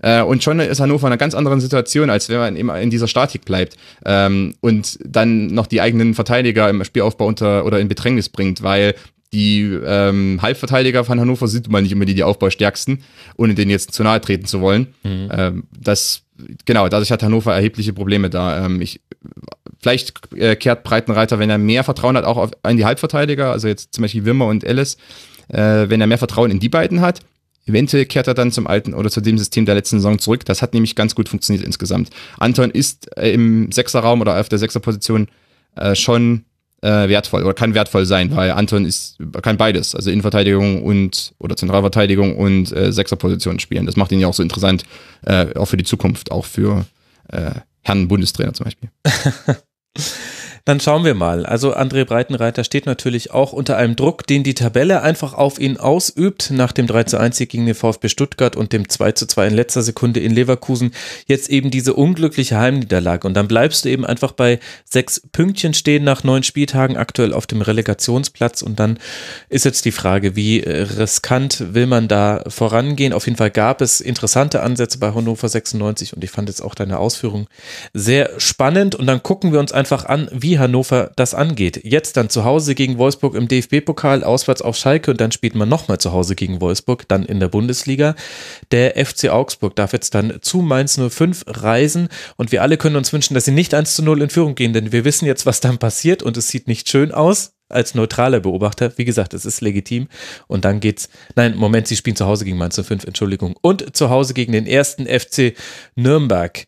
Äh, 0.00 0.22
und 0.22 0.42
schon 0.42 0.58
ist 0.60 0.80
Hannover 0.80 1.06
in 1.06 1.12
einer 1.12 1.18
ganz 1.18 1.34
anderen 1.34 1.60
Situation, 1.60 2.10
als 2.10 2.28
wenn 2.28 2.38
man 2.38 2.56
immer 2.56 2.80
in 2.80 2.90
dieser 2.90 3.06
Statik 3.06 3.44
bleibt 3.44 3.76
ähm, 4.04 4.54
und 4.60 4.98
dann 5.04 5.46
noch 5.46 5.66
die 5.66 5.80
eigenen 5.80 6.14
Verteidiger 6.14 6.68
im 6.68 6.84
Spielaufbau 6.84 7.26
unter 7.26 7.64
oder 7.64 7.78
in 7.78 7.88
Bedrängnis 7.88 8.28
bringt, 8.28 8.62
weil 8.62 8.94
die 9.32 9.62
ähm, 9.62 10.40
Halbverteidiger 10.42 11.04
von 11.04 11.18
Hannover 11.18 11.48
sind 11.48 11.70
mal 11.70 11.80
nicht 11.80 11.92
immer 11.92 12.04
die, 12.04 12.14
die 12.14 12.22
Aufbaustärksten, 12.22 13.02
ohne 13.36 13.54
denen 13.54 13.70
jetzt 13.70 13.92
zu 13.92 14.02
nahe 14.02 14.20
treten 14.20 14.44
zu 14.44 14.60
wollen. 14.60 14.88
Mhm. 15.04 15.28
Ähm, 15.32 15.62
das, 15.78 16.22
genau, 16.66 16.88
dadurch 16.88 17.10
hat 17.10 17.22
Hannover 17.22 17.54
erhebliche 17.54 17.94
Probleme 17.94 18.28
da. 18.28 18.66
Ähm, 18.66 18.82
ich, 18.82 19.00
vielleicht 19.80 20.12
äh, 20.36 20.54
kehrt 20.56 20.84
Breitenreiter, 20.84 21.38
wenn 21.38 21.48
er 21.48 21.58
mehr 21.58 21.82
Vertrauen 21.82 22.16
hat, 22.16 22.24
auch 22.24 22.36
auf, 22.36 22.50
an 22.62 22.76
die 22.76 22.84
Halbverteidiger, 22.84 23.52
also 23.52 23.68
jetzt 23.68 23.94
zum 23.94 24.02
Beispiel 24.02 24.26
Wimmer 24.26 24.46
und 24.46 24.64
Ellis, 24.64 24.98
äh, 25.48 25.88
wenn 25.88 26.02
er 26.02 26.06
mehr 26.06 26.18
Vertrauen 26.18 26.50
in 26.50 26.60
die 26.60 26.68
beiden 26.68 27.00
hat, 27.00 27.20
Eventuell 27.66 28.06
kehrt 28.06 28.26
er 28.26 28.34
dann 28.34 28.50
zum 28.50 28.66
alten 28.66 28.92
oder 28.92 29.10
zu 29.10 29.20
dem 29.20 29.38
System 29.38 29.66
der 29.66 29.74
letzten 29.74 29.98
Saison 29.98 30.18
zurück. 30.18 30.44
Das 30.44 30.62
hat 30.62 30.74
nämlich 30.74 30.96
ganz 30.96 31.14
gut 31.14 31.28
funktioniert 31.28 31.64
insgesamt. 31.64 32.10
Anton 32.38 32.70
ist 32.70 33.16
äh, 33.16 33.32
im 33.32 33.70
Sechserraum 33.70 34.20
oder 34.20 34.40
auf 34.40 34.48
der 34.48 34.58
Sechserposition 34.58 35.28
äh, 35.76 35.94
schon 35.94 36.44
äh, 36.82 37.08
wertvoll 37.08 37.44
oder 37.44 37.54
kann 37.54 37.74
wertvoll 37.74 38.04
sein, 38.04 38.34
weil 38.34 38.50
Anton 38.50 38.84
ist, 38.84 39.18
kann 39.42 39.56
beides, 39.56 39.94
also 39.94 40.10
Innenverteidigung 40.10 40.82
und 40.82 41.32
oder 41.38 41.56
Zentralverteidigung 41.56 42.36
und 42.36 42.72
äh, 42.72 42.92
Sechserposition 42.92 43.60
spielen. 43.60 43.86
Das 43.86 43.96
macht 43.96 44.10
ihn 44.10 44.18
ja 44.18 44.26
auch 44.26 44.34
so 44.34 44.42
interessant, 44.42 44.84
äh, 45.24 45.54
auch 45.56 45.66
für 45.66 45.76
die 45.76 45.84
Zukunft, 45.84 46.32
auch 46.32 46.44
für 46.44 46.84
äh, 47.28 47.52
Herrn 47.82 48.08
Bundestrainer 48.08 48.52
zum 48.54 48.64
Beispiel. 48.64 48.90
Dann 50.64 50.78
schauen 50.78 51.04
wir 51.04 51.14
mal. 51.14 51.44
Also 51.44 51.74
André 51.74 52.04
Breitenreiter 52.04 52.62
steht 52.62 52.86
natürlich 52.86 53.32
auch 53.32 53.52
unter 53.52 53.76
einem 53.76 53.96
Druck, 53.96 54.26
den 54.26 54.44
die 54.44 54.54
Tabelle 54.54 55.02
einfach 55.02 55.34
auf 55.34 55.58
ihn 55.58 55.76
ausübt. 55.76 56.52
Nach 56.52 56.70
dem 56.70 56.86
3 56.86 57.04
zu 57.04 57.18
1 57.18 57.36
Sieg 57.36 57.50
gegen 57.50 57.66
den 57.66 57.74
VfB 57.74 58.08
Stuttgart 58.08 58.54
und 58.54 58.72
dem 58.72 58.88
2 58.88 59.12
zu 59.12 59.26
2 59.26 59.48
in 59.48 59.54
letzter 59.54 59.82
Sekunde 59.82 60.20
in 60.20 60.32
Leverkusen 60.32 60.92
jetzt 61.26 61.50
eben 61.50 61.72
diese 61.72 61.94
unglückliche 61.94 62.58
Heimniederlage. 62.58 63.26
Und 63.26 63.34
dann 63.34 63.48
bleibst 63.48 63.84
du 63.84 63.88
eben 63.88 64.06
einfach 64.06 64.32
bei 64.32 64.60
sechs 64.84 65.20
Pünktchen 65.32 65.74
stehen 65.74 66.04
nach 66.04 66.22
neun 66.22 66.44
Spieltagen 66.44 66.96
aktuell 66.96 67.32
auf 67.32 67.48
dem 67.48 67.60
Relegationsplatz. 67.60 68.62
Und 68.62 68.78
dann 68.78 69.00
ist 69.48 69.64
jetzt 69.64 69.84
die 69.84 69.92
Frage, 69.92 70.36
wie 70.36 70.60
riskant 70.60 71.74
will 71.74 71.86
man 71.86 72.06
da 72.06 72.44
vorangehen? 72.46 73.12
Auf 73.12 73.26
jeden 73.26 73.36
Fall 73.36 73.50
gab 73.50 73.80
es 73.80 74.00
interessante 74.00 74.62
Ansätze 74.62 74.98
bei 74.98 75.12
Hannover 75.12 75.48
96 75.48 76.14
und 76.14 76.22
ich 76.22 76.30
fand 76.30 76.48
jetzt 76.48 76.62
auch 76.62 76.76
deine 76.76 76.98
Ausführung 76.98 77.48
sehr 77.92 78.30
spannend. 78.38 78.94
Und 78.94 79.06
dann 79.06 79.24
gucken 79.24 79.52
wir 79.52 79.58
uns 79.58 79.72
einfach 79.72 80.04
an, 80.04 80.28
wie 80.32 80.51
wie 80.52 80.58
Hannover 80.58 81.12
das 81.16 81.32
angeht. 81.32 81.80
Jetzt 81.82 82.18
dann 82.18 82.28
zu 82.28 82.44
Hause 82.44 82.74
gegen 82.74 82.98
Wolfsburg 82.98 83.34
im 83.34 83.48
DFB-Pokal, 83.48 84.22
auswärts 84.22 84.60
auf 84.60 84.76
Schalke 84.76 85.10
und 85.10 85.18
dann 85.18 85.32
spielt 85.32 85.54
man 85.54 85.66
nochmal 85.66 85.96
zu 85.96 86.12
Hause 86.12 86.34
gegen 86.34 86.60
Wolfsburg, 86.60 87.08
dann 87.08 87.24
in 87.24 87.40
der 87.40 87.48
Bundesliga. 87.48 88.14
Der 88.70 89.02
FC 89.02 89.30
Augsburg 89.30 89.74
darf 89.76 89.94
jetzt 89.94 90.14
dann 90.14 90.40
zu 90.42 90.58
Mainz 90.58 91.00
05 91.00 91.44
reisen 91.46 92.08
und 92.36 92.52
wir 92.52 92.60
alle 92.60 92.76
können 92.76 92.96
uns 92.96 93.14
wünschen, 93.14 93.32
dass 93.32 93.46
sie 93.46 93.50
nicht 93.50 93.72
1 93.72 93.96
zu 93.96 94.02
0 94.02 94.20
in 94.20 94.28
Führung 94.28 94.54
gehen, 94.54 94.74
denn 94.74 94.92
wir 94.92 95.06
wissen 95.06 95.24
jetzt, 95.24 95.46
was 95.46 95.60
dann 95.60 95.78
passiert 95.78 96.22
und 96.22 96.36
es 96.36 96.48
sieht 96.48 96.68
nicht 96.68 96.90
schön 96.90 97.12
aus 97.12 97.54
als 97.70 97.94
neutraler 97.94 98.40
Beobachter. 98.40 98.92
Wie 98.98 99.06
gesagt, 99.06 99.32
es 99.32 99.46
ist 99.46 99.62
legitim. 99.62 100.08
Und 100.46 100.66
dann 100.66 100.80
geht's, 100.80 101.08
nein, 101.36 101.56
Moment, 101.56 101.88
sie 101.88 101.96
spielen 101.96 102.16
zu 102.16 102.26
Hause 102.26 102.44
gegen 102.44 102.58
Mainz 102.58 102.78
05, 102.78 103.04
Entschuldigung. 103.04 103.56
Und 103.62 103.96
zu 103.96 104.10
Hause 104.10 104.34
gegen 104.34 104.52
den 104.52 104.66
ersten 104.66 105.06
FC 105.06 105.54
Nürnberg. 105.94 106.66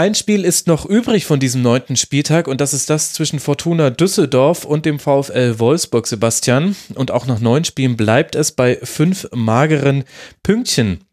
Ein 0.00 0.14
Spiel 0.14 0.46
ist 0.46 0.66
noch 0.66 0.86
übrig 0.86 1.26
von 1.26 1.40
diesem 1.40 1.60
neunten 1.60 1.94
Spieltag 1.94 2.48
und 2.48 2.62
das 2.62 2.72
ist 2.72 2.88
das 2.88 3.12
zwischen 3.12 3.38
Fortuna 3.38 3.90
Düsseldorf 3.90 4.64
und 4.64 4.86
dem 4.86 4.98
VfL 4.98 5.58
Wolfsburg, 5.58 6.06
Sebastian. 6.06 6.74
Und 6.94 7.10
auch 7.10 7.26
nach 7.26 7.38
neun 7.38 7.64
Spielen 7.66 7.98
bleibt 7.98 8.34
es 8.34 8.52
bei 8.52 8.78
fünf 8.82 9.28
mageren 9.34 10.04
Pünktchen 10.42 11.04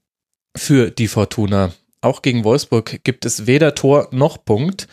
für 0.55 0.89
die 0.89 1.09
Fortuna. 1.09 1.73
Auch 1.99 2.22
gegen 2.22 2.45
Wolfsburg 2.45 3.03
gibt 3.03 3.26
es 3.26 3.45
weder 3.45 3.76
Tor 3.76 4.07
noch 4.11 4.45
Punkt. 4.45 4.88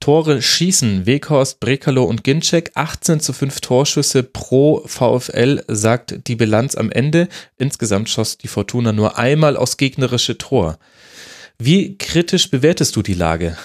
Tore 0.00 0.42
schießen 0.42 1.06
Weghorst, 1.06 1.60
Brekalo 1.60 2.02
und 2.02 2.24
Ginczek. 2.24 2.72
18 2.74 3.20
zu 3.20 3.32
5 3.32 3.60
Torschüsse 3.60 4.24
pro 4.24 4.82
VfL, 4.86 5.62
sagt 5.68 6.26
die 6.26 6.34
Bilanz 6.34 6.74
am 6.74 6.90
Ende. 6.90 7.28
Insgesamt 7.58 8.08
schoss 8.08 8.38
die 8.38 8.48
Fortuna 8.48 8.90
nur 8.90 9.18
einmal 9.18 9.56
aus 9.56 9.76
gegnerische 9.76 10.36
Tor. 10.36 10.80
Wie 11.58 11.96
kritisch 11.96 12.50
bewertest 12.50 12.96
du 12.96 13.02
die 13.02 13.14
Lage? 13.14 13.56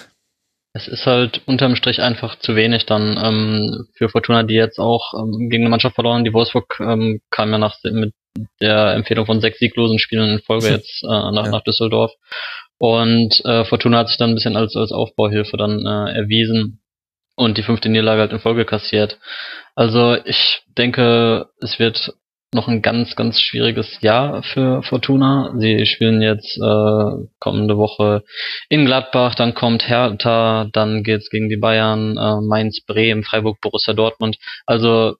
Es 0.74 0.88
ist 0.88 1.04
halt 1.04 1.42
unterm 1.44 1.76
Strich 1.76 2.00
einfach 2.00 2.38
zu 2.38 2.56
wenig 2.56 2.86
dann 2.86 3.18
ähm, 3.22 3.86
für 3.94 4.08
Fortuna, 4.08 4.42
die 4.42 4.54
jetzt 4.54 4.78
auch 4.78 5.12
ähm, 5.14 5.50
gegen 5.50 5.64
eine 5.64 5.70
Mannschaft 5.70 5.94
verloren. 5.94 6.24
Die 6.24 6.32
Wolfsburg 6.32 6.80
ähm, 6.80 7.20
kam 7.30 7.52
ja 7.52 7.58
nach 7.58 7.76
mit 7.84 8.14
der 8.60 8.94
Empfehlung 8.94 9.26
von 9.26 9.42
sechs 9.42 9.58
sieglosen 9.58 9.98
Spielen 9.98 10.30
in 10.30 10.40
Folge 10.40 10.70
jetzt 10.70 11.02
äh, 11.02 11.06
nach, 11.06 11.44
ja. 11.44 11.50
nach 11.50 11.62
Düsseldorf. 11.62 12.12
Und 12.78 13.44
äh, 13.44 13.66
Fortuna 13.66 13.98
hat 13.98 14.08
sich 14.08 14.16
dann 14.16 14.30
ein 14.30 14.34
bisschen 14.34 14.56
als, 14.56 14.74
als 14.74 14.92
Aufbauhilfe 14.92 15.58
dann 15.58 15.86
äh, 15.86 16.12
erwiesen 16.16 16.82
und 17.36 17.58
die 17.58 17.62
fünfte 17.62 17.88
Niederlage 17.88 18.22
halt 18.22 18.32
in 18.32 18.40
Folge 18.40 18.64
kassiert. 18.64 19.18
Also 19.74 20.16
ich 20.24 20.62
denke, 20.66 21.50
es 21.60 21.78
wird 21.78 22.14
noch 22.54 22.68
ein 22.68 22.82
ganz, 22.82 23.16
ganz 23.16 23.40
schwieriges 23.40 24.00
Jahr 24.02 24.42
für 24.42 24.82
Fortuna. 24.82 25.54
Sie 25.56 25.86
spielen 25.86 26.20
jetzt 26.20 26.58
äh, 26.58 27.26
kommende 27.38 27.78
Woche 27.78 28.24
in 28.68 28.84
Gladbach, 28.84 29.34
dann 29.34 29.54
kommt 29.54 29.88
Hertha, 29.88 30.68
dann 30.72 31.02
geht's 31.02 31.30
gegen 31.30 31.48
die 31.48 31.56
Bayern, 31.56 32.16
äh, 32.18 32.40
Mainz, 32.46 32.82
Bremen, 32.84 33.24
Freiburg, 33.24 33.60
Borussia 33.60 33.94
Dortmund. 33.94 34.36
Also 34.66 35.16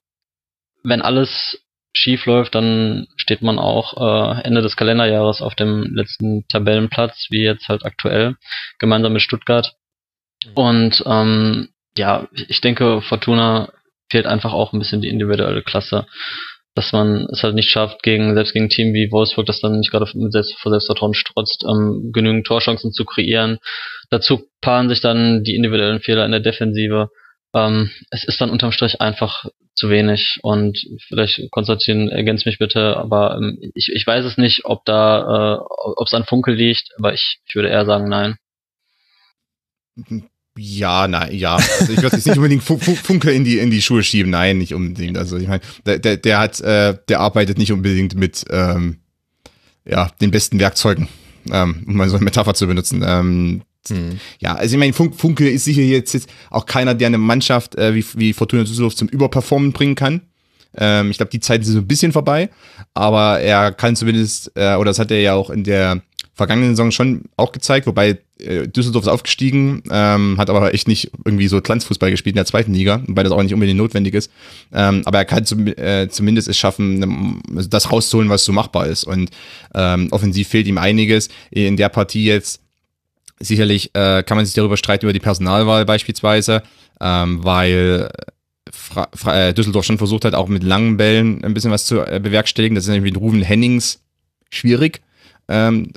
wenn 0.84 1.00
alles 1.00 1.62
schief 1.94 2.26
läuft, 2.26 2.54
dann 2.54 3.06
steht 3.16 3.42
man 3.42 3.59
auch 3.59 3.96
äh, 3.96 4.42
Ende 4.42 4.60
des 4.62 4.76
Kalenderjahres 4.76 5.40
auf 5.40 5.54
dem 5.54 5.94
letzten 5.94 6.46
Tabellenplatz, 6.48 7.28
wie 7.30 7.42
jetzt 7.42 7.68
halt 7.68 7.84
aktuell, 7.84 8.36
gemeinsam 8.78 9.12
mit 9.12 9.22
Stuttgart. 9.22 9.74
Und 10.54 11.02
ähm, 11.06 11.68
ja, 11.96 12.28
ich 12.32 12.60
denke, 12.60 13.00
Fortuna 13.02 13.70
fehlt 14.10 14.26
einfach 14.26 14.52
auch 14.52 14.72
ein 14.72 14.78
bisschen 14.78 15.00
die 15.00 15.09
individuelle 15.09 15.62
Klasse. 15.62 16.06
Dass 16.74 16.93
man 16.93 17.27
es 17.31 17.43
halt 17.43 17.55
nicht 17.55 17.69
schafft, 17.69 18.03
gegen, 18.03 18.35
selbst 18.35 18.55
gegen 18.55 18.66
ein 18.66 18.70
Team 18.70 18.94
wie 18.94 19.12
Wolfsburg, 19.12 19.47
das 19.47 19.61
dann 19.61 19.78
nicht 19.78 19.90
gerade 19.90 20.07
mit 20.15 20.32
Selbst, 20.32 20.55
vor 20.59 20.70
Selbstvertrauen 20.70 21.15
strotzt, 21.15 21.65
ähm, 21.69 22.11
genügend 22.12 22.47
Torchancen 22.47 22.93
zu 22.93 23.05
kreieren. 23.05 23.59
Dazu 24.11 24.49
paaren 24.61 24.89
sich 24.89 25.01
dann 25.01 25.44
die 25.44 25.55
individuellen 25.55 26.01
Fehler 26.01 26.24
in 26.24 26.31
der 26.32 26.40
Defensive. 26.40 27.11
Ähm, 27.55 27.90
es 28.11 28.24
ist 28.24 28.40
dann 28.40 28.51
unterm 28.51 28.73
Strich 28.73 29.01
einfach 29.01 29.44
zu 29.74 29.90
wenig 29.90 30.39
und 30.43 30.78
vielleicht 31.09 31.51
Konstantin 31.51 32.09
ergänzt 32.09 32.47
mich 32.47 32.59
bitte, 32.59 32.97
aber 32.97 33.36
ähm, 33.36 33.59
ich, 33.74 33.90
ich 33.93 34.07
weiß 34.07 34.24
es 34.24 34.39
nicht, 34.39 34.65
ob 34.65 34.85
da, 34.85 35.57
äh, 35.57 35.59
ob 35.61 36.07
es 36.07 36.15
an 36.15 36.24
Funkel 36.24 36.55
liegt, 36.55 36.89
aber 36.99 37.12
ich, 37.12 37.40
ich 37.47 37.55
würde 37.55 37.69
eher 37.69 37.85
sagen 37.85 38.09
nein. 38.09 38.36
Ja, 40.57 41.09
nein, 41.09 41.35
ja. 41.35 41.57
Also 41.57 41.93
ich 41.93 42.03
würde 42.03 42.16
jetzt 42.16 42.27
nicht 42.27 42.37
unbedingt 42.37 42.62
Funke 42.62 43.31
in 43.31 43.45
die 43.45 43.59
in 43.59 43.70
die 43.70 43.81
Schuhe 43.81 44.03
schieben, 44.03 44.31
nein, 44.31 44.59
nicht 44.59 44.74
unbedingt. 44.74 45.16
Also 45.16 45.39
ich 45.39 45.49
meine, 45.49 45.62
der, 45.87 45.99
der, 45.99 46.16
der 46.19 46.39
hat, 46.39 46.61
äh, 46.61 46.97
der 47.09 47.20
arbeitet 47.20 47.57
nicht 47.57 47.73
unbedingt 47.73 48.15
mit 48.15 48.45
ähm, 48.51 48.99
ja 49.87 50.11
den 50.20 50.31
besten 50.31 50.59
Werkzeugen, 50.59 51.09
ähm, 51.51 51.85
um 51.87 51.97
mal 51.97 52.09
so 52.11 52.16
eine 52.16 52.24
Metapher 52.24 52.53
zu 52.55 52.66
benutzen. 52.66 53.03
Ähm, 53.07 53.62
hm. 53.89 54.20
Ja, 54.39 54.55
also 54.55 54.74
ich 54.74 54.79
meine, 54.79 54.93
Fun 54.93 55.12
Funke 55.12 55.49
ist 55.49 55.65
sicher 55.65 55.83
jetzt, 55.83 56.12
jetzt 56.12 56.29
auch 56.51 56.66
keiner, 56.66 56.95
der 56.95 57.09
eine 57.09 57.19
Mannschaft 57.19 57.74
äh, 57.77 57.95
wie, 57.95 58.05
wie 58.15 58.33
Fortuna 58.33 58.62
Düsseldorf 58.62 58.95
zum 58.95 59.09
Überperformen 59.09 59.73
bringen 59.73 59.95
kann. 59.95 60.20
Ähm, 60.77 61.11
ich 61.11 61.16
glaube, 61.16 61.31
die 61.31 61.40
Zeit 61.40 61.62
ist 61.62 61.69
so 61.69 61.78
ein 61.78 61.86
bisschen 61.86 62.12
vorbei, 62.12 62.51
aber 62.94 63.40
er 63.40 63.73
kann 63.73 63.97
zumindest, 63.97 64.53
äh, 64.55 64.74
oder 64.77 64.90
das 64.90 64.99
hat 64.99 65.11
er 65.11 65.20
ja 65.20 65.35
auch 65.35 65.51
in 65.51 65.65
der 65.65 66.03
vergangenen 66.35 66.74
Saison 66.74 66.90
schon 66.90 67.23
auch 67.36 67.53
gezeigt, 67.53 67.86
wobei 67.86 68.19
äh, 68.39 68.66
Düsseldorf 68.66 69.05
ist 69.05 69.09
aufgestiegen, 69.09 69.82
ähm, 69.90 70.39
hat 70.39 70.49
aber 70.49 70.73
echt 70.73 70.89
nicht 70.89 71.11
irgendwie 71.24 71.47
so 71.47 71.61
Glanzfußball 71.61 72.11
gespielt 72.11 72.35
in 72.35 72.39
der 72.39 72.47
zweiten 72.47 72.73
Liga, 72.73 73.03
wobei 73.07 73.23
das 73.23 73.32
auch 73.32 73.43
nicht 73.43 73.53
unbedingt 73.53 73.78
notwendig 73.78 74.15
ist. 74.15 74.31
Ähm, 74.73 75.03
aber 75.05 75.19
er 75.19 75.24
kann 75.24 75.44
zum, 75.44 75.66
äh, 75.66 76.09
zumindest 76.09 76.49
es 76.49 76.57
schaffen, 76.57 76.99
ne, 76.99 77.66
das 77.69 77.93
rauszuholen, 77.93 78.31
was 78.31 78.44
so 78.44 78.53
machbar 78.53 78.86
ist. 78.86 79.05
Und 79.05 79.31
ähm, 79.74 80.09
offensiv 80.11 80.49
fehlt 80.49 80.66
ihm 80.66 80.78
einiges. 80.78 81.28
In 81.51 81.77
der 81.77 81.90
Partie 81.90 82.24
jetzt 82.24 82.61
sicherlich 83.39 83.90
äh, 83.94 84.23
kann 84.23 84.36
man 84.36 84.47
sich 84.47 84.55
darüber 84.55 84.77
streiten 84.77 85.05
über 85.05 85.12
die 85.12 85.20
Personalwahl 85.20 85.85
beispielsweise, 85.85 86.62
ähm, 87.01 87.44
weil 87.44 88.09
Fra 88.93 89.09
Fra 89.14 89.48
äh, 89.48 89.55
Düsseldorf 89.55 89.85
schon 89.85 89.98
versucht 89.98 90.24
hat, 90.24 90.35
auch 90.35 90.48
mit 90.48 90.62
langen 90.62 90.97
Bällen 90.97 91.44
ein 91.44 91.55
bisschen 91.55 91.70
was 91.70 91.86
zu 91.86 92.01
äh, 92.01 92.20
bewerkstelligen. 92.23 92.74
Das 92.74 92.85
ist 92.85 92.90
nämlich 92.90 93.12
mit 93.12 93.20
Ruven 93.20 93.43
Hennings 93.43 94.01
schwierig. 94.51 95.01
Ähm, 95.48 95.93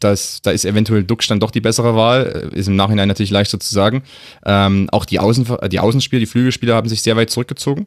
das, 0.00 0.42
da 0.42 0.50
ist 0.50 0.64
eventuell 0.64 1.04
Duck 1.04 1.26
dann 1.28 1.40
doch 1.40 1.50
die 1.50 1.60
bessere 1.60 1.94
Wahl, 1.94 2.50
ist 2.54 2.66
im 2.66 2.76
Nachhinein 2.76 3.08
natürlich 3.08 3.30
leichter 3.30 3.60
zu 3.60 3.72
sagen. 3.72 4.02
Ähm, 4.44 4.88
auch 4.90 5.04
die, 5.04 5.20
Außen, 5.20 5.46
die 5.70 5.80
Außenspieler, 5.80 6.20
die 6.20 6.26
Flügelspieler 6.26 6.74
haben 6.74 6.88
sich 6.88 7.02
sehr 7.02 7.16
weit 7.16 7.30
zurückgezogen 7.30 7.86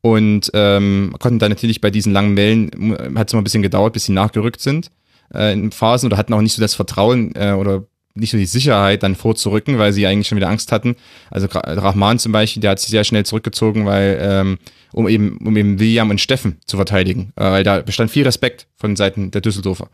und 0.00 0.50
ähm, 0.52 1.14
konnten 1.20 1.38
dann 1.38 1.50
natürlich 1.50 1.80
bei 1.80 1.90
diesen 1.90 2.12
langen 2.12 2.36
Wellen, 2.36 2.96
hat 3.16 3.28
es 3.28 3.34
mal 3.34 3.40
ein 3.40 3.44
bisschen 3.44 3.62
gedauert, 3.62 3.92
bis 3.92 4.04
sie 4.04 4.12
nachgerückt 4.12 4.60
sind 4.60 4.90
äh, 5.34 5.52
in 5.52 5.70
Phasen 5.70 6.06
oder 6.06 6.16
hatten 6.16 6.32
auch 6.32 6.40
nicht 6.40 6.54
so 6.54 6.62
das 6.62 6.74
Vertrauen 6.74 7.34
äh, 7.34 7.52
oder 7.52 7.84
nicht 8.16 8.30
so 8.30 8.36
die 8.36 8.46
Sicherheit, 8.46 9.02
dann 9.02 9.14
vorzurücken, 9.14 9.78
weil 9.78 9.92
sie 9.92 10.06
eigentlich 10.06 10.28
schon 10.28 10.36
wieder 10.36 10.48
Angst 10.48 10.72
hatten. 10.72 10.96
Also 11.30 11.46
Rahman 11.52 12.18
zum 12.18 12.32
Beispiel, 12.32 12.60
der 12.60 12.72
hat 12.72 12.80
sich 12.80 12.90
sehr 12.90 13.04
schnell 13.04 13.24
zurückgezogen, 13.24 13.86
weil 13.86 14.18
ähm, 14.20 14.58
um 14.92 15.08
eben 15.08 15.38
um 15.38 15.56
eben 15.56 15.78
William 15.78 16.10
und 16.10 16.20
Steffen 16.20 16.58
zu 16.66 16.76
verteidigen, 16.76 17.32
äh, 17.36 17.44
weil 17.44 17.64
da 17.64 17.80
bestand 17.80 18.10
viel 18.10 18.24
Respekt 18.24 18.66
von 18.76 18.96
Seiten 18.96 19.30
der 19.30 19.40
Düsseldorfer. 19.40 19.88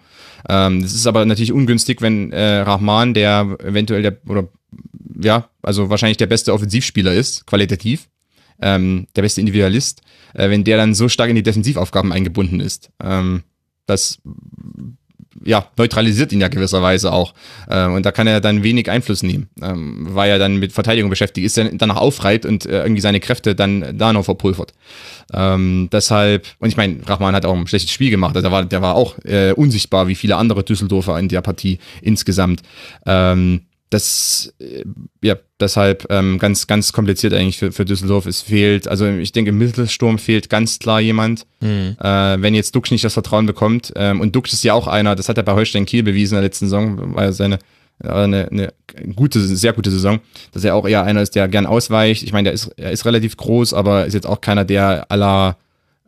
Ähm, 0.48 0.82
das 0.82 0.94
ist 0.94 1.06
aber 1.06 1.24
natürlich 1.24 1.52
ungünstig, 1.52 2.00
wenn 2.00 2.32
äh, 2.32 2.58
Rahman, 2.58 3.14
der 3.14 3.56
eventuell 3.64 4.02
der 4.02 4.18
oder 4.26 4.48
ja, 5.20 5.48
also 5.62 5.90
wahrscheinlich 5.90 6.16
der 6.16 6.26
beste 6.26 6.52
Offensivspieler 6.52 7.12
ist, 7.12 7.46
qualitativ, 7.46 8.08
ähm, 8.60 9.06
der 9.16 9.22
beste 9.22 9.40
Individualist, 9.40 10.02
äh, 10.34 10.48
wenn 10.50 10.64
der 10.64 10.76
dann 10.76 10.94
so 10.94 11.08
stark 11.08 11.30
in 11.30 11.36
die 11.36 11.42
Defensivaufgaben 11.42 12.12
eingebunden 12.12 12.60
ist. 12.60 12.90
Ähm, 13.02 13.42
das 13.86 14.20
ja, 15.44 15.66
neutralisiert 15.76 16.32
ihn 16.32 16.40
ja 16.40 16.48
gewisserweise 16.48 17.12
auch. 17.12 17.34
Ähm, 17.70 17.94
und 17.94 18.06
da 18.06 18.12
kann 18.12 18.26
er 18.26 18.40
dann 18.40 18.62
wenig 18.62 18.90
Einfluss 18.90 19.22
nehmen, 19.22 19.48
ähm, 19.60 20.08
weil 20.10 20.30
er 20.30 20.38
dann 20.38 20.56
mit 20.56 20.72
Verteidigung 20.72 21.10
beschäftigt 21.10 21.46
ist, 21.46 21.56
dann 21.56 21.78
danach 21.78 21.96
aufreibt 21.96 22.46
und 22.46 22.66
äh, 22.66 22.82
irgendwie 22.82 23.00
seine 23.00 23.20
Kräfte 23.20 23.54
dann 23.54 23.96
da 23.96 24.12
noch 24.12 24.24
verpulvert. 24.24 24.72
Ähm, 25.32 25.88
deshalb, 25.92 26.46
und 26.58 26.68
ich 26.68 26.76
meine, 26.76 26.96
Rachman 27.06 27.34
hat 27.34 27.46
auch 27.46 27.56
ein 27.56 27.66
schlechtes 27.66 27.90
Spiel 27.90 28.10
gemacht, 28.10 28.36
also 28.36 28.48
der 28.48 28.52
war, 28.52 28.64
der 28.64 28.82
war 28.82 28.94
auch 28.94 29.18
äh, 29.24 29.52
unsichtbar 29.52 30.08
wie 30.08 30.14
viele 30.14 30.36
andere 30.36 30.62
Düsseldorfer 30.64 31.18
in 31.18 31.28
der 31.28 31.40
Partie 31.40 31.78
insgesamt. 32.00 32.62
Ähm, 33.06 33.62
das, 33.92 34.52
äh, 34.58 34.84
ja, 35.22 35.36
deshalb 35.60 36.06
ähm, 36.10 36.38
ganz, 36.38 36.66
ganz 36.66 36.92
kompliziert 36.92 37.34
eigentlich 37.34 37.58
für, 37.58 37.72
für 37.72 37.84
Düsseldorf. 37.84 38.26
Es 38.26 38.42
fehlt, 38.42 38.88
also 38.88 39.06
ich 39.06 39.32
denke, 39.32 39.50
im 39.50 39.58
Mittelsturm 39.58 40.18
fehlt 40.18 40.48
ganz 40.48 40.78
klar 40.78 41.00
jemand. 41.00 41.46
Mhm. 41.60 41.96
Äh, 42.00 42.42
wenn 42.42 42.54
jetzt 42.54 42.74
Dux 42.74 42.90
nicht 42.90 43.04
das 43.04 43.14
Vertrauen 43.14 43.46
bekommt, 43.46 43.92
ähm, 43.96 44.20
und 44.20 44.34
Dux 44.34 44.52
ist 44.52 44.64
ja 44.64 44.74
auch 44.74 44.86
einer, 44.86 45.14
das 45.14 45.28
hat 45.28 45.36
er 45.36 45.42
bei 45.42 45.52
Holstein 45.52 45.86
Kiel 45.86 46.02
bewiesen 46.02 46.34
in 46.34 46.42
der 46.42 46.48
letzten 46.48 46.66
Saison, 46.66 47.14
war 47.14 47.24
ja 47.24 47.32
seine 47.32 47.58
eine, 48.00 48.48
eine 48.50 48.72
gute, 49.14 49.40
sehr 49.40 49.72
gute 49.72 49.90
Saison, 49.90 50.20
dass 50.52 50.64
er 50.64 50.74
auch 50.74 50.88
eher 50.88 51.04
einer 51.04 51.22
ist, 51.22 51.36
der 51.36 51.46
gern 51.46 51.66
ausweicht. 51.66 52.24
Ich 52.24 52.32
meine, 52.32 52.46
der 52.46 52.52
ist, 52.52 52.66
er 52.76 52.90
ist 52.90 53.04
relativ 53.04 53.36
groß, 53.36 53.74
aber 53.74 54.06
ist 54.06 54.14
jetzt 54.14 54.26
auch 54.26 54.40
keiner, 54.40 54.64
der 54.64 55.06
la 55.10 55.56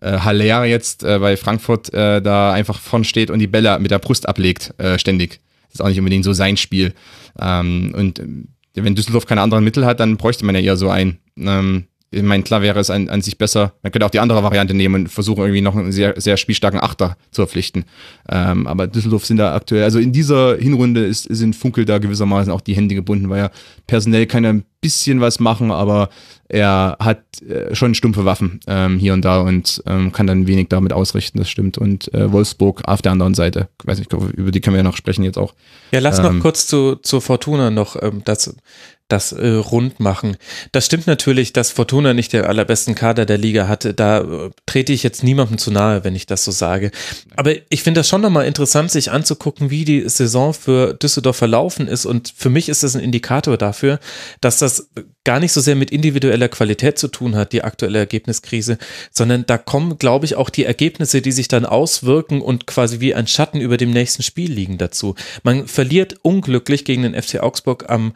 äh, 0.01 0.19
Haller 0.19 0.65
jetzt 0.65 1.05
äh, 1.05 1.19
bei 1.19 1.37
Frankfurt 1.37 1.93
äh, 1.95 2.21
da 2.21 2.53
einfach 2.53 2.81
vorn 2.81 3.05
steht 3.05 3.31
und 3.31 3.39
die 3.39 3.47
Bälle 3.47 3.79
mit 3.79 3.91
der 3.91 3.99
Brust 3.99 4.29
ablegt, 4.29 4.75
äh, 4.79 4.99
ständig. 4.99 5.41
Ist 5.75 5.83
auch 5.83 5.89
nicht 5.89 5.99
unbedingt 5.99 6.25
so 6.25 6.33
sein 6.33 6.57
Spiel. 6.57 6.95
Ähm, 7.39 7.93
und 7.97 8.21
äh, 8.21 8.25
wenn 8.77 8.95
Düsseldorf 8.95 9.27
keine 9.27 9.43
anderen 9.43 9.65
Mittel 9.65 9.85
hat, 9.85 10.01
dann 10.01 10.17
bräuchte 10.17 10.45
man 10.45 10.55
ja 10.55 10.61
eher 10.61 10.77
so 10.77 10.89
ein. 10.89 11.19
Ähm, 11.37 11.85
ich 12.15 12.23
meine, 12.23 12.45
klar 12.45 12.63
wäre 12.63 12.79
es 12.79 12.91
an, 12.91 13.09
an 13.09 13.23
sich 13.23 13.39
besser, 13.39 13.73
man 13.83 13.91
könnte 13.91 14.07
auch 14.07 14.11
die 14.11 14.21
andere 14.21 14.43
Variante 14.43 14.73
nehmen 14.73 14.95
und 14.95 15.09
versuchen 15.09 15.41
irgendwie 15.41 15.61
noch 15.61 15.75
einen 15.75 15.91
sehr, 15.91 16.15
sehr 16.21 16.37
spielstarken 16.37 16.81
Achter 16.81 17.17
zu 17.33 17.43
verpflichten. 17.43 17.85
Ähm, 18.29 18.67
aber 18.67 18.87
Düsseldorf 18.87 19.27
sind 19.27 19.39
da 19.39 19.55
aktuell, 19.55 19.83
also 19.83 19.99
in 19.99 20.13
dieser 20.13 20.57
Hinrunde 20.57 21.05
ist, 21.05 21.25
sind 21.25 21.57
Funkel 21.57 21.85
da 21.85 21.99
gewissermaßen 21.99 22.53
auch 22.53 22.61
die 22.61 22.77
Hände 22.77 22.95
gebunden, 22.95 23.29
weil 23.31 23.41
er 23.41 23.51
personell 23.87 24.27
kann 24.27 24.45
er 24.45 24.53
ein 24.53 24.65
bisschen 24.81 25.21
was 25.21 25.41
machen, 25.41 25.73
aber 25.73 26.09
er 26.49 26.97
hat 27.01 27.43
äh, 27.43 27.75
schon 27.75 27.95
stumpfe 27.95 28.25
Waffen 28.25 28.61
ähm, 28.67 28.99
hier 28.99 29.13
und 29.15 29.25
da 29.25 29.41
und 29.41 29.83
ähm, 29.87 30.13
kann 30.13 30.27
dann 30.27 30.47
wenig 30.47 30.69
damit 30.69 30.93
ausrichten, 30.93 31.39
das 31.39 31.49
stimmt. 31.49 31.79
Und 31.79 32.13
äh, 32.15 32.31
Wolfsburg 32.33 32.83
auf 32.85 33.03
der 33.03 33.13
anderen 33.13 33.35
Seite, 33.35 33.69
ich 33.81 33.87
weiß 33.87 33.99
nicht, 33.99 34.13
über 34.13 34.51
die 34.51 34.61
können 34.61 34.75
wir 34.75 34.81
ja 34.81 34.85
noch 34.85 34.97
sprechen 34.97 35.25
jetzt 35.25 35.39
auch. 35.39 35.55
Ja, 35.91 36.01
lass 36.01 36.19
ähm, 36.19 36.25
noch 36.25 36.41
kurz 36.41 36.67
zu, 36.67 36.97
zu 36.97 37.21
Fortuna 37.21 37.71
noch 37.71 38.01
ähm, 38.03 38.23
das 38.25 38.55
das 39.09 39.33
äh, 39.33 39.49
rund 39.49 40.01
machen. 40.01 40.37
Das 40.73 40.87
stimmt 40.87 41.07
natürlich, 41.07 41.53
dass 41.53 41.71
Fortuna 41.71 42.15
nicht 42.15 42.33
der 42.33 42.49
allerbesten 42.49 42.95
Kader 42.95 43.27
der 43.27 43.37
Liga 43.37 43.69
hatte. 43.69 43.93
Da 43.93 44.21
äh, 44.21 44.51
trete 44.65 44.95
ich 44.95 45.03
jetzt 45.03 45.23
niemandem 45.23 45.59
zu 45.59 45.71
nahe, 45.71 46.05
wenn 46.05 46.17
ich 46.17 46.25
das 46.25 46.43
so 46.43 46.51
sage. 46.51 46.91
Aber 47.37 47.53
ich 47.69 47.83
finde 47.83 48.01
das 48.01 48.09
schon 48.09 48.23
nochmal 48.23 48.47
interessant, 48.47 48.91
sich 48.91 49.11
anzugucken, 49.11 49.69
wie 49.69 49.85
die 49.85 50.09
Saison 50.09 50.55
für 50.55 50.95
Düsseldorf 50.95 51.37
verlaufen 51.37 51.87
ist. 51.87 52.07
Und 52.07 52.33
für 52.35 52.49
mich 52.49 52.71
ist 52.71 52.83
das 52.83 52.97
ein 52.97 53.03
Indikator 53.03 53.59
dafür, 53.59 54.01
dass 54.41 54.59
das 54.59 54.89
gar 55.25 55.39
nicht 55.39 55.53
so 55.53 55.61
sehr 55.61 55.77
mit 55.77 55.93
individueller 56.35 56.49
Qualität 56.49 56.99
zu 56.99 57.09
tun 57.09 57.37
hat, 57.37 57.53
die 57.53 57.63
aktuelle 57.63 57.99
Ergebniskrise, 57.99 58.79
sondern 59.11 59.47
da 59.47 59.59
kommen, 59.59 59.99
glaube 59.99 60.27
ich, 60.27 60.37
auch 60.37 60.51
die 60.51 60.65
Ergebnisse, 60.65 61.23
die 61.23 61.33
sich 61.33 61.49
dann 61.49 61.65
auswirken 61.65 62.41
und 62.41 62.67
quasi 62.67 63.01
wie 63.01 63.15
ein 63.15 63.27
Schatten 63.27 63.61
über 63.61 63.77
dem 63.77 63.91
nächsten 63.91 64.23
Spiel 64.23 64.53
liegen 64.53 64.79
dazu. 64.79 65.15
Man 65.43 65.67
verliert 65.67 66.17
unglücklich 66.23 66.85
gegen 66.85 67.03
den 67.03 67.21
FC 67.21 67.41
Augsburg 67.41 67.89
am 67.89 68.13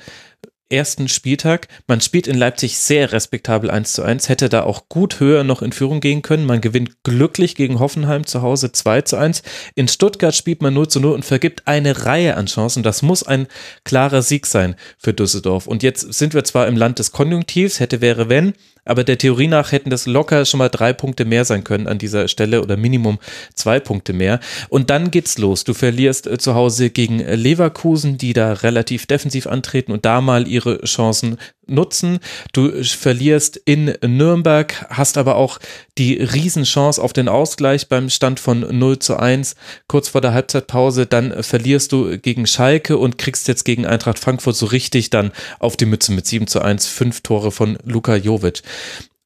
ersten 0.70 1.08
Spieltag. 1.08 1.68
Man 1.86 2.00
spielt 2.00 2.26
in 2.26 2.36
Leipzig 2.36 2.78
sehr 2.78 3.12
respektabel 3.12 3.70
1 3.70 3.92
zu 3.92 4.02
1, 4.02 4.28
hätte 4.28 4.48
da 4.48 4.62
auch 4.62 4.88
gut 4.88 5.20
höher 5.20 5.44
noch 5.44 5.62
in 5.62 5.72
Führung 5.72 6.00
gehen 6.00 6.22
können. 6.22 6.46
Man 6.46 6.60
gewinnt 6.60 7.02
glücklich 7.02 7.54
gegen 7.54 7.78
Hoffenheim 7.78 8.26
zu 8.26 8.42
Hause 8.42 8.72
2 8.72 9.02
zu 9.02 9.16
1. 9.16 9.42
In 9.74 9.88
Stuttgart 9.88 10.34
spielt 10.34 10.62
man 10.62 10.74
0 10.74 10.88
zu 10.88 11.00
0 11.00 11.12
und 11.12 11.24
vergibt 11.24 11.66
eine 11.66 12.04
Reihe 12.04 12.36
an 12.36 12.46
Chancen. 12.46 12.82
Das 12.82 13.02
muss 13.02 13.22
ein 13.22 13.46
klarer 13.84 14.22
Sieg 14.22 14.46
sein 14.46 14.76
für 14.98 15.14
Düsseldorf. 15.14 15.66
Und 15.66 15.82
jetzt 15.82 16.12
sind 16.12 16.34
wir 16.34 16.44
zwar 16.44 16.66
im 16.66 16.76
Land 16.76 16.98
des 16.98 17.12
Konjunktivs, 17.12 17.80
hätte 17.80 18.00
wäre 18.00 18.28
wenn, 18.28 18.54
aber 18.88 19.04
der 19.04 19.18
Theorie 19.18 19.48
nach 19.48 19.72
hätten 19.72 19.90
das 19.90 20.06
locker 20.06 20.44
schon 20.44 20.58
mal 20.58 20.68
drei 20.68 20.92
Punkte 20.92 21.24
mehr 21.24 21.44
sein 21.44 21.62
können 21.62 21.86
an 21.86 21.98
dieser 21.98 22.28
Stelle 22.28 22.62
oder 22.62 22.76
Minimum 22.76 23.18
zwei 23.54 23.80
Punkte 23.80 24.12
mehr. 24.12 24.40
Und 24.68 24.90
dann 24.90 25.10
geht's 25.10 25.38
los. 25.38 25.64
Du 25.64 25.74
verlierst 25.74 26.26
äh, 26.26 26.38
zu 26.38 26.54
Hause 26.54 26.90
gegen 26.90 27.18
Leverkusen, 27.18 28.18
die 28.18 28.32
da 28.32 28.52
relativ 28.54 29.06
defensiv 29.06 29.46
antreten 29.46 29.92
und 29.92 30.04
da 30.04 30.20
mal 30.20 30.48
ihre 30.48 30.80
Chancen 30.84 31.38
nutzen. 31.68 32.18
Du 32.52 32.82
verlierst 32.82 33.56
in 33.64 33.94
Nürnberg, 34.02 34.86
hast 34.90 35.18
aber 35.18 35.36
auch 35.36 35.58
die 35.96 36.14
Riesenchance 36.14 37.02
auf 37.02 37.12
den 37.12 37.28
Ausgleich 37.28 37.88
beim 37.88 38.10
Stand 38.10 38.40
von 38.40 38.78
0 38.78 38.98
zu 38.98 39.16
1 39.16 39.56
kurz 39.86 40.08
vor 40.08 40.20
der 40.20 40.32
Halbzeitpause. 40.32 41.06
Dann 41.06 41.42
verlierst 41.42 41.92
du 41.92 42.18
gegen 42.18 42.46
Schalke 42.46 42.98
und 42.98 43.18
kriegst 43.18 43.48
jetzt 43.48 43.64
gegen 43.64 43.86
Eintracht 43.86 44.18
Frankfurt 44.18 44.56
so 44.56 44.66
richtig 44.66 45.10
dann 45.10 45.32
auf 45.58 45.76
die 45.76 45.86
Mütze 45.86 46.12
mit 46.12 46.26
7 46.26 46.46
zu 46.46 46.60
1, 46.60 46.86
fünf 46.86 47.20
Tore 47.22 47.50
von 47.50 47.78
Luka 47.84 48.16
Jovic. 48.16 48.62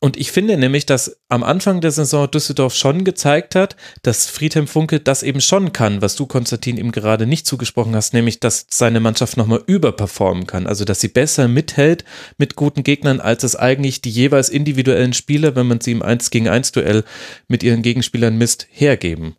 Und 0.02 0.16
ich 0.16 0.32
finde 0.32 0.56
nämlich, 0.56 0.84
dass 0.84 1.20
am 1.28 1.44
Anfang 1.44 1.80
der 1.80 1.92
Saison 1.92 2.28
Düsseldorf 2.28 2.74
schon 2.74 3.04
gezeigt 3.04 3.54
hat, 3.54 3.76
dass 4.02 4.26
Friedhelm 4.26 4.66
Funke 4.66 4.98
das 4.98 5.22
eben 5.22 5.40
schon 5.40 5.72
kann, 5.72 6.02
was 6.02 6.16
du, 6.16 6.26
Konstantin, 6.26 6.76
ihm 6.76 6.90
gerade 6.90 7.24
nicht 7.24 7.46
zugesprochen 7.46 7.94
hast, 7.94 8.12
nämlich, 8.12 8.40
dass 8.40 8.66
seine 8.68 8.98
Mannschaft 8.98 9.36
nochmal 9.36 9.62
überperformen 9.64 10.48
kann. 10.48 10.66
Also, 10.66 10.84
dass 10.84 11.00
sie 11.00 11.06
besser 11.06 11.46
mithält 11.46 12.04
mit 12.36 12.56
guten 12.56 12.82
Gegnern, 12.82 13.20
als 13.20 13.44
es 13.44 13.54
eigentlich 13.54 14.00
die 14.00 14.10
jeweils 14.10 14.48
individuellen 14.48 15.12
Spieler, 15.12 15.54
wenn 15.54 15.68
man 15.68 15.80
sie 15.80 15.92
im 15.92 16.02
1 16.02 16.30
gegen 16.30 16.48
1 16.48 16.72
Duell 16.72 17.04
mit 17.46 17.62
ihren 17.62 17.82
Gegenspielern 17.82 18.36
misst, 18.36 18.66
hergeben. 18.72 19.36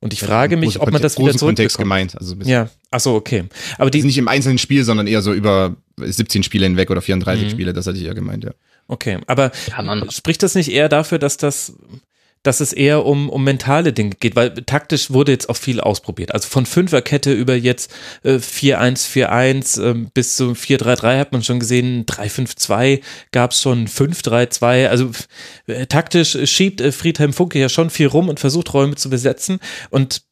Und 0.00 0.12
ich 0.12 0.18
frage 0.18 0.56
mich, 0.56 0.80
ob 0.80 0.90
man 0.90 1.00
das 1.00 1.18
wieder 1.20 1.34
Kontext 1.34 1.78
gemeint. 1.78 2.18
Also 2.18 2.34
ja, 2.42 2.68
ach 2.90 2.98
so, 2.98 3.14
okay. 3.14 3.44
Aber 3.78 3.92
die 3.92 3.98
also 3.98 4.08
nicht 4.08 4.18
im 4.18 4.26
einzelnen 4.26 4.58
Spiel, 4.58 4.82
sondern 4.82 5.06
eher 5.06 5.22
so 5.22 5.32
über 5.32 5.76
17 5.98 6.42
Spiele 6.42 6.66
hinweg 6.66 6.90
oder 6.90 7.00
34 7.00 7.44
mhm. 7.44 7.50
Spiele, 7.50 7.72
das 7.72 7.86
hatte 7.86 7.98
ich 7.98 8.06
eher 8.06 8.14
gemeint, 8.14 8.42
ja. 8.42 8.50
Okay, 8.90 9.20
aber 9.28 9.52
ja, 9.68 10.10
spricht 10.10 10.42
das 10.42 10.56
nicht 10.56 10.72
eher 10.72 10.88
dafür, 10.88 11.20
dass 11.20 11.36
das 11.36 11.74
dass 12.42 12.60
es 12.60 12.72
eher 12.72 13.04
um, 13.04 13.28
um 13.28 13.44
mentale 13.44 13.92
Dinge 13.92 14.14
geht, 14.18 14.34
weil 14.34 14.50
taktisch 14.50 15.10
wurde 15.10 15.30
jetzt 15.30 15.50
auch 15.50 15.58
viel 15.58 15.78
ausprobiert. 15.78 16.32
Also 16.32 16.48
von 16.48 16.64
Fünferkette 16.64 17.32
über 17.32 17.54
jetzt 17.54 17.92
äh, 18.22 18.36
4-1-4-1 18.36 19.82
äh, 19.82 20.06
bis 20.14 20.36
zu 20.36 20.52
4-3-3 20.52 21.18
hat 21.18 21.32
man 21.32 21.42
schon 21.42 21.60
gesehen, 21.60 22.06
3-5-2 22.06 23.02
gab 23.30 23.50
es 23.50 23.60
schon, 23.60 23.86
5-3-2. 23.88 24.86
Also 24.88 25.10
äh, 25.66 25.86
taktisch 25.86 26.38
schiebt 26.50 26.80
äh, 26.80 26.92
Friedhelm 26.92 27.34
Funke 27.34 27.58
ja 27.58 27.68
schon 27.68 27.90
viel 27.90 28.06
rum 28.06 28.30
und 28.30 28.40
versucht 28.40 28.72
Räume 28.72 28.94
zu 28.94 29.10
besetzen 29.10 29.60
und 29.90 30.22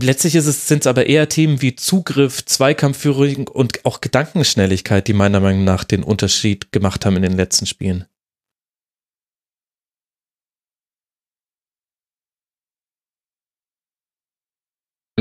Letztlich 0.00 0.34
ist 0.34 0.46
es, 0.46 0.68
sind 0.68 0.80
es 0.80 0.86
aber 0.86 1.06
eher 1.06 1.28
Themen 1.28 1.62
wie 1.62 1.74
Zugriff, 1.74 2.44
Zweikampfführung 2.44 3.48
und 3.48 3.84
auch 3.84 4.00
Gedankenschnelligkeit, 4.00 5.08
die 5.08 5.14
meiner 5.14 5.40
Meinung 5.40 5.64
nach 5.64 5.84
den 5.84 6.02
Unterschied 6.02 6.72
gemacht 6.72 7.06
haben 7.06 7.16
in 7.16 7.22
den 7.22 7.36
letzten 7.36 7.66
Spielen. 7.66 8.04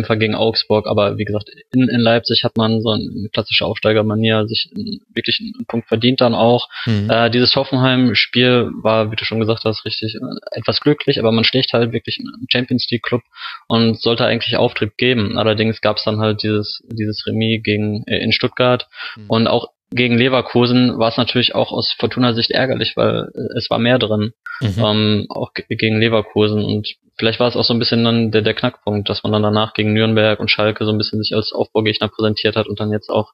Fall 0.03 0.17
gegen 0.17 0.35
Augsburg, 0.35 0.87
aber 0.87 1.17
wie 1.17 1.23
gesagt, 1.23 1.49
in, 1.71 1.87
in 1.87 2.01
Leipzig 2.01 2.43
hat 2.43 2.57
man 2.57 2.81
so 2.81 2.89
eine 2.89 3.29
klassische 3.31 3.65
Aufsteigermanier, 3.65 4.45
sich 4.47 4.69
wirklich 5.13 5.39
einen 5.39 5.65
Punkt 5.67 5.87
verdient 5.87 6.19
dann 6.19 6.35
auch. 6.35 6.67
Mhm. 6.85 7.09
Äh, 7.09 7.29
dieses 7.29 7.55
Hoffenheim-Spiel 7.55 8.71
war, 8.81 9.11
wie 9.11 9.15
du 9.15 9.23
schon 9.23 9.39
gesagt 9.39 9.63
hast, 9.63 9.85
richtig 9.85 10.15
äh, 10.15 10.59
etwas 10.59 10.81
glücklich, 10.81 11.19
aber 11.19 11.31
man 11.31 11.45
schlägt 11.45 11.71
halt 11.71 11.93
wirklich 11.93 12.19
einen 12.19 12.47
Champions 12.51 12.87
League 12.91 13.03
Club 13.03 13.21
und 13.67 13.99
sollte 13.99 14.25
eigentlich 14.25 14.57
Auftrieb 14.57 14.97
geben. 14.97 15.37
Allerdings 15.37 15.79
gab 15.79 15.97
es 15.97 16.03
dann 16.03 16.19
halt 16.19 16.43
dieses 16.43 16.83
dieses 16.91 17.25
Remis 17.25 17.63
gegen 17.63 18.03
äh, 18.07 18.17
in 18.17 18.33
Stuttgart 18.33 18.87
mhm. 19.15 19.29
und 19.29 19.47
auch 19.47 19.69
gegen 19.91 20.17
Leverkusen 20.17 20.97
war 20.97 21.09
es 21.09 21.17
natürlich 21.17 21.55
auch 21.55 21.71
aus 21.71 21.95
Fortuna-Sicht 21.97 22.51
ärgerlich, 22.51 22.97
weil 22.97 23.29
äh, 23.33 23.57
es 23.57 23.69
war 23.69 23.79
mehr 23.79 23.99
drin, 23.99 24.33
mhm. 24.59 24.73
ähm, 24.77 25.25
auch 25.29 25.51
gegen 25.53 25.99
Leverkusen 25.99 26.63
und 26.63 26.95
vielleicht 27.17 27.39
war 27.39 27.47
es 27.47 27.55
auch 27.55 27.63
so 27.63 27.73
ein 27.73 27.79
bisschen 27.79 28.03
dann 28.03 28.31
der, 28.31 28.41
der 28.41 28.53
Knackpunkt, 28.53 29.09
dass 29.09 29.23
man 29.23 29.31
dann 29.31 29.43
danach 29.43 29.73
gegen 29.73 29.93
Nürnberg 29.93 30.39
und 30.39 30.51
Schalke 30.51 30.85
so 30.85 30.91
ein 30.91 30.97
bisschen 30.97 31.21
sich 31.21 31.35
als 31.35 31.51
Aufbaugegner 31.53 32.09
präsentiert 32.09 32.55
hat 32.55 32.67
und 32.67 32.79
dann 32.79 32.91
jetzt 32.91 33.09
auch 33.09 33.33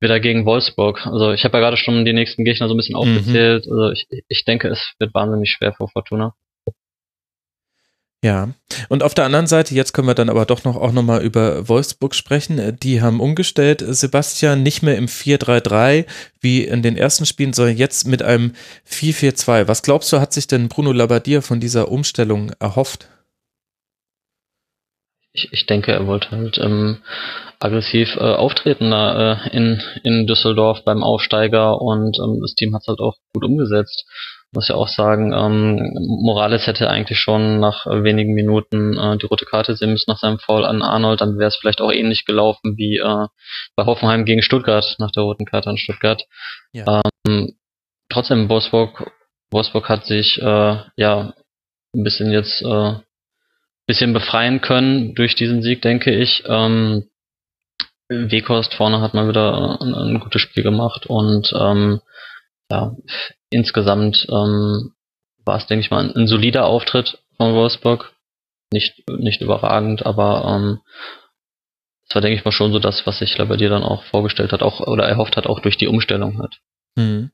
wieder 0.00 0.20
gegen 0.20 0.44
Wolfsburg. 0.44 1.06
Also 1.06 1.32
ich 1.32 1.44
habe 1.44 1.56
ja 1.56 1.64
gerade 1.64 1.76
schon 1.76 2.04
die 2.04 2.12
nächsten 2.12 2.44
Gegner 2.44 2.68
so 2.68 2.74
ein 2.74 2.76
bisschen 2.76 2.96
mhm. 2.96 3.00
aufgezählt. 3.00 3.66
Mhm. 3.66 3.72
Also 3.72 3.92
ich, 3.92 4.06
ich 4.28 4.44
denke, 4.44 4.68
es 4.68 4.92
wird 4.98 5.14
wahnsinnig 5.14 5.50
schwer 5.50 5.72
vor 5.72 5.88
Fortuna. 5.88 6.34
Ja, 8.24 8.48
und 8.88 9.02
auf 9.02 9.14
der 9.14 9.26
anderen 9.26 9.46
Seite, 9.46 9.74
jetzt 9.74 9.92
können 9.92 10.08
wir 10.08 10.14
dann 10.14 10.30
aber 10.30 10.46
doch 10.46 10.64
noch 10.64 10.76
auch 10.76 10.90
nochmal 10.90 11.22
über 11.22 11.68
Wolfsburg 11.68 12.14
sprechen. 12.14 12.76
Die 12.82 13.02
haben 13.02 13.20
umgestellt, 13.20 13.84
Sebastian, 13.86 14.62
nicht 14.62 14.82
mehr 14.82 14.96
im 14.96 15.06
4-3-3 15.06 16.06
wie 16.40 16.64
in 16.64 16.82
den 16.82 16.96
ersten 16.96 17.26
Spielen, 17.26 17.52
sondern 17.52 17.76
jetzt 17.76 18.06
mit 18.06 18.22
einem 18.22 18.54
4-4-2. 18.90 19.68
Was 19.68 19.82
glaubst 19.82 20.12
du, 20.12 20.18
hat 20.18 20.32
sich 20.32 20.46
denn 20.46 20.68
Bruno 20.68 20.92
Labbadia 20.92 21.42
von 21.42 21.60
dieser 21.60 21.90
Umstellung 21.92 22.52
erhofft? 22.58 23.06
Ich, 25.32 25.50
ich 25.52 25.66
denke, 25.66 25.92
er 25.92 26.06
wollte 26.06 26.30
halt 26.30 26.56
ähm, 26.58 27.02
aggressiv 27.60 28.16
äh, 28.16 28.20
auftreten 28.20 28.90
da, 28.90 29.34
äh, 29.34 29.56
in, 29.56 29.82
in 30.02 30.26
Düsseldorf 30.26 30.84
beim 30.84 31.02
Aufsteiger 31.02 31.80
und 31.82 32.18
ähm, 32.18 32.40
das 32.40 32.54
Team 32.54 32.74
hat 32.74 32.82
es 32.82 32.88
halt 32.88 33.00
auch 33.00 33.16
gut 33.34 33.44
umgesetzt 33.44 34.06
muss 34.52 34.68
ja 34.68 34.74
auch 34.74 34.88
sagen, 34.88 35.32
ähm, 35.32 35.92
Morales 36.22 36.66
hätte 36.66 36.88
eigentlich 36.88 37.18
schon 37.18 37.60
nach 37.60 37.86
wenigen 37.86 38.34
Minuten 38.34 38.96
äh, 38.96 39.18
die 39.18 39.26
rote 39.26 39.44
Karte 39.44 39.76
sehen 39.76 39.90
müssen 39.90 40.10
nach 40.10 40.18
seinem 40.18 40.38
Foul 40.38 40.64
an 40.64 40.82
Arnold, 40.82 41.20
dann 41.20 41.38
wäre 41.38 41.48
es 41.48 41.56
vielleicht 41.56 41.80
auch 41.80 41.92
ähnlich 41.92 42.24
gelaufen 42.24 42.76
wie 42.76 42.98
äh, 42.98 43.26
bei 43.74 43.84
Hoffenheim 43.84 44.24
gegen 44.24 44.42
Stuttgart 44.42 44.96
nach 44.98 45.10
der 45.10 45.24
roten 45.24 45.44
Karte 45.44 45.70
an 45.70 45.76
Stuttgart. 45.76 46.22
Ja. 46.72 47.02
Ähm, 47.26 47.56
trotzdem, 48.08 48.48
Wolfsburg, 48.48 49.12
Wolfsburg 49.50 49.88
hat 49.88 50.06
sich 50.06 50.40
äh, 50.40 50.76
ja 50.96 51.34
ein 51.94 52.04
bisschen 52.04 52.30
jetzt 52.30 52.62
äh, 52.62 52.94
bisschen 53.86 54.12
befreien 54.12 54.60
können 54.60 55.14
durch 55.14 55.34
diesen 55.34 55.62
Sieg, 55.62 55.80
denke 55.82 56.12
ich. 56.12 56.42
Ähm, 56.46 57.08
Wekost 58.08 58.74
vorne 58.74 59.00
hat 59.00 59.14
mal 59.14 59.28
wieder 59.28 59.80
ein, 59.80 59.94
ein 59.94 60.20
gutes 60.20 60.40
Spiel 60.40 60.62
gemacht 60.62 61.06
und 61.06 61.52
ähm, 61.58 62.00
ja, 62.70 62.96
insgesamt 63.50 64.26
ähm, 64.30 64.92
war 65.44 65.58
es, 65.58 65.66
denke 65.66 65.84
ich 65.84 65.90
mal, 65.90 66.04
ein, 66.04 66.16
ein, 66.16 66.26
solider 66.26 66.66
Auftritt 66.66 67.22
von 67.36 67.54
Wolfsburg. 67.54 68.12
Nicht, 68.72 69.08
nicht 69.08 69.40
überragend, 69.40 70.04
aber 70.04 70.44
ähm, 70.44 70.80
es 72.08 72.14
war, 72.14 72.22
denke 72.22 72.38
ich 72.38 72.44
mal, 72.44 72.52
schon 72.52 72.72
so 72.72 72.78
das, 72.78 73.06
was 73.06 73.18
sich 73.18 73.36
bei 73.36 73.56
dir 73.56 73.70
dann 73.70 73.84
auch 73.84 74.02
vorgestellt 74.04 74.52
hat, 74.52 74.62
auch 74.62 74.80
oder 74.80 75.04
erhofft 75.04 75.36
hat, 75.36 75.46
auch 75.46 75.60
durch 75.60 75.76
die 75.76 75.86
Umstellung 75.86 76.42
hat. 76.42 76.56
Mhm. 76.96 77.30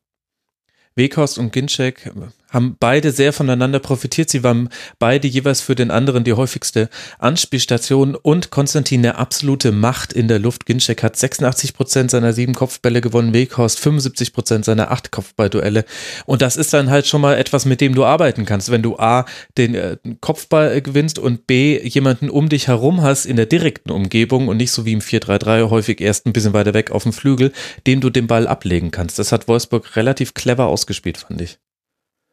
Wekost 0.95 1.39
und 1.39 1.53
Ginczek 1.53 2.13
haben 2.53 2.77
beide 2.79 3.11
sehr 3.11 3.33
voneinander 3.33 3.79
profitiert. 3.79 4.31
Sie 4.31 4.45
waren 4.45 4.69
beide 4.99 5.27
jeweils 5.27 5.61
für 5.61 5.75
den 5.75 5.91
anderen 5.91 6.25
die 6.25 6.35
häufigste 6.35 6.89
Anspielstation 7.19 8.15
und 8.15 8.51
Konstantin 8.51 9.01
eine 9.01 9.17
absolute 9.17 9.73
Macht 9.73 10.13
in 10.13 10.29
der 10.29 10.39
Luft. 10.39 10.67
Ginczek 10.67 11.03
hat 11.03 11.17
86 11.17 11.75
Prozent 11.75 12.11
seiner 12.11 12.33
sieben 12.33 12.55
Kopfbälle 12.55 13.01
gewonnen, 13.01 13.33
Weghorst 13.33 13.81
75 13.81 14.33
Prozent 14.33 14.65
seiner 14.65 14.91
acht 14.91 15.11
Kopfballduelle. 15.11 15.85
Und 16.27 16.43
das 16.43 16.57
ist 16.57 16.73
dann 16.73 16.91
halt 16.91 17.07
schon 17.07 17.23
mal 17.23 17.37
etwas, 17.37 17.65
mit 17.65 17.81
dem 17.81 17.95
du 17.95 18.05
arbeiten 18.05 18.45
kannst. 18.45 18.71
Wenn 18.71 18.83
du 18.83 18.99
A, 18.99 19.25
den 19.57 19.75
äh, 19.75 19.97
Kopfball 20.21 20.81
gewinnst 20.83 21.19
und 21.19 21.47
B, 21.47 21.81
jemanden 21.83 22.31
um 22.31 22.49
dich 22.49 22.69
herum 22.69 23.03
hast 23.03 23.25
in 23.25 23.37
der 23.37 23.47
direkten 23.47 23.91
Umgebung 23.91 24.49
und 24.49 24.59
nicht 24.59 24.73
so 24.73 24.85
wie 24.85 24.93
im 24.93 25.01
4-3-3 25.01 25.71
häufig 25.71 26.01
erst 26.01 26.27
ein 26.27 26.33
bisschen 26.33 26.53
weiter 26.53 26.75
weg 26.75 26.91
auf 26.91 27.05
dem 27.05 27.13
Flügel, 27.13 27.53
dem 27.87 28.01
du 28.01 28.11
den 28.11 28.27
Ball 28.27 28.47
ablegen 28.47 28.91
kannst. 28.91 29.19
Das 29.19 29.33
hat 29.33 29.49
Wolfsburg 29.49 29.97
relativ 29.97 30.35
clever 30.35 30.67
ausgespielt, 30.67 31.19
fand 31.19 31.41
ich. 31.41 31.59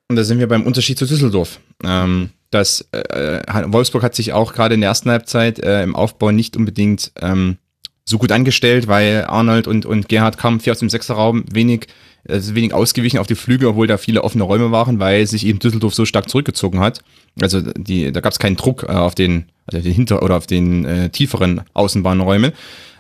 Und 0.10 0.16
da 0.16 0.24
sind 0.24 0.40
wir 0.40 0.48
beim 0.48 0.64
Unterschied 0.64 0.98
zu 0.98 1.06
Düsseldorf. 1.06 1.60
Ähm, 1.84 2.32
das, 2.50 2.88
äh, 2.92 3.42
Wolfsburg 3.68 4.02
hat 4.02 4.16
sich 4.16 4.34
auch 4.34 4.54
gerade 4.54 4.74
in 4.74 4.82
der 4.82 4.90
ersten 4.90 5.12
Halbzeit 5.12 5.60
äh, 5.60 5.84
im 5.84 5.96
Aufbau 5.96 6.32
nicht 6.32 6.58
unbedingt 6.58 7.12
ähm, 7.22 7.58
so 8.06 8.18
gut 8.18 8.32
angestellt, 8.32 8.88
weil 8.88 9.26
Arnold 9.28 9.68
und, 9.68 9.86
und 9.86 10.10
Gerhard 10.10 10.40
kamen 10.40 10.60
viel 10.60 10.72
aus 10.72 10.80
dem 10.80 10.90
Sechserraum, 10.90 11.46
wenig, 11.52 11.88
also 12.28 12.56
wenig 12.56 12.74
ausgewichen 12.74 13.20
auf 13.20 13.28
die 13.28 13.36
Flügel, 13.36 13.68
obwohl 13.68 13.86
da 13.86 13.98
viele 13.98 14.24
offene 14.24 14.44
Räume 14.44 14.72
waren, 14.72 15.00
weil 15.00 15.28
sich 15.28 15.46
eben 15.46 15.60
Düsseldorf 15.60 15.94
so 15.94 16.06
stark 16.06 16.28
zurückgezogen 16.28 16.80
hat. 16.80 17.04
Also 17.40 17.62
die, 17.62 18.12
da 18.12 18.20
gab 18.20 18.34
es 18.34 18.40
keinen 18.40 18.56
Druck 18.56 18.84
äh, 18.90 18.94
auf 18.94 19.14
den, 19.14 19.46
also 19.68 19.84
den 19.84 19.94
hinter 19.94 20.24
oder 20.24 20.38
auf 20.38 20.48
den 20.48 20.86
äh, 20.86 21.10
tieferen 21.12 21.62
Außenbahnräumen. 21.76 22.54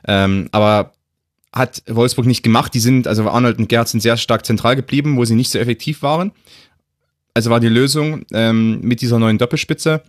Ähm, 0.07 0.47
aber 0.51 0.91
hat 1.51 1.81
Wolfsburg 1.87 2.27
nicht 2.27 2.43
gemacht. 2.43 2.73
Die 2.75 2.79
sind, 2.79 3.07
also 3.07 3.27
Arnold 3.27 3.57
und 3.57 3.67
Gerhard 3.67 3.87
sind 3.87 4.01
sehr 4.01 4.17
stark 4.17 4.45
zentral 4.45 4.75
geblieben, 4.75 5.17
wo 5.17 5.25
sie 5.25 5.33
nicht 5.33 5.49
so 5.49 5.57
effektiv 5.57 6.03
waren. 6.03 6.31
Also 7.33 7.49
war 7.49 7.59
die 7.59 7.69
Lösung 7.69 8.25
ähm, 8.33 8.81
mit 8.81 9.01
dieser 9.01 9.19
neuen 9.19 9.37
Doppelspitze, 9.37 10.01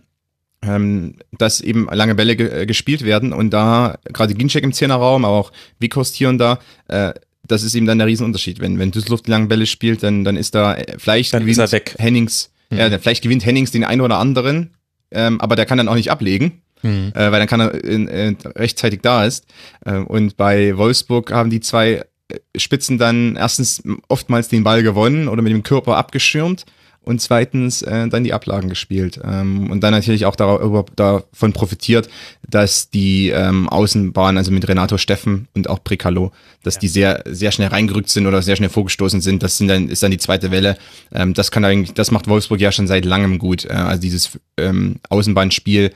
ähm, 0.63 1.15
dass 1.37 1.61
eben 1.61 1.87
lange 1.91 2.15
Bälle 2.15 2.35
ge 2.35 2.61
äh, 2.61 2.65
gespielt 2.65 3.03
werden 3.03 3.33
und 3.33 3.51
da 3.51 3.97
gerade 4.05 4.33
Ginczek 4.33 4.63
im 4.63 4.73
Zehnerraum, 4.73 5.25
aber 5.25 5.35
auch 5.35 5.51
Wikost 5.79 6.15
hier 6.15 6.29
und 6.29 6.37
da, 6.37 6.59
äh, 6.87 7.13
das 7.47 7.63
ist 7.63 7.75
eben 7.75 7.85
dann 7.85 7.97
der 7.97 8.07
Riesenunterschied. 8.07 8.59
Wenn, 8.59 8.79
wenn 8.79 8.91
Düsseldorf 8.91 9.21
die 9.21 9.31
langen 9.31 9.47
Bälle 9.47 9.65
spielt, 9.65 10.03
dann, 10.03 10.23
dann 10.23 10.37
ist 10.37 10.55
da 10.55 10.75
äh, 10.75 10.97
vielleicht 10.97 11.33
dann 11.33 11.45
gewinnt 11.45 11.71
weg. 11.71 11.95
Hennings, 11.97 12.51
mhm. 12.69 12.77
ja, 12.77 12.99
vielleicht 12.99 13.23
gewinnt 13.23 13.45
Hennings 13.45 13.71
den 13.71 13.83
einen 13.83 14.01
oder 14.01 14.17
anderen, 14.17 14.71
ähm, 15.11 15.39
aber 15.41 15.55
der 15.55 15.65
kann 15.65 15.77
dann 15.77 15.87
auch 15.87 15.95
nicht 15.95 16.11
ablegen. 16.11 16.61
Mhm. 16.83 17.11
Äh, 17.13 17.31
weil 17.31 17.39
dann 17.39 17.47
kann 17.47 17.59
er 17.59 17.83
in, 17.83 18.07
in, 18.07 18.37
rechtzeitig 18.55 19.01
da 19.01 19.25
ist. 19.25 19.45
Äh, 19.85 19.97
und 19.97 20.37
bei 20.37 20.75
Wolfsburg 20.77 21.31
haben 21.31 21.51
die 21.51 21.59
zwei 21.59 22.03
äh, 22.27 22.39
Spitzen 22.57 22.97
dann 22.97 23.35
erstens 23.35 23.83
oftmals 24.07 24.47
den 24.47 24.63
Ball 24.63 24.81
gewonnen 24.81 25.27
oder 25.27 25.43
mit 25.43 25.53
dem 25.53 25.63
Körper 25.63 25.97
abgeschirmt 25.97 26.65
und 27.03 27.19
zweitens 27.19 27.81
äh, 27.81 28.07
dann 28.07 28.23
die 28.23 28.33
Ablagen 28.33 28.69
gespielt 28.69 29.19
ähm, 29.23 29.71
und 29.71 29.81
dann 29.81 29.91
natürlich 29.91 30.25
auch 30.25 30.35
darüber, 30.35 30.85
davon 30.95 31.51
profitiert, 31.51 32.09
dass 32.47 32.89
die 32.89 33.29
ähm, 33.29 33.67
Außenbahn, 33.69 34.37
also 34.37 34.51
mit 34.51 34.67
Renato 34.67 34.97
Steffen 34.97 35.47
und 35.55 35.69
auch 35.69 35.83
Precalo, 35.83 36.31
dass 36.63 36.75
ja. 36.75 36.81
die 36.81 36.87
sehr 36.87 37.23
sehr 37.25 37.51
schnell 37.51 37.69
reingerückt 37.69 38.09
sind 38.09 38.27
oder 38.27 38.41
sehr 38.41 38.55
schnell 38.55 38.69
vorgestoßen 38.69 39.21
sind. 39.21 39.41
Das 39.41 39.57
sind 39.57 39.67
dann 39.67 39.89
ist 39.89 40.03
dann 40.03 40.11
die 40.11 40.17
zweite 40.17 40.51
Welle. 40.51 40.77
Ähm, 41.11 41.33
das 41.33 41.49
kann 41.49 41.65
eigentlich, 41.65 41.93
das 41.93 42.11
macht 42.11 42.27
Wolfsburg 42.27 42.61
ja 42.61 42.71
schon 42.71 42.87
seit 42.87 43.05
langem 43.05 43.39
gut. 43.39 43.65
Äh, 43.65 43.73
also 43.73 44.01
dieses 44.01 44.39
ähm, 44.57 44.97
Außenbahnspiel 45.09 45.91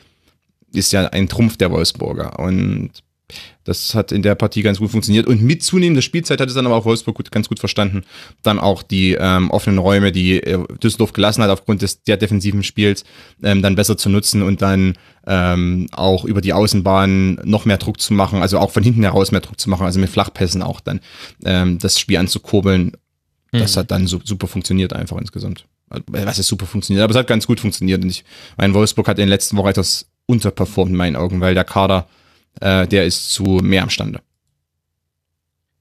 ist 0.74 0.92
ja 0.92 1.06
ein 1.08 1.30
Trumpf 1.30 1.58
der 1.58 1.72
Wolfsburger 1.72 2.40
und 2.40 2.92
Das 3.64 3.96
hat 3.96 4.12
in 4.12 4.22
der 4.22 4.36
Partie 4.36 4.62
ganz 4.62 4.78
gut 4.78 4.92
funktioniert. 4.92 5.26
Und 5.26 5.42
mit 5.42 5.64
zunehmender 5.64 6.04
Spielzeit 6.04 6.40
hat 6.40 6.48
es 6.48 6.54
dann 6.54 6.68
aber 6.68 6.76
auch 6.76 6.86
Wolfsburg 6.86 7.16
gut, 7.16 7.32
ganz 7.32 7.50
gut 7.50 7.60
verstanden, 7.60 8.04
dann 8.44 8.60
auch 8.60 8.84
die 8.84 9.18
ähm, 9.20 9.50
offenen 9.50 9.80
Räume, 9.80 10.12
die 10.12 10.38
äh, 10.44 10.64
Düsseldorf 10.84 11.14
gelassen 11.14 11.42
hat 11.42 11.50
aufgrund 11.50 11.82
des 11.82 12.04
der 12.04 12.18
defensiven 12.18 12.62
Spiels, 12.64 13.04
ähm, 13.42 13.64
dann 13.64 13.76
besser 13.76 13.98
zu 13.98 14.10
nutzen 14.10 14.44
und 14.44 14.62
dann 14.62 14.96
ähm, 15.26 15.88
auch 15.92 16.26
über 16.26 16.42
die 16.42 16.54
Außenbahn 16.54 17.42
noch 17.44 17.66
mehr 17.66 17.78
Druck 17.78 18.00
zu 18.00 18.14
machen, 18.14 18.42
also 18.42 18.60
auch 18.60 18.72
von 18.72 18.84
hinten 18.84 19.02
heraus 19.02 19.32
mehr 19.32 19.42
Druck 19.42 19.60
zu 19.60 19.70
machen, 19.70 19.86
also 19.86 20.00
mit 20.00 20.10
Flachpässen 20.10 20.62
auch 20.62 20.80
dann 20.80 21.00
ähm, 21.44 21.80
das 21.80 22.00
Spiel 22.00 22.18
anzukurbeln. 22.18 22.92
Mhm. 23.52 23.60
Das 23.60 23.76
hat 23.78 23.90
dann 23.90 24.06
super 24.06 24.48
funktioniert 24.48 24.94
einfach 24.94 25.18
insgesamt. 25.18 25.66
Also, 25.90 26.04
was 26.08 26.40
ist 26.40 26.48
super 26.48 26.66
funktioniert, 26.66 27.04
aber 27.04 27.12
es 27.12 27.18
hat 27.18 27.28
ganz 27.28 27.48
gut 27.48 27.60
funktioniert. 27.60 28.04
Und 28.04 28.10
ich 28.10 28.24
mein 28.58 28.74
Wolfsburg 28.74 29.08
hat 29.08 29.18
in 29.18 29.24
den 29.24 29.30
letzten 29.30 29.58
Wochen 29.58 29.70
etwas 29.70 30.08
unterperformt 30.28 30.92
in 30.92 30.98
meinen 30.98 31.16
Augen, 31.16 31.42
weil 31.42 31.54
der 31.54 31.64
Kader 31.64 32.08
äh, 32.62 32.88
der 32.88 33.06
ist 33.06 33.32
zu 33.32 33.44
mehr 33.44 33.84
am 33.84 33.90
Stande. 33.90 34.20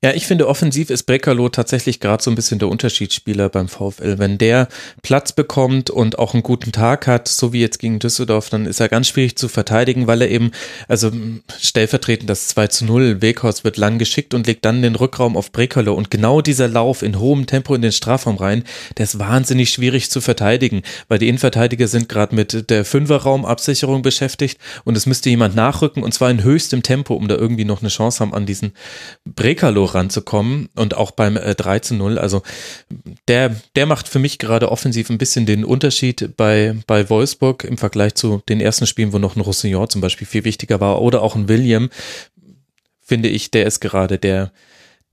Ja, 0.04 0.12
ich 0.12 0.26
finde, 0.26 0.48
offensiv 0.48 0.90
ist 0.90 1.04
Brekalo 1.04 1.48
tatsächlich 1.48 1.98
gerade 1.98 2.22
so 2.22 2.30
ein 2.30 2.34
bisschen 2.34 2.58
der 2.58 2.68
Unterschiedsspieler 2.68 3.48
beim 3.48 3.68
VfL. 3.68 4.18
Wenn 4.18 4.36
der 4.36 4.68
Platz 5.00 5.32
bekommt 5.32 5.88
und 5.88 6.18
auch 6.18 6.34
einen 6.34 6.42
guten 6.42 6.72
Tag 6.72 7.06
hat, 7.06 7.26
so 7.26 7.54
wie 7.54 7.62
jetzt 7.62 7.78
gegen 7.78 8.00
Düsseldorf, 8.00 8.50
dann 8.50 8.66
ist 8.66 8.80
er 8.80 8.90
ganz 8.90 9.08
schwierig 9.08 9.36
zu 9.36 9.48
verteidigen, 9.48 10.06
weil 10.06 10.20
er 10.20 10.30
eben, 10.30 10.50
also 10.88 11.10
stellvertretend 11.58 12.28
das 12.28 12.48
2 12.48 12.66
zu 12.66 12.84
0, 12.84 13.22
Weghorst 13.22 13.64
wird 13.64 13.78
lang 13.78 13.98
geschickt 13.98 14.34
und 14.34 14.46
legt 14.46 14.66
dann 14.66 14.82
den 14.82 14.94
Rückraum 14.94 15.38
auf 15.38 15.52
Brekalo. 15.52 15.94
Und 15.94 16.10
genau 16.10 16.42
dieser 16.42 16.68
Lauf 16.68 17.00
in 17.00 17.18
hohem 17.18 17.46
Tempo 17.46 17.74
in 17.74 17.80
den 17.80 17.92
Strafraum 17.92 18.36
rein, 18.36 18.64
der 18.98 19.04
ist 19.04 19.18
wahnsinnig 19.18 19.70
schwierig 19.70 20.10
zu 20.10 20.20
verteidigen, 20.20 20.82
weil 21.08 21.18
die 21.18 21.28
Innenverteidiger 21.28 21.88
sind 21.88 22.10
gerade 22.10 22.34
mit 22.34 22.68
der 22.68 22.84
Fünferraumabsicherung 22.84 24.02
beschäftigt 24.02 24.58
und 24.84 24.98
es 24.98 25.06
müsste 25.06 25.30
jemand 25.30 25.54
nachrücken 25.54 26.02
und 26.02 26.12
zwar 26.12 26.30
in 26.30 26.42
höchstem 26.42 26.82
Tempo, 26.82 27.14
um 27.14 27.26
da 27.26 27.36
irgendwie 27.36 27.64
noch 27.64 27.80
eine 27.80 27.88
Chance 27.88 28.20
haben, 28.20 28.34
an 28.34 28.44
diesen 28.44 28.74
Brekalo 29.94 30.04
ranzukommen 30.04 30.68
und 30.74 30.96
auch 30.96 31.12
beim 31.12 31.36
äh, 31.36 31.54
3 31.54 31.78
zu 31.78 31.94
0. 31.94 32.18
Also 32.18 32.42
der, 33.28 33.54
der 33.76 33.86
macht 33.86 34.08
für 34.08 34.18
mich 34.18 34.38
gerade 34.38 34.70
offensiv 34.70 35.10
ein 35.10 35.18
bisschen 35.18 35.46
den 35.46 35.64
Unterschied 35.64 36.36
bei, 36.36 36.76
bei 36.86 37.08
Wolfsburg 37.08 37.64
im 37.64 37.78
Vergleich 37.78 38.14
zu 38.14 38.42
den 38.48 38.60
ersten 38.60 38.86
Spielen, 38.86 39.12
wo 39.12 39.18
noch 39.18 39.36
ein 39.36 39.40
Roussillon 39.40 39.88
zum 39.88 40.00
Beispiel 40.00 40.26
viel 40.26 40.44
wichtiger 40.44 40.80
war 40.80 41.00
oder 41.00 41.22
auch 41.22 41.36
ein 41.36 41.48
William, 41.48 41.90
finde 43.00 43.28
ich, 43.28 43.50
der 43.50 43.66
ist 43.66 43.80
gerade 43.80 44.18
der, 44.18 44.52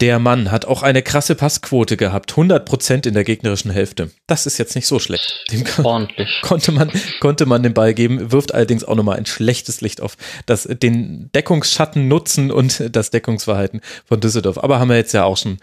der 0.01 0.17
Mann 0.17 0.51
hat 0.51 0.65
auch 0.65 0.81
eine 0.81 1.03
krasse 1.03 1.35
Passquote 1.35 1.95
gehabt, 1.95 2.31
100 2.31 2.65
Prozent 2.65 3.05
in 3.05 3.13
der 3.13 3.23
gegnerischen 3.23 3.69
Hälfte. 3.69 4.11
Das 4.25 4.47
ist 4.47 4.57
jetzt 4.57 4.75
nicht 4.75 4.87
so 4.87 4.99
schlecht. 4.99 5.45
Dem 5.51 5.63
Ordentlich. 5.83 6.41
Konnte 6.41 6.71
man, 6.71 6.91
konnte 7.19 7.45
man 7.45 7.61
den 7.61 7.75
Ball 7.75 7.93
geben, 7.93 8.31
wirft 8.31 8.53
allerdings 8.53 8.83
auch 8.83 8.95
nochmal 8.95 9.17
ein 9.17 9.27
schlechtes 9.27 9.81
Licht 9.81 10.01
auf 10.01 10.17
das, 10.47 10.63
den 10.63 11.29
Deckungsschatten 11.33 12.07
nutzen 12.07 12.51
und 12.51 12.95
das 12.95 13.11
Deckungsverhalten 13.11 13.81
von 14.05 14.19
Düsseldorf. 14.19 14.57
Aber 14.57 14.79
haben 14.79 14.89
wir 14.89 14.97
jetzt 14.97 15.13
ja 15.13 15.23
auch 15.23 15.37
schon 15.37 15.59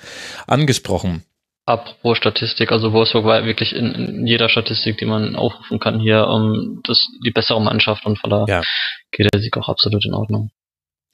angesprochen. 0.46 1.24
Apropos 1.66 2.16
Statistik, 2.16 2.72
also 2.72 2.92
Wolfsburg 2.92 3.24
war 3.24 3.44
wirklich 3.44 3.74
in, 3.74 3.92
in, 3.92 4.26
jeder 4.26 4.48
Statistik, 4.48 4.96
die 4.98 5.04
man 5.04 5.36
aufrufen 5.36 5.80
kann, 5.80 6.00
hier 6.00 6.26
um, 6.26 6.80
das, 6.84 7.06
die 7.24 7.30
bessere 7.30 7.60
Mannschaft 7.60 8.06
und 8.06 8.18
von 8.18 8.30
da 8.30 8.44
ja. 8.48 8.62
geht 9.10 9.28
der 9.34 9.40
Sieg 9.40 9.54
auch 9.58 9.68
absolut 9.68 10.06
in 10.06 10.14
Ordnung. 10.14 10.50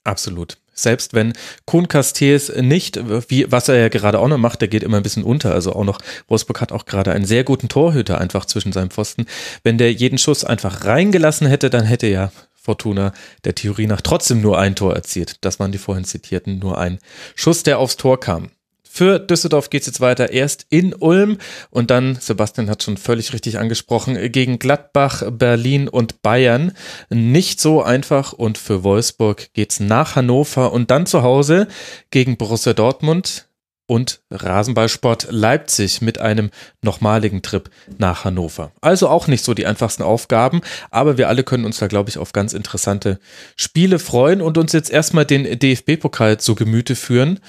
Absolut. 0.05 0.57
Selbst 0.75 1.13
wenn 1.13 1.33
Kuhn 1.65 1.87
Castells 1.87 2.51
nicht, 2.55 2.99
wie, 3.29 3.49
was 3.49 3.69
er 3.69 3.77
ja 3.77 3.89
gerade 3.89 4.19
auch 4.19 4.27
noch 4.27 4.37
macht, 4.37 4.61
der 4.61 4.67
geht 4.67 4.83
immer 4.83 4.97
ein 4.97 5.03
bisschen 5.03 5.23
unter. 5.23 5.53
Also 5.53 5.73
auch 5.73 5.85
noch, 5.85 5.99
Wolfsburg 6.27 6.61
hat 6.61 6.71
auch 6.71 6.85
gerade 6.85 7.13
einen 7.13 7.25
sehr 7.25 7.43
guten 7.43 7.69
Torhüter 7.69 8.19
einfach 8.19 8.45
zwischen 8.45 8.73
seinem 8.73 8.91
Pfosten. 8.91 9.25
Wenn 9.63 9.77
der 9.77 9.93
jeden 9.93 10.17
Schuss 10.17 10.43
einfach 10.43 10.85
reingelassen 10.85 11.47
hätte, 11.47 11.69
dann 11.69 11.85
hätte 11.85 12.07
ja 12.07 12.31
Fortuna 12.53 13.13
der 13.45 13.55
Theorie 13.55 13.87
nach 13.87 14.01
trotzdem 14.01 14.41
nur 14.41 14.59
ein 14.59 14.75
Tor 14.75 14.93
erzielt. 14.93 15.37
Das 15.41 15.59
waren 15.59 15.71
die 15.71 15.77
vorhin 15.77 16.03
zitierten, 16.03 16.59
nur 16.59 16.77
ein 16.77 16.99
Schuss, 17.35 17.63
der 17.63 17.79
aufs 17.79 17.95
Tor 17.95 18.19
kam. 18.19 18.49
Für 18.95 19.19
Düsseldorf 19.19 19.69
geht 19.69 19.81
es 19.81 19.87
jetzt 19.87 19.99
weiter. 19.99 20.31
Erst 20.31 20.67
in 20.69 20.93
Ulm 20.93 21.37
und 21.69 21.91
dann, 21.91 22.15
Sebastian 22.15 22.69
hat 22.69 22.81
schon 22.81 22.95
völlig 22.95 23.33
richtig 23.33 23.59
angesprochen, 23.59 24.31
gegen 24.31 24.57
Gladbach, 24.57 25.21
Berlin 25.31 25.89
und 25.89 26.21
Bayern. 26.21 26.71
Nicht 27.09 27.59
so 27.59 27.83
einfach 27.83 28.31
und 28.31 28.57
für 28.57 28.85
Wolfsburg 28.85 29.51
geht 29.51 29.73
es 29.73 29.79
nach 29.81 30.15
Hannover 30.15 30.71
und 30.71 30.91
dann 30.91 31.07
zu 31.07 31.23
Hause 31.23 31.67
gegen 32.09 32.37
Borussia 32.37 32.71
Dortmund 32.71 33.49
und 33.87 34.21
Rasenballsport 34.31 35.27
Leipzig 35.29 36.01
mit 36.01 36.19
einem 36.19 36.49
nochmaligen 36.81 37.41
Trip 37.41 37.69
nach 37.97 38.25
Hannover. 38.25 38.71
Also 38.81 39.09
auch 39.09 39.27
nicht 39.27 39.43
so 39.43 39.53
die 39.53 39.65
einfachsten 39.65 40.03
Aufgaben, 40.03 40.61
aber 40.89 41.17
wir 41.17 41.29
alle 41.29 41.43
können 41.43 41.65
uns 41.65 41.77
da, 41.77 41.87
glaube 41.87 42.09
ich, 42.09 42.17
auf 42.17 42.33
ganz 42.33 42.53
interessante 42.53 43.19
Spiele 43.55 43.99
freuen 43.99 44.41
und 44.41 44.57
uns 44.57 44.73
jetzt 44.73 44.89
erstmal 44.89 45.25
den 45.25 45.59
DFB-Pokal 45.59 46.39
zu 46.39 46.55
Gemüte 46.55 46.95
führen. 46.95 47.39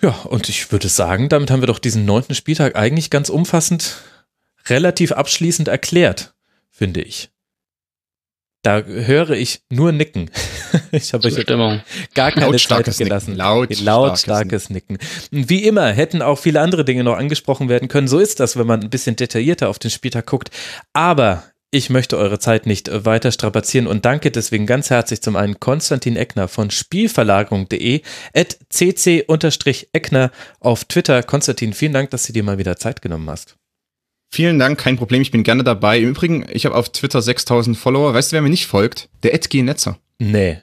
Ja, 0.00 0.10
und 0.10 0.48
ich 0.48 0.70
würde 0.70 0.88
sagen, 0.88 1.28
damit 1.28 1.50
haben 1.50 1.62
wir 1.62 1.66
doch 1.66 1.78
diesen 1.78 2.04
neunten 2.04 2.34
Spieltag 2.34 2.76
eigentlich 2.76 3.10
ganz 3.10 3.28
umfassend 3.28 3.96
relativ 4.68 5.12
abschließend 5.12 5.68
erklärt, 5.68 6.34
finde 6.70 7.02
ich. 7.02 7.31
Da 8.62 8.82
höre 8.82 9.30
ich 9.30 9.62
nur 9.70 9.92
Nicken. 9.92 10.30
Ich 10.90 11.12
habe 11.12 11.26
euch 11.26 11.46
gar 12.14 12.32
keine 12.32 12.56
Zeit 12.56 12.96
gelassen. 12.96 13.34
Laut, 13.34 13.78
Lautstarkes 13.80 14.70
Nicken. 14.70 14.98
Wie 15.30 15.64
immer 15.64 15.92
hätten 15.92 16.22
auch 16.22 16.38
viele 16.38 16.60
andere 16.60 16.84
Dinge 16.84 17.04
noch 17.04 17.16
angesprochen 17.16 17.68
werden 17.68 17.88
können. 17.88 18.08
So 18.08 18.18
ist 18.18 18.40
das, 18.40 18.56
wenn 18.56 18.66
man 18.66 18.80
ein 18.80 18.90
bisschen 18.90 19.16
detaillierter 19.16 19.68
auf 19.68 19.78
den 19.78 19.90
Spieltag 19.90 20.26
guckt. 20.26 20.50
Aber 20.94 21.44
ich 21.70 21.88
möchte 21.90 22.18
eure 22.18 22.38
Zeit 22.38 22.66
nicht 22.66 22.90
weiter 23.06 23.32
strapazieren 23.32 23.86
und 23.86 24.04
danke 24.04 24.30
deswegen 24.30 24.66
ganz 24.66 24.90
herzlich 24.90 25.22
zum 25.22 25.36
einen 25.36 25.58
Konstantin 25.58 26.16
Eckner 26.16 26.48
von 26.48 26.70
Spielverlagerung.de 26.70 28.02
at 28.34 28.58
cc-eckner 28.70 30.30
auf 30.60 30.84
Twitter. 30.84 31.22
Konstantin, 31.22 31.72
vielen 31.72 31.94
Dank, 31.94 32.10
dass 32.10 32.26
du 32.26 32.32
dir 32.34 32.42
mal 32.42 32.58
wieder 32.58 32.76
Zeit 32.76 33.00
genommen 33.02 33.28
hast. 33.30 33.56
Vielen 34.34 34.58
Dank, 34.58 34.78
kein 34.78 34.96
Problem, 34.96 35.20
ich 35.20 35.30
bin 35.30 35.42
gerne 35.42 35.62
dabei. 35.62 35.98
Im 35.98 36.08
Übrigen, 36.08 36.46
ich 36.50 36.64
habe 36.64 36.74
auf 36.74 36.90
Twitter 36.90 37.20
6000 37.20 37.76
Follower. 37.76 38.14
Weißt 38.14 38.32
du, 38.32 38.34
wer 38.34 38.40
mir 38.40 38.48
nicht 38.48 38.64
folgt? 38.64 39.10
Der 39.22 39.34
Edgy 39.34 39.60
Netzer. 39.60 39.98
Nee. 40.18 40.62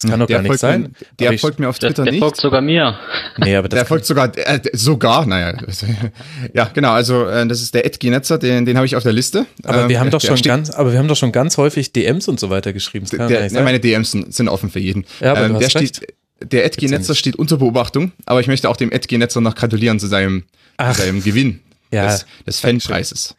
Das 0.00 0.10
kann 0.10 0.18
doch 0.18 0.26
gar 0.26 0.40
nicht 0.40 0.58
sein. 0.58 0.80
Mir, 0.80 0.90
der 1.18 1.38
folgt 1.38 1.60
mir 1.60 1.68
auf 1.68 1.78
Twitter 1.78 1.92
der, 1.92 2.04
der 2.06 2.12
nicht. 2.12 2.22
Der 2.22 2.28
folgt 2.28 2.40
sogar 2.40 2.62
mir. 2.62 2.98
Nee, 3.36 3.54
aber 3.54 3.68
das 3.68 3.80
der 3.80 3.86
folgt 3.86 4.06
sogar, 4.06 4.32
äh, 4.38 4.60
sogar, 4.72 5.26
naja. 5.26 5.54
ja, 6.54 6.70
genau, 6.72 6.92
also 6.92 7.26
äh, 7.26 7.46
das 7.46 7.60
ist 7.60 7.74
der 7.74 7.84
Edgy 7.84 8.08
Netzer, 8.08 8.38
den, 8.38 8.64
den 8.64 8.78
habe 8.78 8.86
ich 8.86 8.96
auf 8.96 9.02
der 9.02 9.12
Liste. 9.12 9.44
Aber 9.62 9.82
ähm, 9.82 9.88
wir 9.90 10.00
haben 10.00 10.10
doch 10.10 10.22
schon 10.22 10.40
ganz, 10.40 10.70
aber 10.70 10.92
wir 10.92 10.98
haben 10.98 11.08
doch 11.08 11.16
schon 11.16 11.32
ganz 11.32 11.58
häufig 11.58 11.92
DMs 11.92 12.28
und 12.28 12.40
so 12.40 12.48
weiter 12.48 12.72
geschrieben. 12.72 13.04
Der, 13.12 13.46
ja, 13.46 13.62
meine 13.62 13.78
DMs 13.78 14.12
sind, 14.12 14.34
sind, 14.34 14.48
offen 14.48 14.70
für 14.70 14.80
jeden. 14.80 15.04
Ja, 15.20 15.32
aber 15.32 15.44
ähm, 15.44 15.58
der 15.58 15.68
steht, 15.68 16.00
der 16.40 16.64
Edgy 16.64 16.88
Netzer 16.88 17.14
steht 17.14 17.36
unter 17.36 17.58
Beobachtung, 17.58 18.12
aber 18.24 18.40
ich 18.40 18.46
möchte 18.46 18.70
auch 18.70 18.76
dem 18.78 18.90
Edgy 18.90 19.18
Netzer 19.18 19.42
noch 19.42 19.54
gratulieren 19.54 20.00
zu 20.00 20.06
seinem, 20.06 20.44
zu 20.78 21.02
seinem 21.02 21.22
Gewinn 21.22 21.60
ja, 21.92 22.06
des, 22.06 22.26
des 22.46 22.60
Fanpreises. 22.60 23.36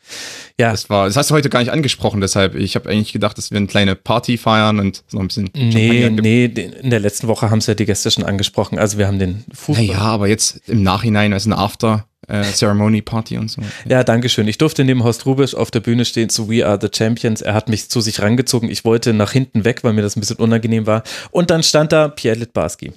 Ja. 0.60 0.72
Das 0.72 0.90
war, 0.90 1.08
das 1.08 1.18
hast 1.18 1.32
du 1.32 1.36
heute 1.36 1.50
gar 1.50 1.60
nicht 1.60 1.72
angesprochen, 1.72 2.22
deshalb, 2.22 2.56
ich 2.56 2.76
habe 2.76 2.90
eigentlich 2.90 3.14
gedacht, 3.14 3.38
dass 3.38 3.52
wir 3.52 3.58
eine 3.58 3.68
kleine 3.68 3.96
Party 3.96 4.38
feiern 4.38 4.80
und 4.80 5.04
noch 5.12 5.22
ein 5.22 5.28
bisschen. 5.28 5.50
Nee, 5.54 6.10
nee, 6.10 6.46
in 6.46 6.90
der 6.90 7.00
letzten 7.00 7.28
Woche 7.28 7.50
haben 7.50 7.60
es 7.60 7.68
ja 7.68 7.74
die 7.74 7.86
Gäste 7.86 8.12
schon 8.12 8.24
angesprochen. 8.24 8.78
Also 8.78 8.98
wir 8.98 9.08
haben 9.08 9.20
den 9.20 9.44
Fußball. 9.54 9.86
Naja, 9.86 10.00
aber 10.00 10.28
jetzt 10.28 10.62
im 10.68 10.84
Nachhinein, 10.84 11.34
also 11.34 11.50
eine 11.50 11.58
After. 11.58 12.06
Äh, 12.28 12.44
Ceremony 12.44 13.02
Party 13.02 13.38
und 13.38 13.52
so. 13.52 13.62
Ja, 13.86 14.06
danke 14.06 14.30
schön. 14.30 14.48
Ich 14.48 14.58
durfte 14.58 14.86
neben 14.86 15.04
Horst 15.04 15.26
Rubisch 15.26 15.56
auf 15.56 15.72
der 15.72 15.82
Bühne 15.82 16.06
stehen 16.06 16.30
zu 16.30 16.50
We 16.50 16.66
Are 16.66 16.80
the 16.82 16.88
Champions. 16.96 17.42
Er 17.42 17.54
hat 17.54 17.68
mich 17.68 17.90
zu 17.90 18.00
sich 18.00 18.22
rangezogen. 18.22 18.70
Ich 18.70 18.86
wollte 18.86 19.12
nach 19.12 19.34
hinten 19.34 19.66
weg, 19.66 19.84
weil 19.84 19.92
mir 19.92 20.04
das 20.04 20.16
ein 20.16 20.22
bisschen 20.22 20.38
unangenehm 20.38 20.88
war. 20.88 21.04
Und 21.32 21.50
dann 21.50 21.64
stand 21.64 21.92
da 21.92 22.08
Pierre 22.08 22.40
Litbarski. 22.40 22.94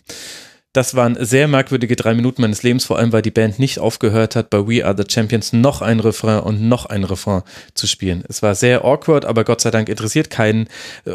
Das 0.76 0.94
waren 0.94 1.16
sehr 1.18 1.48
merkwürdige 1.48 1.96
drei 1.96 2.12
Minuten 2.12 2.42
meines 2.42 2.62
Lebens, 2.62 2.84
vor 2.84 2.98
allem 2.98 3.10
weil 3.10 3.22
die 3.22 3.30
Band 3.30 3.58
nicht 3.58 3.78
aufgehört 3.78 4.36
hat, 4.36 4.50
bei 4.50 4.58
We 4.58 4.84
Are 4.84 4.94
the 4.94 5.10
Champions 5.10 5.54
noch 5.54 5.80
ein 5.80 6.00
Refrain 6.00 6.40
und 6.40 6.68
noch 6.68 6.84
ein 6.84 7.02
Refrain 7.02 7.44
zu 7.72 7.86
spielen. 7.86 8.24
Es 8.28 8.42
war 8.42 8.54
sehr 8.54 8.84
awkward, 8.84 9.24
aber 9.24 9.44
Gott 9.44 9.62
sei 9.62 9.70
Dank 9.70 9.88
interessiert 9.88 10.28
keinen. 10.28 10.68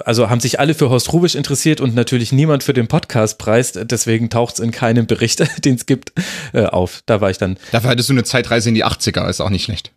Also 0.04 0.32
haben 0.32 0.40
sich 0.40 0.60
alle 0.60 0.74
für 0.74 0.90
Horst 0.90 1.14
Rubisch 1.14 1.36
interessiert 1.36 1.80
und 1.80 1.94
natürlich 1.94 2.32
niemand 2.32 2.64
für 2.64 2.74
den 2.74 2.88
Podcastpreis. 2.88 3.74
Deswegen 3.74 4.32
taucht 4.32 4.56
es 4.56 4.62
in 4.62 4.72
keinem 4.72 5.06
Bericht, 5.06 5.44
den 5.64 5.76
es 5.76 5.86
gibt, 5.86 6.12
äh, 6.54 6.64
auf. 6.64 7.04
Da 7.06 7.22
war 7.22 7.30
ich 7.30 7.38
dann. 7.38 7.58
Dafür 7.72 7.92
hattest 7.92 8.10
du 8.10 8.14
eine 8.14 8.24
Zeitreise 8.24 8.70
in 8.70 8.74
die 8.74 8.84
80er, 8.84 9.30
ist 9.30 9.42
auch 9.42 9.52
nicht 9.52 9.66
schlecht. 9.66 9.92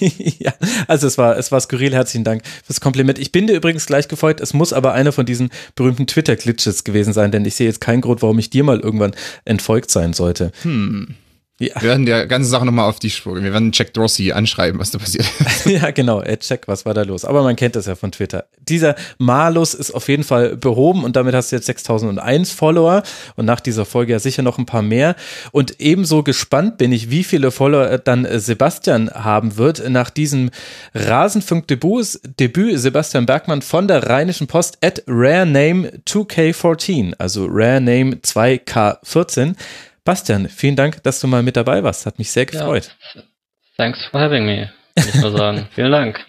ja, 0.38 0.54
also 0.88 1.06
es 1.06 1.18
war, 1.18 1.36
es 1.36 1.52
war 1.52 1.60
skurril. 1.60 1.92
Herzlichen 1.92 2.24
Dank 2.24 2.44
fürs 2.64 2.80
Kompliment. 2.80 3.18
Ich 3.18 3.30
bin 3.30 3.46
dir 3.46 3.56
übrigens 3.56 3.84
gleich 3.84 4.08
gefreut. 4.08 4.40
Es 4.40 4.54
muss 4.54 4.72
aber 4.72 4.94
einer 4.94 5.12
von 5.12 5.26
diesen 5.26 5.50
berühmten 5.74 6.06
Twitter-Glitches 6.06 6.84
gewesen 6.84 7.12
sein, 7.12 7.30
denn 7.30 7.44
ich 7.44 7.56
sehe 7.56 7.66
jetzt 7.66 7.82
keinen 7.82 8.00
Grund, 8.00 8.22
warum 8.22 8.38
ich 8.38 8.48
dir 8.48 8.64
mal 8.64 8.80
irgendwann 8.80 9.01
irgendwann 9.02 9.20
entfolgt 9.44 9.90
sein 9.90 10.12
sollte. 10.12 10.52
Hm. 10.62 11.14
Ja. 11.62 11.80
Wir 11.80 11.90
werden 11.90 12.06
der 12.06 12.26
ganzen 12.26 12.50
Sache 12.50 12.66
nochmal 12.66 12.88
auf 12.88 12.98
die 12.98 13.08
Spur. 13.10 13.40
Wir 13.40 13.52
werden 13.52 13.70
Jack 13.72 13.94
Dorsey 13.94 14.32
anschreiben, 14.32 14.80
was 14.80 14.90
da 14.90 14.98
passiert 14.98 15.24
ist. 15.38 15.66
ja, 15.66 15.92
genau. 15.92 16.20
Ed 16.20 16.40
Check, 16.40 16.66
was 16.66 16.84
war 16.84 16.92
da 16.92 17.02
los? 17.02 17.24
Aber 17.24 17.44
man 17.44 17.54
kennt 17.54 17.76
das 17.76 17.86
ja 17.86 17.94
von 17.94 18.10
Twitter. 18.10 18.46
Dieser 18.68 18.96
Malus 19.18 19.72
ist 19.72 19.92
auf 19.92 20.08
jeden 20.08 20.24
Fall 20.24 20.56
behoben 20.56 21.04
und 21.04 21.14
damit 21.14 21.36
hast 21.36 21.52
du 21.52 21.56
jetzt 21.56 21.66
6001 21.66 22.50
Follower 22.50 23.04
und 23.36 23.44
nach 23.44 23.60
dieser 23.60 23.84
Folge 23.84 24.10
ja 24.10 24.18
sicher 24.18 24.42
noch 24.42 24.58
ein 24.58 24.66
paar 24.66 24.82
mehr. 24.82 25.14
Und 25.52 25.80
ebenso 25.80 26.24
gespannt 26.24 26.78
bin 26.78 26.90
ich, 26.90 27.10
wie 27.10 27.22
viele 27.22 27.52
Follower 27.52 27.96
dann 27.98 28.26
Sebastian 28.28 29.10
haben 29.12 29.56
wird 29.56 29.88
nach 29.88 30.10
diesem 30.10 30.50
Rasenfunk-Debüt. 30.94 32.18
Debüt 32.40 32.80
Sebastian 32.80 33.24
Bergmann 33.24 33.62
von 33.62 33.86
der 33.86 34.08
Rheinischen 34.08 34.48
Post 34.48 34.78
at 34.80 35.04
Rare 35.06 35.46
Name 35.46 35.92
2K14, 36.08 37.14
also 37.18 37.46
Rare 37.48 37.80
Name 37.80 38.16
2K14. 38.16 39.54
Bastian, 40.04 40.48
vielen 40.48 40.76
Dank, 40.76 41.02
dass 41.02 41.20
du 41.20 41.28
mal 41.28 41.42
mit 41.42 41.56
dabei 41.56 41.82
warst. 41.82 42.06
Hat 42.06 42.18
mich 42.18 42.30
sehr 42.30 42.46
gefreut. 42.46 42.96
Ja, 43.14 43.22
thanks 43.76 44.04
for 44.10 44.20
having 44.20 44.44
me. 44.44 44.72
Ich 44.96 45.14
nur 45.14 45.36
sagen. 45.36 45.68
vielen 45.74 45.92
Dank. 45.92 46.24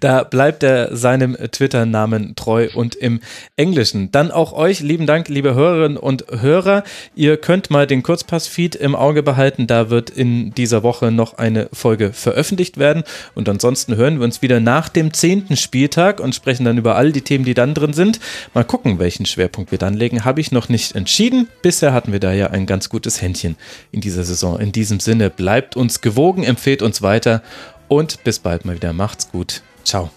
Da 0.00 0.24
bleibt 0.24 0.64
er 0.64 0.96
seinem 0.96 1.36
Twitter-Namen 1.36 2.34
treu 2.34 2.68
und 2.74 2.96
im 2.96 3.20
Englischen. 3.56 4.10
Dann 4.10 4.32
auch 4.32 4.52
euch, 4.52 4.80
lieben 4.80 5.06
Dank, 5.06 5.28
liebe 5.28 5.54
Hörerinnen 5.54 5.96
und 5.96 6.24
Hörer. 6.28 6.82
Ihr 7.14 7.36
könnt 7.36 7.70
mal 7.70 7.86
den 7.86 8.02
Kurzpass-Feed 8.02 8.74
im 8.74 8.96
Auge 8.96 9.22
behalten. 9.22 9.68
Da 9.68 9.90
wird 9.90 10.10
in 10.10 10.52
dieser 10.54 10.82
Woche 10.82 11.12
noch 11.12 11.38
eine 11.38 11.68
Folge 11.72 12.12
veröffentlicht 12.12 12.78
werden. 12.78 13.04
Und 13.36 13.48
ansonsten 13.48 13.94
hören 13.94 14.18
wir 14.18 14.24
uns 14.24 14.42
wieder 14.42 14.58
nach 14.58 14.88
dem 14.88 15.12
zehnten 15.12 15.56
Spieltag 15.56 16.18
und 16.18 16.34
sprechen 16.34 16.64
dann 16.64 16.78
über 16.78 16.96
all 16.96 17.12
die 17.12 17.22
Themen, 17.22 17.44
die 17.44 17.54
dann 17.54 17.74
drin 17.74 17.92
sind. 17.92 18.18
Mal 18.54 18.64
gucken, 18.64 18.98
welchen 18.98 19.24
Schwerpunkt 19.24 19.70
wir 19.70 19.78
dann 19.78 19.94
legen. 19.94 20.24
Habe 20.24 20.40
ich 20.40 20.50
noch 20.50 20.68
nicht 20.68 20.96
entschieden. 20.96 21.48
Bisher 21.62 21.92
hatten 21.92 22.10
wir 22.10 22.20
da 22.20 22.32
ja 22.32 22.48
ein 22.48 22.66
ganz 22.66 22.88
gutes 22.88 23.22
Händchen 23.22 23.54
in 23.92 24.00
dieser 24.00 24.24
Saison. 24.24 24.58
In 24.58 24.72
diesem 24.72 24.98
Sinne, 24.98 25.30
bleibt 25.30 25.76
uns 25.76 26.00
gewogen, 26.00 26.42
empfehlt 26.42 26.82
uns 26.82 27.02
weiter 27.02 27.42
und 27.94 28.24
bis 28.24 28.38
bald 28.40 28.64
mal 28.64 28.74
wieder. 28.74 28.92
Macht's 28.92 29.30
gut. 29.30 29.62
Ciao. 29.84 30.10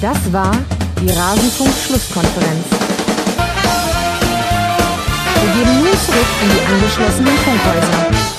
Das 0.00 0.32
war 0.32 0.52
die 1.00 1.10
Rasenfunk-Schlusskonferenz. 1.10 2.66
Wir 5.40 5.52
geben 5.54 5.78
nun 5.78 5.98
zurück 6.04 6.26
in 6.42 6.50
die 6.50 6.60
angeschlossenen 6.72 7.36
Funkhäuser. 7.38 8.31